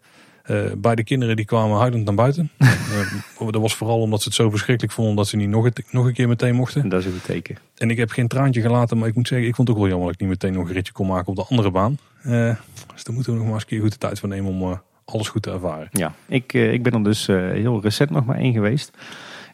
Uh, 0.50 0.72
beide 0.76 1.04
kinderen 1.04 1.36
die 1.36 1.44
kwamen 1.44 1.78
huilend 1.78 2.04
naar 2.04 2.14
buiten. 2.14 2.50
uh, 2.58 3.50
dat 3.50 3.60
was 3.60 3.74
vooral 3.74 4.00
omdat 4.00 4.22
ze 4.22 4.28
het 4.28 4.36
zo 4.36 4.50
verschrikkelijk 4.50 4.94
vonden 4.94 5.16
dat 5.16 5.28
ze 5.28 5.36
niet 5.36 5.48
nog, 5.48 5.64
het, 5.64 5.82
nog 5.90 6.06
een 6.06 6.12
keer 6.12 6.28
meteen 6.28 6.54
mochten. 6.54 6.82
En 6.82 6.88
dat 6.88 7.00
is 7.00 7.06
een 7.06 7.20
teken. 7.22 7.56
En 7.76 7.90
ik 7.90 7.96
heb 7.96 8.10
geen 8.10 8.28
traantje 8.28 8.60
gelaten, 8.60 8.98
maar 8.98 9.08
ik 9.08 9.14
moet 9.14 9.28
zeggen, 9.28 9.48
ik 9.48 9.54
vond 9.54 9.68
het 9.68 9.76
ook 9.76 9.82
wel 9.82 9.92
jammer 9.92 10.12
dat 10.12 10.20
ik 10.20 10.28
niet 10.28 10.40
meteen 10.40 10.58
nog 10.58 10.68
een 10.68 10.74
ritje 10.74 10.92
kon 10.92 11.06
maken 11.06 11.28
op 11.28 11.36
de 11.36 11.44
andere 11.48 11.70
baan. 11.70 11.98
Uh, 12.26 12.56
dus 12.92 13.04
daar 13.04 13.14
moeten 13.14 13.32
we 13.32 13.38
nog 13.38 13.46
maar 13.46 13.54
eens 13.54 13.62
een 13.62 13.68
keer 13.68 13.80
goed 13.80 13.92
de 13.92 13.98
tijd 13.98 14.18
voor 14.18 14.28
nemen 14.28 14.50
om 14.50 14.82
alles 15.04 15.28
goed 15.28 15.42
te 15.42 15.50
ervaren. 15.50 15.88
Ja, 15.90 16.14
ik, 16.26 16.52
ik 16.52 16.82
ben 16.82 16.92
er 16.92 17.04
dus 17.04 17.26
heel 17.26 17.80
recent 17.82 18.10
nog 18.10 18.24
maar 18.24 18.38
één 18.38 18.52
geweest. 18.52 18.90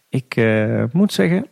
Ik 0.09 0.37
moet 0.93 1.13
zeggen, 1.13 1.47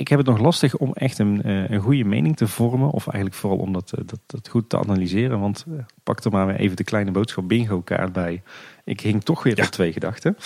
ik 0.00 0.08
heb 0.08 0.18
het 0.18 0.28
nog 0.28 0.38
lastig 0.38 0.76
om 0.76 0.92
echt 0.92 1.18
een, 1.18 1.42
eh, 1.42 1.70
een 1.70 1.80
goede 1.80 2.04
mening 2.04 2.36
te 2.36 2.46
vormen. 2.46 2.90
Of 2.90 3.06
eigenlijk 3.06 3.34
vooral 3.34 3.58
om 3.58 3.72
dat, 3.72 3.92
eh, 3.92 4.00
dat, 4.06 4.20
dat 4.26 4.48
goed 4.48 4.68
te 4.68 4.78
analyseren. 4.78 5.40
Want 5.40 5.66
pak 6.02 6.24
er 6.24 6.30
maar 6.30 6.46
weer 6.46 6.56
even 6.56 6.76
de 6.76 6.84
kleine 6.84 7.10
boodschap 7.10 7.48
bingo 7.48 7.80
kaart 7.80 8.12
bij. 8.12 8.42
Ik 8.84 9.00
hing 9.00 9.24
toch 9.24 9.42
weer 9.42 9.58
op 9.58 9.64
twee 9.64 9.92
gedachten. 9.92 10.36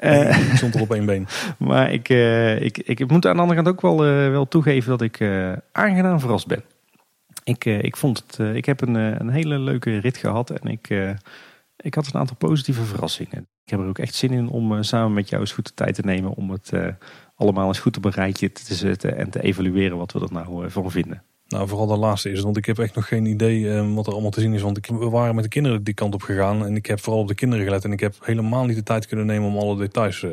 Uh, 0.00 0.50
ik 0.50 0.56
stond 0.56 0.74
er 0.74 0.80
op 0.80 0.92
één 0.92 1.06
been. 1.06 1.26
Maar 1.68 1.92
ik, 1.92 2.08
ik, 2.60 2.78
ik 2.78 3.10
moet 3.10 3.26
aan 3.26 3.36
de 3.36 3.42
andere 3.42 3.62
kant 3.62 3.68
ook 3.68 3.80
wel, 3.80 3.98
wel 4.30 4.48
toegeven 4.48 4.90
dat 4.90 5.02
ik 5.02 5.20
aangenaam 5.72 6.20
verrast 6.20 6.46
ben. 6.46 6.62
Ik, 7.44 7.64
ik, 7.64 7.96
vond 7.96 8.24
het, 8.26 8.56
ik 8.56 8.64
heb 8.64 8.80
een, 8.80 8.94
een 8.94 9.30
hele 9.30 9.58
leuke 9.58 9.98
rit 9.98 10.16
gehad. 10.16 10.50
En 10.50 10.70
ik, 10.70 10.88
ik 11.76 11.94
had 11.94 12.06
een 12.06 12.20
aantal 12.20 12.36
positieve 12.36 12.82
verrassingen. 12.82 13.48
Ik 13.64 13.70
heb 13.70 13.80
er 13.80 13.86
ook 13.86 13.98
echt 13.98 14.14
zin 14.14 14.30
in 14.30 14.48
om 14.48 14.82
samen 14.82 15.12
met 15.12 15.28
jou 15.28 15.40
eens 15.40 15.52
goed 15.52 15.66
de 15.66 15.74
tijd 15.74 15.94
te 15.94 16.02
nemen 16.02 16.34
om 16.34 16.50
het 16.50 16.72
allemaal 17.40 17.68
eens 17.68 17.78
goed 17.78 17.96
op 17.96 18.04
een 18.04 18.10
rijtje 18.10 18.52
te 18.52 18.74
zetten 18.74 19.16
en 19.16 19.30
te 19.30 19.42
evalueren 19.42 19.96
wat 19.96 20.12
we 20.12 20.20
er 20.20 20.32
nou 20.32 20.64
eh, 20.64 20.70
van 20.70 20.90
vinden. 20.90 21.22
Nou, 21.46 21.68
vooral 21.68 21.86
de 21.86 21.96
laatste 21.96 22.30
is 22.30 22.40
want 22.40 22.56
ik 22.56 22.64
heb 22.64 22.78
echt 22.78 22.94
nog 22.94 23.08
geen 23.08 23.26
idee 23.26 23.74
eh, 23.74 23.94
wat 23.94 24.06
er 24.06 24.12
allemaal 24.12 24.30
te 24.30 24.40
zien 24.40 24.54
is. 24.54 24.62
Want 24.62 24.86
we 24.86 25.08
waren 25.08 25.34
met 25.34 25.44
de 25.44 25.50
kinderen 25.50 25.82
die 25.82 25.94
kant 25.94 26.14
op 26.14 26.22
gegaan 26.22 26.66
en 26.66 26.76
ik 26.76 26.86
heb 26.86 27.00
vooral 27.00 27.22
op 27.22 27.28
de 27.28 27.34
kinderen 27.34 27.64
gelet. 27.64 27.84
En 27.84 27.92
ik 27.92 28.00
heb 28.00 28.14
helemaal 28.20 28.64
niet 28.64 28.76
de 28.76 28.82
tijd 28.82 29.06
kunnen 29.06 29.26
nemen 29.26 29.48
om 29.48 29.58
alle 29.58 29.76
details 29.76 30.26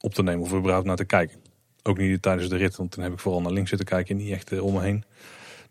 op 0.00 0.14
te 0.14 0.22
nemen 0.22 0.42
of 0.42 0.54
überhaupt 0.54 0.86
naar 0.86 0.96
te 0.96 1.04
kijken. 1.04 1.36
Ook 1.82 1.98
niet 1.98 2.22
tijdens 2.22 2.48
de 2.48 2.56
rit, 2.56 2.76
want 2.76 2.90
toen 2.90 3.02
heb 3.02 3.12
ik 3.12 3.18
vooral 3.18 3.40
naar 3.40 3.52
links 3.52 3.68
zitten 3.68 3.88
kijken 3.88 4.16
en 4.16 4.24
niet 4.24 4.32
echt 4.32 4.60
om 4.60 4.72
me 4.72 4.80
heen. 4.80 5.04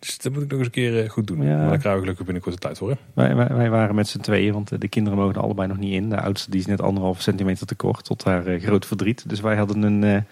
Dus 0.05 0.17
dat 0.17 0.33
moet 0.33 0.43
ik 0.43 0.49
nog 0.49 0.57
eens 0.57 0.67
een 0.67 0.73
keer 0.73 1.09
goed 1.09 1.27
doen. 1.27 1.43
Ja. 1.43 1.57
Maar 1.57 1.69
daar 1.69 1.77
krijg 1.77 1.95
ik 1.95 2.01
gelukkig 2.01 2.25
binnenkort 2.25 2.55
de 2.55 2.61
tijd 2.61 2.77
voor. 2.77 2.89
Hè? 2.89 2.95
Wij, 3.13 3.35
wij, 3.35 3.47
wij, 3.47 3.69
waren 3.69 3.95
met 3.95 4.07
z'n 4.07 4.19
tweeën, 4.19 4.53
want 4.53 4.81
de 4.81 4.87
kinderen 4.87 5.19
mogen 5.19 5.35
er 5.35 5.41
allebei 5.41 5.67
nog 5.67 5.77
niet 5.77 5.93
in. 5.93 6.09
De 6.09 6.21
oudste 6.21 6.51
die 6.51 6.59
is 6.59 6.65
net 6.65 6.81
anderhalf 6.81 7.21
centimeter 7.21 7.67
te 7.67 7.75
kort, 7.75 8.05
tot 8.05 8.23
haar 8.23 8.59
groot 8.59 8.85
verdriet. 8.85 9.29
Dus 9.29 9.41
wij 9.41 9.55
hadden 9.55 9.81
een 9.81 10.25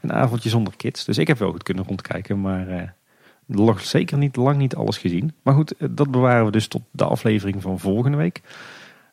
een 0.00 0.12
avondje 0.12 0.48
zonder 0.48 0.76
kids. 0.76 1.04
Dus 1.04 1.18
ik 1.18 1.26
heb 1.26 1.38
wel 1.38 1.50
goed 1.50 1.62
kunnen 1.62 1.84
rondkijken, 1.84 2.40
maar 2.40 2.90
uh, 3.48 3.76
zeker 3.76 4.18
niet 4.18 4.36
lang 4.36 4.58
niet 4.58 4.74
alles 4.74 4.98
gezien. 4.98 5.32
Maar 5.42 5.54
goed, 5.54 5.76
eh, 5.76 5.88
dat 5.90 6.10
bewaren 6.10 6.44
we 6.44 6.50
dus 6.50 6.68
tot 6.68 6.82
de 6.90 7.04
aflevering 7.04 7.62
van 7.62 7.78
volgende 7.78 8.16
week. 8.16 8.40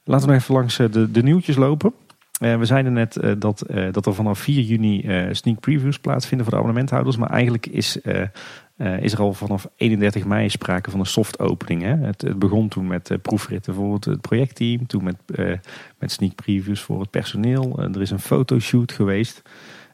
Laten 0.03 0.27
we 0.27 0.33
nog 0.33 0.41
even 0.41 0.55
langs 0.55 0.79
eh, 0.79 0.91
de, 0.91 1.11
de 1.11 1.23
nieuwtjes 1.23 1.55
lopen. 1.55 1.93
we 2.39 2.65
zeiden 2.65 2.93
net 2.93 3.19
dat, 3.37 3.65
dat 3.91 4.05
er 4.05 4.13
vanaf 4.13 4.39
4 4.39 4.61
juni 4.61 5.05
sneak 5.31 5.59
previews 5.59 5.99
plaatsvinden 5.99 6.45
voor 6.45 6.55
de 6.55 6.61
abonnementhouders. 6.61 7.17
Maar 7.17 7.29
eigenlijk 7.29 7.65
is, 7.65 7.97
is 8.77 9.13
er 9.13 9.19
al 9.19 9.33
vanaf 9.33 9.67
31 9.75 10.25
mei 10.25 10.49
sprake 10.49 10.91
van 10.91 10.99
een 10.99 11.05
soft 11.05 11.39
opening. 11.39 11.81
Hè? 11.81 11.95
Het, 11.95 12.21
het, 12.21 12.39
begon 12.39 12.67
toen 12.67 12.87
met 12.87 13.17
proefritten 13.21 13.73
voor 13.73 13.93
het, 13.93 14.05
het, 14.05 14.21
projectteam. 14.21 14.85
Toen 14.87 15.03
met, 15.03 15.15
met 15.97 16.11
sneak 16.11 16.35
previews 16.35 16.81
voor 16.81 16.99
het 16.99 17.09
personeel. 17.09 17.79
er 17.79 18.01
is 18.01 18.11
een 18.11 18.19
fotoshoot 18.19 18.91
geweest. 18.91 19.41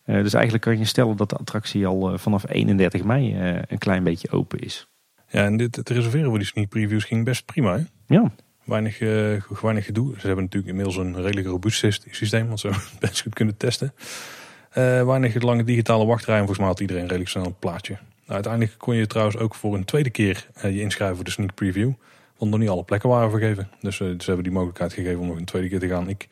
Eh, 0.10 0.22
dus 0.23 0.34
eigenlijk 0.34 0.64
kan 0.64 0.77
je 0.77 0.85
stellen 0.85 1.18
dat 1.18 1.30
de 1.30 1.35
attractie 1.35 1.88
al 1.88 2.11
eh, 2.11 2.18
vanaf 2.18 2.49
31 2.49 3.03
mei 3.03 3.34
eh, 3.34 3.61
een 3.68 3.77
klein 3.77 4.03
beetje 4.03 4.31
open 4.31 4.60
is. 4.60 4.88
Ja, 5.27 5.45
en 5.45 5.57
dit, 5.57 5.76
het 5.76 5.89
reserveren 5.89 6.30
voor 6.30 6.38
die 6.38 6.47
sneak 6.47 6.69
previews 6.69 7.03
ging 7.03 7.26
best 7.26 7.45
prima. 7.45 7.77
Hè? 7.77 7.84
Ja. 8.15 8.31
Weinig, 8.64 8.99
uh, 8.99 9.41
weinig 9.61 9.85
gedoe. 9.85 10.14
Ze 10.19 10.26
hebben 10.27 10.43
natuurlijk 10.43 10.72
inmiddels 10.72 10.97
een 10.97 11.22
redelijk 11.22 11.47
robuust 11.47 12.01
systeem, 12.10 12.47
want 12.47 12.60
ze 12.60 12.69
best 12.99 13.22
goed 13.22 13.34
kunnen 13.34 13.57
testen. 13.57 13.93
Uh, 13.97 15.06
weinig 15.06 15.41
lange 15.41 15.64
digitale 15.64 16.06
wachtrijen. 16.06 16.39
Volgens 16.39 16.60
mij 16.60 16.68
had 16.68 16.80
iedereen 16.80 17.06
redelijk 17.06 17.30
snel 17.30 17.45
een 17.45 17.60
plaatje. 17.60 17.97
Nou, 18.30 18.41
uiteindelijk 18.41 18.77
kon 18.77 18.95
je 18.95 19.07
trouwens 19.07 19.38
ook 19.38 19.56
voor 19.56 19.76
een 19.76 19.85
tweede 19.85 20.10
keer 20.10 20.47
je 20.61 20.81
inschrijven 20.81 21.15
voor 21.15 21.26
de 21.26 21.31
sneak 21.31 21.53
preview. 21.53 21.91
Want 22.38 22.51
nog 22.51 22.60
niet 22.60 22.69
alle 22.69 22.84
plekken 22.84 23.10
waren 23.10 23.30
vergeven. 23.30 23.69
Dus 23.81 23.97
ze 23.97 24.15
hebben 24.26 24.43
die 24.43 24.51
mogelijkheid 24.51 24.93
gegeven 24.93 25.19
om 25.19 25.27
nog 25.27 25.38
een 25.38 25.45
tweede 25.45 25.69
keer 25.69 25.80
te 25.80 25.88
gaan. 25.88 26.10
Ik 26.10 26.27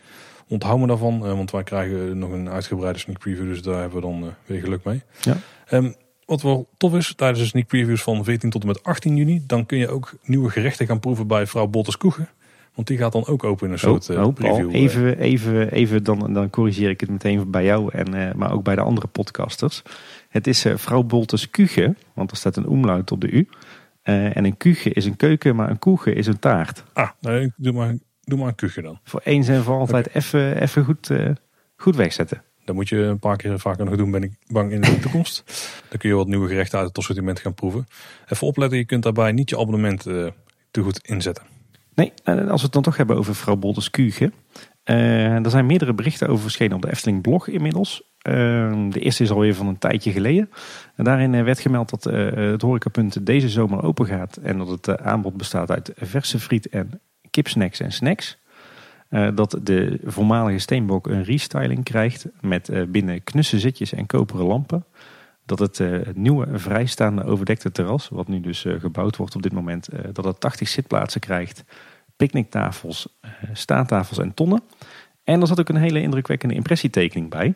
onthoud 0.47 0.79
me 0.79 0.87
daarvan, 0.87 1.25
eh, 1.25 1.31
want 1.31 1.51
wij 1.51 1.63
krijgen 1.63 2.17
nog 2.17 2.31
een 2.31 2.49
uitgebreide 2.49 2.99
sneak 2.99 3.19
preview, 3.19 3.47
dus 3.47 3.61
daar 3.61 3.79
hebben 3.79 4.01
we 4.01 4.07
dan 4.07 4.23
eh, 4.23 4.29
weer 4.45 4.59
geluk 4.59 4.83
mee. 4.83 5.01
Ja. 5.21 5.37
Um, 5.71 5.95
wat 6.25 6.41
wel 6.41 6.67
tof 6.77 6.93
is, 6.93 7.13
tijdens 7.15 7.39
de 7.39 7.45
sneak 7.45 7.67
previews 7.67 8.01
van 8.03 8.23
14 8.23 8.49
tot 8.49 8.61
en 8.61 8.67
met 8.67 8.83
18 8.83 9.15
juni, 9.15 9.43
dan 9.47 9.65
kun 9.65 9.77
je 9.77 9.89
ook 9.89 10.13
nieuwe 10.23 10.49
gerechten 10.49 10.85
gaan 10.87 10.99
proeven 10.99 11.27
bij 11.27 11.47
vrouw 11.47 11.67
Botters 11.67 11.97
Koegen. 11.97 12.29
Want 12.73 12.87
die 12.87 12.97
gaat 12.97 13.11
dan 13.11 13.27
ook 13.27 13.43
open 13.43 13.65
in 13.67 13.73
een 13.73 13.79
soort 13.79 14.09
uh, 14.09 14.27
preview. 14.27 14.75
Even, 14.75 15.19
even, 15.19 15.71
even 15.71 16.03
dan, 16.03 16.33
dan 16.33 16.49
corrigeer 16.49 16.89
ik 16.89 16.99
het 16.99 17.09
meteen 17.09 17.51
bij 17.51 17.63
jou, 17.63 17.89
en, 17.93 18.37
maar 18.37 18.51
ook 18.51 18.63
bij 18.63 18.75
de 18.75 18.81
andere 18.81 19.07
podcasters. 19.07 19.81
Het 20.29 20.47
is 20.47 20.65
uh, 20.65 20.77
vrouw 20.77 21.03
Boltes 21.03 21.49
Kuge, 21.49 21.95
want 22.13 22.31
er 22.31 22.37
staat 22.37 22.55
een 22.55 22.67
omluid 22.67 23.11
op 23.11 23.21
de 23.21 23.29
U. 23.31 23.47
en 24.01 24.45
een 24.45 24.57
kuche 24.57 24.89
is 24.89 25.05
een 25.05 25.15
keuken, 25.15 25.55
maar 25.55 25.69
een 25.69 25.79
koege 25.79 26.13
is 26.13 26.27
een 26.27 26.39
taart. 26.39 26.83
Ah, 26.93 27.09
nee, 27.19 27.51
doe 27.55 27.73
maar 27.73 27.95
Doe 28.27 28.37
maar 28.37 28.47
een 28.47 28.55
kuchje 28.55 28.81
dan. 28.81 28.99
Voor 29.03 29.21
eens 29.23 29.47
en 29.47 29.63
voor 29.63 29.77
altijd 29.77 30.15
even, 30.15 30.61
even 30.61 30.83
goed, 30.83 31.09
uh, 31.09 31.29
goed 31.75 31.95
wegzetten. 31.95 32.43
Dat 32.65 32.75
moet 32.75 32.89
je 32.89 32.97
een 32.97 33.19
paar 33.19 33.37
keer 33.37 33.59
vaker 33.59 33.85
nog 33.85 33.95
doen, 33.95 34.11
ben 34.11 34.23
ik 34.23 34.31
bang 34.47 34.71
in 34.71 34.81
de 34.81 34.99
toekomst. 35.03 35.43
dan 35.89 35.99
kun 35.99 36.09
je 36.09 36.15
wat 36.15 36.27
nieuwe 36.27 36.47
gerechten 36.47 36.77
uit 36.77 36.87
het 36.87 36.97
assortiment 36.97 37.39
gaan 37.39 37.53
proeven. 37.53 37.87
Even 38.27 38.47
opletten, 38.47 38.77
je 38.77 38.85
kunt 38.85 39.03
daarbij 39.03 39.31
niet 39.31 39.49
je 39.49 39.59
abonnement 39.59 40.07
uh, 40.07 40.27
te 40.71 40.81
goed 40.81 41.07
inzetten. 41.07 41.43
Nee, 41.93 42.13
als 42.23 42.35
we 42.35 42.65
het 42.65 42.71
dan 42.71 42.81
toch 42.81 42.97
hebben 42.97 43.17
over 43.17 43.35
vrouw 43.35 43.55
Bolters 43.55 43.89
Kuchen. 43.89 44.33
Uh, 44.89 45.45
er 45.45 45.49
zijn 45.49 45.65
meerdere 45.65 45.93
berichten 45.93 46.27
over 46.27 46.41
verschenen 46.41 46.75
op 46.75 46.81
de 46.81 46.89
Efteling 46.89 47.21
blog 47.21 47.47
inmiddels. 47.47 48.01
Uh, 48.27 48.33
de 48.89 48.99
eerste 48.99 49.23
is 49.23 49.31
alweer 49.31 49.55
van 49.55 49.67
een 49.67 49.77
tijdje 49.77 50.11
geleden. 50.11 50.49
En 50.95 51.03
daarin 51.03 51.43
werd 51.43 51.59
gemeld 51.59 51.89
dat 51.89 52.07
uh, 52.07 52.51
het 52.51 52.61
horecapunt 52.61 53.25
deze 53.25 53.49
zomer 53.49 53.83
open 53.83 54.05
gaat. 54.05 54.37
En 54.37 54.57
dat 54.57 54.67
het 54.67 54.99
aanbod 54.99 55.37
bestaat 55.37 55.71
uit 55.71 55.91
verse 55.95 56.39
friet 56.39 56.69
en 56.69 56.99
kipsnacks 57.29 57.79
en 57.79 57.91
snacks. 57.91 58.37
Dat 59.33 59.59
de 59.63 59.99
voormalige 60.03 60.59
steenbok 60.59 61.07
een 61.07 61.23
restyling 61.23 61.83
krijgt 61.83 62.27
met 62.41 62.71
binnen 62.91 63.23
knusse 63.23 63.59
zitjes 63.59 63.93
en 63.93 64.05
koperen 64.05 64.45
lampen. 64.45 64.85
Dat 65.45 65.59
het 65.59 65.81
nieuwe 66.15 66.47
vrijstaande 66.59 67.23
overdekte 67.23 67.71
terras, 67.71 68.09
wat 68.09 68.27
nu 68.27 68.39
dus 68.39 68.65
gebouwd 68.79 69.17
wordt 69.17 69.35
op 69.35 69.41
dit 69.41 69.53
moment, 69.53 69.89
dat 70.13 70.25
het 70.25 70.39
80 70.39 70.67
zitplaatsen 70.67 71.21
krijgt, 71.21 71.63
picknicktafels, 72.17 73.17
staattafels 73.53 74.19
en 74.19 74.33
tonnen. 74.33 74.61
En 75.23 75.41
er 75.41 75.47
zat 75.47 75.59
ook 75.59 75.69
een 75.69 75.75
hele 75.75 76.01
indrukwekkende 76.01 76.55
impressietekening 76.55 77.29
bij. 77.29 77.53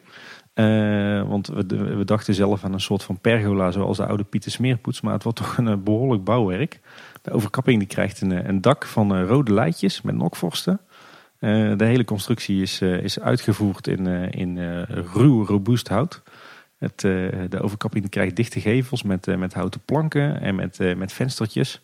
want 1.27 1.47
we, 1.47 1.65
we, 1.95 2.05
dachten 2.05 2.33
zelf 2.33 2.63
aan 2.63 2.73
een 2.73 2.79
soort 2.79 3.03
van 3.03 3.19
pergola 3.19 3.71
zoals 3.71 3.97
de 3.97 4.05
oude 4.05 4.23
Pieter 4.23 4.51
Smeerpoets, 4.51 5.01
maar 5.01 5.13
het 5.13 5.23
wordt 5.23 5.37
toch 5.37 5.57
een 5.57 5.83
behoorlijk 5.83 6.23
bouwwerk. 6.23 6.79
De 7.21 7.31
overkapping 7.31 7.79
die 7.79 7.87
krijgt 7.87 8.21
een, 8.21 8.49
een 8.49 8.61
dak 8.61 8.85
van 8.85 9.15
eh, 9.15 9.27
rode 9.27 9.53
leidjes 9.53 10.01
met 10.01 10.15
nokvorsten. 10.15 10.79
Eh, 11.39 11.77
de 11.77 11.85
hele 11.85 12.03
constructie 12.03 12.61
is, 12.61 12.81
eh, 12.81 13.03
is 13.03 13.19
uitgevoerd 13.19 13.87
in, 13.87 14.07
in 14.31 14.83
ruw, 15.13 15.45
robuust 15.45 15.87
hout. 15.87 16.21
Het, 16.77 16.99
de 16.99 17.59
overkapping 17.59 18.09
krijgt 18.09 18.35
dichte 18.35 18.59
gevels 18.59 19.03
met, 19.03 19.37
met 19.37 19.53
houten 19.53 19.81
planken 19.85 20.41
en 20.41 20.55
met, 20.55 20.95
met 20.97 21.13
venstertjes. 21.13 21.81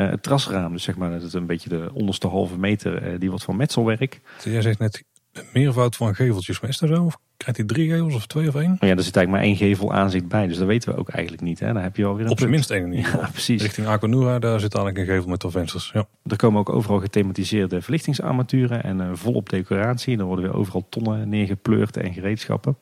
Het 0.00 0.22
trasraam, 0.22 0.72
dus 0.72 0.82
zeg 0.82 0.96
maar, 0.96 1.10
dat 1.10 1.22
is 1.22 1.32
een 1.32 1.46
beetje 1.46 1.68
de 1.68 1.90
onderste 1.92 2.26
halve 2.26 2.58
meter, 2.58 3.18
die 3.18 3.28
wordt 3.28 3.44
van 3.44 3.56
metselwerk. 3.56 4.20
Jij 4.44 4.62
zegt 4.62 4.78
net 4.78 5.04
meervoud 5.52 5.96
van 5.96 6.14
geveltjes, 6.14 6.60
zo? 6.78 7.04
Of 7.04 7.18
krijgt 7.36 7.56
hij 7.56 7.66
drie 7.66 7.90
gevels 7.90 8.14
of 8.14 8.26
twee 8.26 8.48
of 8.48 8.54
één? 8.54 8.76
Ja, 8.80 8.96
er 8.96 9.02
zit 9.02 9.16
eigenlijk 9.16 9.28
maar 9.28 9.40
één 9.40 9.56
gevel 9.56 9.92
aanzicht 9.92 10.28
bij, 10.28 10.46
dus 10.46 10.56
dat 10.56 10.66
weten 10.66 10.92
we 10.92 10.98
ook 10.98 11.08
eigenlijk 11.08 11.42
niet. 11.42 11.60
Hè? 11.60 11.72
Daar 11.72 11.82
heb 11.82 11.96
je 11.96 12.04
alweer 12.04 12.24
een 12.24 12.30
Op 12.30 12.38
zijn 12.38 12.50
minst 12.50 12.70
één 12.70 12.92
in 12.92 13.00
Ja, 13.12 13.28
precies. 13.32 13.62
Richting 13.62 13.86
Aquanura, 13.86 14.38
daar 14.38 14.60
zit 14.60 14.74
eigenlijk 14.74 15.08
een 15.08 15.14
gevel 15.14 15.30
met 15.30 15.44
vensters. 15.48 15.90
Ja. 15.94 16.06
Er 16.26 16.36
komen 16.36 16.60
ook 16.60 16.68
overal 16.68 17.00
gethematiseerde 17.00 17.82
verlichtingsarmaturen 17.82 18.82
en 18.82 19.00
uh, 19.00 19.10
volop 19.12 19.48
decoratie. 19.48 20.18
Er 20.18 20.24
worden 20.24 20.44
weer 20.44 20.54
overal 20.54 20.86
tonnen 20.88 21.28
neergepleurd 21.28 21.96
en 21.96 22.12
gereedschappen. 22.12 22.76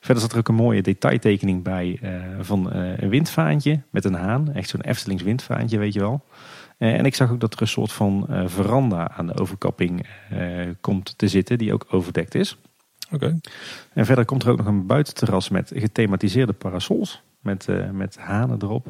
Verder 0.00 0.22
zat 0.22 0.32
er 0.32 0.38
ook 0.38 0.48
een 0.48 0.54
mooie 0.54 0.82
detailtekening 0.82 1.62
bij 1.62 1.98
uh, 2.02 2.10
van 2.40 2.76
uh, 2.76 2.98
een 2.98 3.08
windvaantje 3.08 3.80
met 3.90 4.04
een 4.04 4.14
haan. 4.14 4.52
Echt 4.52 4.68
zo'n 4.68 4.80
Eftelings 4.80 5.22
windvaantje, 5.22 5.78
weet 5.78 5.92
je 5.92 6.00
wel. 6.00 6.20
Eh, 6.78 6.94
en 6.94 7.04
ik 7.04 7.14
zag 7.14 7.30
ook 7.30 7.40
dat 7.40 7.54
er 7.54 7.60
een 7.60 7.68
soort 7.68 7.92
van 7.92 8.26
veranda 8.46 9.10
aan 9.10 9.26
de 9.26 9.38
overkapping 9.38 10.06
komt 10.80 11.18
te 11.18 11.28
zitten, 11.28 11.58
die 11.58 11.72
ook 11.72 11.86
overdekt 11.90 12.34
is. 12.34 12.56
Oké. 13.12 13.40
En 13.92 14.06
verder 14.06 14.24
komt 14.24 14.42
er 14.42 14.50
ook 14.50 14.56
nog 14.56 14.66
een 14.66 14.86
buitenterras 14.86 15.48
met 15.48 15.72
gethematiseerde 15.74 16.52
parasols, 16.52 17.22
met, 17.40 17.66
met 17.92 18.18
hanen 18.18 18.62
erop, 18.62 18.86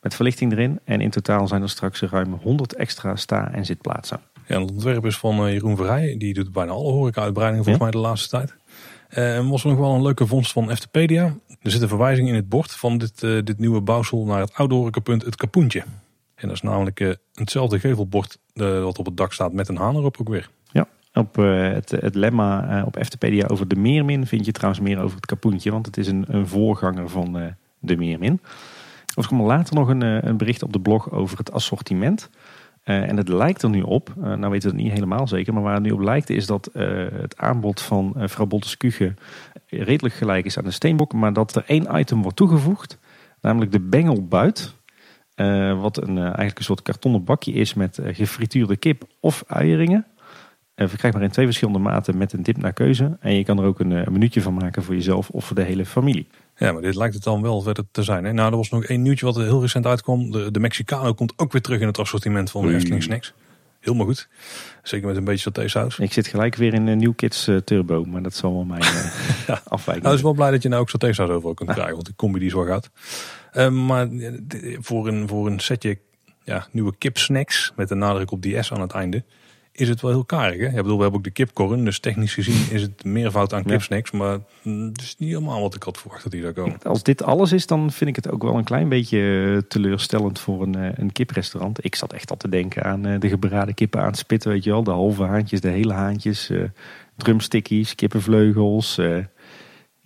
met 0.00 0.14
verlichting 0.14 0.52
erin. 0.52 0.80
En 0.84 1.00
in 1.00 1.10
totaal 1.10 1.48
zijn 1.48 1.62
er 1.62 1.68
straks 1.68 2.00
ruim 2.00 2.32
100 2.32 2.74
extra 2.74 3.16
sta- 3.16 3.52
en 3.52 3.64
zitplaatsen. 3.64 4.20
Ja, 4.46 4.60
het 4.60 4.70
ontwerp 4.70 5.06
is 5.06 5.16
van 5.16 5.52
Jeroen 5.52 5.76
Verrijen, 5.76 6.18
die 6.18 6.34
doet 6.34 6.52
bijna 6.52 6.72
alle 6.72 6.92
horeca-uitbreidingen 6.92 7.64
volgens 7.64 7.84
mij 7.84 7.92
de 7.92 8.08
laatste 8.08 8.28
tijd. 8.28 8.54
En 9.08 9.48
was 9.48 9.64
er 9.64 9.70
nog 9.70 9.78
wel 9.78 9.94
een 9.94 10.02
leuke 10.02 10.26
vondst 10.26 10.52
van 10.52 10.70
Eftepedia. 10.70 11.24
Er 11.62 11.70
zit 11.70 11.82
een 11.82 11.88
verwijzing 11.88 12.28
in 12.28 12.34
het 12.34 12.48
bord 12.48 12.72
van 12.72 12.98
dit, 12.98 13.20
dit 13.20 13.58
nieuwe 13.58 13.80
bouwsel 13.80 14.24
naar 14.24 14.40
het 14.40 14.54
oude 14.54 14.74
horecapunt 14.74 15.24
Het 15.24 15.36
Kapoentje. 15.36 15.84
En 16.36 16.48
dat 16.48 16.56
is 16.56 16.62
namelijk 16.62 17.00
uh, 17.00 17.12
hetzelfde 17.34 17.78
gevelbord 17.78 18.38
uh, 18.54 18.82
wat 18.82 18.98
op 18.98 19.06
het 19.06 19.16
dak 19.16 19.32
staat 19.32 19.52
met 19.52 19.68
een 19.68 19.76
haan 19.76 19.96
erop 19.96 20.16
ook 20.20 20.28
weer. 20.28 20.50
Ja, 20.72 20.88
Op 21.12 21.38
uh, 21.38 21.72
het, 21.72 21.90
het 21.90 22.14
lemma 22.14 22.78
uh, 22.78 22.86
op 22.86 22.96
Eftepedia 22.96 23.46
over 23.46 23.68
de 23.68 23.76
Meermin 23.76 24.26
vind 24.26 24.46
je 24.46 24.52
trouwens 24.52 24.82
meer 24.82 24.98
over 24.98 25.16
het 25.16 25.26
kapoentje. 25.26 25.70
Want 25.70 25.86
het 25.86 25.96
is 25.96 26.06
een, 26.06 26.24
een 26.28 26.46
voorganger 26.46 27.08
van 27.08 27.40
uh, 27.40 27.46
de 27.78 27.96
Meermin. 27.96 28.40
Er 29.14 29.26
komt 29.26 29.42
later 29.42 29.74
nog 29.74 29.88
een, 29.88 30.26
een, 30.28 30.36
bericht 30.36 30.62
op 30.62 30.72
de 30.72 30.80
blog 30.80 31.10
over 31.10 31.38
het 31.38 31.52
assortiment. 31.52 32.30
En 32.86 33.16
het 33.16 33.28
lijkt 33.28 33.62
er 33.62 33.70
nu 33.70 33.82
op, 33.82 34.12
nou 34.16 34.50
weten 34.50 34.70
we 34.70 34.74
het 34.76 34.84
niet 34.84 34.92
helemaal 34.92 35.28
zeker. 35.28 35.52
Maar 35.52 35.62
waar 35.62 35.74
het 35.74 35.82
nu 35.82 35.90
op 35.90 36.00
lijkt 36.00 36.30
is 36.30 36.46
dat 36.46 36.70
het 37.12 37.36
aanbod 37.36 37.80
van 37.82 38.16
Boltes 38.48 38.76
Kuge 38.76 39.14
redelijk 39.66 40.14
gelijk 40.14 40.44
is 40.44 40.58
aan 40.58 40.64
de 40.64 40.70
steenbok. 40.70 41.12
Maar 41.12 41.32
dat 41.32 41.56
er 41.56 41.64
één 41.66 41.98
item 41.98 42.22
wordt 42.22 42.36
toegevoegd. 42.36 42.98
Namelijk 43.40 43.72
de 43.72 43.80
bengelbuit. 43.80 44.74
Uh, 45.36 45.80
wat 45.80 45.96
een, 46.02 46.16
uh, 46.16 46.22
eigenlijk 46.22 46.58
een 46.58 46.64
soort 46.64 46.82
kartonnen 46.82 47.24
bakje 47.24 47.52
is 47.52 47.74
met 47.74 47.98
uh, 47.98 48.14
gefrituurde 48.14 48.76
kip 48.76 49.04
of 49.20 49.44
uieringen. 49.46 50.06
verkrijgbaar 50.74 51.22
in 51.22 51.30
twee 51.30 51.44
verschillende 51.44 51.78
maten 51.78 52.16
met 52.16 52.32
een 52.32 52.42
dip 52.42 52.56
naar 52.56 52.72
keuze. 52.72 53.16
En 53.20 53.34
je 53.34 53.44
kan 53.44 53.58
er 53.58 53.64
ook 53.64 53.80
een, 53.80 53.90
een 53.90 54.12
minuutje 54.12 54.42
van 54.42 54.54
maken 54.54 54.82
voor 54.82 54.94
jezelf 54.94 55.30
of 55.30 55.44
voor 55.44 55.56
de 55.56 55.62
hele 55.62 55.86
familie. 55.86 56.28
Ja, 56.56 56.72
maar 56.72 56.82
dit 56.82 56.94
lijkt 56.94 57.14
het 57.14 57.22
dan 57.22 57.42
wel 57.42 57.60
verder 57.60 57.84
te 57.90 58.02
zijn. 58.02 58.24
Hè? 58.24 58.32
Nou, 58.32 58.50
er 58.50 58.56
was 58.56 58.70
nog 58.70 58.84
één 58.84 59.02
nieuwtje 59.02 59.26
wat 59.26 59.36
er 59.36 59.42
heel 59.42 59.60
recent 59.60 59.86
uitkwam. 59.86 60.30
De, 60.30 60.50
de 60.50 60.60
Mexicano 60.60 61.14
komt 61.14 61.32
ook 61.36 61.52
weer 61.52 61.62
terug 61.62 61.80
in 61.80 61.86
het 61.86 61.98
assortiment 61.98 62.50
van 62.50 62.66
de 62.66 62.74
Efteling 62.74 63.02
Snacks. 63.02 63.34
Helemaal 63.80 64.06
goed. 64.06 64.28
Zeker 64.82 65.06
met 65.06 65.16
een 65.16 65.24
beetje 65.24 65.40
satésaus. 65.40 65.98
Ik 65.98 66.12
zit 66.12 66.26
gelijk 66.26 66.54
weer 66.54 66.74
in 66.74 66.86
een 66.86 66.98
New 66.98 67.12
Kids 67.16 67.50
Turbo, 67.64 68.04
maar 68.04 68.22
dat 68.22 68.34
zal 68.34 68.52
wel 68.52 68.64
mijn 68.64 68.82
ja. 69.46 69.60
afwijking 69.64 70.04
Nou, 70.04 70.16
is 70.16 70.22
wel 70.22 70.32
blij 70.32 70.50
dat 70.50 70.62
je 70.62 70.68
nou 70.68 70.80
ook 70.80 70.90
satésaus 70.90 71.28
overal 71.28 71.54
kunt 71.54 71.72
krijgen, 71.72 71.94
want 71.94 72.06
die 72.06 72.14
combi 72.14 72.38
die 72.38 72.50
zo 72.50 72.62
gaat. 72.62 72.90
Uh, 73.52 73.68
maar 73.68 74.08
voor 74.78 75.08
een, 75.08 75.28
voor 75.28 75.46
een 75.46 75.60
setje 75.60 75.98
ja, 76.44 76.66
nieuwe 76.70 76.94
kipsnacks 76.98 77.72
met 77.76 77.90
een 77.90 77.98
nadruk 77.98 78.30
op 78.30 78.42
die 78.42 78.62
S 78.62 78.72
aan 78.72 78.80
het 78.80 78.92
einde 78.92 79.24
is 79.76 79.88
het 79.88 80.00
wel 80.00 80.10
heel 80.10 80.24
karig. 80.24 80.58
Hè? 80.58 80.66
Ja, 80.66 80.82
bedoel, 80.82 80.96
we 80.96 81.02
hebben 81.02 81.18
ook 81.18 81.24
de 81.24 81.30
kipkorren, 81.30 81.84
dus 81.84 81.98
technisch 81.98 82.34
gezien 82.34 82.74
is 82.74 82.82
het 82.82 83.04
meervoud 83.04 83.52
aan 83.52 83.64
kipsnacks. 83.64 84.10
Maar 84.10 84.38
het 84.62 85.00
is 85.00 85.14
niet 85.18 85.28
helemaal 85.28 85.60
wat 85.60 85.74
ik 85.74 85.82
had 85.82 85.98
verwacht 85.98 86.22
dat 86.22 86.32
die 86.32 86.42
daar 86.42 86.52
komen. 86.52 86.82
Als 86.82 87.02
dit 87.02 87.22
alles 87.22 87.52
is, 87.52 87.66
dan 87.66 87.90
vind 87.90 88.10
ik 88.10 88.16
het 88.16 88.30
ook 88.30 88.42
wel 88.42 88.54
een 88.54 88.64
klein 88.64 88.88
beetje 88.88 89.64
teleurstellend 89.68 90.38
voor 90.38 90.62
een, 90.62 91.00
een 91.00 91.12
kiprestaurant. 91.12 91.84
Ik 91.84 91.94
zat 91.94 92.12
echt 92.12 92.30
al 92.30 92.36
te 92.36 92.48
denken 92.48 92.84
aan 92.84 93.02
de 93.02 93.28
gebraden 93.28 93.74
kippen 93.74 94.00
aan 94.00 94.06
het 94.06 94.18
spitten, 94.18 94.50
weet 94.50 94.64
je 94.64 94.70
wel. 94.70 94.84
De 94.84 94.90
halve 94.90 95.22
haantjes, 95.22 95.60
de 95.60 95.68
hele 95.68 95.92
haantjes, 95.92 96.50
uh, 96.50 96.62
drumstickies, 97.16 97.94
kippenvleugels, 97.94 98.98
uh, 98.98 99.24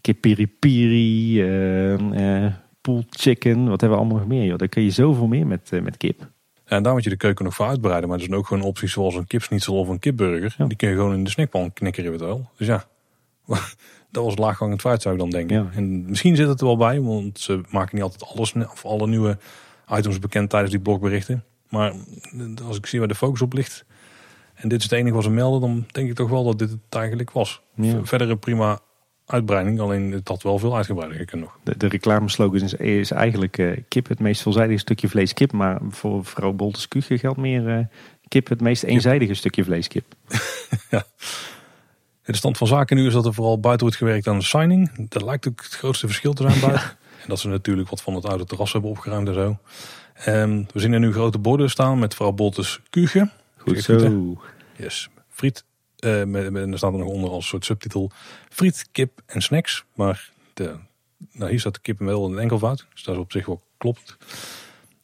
kip 0.01 0.21
piri 0.21 0.49
piri, 0.49 1.43
uh, 1.43 2.53
pool 2.81 3.05
chicken. 3.11 3.69
Wat 3.69 3.81
hebben 3.81 3.99
we 3.99 4.05
allemaal 4.05 4.19
nog 4.19 4.29
meer? 4.29 4.45
Joh. 4.45 4.59
Daar 4.59 4.69
kun 4.69 4.83
je 4.83 4.91
zoveel 4.91 5.27
meer 5.27 5.47
met, 5.47 5.71
met 5.83 5.97
kip. 5.97 6.29
Ja, 6.71 6.77
en 6.77 6.83
daar 6.83 6.93
moet 6.93 7.05
je 7.05 7.11
de 7.11 7.17
keuken 7.17 7.45
nog 7.45 7.55
voor 7.55 7.67
uitbreiden. 7.67 8.09
Maar 8.09 8.19
er 8.19 8.25
zijn 8.25 8.37
ook 8.37 8.47
gewoon 8.47 8.63
opties 8.63 8.93
zoals 8.93 9.15
een 9.15 9.27
kipsnitzel 9.27 9.79
of 9.79 9.89
een 9.89 9.99
kipburger. 9.99 10.55
Die 10.59 10.77
kun 10.77 10.89
je 10.89 10.95
gewoon 10.95 11.13
in 11.13 11.25
de 11.25 11.31
snackpan 11.31 11.73
knikkeren 11.73 12.19
wel. 12.19 12.51
Dus 12.57 12.67
ja, 12.67 12.85
dat 14.11 14.25
was 14.25 14.37
laaghangend 14.37 14.81
fruit 14.81 15.03
zou 15.03 15.15
ik 15.15 15.21
dan 15.21 15.31
denken. 15.31 15.57
Ja. 15.57 15.71
En 15.73 16.05
misschien 16.09 16.37
zit 16.37 16.49
het 16.49 16.61
er 16.61 16.67
wel 16.67 16.77
bij, 16.77 17.01
want 17.01 17.41
ze 17.41 17.61
maken 17.71 17.95
niet 17.95 18.05
altijd 18.05 18.25
alles 18.25 18.55
of 18.55 18.85
alle 18.85 19.07
nieuwe 19.07 19.39
items 19.89 20.19
bekend 20.19 20.51
tijdens 20.51 20.73
die 20.73 20.81
blogberichten. 20.81 21.45
Maar 21.69 21.93
als 22.65 22.77
ik 22.77 22.87
zie 22.87 22.99
waar 22.99 23.09
de 23.09 23.15
focus 23.15 23.43
op 23.43 23.53
ligt 23.53 23.85
en 24.55 24.69
dit 24.69 24.79
is 24.79 24.85
het 24.85 24.93
enige 24.93 25.15
wat 25.15 25.25
ze 25.25 25.31
melden, 25.31 25.61
dan 25.61 25.85
denk 25.91 26.09
ik 26.09 26.15
toch 26.15 26.31
wel 26.31 26.45
dat 26.45 26.59
dit 26.59 26.71
het 26.71 26.81
eigenlijk 26.89 27.31
was. 27.31 27.63
Ja. 27.75 28.05
Verder 28.05 28.31
een 28.31 28.39
prima 28.39 28.79
uitbreiding, 29.31 29.81
alleen 29.81 30.13
het 30.13 30.29
had 30.29 30.43
wel 30.43 30.59
veel 30.59 30.77
uitgebreider 30.77 31.19
gekund 31.19 31.43
nog. 31.43 31.59
De, 31.63 31.77
de 31.77 31.89
reclameslogan 31.89 32.61
is, 32.61 32.75
is 32.75 33.11
eigenlijk 33.11 33.59
uh, 33.59 33.77
kip 33.89 34.09
het 34.09 34.19
meest 34.19 34.43
veelzijdige 34.43 34.79
stukje 34.79 35.09
vlees 35.09 35.33
kip, 35.33 35.53
maar 35.53 35.81
voor 35.89 36.25
vrouw 36.25 36.53
Boltes 36.53 36.89
Kuche 36.89 37.19
geldt 37.19 37.39
meer 37.39 37.79
uh, 37.79 37.85
kip 38.29 38.49
het 38.49 38.61
meest 38.61 38.83
eenzijdige 38.83 39.35
stukje 39.35 39.65
vlees 39.65 39.89
kip. 39.89 40.05
ja. 40.91 41.05
De 42.23 42.37
stand 42.37 42.59
van 42.59 42.67
zaken 42.67 42.97
nu 42.97 43.07
is 43.07 43.13
dat 43.13 43.27
er 43.27 43.35
vooral 43.35 43.61
buiten 43.61 43.87
wordt 43.87 44.01
gewerkt 44.03 44.27
aan 44.27 44.39
de 44.39 44.45
signing. 44.45 45.09
Dat 45.09 45.23
lijkt 45.23 45.49
ook 45.49 45.63
het 45.63 45.75
grootste 45.75 46.07
verschil 46.07 46.33
te 46.33 46.43
zijn 46.43 46.61
buiten. 46.61 46.99
En 47.23 47.29
dat 47.29 47.39
ze 47.39 47.49
natuurlijk 47.49 47.89
wat 47.89 48.03
van 48.03 48.15
het 48.15 48.25
oude 48.25 48.45
terras 48.45 48.73
hebben 48.73 48.91
opgeruimd 48.91 49.29
en 49.29 49.35
zo. 49.35 49.59
Um, 50.29 50.67
we 50.73 50.81
zien 50.81 50.93
er 50.93 51.01
nu 51.01 51.13
grote 51.13 51.39
borden 51.39 51.71
staan 51.71 51.99
met 51.99 52.15
vrouw 52.15 52.33
Boltes 52.33 52.81
Kuche. 52.91 53.31
Goed 53.57 53.83
zo. 53.83 54.37
yes. 54.77 55.09
Friet 55.29 55.65
uh, 56.05 56.25
met, 56.25 56.51
met, 56.51 56.71
er 56.71 56.79
staat 56.79 56.93
er 56.93 56.99
nog 56.99 57.09
onder 57.09 57.31
als 57.31 57.47
soort 57.47 57.65
subtitel 57.65 58.11
friet, 58.49 58.89
kip 58.93 59.23
en 59.27 59.43
snacks. 59.43 59.85
Maar 59.95 60.31
de, 60.55 60.75
nou, 61.33 61.51
hier 61.51 61.61
staat 61.61 61.75
de 61.75 61.81
kip 61.81 61.99
wel 61.99 62.27
in 62.27 62.33
een 62.33 62.39
enkelvoud. 62.39 62.87
Dus 62.93 63.03
dat 63.03 63.15
is 63.15 63.21
op 63.21 63.33
zich 63.33 63.47
wel 63.47 63.63
klopt. 63.77 64.17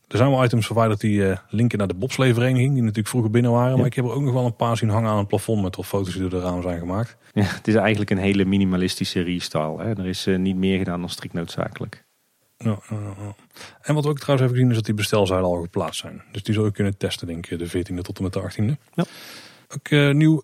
Er 0.08 0.16
zijn 0.16 0.30
wel 0.30 0.44
items 0.44 0.66
verwijderd 0.66 1.00
die 1.00 1.18
uh, 1.18 1.36
linken 1.48 1.78
naar 1.78 1.88
de 1.88 1.94
bobsleevereniging. 1.94 2.72
Die 2.72 2.80
natuurlijk 2.80 3.08
vroeger 3.08 3.30
binnen 3.30 3.50
waren. 3.50 3.76
Maar 3.76 3.86
ik 3.86 3.94
heb 3.94 4.04
er 4.04 4.12
ook 4.12 4.22
nog 4.22 4.32
wel 4.32 4.44
een 4.44 4.56
paar 4.56 4.76
zien 4.76 4.88
hangen 4.88 5.10
aan 5.10 5.18
het 5.18 5.28
plafond. 5.28 5.62
Met 5.62 5.76
wat 5.76 5.86
foto's 5.86 6.12
die 6.12 6.20
door 6.20 6.30
de 6.30 6.40
raam 6.40 6.62
zijn 6.62 6.78
gemaakt. 6.78 7.16
Ja, 7.32 7.42
het 7.42 7.68
is 7.68 7.74
eigenlijk 7.74 8.10
een 8.10 8.18
hele 8.18 8.44
minimalistische 8.44 9.20
restyle. 9.20 9.82
Hè? 9.82 9.90
Er 9.90 10.06
is 10.06 10.26
uh, 10.26 10.38
niet 10.38 10.56
meer 10.56 10.78
gedaan 10.78 11.00
dan 11.00 11.10
strikt 11.10 11.34
noodzakelijk. 11.34 12.04
Ja, 12.58 12.78
en 13.82 13.94
wat 13.94 14.04
we 14.04 14.10
ook 14.10 14.18
trouwens 14.18 14.26
hebben 14.26 14.48
gezien 14.48 14.68
is 14.68 14.74
dat 14.74 14.84
die 14.84 14.94
bestelzuilen 14.94 15.50
al 15.50 15.62
geplaatst 15.62 16.00
zijn. 16.00 16.22
Dus 16.32 16.42
die 16.42 16.54
zul 16.54 16.64
je 16.64 16.70
kunnen 16.70 16.96
testen 16.96 17.26
denk 17.26 17.46
ik 17.46 17.58
de 17.58 17.68
14e 17.68 18.00
tot 18.00 18.16
en 18.16 18.22
met 18.22 18.32
de 18.32 18.40
18e. 18.40 18.92
Ja. 18.94 19.04
Ook 19.68 19.90
uh, 19.90 20.14
nieuw 20.14 20.42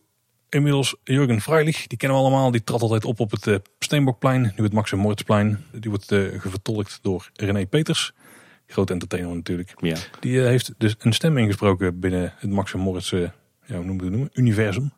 inmiddels 0.55 0.97
Jurgen 1.05 1.41
Freilich. 1.41 1.87
Die 1.87 1.99
kennen 1.99 2.19
we 2.19 2.24
allemaal. 2.24 2.51
Die 2.51 2.65
trad 2.65 2.83
altijd 2.83 3.05
op 3.05 3.20
op 3.20 3.31
het 3.31 3.47
uh, 3.47 3.57
Steenbokplein. 3.79 4.53
Nu 4.57 4.65
het 4.65 4.73
Max 4.73 4.93
Moritzplein. 4.93 5.65
Die 5.73 5.91
wordt 5.91 6.12
uh, 6.12 6.41
gevertolkt 6.41 6.99
door 7.03 7.31
René 7.35 7.66
Peters. 7.66 8.12
Groot 8.66 8.91
entertainer 8.91 9.35
natuurlijk. 9.35 9.74
Ja. 9.77 9.97
Die 10.20 10.33
uh, 10.33 10.45
heeft 10.45 10.74
dus 10.79 10.95
een 10.99 11.12
stem 11.12 11.39
ingesproken 11.39 12.01
binnen 12.01 12.33
het 12.37 12.51
Max 12.51 12.74
Moritz 12.74 13.11
ja, 13.11 13.77
hoe 13.77 13.85
noemen 13.85 13.97
we 13.97 14.05
het 14.05 14.12
noemen? 14.12 14.31
universum. 14.33 14.93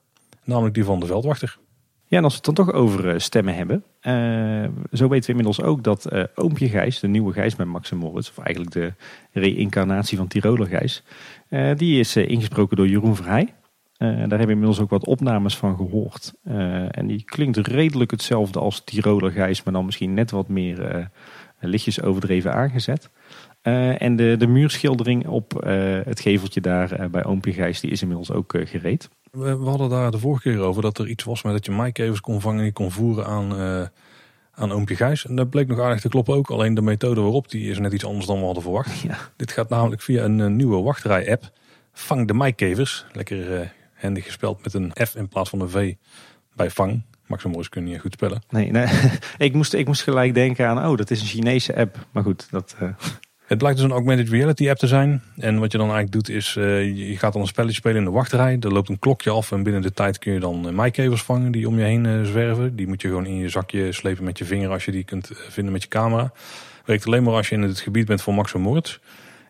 Namelijk 0.44 0.74
die 0.74 0.84
van 0.84 1.00
de 1.00 1.06
veldwachter. 1.06 1.58
Ja, 2.06 2.18
en 2.18 2.24
als 2.24 2.32
we 2.32 2.40
het 2.44 2.56
dan 2.56 2.66
toch 2.66 2.74
over 2.74 3.20
stemmen 3.20 3.54
hebben. 3.54 3.84
zo 4.92 5.08
weten 5.08 5.24
we 5.24 5.28
inmiddels 5.28 5.62
ook 5.62 5.82
dat 5.82 6.08
Oompje 6.34 6.68
Gijs, 6.68 7.00
de 7.00 7.08
nieuwe 7.08 7.32
Gijs 7.32 7.56
bij 7.56 7.66
Max 7.66 7.90
Moritz. 7.90 8.28
Of 8.28 8.38
eigenlijk 8.38 8.74
de 8.74 8.92
reïncarnatie 9.32 10.16
van 10.16 10.28
Tiroler 10.28 10.66
Gijs. 10.66 11.02
die 11.76 12.00
is 12.00 12.16
ingesproken 12.16 12.76
door 12.76 12.88
Jeroen 12.88 13.16
Verheij. 13.16 13.54
Uh, 14.04 14.18
daar 14.18 14.28
hebben 14.28 14.46
we 14.46 14.52
inmiddels 14.52 14.80
ook 14.80 14.90
wat 14.90 15.06
opnames 15.06 15.56
van 15.56 15.76
gehoord. 15.76 16.34
Uh, 16.48 16.98
en 16.98 17.06
die 17.06 17.22
klinkt 17.24 17.56
redelijk 17.56 18.10
hetzelfde 18.10 18.58
als 18.58 18.84
Tiroler 18.84 19.30
Gijs, 19.30 19.62
maar 19.62 19.74
dan 19.74 19.84
misschien 19.84 20.14
net 20.14 20.30
wat 20.30 20.48
meer 20.48 20.96
uh, 20.96 21.04
lichtjes 21.60 22.02
overdreven 22.02 22.54
aangezet. 22.54 23.10
en 23.62 24.16
de, 24.16 24.36
de 24.38 24.46
muurschildering 24.46 25.26
op 25.26 25.52
het 26.04 26.20
geveltje 26.20 26.60
daar 26.60 27.10
bij 27.10 27.24
Oompje 27.24 27.52
Gijs, 27.52 27.80
die 27.80 27.90
is 27.90 28.02
inmiddels 28.02 28.32
ook 28.32 28.54
gereed. 28.64 29.08
We, 29.30 29.58
we, 29.58 29.68
hadden 29.68 29.88
daar 29.88 30.10
de 30.10 30.18
vorige 30.18 30.42
keer 30.42 30.60
over 30.60 30.82
dat 30.82 30.98
er 30.98 31.08
iets 31.08 31.24
was 31.24 31.42
met 31.42 31.52
dat 31.52 31.64
je 31.64 31.72
maaikevers 31.72 32.20
kon 32.20 32.40
vangen 32.40 32.58
en 32.58 32.64
die 32.64 32.72
kon 32.72 32.90
voeren 32.90 33.26
aan, 33.26 33.52
aan 34.54 34.72
Oompje 34.72 34.96
Gijs. 34.96 35.26
En 35.26 35.36
dat 35.36 35.50
bleek 35.50 35.68
nog 35.68 35.80
aardig 35.80 36.00
te 36.00 36.08
kloppen 36.08 36.34
ook, 36.34 36.50
alleen 36.50 36.74
de 36.74 36.82
methode 36.82 37.20
waarop 37.20 37.50
die 37.50 37.70
is 37.70 37.78
net 37.78 37.92
iets 37.92 38.04
anders 38.04 38.26
dan 38.26 38.38
we 38.38 38.44
hadden 38.44 38.62
verwacht. 38.62 39.00
Ja. 39.00 39.16
Dit 39.36 39.52
gaat 39.52 39.68
namelijk 39.68 40.02
via 40.02 40.24
een, 40.24 40.56
nieuwe 40.56 40.82
wachtrij-app. 40.82 41.50
Vang 41.92 42.26
de 42.26 42.34
maaikevers. 42.34 43.04
Lekker 43.12 43.72
handig 44.04 44.24
gespeld 44.24 44.64
met 44.64 44.74
een 44.74 44.92
F 45.06 45.14
in 45.14 45.28
plaats 45.28 45.50
van 45.50 45.60
een 45.60 45.70
V 45.70 45.94
bij 46.54 46.70
Vang. 46.70 47.02
Max 47.26 47.44
Morris 47.44 47.68
kun 47.68 47.88
je 47.88 47.98
goed 47.98 48.12
spellen. 48.12 48.42
Nee, 48.48 48.70
nee. 48.70 48.86
ik, 49.38 49.52
moest, 49.52 49.72
ik 49.72 49.86
moest 49.86 50.02
gelijk 50.02 50.34
denken 50.34 50.68
aan, 50.68 50.90
oh, 50.90 50.96
dat 50.96 51.10
is 51.10 51.20
een 51.20 51.26
Chinese 51.26 51.76
app. 51.76 52.06
Maar 52.10 52.22
goed, 52.22 52.46
dat... 52.50 52.76
Uh... 52.82 52.88
Het 53.44 53.58
blijkt 53.58 53.76
dus 53.76 53.86
een 53.86 53.92
augmented 53.92 54.28
reality 54.28 54.68
app 54.70 54.78
te 54.78 54.86
zijn. 54.86 55.22
En 55.36 55.58
wat 55.58 55.72
je 55.72 55.78
dan 55.78 55.90
eigenlijk 55.90 56.12
doet 56.12 56.36
is, 56.36 56.56
uh, 56.58 56.96
je 57.08 57.16
gaat 57.16 57.32
dan 57.32 57.42
een 57.42 57.48
spelletje 57.48 57.76
spelen 57.76 57.96
in 57.96 58.04
de 58.04 58.10
wachtrij. 58.10 58.56
Er 58.60 58.72
loopt 58.72 58.88
een 58.88 58.98
klokje 58.98 59.30
af 59.30 59.52
en 59.52 59.62
binnen 59.62 59.82
de 59.82 59.92
tijd 59.92 60.18
kun 60.18 60.32
je 60.32 60.40
dan 60.40 60.66
uh, 60.66 60.72
maaikevers 60.72 61.22
vangen 61.22 61.52
die 61.52 61.68
om 61.68 61.78
je 61.78 61.84
heen 61.84 62.26
zwerven. 62.26 62.76
Die 62.76 62.86
moet 62.86 63.02
je 63.02 63.08
gewoon 63.08 63.26
in 63.26 63.36
je 63.36 63.48
zakje 63.48 63.92
slepen 63.92 64.24
met 64.24 64.38
je 64.38 64.44
vinger 64.44 64.70
als 64.70 64.84
je 64.84 64.90
die 64.90 65.04
kunt 65.04 65.30
vinden 65.48 65.72
met 65.72 65.82
je 65.82 65.88
camera. 65.88 66.32
Werkt 66.84 67.06
alleen 67.06 67.22
maar 67.22 67.34
als 67.34 67.48
je 67.48 67.54
in 67.54 67.62
het 67.62 67.80
gebied 67.80 68.06
bent 68.06 68.22
van 68.22 68.34
Max 68.34 68.52
Moritz. 68.52 68.98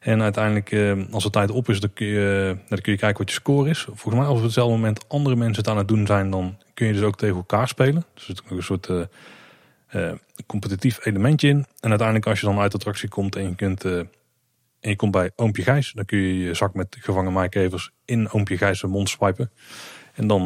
En 0.05 0.23
uiteindelijk, 0.23 0.73
eh, 0.73 0.93
als 1.11 1.23
de 1.23 1.31
tijd 1.31 1.51
op 1.51 1.69
is, 1.69 1.81
dan 1.81 1.93
kun, 1.93 2.07
je, 2.07 2.51
eh, 2.55 2.69
dan 2.69 2.81
kun 2.81 2.93
je 2.93 2.99
kijken 2.99 3.19
wat 3.19 3.29
je 3.29 3.35
score 3.35 3.69
is. 3.69 3.81
Volgens 3.81 4.15
mij, 4.15 4.25
als 4.25 4.39
op 4.39 4.45
hetzelfde 4.45 4.75
moment 4.75 5.09
andere 5.09 5.37
mensen 5.37 5.63
het 5.63 5.69
aan 5.73 5.79
het 5.79 5.89
doen 5.89 6.07
zijn, 6.07 6.31
dan 6.31 6.59
kun 6.75 6.87
je 6.87 6.93
dus 6.93 7.03
ook 7.03 7.17
tegen 7.17 7.37
elkaar 7.37 7.69
spelen. 7.69 8.05
Dus 8.15 8.29
er 8.29 8.37
zit 8.37 8.43
een 8.51 8.63
soort 8.63 8.89
uh, 8.89 10.13
competitief 10.47 11.07
elementje 11.07 11.49
in. 11.49 11.67
En 11.81 11.89
uiteindelijk, 11.89 12.27
als 12.29 12.41
je 12.41 12.47
dan 12.47 12.59
uit 12.59 12.71
de 12.71 12.77
attractie 12.77 13.09
komt 13.09 13.37
en 13.37 13.43
je, 13.43 13.55
kunt, 13.55 13.85
en 13.85 14.09
je 14.81 14.97
komt 14.97 15.13
bij 15.13 15.31
Oompje 15.37 15.63
Gijs, 15.63 15.93
dan 15.93 16.05
kun 16.05 16.19
je 16.19 16.39
je 16.39 16.55
zak 16.55 16.75
met 16.75 16.97
gevangen 17.01 17.33
maaikevers 17.33 17.91
in 18.05 18.31
Oompje 18.31 18.57
Gijs' 18.57 18.83
mond 18.83 19.09
swipen. 19.09 19.51
En 20.15 20.27
dan, 20.27 20.43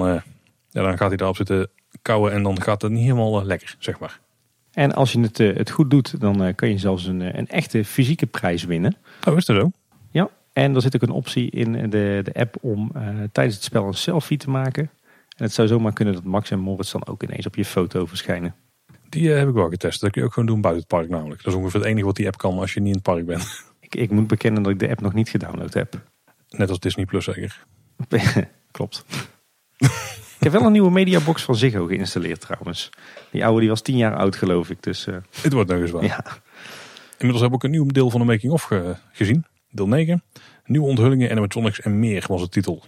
ja, 0.71 0.83
dan 0.83 0.99
gaat 0.99 1.09
hij 1.09 1.17
daarop 1.17 1.37
zitten 1.37 1.71
kouwen 2.03 2.33
en 2.33 2.43
dan 2.43 2.63
gaat 2.63 2.83
het 2.83 2.93
niet 2.93 3.03
helemaal 3.03 3.45
lekker, 3.45 3.77
zeg 3.79 3.99
maar. 3.99 4.21
En 4.79 4.95
als 4.95 5.13
je 5.13 5.21
het, 5.21 5.39
het 5.39 5.71
goed 5.71 5.91
doet, 5.91 6.21
dan 6.21 6.55
kan 6.55 6.69
je 6.69 6.79
zelfs 6.79 7.07
een, 7.07 7.39
een 7.39 7.49
echte 7.49 7.85
fysieke 7.85 8.27
prijs 8.27 8.65
winnen. 8.65 8.97
Oh, 9.29 9.37
is 9.37 9.45
dat 9.45 9.57
zo? 9.57 9.71
Ja, 10.11 10.31
en 10.53 10.75
er 10.75 10.83
zit 10.83 10.95
ook 10.95 11.03
een 11.03 11.11
optie 11.11 11.51
in 11.51 11.91
de, 11.91 12.21
de 12.25 12.33
app 12.35 12.57
om 12.61 12.93
uh, 12.97 13.03
tijdens 13.33 13.57
het 13.57 13.65
spel 13.65 13.87
een 13.87 13.95
selfie 13.95 14.39
te 14.39 14.51
maken. 14.51 14.91
En 15.37 15.45
het 15.45 15.53
zou 15.53 15.69
zomaar 15.69 15.93
kunnen 15.93 16.15
dat 16.15 16.25
Max 16.25 16.51
en 16.51 16.59
Moritz 16.59 16.93
dan 16.93 17.07
ook 17.07 17.23
ineens 17.23 17.47
op 17.47 17.55
je 17.55 17.65
foto 17.65 18.07
verschijnen. 18.07 18.55
Die 19.09 19.23
uh, 19.23 19.37
heb 19.37 19.49
ik 19.49 19.55
wel 19.55 19.69
getest. 19.69 20.01
Dat 20.01 20.11
kun 20.11 20.21
je 20.21 20.27
ook 20.27 20.33
gewoon 20.33 20.49
doen 20.49 20.61
buiten 20.61 20.83
het 20.83 20.99
park 20.99 21.09
namelijk. 21.09 21.43
Dat 21.43 21.53
is 21.53 21.59
ongeveer 21.59 21.81
het 21.81 21.89
enige 21.89 22.07
wat 22.07 22.17
die 22.17 22.27
app 22.27 22.39
kan 22.39 22.59
als 22.59 22.75
je 22.75 22.81
niet 22.81 22.89
in 22.89 22.95
het 22.95 23.03
park 23.03 23.27
bent. 23.27 23.65
Ik, 23.81 23.95
ik 23.95 24.11
moet 24.11 24.27
bekennen 24.27 24.63
dat 24.63 24.73
ik 24.73 24.79
de 24.79 24.89
app 24.89 25.01
nog 25.01 25.13
niet 25.13 25.29
gedownload 25.29 25.75
heb. 25.75 26.03
Net 26.49 26.69
als 26.69 26.79
Disney 26.79 27.05
Plus 27.05 27.25
zeker? 27.25 27.65
Klopt. 28.71 29.05
ik, 30.39 30.45
heb 30.45 30.53
wel 30.53 30.63
een 30.67 30.73
nieuwe 30.73 30.91
mediabox 30.91 31.43
van 31.43 31.55
Ziggo 31.57 31.87
geïnstalleerd 31.87 32.41
trouwens. 32.41 32.91
Die 33.31 33.45
oude 33.45 33.61
die 33.61 33.69
was 33.69 33.81
tien 33.83 33.97
jaar 33.97 34.17
oud 34.17 34.37
geloof 34.37 34.71
ik. 34.71 34.83
Dus, 34.83 35.07
uh, 35.07 35.17
Het 35.43 35.53
wordt 35.53 35.71
nog 35.71 35.81
eens 35.81 35.91
waar. 35.91 36.05
ja. 36.05 36.25
Inmiddels 37.19 37.41
heb 37.45 37.55
ik 37.55 37.63
een 37.63 37.71
nieuw 37.71 37.87
deel 37.87 38.11
van 38.11 38.21
de 38.21 38.27
making-of 38.27 38.63
ge- 38.63 38.95
gezien. 39.13 39.45
Deel 39.71 39.89
9. 39.89 40.23
Nieuwe 40.65 40.87
onthullingen, 40.87 41.31
animatronics 41.31 41.81
en 41.81 41.99
meer 41.99 42.25
was 42.29 42.41
de 42.41 42.49
titel. 42.49 42.83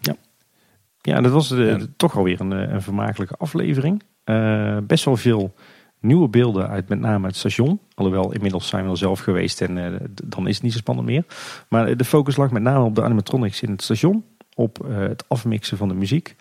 ja, 1.00 1.20
dat 1.20 1.32
was 1.32 1.48
de, 1.48 1.56
Ja. 1.62 1.76
de- 1.78 1.96
toch 1.96 2.16
alweer 2.16 2.40
een, 2.40 2.52
eh, 2.52 2.72
een 2.72 2.82
vermakelijke 2.82 3.34
aflevering. 3.38 4.02
Eh, 4.24 4.76
best 4.82 5.04
wel 5.04 5.16
veel 5.16 5.54
nieuwe 6.00 6.28
beelden 6.28 6.68
uit 6.68 6.88
met 6.88 7.00
name 7.00 7.26
het 7.26 7.36
station. 7.36 7.80
Alhoewel 7.94 8.32
inmiddels 8.32 8.68
zijn 8.68 8.84
we 8.84 8.90
er 8.90 8.96
zelf 8.96 9.20
geweest 9.20 9.60
en 9.60 9.78
eh, 9.78 10.00
dan 10.24 10.46
is 10.48 10.54
het 10.54 10.62
niet 10.62 10.72
zo 10.72 10.78
spannend 10.78 11.06
meer. 11.08 11.24
Maar 11.68 11.96
de 11.96 12.04
focus 12.04 12.36
lag 12.36 12.50
met 12.50 12.62
name 12.62 12.84
op 12.84 12.94
de 12.94 13.02
animatronics 13.02 13.62
in 13.62 13.70
het 13.70 13.82
station. 13.82 14.24
Op 14.54 14.86
eh, 14.86 14.96
het 14.98 15.24
afmixen 15.28 15.76
van 15.76 15.88
de 15.88 15.94
muziek. 15.94 16.36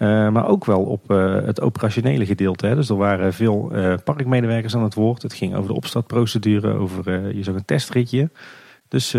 Eh, 0.00 0.28
maar 0.28 0.46
ook 0.48 0.64
wel 0.64 0.82
op 0.82 1.10
eh, 1.10 1.34
het 1.34 1.60
operationele 1.60 2.26
gedeelte. 2.26 2.66
Hè. 2.66 2.74
Dus 2.74 2.88
er 2.88 2.96
waren 2.96 3.32
veel 3.32 3.70
eh, 3.72 3.94
parkmedewerkers 4.04 4.76
aan 4.76 4.82
het 4.82 4.94
woord. 4.94 5.22
Het 5.22 5.32
ging 5.32 5.54
over 5.54 5.68
de 5.68 5.74
opstartprocedure, 5.74 6.72
over 6.72 7.34
je 7.36 7.42
zag 7.42 7.54
een 7.54 7.64
testritje. 7.64 8.30
Dus 8.88 9.14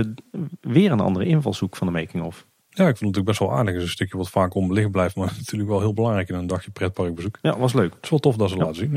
weer 0.61 0.91
een 0.91 0.99
andere 0.99 1.25
invalshoek 1.25 1.75
van 1.75 1.87
de 1.87 1.93
making-of. 1.93 2.45
Ja, 2.69 2.69
ik 2.69 2.77
vond 2.77 2.89
het 2.89 2.99
natuurlijk 3.01 3.25
best 3.25 3.39
wel 3.39 3.51
aardig. 3.51 3.73
Het 3.73 3.81
is 3.81 3.87
een 3.87 3.93
stukje 3.93 4.17
wat 4.17 4.29
vaak 4.29 4.53
onbelicht 4.53 4.91
blijft, 4.91 5.15
maar 5.15 5.33
natuurlijk 5.37 5.69
wel 5.69 5.79
heel 5.79 5.93
belangrijk 5.93 6.29
in 6.29 6.35
een 6.35 6.47
dagje 6.47 6.71
pretparkbezoek. 6.71 7.37
Ja, 7.41 7.57
was 7.57 7.73
leuk. 7.73 7.93
Het 7.93 8.03
is 8.03 8.09
wel 8.09 8.19
tof 8.19 8.35
dat 8.35 8.49
ze 8.49 8.55
Ja. 8.55 8.61
laten 8.61 8.75
zien. 8.75 8.93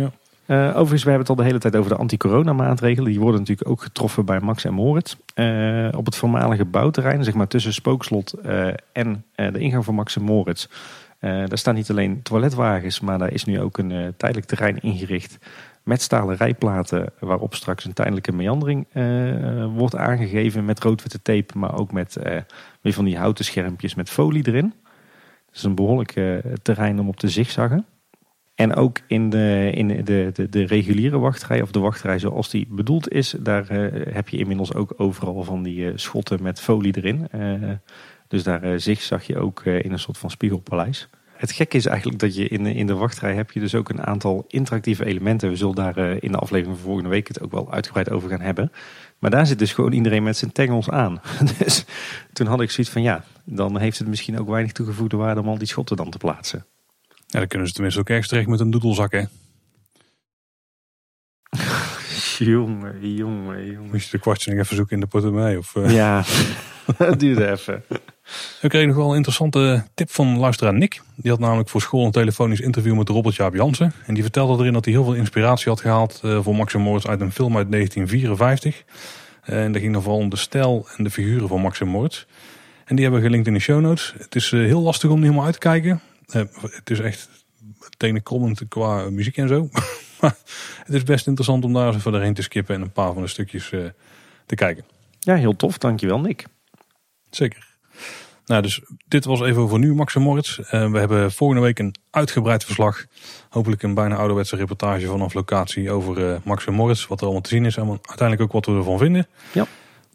Ja. 0.47 0.69
Overigens, 0.69 1.03
we 1.05 1.11
hebben 1.11 1.19
het 1.29 1.29
al 1.29 1.37
de 1.37 1.45
hele 1.45 1.59
tijd 1.59 1.77
over 1.77 1.91
de 1.91 1.97
anti-corona 1.97 2.53
maatregelen. 2.53 3.11
Die 3.11 3.21
worden 3.21 3.41
natuurlijk 3.41 3.69
ook 3.69 3.83
getroffen 3.83 4.25
bij 4.25 4.41
Max 4.41 4.65
en 4.65 4.75
Moritz. 4.75 5.15
Op 5.97 6.05
het 6.07 6.17
voormalige 6.17 6.65
bouwterrein, 6.65 7.25
zeg 7.25 7.35
maar 7.35 7.49
tussen 7.49 7.73
Spookslot 7.73 8.35
en 8.93 9.25
de 9.35 9.59
ingang 9.59 9.85
van 9.85 9.95
Max 9.95 10.17
en 10.17 10.23
Moritz. 10.23 10.67
Eh, 11.25 11.31
daar 11.31 11.59
staan 11.59 11.75
niet 11.75 11.91
alleen 11.91 12.23
toiletwagens, 12.23 13.01
maar 13.01 13.19
daar 13.19 13.33
is 13.33 13.45
nu 13.45 13.61
ook 13.61 13.79
een 13.79 13.91
eh, 13.91 14.09
tijdelijk 14.17 14.47
terrein 14.47 14.81
ingericht. 14.81 15.39
Met 15.83 16.03
stalen 16.03 16.37
rijplaten 16.37 17.13
waarop 17.19 17.55
straks 17.55 17.85
een 17.85 17.93
tijdelijke 17.93 18.33
meandering 18.33 18.87
eh, 18.93 19.67
wordt 19.75 19.97
aangegeven 19.97 20.65
met 20.65 20.81
rood-witte 20.81 21.23
tape. 21.23 21.59
Maar 21.59 21.79
ook 21.79 21.93
met 21.93 22.19
weer 22.81 22.93
van 22.93 23.05
die 23.05 23.17
houten 23.17 23.45
schermpjes 23.45 23.95
met 23.95 24.11
folie 24.11 24.49
erin. 24.49 24.75
Het 25.47 25.57
is 25.57 25.63
een 25.63 25.75
behoorlijk 25.75 26.17
eh, 26.17 26.37
terrein 26.63 27.01
om 27.01 27.09
op 27.09 27.17
te 27.17 27.29
zigzaggen. 27.29 27.87
En 28.55 28.75
ook 28.75 29.01
in 29.07 29.31
de, 29.31 29.71
in 29.75 30.05
de, 30.05 30.31
de, 30.33 30.49
de 30.49 30.67
reguliere 30.67 31.19
wachtrij, 31.19 31.63
of 31.63 31.71
de 31.71 31.79
wachtrij 31.79 32.19
zoals 32.19 32.51
die 32.51 32.67
bedoeld 32.71 33.13
is, 33.13 33.35
daar 33.41 33.73
heb 34.13 34.29
je 34.29 34.39
inmiddels 34.39 34.75
ook 34.75 34.95
overal 34.97 35.43
van 35.43 35.63
die 35.63 35.99
schotten 35.99 36.43
met 36.43 36.61
folie 36.61 36.97
erin. 36.97 37.29
Dus 38.29 38.43
daar 38.43 38.63
eh, 38.63 38.79
zag 38.99 39.25
je 39.27 39.39
ook 39.39 39.61
eh, 39.65 39.85
in 39.85 39.93
een 39.93 39.99
soort 39.99 40.19
van 40.19 40.31
spiegelpaleis. 40.31 41.09
Het 41.35 41.53
gekke 41.53 41.77
is 41.77 41.87
eigenlijk 41.87 42.19
dat 42.19 42.35
je 42.35 42.49
in, 42.49 42.65
de- 42.65 42.75
in 42.75 42.87
de 42.87 42.95
wachtrij 42.95 43.35
heb 43.35 43.51
je 43.51 43.61
dus 43.61 43.75
ook 43.75 43.89
een 43.89 44.03
aantal 44.03 44.45
interactieve 44.49 45.05
elementen. 45.05 45.49
We 45.49 45.57
zullen 45.57 45.75
daar 45.75 45.97
eh, 45.97 46.17
in 46.21 46.33
de 46.33 46.39
aflevering 46.39 46.77
van 46.77 46.85
volgende 46.87 47.09
week 47.11 47.29
het 47.29 47.41
ook 47.41 47.51
wel 47.53 47.73
uitgebreid 47.73 48.11
over 48.11 48.29
gaan 48.29 48.41
hebben. 48.41 48.73
Maar 49.19 49.31
daar 49.31 49.47
zit 49.47 49.59
dus 49.59 49.73
gewoon 49.73 49.93
iedereen 49.93 50.23
met 50.23 50.37
zijn 50.37 50.53
tengels 50.53 50.91
aan. 50.91 51.21
Dus 51.59 51.85
toen 52.33 52.47
had 52.47 52.61
ik 52.61 52.71
zoiets 52.71 52.93
van 52.93 53.03
ja, 53.03 53.25
dan 53.45 53.79
heeft 53.79 53.99
het 53.99 54.09
misschien 54.09 54.39
ook 54.41 54.49
weinig 54.49 54.73
toegevoegde 54.73 55.17
waarde 55.17 55.41
om 55.41 55.49
al 55.49 55.59
die 55.59 55.67
schotten 55.69 55.97
dan 55.97 56.11
te 56.11 56.19
plaatsen. 56.19 56.65
ja, 57.27 57.39
dan 57.39 57.49
kunnen 57.49 57.67
ze 57.69 57.73
tenminste 57.75 58.01
ook 58.01 58.09
ergens 58.09 58.29
terecht 58.29 58.49
met 58.49 58.61
een 58.61 58.71
doedelzak. 58.71 59.13
Hè. 59.13 59.23
Jongen, 62.55 63.15
jongen, 63.15 63.67
jongen. 63.73 63.91
Moest 63.91 64.05
je 64.05 64.11
de 64.17 64.19
kwartje 64.23 64.51
nog 64.55 64.61
even 64.65 64.77
zoeken 64.77 64.95
in 64.95 65.01
de 65.01 65.07
portemonnee. 65.07 65.59
Of, 65.59 65.77
eh. 65.77 65.95
Ja, 65.95 66.25
dat 66.99 67.21
duurde 67.21 67.51
even. 67.51 67.83
Ik 68.63 68.69
kreeg 68.71 68.87
nog 68.87 68.97
wel 68.97 69.11
een 69.11 69.17
interessante 69.17 69.85
tip 69.95 70.11
van 70.11 70.39
luisteraar 70.39 70.75
Nick. 70.75 71.03
Die 71.17 71.31
had 71.31 71.41
namelijk 71.41 71.69
voor 71.69 71.81
school 71.81 72.05
een 72.05 72.11
telefonisch 72.11 72.61
interview 72.61 72.97
met 72.97 73.09
Robert 73.09 73.35
Jaap 73.35 73.55
Jansen. 73.55 73.93
En 74.07 74.15
die 74.15 74.23
vertelde 74.23 74.59
erin 74.63 74.73
dat 74.73 74.85
hij 74.85 74.95
heel 74.95 75.05
veel 75.05 75.15
inspiratie 75.15 75.69
had 75.69 75.81
gehaald 75.81 76.21
eh, 76.25 76.43
voor 76.43 76.55
Max 76.57 76.75
en 76.75 76.81
Moritz 76.81 77.07
uit 77.07 77.21
een 77.21 77.33
film 77.33 77.57
uit 77.57 77.71
1954. 77.71 78.85
Eh, 79.43 79.65
En 79.65 79.73
dat 79.73 79.81
ging 79.81 79.93
dan 79.93 80.03
vooral 80.03 80.21
om 80.21 80.29
de 80.29 80.37
stijl 80.37 80.89
en 80.97 81.05
de 81.05 81.11
figuren 81.11 81.49
van 81.49 81.61
Max 81.61 81.81
en 81.81 81.89
Moritz. 81.89 82.25
En 82.85 82.95
die 82.97 83.05
hebben 83.05 83.21
we 83.21 83.27
gelinkt 83.27 83.47
in 83.49 83.55
de 83.55 83.61
show 83.61 83.81
notes. 83.81 84.15
Het 84.19 84.35
is 84.35 84.53
eh, 84.53 84.61
heel 84.61 84.81
lastig 84.83 85.09
om 85.11 85.15
die 85.17 85.25
helemaal 85.25 85.45
uit 85.45 85.55
te 85.55 85.61
kijken. 85.61 86.01
Eh, 86.27 86.43
Het 86.61 86.91
is 86.91 87.01
echt 87.01 87.29
tenenkrommend 87.97 88.63
qua 88.69 89.11
muziek 89.11 89.37
en 89.37 89.49
zo. 89.49 89.69
Het 90.85 90.95
is 90.95 91.03
best 91.03 91.27
interessant 91.27 91.65
om 91.65 91.73
daar 91.73 91.87
eens 91.95 92.07
even 92.07 92.35
te 92.35 92.43
skippen 92.43 92.75
en 92.75 92.81
een 92.81 92.93
paar 92.93 93.13
van 93.13 93.23
de 93.23 93.29
stukjes 93.29 93.73
eh, 93.73 93.81
te 94.47 94.55
kijken. 94.55 94.85
Ja, 95.19 95.35
heel 95.35 95.57
tof. 95.57 95.79
Dankjewel, 95.79 96.21
Nick. 96.21 96.47
Zeker. 97.31 97.67
Nou, 98.47 98.63
dus 98.63 98.81
dit 99.09 99.25
was 99.25 99.41
even 99.41 99.63
over 99.63 99.79
nu, 99.79 99.95
Max 99.95 100.15
en 100.15 100.23
Moritz. 100.23 100.59
Eh, 100.59 100.91
we 100.91 100.99
hebben 100.99 101.33
volgende 101.33 101.63
week 101.63 101.79
een 101.79 101.95
uitgebreid 102.11 102.65
verslag. 102.65 103.05
Hopelijk 103.49 103.83
een 103.83 103.95
bijna 103.95 104.17
ouderwetse 104.17 104.57
reportage 104.57 105.07
vanaf 105.07 105.35
locatie 105.35 105.91
over 105.91 106.31
eh, 106.31 106.37
Max 106.45 106.67
en 106.67 106.75
Moritz. 106.75 107.07
Wat 107.07 107.19
er 107.19 107.25
allemaal 107.25 107.43
te 107.43 107.49
zien 107.49 107.65
is 107.65 107.77
en 107.77 107.89
uiteindelijk 107.89 108.41
ook 108.41 108.53
wat 108.53 108.67
we 108.67 108.73
ervan 108.73 108.99
vinden. 108.99 109.27
Ja. 109.53 109.67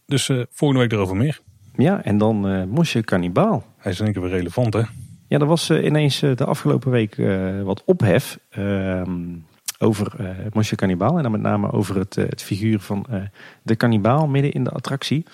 Dus 0.05 0.31
volgende 0.51 0.83
week 0.83 0.91
erover 0.91 1.15
meer. 1.15 1.39
Ja, 1.75 2.03
en 2.03 2.17
dan 2.17 2.47
eh 2.47 2.63
Mosje 2.63 3.03
Kannibaal. 3.03 3.65
Hij 3.77 3.91
is 3.91 3.99
in 3.99 4.05
één 4.05 4.13
keer 4.13 4.23
weer 4.23 4.31
relevant, 4.31 4.73
hè? 4.73 4.81
Ja, 5.27 5.39
er 5.39 5.45
was 5.45 5.69
ineens 5.71 6.19
de 6.19 6.45
afgelopen 6.45 6.91
week 6.91 7.15
wat 7.63 7.83
ophef 7.85 8.39
ehm, 8.49 9.35
over 9.79 10.13
eh 10.17 10.29
Mosje 10.53 10.75
Kannibaal. 10.75 11.17
En 11.17 11.23
dan 11.23 11.31
met 11.31 11.41
name 11.41 11.71
over 11.71 11.97
het, 11.97 12.17
eh, 12.17 12.25
het 12.29 12.41
figuur 12.41 12.79
van 12.79 13.05
eh, 13.09 13.21
de 13.61 13.75
kannibaal 13.75 14.27
midden 14.27 14.51
in 14.51 14.63
de 14.63 14.69
attractie. 14.69 15.25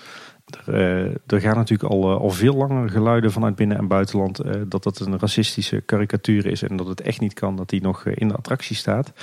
Er, 0.66 1.22
er 1.28 1.42
gaan 1.42 1.56
natuurlijk 1.56 1.92
al, 1.92 2.20
al 2.20 2.30
veel 2.30 2.54
langer 2.54 2.90
geluiden 2.90 3.32
vanuit 3.32 3.56
binnen- 3.56 3.78
en 3.78 3.88
buitenland 3.88 4.42
dat 4.68 4.84
dat 4.84 5.00
een 5.00 5.20
racistische 5.20 5.82
karikatuur 5.82 6.46
is 6.46 6.64
en 6.64 6.76
dat 6.76 6.88
het 6.88 7.02
echt 7.02 7.20
niet 7.20 7.34
kan 7.34 7.56
dat 7.56 7.70
die 7.70 7.82
nog 7.82 8.06
in 8.06 8.28
de 8.28 8.36
attractie 8.36 8.76
staat. 8.76 9.14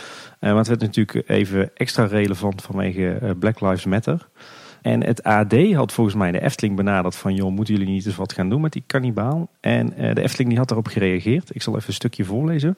Maar 0.41 0.57
het 0.57 0.69
werd 0.69 0.81
natuurlijk 0.81 1.29
even 1.29 1.71
extra 1.75 2.05
relevant 2.05 2.63
vanwege 2.63 3.37
Black 3.39 3.61
Lives 3.61 3.85
Matter. 3.85 4.29
En 4.81 5.05
het 5.05 5.23
AD 5.23 5.73
had 5.73 5.93
volgens 5.93 6.17
mij 6.17 6.33
de 6.33 6.43
Efteling 6.43 6.77
benaderd 6.77 7.17
van... 7.17 7.35
joh, 7.35 7.51
moeten 7.51 7.75
jullie 7.75 7.93
niet 7.93 8.07
eens 8.07 8.17
wat 8.17 8.33
gaan 8.33 8.49
doen 8.49 8.61
met 8.61 8.73
die 8.73 8.85
kannibaal? 8.87 9.51
En 9.61 9.87
de 10.15 10.23
Efteling 10.23 10.49
die 10.49 10.59
had 10.59 10.69
daarop 10.69 10.87
gereageerd. 10.87 11.55
Ik 11.55 11.63
zal 11.63 11.75
even 11.75 11.89
een 11.89 11.95
stukje 11.95 12.25
voorlezen. 12.25 12.77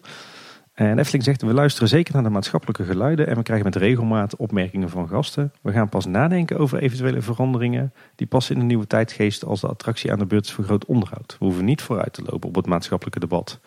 En 0.75 0.95
de 0.95 1.01
Efteling 1.01 1.25
zegt, 1.25 1.43
we 1.43 1.53
luisteren 1.53 1.89
zeker 1.89 2.15
naar 2.15 2.23
de 2.23 2.29
maatschappelijke 2.29 2.85
geluiden... 2.85 3.27
en 3.27 3.37
we 3.37 3.43
krijgen 3.43 3.65
met 3.65 3.77
regelmaat 3.77 4.37
opmerkingen 4.37 4.91
van 4.91 5.09
gasten. 5.09 5.53
We 5.63 5.73
gaan 5.73 5.89
pas 5.89 6.07
nadenken 6.07 6.59
over 6.59 6.79
eventuele 6.79 7.23
veranderingen... 7.23 7.93
die 8.15 8.27
passen 8.27 8.55
in 8.55 8.61
de 8.61 8.67
nieuwe 8.67 8.87
tijdgeest 8.87 9.45
als 9.45 9.61
de 9.61 9.67
attractie 9.67 10.13
aan 10.13 10.19
de 10.19 10.27
beurt 10.27 10.45
is 10.45 10.53
voor 10.53 10.65
groot 10.65 10.85
onderhoud. 10.85 11.37
We 11.39 11.45
hoeven 11.45 11.65
niet 11.65 11.83
vooruit 11.83 12.13
te 12.13 12.23
lopen 12.23 12.49
op 12.49 12.55
het 12.55 12.67
maatschappelijke 12.67 13.21
debat. 13.21 13.61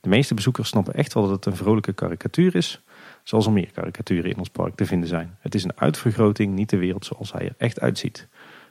De 0.00 0.08
meeste 0.08 0.34
bezoekers 0.34 0.68
snappen 0.68 0.94
echt 0.94 1.14
wel 1.14 1.22
dat 1.22 1.32
het 1.32 1.46
een 1.46 1.56
vrolijke 1.56 1.92
karikatuur 1.92 2.54
is... 2.54 2.82
zoals 3.22 3.46
er 3.46 3.52
meer 3.52 3.70
karikaturen 3.72 4.30
in 4.30 4.38
ons 4.38 4.48
park 4.48 4.74
te 4.74 4.86
vinden 4.86 5.08
zijn. 5.08 5.36
Het 5.40 5.54
is 5.54 5.64
een 5.64 5.76
uitvergroting, 5.76 6.54
niet 6.54 6.70
de 6.70 6.78
wereld 6.78 7.04
zoals 7.04 7.32
hij 7.32 7.46
er 7.46 7.54
echt 7.58 7.80
uitziet. 7.80 8.28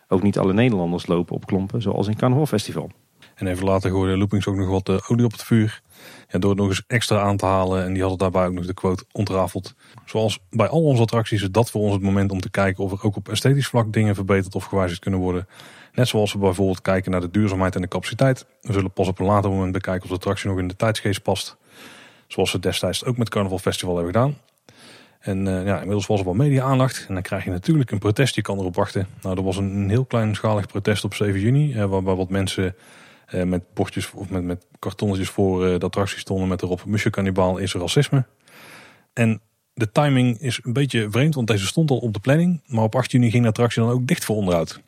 Ook 0.07 0.23
niet 0.23 0.38
alle 0.38 0.53
Nederlanders 0.53 1.07
lopen 1.07 1.35
op 1.35 1.45
klompen, 1.45 1.81
zoals 1.81 2.07
in 2.07 2.15
Carnaval 2.15 2.45
Festival. 2.45 2.91
En 3.36 3.48
even 3.48 3.66
later 3.66 3.90
gooide 3.90 4.18
Loopings 4.18 4.48
ook 4.48 4.56
nog 4.56 4.70
wat 4.70 4.90
eh, 4.90 5.12
olie 5.12 5.26
op 5.26 5.32
het 5.32 5.44
vuur. 5.44 5.82
Ja, 6.30 6.40
door 6.40 6.49
het 6.49 6.60
nog 6.60 6.70
eens 6.70 6.84
extra 6.88 7.20
aan 7.22 7.38
te 7.38 7.45
halen. 7.45 7.84
En 7.84 7.94
die 7.94 8.02
hadden 8.02 8.20
daarbij 8.20 8.45
ook 8.45 8.53
nog 8.53 8.66
de 8.66 8.74
quote 8.74 9.06
ontrafeld. 9.12 9.76
Zoals 10.06 10.40
bij 10.49 10.68
al 10.68 10.84
onze 10.84 11.02
attracties 11.02 11.41
is 11.41 11.52
dat 11.52 11.72
voor 11.72 11.82
ons 11.82 11.94
het 11.94 12.02
moment 12.02 12.32
om 12.32 12.40
te 12.40 12.49
kijken 12.49 12.84
of 12.84 12.91
er 12.91 13.03
ook 13.03 13.16
op 13.16 13.30
esthetisch 13.30 13.68
vlak 13.68 13.94
dingen 13.94 14.16
verbeterd 14.16 14.56
of 14.56 14.64
gewijzigd 14.64 14.99
kunnen 14.99 15.20
worden. 15.20 15.48
Net 15.94 16.07
zoals 16.07 16.34
we 16.34 16.40
bijvoorbeeld 16.40 16.82
kijken 16.82 17.12
naar 17.12 17.22
de 17.22 17.32
duurzaamheid 17.32 17.76
en 17.76 17.82
de 17.82 17.88
capaciteit. 17.88 18.45
We 18.62 18.74
zullen 18.74 18.91
pas 18.91 19.07
op 19.07 19.20
een 19.20 19.26
later 19.26 19.49
moment 19.49 19.72
bekijken 19.72 20.03
of 20.03 20.10
de 20.10 20.16
attractie 20.16 20.49
nog 20.49 20.60
in 20.60 20.68
de 20.68 20.76
tijdsgeest 20.76 21.22
past. 21.22 21.57
Zoals 22.28 22.52
we 22.52 22.60
destijds 22.60 23.06
ook 23.06 23.18
met 23.18 23.30
Carnaval 23.30 23.60
Festival 23.60 23.95
hebben 23.95 24.14
gedaan. 24.14 24.38
En 25.20 25.48
eh, 25.48 25.66
ja, 25.66 25.76
inmiddels 25.76 26.07
was 26.07 26.20
er 26.20 26.26
wel 26.26 26.34
media-aandacht. 26.34 27.06
En 27.07 27.14
dan 27.14 27.24
krijg 27.24 27.44
je 27.44 27.49
natuurlijk 27.49 27.91
een 27.91 27.99
protest, 27.99 28.36
je 28.36 28.41
kan 28.41 28.60
erop 28.60 28.76
wachten. 28.76 29.07
Nou, 29.22 29.38
er 29.38 29.44
was 29.44 29.57
een, 29.57 29.76
een 29.76 29.90
heel 29.90 30.06
kleinschalig 30.06 30.68
protest 30.68 31.03
op 31.03 31.14
7 31.14 31.40
juni. 31.40 31.74
Eh, 31.74 31.86
waarbij 31.86 32.14
wat 32.14 32.30
mensen 32.30 32.76
eh, 33.26 33.43
met 33.43 33.73
bordjes 33.73 34.11
of 34.11 34.30
met, 34.30 34.43
met 34.43 34.65
kartonnetjes 34.80 35.30
voor 35.30 35.65
eh, 35.65 35.80
de 35.80 35.85
attractie 35.85 36.19
stonden 36.19 36.47
met 36.47 36.61
erop 36.61 36.85
Monsieur 36.85 37.11
Cannibal 37.11 37.57
is 37.57 37.73
racisme. 37.73 38.26
En 39.14 39.41
de 39.73 39.91
timing 39.91 40.39
is 40.39 40.60
een 40.64 40.73
beetje 40.73 41.07
vreemd, 41.10 41.35
want 41.35 41.47
deze 41.47 41.65
stond 41.65 41.91
al 41.91 41.97
op 41.97 42.14
de 42.14 42.19
planning. 42.19 42.61
Maar 42.68 42.84
op 42.84 42.95
8 42.95 43.11
juni 43.11 43.31
ging 43.31 43.43
de 43.43 43.49
attractie 43.49 43.81
dan 43.81 43.91
ook 43.91 44.07
dicht 44.07 44.26
voor 44.26 44.35
onderhoud. 44.35 44.81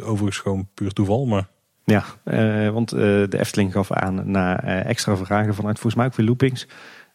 Overigens 0.00 0.38
gewoon 0.38 0.68
puur 0.74 0.92
toeval, 0.92 1.26
maar 1.26 1.48
Ja, 1.84 2.04
eh, 2.24 2.70
want 2.70 2.90
de 2.90 3.38
Efteling 3.38 3.72
gaf 3.72 3.92
aan 3.92 4.30
na 4.30 4.62
extra 4.62 5.16
vragen 5.16 5.54
vanuit 5.54 5.78
volgens 5.78 5.94
mij 5.94 6.06
ook 6.06 6.14
weer 6.14 6.26
loopings... 6.26 6.66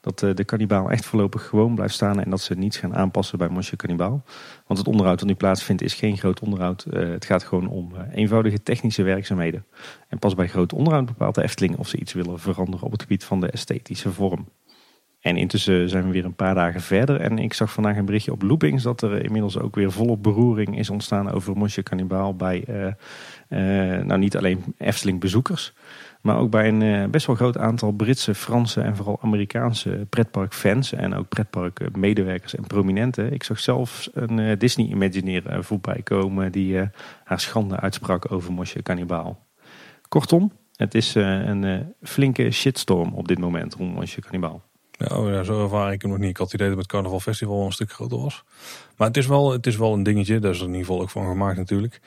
dat 0.09 0.29
eh, 0.29 0.35
de 0.35 0.43
kannibaal 0.43 0.91
echt 0.91 1.05
voorlopig 1.05 1.45
gewoon 1.45 1.75
blijft 1.75 1.93
staan... 1.93 2.21
en 2.21 2.29
dat 2.29 2.41
ze 2.41 2.53
niets 2.53 2.77
gaan 2.77 2.95
aanpassen 2.95 3.37
bij 3.37 3.49
Mosje 3.49 3.75
Kannibaal. 3.75 4.23
Want 4.67 4.79
het 4.79 4.87
onderhoud 4.87 5.19
dat 5.19 5.27
nu 5.27 5.35
plaatsvindt 5.35 5.81
is 5.81 5.93
geen 5.93 6.17
groot 6.17 6.39
onderhoud. 6.39 6.83
Eh, 6.83 7.09
het 7.09 7.25
gaat 7.25 7.43
gewoon 7.43 7.67
om 7.67 7.95
eh, 7.95 8.01
eenvoudige 8.17 8.63
technische 8.63 9.03
werkzaamheden. 9.03 9.65
En 10.07 10.19
pas 10.19 10.35
bij 10.35 10.47
groot 10.47 10.73
onderhoud 10.73 11.05
bepaalt 11.05 11.35
de 11.35 11.43
Efteling... 11.43 11.77
of 11.77 11.87
ze 11.87 11.97
iets 11.97 12.13
willen 12.13 12.39
veranderen 12.39 12.85
op 12.85 12.91
het 12.91 13.01
gebied 13.01 13.23
van 13.23 13.39
de 13.39 13.47
esthetische 13.47 14.11
vorm. 14.11 14.47
En 15.19 15.37
intussen 15.37 15.89
zijn 15.89 16.05
we 16.05 16.11
weer 16.11 16.25
een 16.25 16.35
paar 16.35 16.55
dagen 16.55 16.81
verder. 16.81 17.21
En 17.21 17.37
ik 17.37 17.53
zag 17.53 17.71
vandaag 17.71 17.97
een 17.97 18.05
berichtje 18.05 18.31
op 18.31 18.41
Loopings 18.41 18.83
dat 18.83 19.01
er 19.01 19.23
inmiddels 19.23 19.59
ook 19.59 19.75
weer 19.75 19.91
volop 19.91 20.23
beroering 20.23 20.77
is 20.77 20.89
ontstaan 20.89 21.31
over 21.31 21.57
Mosje 21.57 21.83
Cannibal 21.83 22.35
bij 22.35 22.65
nou 24.03 24.17
niet 24.17 24.37
alleen 24.37 24.63
Efteling 24.77 25.19
bezoekers. 25.19 25.73
Maar 26.21 26.37
ook 26.37 26.49
bij 26.49 26.67
een 26.67 27.11
best 27.11 27.25
wel 27.27 27.35
groot 27.35 27.57
aantal 27.57 27.91
Britse, 27.91 28.35
Franse 28.35 28.81
en 28.81 28.95
vooral 28.95 29.19
Amerikaanse 29.21 30.05
pretparkfans. 30.09 30.93
En 30.93 31.15
ook 31.15 31.29
pretparkmedewerkers 31.29 32.55
en 32.55 32.67
prominenten. 32.67 33.33
Ik 33.33 33.43
zag 33.43 33.59
zelfs 33.59 34.09
een 34.13 34.57
Disney 34.57 34.87
Imagineer 34.87 35.63
voorbij 35.63 36.01
komen 36.03 36.51
die 36.51 36.77
haar 37.23 37.39
schande 37.39 37.79
uitsprak 37.79 38.31
over 38.31 38.53
Mosje 38.53 38.81
Cannibal. 38.81 39.39
Kortom, 40.07 40.51
het 40.75 40.95
is 40.95 41.15
een 41.15 41.93
flinke 42.01 42.51
shitstorm 42.51 43.13
op 43.13 43.27
dit 43.27 43.39
moment 43.39 43.73
rond 43.73 43.95
Mosje 43.95 44.21
Cannibal. 44.21 44.61
Oh 45.07 45.29
ja, 45.29 45.43
zo 45.43 45.63
ervaar 45.63 45.91
ik 45.91 46.01
hem 46.01 46.11
nog 46.11 46.19
niet. 46.19 46.29
Ik 46.29 46.37
had 46.37 46.51
het 46.51 46.55
idee 46.55 46.69
dat 46.69 46.77
het 46.77 46.87
Carnaval 46.87 47.19
Festival 47.19 47.55
wel 47.55 47.65
een 47.65 47.71
stuk 47.71 47.91
groter 47.91 48.17
was. 48.17 48.43
Maar 48.97 49.07
het 49.07 49.17
is 49.17 49.27
wel, 49.27 49.51
het 49.51 49.67
is 49.67 49.77
wel 49.77 49.93
een 49.93 50.03
dingetje. 50.03 50.39
Daar 50.39 50.51
is 50.51 50.57
er 50.57 50.65
in 50.65 50.71
ieder 50.71 50.85
geval 50.85 51.01
ook 51.01 51.09
van 51.09 51.27
gemaakt 51.27 51.57
natuurlijk. 51.57 51.99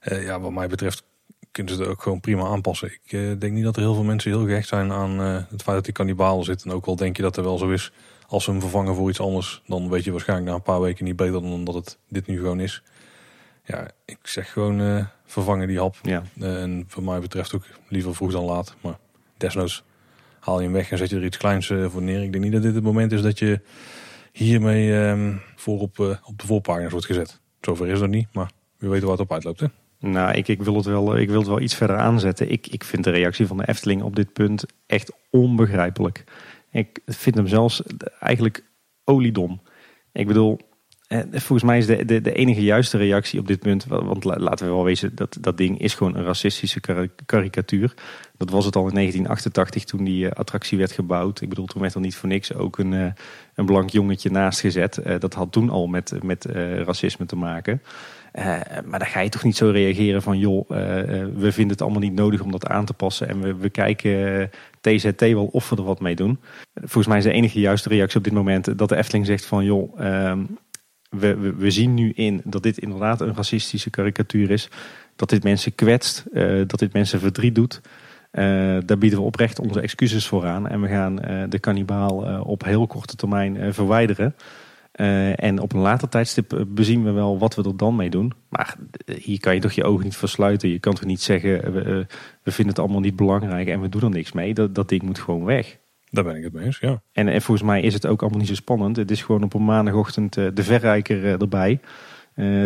Ja, 0.00 0.40
wat 0.40 0.52
mij 0.52 0.68
betreft 0.68 1.04
kunnen 1.50 1.74
ze 1.74 1.80
het 1.80 1.90
ook 1.90 2.02
gewoon 2.02 2.20
prima 2.20 2.44
aanpassen. 2.44 2.88
Ik 2.88 3.12
uh, 3.12 3.32
denk 3.38 3.52
niet 3.52 3.64
dat 3.64 3.76
er 3.76 3.82
heel 3.82 3.94
veel 3.94 4.04
mensen 4.04 4.30
heel 4.30 4.46
gehecht 4.46 4.68
zijn 4.68 4.92
aan 4.92 5.20
uh, 5.20 5.34
het 5.34 5.62
feit 5.62 5.76
dat 5.76 5.84
die 5.84 5.92
kannibalen 5.92 6.44
zit. 6.44 6.64
En 6.64 6.72
ook 6.72 6.86
al 6.86 6.96
denk 6.96 7.16
je 7.16 7.22
dat 7.22 7.36
er 7.36 7.42
wel 7.42 7.58
zo 7.58 7.70
is. 7.70 7.92
Als 8.26 8.44
ze 8.44 8.50
hem 8.50 8.60
vervangen 8.60 8.94
voor 8.94 9.08
iets 9.08 9.20
anders, 9.20 9.62
dan 9.66 9.88
weet 9.88 10.04
je 10.04 10.10
waarschijnlijk 10.10 10.48
na 10.48 10.54
een 10.54 10.62
paar 10.62 10.80
weken 10.80 11.04
niet 11.04 11.16
beter 11.16 11.42
dan 11.42 11.64
dat 11.64 11.74
het 11.74 11.98
dit 12.08 12.26
nu 12.26 12.38
gewoon 12.38 12.60
is. 12.60 12.82
Ja, 13.64 13.90
ik 14.04 14.18
zeg 14.22 14.52
gewoon 14.52 15.08
vervangen 15.24 15.68
die 15.68 15.78
hap. 15.78 15.96
Ja. 16.02 16.22
en 16.40 16.84
voor 16.88 17.02
mij 17.02 17.20
betreft 17.20 17.54
ook 17.54 17.64
liever 17.88 18.14
vroeg 18.14 18.32
dan 18.32 18.44
laat. 18.44 18.74
Maar 18.80 18.98
desnoods 19.36 19.84
haal 20.40 20.58
je 20.58 20.64
hem 20.64 20.72
weg 20.72 20.90
en 20.90 20.98
zet 20.98 21.10
je 21.10 21.16
er 21.16 21.24
iets 21.24 21.36
kleins 21.36 21.70
eh, 21.70 21.86
voor 21.88 22.02
neer. 22.02 22.22
Ik 22.22 22.32
denk 22.32 22.44
niet 22.44 22.52
dat 22.52 22.62
dit 22.62 22.74
het 22.74 22.84
moment 22.84 23.12
is 23.12 23.22
dat 23.22 23.38
je 23.38 23.60
hiermee 24.32 24.92
um, 24.92 25.40
voor 25.56 25.80
op, 25.80 25.98
op 26.24 26.38
de 26.38 26.46
voorpagina's 26.46 26.90
wordt 26.90 27.06
gezet. 27.06 27.40
Zover 27.60 27.88
is 27.88 28.00
het 28.00 28.10
niet, 28.10 28.28
maar 28.32 28.50
we 28.76 28.88
weten 28.88 29.06
waar 29.06 29.16
het 29.16 29.26
op 29.26 29.32
uitloopt. 29.32 29.60
Hè? 29.60 29.66
Nou, 30.00 30.34
ik, 30.34 30.48
ik, 30.48 30.62
wil 30.62 30.76
het 30.76 30.84
wel, 30.84 31.18
ik 31.18 31.28
wil 31.28 31.38
het 31.38 31.48
wel 31.48 31.60
iets 31.60 31.74
verder 31.74 31.96
aanzetten. 31.96 32.50
Ik, 32.50 32.66
ik 32.66 32.84
vind 32.84 33.04
de 33.04 33.10
reactie 33.10 33.46
van 33.46 33.56
de 33.56 33.68
Efteling 33.68 34.02
op 34.02 34.16
dit 34.16 34.32
punt 34.32 34.64
echt 34.86 35.12
onbegrijpelijk. 35.30 36.24
Ik 36.70 37.00
vind 37.06 37.34
hem 37.34 37.46
zelfs 37.46 37.82
eigenlijk 38.20 38.64
oliedom. 39.04 39.60
Ik 40.12 40.26
bedoel, 40.26 40.58
eh, 41.06 41.20
volgens 41.30 41.62
mij 41.62 41.78
is 41.78 41.86
de, 41.86 42.20
de, 42.20 42.32
enige 42.32 42.62
juiste 42.62 42.96
reactie 42.96 43.40
op 43.40 43.46
dit 43.46 43.58
punt, 43.58 43.84
want 43.84 44.24
laten 44.24 44.66
we 44.66 44.72
wel 44.72 44.84
wezen, 44.84 45.14
dat, 45.14 45.36
dat 45.40 45.56
ding 45.56 45.78
is 45.78 45.94
gewoon 45.94 46.16
een 46.16 46.24
racistische 46.24 46.80
karikatuur. 47.26 47.94
Dat 48.36 48.50
was 48.50 48.64
het 48.64 48.76
al 48.76 48.88
in 48.88 48.94
1988 48.94 49.84
toen 49.84 50.04
die 50.04 50.28
eh, 50.28 50.32
attractie 50.32 50.78
werd 50.78 50.92
gebouwd. 50.92 51.40
Ik 51.40 51.48
bedoel, 51.48 51.66
toen 51.66 51.80
werd 51.80 51.94
er 51.94 52.00
niet 52.00 52.16
voor 52.16 52.28
niks 52.28 52.54
ook 52.54 52.78
een, 52.78 52.94
eh, 52.94 53.12
een 53.54 53.66
blank 53.66 53.90
jongetje 53.90 54.30
naast 54.30 54.60
gezet. 54.60 55.02
dat 55.18 55.34
had 55.34 55.52
toen 55.52 55.70
al 55.70 55.86
met, 55.86 56.22
met 56.22 56.44
racisme 56.84 57.26
te 57.26 57.36
maken. 57.36 57.82
Maar 58.84 58.98
dan 58.98 59.08
ga 59.08 59.20
je 59.20 59.28
toch 59.28 59.44
niet 59.44 59.56
zo 59.56 59.70
reageren 59.70 60.22
van 60.22 60.38
joh, 60.38 60.68
we 61.34 61.52
vinden 61.52 61.72
het 61.72 61.82
allemaal 61.82 62.00
niet 62.00 62.14
nodig 62.14 62.40
om 62.40 62.50
dat 62.50 62.66
aan 62.66 62.84
te 62.84 62.92
passen. 62.92 63.28
En 63.28 63.40
we, 63.40 63.54
we 63.54 63.70
kijken 63.70 64.50
TZT 64.80 65.20
wel 65.20 65.46
of 65.46 65.70
we 65.70 65.76
er 65.76 65.82
wat 65.82 66.00
mee 66.00 66.14
doen. 66.14 66.38
Volgens 66.74 67.06
mij 67.06 67.18
is 67.18 67.24
de 67.24 67.32
enige 67.32 67.60
juiste 67.60 67.88
reactie 67.88 68.18
op 68.18 68.24
dit 68.24 68.32
moment 68.32 68.78
dat 68.78 68.88
de 68.88 68.96
Efteling 68.96 69.26
zegt 69.26 69.46
van 69.46 69.64
joh, 69.64 70.00
ehm, 70.00 70.44
we, 71.10 71.54
we, 71.56 71.70
zien 71.70 71.94
nu 71.94 72.12
in 72.14 72.40
dat 72.44 72.62
dit 72.62 72.78
inderdaad 72.78 73.20
een 73.20 73.34
racistische 73.34 73.90
karikatuur 73.90 74.50
is. 74.50 74.68
Dat 75.16 75.28
dit 75.28 75.42
mensen 75.42 75.74
kwetst, 75.74 76.24
dat 76.66 76.78
dit 76.78 76.92
mensen 76.92 77.20
verdriet 77.20 77.54
doet. 77.54 77.80
Daar 78.30 78.98
bieden 78.98 79.18
we 79.18 79.24
oprecht 79.24 79.58
onze 79.58 79.80
excuses 79.80 80.26
voor 80.26 80.46
aan. 80.46 80.68
En 80.68 80.80
we 80.80 80.88
gaan 80.88 81.16
de 81.48 81.58
kannibaal 81.58 82.40
op 82.42 82.64
heel 82.64 82.86
korte 82.86 83.16
termijn 83.16 83.74
verwijderen. 83.74 84.34
En 85.34 85.60
op 85.60 85.72
een 85.72 85.80
later 85.80 86.08
tijdstip 86.08 86.64
bezien 86.68 87.04
we 87.04 87.10
wel 87.10 87.38
wat 87.38 87.54
we 87.54 87.62
er 87.62 87.76
dan 87.76 87.96
mee 87.96 88.10
doen. 88.10 88.32
Maar 88.48 88.76
hier 89.20 89.40
kan 89.40 89.54
je 89.54 89.60
toch 89.60 89.72
je 89.72 89.84
ogen 89.84 90.04
niet 90.04 90.16
versluiten. 90.16 90.68
Je 90.68 90.78
kan 90.78 90.94
toch 90.94 91.04
niet 91.04 91.20
zeggen, 91.20 91.72
we, 91.72 92.06
we 92.42 92.50
vinden 92.50 92.74
het 92.74 92.78
allemaal 92.78 93.00
niet 93.00 93.16
belangrijk 93.16 93.68
en 93.68 93.80
we 93.80 93.88
doen 93.88 94.02
er 94.02 94.10
niks 94.10 94.32
mee. 94.32 94.54
Dat, 94.54 94.74
dat 94.74 94.88
ding 94.88 95.02
moet 95.02 95.18
gewoon 95.18 95.44
weg. 95.44 95.78
Daar 96.10 96.24
ben 96.24 96.36
ik 96.36 96.42
het 96.42 96.52
mee 96.52 96.64
eens, 96.64 96.78
ja. 96.78 97.02
En, 97.12 97.28
en 97.28 97.42
volgens 97.42 97.66
mij 97.66 97.80
is 97.80 97.94
het 97.94 98.06
ook 98.06 98.20
allemaal 98.20 98.38
niet 98.38 98.48
zo 98.48 98.54
spannend. 98.54 98.96
Het 98.96 99.10
is 99.10 99.22
gewoon 99.22 99.42
op 99.42 99.54
een 99.54 99.64
maandagochtend 99.64 100.36
uh, 100.36 100.46
de 100.54 100.62
verrijker 100.62 101.40
erbij. 101.40 101.80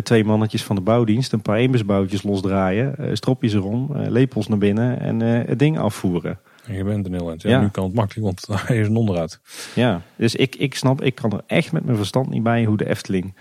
Twee 0.03 0.25
mannetjes 0.25 0.65
van 0.65 0.77
de 0.77 0.83
bouwdienst, 0.83 1.33
een 1.33 1.43
paar 1.43 1.57
eenbusboutjes 1.57 2.23
losdraaien, 2.23 3.17
stropjes 3.17 3.55
erom, 3.55 3.91
lepels 3.97 4.49
naar 4.49 4.59
binnen 4.59 5.01
en 5.01 5.21
het 5.21 5.59
ding 5.59 5.79
afvoeren. 5.79 6.39
En 6.67 6.75
je 6.75 6.85
bent 6.85 7.07
een 7.07 7.13
heel 7.13 7.29
eind. 7.29 7.43
Ja, 7.43 7.61
Nu 7.61 7.69
kan 7.69 7.85
het 7.85 7.95
makkelijk, 7.95 8.27
want 8.27 8.47
hij 8.67 8.79
is 8.79 8.87
een 8.87 8.97
onderuit. 8.97 9.41
Ja, 9.75 10.01
dus 10.17 10.35
ik, 10.35 10.57
ik 10.57 10.75
snap, 10.75 11.03
ik 11.03 11.15
kan 11.15 11.33
er 11.33 11.43
echt 11.47 11.73
met 11.73 11.85
mijn 11.85 11.97
verstand 11.97 12.29
niet 12.29 12.43
bij 12.43 12.65
hoe 12.65 12.77
de 12.77 12.89
Efteling 12.89 13.35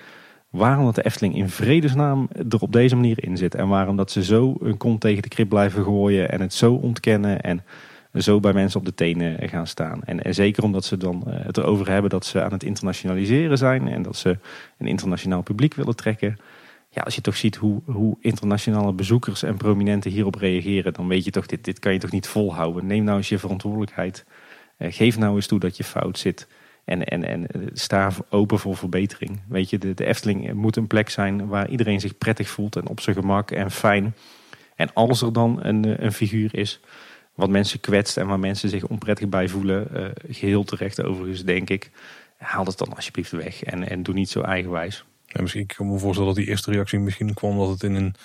waarom 0.54 0.86
dat 0.86 0.96
de 0.96 1.06
Efteling 1.06 1.36
in 1.36 1.50
vredesnaam 1.50 2.30
er 2.50 2.60
op 2.60 2.72
deze 2.72 2.96
manier 2.96 3.24
in 3.24 3.38
zit. 3.38 3.56
En 3.56 3.68
waarom 3.68 3.98
dat 3.98 4.12
ze 4.12 4.24
zo 4.24 4.56
een 4.60 4.78
kont 4.78 5.02
tegen 5.02 5.22
de 5.22 5.28
krip 5.28 5.50
blijven 5.50 5.84
gooien 5.84 6.32
en 6.32 6.42
het 6.42 6.54
zo 6.54 6.74
ontkennen. 6.74 7.42
En 7.42 7.64
zo 8.22 8.40
bij 8.40 8.54
mensen 8.54 8.80
op 8.80 8.86
de 8.86 8.94
tenen 8.94 9.50
gaan 9.50 9.68
staan. 9.68 10.04
En, 10.04 10.24
en 10.24 10.34
zeker 10.34 10.64
omdat 10.64 10.86
ze 10.86 10.98
dan 10.98 11.24
eh, 11.28 11.46
het 11.46 11.58
erover 11.58 11.90
hebben 11.90 12.10
dat 12.10 12.26
ze 12.26 12.42
aan 12.42 12.52
het 12.52 12.64
internationaliseren 12.64 13.58
zijn 13.58 13.88
en 13.88 14.02
dat 14.02 14.16
ze 14.16 14.38
een 14.78 14.88
internationaal 14.88 15.42
publiek 15.42 15.74
willen 15.74 15.96
trekken. 15.96 16.38
Ja, 16.94 17.02
als 17.02 17.16
je 17.16 17.22
toch 17.22 17.38
ziet 17.38 17.56
hoe, 17.56 17.82
hoe 17.86 18.18
internationale 18.20 18.94
bezoekers 18.94 19.44
en 19.44 19.58
prominenten 19.58 20.12
hierop 20.12 20.36
reageren, 20.36 20.94
dan 20.94 21.08
weet 21.08 21.26
je 21.26 21.32
toch, 21.32 21.46
dit, 21.46 21.64
dit 21.64 21.80
kan 21.80 21.94
je 21.94 22.00
toch 22.00 22.12
niet 22.12 22.28
volhouden. 22.28 22.86
Neem 22.86 23.04
nou 23.04 23.18
eens 23.18 23.30
je 23.30 23.40
verantwoordelijkheid. 23.40 24.26
Uh, 24.78 24.92
geef 24.92 25.18
nou 25.18 25.36
eens 25.36 25.48
toe 25.48 25.60
dat 25.60 25.78
je 25.78 25.84
fout 25.84 26.18
zit. 26.20 26.48
En, 26.86 27.04
en, 27.04 27.24
en 27.24 27.48
eh, 27.48 27.62
sta 27.74 28.12
open 28.30 28.60
voor 28.60 28.78
verbetering. 28.78 29.40
Weet 29.48 29.70
je, 29.70 29.78
de, 29.78 30.06
Efteling 30.06 30.54
moet 30.54 30.76
een 30.76 30.88
plek 30.88 31.10
zijn 31.10 31.48
waar 31.48 31.70
iedereen 31.70 32.00
zich 32.00 32.18
prettig 32.18 32.50
voelt 32.50 32.76
en 32.76 32.88
op 32.88 33.00
zijn 33.00 33.16
gemak 33.16 33.52
en 33.52 33.72
fijn. 33.72 34.16
En 34.76 34.94
als 34.94 35.22
er 35.22 35.34
dan 35.34 35.60
een, 35.62 36.06
een 36.06 36.14
figuur 36.14 36.56
is 36.56 36.80
wat 37.34 37.50
mensen 37.50 37.80
kwetst 37.80 38.18
en 38.18 38.28
waar 38.28 38.40
mensen 38.40 38.70
zich 38.70 38.88
onprettig 38.88 39.30
bij 39.30 39.48
voelen. 39.48 40.14
Geheel 40.30 40.64
terecht 40.64 41.04
overigens, 41.04 41.44
denk 41.44 41.70
ik. 41.70 41.92
Haal 42.38 42.66
het 42.66 42.78
dan 42.78 42.96
alsjeblieft 42.96 43.32
weg 43.32 43.64
en, 43.64 43.90
en 43.90 44.04
doe 44.04 44.14
niet 44.14 44.30
zo 44.30 44.42
eigenwijs. 44.42 45.06
Ja, 45.34 45.42
misschien 45.42 45.66
kan 45.66 45.86
ik 45.86 45.92
me 45.92 46.00
voorstellen 46.00 46.34
dat 46.34 46.44
die 46.44 46.50
eerste 46.50 46.72
reactie 46.72 47.00
misschien 47.00 47.34
kwam 47.34 47.58
dat 47.58 47.70
het 47.70 47.84
in 47.84 47.96
een 47.96 48.16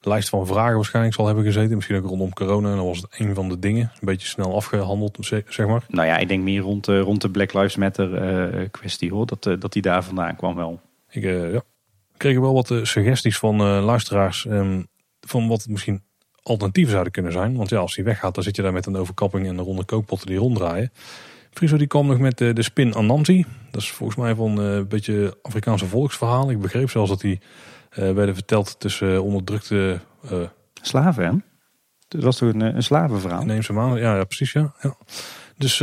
lijst 0.00 0.28
van 0.28 0.46
vragen 0.46 0.74
waarschijnlijk 0.74 1.14
zal 1.14 1.26
hebben 1.26 1.44
gezeten. 1.44 1.74
Misschien 1.74 1.96
ook 1.96 2.06
rondom 2.06 2.32
corona. 2.32 2.70
En 2.70 2.76
dan 2.76 2.86
was 2.86 2.96
het 2.96 3.06
een 3.18 3.34
van 3.34 3.48
de 3.48 3.58
dingen. 3.58 3.92
Een 3.94 4.06
beetje 4.06 4.28
snel 4.28 4.54
afgehandeld, 4.54 5.18
zeg 5.48 5.66
maar. 5.66 5.84
Nou 5.88 6.06
ja, 6.06 6.16
ik 6.16 6.28
denk 6.28 6.42
meer 6.42 6.60
rond, 6.60 6.88
uh, 6.88 7.00
rond 7.00 7.20
de 7.20 7.30
Black 7.30 7.52
Lives 7.52 7.76
Matter 7.76 8.52
uh, 8.58 8.68
kwestie 8.70 9.10
hoor. 9.12 9.26
Dat, 9.26 9.46
uh, 9.46 9.60
dat 9.60 9.72
die 9.72 9.82
daar 9.82 10.04
vandaan 10.04 10.36
kwam 10.36 10.54
wel. 10.54 10.80
Ik 11.10 11.22
ja. 11.22 11.62
kreeg 12.16 12.38
wel 12.38 12.54
wat 12.54 12.72
suggesties 12.82 13.38
van 13.38 13.56
luisteraars. 13.62 14.44
Um, 14.44 14.86
van 15.20 15.48
wat 15.48 15.66
misschien 15.68 16.02
alternatieven 16.42 16.92
zouden 16.92 17.12
kunnen 17.12 17.32
zijn. 17.32 17.56
Want 17.56 17.70
ja, 17.70 17.78
als 17.78 17.94
die 17.94 18.04
weggaat, 18.04 18.34
dan 18.34 18.44
zit 18.44 18.56
je 18.56 18.62
daar 18.62 18.72
met 18.72 18.86
een 18.86 18.96
overkapping 18.96 19.46
en 19.46 19.56
de 19.56 19.62
ronde 19.62 19.84
kookpotten 19.84 20.26
die 20.26 20.38
ronddraaien. 20.38 20.92
Friso 21.54 21.76
die 21.76 21.86
kwam 21.86 22.06
nog 22.06 22.18
met 22.18 22.38
de, 22.38 22.52
de 22.52 22.62
spin 22.62 22.94
Anansi. 22.94 23.44
Dat 23.70 23.82
is 23.82 23.90
volgens 23.90 24.18
mij 24.18 24.34
van 24.34 24.60
uh, 24.60 24.74
een 24.74 24.88
beetje 24.88 25.38
Afrikaanse 25.42 25.86
volksverhaal. 25.86 26.50
Ik 26.50 26.60
begreep 26.60 26.90
zelfs 26.90 27.10
dat 27.10 27.20
die 27.20 27.40
uh, 27.90 28.12
werden 28.12 28.34
verteld 28.34 28.80
tussen 28.80 29.22
onderdrukte... 29.22 30.00
Uh, 30.32 30.40
slaven, 30.82 31.24
hè? 31.24 31.32
Dat 32.08 32.22
was 32.22 32.36
toch 32.36 32.52
een, 32.52 32.60
een 32.60 32.82
slavenverhaal? 32.82 33.44
Neem 33.44 33.62
ze 33.62 33.72
maar. 33.72 33.98
Ja, 33.98 34.16
ja, 34.16 34.24
precies, 34.24 34.52
ja. 34.52 34.74
ja. 34.80 34.96
Dus 35.56 35.78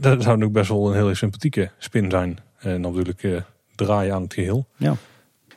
dat 0.00 0.22
zou 0.22 0.44
ook 0.44 0.52
best 0.52 0.68
wel 0.68 0.88
een 0.88 0.94
hele 0.94 1.14
sympathieke 1.14 1.70
spin 1.78 2.10
zijn. 2.10 2.38
En 2.58 2.82
dan 2.82 2.94
natuurlijk 2.94 3.44
draaien 3.74 4.14
aan 4.14 4.22
het 4.22 4.34
geheel. 4.34 4.66
Ja. 4.76 4.94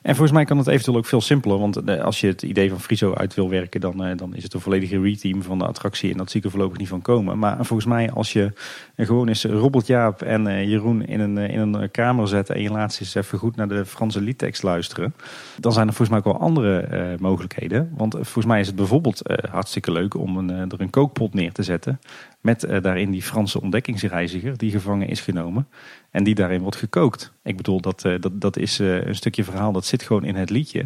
En 0.02 0.16
volgens 0.16 0.32
mij 0.32 0.46
kan 0.46 0.58
het 0.58 0.68
eventueel 0.68 0.98
ook 0.98 1.06
veel 1.06 1.22
simpeler. 1.22 1.60
Want 1.60 1.84
eh, 1.84 2.04
als 2.04 2.22
je 2.22 2.28
het 2.28 2.42
idee 2.42 2.70
van 2.70 2.80
Friso 2.80 3.14
uit 3.14 3.34
wil 3.34 3.50
werken, 3.50 3.82
dan, 3.82 4.04
eh, 4.04 4.18
dan 4.18 4.36
is 4.36 4.44
het 4.44 4.54
een 4.54 4.60
volledige 4.60 5.02
reteam 5.02 5.44
van 5.44 5.58
de 5.58 5.66
attractie. 5.66 6.12
En 6.12 6.18
dat 6.18 6.30
zie 6.30 6.40
ik 6.40 6.46
er 6.46 6.52
voorlopig 6.52 6.78
niet 6.78 6.88
van 6.88 7.02
komen. 7.02 7.40
Maar 7.40 7.66
volgens 7.66 7.88
mij, 7.88 8.12
als 8.12 8.34
je 8.34 8.54
gewoon 8.98 9.28
eens 9.28 9.46
Robert 9.46 9.88
Jaap 9.88 10.22
en 10.22 10.48
eh, 10.48 10.70
Jeroen 10.70 11.06
in 11.06 11.20
een, 11.20 11.38
in 11.38 11.60
een 11.60 11.92
kamer 11.92 12.28
zet. 12.28 12.50
en 12.50 12.62
je 12.62 12.72
laat 12.72 12.94
ze 12.94 13.02
eens 13.02 13.16
even 13.16 13.38
goed 13.38 13.56
naar 13.56 13.68
de 13.68 13.86
Franse 13.86 14.22
liedtekst 14.22 14.64
luisteren. 14.64 15.14
dan 15.60 15.72
zijn 15.72 15.88
er 15.88 15.94
volgens 15.94 16.10
mij 16.10 16.18
ook 16.18 16.38
wel 16.38 16.48
andere 16.48 17.18
mogelijkheden. 17.20 17.92
Want 17.98 18.14
volgens 18.14 18.46
mij 18.46 18.60
is 18.60 18.68
het 18.68 18.76
bijvoorbeeld 18.76 19.22
hartstikke 19.52 19.92
leuk 19.92 20.16
om 20.16 20.38
een, 20.38 20.50
er 20.50 20.82
een 20.82 20.90
kookpot 20.90 21.34
neer 21.34 21.52
te 21.52 21.64
zetten. 21.64 22.00
Met 22.42 22.68
daarin 22.82 23.12
die 23.12 23.22
Franse 23.22 23.62
ontdekkingsreiziger 23.62 24.58
die 24.58 24.72
gevangen 24.72 25.08
is 25.08 25.22
genomen. 25.22 25.68
En 26.12 26.24
die 26.24 26.36
daarin 26.36 26.62
wordt 26.62 26.78
gekookt. 26.78 27.32
Ik 27.44 27.58
bedoel, 27.58 27.82
dat, 27.82 28.06
eh, 28.06 28.20
dat, 28.20 28.42
dat 28.42 28.58
is 28.58 28.80
eh, 28.80 29.06
een 29.06 29.16
stukje 29.16 29.44
verhaal 29.44 29.72
dat 29.72 29.86
zit 29.86 30.04
gewoon 30.04 30.24
in 30.24 30.36
het 30.36 30.50
liedje. 30.50 30.86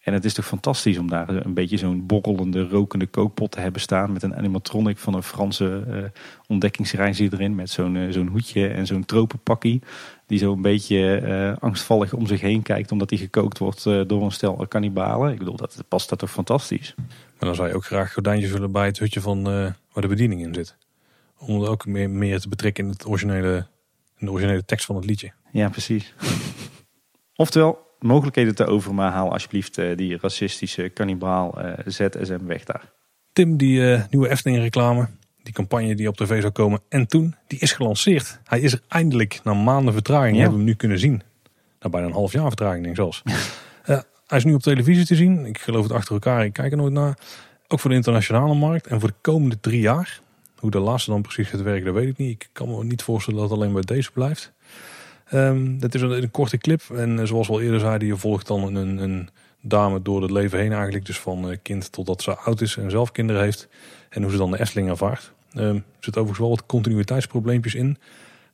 En 0.00 0.12
het 0.12 0.24
is 0.24 0.34
toch 0.34 0.46
fantastisch 0.46 0.98
om 0.98 1.08
daar 1.08 1.28
een 1.28 1.54
beetje 1.54 1.76
zo'n 1.76 2.06
borrelende, 2.06 2.68
rokende 2.68 3.06
kookpot 3.06 3.50
te 3.50 3.60
hebben 3.60 3.80
staan. 3.80 4.12
Met 4.12 4.22
een 4.22 4.36
animatronic 4.36 4.98
van 4.98 5.14
een 5.14 5.22
Franse 5.22 5.84
uh, 5.88 5.96
ontdekkingsreiziger 6.46 7.32
erin. 7.32 7.54
Met 7.54 7.70
zo'n 7.70 8.08
zo'n 8.10 8.26
hoedje 8.26 8.68
en 8.68 8.86
zo'n 8.86 9.04
tropenpakkie. 9.04 9.82
Die 10.26 10.38
zo 10.38 10.52
een 10.52 10.62
beetje 10.62 11.56
angstvallig 11.60 12.12
om 12.12 12.26
zich 12.26 12.40
heen 12.40 12.62
kijkt. 12.62 12.92
Omdat 12.92 13.10
hij 13.10 13.18
gekookt 13.18 13.58
wordt 13.58 13.84
door 13.84 14.22
een 14.22 14.32
stel 14.32 14.66
kannibalen. 14.68 15.32
Ik 15.32 15.38
bedoel, 15.38 15.56
dat 15.56 15.84
past 15.88 16.08
dat 16.08 16.18
toch 16.18 16.30
fantastisch. 16.30 16.94
Maar 16.96 17.06
dan 17.38 17.54
zou 17.54 17.68
je 17.68 17.74
ook 17.74 17.84
graag 17.84 18.12
gordijntjes 18.12 18.50
willen 18.50 18.72
bij 18.72 18.86
het 18.86 18.98
hutje 18.98 19.20
van 19.20 19.42
waar 19.92 20.02
de 20.02 20.08
bediening 20.08 20.40
in 20.40 20.54
zit. 20.54 20.76
Om 21.46 21.62
er 21.62 21.68
ook 21.68 21.86
meer, 21.86 22.10
meer 22.10 22.40
te 22.40 22.48
betrekken 22.48 22.84
in 22.84 22.90
het 22.90 23.06
originele 23.06 23.66
in 24.18 24.26
de 24.26 24.32
originele 24.32 24.64
tekst 24.64 24.86
van 24.86 24.96
het 24.96 25.04
liedje. 25.04 25.32
Ja, 25.52 25.68
precies. 25.68 26.14
Oftewel, 27.36 27.86
mogelijkheden 27.98 28.54
te 28.54 28.64
over, 28.66 28.94
maar 28.94 29.12
haal 29.12 29.32
alsjeblieft 29.32 29.78
eh, 29.78 29.96
die 29.96 30.18
racistische 30.20 30.88
kannibaal 30.88 31.64
uh, 31.64 31.72
ZSM 31.86 32.44
weg 32.46 32.64
daar. 32.64 32.90
Tim, 33.32 33.56
die 33.56 33.78
uh, 33.80 34.02
nieuwe 34.10 34.28
Efteling 34.28 34.62
reclame, 34.62 35.08
die 35.42 35.52
campagne 35.52 35.94
die 35.94 36.08
op 36.08 36.16
tv 36.16 36.40
zou 36.40 36.52
komen 36.52 36.80
en 36.88 37.06
toen, 37.06 37.34
die 37.46 37.58
is 37.58 37.72
gelanceerd. 37.72 38.40
Hij 38.44 38.60
is 38.60 38.72
er 38.72 38.80
eindelijk, 38.88 39.40
na 39.44 39.54
maanden 39.54 39.92
vertraging, 39.92 40.34
Ja. 40.34 40.40
hebben 40.40 40.58
we 40.58 40.64
hem 40.64 40.72
nu 40.72 40.76
kunnen 40.76 40.98
zien. 40.98 41.22
Nou, 41.78 41.92
bijna 41.92 42.06
een 42.06 42.12
half 42.12 42.32
jaar 42.32 42.46
vertraging 42.48 42.82
denk 42.84 42.96
ik 42.96 43.02
zelfs. 43.02 43.22
Eh, 43.82 44.00
hij 44.26 44.38
is 44.38 44.44
nu 44.44 44.54
op 44.54 44.62
televisie 44.62 45.04
te 45.04 45.14
zien. 45.14 45.46
Ik 45.46 45.58
geloof 45.58 45.82
het 45.82 45.92
achter 45.92 46.12
elkaar, 46.12 46.44
ik 46.44 46.52
kijk 46.52 46.70
er 46.72 46.76
nooit 46.78 46.92
naar. 46.92 47.18
Ook 47.68 47.80
voor 47.80 47.90
de 47.90 47.96
internationale 47.96 48.54
markt 48.54 48.86
en 48.86 49.00
voor 49.00 49.08
de 49.08 49.14
komende 49.20 49.60
drie 49.60 49.80
jaar. 49.80 50.20
Hoe 50.62 50.70
de 50.70 50.78
laatste 50.78 51.10
dan 51.10 51.22
precies 51.22 51.48
gaat 51.48 51.62
werken, 51.62 51.84
dat 51.84 51.94
weet 51.94 52.08
ik 52.08 52.16
niet. 52.16 52.30
Ik 52.30 52.48
kan 52.52 52.68
me 52.68 52.84
niet 52.84 53.02
voorstellen 53.02 53.40
dat 53.40 53.50
het 53.50 53.58
alleen 53.58 53.72
bij 53.72 53.82
deze 53.82 54.12
blijft. 54.12 54.52
Ehm 55.24 55.80
het 55.80 55.94
is 55.94 56.00
een, 56.00 56.10
een 56.10 56.30
korte 56.30 56.58
clip. 56.58 56.82
En 56.94 57.18
eh, 57.18 57.26
zoals 57.26 57.46
we 57.46 57.52
al 57.52 57.60
eerder 57.60 57.80
zeiden, 57.80 58.08
je 58.08 58.16
volgt 58.16 58.46
dan 58.46 58.74
een, 58.74 58.98
een 58.98 59.28
dame 59.60 60.02
door 60.02 60.22
het 60.22 60.30
leven 60.30 60.58
heen 60.58 60.72
eigenlijk. 60.72 61.06
Dus 61.06 61.20
van 61.20 61.50
eh, 61.50 61.58
kind 61.62 61.92
totdat 61.92 62.22
ze 62.22 62.36
oud 62.36 62.60
is 62.60 62.76
en 62.76 62.90
zelf 62.90 63.12
kinderen 63.12 63.42
heeft. 63.42 63.68
En 64.08 64.22
hoe 64.22 64.30
ze 64.30 64.36
dan 64.36 64.50
de 64.50 64.60
Efteling 64.60 64.88
ervaart. 64.88 65.32
Ehm, 65.52 65.74
er 65.74 65.82
zitten 66.00 66.22
overigens 66.22 66.38
wel 66.38 66.48
wat 66.48 66.66
continuïteitsprobleempjes 66.66 67.74
in. 67.74 67.98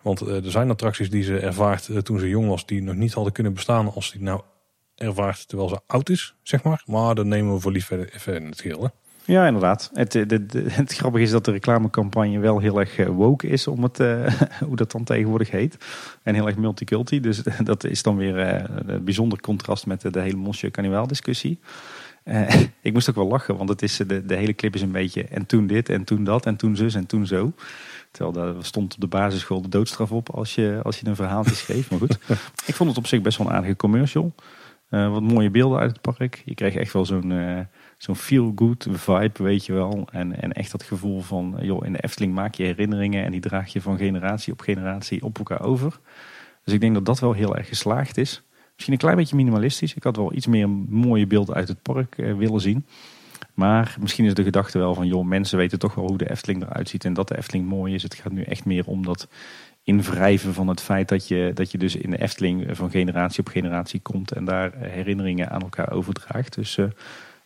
Want 0.02 0.20
eh, 0.20 0.44
er 0.44 0.50
zijn 0.50 0.70
attracties 0.70 1.10
die 1.10 1.22
ze 1.22 1.38
ervaart 1.38 2.04
toen 2.04 2.18
ze 2.18 2.28
jong 2.28 2.48
was. 2.48 2.66
Die 2.66 2.82
nog 2.82 2.94
niet 2.94 3.12
hadden 3.12 3.32
kunnen 3.32 3.54
bestaan 3.54 3.92
als 3.92 4.12
die 4.12 4.22
nou 4.22 4.40
ervaart 4.94 5.48
terwijl 5.48 5.68
ze 5.68 5.80
oud 5.86 6.08
is, 6.08 6.34
zeg 6.42 6.62
maar. 6.62 6.82
Maar 6.86 7.14
dat 7.14 7.26
nemen 7.26 7.54
we 7.54 7.60
voor 7.60 7.72
lief 7.72 7.90
even 7.90 8.34
in 8.34 8.46
het 8.46 8.60
geheel. 8.60 8.90
Ja, 9.28 9.46
inderdaad. 9.46 9.90
Het, 9.94 10.14
eh, 10.14 10.26
de, 10.26 10.46
de- 10.46 10.64
het 10.82 10.94
grappige 10.94 11.22
is 11.24 11.30
dat 11.30 11.44
de 11.44 11.50
reclamecampagne 11.50 12.38
wel 12.38 12.58
heel 12.58 12.78
erg 12.78 12.98
eh, 12.98 13.06
woke 13.06 13.46
is, 13.46 13.66
om 13.66 13.82
het, 13.82 14.00
eh, 14.00 14.32
hoe 14.66 14.76
dat 14.76 14.90
dan 14.90 15.04
tegenwoordig 15.04 15.50
heet. 15.50 15.76
En 16.22 16.34
heel 16.34 16.46
erg 16.46 16.56
multiculti. 16.56 17.20
Dus 17.20 17.42
dat 17.64 17.84
is 17.84 18.02
dan 18.02 18.16
weer 18.16 18.36
een 18.86 19.04
bijzonder 19.04 19.40
contrast 19.40 19.86
met 19.86 20.00
de, 20.00 20.10
de 20.10 20.20
hele 20.20 20.36
Monsieur 20.36 20.72
Carnival 20.72 21.06
discussie. 21.06 21.58
Ik 22.80 22.92
moest 22.92 23.08
ook 23.08 23.14
wel 23.14 23.28
lachen, 23.28 23.56
want 23.56 23.68
het 23.68 23.82
is, 23.82 23.96
de, 23.96 24.26
de 24.26 24.34
hele 24.34 24.54
clip 24.54 24.74
is 24.74 24.82
een 24.82 24.92
beetje 24.92 25.24
en 25.24 25.46
toen 25.46 25.66
dit 25.66 25.88
en 25.88 26.04
toen 26.04 26.24
dat 26.24 26.46
en 26.46 26.56
toen 26.56 26.76
zus 26.76 26.94
en 26.94 27.06
toen 27.06 27.26
zo. 27.26 27.52
Terwijl 28.10 28.32
daar 28.34 28.64
stond 28.64 28.94
op 28.94 29.00
de 29.00 29.06
basisschool 29.06 29.62
de 29.62 29.68
doodstraf 29.68 30.12
op 30.12 30.30
als 30.30 30.54
je, 30.54 30.80
als 30.82 31.00
je 31.00 31.06
een 31.06 31.16
verhaaltje 31.16 31.54
schreef. 31.54 31.90
Maar 31.90 31.98
goed, 31.98 32.18
ik 32.66 32.74
vond 32.74 32.88
het 32.88 32.98
op 32.98 33.06
zich 33.06 33.20
best 33.22 33.38
wel 33.38 33.46
een 33.46 33.52
aardige 33.52 33.76
commercial. 33.76 34.34
Wat 34.88 35.22
mooie 35.22 35.50
beelden 35.50 35.78
uit 35.78 35.90
het 35.90 36.00
park. 36.00 36.42
Je 36.44 36.54
kreeg 36.54 36.74
echt 36.74 36.92
wel 36.92 37.04
zo'n 37.04 37.32
zo'n 37.98 38.16
feel-good 38.16 38.86
vibe, 38.90 39.42
weet 39.42 39.66
je 39.66 39.72
wel. 39.72 40.08
En, 40.12 40.42
en 40.42 40.52
echt 40.52 40.70
dat 40.70 40.82
gevoel 40.82 41.20
van, 41.20 41.56
joh, 41.60 41.86
in 41.86 41.92
de 41.92 42.02
Efteling 42.02 42.34
maak 42.34 42.54
je 42.54 42.64
herinneringen 42.64 43.24
en 43.24 43.30
die 43.30 43.40
draag 43.40 43.72
je 43.72 43.80
van 43.80 43.98
generatie 43.98 44.52
op 44.52 44.60
generatie 44.60 45.22
op 45.22 45.38
elkaar 45.38 45.62
over. 45.62 45.98
Dus 46.64 46.74
ik 46.74 46.80
denk 46.80 46.94
dat 46.94 47.06
dat 47.06 47.20
wel 47.20 47.32
heel 47.32 47.56
erg 47.56 47.68
geslaagd 47.68 48.16
is. 48.16 48.42
Misschien 48.72 48.92
een 48.92 48.98
klein 48.98 49.16
beetje 49.16 49.36
minimalistisch. 49.36 49.94
Ik 49.94 50.02
had 50.02 50.16
wel 50.16 50.34
iets 50.34 50.46
meer 50.46 50.68
mooie 50.88 51.26
beelden 51.26 51.54
uit 51.54 51.68
het 51.68 51.82
park 51.82 52.18
eh, 52.18 52.36
willen 52.36 52.60
zien. 52.60 52.86
Maar 53.54 53.96
misschien 54.00 54.24
is 54.24 54.34
de 54.34 54.42
gedachte 54.42 54.78
wel 54.78 54.94
van, 54.94 55.06
joh, 55.06 55.24
mensen 55.24 55.58
weten 55.58 55.78
toch 55.78 55.94
wel 55.94 56.06
hoe 56.06 56.18
de 56.18 56.30
Efteling 56.30 56.62
eruit 56.62 56.88
ziet 56.88 57.04
en 57.04 57.14
dat 57.14 57.28
de 57.28 57.36
Efteling 57.36 57.66
mooi 57.66 57.94
is. 57.94 58.02
Het 58.02 58.14
gaat 58.14 58.32
nu 58.32 58.42
echt 58.42 58.64
meer 58.64 58.86
om 58.86 59.04
dat 59.04 59.28
invrijven 59.82 60.54
van 60.54 60.68
het 60.68 60.80
feit 60.80 61.08
dat 61.08 61.28
je, 61.28 61.50
dat 61.54 61.70
je 61.70 61.78
dus 61.78 61.96
in 61.96 62.10
de 62.10 62.22
Efteling 62.22 62.76
van 62.76 62.90
generatie 62.90 63.40
op 63.40 63.48
generatie 63.48 64.00
komt 64.00 64.32
en 64.32 64.44
daar 64.44 64.72
herinneringen 64.76 65.50
aan 65.50 65.60
elkaar 65.60 65.92
overdraagt. 65.92 66.54
Dus 66.54 66.78
eh, 66.78 66.86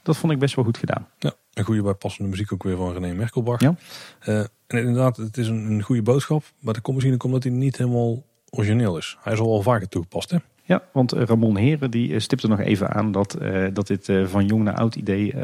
dat 0.03 0.17
vond 0.17 0.33
ik 0.33 0.39
best 0.39 0.55
wel 0.55 0.65
goed 0.65 0.79
gedaan. 0.79 1.09
Ja, 1.19 1.33
een 1.53 1.65
goede 1.65 1.83
bijpassende 1.83 2.31
muziek 2.31 2.53
ook 2.53 2.63
weer 2.63 2.77
van 2.77 2.93
René 2.93 3.13
Merkelbach. 3.13 3.61
Ja. 3.61 3.75
Eh, 4.21 4.39
en 4.39 4.79
inderdaad, 4.79 5.17
het 5.17 5.37
is 5.37 5.49
een, 5.49 5.71
een 5.71 5.83
goede 5.83 6.03
boodschap. 6.03 6.43
Maar 6.59 6.75
dat 6.75 6.83
komt 6.83 6.97
misschien 6.97 7.15
ook 7.15 7.25
omdat 7.25 7.43
hij 7.43 7.53
niet 7.53 7.77
helemaal 7.77 8.23
origineel 8.51 8.97
is. 8.97 9.17
Hij 9.21 9.33
is 9.33 9.39
al 9.39 9.49
wel 9.49 9.63
vaker 9.63 9.89
toegepast, 9.89 10.31
hè? 10.31 10.37
Ja, 10.65 10.83
want 10.93 11.13
eh, 11.13 11.23
Ramon 11.23 11.57
Heren 11.57 11.91
die 11.91 12.15
eh, 12.15 12.21
stipte 12.21 12.49
nog 12.49 12.61
even 12.61 12.91
aan 12.91 13.13
dat, 13.13 13.39
dat 13.73 13.87
dit 13.87 14.13
van 14.25 14.47
jong 14.47 14.65
naar 14.65 14.75
oud 14.75 14.95
idee 14.95 15.35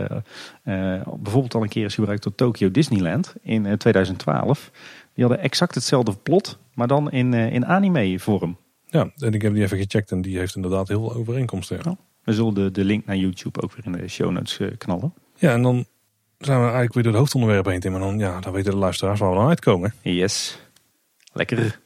bijvoorbeeld 1.17 1.55
al 1.55 1.63
een 1.63 1.69
keer 1.69 1.85
is 1.85 1.95
gebruikt 1.95 2.23
door 2.23 2.35
Tokyo 2.35 2.71
Disneyland 2.71 3.35
in 3.43 3.67
eh, 3.67 3.73
2012. 3.73 4.71
Die 5.15 5.25
hadden 5.25 5.45
exact 5.45 5.75
hetzelfde 5.75 6.13
plot, 6.23 6.59
maar 6.75 6.87
dan 6.87 7.11
in, 7.11 7.35
in 7.35 7.67
anime 7.67 8.19
vorm. 8.19 8.57
Ja, 8.87 9.11
en 9.17 9.33
ik 9.33 9.43
heb 9.43 9.55
die 9.55 9.63
even 9.63 9.79
gecheckt 9.79 10.11
en 10.11 10.23
die 10.23 10.39
heeft 10.39 10.57
inderdaad 10.57 10.89
heel 10.89 11.01
veel 11.01 11.19
overeenkomsten. 11.19 11.81
Ja, 11.85 11.97
We 12.29 12.35
zullen 12.35 12.55
de, 12.55 12.71
de 12.71 12.85
link 12.85 13.07
naar 13.07 13.17
YouTube 13.17 13.63
ook 13.63 13.73
weer 13.73 13.85
in 13.85 13.93
de 13.93 14.09
show 14.09 14.31
notes 14.31 14.59
eh, 14.59 14.69
knallen. 14.79 15.15
ja 15.37 15.53
en 15.53 15.63
dan 15.63 15.87
zijn 16.39 16.59
we 16.59 16.63
eigenlijk 16.63 16.95
weer 16.95 17.03
door 17.03 17.13
het 17.13 17.21
hoofdonderwerp 17.21 17.67
heen, 17.67 17.81
Tim. 17.81 17.93
Maar 17.93 18.01
dan, 18.01 18.19
ja, 18.19 18.41
dan 18.41 18.53
weten 18.53 18.71
de 18.71 18.77
luisteraars 18.77 19.21
waar 19.21 19.31
we 19.31 19.37
dan 19.37 19.49
uitkomen. 19.49 19.95
Yes, 20.03 20.59
lekker. 21.33 21.79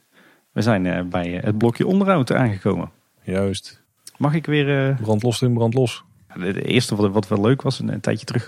We 0.51 0.61
zijn 0.61 0.85
eh, 0.85 1.03
bij 1.03 1.37
eh, 1.37 1.43
het 1.43 1.57
blokje 1.57 1.87
onderhoud 1.87 2.33
aangekomen. 2.33 2.91
Juist. 3.21 3.83
Mag 4.17 4.33
ik 4.33 4.45
weer 4.45 4.89
eh, 4.89 5.01
Brand 5.01 5.23
los, 5.23 5.37
Tim, 5.37 5.53
brand 5.53 5.73
los. 5.73 6.03
De, 6.33 6.53
de 6.53 6.61
eerste 6.61 6.95
wat, 6.95 7.11
wat 7.11 7.27
wel 7.27 7.41
leuk 7.41 7.61
was, 7.61 7.79
een, 7.79 7.93
een 7.93 7.99
tijdje 7.99 8.25
terug 8.25 8.45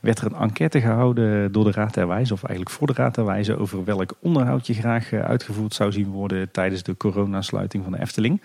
werd 0.00 0.18
er 0.18 0.26
een 0.26 0.38
enquête 0.38 0.80
gehouden 0.80 1.52
door 1.52 1.64
de 1.64 1.70
Raad 1.70 1.94
der 1.94 2.08
Wijzen, 2.08 2.34
of 2.34 2.42
eigenlijk 2.42 2.76
voor 2.76 2.86
de 2.86 2.92
Raad 2.92 3.14
der 3.14 3.24
Wijzen, 3.24 3.58
over 3.58 3.84
welk 3.84 4.14
onderhoud 4.20 4.66
je 4.66 4.74
graag 4.74 5.12
uitgevoerd 5.12 5.74
zou 5.74 5.92
zien 5.92 6.08
worden 6.08 6.50
tijdens 6.50 6.82
de 6.82 6.96
coronasluiting 6.96 7.82
van 7.82 7.92
de 7.92 8.00
Efteling. 8.00 8.42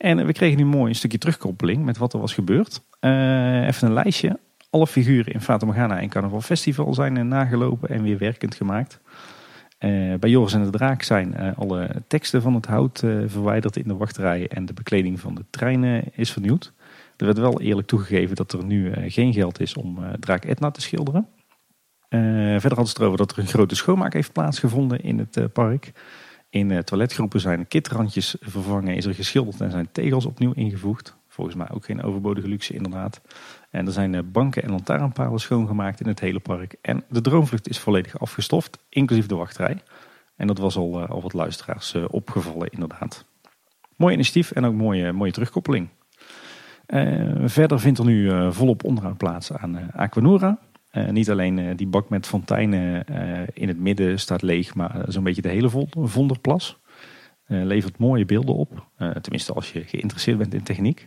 En 0.00 0.26
we 0.26 0.32
kregen 0.32 0.56
nu 0.58 0.64
mooi 0.64 0.88
een 0.88 0.94
stukje 0.94 1.18
terugkoppeling 1.18 1.84
met 1.84 1.98
wat 1.98 2.12
er 2.12 2.20
was 2.20 2.34
gebeurd. 2.34 2.82
Eh, 3.00 3.66
even 3.66 3.86
een 3.86 3.92
lijstje. 3.92 4.38
Alle 4.70 4.86
figuren 4.86 5.32
in 5.32 5.40
Fata 5.40 5.66
Morgana 5.66 6.00
en 6.00 6.08
Carnaval 6.08 6.40
Festival 6.40 6.94
zijn 6.94 7.28
nagelopen 7.28 7.88
en 7.88 8.02
weer 8.02 8.18
werkend 8.18 8.54
gemaakt. 8.54 9.00
Eh, 9.78 9.90
bij 10.20 10.30
Joris 10.30 10.52
en 10.52 10.64
de 10.64 10.70
Draak 10.70 11.02
zijn 11.02 11.34
eh, 11.34 11.58
alle 11.58 11.90
teksten 12.06 12.42
van 12.42 12.54
het 12.54 12.66
hout 12.66 12.98
verwijderd 13.26 13.76
in 13.76 13.88
de 13.88 13.96
wachtrij 13.96 14.48
en 14.48 14.66
de 14.66 14.72
bekleding 14.72 15.20
van 15.20 15.34
de 15.34 15.44
treinen 15.50 16.04
is 16.14 16.32
vernieuwd. 16.32 16.72
Er 17.16 17.26
werd 17.26 17.38
wel 17.38 17.60
eerlijk 17.60 17.86
toegegeven 17.86 18.36
dat 18.36 18.52
er 18.52 18.64
nu 18.64 18.92
geen 19.10 19.32
geld 19.32 19.60
is 19.60 19.74
om 19.74 19.98
Draak 20.20 20.44
Etna 20.44 20.70
te 20.70 20.80
schilderen. 20.80 21.26
Verder 22.08 22.68
hadden 22.68 22.86
ze 22.86 22.92
het 22.92 22.98
erover 22.98 23.18
dat 23.18 23.32
er 23.32 23.38
een 23.38 23.46
grote 23.46 23.74
schoonmaak 23.74 24.12
heeft 24.12 24.32
plaatsgevonden 24.32 25.02
in 25.02 25.18
het 25.18 25.52
park. 25.52 25.92
In 26.50 26.84
toiletgroepen 26.84 27.40
zijn 27.40 27.68
kitrandjes 27.68 28.36
vervangen, 28.40 28.94
is 28.94 29.04
er 29.04 29.14
geschilderd 29.14 29.60
en 29.60 29.70
zijn 29.70 29.88
tegels 29.92 30.26
opnieuw 30.26 30.52
ingevoegd. 30.52 31.18
Volgens 31.28 31.56
mij 31.56 31.70
ook 31.70 31.84
geen 31.84 32.02
overbodige 32.02 32.48
luxe 32.48 32.74
inderdaad. 32.74 33.20
En 33.70 33.86
er 33.86 33.92
zijn 33.92 34.14
eh, 34.14 34.20
banken 34.24 34.62
en 34.62 34.70
lantaarnpalen 34.70 35.40
schoongemaakt 35.40 36.00
in 36.00 36.08
het 36.08 36.20
hele 36.20 36.40
park. 36.40 36.74
En 36.82 37.04
de 37.08 37.20
droomvlucht 37.20 37.68
is 37.68 37.78
volledig 37.78 38.18
afgestoft, 38.18 38.78
inclusief 38.88 39.26
de 39.26 39.34
wachtrij. 39.34 39.82
En 40.36 40.46
dat 40.46 40.58
was 40.58 40.76
al, 40.76 41.00
eh, 41.00 41.10
al 41.10 41.22
wat 41.22 41.32
luisteraars 41.32 41.94
eh, 41.94 42.04
opgevallen 42.08 42.68
inderdaad. 42.70 43.24
Mooi 43.96 44.14
initiatief 44.14 44.50
en 44.50 44.64
ook 44.64 44.74
mooie, 44.74 45.12
mooie 45.12 45.32
terugkoppeling. 45.32 45.88
Verder 47.44 47.80
vindt 47.80 47.98
er 47.98 48.04
nu 48.04 48.52
volop 48.52 48.84
onderhoud 48.84 49.16
plaats 49.16 49.52
aan 49.52 49.90
Aquanura. 49.92 50.58
Eh, 50.90 51.08
niet 51.08 51.30
alleen 51.30 51.58
eh, 51.58 51.76
die 51.76 51.86
bak 51.86 52.08
met 52.08 52.26
fonteinen 52.26 53.06
eh, 53.06 53.42
in 53.52 53.68
het 53.68 53.78
midden 53.78 54.20
staat 54.20 54.42
leeg, 54.42 54.74
maar 54.74 55.04
zo'n 55.08 55.24
beetje 55.24 55.42
de 55.42 55.48
hele 55.48 55.86
Vonderplas. 55.90 56.78
Levert 57.52 57.98
mooie 57.98 58.24
beelden 58.24 58.54
op, 58.54 58.86
tenminste 58.96 59.52
als 59.52 59.72
je 59.72 59.84
geïnteresseerd 59.84 60.38
bent 60.38 60.54
in 60.54 60.62
techniek. 60.62 61.06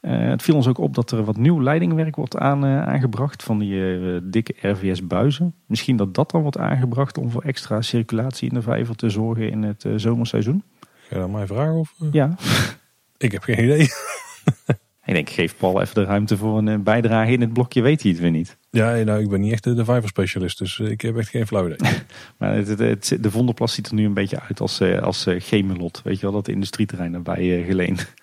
Het 0.00 0.42
viel 0.42 0.54
ons 0.54 0.66
ook 0.66 0.78
op 0.78 0.94
dat 0.94 1.10
er 1.10 1.24
wat 1.24 1.36
nieuw 1.36 1.62
leidingwerk 1.62 2.16
wordt 2.16 2.36
aan, 2.36 2.64
aangebracht 2.64 3.42
van 3.42 3.58
die 3.58 4.30
dikke 4.30 4.54
RVS-buizen. 4.60 5.54
Misschien 5.66 5.96
dat 5.96 6.14
dat 6.14 6.30
dan 6.30 6.42
wordt 6.42 6.58
aangebracht 6.58 7.18
om 7.18 7.30
voor 7.30 7.42
extra 7.42 7.82
circulatie 7.82 8.48
in 8.48 8.54
de 8.54 8.62
vijver 8.62 8.96
te 8.96 9.10
zorgen 9.10 9.50
in 9.50 9.62
het 9.62 9.84
zomerseizoen. 9.96 10.62
Ga 10.80 11.14
je 11.14 11.20
dat 11.20 11.30
mij 11.30 11.46
vragen? 11.46 11.74
Of? 11.74 11.94
Ja, 12.12 12.36
Ik 13.18 13.32
heb 13.32 13.42
geen 13.42 13.64
idee. 13.64 13.88
ik 15.08 15.14
denk 15.14 15.30
geef 15.30 15.56
Paul 15.56 15.80
even 15.80 15.94
de 15.94 16.04
ruimte 16.04 16.36
voor 16.36 16.58
een 16.58 16.68
eh, 16.68 16.78
bijdrage 16.78 17.32
in 17.32 17.40
het 17.40 17.52
blokje, 17.52 17.82
weet 17.82 18.02
hij 18.02 18.10
het 18.10 18.20
weer 18.20 18.30
niet. 18.30 18.56
Ja, 18.70 18.94
nou, 19.04 19.20
ik 19.22 19.28
ben 19.28 19.40
niet 19.40 19.52
echt 19.52 19.64
de, 19.64 19.74
de 19.74 19.84
vijverspecialist, 19.84 20.58
dus 20.58 20.80
eh, 20.80 20.90
ik 20.90 21.00
heb 21.00 21.16
echt 21.16 21.28
geen 21.28 21.46
flauw 21.46 21.66
idee. 21.66 21.90
Maar 22.38 22.54
het, 22.54 22.68
het, 22.68 22.78
het- 22.78 23.16
de 23.22 23.30
Vondelplas 23.30 23.72
ziet 23.74 23.86
er 23.88 23.94
nu 23.94 24.04
een 24.04 24.14
beetje 24.14 24.40
uit 24.40 24.60
als, 24.60 24.80
eh, 24.80 24.98
als 25.02 25.26
eh, 25.26 25.34
Gemelot. 25.40 26.00
Weet 26.04 26.16
je 26.16 26.22
wel, 26.22 26.32
dat 26.32 26.48
industrieterrein 26.48 27.12
daarbij 27.12 27.58
eh, 27.60 27.66
geleend. 27.66 28.06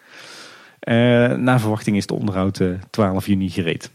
Eh 0.79 1.33
na 1.33 1.59
verwachting 1.59 1.95
is 1.95 2.01
het 2.01 2.11
onderhoud 2.11 2.59
eh, 2.59 2.67
12 2.89 3.25
juni 3.27 3.49
gereed. 3.49 3.91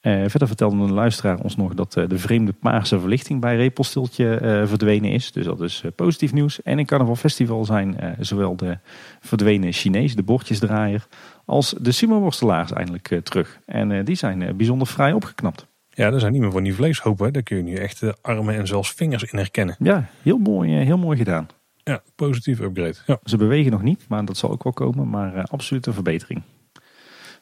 Eh, 0.00 0.22
verder 0.26 0.48
vertelde 0.48 0.76
een 0.76 0.92
luisteraar 0.92 1.38
ons 1.40 1.56
nog 1.56 1.74
dat 1.74 1.96
eh, 1.96 2.08
de 2.08 2.18
vreemde 2.18 2.52
paarse 2.52 3.00
verlichting 3.00 3.40
bij 3.40 3.56
Repelstiltje 3.56 4.36
eh, 4.36 4.66
verdwenen 4.66 5.10
is. 5.10 5.32
Dus 5.32 5.44
dat 5.44 5.60
is 5.60 5.82
eh, 5.84 5.90
positief 5.96 6.32
nieuws. 6.32 6.62
En 6.62 6.78
in 6.78 6.86
Carnaval 6.86 7.16
Festival 7.16 7.64
zijn 7.64 7.98
eh, 8.00 8.10
zowel 8.20 8.56
de 8.56 8.78
verdwenen 9.20 9.72
Chinees, 9.72 10.14
de 10.16 10.22
bordjesdraaier, 10.22 11.06
als 11.44 11.74
de 11.80 11.92
sumo-worstelaars 11.92 12.72
eindelijk 12.72 13.10
eh, 13.10 13.18
terug. 13.18 13.58
En 13.66 13.92
eh, 13.92 14.04
die 14.04 14.14
zijn 14.16 14.42
eh, 14.42 14.54
bijzonder 14.54 14.86
fraai 14.86 15.12
opgeknapt. 15.12 15.66
Ja, 15.90 16.12
er 16.12 16.20
zijn 16.20 16.32
niet 16.32 16.40
meer 16.40 16.50
van 16.52 16.62
die 16.62 16.74
vleeshopen. 16.74 17.26
hè. 17.26 17.30
Daar 17.30 17.42
kun 17.42 17.56
je 17.56 17.62
nu 17.62 17.74
echt 17.74 18.02
eh, 18.02 18.10
armen 18.22 18.54
en 18.54 18.66
zelfs 18.66 18.92
vingers 18.92 19.22
in 19.22 19.38
herkennen. 19.38 19.76
Ja, 19.78 20.08
heel 20.22 20.38
mooi, 20.38 20.70
heel 20.72 20.98
mooi 20.98 21.16
gedaan. 21.16 21.46
Ja, 21.82 22.02
positief 22.16 22.60
upgrade. 22.60 22.94
Ja. 23.06 23.18
Ze 23.24 23.36
bewegen 23.36 23.70
nog 23.72 23.82
niet, 23.82 24.04
maar 24.08 24.24
dat 24.24 24.36
zal 24.36 24.50
ook 24.50 24.62
wel 24.62 24.72
komen. 24.72 25.10
Maar 25.10 25.42
absoluut 25.44 25.86
een 25.86 25.92
verbetering. 25.92 26.42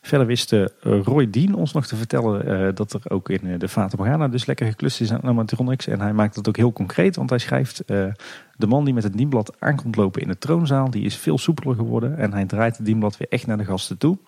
Verder 0.04 0.26
wist 0.26 0.52
uh, 0.52 0.64
Roy 0.80 1.30
Dean 1.30 1.54
ons 1.54 1.72
nog 1.72 1.86
te 1.86 1.96
vertellen 1.96 2.48
uh, 2.48 2.74
dat 2.74 2.92
er 2.92 3.10
ook 3.10 3.28
in 3.30 3.46
uh, 3.46 3.58
de 3.58 3.68
Fata 3.68 3.96
Morgana 3.96 4.28
dus 4.28 4.46
lekker 4.46 4.66
geklust 4.66 5.00
is 5.00 5.12
aan 5.12 5.22
animatronics. 5.22 5.86
En 5.86 6.00
hij 6.00 6.12
maakt 6.12 6.34
dat 6.34 6.48
ook 6.48 6.56
heel 6.56 6.72
concreet, 6.72 7.16
want 7.16 7.30
hij 7.30 7.38
schrijft... 7.38 7.82
de 7.86 8.66
man 8.66 8.84
die 8.84 8.94
met 8.94 9.02
het 9.02 9.16
dienblad 9.16 9.56
aankomt 9.58 9.96
lopen 9.96 10.22
in 10.22 10.28
de 10.28 10.38
troonzaal, 10.38 10.90
die 10.90 11.04
is 11.04 11.16
veel 11.16 11.38
soepeler 11.38 11.76
geworden. 11.76 12.16
En 12.16 12.32
hij 12.32 12.44
draait 12.44 12.76
het 12.76 12.86
dienblad 12.86 13.16
weer 13.16 13.28
echt 13.30 13.46
naar 13.46 13.58
de 13.58 13.64
gasten 13.64 13.98
toe. 13.98 14.18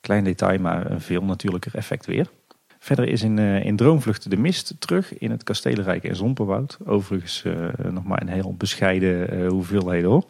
Klein 0.00 0.24
detail, 0.24 0.60
maar 0.60 0.90
een 0.90 1.00
veel 1.00 1.22
natuurlijker 1.22 1.74
effect 1.74 2.06
weer. 2.06 2.30
Verder 2.78 3.08
is 3.08 3.22
in, 3.22 3.38
in 3.38 3.76
Droomvlucht 3.76 4.30
de 4.30 4.36
Mist 4.36 4.74
terug 4.78 5.18
in 5.18 5.30
het 5.30 5.42
Kastelenrijk 5.42 6.04
en 6.04 6.16
Zomperwoud. 6.16 6.78
Overigens 6.84 7.44
nog 7.90 8.04
maar 8.04 8.20
een 8.20 8.28
heel 8.28 8.54
bescheiden 8.54 9.46
hoeveelheden 9.46 10.10
hoor. 10.10 10.24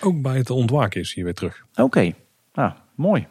Ook 0.00 0.22
bij 0.22 0.36
het 0.36 0.50
ontwaken 0.50 1.00
is 1.00 1.14
hier 1.14 1.24
weer 1.24 1.34
terug. 1.34 1.64
Oké, 1.74 2.12
ah, 2.52 2.72
mooi. 2.94 3.26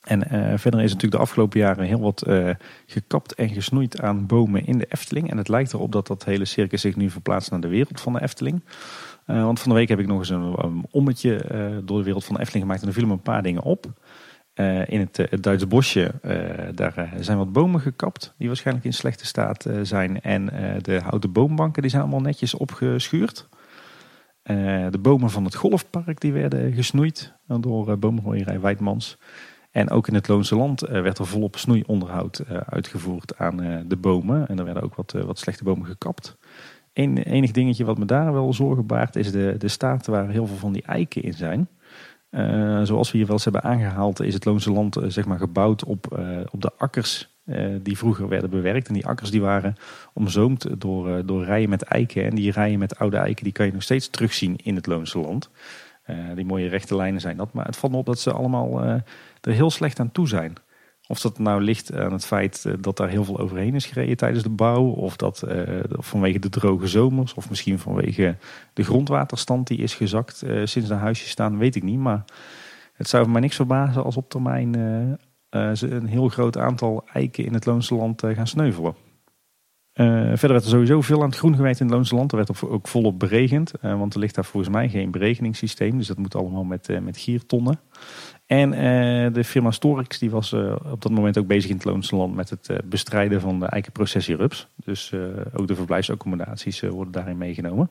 En 0.00 0.34
uh, 0.34 0.52
verder 0.56 0.80
is 0.80 0.92
natuurlijk 0.92 1.12
de 1.12 1.28
afgelopen 1.28 1.60
jaren 1.60 1.84
heel 1.84 2.00
wat 2.00 2.24
uh, 2.26 2.50
gekapt 2.86 3.34
en 3.34 3.48
gesnoeid 3.48 4.00
aan 4.00 4.26
bomen 4.26 4.66
in 4.66 4.78
de 4.78 4.86
Efteling. 4.88 5.30
En 5.30 5.36
het 5.36 5.48
lijkt 5.48 5.72
erop 5.72 5.92
dat 5.92 6.06
dat 6.06 6.24
hele 6.24 6.44
circus 6.44 6.80
zich 6.80 6.96
nu 6.96 7.10
verplaatst 7.10 7.50
naar 7.50 7.60
de 7.60 7.68
wereld 7.68 8.00
van 8.00 8.12
de 8.12 8.22
Efteling. 8.22 8.64
Uh, 9.26 9.44
want 9.44 9.60
van 9.60 9.70
de 9.70 9.76
week 9.76 9.88
heb 9.88 9.98
ik 9.98 10.06
nog 10.06 10.18
eens 10.18 10.28
een, 10.28 10.54
een 10.56 10.86
ommetje 10.90 11.36
door 11.84 11.98
de 11.98 12.04
wereld 12.04 12.24
van 12.24 12.34
de 12.34 12.40
Efteling 12.40 12.64
gemaakt. 12.64 12.82
En 12.82 12.88
er 12.88 12.94
vielen 12.94 13.10
me 13.10 13.16
een 13.16 13.32
paar 13.32 13.42
dingen 13.42 13.62
op. 13.62 13.86
in 14.86 15.00
het, 15.00 15.16
het 15.16 15.42
Duitse 15.42 15.66
bosje, 15.66 16.12
daar 16.74 17.12
zijn 17.20 17.38
wat 17.38 17.52
bomen 17.52 17.80
gekapt 17.80 18.34
die 18.38 18.46
waarschijnlijk 18.46 18.86
in 18.86 18.92
slechte 18.92 19.26
staat 19.26 19.66
zijn. 19.82 20.20
En 20.20 20.46
de 20.82 21.00
houten 21.00 21.32
boombanken 21.32 21.82
die 21.82 21.90
zijn 21.90 22.02
allemaal 22.02 22.20
netjes 22.20 22.54
opgeschuurd. 22.54 23.48
de 24.90 24.98
bomen 25.00 25.30
van 25.30 25.44
het 25.44 25.54
golfpark 25.54 26.20
die 26.20 26.32
werden 26.32 26.72
gesnoeid 26.72 27.32
door 27.46 27.98
bomenrooierij 27.98 28.60
Wijdmans. 28.60 29.18
En 29.70 29.90
ook 29.90 30.08
in 30.08 30.14
het 30.14 30.28
Loonse 30.28 30.56
Land 30.56 30.82
eh, 30.82 31.02
werd 31.02 31.18
er 31.18 31.26
volop 31.26 31.56
snoeionderhoud 31.56 32.38
eh, 32.38 32.56
uitgevoerd 32.56 33.38
aan 33.38 33.62
eh, 33.62 33.78
de 33.86 33.96
bomen. 33.96 34.48
En 34.48 34.58
er 34.58 34.64
werden 34.64 34.82
ook 34.82 34.94
wat, 34.94 35.12
wat 35.12 35.38
slechte 35.38 35.64
bomen 35.64 35.86
gekapt. 35.86 36.36
Een 36.92 37.18
enig 37.18 37.50
dingetje 37.50 37.84
wat 37.84 37.98
me 37.98 38.04
daar 38.04 38.32
wel 38.32 38.52
zorgen 38.52 38.86
baart 38.86 39.16
is 39.16 39.32
de, 39.32 39.54
de 39.58 39.68
staat 39.68 40.06
waar 40.06 40.28
heel 40.28 40.46
veel 40.46 40.56
van 40.56 40.72
die 40.72 40.82
eiken 40.82 41.22
in 41.22 41.32
zijn. 41.32 41.68
zoals 42.86 43.10
we 43.10 43.16
hier 43.16 43.26
wel 43.26 43.34
eens 43.34 43.44
hebben 43.44 43.62
aangehaald 43.62 44.20
is 44.20 44.34
het 44.34 44.44
Loonse 44.44 44.72
Land 44.72 44.96
zeg 45.06 45.24
maar 45.24 45.38
gebouwd 45.38 45.84
op, 45.84 46.18
op 46.50 46.62
de 46.62 46.72
akkers 46.76 47.40
die 47.82 47.98
vroeger 47.98 48.28
werden 48.28 48.50
bewerkt. 48.50 48.88
En 48.88 48.94
die 48.94 49.06
akkers 49.06 49.30
die 49.30 49.40
waren 49.40 49.74
omzoomd 50.12 50.80
door, 50.80 51.26
door 51.26 51.44
rijen 51.44 51.68
met 51.68 51.82
eiken. 51.82 52.24
En 52.24 52.34
die 52.34 52.52
rijen 52.52 52.78
met 52.78 52.98
oude 52.98 53.16
eiken 53.16 53.44
die 53.44 53.52
kan 53.52 53.66
je 53.66 53.72
nog 53.72 53.82
steeds 53.82 54.08
terugzien 54.08 54.56
in 54.56 54.74
het 54.74 54.86
Loonse 54.86 55.18
Land. 55.18 55.50
die 56.34 56.44
mooie 56.44 56.68
rechte 56.68 56.96
lijnen 56.96 57.20
zijn 57.20 57.36
dat. 57.36 57.52
Maar 57.52 57.66
het 57.66 57.76
valt 57.76 57.92
me 57.92 57.98
op 57.98 58.06
dat 58.06 58.20
ze 58.20 58.32
allemaal 58.32 59.02
er 59.40 59.52
heel 59.52 59.70
slecht 59.70 60.00
aan 60.00 60.12
toe 60.12 60.28
zijn. 60.28 60.56
Of 61.10 61.20
dat 61.20 61.38
nou 61.38 61.62
ligt 61.62 61.94
aan 61.94 62.12
het 62.12 62.24
feit 62.24 62.64
eh, 62.64 62.72
dat 62.80 62.96
daar 62.96 63.08
heel 63.08 63.24
veel 63.24 63.38
overheen 63.38 63.74
is 63.74 63.86
gereden 63.86 64.16
tijdens 64.16 64.42
de 64.42 64.50
bouw. 64.50 64.84
Of 64.84 65.16
dat 65.16 65.44
uh, 65.48 65.80
vanwege 65.88 66.38
de 66.38 66.48
droge 66.48 66.86
zomers. 66.86 67.34
Of 67.34 67.48
misschien 67.48 67.78
vanwege 67.78 68.36
de 68.72 68.82
grondwaterstand 68.82 69.66
die 69.66 69.78
is 69.78 69.94
gezakt 69.94 70.42
uh, 70.44 70.66
sinds 70.66 70.88
de 70.88 70.94
huisjes 70.94 71.30
staan. 71.30 71.58
Weet 71.58 71.76
ik 71.76 71.82
niet. 71.82 71.98
Maar 71.98 72.24
het 72.92 73.08
zou 73.08 73.28
mij 73.28 73.40
niks 73.40 73.56
verbazen 73.56 74.04
als 74.04 74.16
op 74.16 74.28
termijn 74.28 74.72
ze 75.50 75.90
een 75.90 76.06
heel 76.06 76.28
groot 76.28 76.58
aantal 76.58 77.04
eiken 77.12 77.44
in 77.44 77.54
het 77.54 77.66
Loonse 77.66 77.94
Land 77.94 78.22
gaan 78.26 78.46
sneuvelen. 78.46 78.94
verder 79.92 80.52
werd 80.52 80.64
er 80.64 80.70
sowieso 80.70 81.00
veel 81.00 81.22
aan 81.22 81.28
het 81.28 81.38
groen 81.38 81.56
gewijd 81.56 81.80
in 81.80 81.86
het 81.86 81.94
Loonse 81.94 82.14
Land. 82.14 82.32
Er 82.32 82.36
werd 82.36 82.62
ook 82.62 82.88
volop 82.88 83.18
beregend. 83.18 83.72
want 83.80 84.14
er 84.14 84.20
ligt 84.20 84.34
daar 84.34 84.44
volgens 84.44 84.72
mij 84.72 84.88
geen 84.88 85.10
beregeningssysteem. 85.10 85.98
Dus 85.98 86.06
dat 86.06 86.18
moet 86.18 86.34
allemaal 86.34 86.64
met, 86.64 87.02
met 87.02 87.18
giertonnen. 87.18 87.80
En 88.50 88.72
uh, 88.72 89.32
de 89.32 89.44
firma 89.44 89.70
Storix 89.70 90.18
die 90.18 90.30
was 90.30 90.52
uh, 90.52 90.76
op 90.92 91.02
dat 91.02 91.12
moment 91.12 91.38
ook 91.38 91.46
bezig 91.46 91.70
in 91.70 91.76
het 91.76 91.84
Loonse 91.84 92.16
Land 92.16 92.34
met 92.34 92.50
het 92.50 92.68
uh, 92.70 92.76
bestrijden 92.84 93.40
van 93.40 93.60
de 93.60 93.66
eikenprocessierups. 93.66 94.68
Dus 94.84 95.12
ook 95.52 95.66
de 95.66 95.74
verblijfsaccommodaties 95.74 96.80
worden 96.80 97.12
daarin 97.12 97.38
meegenomen. 97.38 97.90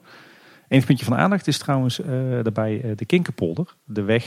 Eén 0.67 0.83
puntje 0.83 1.05
van 1.05 1.15
aandacht 1.15 1.47
is 1.47 1.57
trouwens 1.57 2.01
daarbij 2.43 2.93
de 2.95 3.05
Kinkerpolder. 3.05 3.75
De 3.83 4.01
weg 4.01 4.23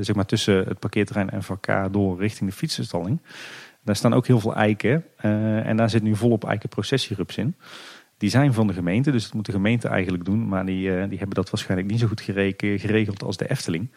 zeg 0.00 0.14
maar 0.14 0.26
tussen 0.26 0.64
het 0.68 0.78
parkeerterrein 0.78 1.30
en 1.30 1.42
VK 1.42 1.92
door 1.92 2.18
richting 2.18 2.50
de 2.50 2.56
fietsenstalling. 2.56 3.20
Daar 3.84 3.96
staan 3.96 4.14
ook 4.14 4.26
heel 4.26 4.40
veel 4.40 4.54
eiken. 4.54 5.04
en 5.64 5.76
daar 5.76 5.90
zit 5.90 6.02
nu 6.02 6.16
volop 6.16 6.44
eikenprocessierups 6.44 7.36
in. 7.36 7.56
Die 8.18 8.30
zijn 8.30 8.52
van 8.52 8.66
de 8.66 8.72
gemeente, 8.72 9.10
dus 9.10 9.22
dat 9.22 9.34
moet 9.34 9.46
de 9.46 9.52
gemeente 9.52 9.88
eigenlijk 9.88 10.24
doen. 10.24 10.48
Maar 10.48 10.66
die, 10.66 11.08
die 11.08 11.18
hebben 11.18 11.36
dat 11.36 11.50
waarschijnlijk 11.50 11.90
niet 11.90 12.00
zo 12.00 12.06
goed 12.06 12.20
geregeld 12.20 13.22
als 13.22 13.36
de 13.36 13.50
Efteling. 13.50 13.88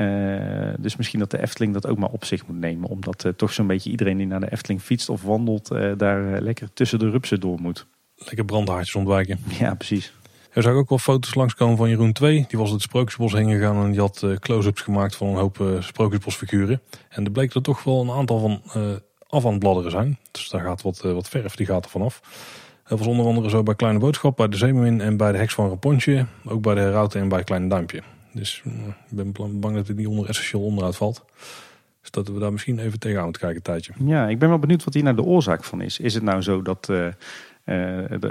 Uh, 0.00 0.74
dus 0.78 0.96
misschien 0.96 1.18
dat 1.18 1.30
de 1.30 1.42
Efteling 1.42 1.72
dat 1.72 1.86
ook 1.86 1.98
maar 1.98 2.10
op 2.10 2.24
zich 2.24 2.46
moet 2.46 2.58
nemen. 2.58 2.88
Omdat 2.88 3.24
uh, 3.24 3.32
toch 3.32 3.52
zo'n 3.52 3.66
beetje 3.66 3.90
iedereen 3.90 4.16
die 4.16 4.26
naar 4.26 4.40
de 4.40 4.52
Efteling 4.52 4.82
fietst 4.82 5.08
of 5.08 5.22
wandelt, 5.22 5.72
uh, 5.72 5.92
daar 5.96 6.40
lekker 6.40 6.68
tussen 6.72 6.98
de 6.98 7.10
rupsen 7.10 7.40
door 7.40 7.60
moet. 7.60 7.86
Lekker 8.16 8.44
brandhaartjes 8.44 8.94
ontwijken. 8.94 9.38
Ja, 9.58 9.74
precies. 9.74 10.12
Er 10.52 10.62
zag 10.62 10.74
ook 10.74 10.88
wel 10.88 10.98
foto's 10.98 11.34
langskomen 11.34 11.76
van 11.76 11.88
Jeroen 11.88 12.12
2. 12.12 12.44
Die 12.48 12.58
was 12.58 12.70
het 12.70 12.82
Sprookjesbos 12.82 13.32
heen 13.32 13.50
gegaan 13.50 13.84
en 13.84 13.90
die 13.90 14.00
had 14.00 14.26
close-ups 14.38 14.80
gemaakt 14.80 15.16
van 15.16 15.28
een 15.28 15.34
hoop 15.34 15.76
Sprookjesbosfiguren. 15.80 16.80
En 17.08 17.24
er 17.24 17.30
bleek 17.30 17.54
er 17.54 17.62
toch 17.62 17.84
wel 17.84 18.00
een 18.00 18.10
aantal 18.10 18.38
van 18.38 18.62
af 19.28 19.44
aan 19.44 19.50
het 19.50 19.60
bladderen 19.60 19.90
zijn. 19.90 20.18
Dus 20.30 20.48
daar 20.48 20.60
gaat 20.60 20.82
wat, 20.82 21.00
wat 21.00 21.28
verf, 21.28 21.54
die 21.54 21.66
gaat 21.66 21.84
er 21.84 21.90
vanaf. 21.90 22.20
Dat 22.86 22.98
was 22.98 23.08
onder 23.08 23.26
andere 23.26 23.50
zo 23.50 23.62
bij 23.62 23.74
Kleine 23.74 23.98
Boodschap, 23.98 24.36
bij 24.36 24.48
de 24.48 24.56
Zeemermin 24.56 25.00
en 25.00 25.16
bij 25.16 25.32
de 25.32 25.38
Heks 25.38 25.54
van 25.54 25.68
Rapontje. 25.68 26.26
Ook 26.44 26.62
bij 26.62 26.74
de 26.74 26.80
Herauten 26.80 27.20
en 27.20 27.28
bij 27.28 27.44
Kleine 27.44 27.68
Duimpje. 27.68 28.02
Dus 28.32 28.62
eh, 28.64 28.72
ik 28.86 29.32
ben 29.32 29.60
bang 29.60 29.74
dat 29.74 29.88
het 29.88 29.96
niet 29.96 30.06
onder 30.06 30.28
essentieel 30.28 30.62
onderhoud 30.62 30.96
valt. 30.96 31.24
Dus 32.00 32.10
dat 32.10 32.28
we 32.28 32.38
daar 32.38 32.52
misschien 32.52 32.78
even 32.78 32.98
tegenaan 32.98 33.24
moeten 33.24 33.42
kijken 33.42 33.58
een 33.58 33.80
tijdje. 33.80 33.92
Ja, 34.04 34.28
ik 34.28 34.38
ben 34.38 34.48
wel 34.48 34.58
benieuwd 34.58 34.84
wat 34.84 34.94
hier 34.94 35.02
nou 35.02 35.16
de 35.16 35.22
oorzaak 35.22 35.64
van 35.64 35.80
is. 35.80 35.98
Is 35.98 36.14
het 36.14 36.22
nou 36.22 36.42
zo 36.42 36.62
dat, 36.62 36.88
uh, 36.90 37.08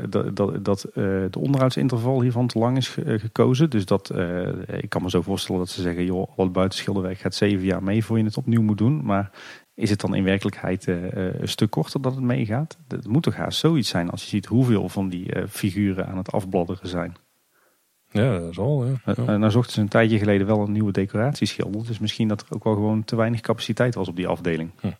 dat, 0.10 0.36
dat, 0.36 0.66
dat 0.66 0.88
de 0.94 1.40
onderhoudsinterval 1.40 2.22
hiervan 2.22 2.48
te 2.48 2.60
lang 2.60 2.78
is 2.78 2.98
gekozen? 3.06 3.70
Dus 3.70 3.86
dat, 3.86 4.12
ik 4.68 4.90
kan 4.90 5.02
me 5.02 5.10
zo 5.10 5.22
voorstellen 5.22 5.62
dat 5.62 5.70
ze 5.70 5.82
zeggen, 5.82 6.06
joh, 6.06 6.30
wat 6.36 6.52
buitenschilderwerk 6.52 7.18
gaat 7.18 7.36
zeven 7.36 7.66
jaar 7.66 7.84
mee 7.84 8.06
voor 8.06 8.18
je 8.18 8.24
het 8.24 8.38
opnieuw 8.38 8.62
moet 8.62 8.78
doen. 8.78 9.06
Maar 9.06 9.32
is 9.74 9.90
het 9.90 10.00
dan 10.00 10.16
in 10.16 10.24
werkelijkheid 10.24 10.88
een 10.88 11.48
stuk 11.48 11.70
korter 11.70 12.02
dat 12.02 12.16
het 12.16 12.24
meegaat? 12.24 12.78
Het 12.88 13.08
moet 13.08 13.24
toch 13.24 13.36
haast 13.36 13.60
zoiets 13.60 13.90
zijn 13.90 14.10
als 14.10 14.22
je 14.22 14.30
ziet 14.30 14.46
hoeveel 14.46 14.90
van 14.90 15.10
die 15.10 15.48
figuren 15.48 16.08
aan 16.08 16.18
het 16.18 16.32
afbladderen 16.32 16.88
zijn. 16.88 17.16
Ja, 18.12 18.40
dat 18.40 18.50
is 18.50 18.60
al. 18.60 18.86
Ja. 18.86 18.94
ja. 19.06 19.14
Uh, 19.18 19.26
nou 19.26 19.52
zochten 19.52 19.74
ze 19.74 19.82
een 19.82 19.88
tijdje 19.88 20.18
geleden 20.18 20.48
wel 20.48 20.62
een 20.62 20.72
nieuwe 20.72 20.92
decoratieschilder. 20.92 21.86
Dus 21.86 22.00
misschien 22.00 22.28
dat 22.28 22.42
er 22.42 22.48
ook 22.50 22.64
wel 22.64 22.74
gewoon 22.74 23.04
te 23.04 23.16
weinig 23.16 23.42
capaciteit 23.42 23.96
was 23.96 24.08
op 24.08 24.16
die 24.16 24.28
afdeling. 24.28 24.72
Hm. 24.80 24.92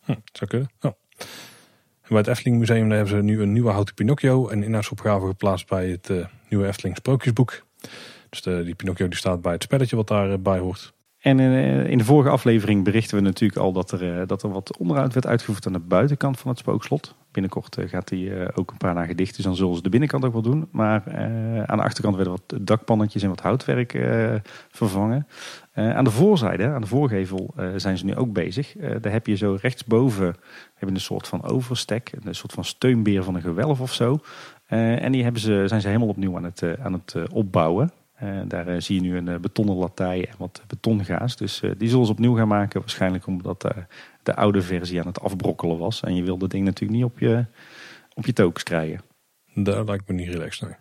Hm, 0.00 0.14
zou 0.32 0.50
kunnen. 0.50 0.70
Ja. 0.80 0.94
En 2.06 2.08
bij 2.08 2.18
het 2.18 2.26
Efteling 2.26 2.58
Museum 2.58 2.90
hebben 2.90 3.08
ze 3.08 3.22
nu 3.22 3.42
een 3.42 3.52
nieuwe 3.52 3.70
houten 3.70 3.94
Pinocchio. 3.94 4.48
En 4.48 4.62
inhoudsopgave 4.62 5.26
geplaatst 5.26 5.68
bij 5.68 5.88
het 5.88 6.08
uh, 6.08 6.26
nieuwe 6.48 6.66
Efteling 6.66 6.96
Sprookjesboek. 6.96 7.66
Dus 8.28 8.42
de, 8.42 8.62
die 8.64 8.74
Pinocchio 8.74 9.08
die 9.08 9.18
staat 9.18 9.42
bij 9.42 9.52
het 9.52 9.62
spelletje 9.62 9.96
wat 9.96 10.08
daarbij 10.08 10.58
hoort. 10.58 10.94
En 11.18 11.40
in, 11.40 11.86
in 11.86 11.98
de 11.98 12.04
vorige 12.04 12.30
aflevering 12.30 12.84
berichten 12.84 13.16
we 13.16 13.22
natuurlijk 13.22 13.60
al 13.60 13.72
dat 13.72 13.92
er, 13.92 14.26
dat 14.26 14.42
er 14.42 14.50
wat 14.50 14.76
onderhoud 14.76 15.14
werd 15.14 15.26
uitgevoerd 15.26 15.66
aan 15.66 15.72
de 15.72 15.78
buitenkant 15.78 16.38
van 16.38 16.50
het 16.50 16.58
spookslot. 16.58 17.14
Binnenkort 17.36 17.76
eh, 17.78 17.88
gaat 17.88 18.08
die 18.08 18.34
eh, 18.34 18.48
ook 18.54 18.70
een 18.70 18.76
paar 18.76 18.94
dagen 18.94 19.16
dicht, 19.16 19.36
dus 19.36 19.44
dan 19.44 19.56
zullen 19.56 19.76
ze 19.76 19.82
de 19.82 19.88
binnenkant 19.88 20.24
ook 20.24 20.32
wel 20.32 20.42
doen. 20.42 20.68
Maar 20.70 21.06
eh, 21.06 21.62
aan 21.62 21.76
de 21.76 21.82
achterkant 21.82 22.16
werden 22.16 22.32
wat 22.32 22.66
dakpannetjes 22.66 23.22
en 23.22 23.28
wat 23.28 23.40
houtwerk 23.40 23.98
vervangen. 24.70 25.26
aan 25.74 26.04
de 26.04 26.10
voorzijde, 26.10 26.66
aan 26.66 26.80
de 26.80 26.86
voorgevel, 26.86 27.54
zijn 27.76 27.98
ze 27.98 28.04
nu 28.04 28.16
ook 28.16 28.32
bezig. 28.32 28.74
daar 29.00 29.12
heb 29.12 29.26
je 29.26 29.36
zo 29.36 29.58
rechtsboven 29.60 30.34
hebben 30.74 30.94
een 30.94 31.00
soort 31.02 31.28
van 31.28 31.42
overstek, 31.42 32.12
een 32.24 32.34
soort 32.34 32.52
van 32.52 32.64
steunbeer 32.64 33.22
van 33.22 33.34
een 33.34 33.40
gewelf 33.40 33.80
of 33.80 33.92
zo. 33.92 34.18
en 34.66 35.12
die 35.12 35.22
hebben 35.22 35.40
ze, 35.40 35.64
zijn 35.66 35.80
ze 35.80 35.86
helemaal 35.86 36.08
opnieuw 36.08 36.36
aan 36.36 36.44
het, 36.44 36.62
aan 36.82 36.92
het 36.92 37.14
opbouwen. 37.32 37.90
daar 38.48 38.82
zie 38.82 38.94
je 38.94 39.08
nu 39.08 39.16
een 39.16 39.40
betonnen 39.40 39.76
latij 39.76 40.26
en 40.28 40.34
wat 40.38 40.62
betongaas. 40.66 41.36
Dus 41.36 41.62
die 41.78 41.88
zullen 41.88 42.06
ze 42.06 42.12
opnieuw 42.12 42.34
gaan 42.34 42.48
maken. 42.48 42.80
Waarschijnlijk 42.80 43.26
omdat 43.26 43.74
de 44.26 44.34
oude 44.34 44.62
versie 44.62 45.00
aan 45.00 45.06
het 45.06 45.20
afbrokkelen 45.20 45.78
was. 45.78 46.00
En 46.00 46.14
je 46.14 46.22
wilde 46.22 46.40
dat 46.40 46.50
ding 46.50 46.64
natuurlijk 46.64 46.98
niet 46.98 47.10
op 47.10 47.18
je, 47.18 47.44
op 48.14 48.26
je 48.26 48.32
tokens 48.32 48.62
krijgen. 48.62 49.00
Dat 49.54 49.88
lijkt 49.88 50.08
me 50.08 50.14
niet 50.14 50.28
relaxed, 50.28 50.68
nee. 50.68 50.76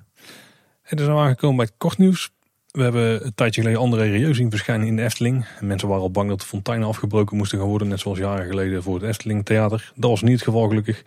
Het 0.82 1.00
is 1.00 1.08
nou 1.08 1.20
aangekomen 1.20 1.56
bij 1.56 1.66
het 1.66 1.74
kortnieuws. 1.78 2.32
We 2.72 2.84
hebben 2.84 3.26
een 3.26 3.36
tijdje 3.36 3.62
geleden 3.62 3.82
André 3.82 4.04
Rieu 4.04 4.34
zien 4.34 4.50
verschijnen 4.50 4.88
in 4.88 4.96
de 4.96 5.04
Efteling. 5.04 5.46
mensen 5.62 5.88
waren 5.88 6.04
al 6.04 6.12
bang 6.12 6.30
dat 6.30 6.40
de 6.40 6.46
fonteinen 6.46 6.88
afgebroken 6.88 7.38
moesten 7.38 7.60
gaan 7.60 7.68
worden. 7.68 7.88
Net 7.88 8.00
zoals 8.00 8.18
jaren 8.18 8.46
geleden 8.46 8.84
voor 8.84 8.94
het 8.94 9.04
Efteling 9.04 9.46
Theater. 9.46 9.92
Dat 9.96 10.10
was 10.10 10.22
niet 10.22 10.32
het 10.32 10.44
geval 10.44 10.68
gelukkig. 10.68 11.04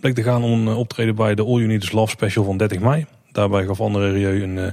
Bleek 0.00 0.14
te 0.14 0.22
gaan 0.22 0.42
om 0.42 0.52
een 0.52 0.68
eh, 0.68 0.78
optreden 0.78 1.14
bij 1.14 1.34
de 1.34 1.42
All 1.42 1.54
You 1.54 1.66
Need 1.66 1.92
Love 1.92 2.10
special 2.10 2.44
van 2.44 2.56
30 2.56 2.80
mei. 2.80 3.06
Daarbij 3.32 3.64
gaf 3.64 3.80
André 3.80 4.10
Rieu 4.10 4.42
een 4.42 4.56
uh, 4.56 4.66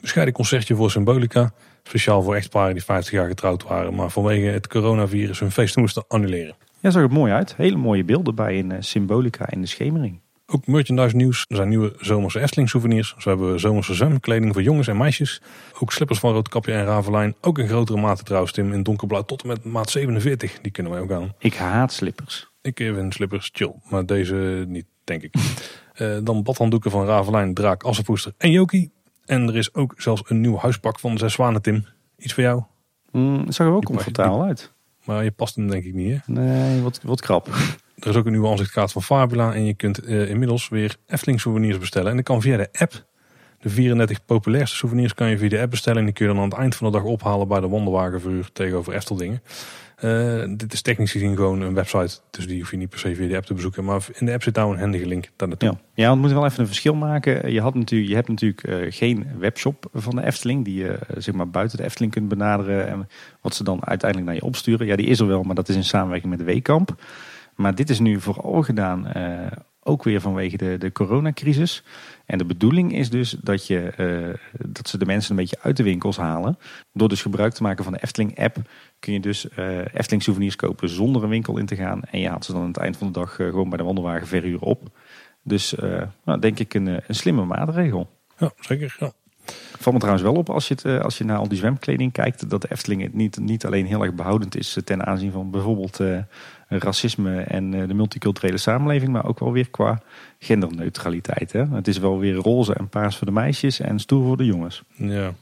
bescheiden 0.00 0.34
concertje 0.34 0.74
voor 0.74 0.90
Symbolica. 0.90 1.52
Speciaal 1.88 2.22
voor 2.22 2.34
echtparen 2.34 2.74
die 2.74 2.84
50 2.84 3.12
jaar 3.12 3.28
getrouwd 3.28 3.62
waren. 3.62 3.94
Maar 3.94 4.10
vanwege 4.10 4.46
het 4.46 4.66
coronavirus 4.66 5.40
hun 5.40 5.50
feest 5.50 5.76
moesten 5.76 6.04
annuleren. 6.08 6.54
Ja, 6.80 6.90
zag 6.90 7.02
er 7.02 7.10
mooi 7.10 7.32
uit. 7.32 7.54
Hele 7.56 7.76
mooie 7.76 8.04
beelden 8.04 8.34
bij 8.34 8.56
in 8.56 8.70
uh, 8.70 8.76
Symbolica 8.80 9.50
in 9.50 9.60
de 9.60 9.66
schemering. 9.66 10.20
Ook 10.46 10.66
merchandise 10.66 11.16
nieuws. 11.16 11.44
Er 11.48 11.56
zijn 11.56 11.68
nieuwe 11.68 11.94
zomerse 12.00 12.40
Efteling 12.40 12.68
souvenirs. 12.68 13.14
Zo 13.18 13.28
hebben 13.28 13.52
we 13.52 13.58
zomerse 13.58 13.94
zwemkleding 13.94 14.52
voor 14.52 14.62
jongens 14.62 14.86
en 14.88 14.96
meisjes. 14.96 15.42
Ook 15.80 15.92
slippers 15.92 16.18
van 16.18 16.32
Roodkapje 16.32 16.72
en 16.72 16.84
Ravelijn. 16.84 17.34
Ook 17.40 17.58
in 17.58 17.68
grotere 17.68 18.00
maten 18.00 18.24
trouwens 18.24 18.52
Tim. 18.52 18.72
In 18.72 18.82
donkerblauw 18.82 19.22
tot 19.22 19.42
en 19.42 19.48
met 19.48 19.64
maat 19.64 19.90
47. 19.90 20.58
Die 20.60 20.72
kunnen 20.72 20.92
wij 20.92 21.00
ook 21.00 21.12
aan. 21.12 21.34
Ik 21.38 21.54
haat 21.54 21.92
slippers. 21.92 22.50
Ik 22.62 22.76
vind 22.76 23.14
slippers 23.14 23.50
chill. 23.52 23.74
Maar 23.90 24.06
deze 24.06 24.64
niet, 24.68 24.86
denk 25.04 25.22
ik. 25.22 25.34
uh, 25.96 26.18
dan 26.24 26.42
badhanddoeken 26.42 26.90
van 26.90 27.06
Ravelijn, 27.06 27.54
Draak, 27.54 27.82
Assenpoester 27.82 28.32
en 28.38 28.50
Joki. 28.50 28.90
En 29.28 29.48
er 29.48 29.56
is 29.56 29.74
ook 29.74 29.94
zelfs 29.96 30.22
een 30.26 30.40
nieuw 30.40 30.56
huispak 30.56 30.98
van 30.98 31.12
de 31.12 31.18
Zes 31.18 31.32
Zwanen 31.32 31.62
Tim. 31.62 31.86
Iets 32.16 32.34
voor 32.34 32.42
jou? 32.42 32.62
Mm, 33.10 33.44
dat 33.44 33.54
zag 33.54 33.66
er 33.66 33.72
ook 33.72 33.84
comfortabel 33.84 34.42
uit. 34.42 34.72
Maar 35.04 35.24
je 35.24 35.30
past 35.30 35.56
hem 35.56 35.70
denk 35.70 35.84
ik 35.84 35.94
niet 35.94 36.12
hè? 36.12 36.32
Nee, 36.32 36.82
wat, 36.82 37.00
wat 37.02 37.20
krap. 37.20 37.48
Er 37.98 38.08
is 38.08 38.16
ook 38.16 38.26
een 38.26 38.32
nieuwe 38.32 38.48
aanzichtkaart 38.48 38.92
van 38.92 39.02
Fabula. 39.02 39.54
En 39.54 39.64
je 39.64 39.74
kunt 39.74 40.08
uh, 40.08 40.30
inmiddels 40.30 40.68
weer 40.68 40.96
Efteling 41.06 41.40
souvenirs 41.40 41.78
bestellen. 41.78 42.10
En 42.10 42.16
dat 42.16 42.24
kan 42.24 42.40
via 42.40 42.56
de 42.56 42.68
app. 42.72 43.06
De 43.58 43.68
34 43.68 44.24
populairste 44.24 44.76
souvenirs 44.76 45.14
kan 45.14 45.28
je 45.28 45.38
via 45.38 45.48
de 45.48 45.60
app 45.60 45.70
bestellen. 45.70 45.98
En 45.98 46.04
die 46.04 46.14
kun 46.14 46.26
je 46.26 46.32
dan 46.32 46.42
aan 46.42 46.48
het 46.48 46.58
eind 46.58 46.76
van 46.76 46.86
de 46.86 46.98
dag 46.98 47.06
ophalen 47.06 47.48
bij 47.48 47.60
de 47.60 47.68
wandelwagenvuur 47.68 48.50
tegenover 48.52 48.92
Efteldingen. 48.92 49.42
Uh, 50.04 50.44
dit 50.56 50.72
is 50.72 50.82
technisch 50.82 51.12
gezien 51.12 51.36
gewoon 51.36 51.60
een 51.60 51.74
website. 51.74 52.18
Dus 52.30 52.46
die 52.46 52.58
hoef 52.60 52.70
je 52.70 52.76
niet 52.76 52.88
per 52.88 52.98
se 52.98 53.14
via 53.14 53.28
de 53.28 53.36
app 53.36 53.46
te 53.46 53.54
bezoeken. 53.54 53.84
Maar 53.84 54.06
in 54.12 54.26
de 54.26 54.32
app 54.32 54.42
zit 54.42 54.54
nou 54.54 54.72
een 54.72 54.80
handige 54.80 55.06
link 55.06 55.30
daar 55.36 55.48
naartoe. 55.48 55.76
Ja, 55.94 56.10
we 56.10 56.18
moeten 56.18 56.36
wel 56.38 56.46
even 56.46 56.60
een 56.60 56.66
verschil 56.66 56.94
maken. 56.94 57.52
Je, 57.52 57.60
had 57.60 57.74
natuurlijk, 57.74 58.10
je 58.10 58.16
hebt 58.16 58.28
natuurlijk 58.28 58.66
uh, 58.66 58.76
geen 58.88 59.26
webshop 59.38 59.88
van 59.92 60.16
de 60.16 60.24
Efteling. 60.24 60.64
Die 60.64 60.74
je 60.74 60.88
uh, 60.88 61.16
zeg 61.16 61.34
maar 61.34 61.50
buiten 61.50 61.78
de 61.78 61.84
Efteling 61.84 62.12
kunt 62.12 62.28
benaderen. 62.28 62.88
En 62.88 63.08
wat 63.40 63.54
ze 63.54 63.64
dan 63.64 63.86
uiteindelijk 63.86 64.30
naar 64.30 64.40
je 64.40 64.46
opsturen. 64.46 64.86
Ja, 64.86 64.96
die 64.96 65.06
is 65.06 65.20
er 65.20 65.26
wel, 65.26 65.42
maar 65.42 65.54
dat 65.54 65.68
is 65.68 65.76
in 65.76 65.84
samenwerking 65.84 66.30
met 66.30 66.38
de 66.38 66.44
Weekamp. 66.44 67.02
Maar 67.54 67.74
dit 67.74 67.90
is 67.90 67.98
nu 67.98 68.20
vooral 68.20 68.62
gedaan 68.62 69.12
ook 69.82 70.02
weer 70.02 70.20
vanwege 70.20 70.56
de, 70.56 70.78
de 70.78 70.92
coronacrisis. 70.92 71.82
En 72.26 72.38
de 72.38 72.44
bedoeling 72.44 72.94
is 72.94 73.10
dus 73.10 73.30
dat, 73.30 73.66
je, 73.66 73.92
dat 74.66 74.88
ze 74.88 74.98
de 74.98 75.06
mensen 75.06 75.30
een 75.30 75.36
beetje 75.36 75.58
uit 75.62 75.76
de 75.76 75.82
winkels 75.82 76.16
halen. 76.16 76.58
Door 76.92 77.08
dus 77.08 77.22
gebruik 77.22 77.52
te 77.52 77.62
maken 77.62 77.84
van 77.84 77.92
de 77.92 78.02
Efteling 78.02 78.38
app 78.38 78.56
kun 78.98 79.12
je 79.12 79.20
dus 79.20 79.46
uh, 79.58 79.78
Efteling 79.78 80.22
souvenirs 80.22 80.56
kopen 80.56 80.88
zonder 80.88 81.22
een 81.22 81.28
winkel 81.28 81.58
in 81.58 81.66
te 81.66 81.76
gaan. 81.76 82.02
En 82.02 82.20
je 82.20 82.28
haalt 82.28 82.44
ze 82.44 82.52
dan 82.52 82.60
aan 82.60 82.68
het 82.68 82.76
eind 82.76 82.96
van 82.96 83.06
de 83.06 83.12
dag 83.12 83.38
uh, 83.38 83.48
gewoon 83.48 83.68
bij 83.68 83.78
de 83.78 83.84
wandelwagen 83.84 84.26
verhuren 84.26 84.66
op. 84.66 84.82
Dus 85.42 85.74
nou, 86.24 86.38
denk 86.40 86.58
ik 86.58 86.74
een, 86.74 86.86
een 86.86 87.14
slimme 87.14 87.44
maatregel. 87.44 88.10
Ja, 88.38 88.52
zeker. 88.60 88.96
Ja. 89.00 89.12
Valt 89.78 89.94
me 89.94 90.00
trouwens 90.00 90.22
wel 90.22 90.34
op 90.34 90.50
als 90.50 90.68
je, 90.68 90.74
het, 90.82 91.02
als 91.02 91.18
je 91.18 91.24
naar 91.24 91.38
al 91.38 91.48
die 91.48 91.58
zwemkleding 91.58 92.12
kijkt, 92.12 92.50
dat 92.50 92.62
de 92.62 92.70
Efteling 92.70 93.02
het 93.02 93.14
niet, 93.14 93.38
niet 93.38 93.66
alleen 93.66 93.86
heel 93.86 94.02
erg 94.02 94.14
behoudend 94.14 94.56
is 94.56 94.78
ten 94.84 95.06
aanzien 95.06 95.32
van 95.32 95.50
bijvoorbeeld 95.50 96.00
racisme 96.68 97.40
en 97.40 97.70
de 97.70 97.94
multiculturele 97.94 98.58
samenleving, 98.58 99.12
maar 99.12 99.26
ook 99.26 99.38
wel 99.38 99.52
weer 99.52 99.70
qua 99.70 100.02
genderneutraliteit. 100.38 101.52
Hè? 101.52 101.64
Het 101.66 101.88
is 101.88 101.98
wel 101.98 102.18
weer 102.18 102.34
roze 102.34 102.74
en 102.74 102.88
paars 102.88 103.16
voor 103.16 103.26
de 103.26 103.32
meisjes 103.32 103.80
en 103.80 103.98
stoer 103.98 104.26
voor 104.26 104.36
de 104.36 104.44
jongens. 104.44 104.82
Ja, 104.96 105.32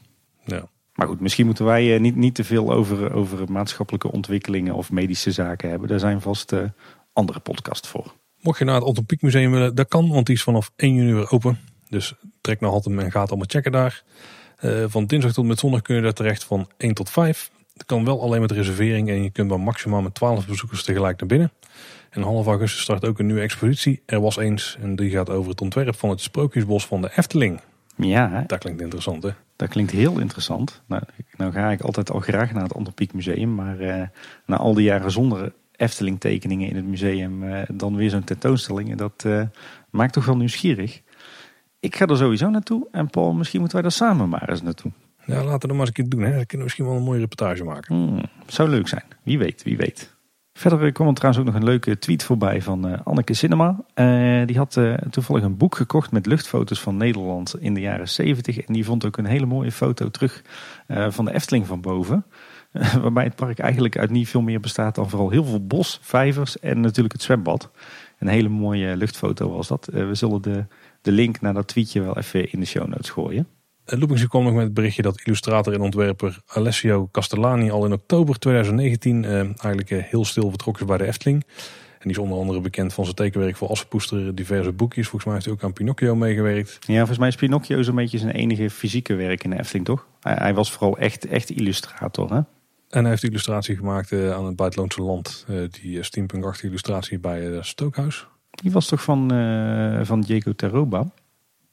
ja. 0.45 0.67
Maar 0.97 1.07
goed, 1.07 1.19
misschien 1.19 1.45
moeten 1.45 1.65
wij 1.65 1.99
niet, 1.99 2.15
niet 2.15 2.35
te 2.35 2.43
veel 2.43 2.71
over, 2.71 3.13
over 3.13 3.51
maatschappelijke 3.51 4.11
ontwikkelingen 4.11 4.73
of 4.73 4.91
medische 4.91 5.31
zaken 5.31 5.69
hebben. 5.69 5.87
Daar 5.87 5.99
zijn 5.99 6.21
vast 6.21 6.51
uh, 6.51 6.63
andere 7.13 7.39
podcasts 7.39 7.89
voor. 7.89 8.13
Mocht 8.41 8.59
je 8.59 8.65
naar 8.65 8.75
het 8.75 8.83
Olympiek 8.83 9.21
Museum 9.21 9.51
willen, 9.51 9.75
dat 9.75 9.87
kan, 9.87 10.09
want 10.09 10.25
die 10.25 10.35
is 10.35 10.43
vanaf 10.43 10.71
1 10.75 10.93
juni 10.93 11.13
weer 11.13 11.31
open. 11.31 11.59
Dus 11.89 12.13
trek 12.41 12.59
naar 12.59 12.71
Hattem 12.71 12.99
en 12.99 13.11
gaat 13.11 13.29
allemaal 13.29 13.47
checken 13.49 13.71
daar. 13.71 14.03
Uh, 14.61 14.85
van 14.87 15.05
dinsdag 15.05 15.33
tot 15.33 15.45
met 15.45 15.59
zondag 15.59 15.81
kun 15.81 15.95
je 15.95 16.01
daar 16.01 16.13
terecht 16.13 16.43
van 16.43 16.69
1 16.77 16.93
tot 16.93 17.09
5. 17.09 17.51
Dat 17.73 17.85
kan 17.85 18.05
wel 18.05 18.21
alleen 18.21 18.41
met 18.41 18.51
reservering 18.51 19.09
en 19.09 19.23
je 19.23 19.29
kunt 19.29 19.49
maar 19.49 19.59
maximaal 19.59 20.01
met 20.01 20.13
12 20.13 20.47
bezoekers 20.47 20.83
tegelijk 20.83 21.19
naar 21.19 21.29
binnen. 21.29 21.51
En 22.09 22.21
half 22.21 22.45
augustus 22.45 22.81
start 22.81 23.05
ook 23.05 23.19
een 23.19 23.25
nieuwe 23.25 23.41
expositie. 23.41 24.01
Er 24.05 24.21
was 24.21 24.37
eens 24.37 24.77
en 24.81 24.95
die 24.95 25.09
gaat 25.09 25.29
over 25.29 25.49
het 25.51 25.61
ontwerp 25.61 25.95
van 25.95 26.09
het 26.09 26.21
Sprookjesbos 26.21 26.85
van 26.85 27.01
de 27.01 27.11
Efteling. 27.15 27.61
Ja, 27.97 28.43
dat 28.47 28.59
klinkt 28.59 28.81
interessant 28.81 29.23
hè? 29.23 29.29
Dat 29.55 29.69
klinkt 29.69 29.91
heel 29.91 30.19
interessant. 30.19 30.81
Nou, 30.85 31.03
nou 31.37 31.51
ga 31.51 31.71
ik 31.71 31.81
altijd 31.81 32.11
al 32.11 32.19
graag 32.19 32.53
naar 32.53 32.63
het 32.63 32.73
Antropiek 32.73 33.13
Museum, 33.13 33.55
maar 33.55 33.81
uh, 33.81 34.01
na 34.45 34.57
al 34.57 34.73
die 34.73 34.83
jaren 34.83 35.11
zonder 35.11 35.53
Efteling 35.75 36.19
tekeningen 36.19 36.69
in 36.69 36.75
het 36.75 36.85
museum, 36.85 37.43
uh, 37.43 37.61
dan 37.73 37.95
weer 37.95 38.09
zo'n 38.09 38.23
tentoonstelling, 38.23 38.95
dat 38.95 39.23
uh, 39.27 39.41
maakt 39.89 40.13
toch 40.13 40.25
wel 40.25 40.37
nieuwsgierig. 40.37 41.01
Ik 41.79 41.95
ga 41.95 42.05
er 42.05 42.17
sowieso 42.17 42.49
naartoe 42.49 42.87
en 42.91 43.09
Paul, 43.09 43.33
misschien 43.33 43.59
moeten 43.59 43.81
wij 43.81 43.89
daar 43.89 43.97
samen 43.97 44.29
maar 44.29 44.49
eens 44.49 44.61
naartoe. 44.61 44.91
Ja, 45.25 45.43
laten 45.43 45.51
we 45.51 45.67
dat 45.67 45.69
maar 45.69 45.79
eens 45.79 45.87
een 45.87 45.93
keer 45.93 46.09
doen. 46.09 46.21
Hè. 46.21 46.35
Dan 46.35 46.45
kunnen 46.45 46.57
we 46.57 46.63
misschien 46.63 46.85
wel 46.85 46.95
een 46.95 47.03
mooie 47.03 47.19
reportage 47.19 47.63
maken. 47.63 47.95
Hmm, 47.95 48.21
zou 48.45 48.69
leuk 48.69 48.87
zijn. 48.87 49.03
Wie 49.23 49.37
weet, 49.37 49.63
wie 49.63 49.77
weet. 49.77 50.15
Verder 50.57 50.91
kwam 50.91 51.07
er 51.07 51.13
trouwens 51.13 51.41
ook 51.41 51.51
nog 51.51 51.61
een 51.61 51.67
leuke 51.67 51.99
tweet 51.99 52.23
voorbij 52.23 52.61
van 52.61 52.87
uh, 52.87 52.97
Anneke 53.03 53.33
Cinema. 53.33 53.79
Uh, 53.95 54.45
die 54.45 54.57
had 54.57 54.75
uh, 54.75 54.93
toevallig 55.09 55.43
een 55.43 55.57
boek 55.57 55.75
gekocht 55.75 56.11
met 56.11 56.25
luchtfoto's 56.25 56.79
van 56.79 56.97
Nederland 56.97 57.55
in 57.59 57.73
de 57.73 57.79
jaren 57.79 58.09
70. 58.09 58.59
En 58.59 58.73
die 58.73 58.85
vond 58.85 59.05
ook 59.05 59.17
een 59.17 59.25
hele 59.25 59.45
mooie 59.45 59.71
foto 59.71 60.09
terug 60.09 60.41
van 60.87 61.25
de 61.25 61.33
Efteling 61.33 61.67
van 61.67 61.81
boven. 61.81 62.25
waarbij 63.01 63.23
het 63.23 63.35
park 63.35 63.59
eigenlijk 63.59 63.97
uit 63.97 64.09
niet 64.09 64.29
veel 64.29 64.41
meer 64.41 64.59
bestaat 64.59 64.95
dan 64.95 65.09
vooral 65.09 65.29
heel 65.29 65.43
veel 65.43 65.65
bos, 65.65 65.99
vijvers 66.01 66.59
en 66.59 66.79
natuurlijk 66.79 67.13
het 67.13 67.23
zwembad. 67.23 67.71
Een 68.19 68.27
hele 68.27 68.49
mooie 68.49 68.95
luchtfoto 68.95 69.49
was 69.49 69.67
dat. 69.67 69.85
we 69.91 70.15
zullen 70.15 70.41
de, 70.41 70.65
de 71.01 71.11
link 71.11 71.41
naar 71.41 71.53
dat 71.53 71.67
tweetje 71.67 72.01
wel 72.01 72.17
even 72.17 72.51
in 72.51 72.59
de 72.59 72.65
show 72.65 72.87
notes 72.87 73.09
gooien. 73.09 73.47
Loopings 73.95 74.27
kwam 74.27 74.43
nog 74.43 74.53
met 74.53 74.63
het 74.63 74.73
berichtje 74.73 75.01
dat 75.01 75.21
illustrator 75.23 75.73
en 75.73 75.81
ontwerper 75.81 76.39
Alessio 76.47 77.09
Castellani 77.11 77.71
al 77.71 77.85
in 77.85 77.93
oktober 77.93 78.39
2019 78.39 79.25
eh, 79.25 79.39
eigenlijk 79.39 79.91
eh, 79.91 80.03
heel 80.03 80.25
stil 80.25 80.49
vertrokken 80.49 80.83
is 80.83 80.89
bij 80.89 80.97
de 80.97 81.05
Efteling. 81.05 81.43
En 81.91 82.03
die 82.03 82.11
is 82.11 82.17
onder 82.17 82.37
andere 82.37 82.61
bekend 82.61 82.93
van 82.93 83.03
zijn 83.03 83.15
tekenwerk 83.15 83.55
voor 83.55 83.69
Assenpoester, 83.69 84.35
diverse 84.35 84.71
boekjes. 84.71 85.07
Volgens 85.07 85.23
mij 85.23 85.33
heeft 85.33 85.45
hij 85.45 85.55
ook 85.55 85.63
aan 85.63 85.73
Pinocchio 85.73 86.15
meegewerkt. 86.15 86.77
Ja, 86.81 86.97
volgens 86.97 87.17
mij 87.17 87.27
is 87.27 87.35
Pinocchio 87.35 87.81
zo'n 87.81 87.95
beetje 87.95 88.17
zijn 88.17 88.31
enige 88.31 88.69
fysieke 88.69 89.15
werk 89.15 89.43
in 89.43 89.49
de 89.49 89.59
Efteling, 89.59 89.85
toch? 89.85 90.07
Hij, 90.21 90.35
hij 90.37 90.53
was 90.53 90.71
vooral 90.71 90.97
echt, 90.97 91.25
echt 91.25 91.49
illustrator, 91.49 92.33
hè? 92.33 92.41
En 92.89 93.01
hij 93.01 93.09
heeft 93.09 93.23
illustratie 93.23 93.75
gemaakt 93.75 94.11
uh, 94.11 94.33
aan 94.33 94.45
het 94.45 94.55
Buitenlandse 94.55 95.01
Land. 95.01 95.45
Uh, 95.49 95.67
die 95.81 96.03
steampunkachtige 96.03 96.67
illustratie 96.67 97.19
bij 97.19 97.41
het 97.41 97.65
Stookhuis. 97.65 98.27
Die 98.49 98.71
was 98.71 98.87
toch 98.87 99.03
van, 99.03 99.29
van 100.05 100.21
Diego 100.21 100.53
Terroba? 100.53 101.11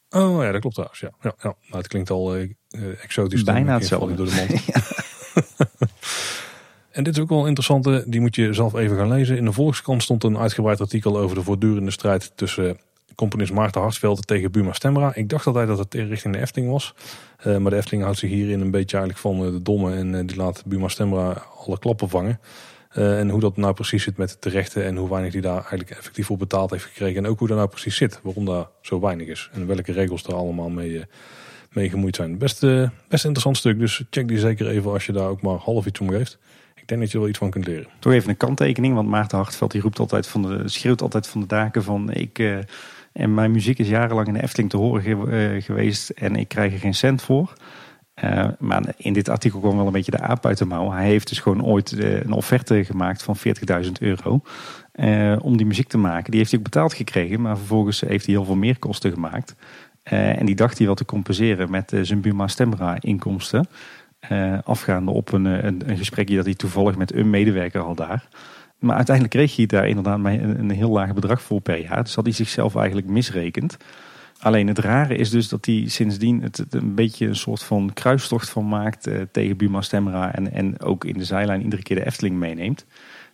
Oh 0.09 0.43
ja, 0.43 0.51
dat 0.51 0.61
klopt 0.61 0.75
trouwens. 0.75 0.99
Ja, 0.99 1.11
ja, 1.21 1.35
ja. 1.41 1.55
Maar 1.69 1.79
het 1.79 1.87
klinkt 1.87 2.09
al 2.09 2.37
uh, 2.37 2.49
exotisch. 3.03 3.43
Bijna 3.43 3.73
hetzelfde. 3.73 4.15
Door 4.15 4.25
de 4.25 4.45
mond. 4.49 4.65
en 6.91 7.03
dit 7.03 7.15
is 7.15 7.21
ook 7.21 7.29
wel 7.29 7.39
een 7.41 7.47
interessante, 7.47 8.03
die 8.07 8.21
moet 8.21 8.35
je 8.35 8.53
zelf 8.53 8.73
even 8.73 8.97
gaan 8.97 9.09
lezen. 9.09 9.37
In 9.37 9.45
de 9.45 9.51
Volkskrant 9.51 10.03
stond 10.03 10.23
een 10.23 10.37
uitgebreid 10.37 10.81
artikel 10.81 11.17
over 11.17 11.35
de 11.35 11.43
voortdurende 11.43 11.91
strijd 11.91 12.31
tussen 12.35 12.79
componist 13.15 13.53
Maarten 13.53 13.81
Hartveld 13.81 14.27
tegen 14.27 14.51
Buma 14.51 14.73
Stemra. 14.73 15.15
Ik 15.15 15.29
dacht 15.29 15.47
altijd 15.47 15.67
dat 15.67 15.77
het 15.77 15.93
richting 15.93 16.33
de 16.33 16.39
Efteling 16.39 16.71
was. 16.71 16.93
Uh, 17.47 17.57
maar 17.57 17.71
de 17.71 17.77
Efteling 17.77 18.03
houdt 18.03 18.19
zich 18.19 18.29
hierin 18.29 18.61
een 18.61 18.71
beetje 18.71 18.97
eigenlijk 18.97 19.19
van 19.19 19.51
de 19.51 19.61
domme 19.61 19.95
en 19.95 20.25
die 20.25 20.37
laat 20.37 20.63
Buma 20.65 20.87
Stemra 20.87 21.45
alle 21.65 21.79
klappen 21.79 22.09
vangen. 22.09 22.39
Uh, 22.97 23.19
en 23.19 23.29
hoe 23.29 23.39
dat 23.39 23.57
nou 23.57 23.73
precies 23.73 24.03
zit 24.03 24.17
met 24.17 24.37
de 24.39 24.49
rechten 24.49 24.85
en 24.85 24.95
hoe 24.95 25.09
weinig 25.09 25.31
die 25.31 25.41
daar 25.41 25.59
eigenlijk 25.59 25.89
effectief 25.89 26.25
voor 26.25 26.37
betaald 26.37 26.71
heeft 26.71 26.83
gekregen. 26.83 27.23
En 27.23 27.29
ook 27.29 27.39
hoe 27.39 27.47
dat 27.47 27.57
nou 27.57 27.69
precies 27.69 27.95
zit, 27.95 28.19
waarom 28.23 28.45
daar 28.45 28.65
zo 28.81 28.99
weinig 28.99 29.27
is. 29.27 29.49
En 29.53 29.67
welke 29.67 29.91
regels 29.91 30.23
er 30.23 30.33
allemaal 30.33 30.69
mee, 30.69 31.05
uh, 31.73 31.89
gemoeid 31.89 32.15
zijn. 32.15 32.37
Best, 32.37 32.63
uh, 32.63 32.89
best 33.07 33.23
interessant 33.23 33.57
stuk, 33.57 33.79
dus 33.79 34.03
check 34.09 34.27
die 34.27 34.39
zeker 34.39 34.67
even 34.67 34.91
als 34.91 35.05
je 35.05 35.11
daar 35.11 35.27
ook 35.27 35.41
maar 35.41 35.55
half 35.55 35.85
iets 35.85 35.99
om 35.99 36.09
geeft. 36.09 36.37
Ik 36.75 36.87
denk 36.87 37.01
dat 37.01 37.09
je 37.09 37.15
er 37.15 37.19
wel 37.19 37.29
iets 37.29 37.39
van 37.39 37.49
kunt 37.49 37.67
leren. 37.67 37.87
Toch 37.99 38.13
even 38.13 38.29
een 38.29 38.37
kanttekening, 38.37 38.93
want 38.93 39.09
Maarten 39.09 39.37
Hartveld 39.37 39.71
die 39.71 39.81
roept 39.81 39.99
altijd 39.99 40.27
van 40.27 40.41
de, 40.41 40.69
schreeuwt 40.69 41.01
altijd 41.01 41.27
van 41.27 41.41
de 41.41 41.47
daken 41.47 41.83
van 41.83 42.11
ik... 42.11 42.39
en 43.13 43.33
mijn 43.33 43.51
muziek 43.51 43.79
is 43.79 43.87
jarenlang 43.87 44.27
in 44.27 44.33
de 44.33 44.43
Efteling 44.43 44.69
te 44.69 44.77
horen 44.77 45.01
ge 45.01 45.61
geweest 45.61 46.09
en 46.09 46.35
ik 46.35 46.47
krijg 46.47 46.73
er 46.73 46.79
geen 46.79 46.93
cent 46.93 47.21
voor. 47.21 47.53
Uh, 48.23 48.47
maar 48.59 48.83
in 48.97 49.13
dit 49.13 49.29
artikel 49.29 49.59
kwam 49.59 49.77
wel 49.77 49.85
een 49.85 49.91
beetje 49.91 50.11
de 50.11 50.19
aap 50.19 50.45
uit 50.45 50.57
de 50.57 50.65
mouw. 50.65 50.91
Hij 50.91 51.05
heeft 51.05 51.27
dus 51.27 51.39
gewoon 51.39 51.63
ooit 51.63 51.91
uh, 51.91 52.19
een 52.19 52.31
offerte 52.31 52.83
gemaakt 52.85 53.23
van 53.23 53.35
40.000 53.83 53.91
euro 53.99 54.41
uh, 54.95 55.35
om 55.41 55.57
die 55.57 55.65
muziek 55.65 55.87
te 55.87 55.97
maken. 55.97 56.29
Die 56.31 56.39
heeft 56.39 56.51
hij 56.51 56.59
ook 56.59 56.65
betaald 56.65 56.93
gekregen, 56.93 57.41
maar 57.41 57.57
vervolgens 57.57 58.01
heeft 58.01 58.25
hij 58.25 58.35
heel 58.35 58.45
veel 58.45 58.55
meer 58.55 58.79
kosten 58.79 59.11
gemaakt. 59.11 59.55
en 60.03 60.45
die 60.45 60.55
dacht 60.55 60.77
hij 60.77 60.85
wel 60.85 60.95
te 60.95 61.05
compenseren 61.05 61.71
met 61.71 61.93
zijn 62.01 62.21
Buma 62.21 62.47
Stemra 62.47 62.97
inkomsten. 62.99 63.67
afgaande 64.63 65.11
op 65.11 65.31
een, 65.31 65.45
een, 65.45 65.89
een, 65.89 65.97
gesprekje 65.97 66.35
dat 66.35 66.45
hij 66.45 66.53
toevallig 66.53 66.97
met 66.97 67.13
een 67.13 67.29
medewerker 67.29 67.81
had 67.81 67.97
daar. 67.97 68.27
Maar 68.79 68.95
uiteindelijk 68.95 69.35
kreeg 69.35 69.55
hij 69.55 69.65
daar 69.65 69.87
inderdaad 69.87 70.19
een, 70.19 70.59
een 70.59 70.69
heel 70.69 70.91
laag 70.91 71.13
bedrag 71.13 71.41
voor 71.41 71.61
per 71.61 71.79
jaar. 71.79 72.03
Dus 72.03 72.15
had 72.15 72.25
hij 72.25 72.33
zichzelf 72.33 72.75
eigenlijk 72.75 73.07
misrekend. 73.07 73.77
Alleen 74.45 74.67
het 74.67 74.79
rare 74.79 75.15
is 75.15 75.29
dus 75.29 75.49
dat 75.49 75.65
hij 75.65 75.83
sindsdien 75.87 76.41
het, 76.41 76.65
een 76.69 76.95
beetje 76.95 77.27
een 77.27 77.35
soort 77.35 77.63
van 77.63 77.91
kruistocht 77.93 78.49
van 78.49 78.67
maakt 78.67 79.07
uh, 79.07 79.21
tegen 79.31 79.57
Buma 79.57 79.81
Stemra. 79.81 80.33
En, 80.33 80.51
en 80.51 80.81
ook 80.81 81.05
in 81.05 81.17
de 81.17 81.23
zijlijn 81.23 81.61
iedere 81.61 81.81
keer 81.81 81.95
de 81.95 82.05
Efteling 82.05 82.35
meeneemt. 82.35 82.85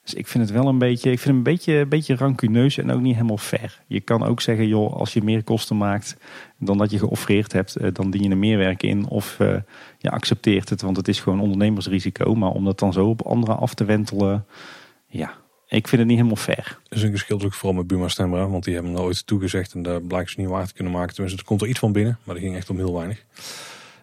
Dus 0.04 0.14
ik 0.14 0.28
vind 0.28 0.44
het 0.44 0.54
wel 0.54 0.68
een 0.68 0.78
beetje, 0.78 1.12
ik 1.12 1.20
vind 1.20 1.36
een 1.36 1.44
beetje, 1.44 1.74
een 1.74 1.90
beetje 1.90 2.16
rancuneus 2.16 2.78
en 2.78 2.92
ook 2.92 3.02
niet 3.02 3.16
helemaal 3.16 3.38
fair. 3.38 3.80
Je 3.88 4.00
kan 4.00 4.24
ook 4.24 4.42
zeggen, 4.42 4.68
joh, 4.68 4.94
als 4.94 5.14
je 5.14 5.24
meer 5.24 5.44
kosten 5.44 5.78
maakt 5.78 6.18
dan 6.58 6.78
dat 6.78 6.92
je 6.92 7.00
geoffreerd 7.00 7.54
hebt, 7.54 7.82
uh, 7.82 7.88
dan 7.94 8.12
dien 8.12 8.24
je 8.24 8.30
er 8.30 8.38
meer 8.38 8.58
werk 8.58 8.84
in. 8.84 9.08
Of 9.08 9.38
uh, 9.40 9.56
je 9.98 10.10
accepteert 10.10 10.70
het, 10.70 10.82
want 10.82 10.98
het 10.98 11.08
is 11.08 11.20
gewoon 11.20 11.40
ondernemersrisico. 11.40 12.36
Maar 12.36 12.52
om 12.52 12.66
dat 12.66 12.80
dan 12.80 12.94
zo 12.94 13.08
op 13.08 13.22
anderen 13.22 13.58
af 13.58 13.74
te 13.74 13.86
wentelen, 13.86 14.46
ja, 15.08 15.34
Ik 15.72 15.88
vind 15.88 16.02
het 16.02 16.10
niet 16.10 16.18
helemaal 16.18 16.43
fair. 16.43 16.80
Is 16.89 17.03
een 17.03 17.11
geschil 17.11 17.41
ook 17.41 17.53
vooral 17.53 17.77
met 17.77 17.88
Buma 17.88 18.07
Stemra, 18.07 18.48
want 18.48 18.64
die 18.64 18.73
hebben 18.73 18.93
er 18.93 19.02
ooit 19.02 19.27
toegezegd 19.27 19.73
en 19.73 19.81
daar 19.81 20.02
blijkt 20.02 20.31
ze 20.31 20.39
niet 20.39 20.49
waar 20.49 20.68
te 20.68 20.73
kunnen 20.73 20.93
maken. 20.93 21.14
Tenminste, 21.14 21.39
er 21.39 21.45
komt 21.45 21.61
er 21.61 21.68
iets 21.68 21.80
van 21.80 21.91
binnen, 21.91 22.18
maar 22.23 22.35
dat 22.35 22.43
ging 22.43 22.56
echt 22.56 22.69
om 22.69 22.77
heel 22.77 22.93
weinig. 22.93 23.23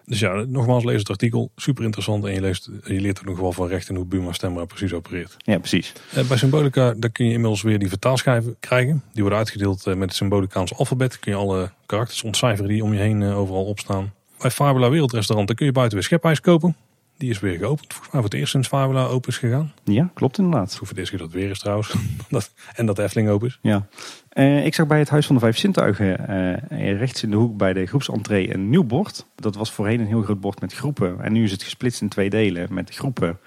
Dus 0.05 0.19
ja, 0.19 0.45
nogmaals, 0.47 0.83
lees 0.83 0.99
het 0.99 1.09
artikel. 1.09 1.51
Super 1.55 1.83
interessant 1.83 2.25
en 2.25 2.33
je, 2.33 2.41
leest, 2.41 2.69
je 2.83 3.01
leert 3.01 3.19
ook 3.19 3.25
nog 3.25 3.39
wel 3.39 3.53
van 3.53 3.67
recht 3.67 3.89
en 3.89 3.95
hoe 3.95 4.05
Buma 4.05 4.33
Stemra 4.33 4.65
precies 4.65 4.93
opereert. 4.93 5.35
Ja, 5.37 5.57
precies. 5.57 5.93
Eh, 6.13 6.27
bij 6.27 6.37
Symbolica 6.37 6.93
daar 6.97 7.09
kun 7.09 7.25
je 7.25 7.31
inmiddels 7.31 7.61
weer 7.61 7.79
die 7.79 7.89
vertaalschijven 7.89 8.55
krijgen. 8.59 9.03
Die 9.11 9.21
worden 9.21 9.39
uitgedeeld 9.39 9.87
eh, 9.87 9.93
met 9.93 10.07
het 10.07 10.17
Symbolicaans 10.17 10.75
alfabet. 10.75 11.19
Kun 11.19 11.31
je 11.31 11.37
alle 11.37 11.71
karakters 11.85 12.23
ontcijferen 12.23 12.69
die 12.69 12.83
om 12.83 12.93
je 12.93 12.99
heen 12.99 13.21
eh, 13.21 13.37
overal 13.37 13.65
opstaan. 13.65 14.13
Bij 14.37 14.51
Fabula 14.51 14.89
Wereldrestaurant 14.89 15.47
daar 15.47 15.57
kun 15.57 15.65
je 15.65 15.71
buiten 15.71 15.97
weer 15.97 16.07
schepijs 16.07 16.41
kopen. 16.41 16.75
Die 17.19 17.29
is 17.29 17.39
weer 17.39 17.57
geopend. 17.57 17.93
Volgens 17.93 18.11
mij 18.11 18.21
voor 18.21 18.29
het 18.29 18.39
eerst 18.39 18.51
sinds 18.51 18.67
Fabula 18.67 19.05
open 19.05 19.29
is 19.29 19.37
gegaan. 19.37 19.71
Ja, 19.83 20.09
klopt 20.13 20.37
inderdaad. 20.37 20.69
Hoe 20.69 20.87
voor 20.87 20.87
het 20.87 20.97
eerst 20.97 21.11
dat 21.11 21.21
het 21.21 21.31
weer 21.31 21.49
is 21.49 21.59
trouwens. 21.59 21.93
dat, 22.29 22.51
en 22.75 22.85
dat 22.85 22.99
Efteling 22.99 23.29
open 23.29 23.47
is. 23.47 23.59
Ja. 23.61 23.87
Uh, 24.33 24.65
ik 24.65 24.73
zag 24.73 24.87
bij 24.87 24.99
het 24.99 25.09
Huis 25.09 25.25
van 25.25 25.35
de 25.35 25.41
Vijf 25.41 25.57
Zintuigen 25.57 26.31
uh, 26.71 26.97
rechts 26.97 27.23
in 27.23 27.29
de 27.29 27.35
hoek 27.35 27.57
bij 27.57 27.73
de 27.73 27.85
groepsentree 27.85 28.53
een 28.53 28.69
nieuw 28.69 28.83
bord. 28.83 29.25
Dat 29.35 29.55
was 29.55 29.71
voorheen 29.71 29.99
een 29.99 30.07
heel 30.07 30.21
groot 30.21 30.39
bord 30.39 30.61
met 30.61 30.73
groepen. 30.73 31.21
En 31.21 31.31
nu 31.31 31.43
is 31.43 31.51
het 31.51 31.63
gesplitst 31.63 32.01
in 32.01 32.09
twee 32.09 32.29
delen 32.29 32.73
met 32.73 32.95
groepen. 32.95 33.39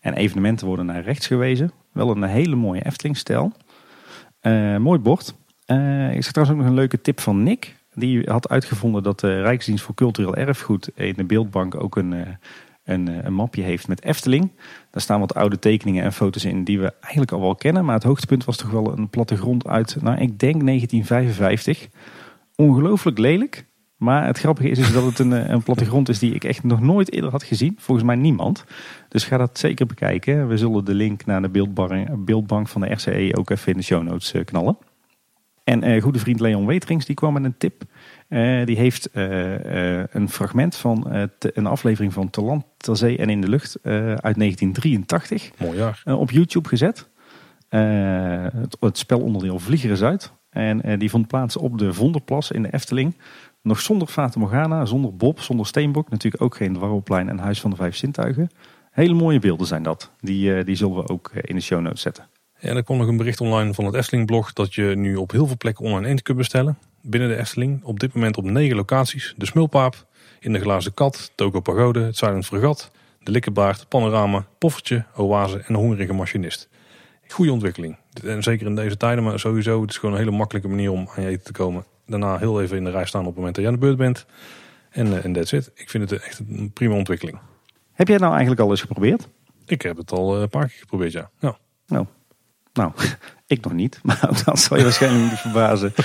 En 0.00 0.14
evenementen 0.14 0.66
worden 0.66 0.86
naar 0.86 1.02
rechts 1.02 1.26
gewezen. 1.26 1.72
Wel 1.92 2.10
een 2.10 2.22
hele 2.22 2.56
mooie 2.56 2.84
Efteling-stijl. 2.84 3.52
Uh, 4.42 4.76
mooi 4.76 4.98
bord. 4.98 5.34
ik 6.12 6.22
zag 6.22 6.32
trouwens 6.32 6.50
ook 6.50 6.56
nog 6.56 6.66
een 6.66 6.74
leuke 6.74 7.00
tip 7.00 7.20
van 7.20 7.42
Nick. 7.42 7.76
Die 7.94 8.30
had 8.30 8.48
uitgevonden 8.48 9.02
dat 9.02 9.20
de 9.20 9.42
Rijksdienst 9.42 9.84
voor 9.84 9.94
Cultureel 9.94 10.36
Erfgoed 10.36 10.90
in 10.94 11.14
de 11.16 11.24
beeldbank 11.24 11.74
ook 11.74 11.96
een 11.96 12.38
een, 12.90 13.08
eh, 13.08 13.24
een, 13.24 13.34
mapje 13.34 13.62
heeft 13.62 13.88
met 13.88 14.04
Efteling. 14.04 14.50
Daar 14.90 15.02
staan 15.02 15.20
wat 15.20 15.34
oude 15.34 15.58
tekeningen 15.58 16.04
en 16.04 16.12
foto's 16.12 16.44
in 16.44 16.64
die 16.64 16.80
we 16.80 16.92
eigenlijk 17.00 17.32
al 17.32 17.40
wel 17.40 17.54
kennen. 17.54 17.84
Maar 17.84 17.94
het 17.94 18.04
hoogtepunt 18.04 18.44
was 18.44 18.56
toch 18.56 18.70
wel 18.70 18.98
een 18.98 19.08
plattegrond 19.08 19.66
uit, 19.66 19.96
nou 20.02 20.20
ik 20.20 20.38
denk 20.38 20.64
1955. 20.64 21.88
Ongelooflijk 22.54 23.18
lelijk. 23.18 23.68
Maar 23.96 24.26
het 24.26 24.38
grappige 24.38 24.68
is, 24.68 24.78
is 24.78 24.92
dat 24.92 25.04
het 25.04 25.18
een, 25.18 25.32
eh, 25.32 25.48
een 25.48 25.62
plattegrond 25.62 26.08
is 26.08 26.18
die 26.18 26.34
ik 26.34 26.44
echt 26.44 26.62
nog 26.62 26.80
nooit 26.80 27.12
eerder 27.12 27.30
had 27.30 27.42
gezien. 27.42 27.76
Volgens 27.78 28.06
mij 28.06 28.16
niemand. 28.16 28.64
Dus 29.08 29.24
ga 29.24 29.36
dat 29.36 29.58
zeker 29.58 29.86
bekijken. 29.86 30.48
We 30.48 30.56
zullen 30.56 30.84
de 30.84 30.94
link 30.94 31.26
naar 31.26 31.42
de 31.42 31.68
beeldbank, 32.18 32.68
van 32.68 32.80
de 32.80 32.92
RCE 32.92 33.36
ook 33.36 33.50
even 33.50 33.72
in 33.72 33.78
de 33.78 33.84
show 33.84 34.02
notes 34.02 34.32
eh, 34.32 34.44
knallen. 34.44 34.78
En 35.64 36.00
goede 36.00 36.18
vriend 36.18 36.40
Leon 36.40 36.66
Weterings 36.66 37.06
die 37.06 37.14
kwam 37.14 37.32
met 37.32 37.44
een 37.44 37.56
tip. 37.58 37.82
Uh, 38.30 38.66
die 38.66 38.76
heeft 38.76 39.08
uh, 39.12 40.04
een 40.06 40.28
fragment 40.28 40.76
van 40.76 41.28
een 41.38 41.66
aflevering 41.66 42.12
van 42.12 42.30
Te 42.30 42.42
land, 42.42 42.64
ter 42.76 42.96
zee 42.96 43.18
en 43.18 43.30
in 43.30 43.40
de 43.40 43.48
lucht 43.48 43.78
uit 43.82 44.38
1983. 44.38 45.50
Mooi 45.58 45.78
jaar. 45.78 46.02
op 46.04 46.30
YouTube 46.30 46.68
gezet. 46.68 47.08
Het, 47.68 48.76
het, 48.80 48.98
spelonderdeel 48.98 49.58
Vlieger 49.58 49.90
is 49.90 50.02
uit. 50.02 50.32
En 50.50 50.98
die 50.98 51.10
vond 51.10 51.26
plaats 51.26 51.56
op 51.56 51.78
de 51.78 51.92
Vonderplas 51.92 52.50
in 52.50 52.62
de 52.62 52.72
Efteling. 52.72 53.16
Nog 53.62 53.80
zonder 53.80 54.08
Fata 54.08 54.38
Morgana, 54.38 54.84
zonder 54.84 55.16
Bob, 55.16 55.40
zonder 55.40 55.66
Steenbok. 55.66 56.10
Natuurlijk 56.10 56.42
ook 56.42 56.56
geen 56.56 56.74
Dwarrelplein 56.74 57.28
en 57.28 57.38
Huis 57.38 57.60
van 57.60 57.70
de 57.70 57.76
Vijf 57.76 57.96
Zintuigen. 57.96 58.50
Hele 58.90 59.14
mooie 59.14 59.38
beelden 59.38 59.66
zijn 59.66 59.82
dat. 59.82 60.10
Die, 60.20 60.64
die 60.64 60.76
zullen 60.76 60.96
we 60.96 61.08
ook 61.08 61.30
in 61.34 61.54
de 61.54 61.62
show 61.62 61.80
notes 61.80 62.00
zetten. 62.00 62.29
En 62.60 62.76
er 62.76 62.82
kwam 62.82 62.98
nog 62.98 63.08
een 63.08 63.16
bericht 63.16 63.40
online 63.40 63.74
van 63.74 63.84
het 63.84 63.94
Efteling 63.94 64.26
blog 64.26 64.52
dat 64.52 64.74
je 64.74 64.82
nu 64.82 65.16
op 65.16 65.30
heel 65.30 65.46
veel 65.46 65.56
plekken 65.56 65.84
online 65.84 66.06
eten 66.06 66.22
kunt 66.22 66.38
bestellen. 66.38 66.78
Binnen 67.02 67.28
de 67.28 67.36
Efteling. 67.36 67.84
Op 67.84 68.00
dit 68.00 68.14
moment 68.14 68.36
op 68.36 68.44
negen 68.44 68.76
locaties. 68.76 69.34
De 69.36 69.46
Smulpaap, 69.46 70.06
In 70.40 70.52
de 70.52 70.60
Glazen 70.60 70.94
Kat, 70.94 71.32
Toko 71.34 71.60
Pagode, 71.60 72.00
het 72.00 72.16
Silent 72.16 72.46
Fregat, 72.46 72.90
De 73.22 73.30
Likkebaard, 73.30 73.88
Panorama, 73.88 74.46
Poffertje, 74.58 75.04
Oase 75.16 75.58
en 75.58 75.74
de 75.74 75.80
Hongerige 75.80 76.12
Machinist. 76.12 76.68
Goede 77.28 77.52
ontwikkeling. 77.52 77.96
En 78.24 78.42
zeker 78.42 78.66
in 78.66 78.74
deze 78.74 78.96
tijden, 78.96 79.24
maar 79.24 79.38
sowieso. 79.38 79.80
Het 79.80 79.90
is 79.90 79.98
gewoon 79.98 80.14
een 80.14 80.20
hele 80.20 80.36
makkelijke 80.36 80.68
manier 80.68 80.90
om 80.90 81.08
aan 81.16 81.22
je 81.22 81.28
eten 81.28 81.44
te 81.44 81.52
komen. 81.52 81.84
Daarna 82.06 82.38
heel 82.38 82.62
even 82.62 82.76
in 82.76 82.84
de 82.84 82.90
rij 82.90 83.06
staan 83.06 83.20
op 83.20 83.26
het 83.26 83.36
moment 83.36 83.54
dat 83.54 83.64
je 83.64 83.70
aan 83.70 83.76
de 83.76 83.86
beurt 83.86 83.96
bent. 83.96 84.26
En, 84.90 85.06
uh, 85.06 85.24
en 85.24 85.32
that's 85.32 85.52
it. 85.52 85.70
Ik 85.74 85.90
vind 85.90 86.10
het 86.10 86.22
echt 86.22 86.38
een 86.38 86.70
prima 86.72 86.94
ontwikkeling. 86.94 87.38
Heb 87.92 88.06
jij 88.06 88.16
het 88.16 88.24
nou 88.24 88.36
eigenlijk 88.36 88.62
al 88.62 88.70
eens 88.70 88.80
geprobeerd? 88.80 89.28
Ik 89.66 89.82
heb 89.82 89.96
het 89.96 90.12
al 90.12 90.42
een 90.42 90.48
paar 90.48 90.66
keer 90.68 90.78
geprobeerd, 90.78 91.12
ja. 91.12 91.30
ja. 91.38 91.58
Nou, 91.86 92.06
nou, 92.72 92.92
ik 93.46 93.64
nog 93.64 93.72
niet, 93.72 94.00
maar 94.02 94.42
dat 94.44 94.58
zal 94.58 94.76
je 94.76 94.82
waarschijnlijk 94.82 95.30
niet 95.30 95.40
verbazen. 95.40 95.92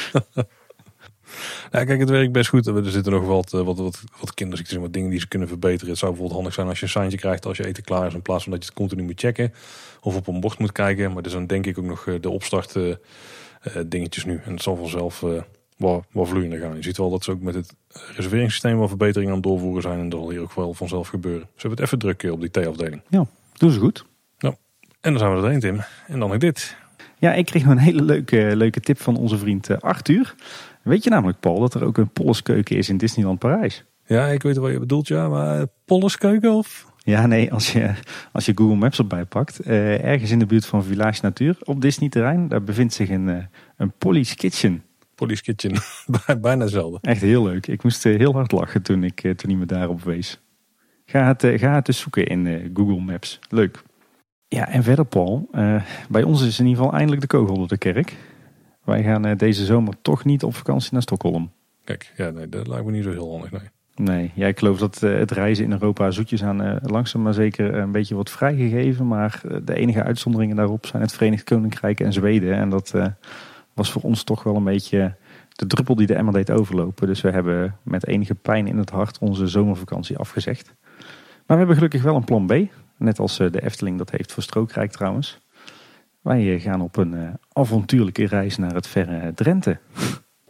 Ja, 1.71 1.83
kijk, 1.83 1.99
het 1.99 2.09
werkt 2.09 2.31
best 2.31 2.49
goed. 2.49 2.67
Er 2.67 2.91
zitten 2.91 3.11
nog 3.11 3.25
wat, 3.25 3.53
eh, 3.53 3.61
wat, 3.61 3.77
wat, 3.77 4.03
wat 4.19 4.33
kinderziektes 4.33 4.75
en 4.75 4.81
wat 4.81 4.93
dingen 4.93 5.09
die 5.09 5.19
ze 5.19 5.27
kunnen 5.27 5.47
verbeteren. 5.47 5.89
Het 5.89 5.97
zou 5.97 6.11
bijvoorbeeld 6.11 6.39
handig 6.39 6.53
zijn 6.53 6.67
als 6.67 6.79
je 6.79 6.85
een 6.85 6.91
seintje 6.91 7.17
krijgt 7.17 7.45
als 7.45 7.57
je 7.57 7.65
eten 7.65 7.83
klaar 7.83 8.07
is. 8.07 8.13
In 8.13 8.21
plaats 8.21 8.43
van 8.43 8.51
dat 8.51 8.61
je 8.61 8.67
het 8.67 8.77
continu 8.77 9.03
moet 9.03 9.19
checken 9.19 9.53
of 10.01 10.15
op 10.15 10.27
een 10.27 10.39
bord 10.39 10.59
moet 10.59 10.71
kijken. 10.71 11.13
Maar 11.13 11.23
er 11.23 11.29
zijn 11.29 11.47
denk 11.47 11.65
ik 11.65 11.77
ook 11.77 11.85
nog 11.85 12.07
eh, 12.07 12.13
de 12.21 12.29
opstart 12.29 12.75
uh, 12.75 12.95
dingetjes 13.85 14.25
nu. 14.25 14.41
En 14.45 14.51
het 14.51 14.61
zal 14.61 14.75
vanzelf 14.75 15.21
uh, 15.21 15.41
wat, 15.77 16.05
wat 16.11 16.27
vloeiender 16.27 16.59
gaan. 16.59 16.75
Je 16.75 16.83
ziet 16.83 16.97
wel 16.97 17.09
dat 17.09 17.23
ze 17.23 17.31
ook 17.31 17.41
met 17.41 17.55
het 17.55 17.73
reserveringssysteem 18.15 18.77
wat 18.77 18.89
verbeteringen 18.89 19.29
aan 19.29 19.39
het 19.39 19.47
doorvoeren 19.47 19.81
zijn. 19.81 19.99
En 19.99 20.09
dat 20.09 20.19
zal 20.19 20.29
hier 20.29 20.41
ook 20.41 20.53
wel 20.53 20.73
vanzelf 20.73 21.07
gebeuren. 21.07 21.47
Ze 21.55 21.67
hebben 21.67 21.71
het 21.71 21.79
even 21.79 21.99
druk 21.99 22.33
op 22.33 22.39
die 22.41 22.51
T-afdeling. 22.51 23.01
Ja, 23.09 23.25
doen 23.53 23.71
ze 23.71 23.79
goed. 23.79 24.05
En 25.05 25.11
dan 25.11 25.19
zijn 25.19 25.31
we 25.31 25.35
er 25.35 25.41
doorheen, 25.41 25.59
Tim. 25.59 25.81
En 26.07 26.19
dan 26.19 26.29
nog 26.29 26.37
dit. 26.37 26.77
Ja, 27.17 27.33
ik 27.33 27.45
kreeg 27.45 27.63
nog 27.63 27.71
een 27.71 27.77
hele 27.77 28.03
leuke, 28.03 28.51
leuke 28.55 28.79
tip 28.79 29.01
van 29.01 29.17
onze 29.17 29.37
vriend 29.37 29.69
eh, 29.69 29.77
Arthur. 29.77 30.35
Weet 30.81 31.03
je 31.03 31.09
namelijk, 31.09 31.39
Paul, 31.39 31.59
dat 31.59 31.73
er 31.73 31.83
ook 31.83 31.97
een 31.97 32.09
Polleskeuken 32.09 32.77
is 32.77 32.89
in 32.89 32.97
Disneyland 32.97 33.39
Parijs? 33.39 33.83
Ja, 34.05 34.27
ik 34.27 34.43
weet 34.43 34.57
wat 34.57 34.71
je 34.71 34.79
bedoelt, 34.79 35.07
ja. 35.07 35.29
Maar 35.29 35.65
Polleskeuken 35.85 36.51
of? 36.51 36.91
Ja, 36.97 37.25
nee, 37.25 37.53
als 37.53 37.71
je, 37.71 37.93
als 38.31 38.45
je 38.45 38.51
Google 38.55 38.75
Maps 38.75 38.97
erbij 38.97 39.25
pakt. 39.25 39.67
Uh, 39.67 40.03
ergens 40.03 40.31
in 40.31 40.39
de 40.39 40.45
buurt 40.45 40.65
van 40.65 40.83
Village 40.83 41.19
Natuur 41.21 41.57
op 41.63 41.81
Disney-terrein. 41.81 42.47
Daar 42.47 42.63
bevindt 42.63 42.93
zich 42.93 43.09
een, 43.09 43.27
uh, 43.27 43.37
een 43.77 43.91
Polly's 43.97 44.35
Kitchen. 44.35 44.83
Polly's 45.15 45.41
Kitchen, 45.41 45.73
bijna 46.41 46.63
hetzelfde. 46.63 46.97
Echt 47.01 47.21
heel 47.21 47.43
leuk. 47.43 47.67
Ik 47.67 47.83
moest 47.83 48.03
heel 48.03 48.33
hard 48.33 48.51
lachen 48.51 48.81
toen 48.81 49.03
ik, 49.03 49.21
toen 49.21 49.49
hij 49.49 49.55
me 49.55 49.65
daarop 49.65 50.03
wees. 50.03 50.41
Ga 51.05 51.27
het, 51.27 51.41
ga 51.59 51.75
het 51.75 51.87
eens 51.87 51.99
zoeken 51.99 52.25
in 52.25 52.71
Google 52.73 52.99
Maps. 52.99 53.39
Leuk. 53.49 53.83
Ja, 54.55 54.67
en 54.67 54.83
verder 54.83 55.05
Paul, 55.05 55.47
uh, 55.51 55.81
bij 56.09 56.23
ons 56.23 56.45
is 56.45 56.59
in 56.59 56.65
ieder 56.65 56.83
geval 56.83 56.97
eindelijk 56.97 57.21
de 57.21 57.37
kogel 57.37 57.57
door 57.57 57.67
de 57.67 57.77
kerk. 57.77 58.15
Wij 58.83 59.03
gaan 59.03 59.27
uh, 59.27 59.37
deze 59.37 59.65
zomer 59.65 59.93
toch 60.01 60.25
niet 60.25 60.43
op 60.43 60.55
vakantie 60.55 60.89
naar 60.93 61.01
Stockholm. 61.01 61.51
Kijk, 61.83 62.13
ja, 62.17 62.29
nee, 62.29 62.49
dat 62.49 62.67
lijkt 62.67 62.85
me 62.85 62.91
niet 62.91 63.03
zo 63.03 63.11
heel 63.11 63.31
handig, 63.31 63.51
nee. 63.51 63.69
Nee, 63.95 64.31
ja, 64.35 64.47
ik 64.47 64.59
geloof 64.59 64.79
dat 64.79 65.01
uh, 65.03 65.17
het 65.17 65.31
reizen 65.31 65.65
in 65.65 65.71
Europa 65.71 66.11
zoetjes 66.11 66.43
aan 66.43 66.79
langzaam 66.83 67.21
maar 67.21 67.33
zeker 67.33 67.75
een 67.75 67.91
beetje 67.91 68.15
wordt 68.15 68.29
vrijgegeven. 68.29 69.07
Maar 69.07 69.41
de 69.63 69.75
enige 69.75 70.03
uitzonderingen 70.03 70.55
daarop 70.55 70.85
zijn 70.85 71.01
het 71.01 71.13
Verenigd 71.13 71.43
Koninkrijk 71.43 71.99
en 71.99 72.13
Zweden. 72.13 72.53
En 72.53 72.69
dat 72.69 72.93
was 73.73 73.91
voor 73.91 74.01
ons 74.01 74.23
toch 74.23 74.43
wel 74.43 74.55
een 74.55 74.63
beetje 74.63 75.15
de 75.49 75.67
druppel 75.67 75.95
die 75.95 76.07
de 76.07 76.15
emmer 76.15 76.33
deed 76.33 76.51
overlopen. 76.51 77.07
Dus 77.07 77.21
we 77.21 77.31
hebben 77.31 77.75
met 77.83 78.07
enige 78.07 78.35
pijn 78.35 78.67
in 78.67 78.77
het 78.77 78.89
hart 78.89 79.17
onze 79.19 79.47
zomervakantie 79.47 80.17
afgezegd. 80.17 80.73
Maar 80.95 81.43
we 81.45 81.55
hebben 81.55 81.75
gelukkig 81.75 82.03
wel 82.03 82.15
een 82.15 82.23
plan 82.23 82.45
B. 82.45 82.53
Net 82.97 83.19
als 83.19 83.39
eh, 83.39 83.51
de 83.51 83.63
Efteling 83.63 83.97
dat 83.97 84.11
heeft 84.11 84.31
voor 84.31 84.43
Strookrijk 84.43 84.91
trouwens. 84.91 85.39
Wij 86.21 86.53
eh, 86.53 86.61
gaan 86.61 86.81
op 86.81 86.97
een 86.97 87.13
eh, 87.13 87.29
avontuurlijke 87.53 88.25
reis 88.25 88.57
naar 88.57 88.73
het 88.73 88.87
verre 88.87 89.33
Drenthe. 89.33 89.79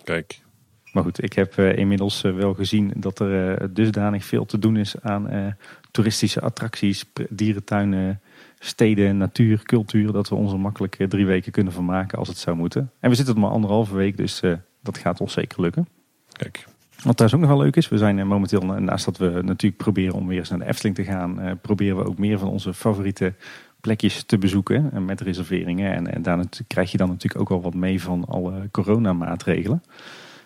Kijk. 0.03 0.43
Maar 0.91 1.03
goed, 1.03 1.23
ik 1.23 1.33
heb 1.33 1.57
inmiddels 1.57 2.21
wel 2.21 2.53
gezien 2.53 2.93
dat 2.95 3.19
er 3.19 3.73
dusdanig 3.73 4.25
veel 4.25 4.45
te 4.45 4.59
doen 4.59 4.77
is 4.77 5.01
aan 5.01 5.55
toeristische 5.91 6.41
attracties, 6.41 7.05
dierentuinen, 7.29 8.21
steden, 8.59 9.17
natuur, 9.17 9.63
cultuur. 9.63 10.11
Dat 10.11 10.29
we 10.29 10.35
ons 10.35 10.51
er 10.51 10.59
makkelijk 10.59 11.05
drie 11.09 11.25
weken 11.25 11.51
kunnen 11.51 11.73
vermaken 11.73 12.17
als 12.17 12.27
het 12.27 12.37
zou 12.37 12.57
moeten. 12.57 12.91
En 12.99 13.09
we 13.09 13.15
zitten 13.15 13.35
er 13.35 13.41
maar 13.41 13.49
anderhalve 13.49 13.95
week, 13.95 14.17
dus 14.17 14.41
dat 14.81 14.97
gaat 14.97 15.21
ons 15.21 15.33
zeker 15.33 15.61
lukken. 15.61 15.87
Kijk. 16.31 16.65
Wat 17.05 17.17
thuis 17.17 17.33
ook 17.33 17.39
nog 17.39 17.49
wel 17.49 17.59
leuk 17.59 17.75
is, 17.75 17.89
we 17.89 17.97
zijn 17.97 18.19
eh, 18.19 18.25
momenteel, 18.25 18.61
naast 18.61 19.05
dat 19.05 19.17
we 19.17 19.29
natuurlijk 19.43 19.77
proberen 19.77 20.13
om 20.13 20.27
weer 20.27 20.37
eens 20.37 20.49
naar 20.49 20.59
de 20.59 20.65
Efteling 20.65 20.95
te 20.95 21.03
gaan, 21.03 21.39
eh, 21.39 21.51
proberen 21.61 21.97
we 21.97 22.05
ook 22.05 22.17
meer 22.17 22.39
van 22.39 22.47
onze 22.47 22.73
favoriete 22.73 23.33
plekjes 23.81 24.23
te 24.23 24.37
bezoeken 24.37 24.91
eh, 24.93 24.99
met 24.99 25.21
reserveringen. 25.21 25.93
En, 25.93 26.13
en 26.13 26.21
daar 26.21 26.45
krijg 26.67 26.91
je 26.91 26.97
dan 26.97 27.09
natuurlijk 27.09 27.41
ook 27.41 27.49
wel 27.49 27.61
wat 27.61 27.73
mee 27.73 28.01
van 28.01 28.25
alle 28.27 28.69
coronamaatregelen. 28.71 29.83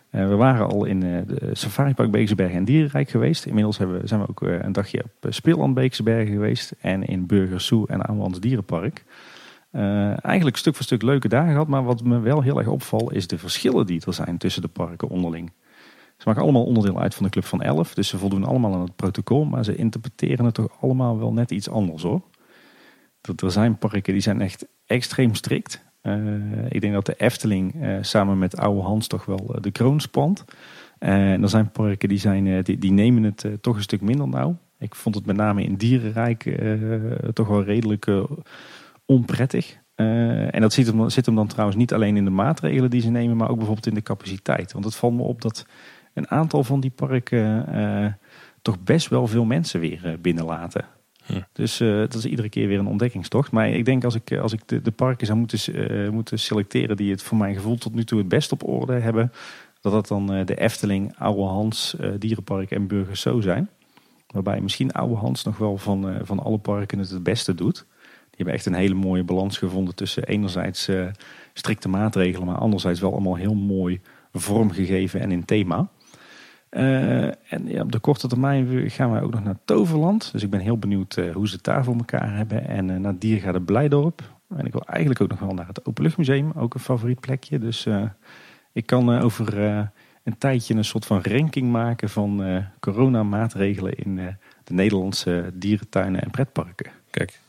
We 0.09 0.35
waren 0.35 0.67
al 0.67 0.85
in 0.85 0.99
de 0.99 1.49
Safari 1.53 1.93
Park 1.93 2.11
Beeksebergen 2.11 2.57
en 2.57 2.65
Dierenrijk 2.65 3.09
geweest. 3.09 3.45
Inmiddels 3.45 3.75
zijn 4.03 4.19
we 4.19 4.27
ook 4.27 4.41
een 4.41 4.71
dagje 4.71 5.03
op 5.03 5.33
Speelland 5.33 5.73
Beeksebergen 5.73 6.33
geweest. 6.33 6.73
En 6.81 7.03
in 7.03 7.25
Burgers 7.25 7.65
Zoo 7.65 7.85
en 7.85 8.07
Aanwans 8.07 8.39
Dierenpark. 8.39 9.03
eigenlijk 10.21 10.57
stuk 10.57 10.75
voor 10.75 10.83
stuk 10.83 11.01
leuke 11.01 11.27
dagen 11.27 11.51
gehad. 11.51 11.67
Maar 11.67 11.83
wat 11.83 12.03
me 12.03 12.19
wel 12.19 12.41
heel 12.41 12.57
erg 12.57 12.67
opvalt 12.67 13.13
is 13.13 13.27
de 13.27 13.37
verschillen 13.37 13.85
die 13.85 14.01
er 14.05 14.13
zijn 14.13 14.37
tussen 14.37 14.61
de 14.61 14.67
parken 14.67 15.07
onderling. 15.07 15.51
Ze 16.19 16.27
maken 16.27 16.43
allemaal 16.43 16.63
onderdeel 16.63 16.99
uit 16.99 17.15
van 17.15 17.25
de 17.25 17.31
Club 17.31 17.45
van 17.45 17.61
11. 17.61 17.93
Dus 17.93 18.07
ze 18.07 18.17
voldoen 18.17 18.43
allemaal 18.43 18.73
aan 18.73 18.81
het 18.81 18.95
protocol. 18.95 19.45
Maar 19.45 19.63
ze 19.63 19.75
interpreteren 19.75 20.45
het 20.45 20.53
toch 20.53 20.81
allemaal 20.81 21.19
wel 21.19 21.33
net 21.33 21.51
iets 21.51 21.69
anders 21.69 22.03
hoor. 22.03 22.21
Er 23.43 23.51
zijn 23.51 23.77
parken 23.77 24.13
die 24.13 24.21
zijn 24.21 24.41
echt 24.41 24.67
extreem 24.85 25.35
strikt. 25.35 25.83
Uh, 26.03 26.15
ik 26.69 26.81
denk 26.81 26.93
dat 26.93 27.05
de 27.05 27.15
Efteling 27.17 27.75
uh, 27.75 27.97
samen 28.01 28.37
met 28.37 28.57
Oude 28.57 28.81
Hans 28.81 29.07
toch 29.07 29.25
wel 29.25 29.55
uh, 29.55 29.61
de 29.61 29.71
kroon 29.71 29.99
spant. 29.99 30.45
en 30.99 31.43
er 31.43 31.49
zijn 31.49 31.71
parken 31.71 32.09
die, 32.09 32.17
zijn, 32.17 32.63
die, 32.63 32.77
die 32.77 32.91
nemen 32.91 33.23
het 33.23 33.45
toch 33.61 33.75
een 33.75 33.81
stuk 33.81 34.01
minder 34.01 34.27
nauw. 34.27 34.57
Ik 34.79 34.95
vond 34.95 35.15
het 35.15 35.25
met 35.25 35.35
name 35.35 35.63
in 35.63 35.75
Dierenrijk 35.75 36.61
toch 37.33 37.47
wel 37.47 37.63
redelijk 37.63 38.05
onprettig. 39.05 39.79
Eh, 39.99 40.55
en 40.55 40.61
dat 40.61 40.73
zit 40.73 40.87
hem, 40.87 41.09
zit 41.09 41.25
hem 41.25 41.35
dan 41.35 41.47
trouwens 41.47 41.77
niet 41.77 41.93
alleen 41.93 42.17
in 42.17 42.23
de 42.23 42.29
maatregelen 42.29 42.89
die 42.89 43.01
ze 43.01 43.09
nemen, 43.09 43.37
maar 43.37 43.49
ook 43.49 43.57
bijvoorbeeld 43.57 43.87
in 43.87 43.93
de 43.93 44.01
capaciteit. 44.01 44.71
Want 44.71 44.85
het 44.85 44.95
valt 44.95 45.13
me 45.13 45.21
op 45.21 45.41
dat 45.41 45.65
een 46.13 46.29
aantal 46.29 46.63
van 46.63 46.79
die 46.79 46.91
parken 46.91 47.67
eh, 47.67 48.13
toch 48.61 48.79
best 48.79 49.07
wel 49.07 49.27
veel 49.27 49.45
mensen 49.45 49.79
weer 49.79 50.01
uh, 50.05 50.13
binnenlaten. 50.21 50.85
Hm. 51.25 51.41
Dus 51.53 51.77
dat 51.77 52.13
is 52.13 52.25
iedere 52.25 52.49
keer 52.49 52.67
weer 52.67 52.79
een 52.79 52.87
ontdekkingstocht. 52.87 53.51
Maar 53.51 53.69
ik 53.69 53.85
denk 53.85 54.03
als 54.03 54.15
ik, 54.15 54.37
als 54.37 54.53
ik 54.53 54.61
de, 54.65 54.81
de 54.81 54.91
parken 54.91 55.27
zou 55.27 55.39
moeten, 55.39 56.13
moeten 56.13 56.39
selecteren 56.39 56.97
die 56.97 57.11
het 57.11 57.23
voor 57.23 57.37
mijn 57.37 57.55
gevoel 57.55 57.77
tot 57.77 57.93
nu 57.93 58.03
toe 58.03 58.17
het 58.17 58.27
best 58.27 58.51
op 58.51 58.67
orde 58.67 58.93
hebben, 58.93 59.31
dat 59.81 59.91
dat 59.91 60.07
dan 60.07 60.25
de 60.45 60.55
Efteling, 60.55 61.15
Oude 61.17 61.41
Hans, 61.41 61.95
Dierenpark 62.17 62.71
en 62.71 62.87
Burgers 62.87 63.21
Zo 63.21 63.41
zijn. 63.41 63.69
Waarbij 64.27 64.61
misschien 64.61 64.91
Oude 64.91 65.15
Hans 65.15 65.43
nog 65.43 65.57
wel 65.57 65.77
van, 65.77 66.19
van 66.23 66.39
alle 66.39 66.57
parken 66.57 66.99
het 66.99 67.09
het 67.09 67.23
beste 67.23 67.55
doet. 67.55 67.85
Die 68.01 68.37
hebben 68.37 68.53
echt 68.53 68.65
een 68.65 68.73
hele 68.73 68.93
mooie 68.93 69.23
balans 69.23 69.57
gevonden 69.57 69.95
tussen 69.95 70.23
enerzijds 70.23 70.89
strikte 71.53 71.89
maatregelen, 71.89 72.47
maar 72.47 72.57
anderzijds 72.57 72.99
wel 72.99 73.11
allemaal 73.11 73.35
heel 73.35 73.55
mooi 73.55 74.01
vormgegeven 74.33 75.19
en 75.19 75.31
in 75.31 75.45
thema. 75.45 75.89
Uh, 76.71 77.23
en 77.23 77.67
ja, 77.67 77.81
op 77.81 77.91
de 77.91 77.99
korte 77.99 78.27
termijn 78.27 78.89
gaan 78.91 79.11
wij 79.11 79.21
ook 79.21 79.31
nog 79.31 79.43
naar 79.43 79.59
Toverland. 79.65 80.31
Dus 80.31 80.43
ik 80.43 80.49
ben 80.49 80.59
heel 80.59 80.77
benieuwd 80.77 81.17
uh, 81.17 81.33
hoe 81.33 81.47
ze 81.47 81.55
het 81.55 81.63
daar 81.63 81.83
voor 81.83 81.95
elkaar 81.95 82.35
hebben. 82.35 82.67
En 82.67 82.89
uh, 82.89 82.97
naar 82.97 83.19
Diergaarde 83.19 83.61
Blijdorp. 83.61 84.21
En 84.55 84.65
ik 84.65 84.71
wil 84.71 84.83
eigenlijk 84.85 85.21
ook 85.21 85.29
nog 85.29 85.39
wel 85.39 85.53
naar 85.53 85.67
het 85.67 85.85
Openluchtmuseum. 85.85 86.51
Ook 86.55 86.73
een 86.73 86.79
favoriet 86.79 87.19
plekje. 87.19 87.59
Dus 87.59 87.87
ik 88.71 88.85
kan 88.85 89.19
over 89.19 89.57
een 90.23 90.37
tijdje 90.37 90.75
een 90.75 90.85
soort 90.85 91.05
van 91.05 91.21
ranking 91.21 91.71
maken 91.71 92.09
van 92.09 92.63
coronamaatregelen 92.79 93.93
in 93.93 94.15
de 94.63 94.73
Nederlandse 94.73 95.51
dierentuinen 95.53 96.21
en 96.21 96.31
pretparken. 96.31 96.91
Kijk, 97.09 97.39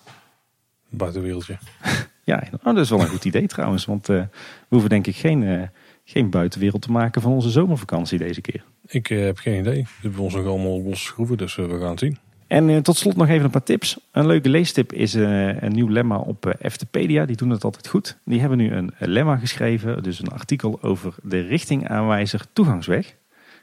buitenwereldje. 0.89 1.59
ja, 2.25 2.43
oh, 2.53 2.65
dat 2.65 2.79
is 2.79 2.91
wel 2.91 3.01
een 3.01 3.09
goed 3.09 3.25
idee 3.25 3.47
trouwens. 3.47 3.85
Want 3.85 4.07
we 4.07 4.29
hoeven 4.69 4.91
denk 4.91 5.07
ik 5.07 5.17
geen, 5.17 5.71
geen 6.05 6.31
buitenwereld 6.31 6.83
te 6.83 6.93
maken 6.93 7.23
van 7.23 7.33
onze 7.33 7.51
zomervakantie 7.51 8.19
deze 8.19 8.41
keer. 8.41 8.65
Ik 8.91 9.11
uh, 9.11 9.25
heb 9.25 9.39
geen 9.39 9.59
idee. 9.59 9.83
We 9.83 9.89
hebben 10.01 10.21
ons 10.21 10.35
nog 10.35 10.47
allemaal 10.47 10.83
los 10.83 11.03
schroeven, 11.03 11.37
dus 11.37 11.55
we 11.55 11.79
gaan 11.81 11.91
het 11.91 11.99
zien. 11.99 12.19
En 12.47 12.83
tot 12.83 12.97
slot 12.97 13.17
nog 13.17 13.29
even 13.29 13.45
een 13.45 13.51
paar 13.51 13.63
tips. 13.63 13.99
Een 14.13 14.27
leuke 14.27 14.49
leestip 14.49 14.93
is 14.93 15.15
een 15.15 15.73
nieuw 15.73 15.89
lemma 15.89 16.19
op 16.19 16.55
Eftepedia. 16.59 17.25
Die 17.25 17.37
doen 17.37 17.51
het 17.51 17.65
altijd 17.65 17.89
goed. 17.89 18.19
Die 18.25 18.41
hebben 18.41 18.59
nu 18.59 18.73
een 18.73 18.93
lemma 18.99 19.37
geschreven. 19.37 20.03
Dus 20.03 20.21
een 20.21 20.29
artikel 20.29 20.83
over 20.83 21.15
de 21.23 21.41
richtingaanwijzer 21.41 22.47
toegangsweg. 22.53 23.17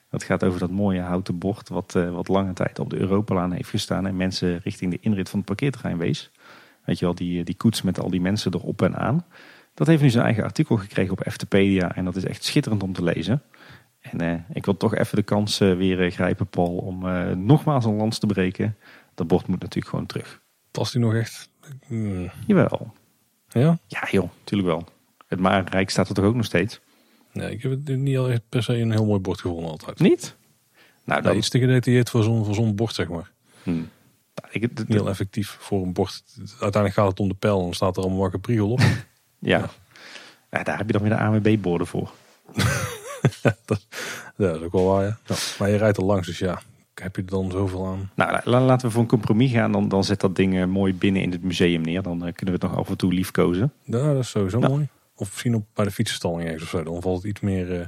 Dat 0.09 0.23
gaat 0.23 0.43
over 0.43 0.59
dat 0.59 0.71
mooie 0.71 1.01
houten 1.01 1.37
bord 1.37 1.69
wat, 1.69 1.97
wat 2.11 2.27
lange 2.27 2.53
tijd 2.53 2.79
op 2.79 2.89
de 2.89 2.97
Europalaan 2.97 3.51
heeft 3.51 3.69
gestaan. 3.69 4.07
En 4.07 4.15
mensen 4.15 4.59
richting 4.63 4.91
de 4.91 4.99
inrit 5.01 5.29
van 5.29 5.39
het 5.39 5.47
parkeerterrein 5.47 5.97
wees. 5.97 6.31
Weet 6.85 6.99
je 6.99 7.05
wel, 7.05 7.15
die, 7.15 7.43
die 7.43 7.55
koets 7.55 7.81
met 7.81 7.99
al 7.99 8.09
die 8.09 8.21
mensen 8.21 8.53
erop 8.53 8.81
en 8.81 8.95
aan. 8.95 9.25
Dat 9.73 9.87
heeft 9.87 10.01
nu 10.01 10.09
zijn 10.09 10.25
eigen 10.25 10.43
artikel 10.43 10.75
gekregen 10.77 11.11
op 11.11 11.25
Eftepedia. 11.25 11.95
En 11.95 12.05
dat 12.05 12.15
is 12.15 12.25
echt 12.25 12.43
schitterend 12.43 12.83
om 12.83 12.93
te 12.93 13.03
lezen. 13.03 13.41
En 14.11 14.21
eh, 14.21 14.39
ik 14.53 14.65
wil 14.65 14.77
toch 14.77 14.95
even 14.95 15.15
de 15.15 15.23
kans 15.23 15.59
eh, 15.59 15.75
weer 15.75 16.05
uh, 16.05 16.11
grijpen, 16.11 16.47
Paul, 16.47 16.77
om 16.77 17.07
eh, 17.07 17.31
nogmaals 17.31 17.85
een 17.85 17.95
lans 17.95 18.19
te 18.19 18.25
breken. 18.25 18.77
Dat 19.15 19.27
bord 19.27 19.47
moet 19.47 19.59
natuurlijk 19.59 19.87
gewoon 19.87 20.05
terug. 20.05 20.41
Past 20.71 20.93
hij 20.93 21.01
nog 21.01 21.13
echt? 21.13 21.49
Hmm. 21.87 22.29
Jawel. 22.47 22.93
Ja? 23.49 23.79
Ja 23.87 24.07
joh, 24.11 24.29
natuurlijk 24.39 24.69
wel. 24.69 24.87
Het 25.27 25.39
Marenrijk 25.39 25.89
staat 25.89 26.09
er 26.09 26.15
toch 26.15 26.25
ook 26.25 26.35
nog 26.35 26.45
steeds? 26.45 26.79
Nee, 27.31 27.51
ik 27.51 27.61
heb 27.61 27.71
het 27.71 27.97
niet 27.97 28.17
al 28.17 28.29
per 28.49 28.63
se 28.63 28.77
een 28.77 28.91
heel 28.91 29.05
mooi 29.05 29.19
bord 29.19 29.41
gevonden 29.41 29.69
altijd. 29.71 29.99
Niet? 29.99 30.35
Nou, 31.03 31.21
dat... 31.21 31.35
iets 31.35 31.49
te 31.49 31.59
gedetailleerd 31.59 32.09
voor 32.09 32.23
zo'n 32.23 32.53
zo'n 32.53 32.75
bord, 32.75 32.93
zeg 32.93 33.07
maar. 33.07 33.31
Hmm. 33.63 33.89
Ik, 34.49 34.61
het, 34.61 34.83
heel 34.87 35.09
effectief 35.09 35.57
voor 35.59 35.83
een 35.83 35.93
bord. 35.93 36.23
Uiteindelijk 36.37 36.93
gaat 36.93 37.09
het 37.09 37.19
om 37.19 37.27
de 37.27 37.33
pijl 37.33 37.57
en 37.57 37.63
dan 37.63 37.73
staat 37.73 37.97
er 37.97 38.01
allemaal 38.01 38.21
wakker 38.21 38.39
priegel 38.39 38.71
op. 38.71 38.79
ja. 39.39 39.69
ja. 40.51 40.63
daar 40.63 40.77
heb 40.77 40.87
je 40.87 40.93
dan 40.93 41.01
weer 41.01 41.11
de 41.11 41.17
ANWB-borden 41.17 41.87
voor. 41.87 42.11
dat, 43.65 43.87
ja, 44.37 44.47
dat 44.47 44.55
is 44.55 44.61
ook 44.61 44.71
wel 44.71 44.85
waar, 44.85 45.03
ja. 45.03 45.35
Maar 45.59 45.69
je 45.69 45.77
rijdt 45.77 45.97
er 45.97 46.03
langs, 46.03 46.27
dus 46.27 46.39
ja, 46.39 46.61
heb 47.01 47.15
je 47.15 47.21
er 47.21 47.27
dan 47.27 47.51
zoveel 47.51 47.87
aan? 47.87 48.09
Nou, 48.15 48.49
laten 48.49 48.87
we 48.87 48.93
voor 48.93 49.01
een 49.01 49.07
compromis 49.07 49.51
gaan. 49.51 49.71
Dan, 49.71 49.89
dan 49.89 50.03
zet 50.03 50.19
dat 50.19 50.35
ding 50.35 50.65
mooi 50.65 50.93
binnen 50.93 51.21
in 51.21 51.31
het 51.31 51.43
museum 51.43 51.81
neer. 51.81 52.01
Dan 52.01 52.15
uh, 52.15 52.33
kunnen 52.33 52.45
we 52.45 52.51
het 52.51 52.61
nog 52.61 52.75
af 52.75 52.89
en 52.89 52.97
toe 52.97 53.13
liefkozen. 53.13 53.73
Ja, 53.83 54.13
dat 54.13 54.23
is 54.23 54.29
sowieso 54.29 54.59
mooi. 54.59 54.87
Of 55.15 55.29
misschien 55.29 55.55
op, 55.55 55.65
bij 55.73 55.85
de 55.85 55.91
fietsenstalling 55.91 56.43
ergens 56.43 56.63
of 56.63 56.69
zo. 56.69 56.83
Dan 56.83 57.01
valt 57.01 57.17
het 57.17 57.25
iets 57.25 57.41
meer... 57.41 57.79
Uh, 57.79 57.85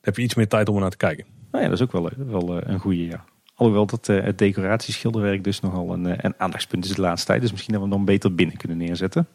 heb 0.00 0.16
je 0.16 0.22
iets 0.22 0.34
meer 0.34 0.48
tijd 0.48 0.68
om 0.68 0.74
er 0.74 0.80
naar 0.80 0.90
te 0.90 0.96
kijken. 0.96 1.24
Nou 1.50 1.64
ja, 1.64 1.70
dat 1.70 1.78
is 1.78 1.84
ook 1.84 1.92
wel, 1.92 2.10
wel 2.16 2.56
uh, 2.56 2.62
een 2.64 2.78
goede, 2.78 3.06
ja. 3.06 3.24
Alhoewel 3.54 3.86
dat 3.86 4.06
het 4.06 4.38
decoratieschilderwerk 4.38 5.44
dus 5.44 5.60
nogal 5.60 5.92
een, 5.92 6.24
een 6.24 6.34
aandachtspunt 6.36 6.84
is 6.84 6.94
de 6.94 7.00
laatste 7.00 7.26
tijd. 7.26 7.40
Dus 7.40 7.50
misschien 7.50 7.72
dat 7.72 7.82
we 7.82 7.88
hem 7.88 7.96
dan 7.96 8.06
beter 8.06 8.34
binnen 8.34 8.56
kunnen 8.56 8.76
neerzetten. 8.76 9.28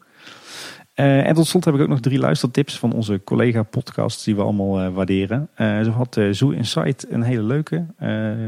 Uh, 0.94 1.26
en 1.26 1.34
tot 1.34 1.46
slot 1.46 1.64
heb 1.64 1.74
ik 1.74 1.80
ook 1.80 1.88
nog 1.88 2.00
drie 2.00 2.18
luistertips 2.18 2.78
van 2.78 2.92
onze 2.92 3.20
collega-podcasts 3.24 4.24
die 4.24 4.36
we 4.36 4.42
allemaal 4.42 4.92
waarderen. 4.92 5.48
zo 5.56 5.90
had 5.90 6.20
Zoo 6.30 6.50
Insight 6.50 7.06
een 7.10 7.22
hele 7.22 7.42
leuke, 7.42 7.86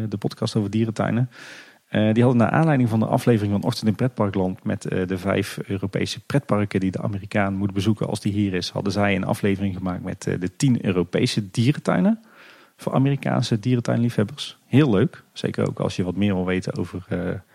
de 0.08 0.16
podcast 0.18 0.56
over 0.56 0.70
dierentuinen. 0.70 1.30
die 1.90 2.22
hadden 2.22 2.36
naar 2.36 2.50
aanleiding 2.50 2.88
van 2.88 2.98
de 2.98 3.06
aflevering 3.06 3.52
van 3.52 3.62
Ochtend 3.62 3.88
in 3.88 3.94
Pretparkland 3.94 4.64
met 4.64 4.82
de 4.82 5.18
vijf 5.18 5.58
Europese 5.66 6.20
pretparken 6.20 6.80
die 6.80 6.90
de 6.90 7.02
Amerikaan 7.02 7.54
moet 7.54 7.72
bezoeken 7.72 8.06
als 8.06 8.20
die 8.20 8.32
hier 8.32 8.54
is, 8.54 8.70
hadden 8.70 8.92
zij 8.92 9.16
een 9.16 9.24
aflevering 9.24 9.76
gemaakt 9.76 10.02
met 10.02 10.22
de 10.22 10.56
tien 10.56 10.86
Europese 10.86 11.50
dierentuinen 11.50 12.20
voor 12.76 12.94
Amerikaanse 12.94 13.60
dierentuinliefhebbers. 13.60 14.58
Heel 14.66 14.90
leuk. 14.90 15.22
Zeker 15.32 15.68
ook 15.68 15.78
als 15.80 15.96
je 15.96 16.04
wat 16.04 16.16
meer 16.16 16.34
wil 16.34 16.46
weten 16.46 16.76
over 16.76 17.06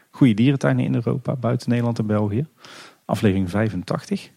goede 0.09 0.33
dierentuinen 0.33 0.85
in 0.85 0.95
Europa, 0.95 1.35
buiten 1.35 1.69
Nederland 1.69 1.99
en 1.99 2.05
België. 2.05 2.45
Aflevering 3.05 3.49
85. 3.49 4.31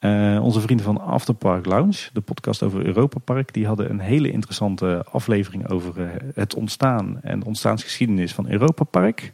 Eh, 0.00 0.38
onze 0.42 0.60
vrienden 0.60 0.86
van 0.86 1.00
Afterpark 1.00 1.66
Lounge, 1.66 2.08
de 2.12 2.20
podcast 2.20 2.62
over 2.62 2.86
Europa 2.86 3.18
Park, 3.18 3.52
die 3.52 3.66
hadden 3.66 3.90
een 3.90 4.00
hele 4.00 4.30
interessante 4.30 5.04
aflevering 5.10 5.68
over 5.68 5.98
uh, 5.98 6.08
het 6.34 6.54
ontstaan 6.54 7.22
en 7.22 7.40
de 7.40 7.46
ontstaansgeschiedenis 7.46 8.34
van 8.34 8.50
Europa 8.50 8.84
Park. 8.84 9.32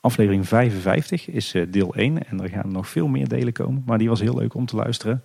Aflevering 0.00 0.48
55 0.48 1.28
is 1.28 1.54
deel 1.68 1.94
1 1.94 2.26
en 2.26 2.42
er 2.42 2.48
gaan 2.48 2.72
nog 2.72 2.88
veel 2.88 3.06
meer 3.06 3.28
delen 3.28 3.52
komen, 3.52 3.82
maar 3.86 3.98
die 3.98 4.08
was 4.08 4.20
heel 4.20 4.36
leuk 4.38 4.54
om 4.54 4.66
te 4.66 4.76
luisteren. 4.76 5.24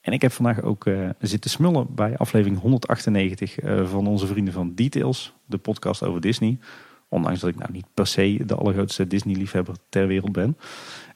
En 0.00 0.12
ik 0.12 0.22
heb 0.22 0.32
vandaag 0.32 0.62
ook 0.62 0.90
zitten 1.18 1.50
smullen 1.50 1.94
bij 1.94 2.16
aflevering 2.16 2.60
198 2.60 3.62
uh, 3.62 3.86
van 3.86 4.06
onze 4.06 4.26
vrienden 4.26 4.54
van 4.54 4.74
Details, 4.74 5.34
de 5.46 5.58
podcast 5.58 6.02
over 6.02 6.20
Disney. 6.20 6.58
Ondanks 7.12 7.40
dat 7.40 7.50
ik 7.50 7.58
nou 7.58 7.72
niet 7.72 7.86
per 7.94 8.06
se 8.06 8.42
de 8.46 8.54
allergrootste 8.54 9.06
Disney-liefhebber 9.06 9.74
ter 9.88 10.06
wereld 10.06 10.32
ben. 10.32 10.56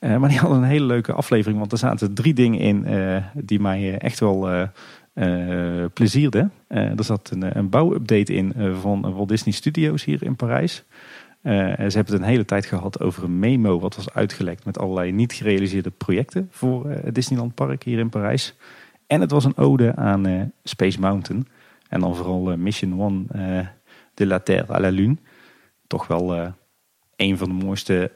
Uh, 0.01 0.17
maar 0.17 0.29
die 0.29 0.39
hadden 0.39 0.59
een 0.59 0.69
hele 0.69 0.85
leuke 0.85 1.13
aflevering, 1.13 1.59
want 1.59 1.73
er 1.73 1.79
zaten 1.79 2.15
drie 2.15 2.35
dingen 2.35 2.59
in 2.59 2.87
die 3.35 3.61
mij 3.61 3.99
echt 3.99 4.21
wel 4.21 4.69
plezierden. 5.93 6.53
er 6.69 7.05
zat 7.05 7.31
een, 7.31 7.59
een 7.59 7.69
bouwupdate 7.69 8.35
in 8.35 8.53
van 8.81 9.15
Walt 9.15 9.29
Disney 9.29 9.55
Studios 9.55 10.05
hier 10.05 10.23
in 10.23 10.37
Parijs. 10.37 10.85
ze 11.43 11.51
hebben 11.51 11.95
het 11.95 12.13
een 12.13 12.23
hele 12.23 12.45
tijd 12.45 12.67
gehad 12.67 13.01
over 13.01 13.25
een 13.25 13.39
memo 13.39 13.81
wat 13.81 13.97
was 13.97 14.13
uitgelekt 14.13 14.65
met 14.65 14.79
allerlei 14.79 15.13
niet 15.13 15.33
gerealiseerde 15.33 15.91
projecten 15.91 16.49
voor 16.51 16.91
het 16.91 17.15
Disneyland 17.15 17.55
Park 17.55 17.83
hier 17.83 17.99
in 17.99 18.09
Parijs. 18.09 18.55
En 19.07 19.21
het 19.21 19.31
was 19.31 19.45
een 19.45 19.57
ode 19.57 19.95
aan 19.95 20.53
Space 20.65 21.01
Mountain. 21.01 21.47
En 21.89 22.01
dan 22.01 22.17
vooral 22.17 22.57
Mission 22.57 23.01
One 23.01 23.25
de 24.15 24.27
la 24.27 24.39
Terre 24.39 24.73
à 24.75 24.81
la 24.81 24.91
Lune. 24.91 25.17
Toch 25.87 26.07
wel 26.07 26.55
een 27.17 27.39
van 27.39 27.49
de 27.49 27.65
mooiste 27.65 28.13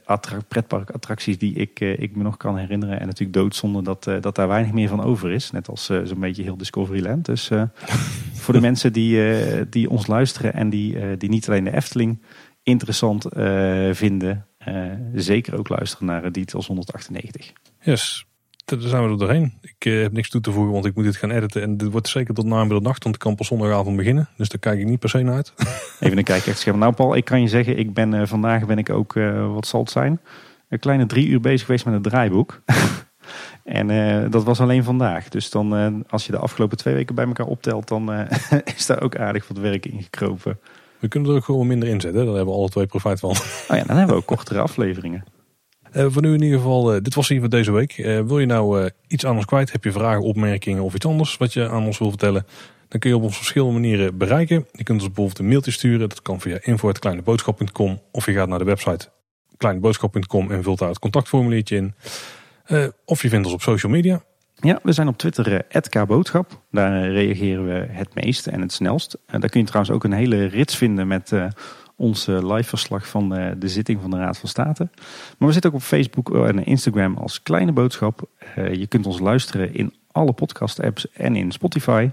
pretparkattracties 0.48 1.38
die 1.38 1.54
ik, 1.54 1.80
ik 1.80 2.16
me 2.16 2.22
nog 2.22 2.36
kan 2.36 2.56
herinneren. 2.56 3.00
En 3.00 3.06
natuurlijk 3.06 3.38
doodzonde 3.38 3.82
dat, 3.82 4.04
dat 4.20 4.34
daar 4.34 4.48
weinig 4.48 4.72
meer 4.72 4.88
van 4.88 5.04
over 5.04 5.30
is. 5.30 5.50
Net 5.50 5.68
als 5.68 5.84
zo'n 5.84 6.20
beetje 6.20 6.42
heel 6.42 6.56
Discoveryland. 6.56 7.24
Dus 7.24 7.50
voor 8.42 8.54
de 8.54 8.60
mensen 8.60 8.92
die, 8.92 9.18
die 9.68 9.90
ons 9.90 10.06
luisteren 10.06 10.54
en 10.54 10.70
die, 10.70 11.16
die 11.16 11.28
niet 11.28 11.48
alleen 11.48 11.64
de 11.64 11.74
Efteling 11.74 12.22
interessant 12.62 13.26
vinden. 13.90 14.46
zeker 15.14 15.58
ook 15.58 15.68
luisteren 15.68 16.06
naar 16.06 16.32
Details 16.32 16.66
198. 16.66 17.52
Yes, 17.80 18.26
daar 18.78 18.88
zijn 18.88 19.04
we 19.04 19.10
er 19.10 19.18
doorheen. 19.18 19.52
Ik 19.62 19.84
uh, 19.84 20.02
heb 20.02 20.12
niks 20.12 20.28
toe 20.28 20.40
te 20.40 20.52
voegen, 20.52 20.72
want 20.72 20.84
ik 20.84 20.94
moet 20.94 21.04
dit 21.04 21.16
gaan 21.16 21.30
editen. 21.30 21.62
En 21.62 21.76
dit 21.76 21.90
wordt 21.90 22.08
zeker 22.08 22.34
tot 22.34 22.44
na 22.44 22.66
want 22.66 23.04
ik 23.04 23.18
kan 23.18 23.34
pas 23.34 23.46
zondagavond 23.46 23.96
beginnen. 23.96 24.28
Dus 24.36 24.48
daar 24.48 24.58
kijk 24.58 24.80
ik 24.80 24.86
niet 24.86 24.98
per 24.98 25.08
se 25.08 25.22
naar 25.22 25.34
uit. 25.34 25.52
Even 26.00 26.18
een 26.18 26.24
kijkje 26.24 26.50
echt 26.50 26.60
scherm. 26.60 26.78
Nou 26.78 26.92
Paul, 26.92 27.16
ik 27.16 27.24
kan 27.24 27.40
je 27.40 27.48
zeggen, 27.48 27.78
ik 27.78 27.94
ben, 27.94 28.12
uh, 28.12 28.22
vandaag 28.26 28.66
ben 28.66 28.78
ik 28.78 28.90
ook, 28.90 29.14
uh, 29.14 29.52
wat 29.52 29.66
zal 29.66 29.80
het 29.80 29.90
zijn? 29.90 30.20
Een 30.68 30.78
kleine 30.78 31.06
drie 31.06 31.28
uur 31.28 31.40
bezig 31.40 31.66
geweest 31.66 31.84
met 31.84 31.94
het 31.94 32.02
draaiboek. 32.02 32.60
en 33.64 34.30
dat 34.30 34.44
was 34.44 34.60
alleen 34.60 34.84
vandaag. 34.84 35.28
Dus 35.28 35.50
dan, 35.50 36.04
als 36.08 36.26
je 36.26 36.32
de 36.32 36.38
afgelopen 36.38 36.76
twee 36.76 36.94
weken 36.94 37.14
bij 37.14 37.26
elkaar 37.26 37.46
optelt, 37.46 37.88
dan 37.88 38.12
is 38.76 38.86
daar 38.86 39.02
ook 39.02 39.16
aardig 39.16 39.48
wat 39.48 39.58
werk 39.58 39.86
in 39.86 40.02
gekropen. 40.02 40.58
We 40.98 41.08
kunnen 41.08 41.30
er 41.30 41.36
ook 41.36 41.44
gewoon 41.44 41.66
minder 41.66 41.88
in 41.88 42.00
zetten. 42.00 42.24
Daar 42.24 42.34
hebben 42.34 42.54
we 42.54 42.60
alle 42.60 42.68
twee 42.68 42.86
profijt 42.86 43.20
van. 43.20 43.30
Oh 43.30 43.36
ja, 43.76 43.84
dan 43.84 43.96
hebben 43.96 44.14
we 44.14 44.20
ook 44.20 44.26
kortere 44.26 44.60
afleveringen. 44.60 45.24
Uh, 45.96 46.06
voor 46.08 46.22
nu 46.22 46.34
in 46.34 46.42
ieder 46.42 46.58
geval, 46.58 46.94
uh, 46.94 47.00
dit 47.02 47.14
was 47.14 47.28
hier 47.28 47.40
voor 47.40 47.48
deze 47.48 47.72
week. 47.72 47.98
Uh, 47.98 48.20
wil 48.20 48.38
je 48.38 48.46
nou 48.46 48.90
iets 49.06 49.26
aan 49.26 49.36
ons 49.36 49.44
kwijt? 49.44 49.72
Heb 49.72 49.84
je 49.84 49.92
vragen, 49.92 50.22
opmerkingen 50.22 50.82
of 50.82 50.94
iets 50.94 51.06
anders 51.06 51.36
wat 51.36 51.52
je 51.52 51.68
aan 51.68 51.86
ons 51.86 51.98
wil 51.98 52.08
vertellen? 52.08 52.46
Dan 52.88 53.00
kun 53.00 53.10
je 53.10 53.16
op 53.16 53.22
ons 53.22 53.36
verschillende 53.36 53.74
manieren 53.74 54.18
bereiken. 54.18 54.66
Je 54.72 54.84
kunt 54.84 54.98
ons 54.98 55.06
bijvoorbeeld 55.06 55.38
een 55.38 55.48
mailtje 55.48 55.70
sturen. 55.70 56.08
Dat 56.08 56.22
kan 56.22 56.40
via 56.40 56.58
info.kleineboodschap.com 56.62 58.00
Of 58.10 58.26
je 58.26 58.32
gaat 58.32 58.48
naar 58.48 58.58
de 58.58 58.64
website 58.64 59.08
kleineboodschap.com 59.56 60.50
en 60.50 60.62
vult 60.62 60.78
daar 60.78 60.88
het 60.88 60.98
contactformuliertje 60.98 61.76
in. 61.76 61.94
of 63.04 63.22
je 63.22 63.28
vindt 63.28 63.44
ons 63.44 63.54
op 63.54 63.62
social 63.62 63.92
media. 63.92 64.22
Ja, 64.54 64.78
we 64.82 64.92
zijn 64.92 65.08
op 65.08 65.18
Twitter 65.18 65.64
uh, 65.96 66.02
Boodschap. 66.02 66.60
Daar 66.70 67.10
reageren 67.10 67.66
we 67.66 67.86
het 67.88 68.14
meest 68.14 68.46
en 68.46 68.60
het 68.60 68.72
snelst. 68.72 69.18
Daar 69.26 69.48
kun 69.48 69.60
je 69.60 69.66
trouwens 69.66 69.94
ook 69.94 70.04
een 70.04 70.12
hele 70.12 70.44
rits 70.44 70.76
vinden 70.76 71.06
met 71.06 71.32
ons 72.00 72.26
live 72.26 72.68
verslag 72.68 73.08
van 73.08 73.28
de 73.58 73.68
zitting 73.68 74.00
van 74.00 74.10
de 74.10 74.16
Raad 74.16 74.38
van 74.38 74.48
State. 74.48 74.88
Maar 75.38 75.48
we 75.48 75.52
zitten 75.52 75.70
ook 75.70 75.76
op 75.76 75.82
Facebook 75.82 76.34
en 76.34 76.64
Instagram 76.64 77.16
als 77.16 77.42
Kleine 77.42 77.72
Boodschap. 77.72 78.28
je 78.54 78.86
kunt 78.86 79.06
ons 79.06 79.18
luisteren 79.18 79.74
in 79.74 79.94
alle 80.12 80.32
podcast 80.32 80.82
apps 80.82 81.12
en 81.12 81.36
in 81.36 81.52
Spotify. 81.52 82.10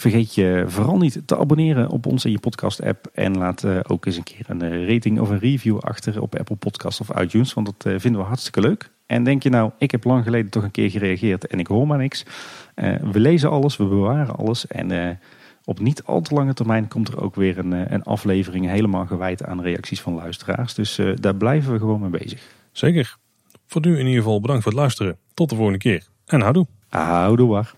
Vergeet 0.00 0.34
je 0.34 0.64
vooral 0.66 0.98
niet 0.98 1.22
te 1.24 1.38
abonneren 1.38 1.88
op 1.88 2.06
ons 2.06 2.24
in 2.24 2.30
je 2.30 2.38
podcast 2.38 2.82
app. 2.82 3.10
En 3.14 3.38
laat 3.38 3.64
eh, 3.64 3.78
ook 3.86 4.06
eens 4.06 4.16
een 4.16 4.22
keer 4.22 4.44
een 4.46 4.62
eh, 4.62 4.88
rating 4.88 5.20
of 5.20 5.28
een 5.28 5.38
review 5.38 5.78
achter 5.78 6.22
op 6.22 6.38
Apple 6.38 6.56
Podcasts 6.56 7.00
of 7.00 7.20
iTunes. 7.20 7.54
Want 7.54 7.66
dat 7.66 7.92
eh, 7.92 8.00
vinden 8.00 8.20
we 8.20 8.26
hartstikke 8.26 8.60
leuk. 8.60 8.90
En 9.06 9.24
denk 9.24 9.42
je 9.42 9.50
nou, 9.50 9.70
ik 9.78 9.90
heb 9.90 10.04
lang 10.04 10.24
geleden 10.24 10.50
toch 10.50 10.62
een 10.62 10.70
keer 10.70 10.90
gereageerd 10.90 11.46
en 11.46 11.58
ik 11.58 11.66
hoor 11.66 11.86
maar 11.86 11.98
niks. 11.98 12.24
we 13.12 13.20
lezen 13.20 13.50
alles, 13.50 13.76
we 13.76 13.84
bewaren 13.84 14.36
alles. 14.36 14.66
En 14.66 15.18
op 15.64 15.80
niet 15.80 16.02
al 16.04 16.20
te 16.20 16.34
lange 16.34 16.54
termijn 16.54 16.88
komt 16.88 17.08
er 17.08 17.22
ook 17.22 17.34
weer 17.34 17.58
een, 17.58 17.92
een 17.92 18.02
aflevering 18.02 18.66
helemaal 18.66 19.06
gewijd 19.06 19.44
aan 19.44 19.62
reacties 19.62 20.00
van 20.00 20.14
luisteraars. 20.14 20.74
Dus 20.74 21.00
daar 21.14 21.34
blijven 21.34 21.72
we 21.72 21.78
gewoon 21.78 22.00
mee 22.00 22.10
bezig. 22.10 22.42
Zeker. 22.72 23.16
Voor 23.66 23.80
nu 23.80 23.98
in 23.98 24.06
ieder 24.06 24.22
geval 24.22 24.40
bedankt 24.40 24.62
voor 24.62 24.72
het 24.72 24.80
luisteren. 24.80 25.18
Tot 25.34 25.48
de 25.48 25.54
volgende 25.54 25.78
keer. 25.78 26.06
En 26.26 26.40
houdoe. 26.40 26.66
Houdoe 26.88 27.48
waar. 27.48 27.74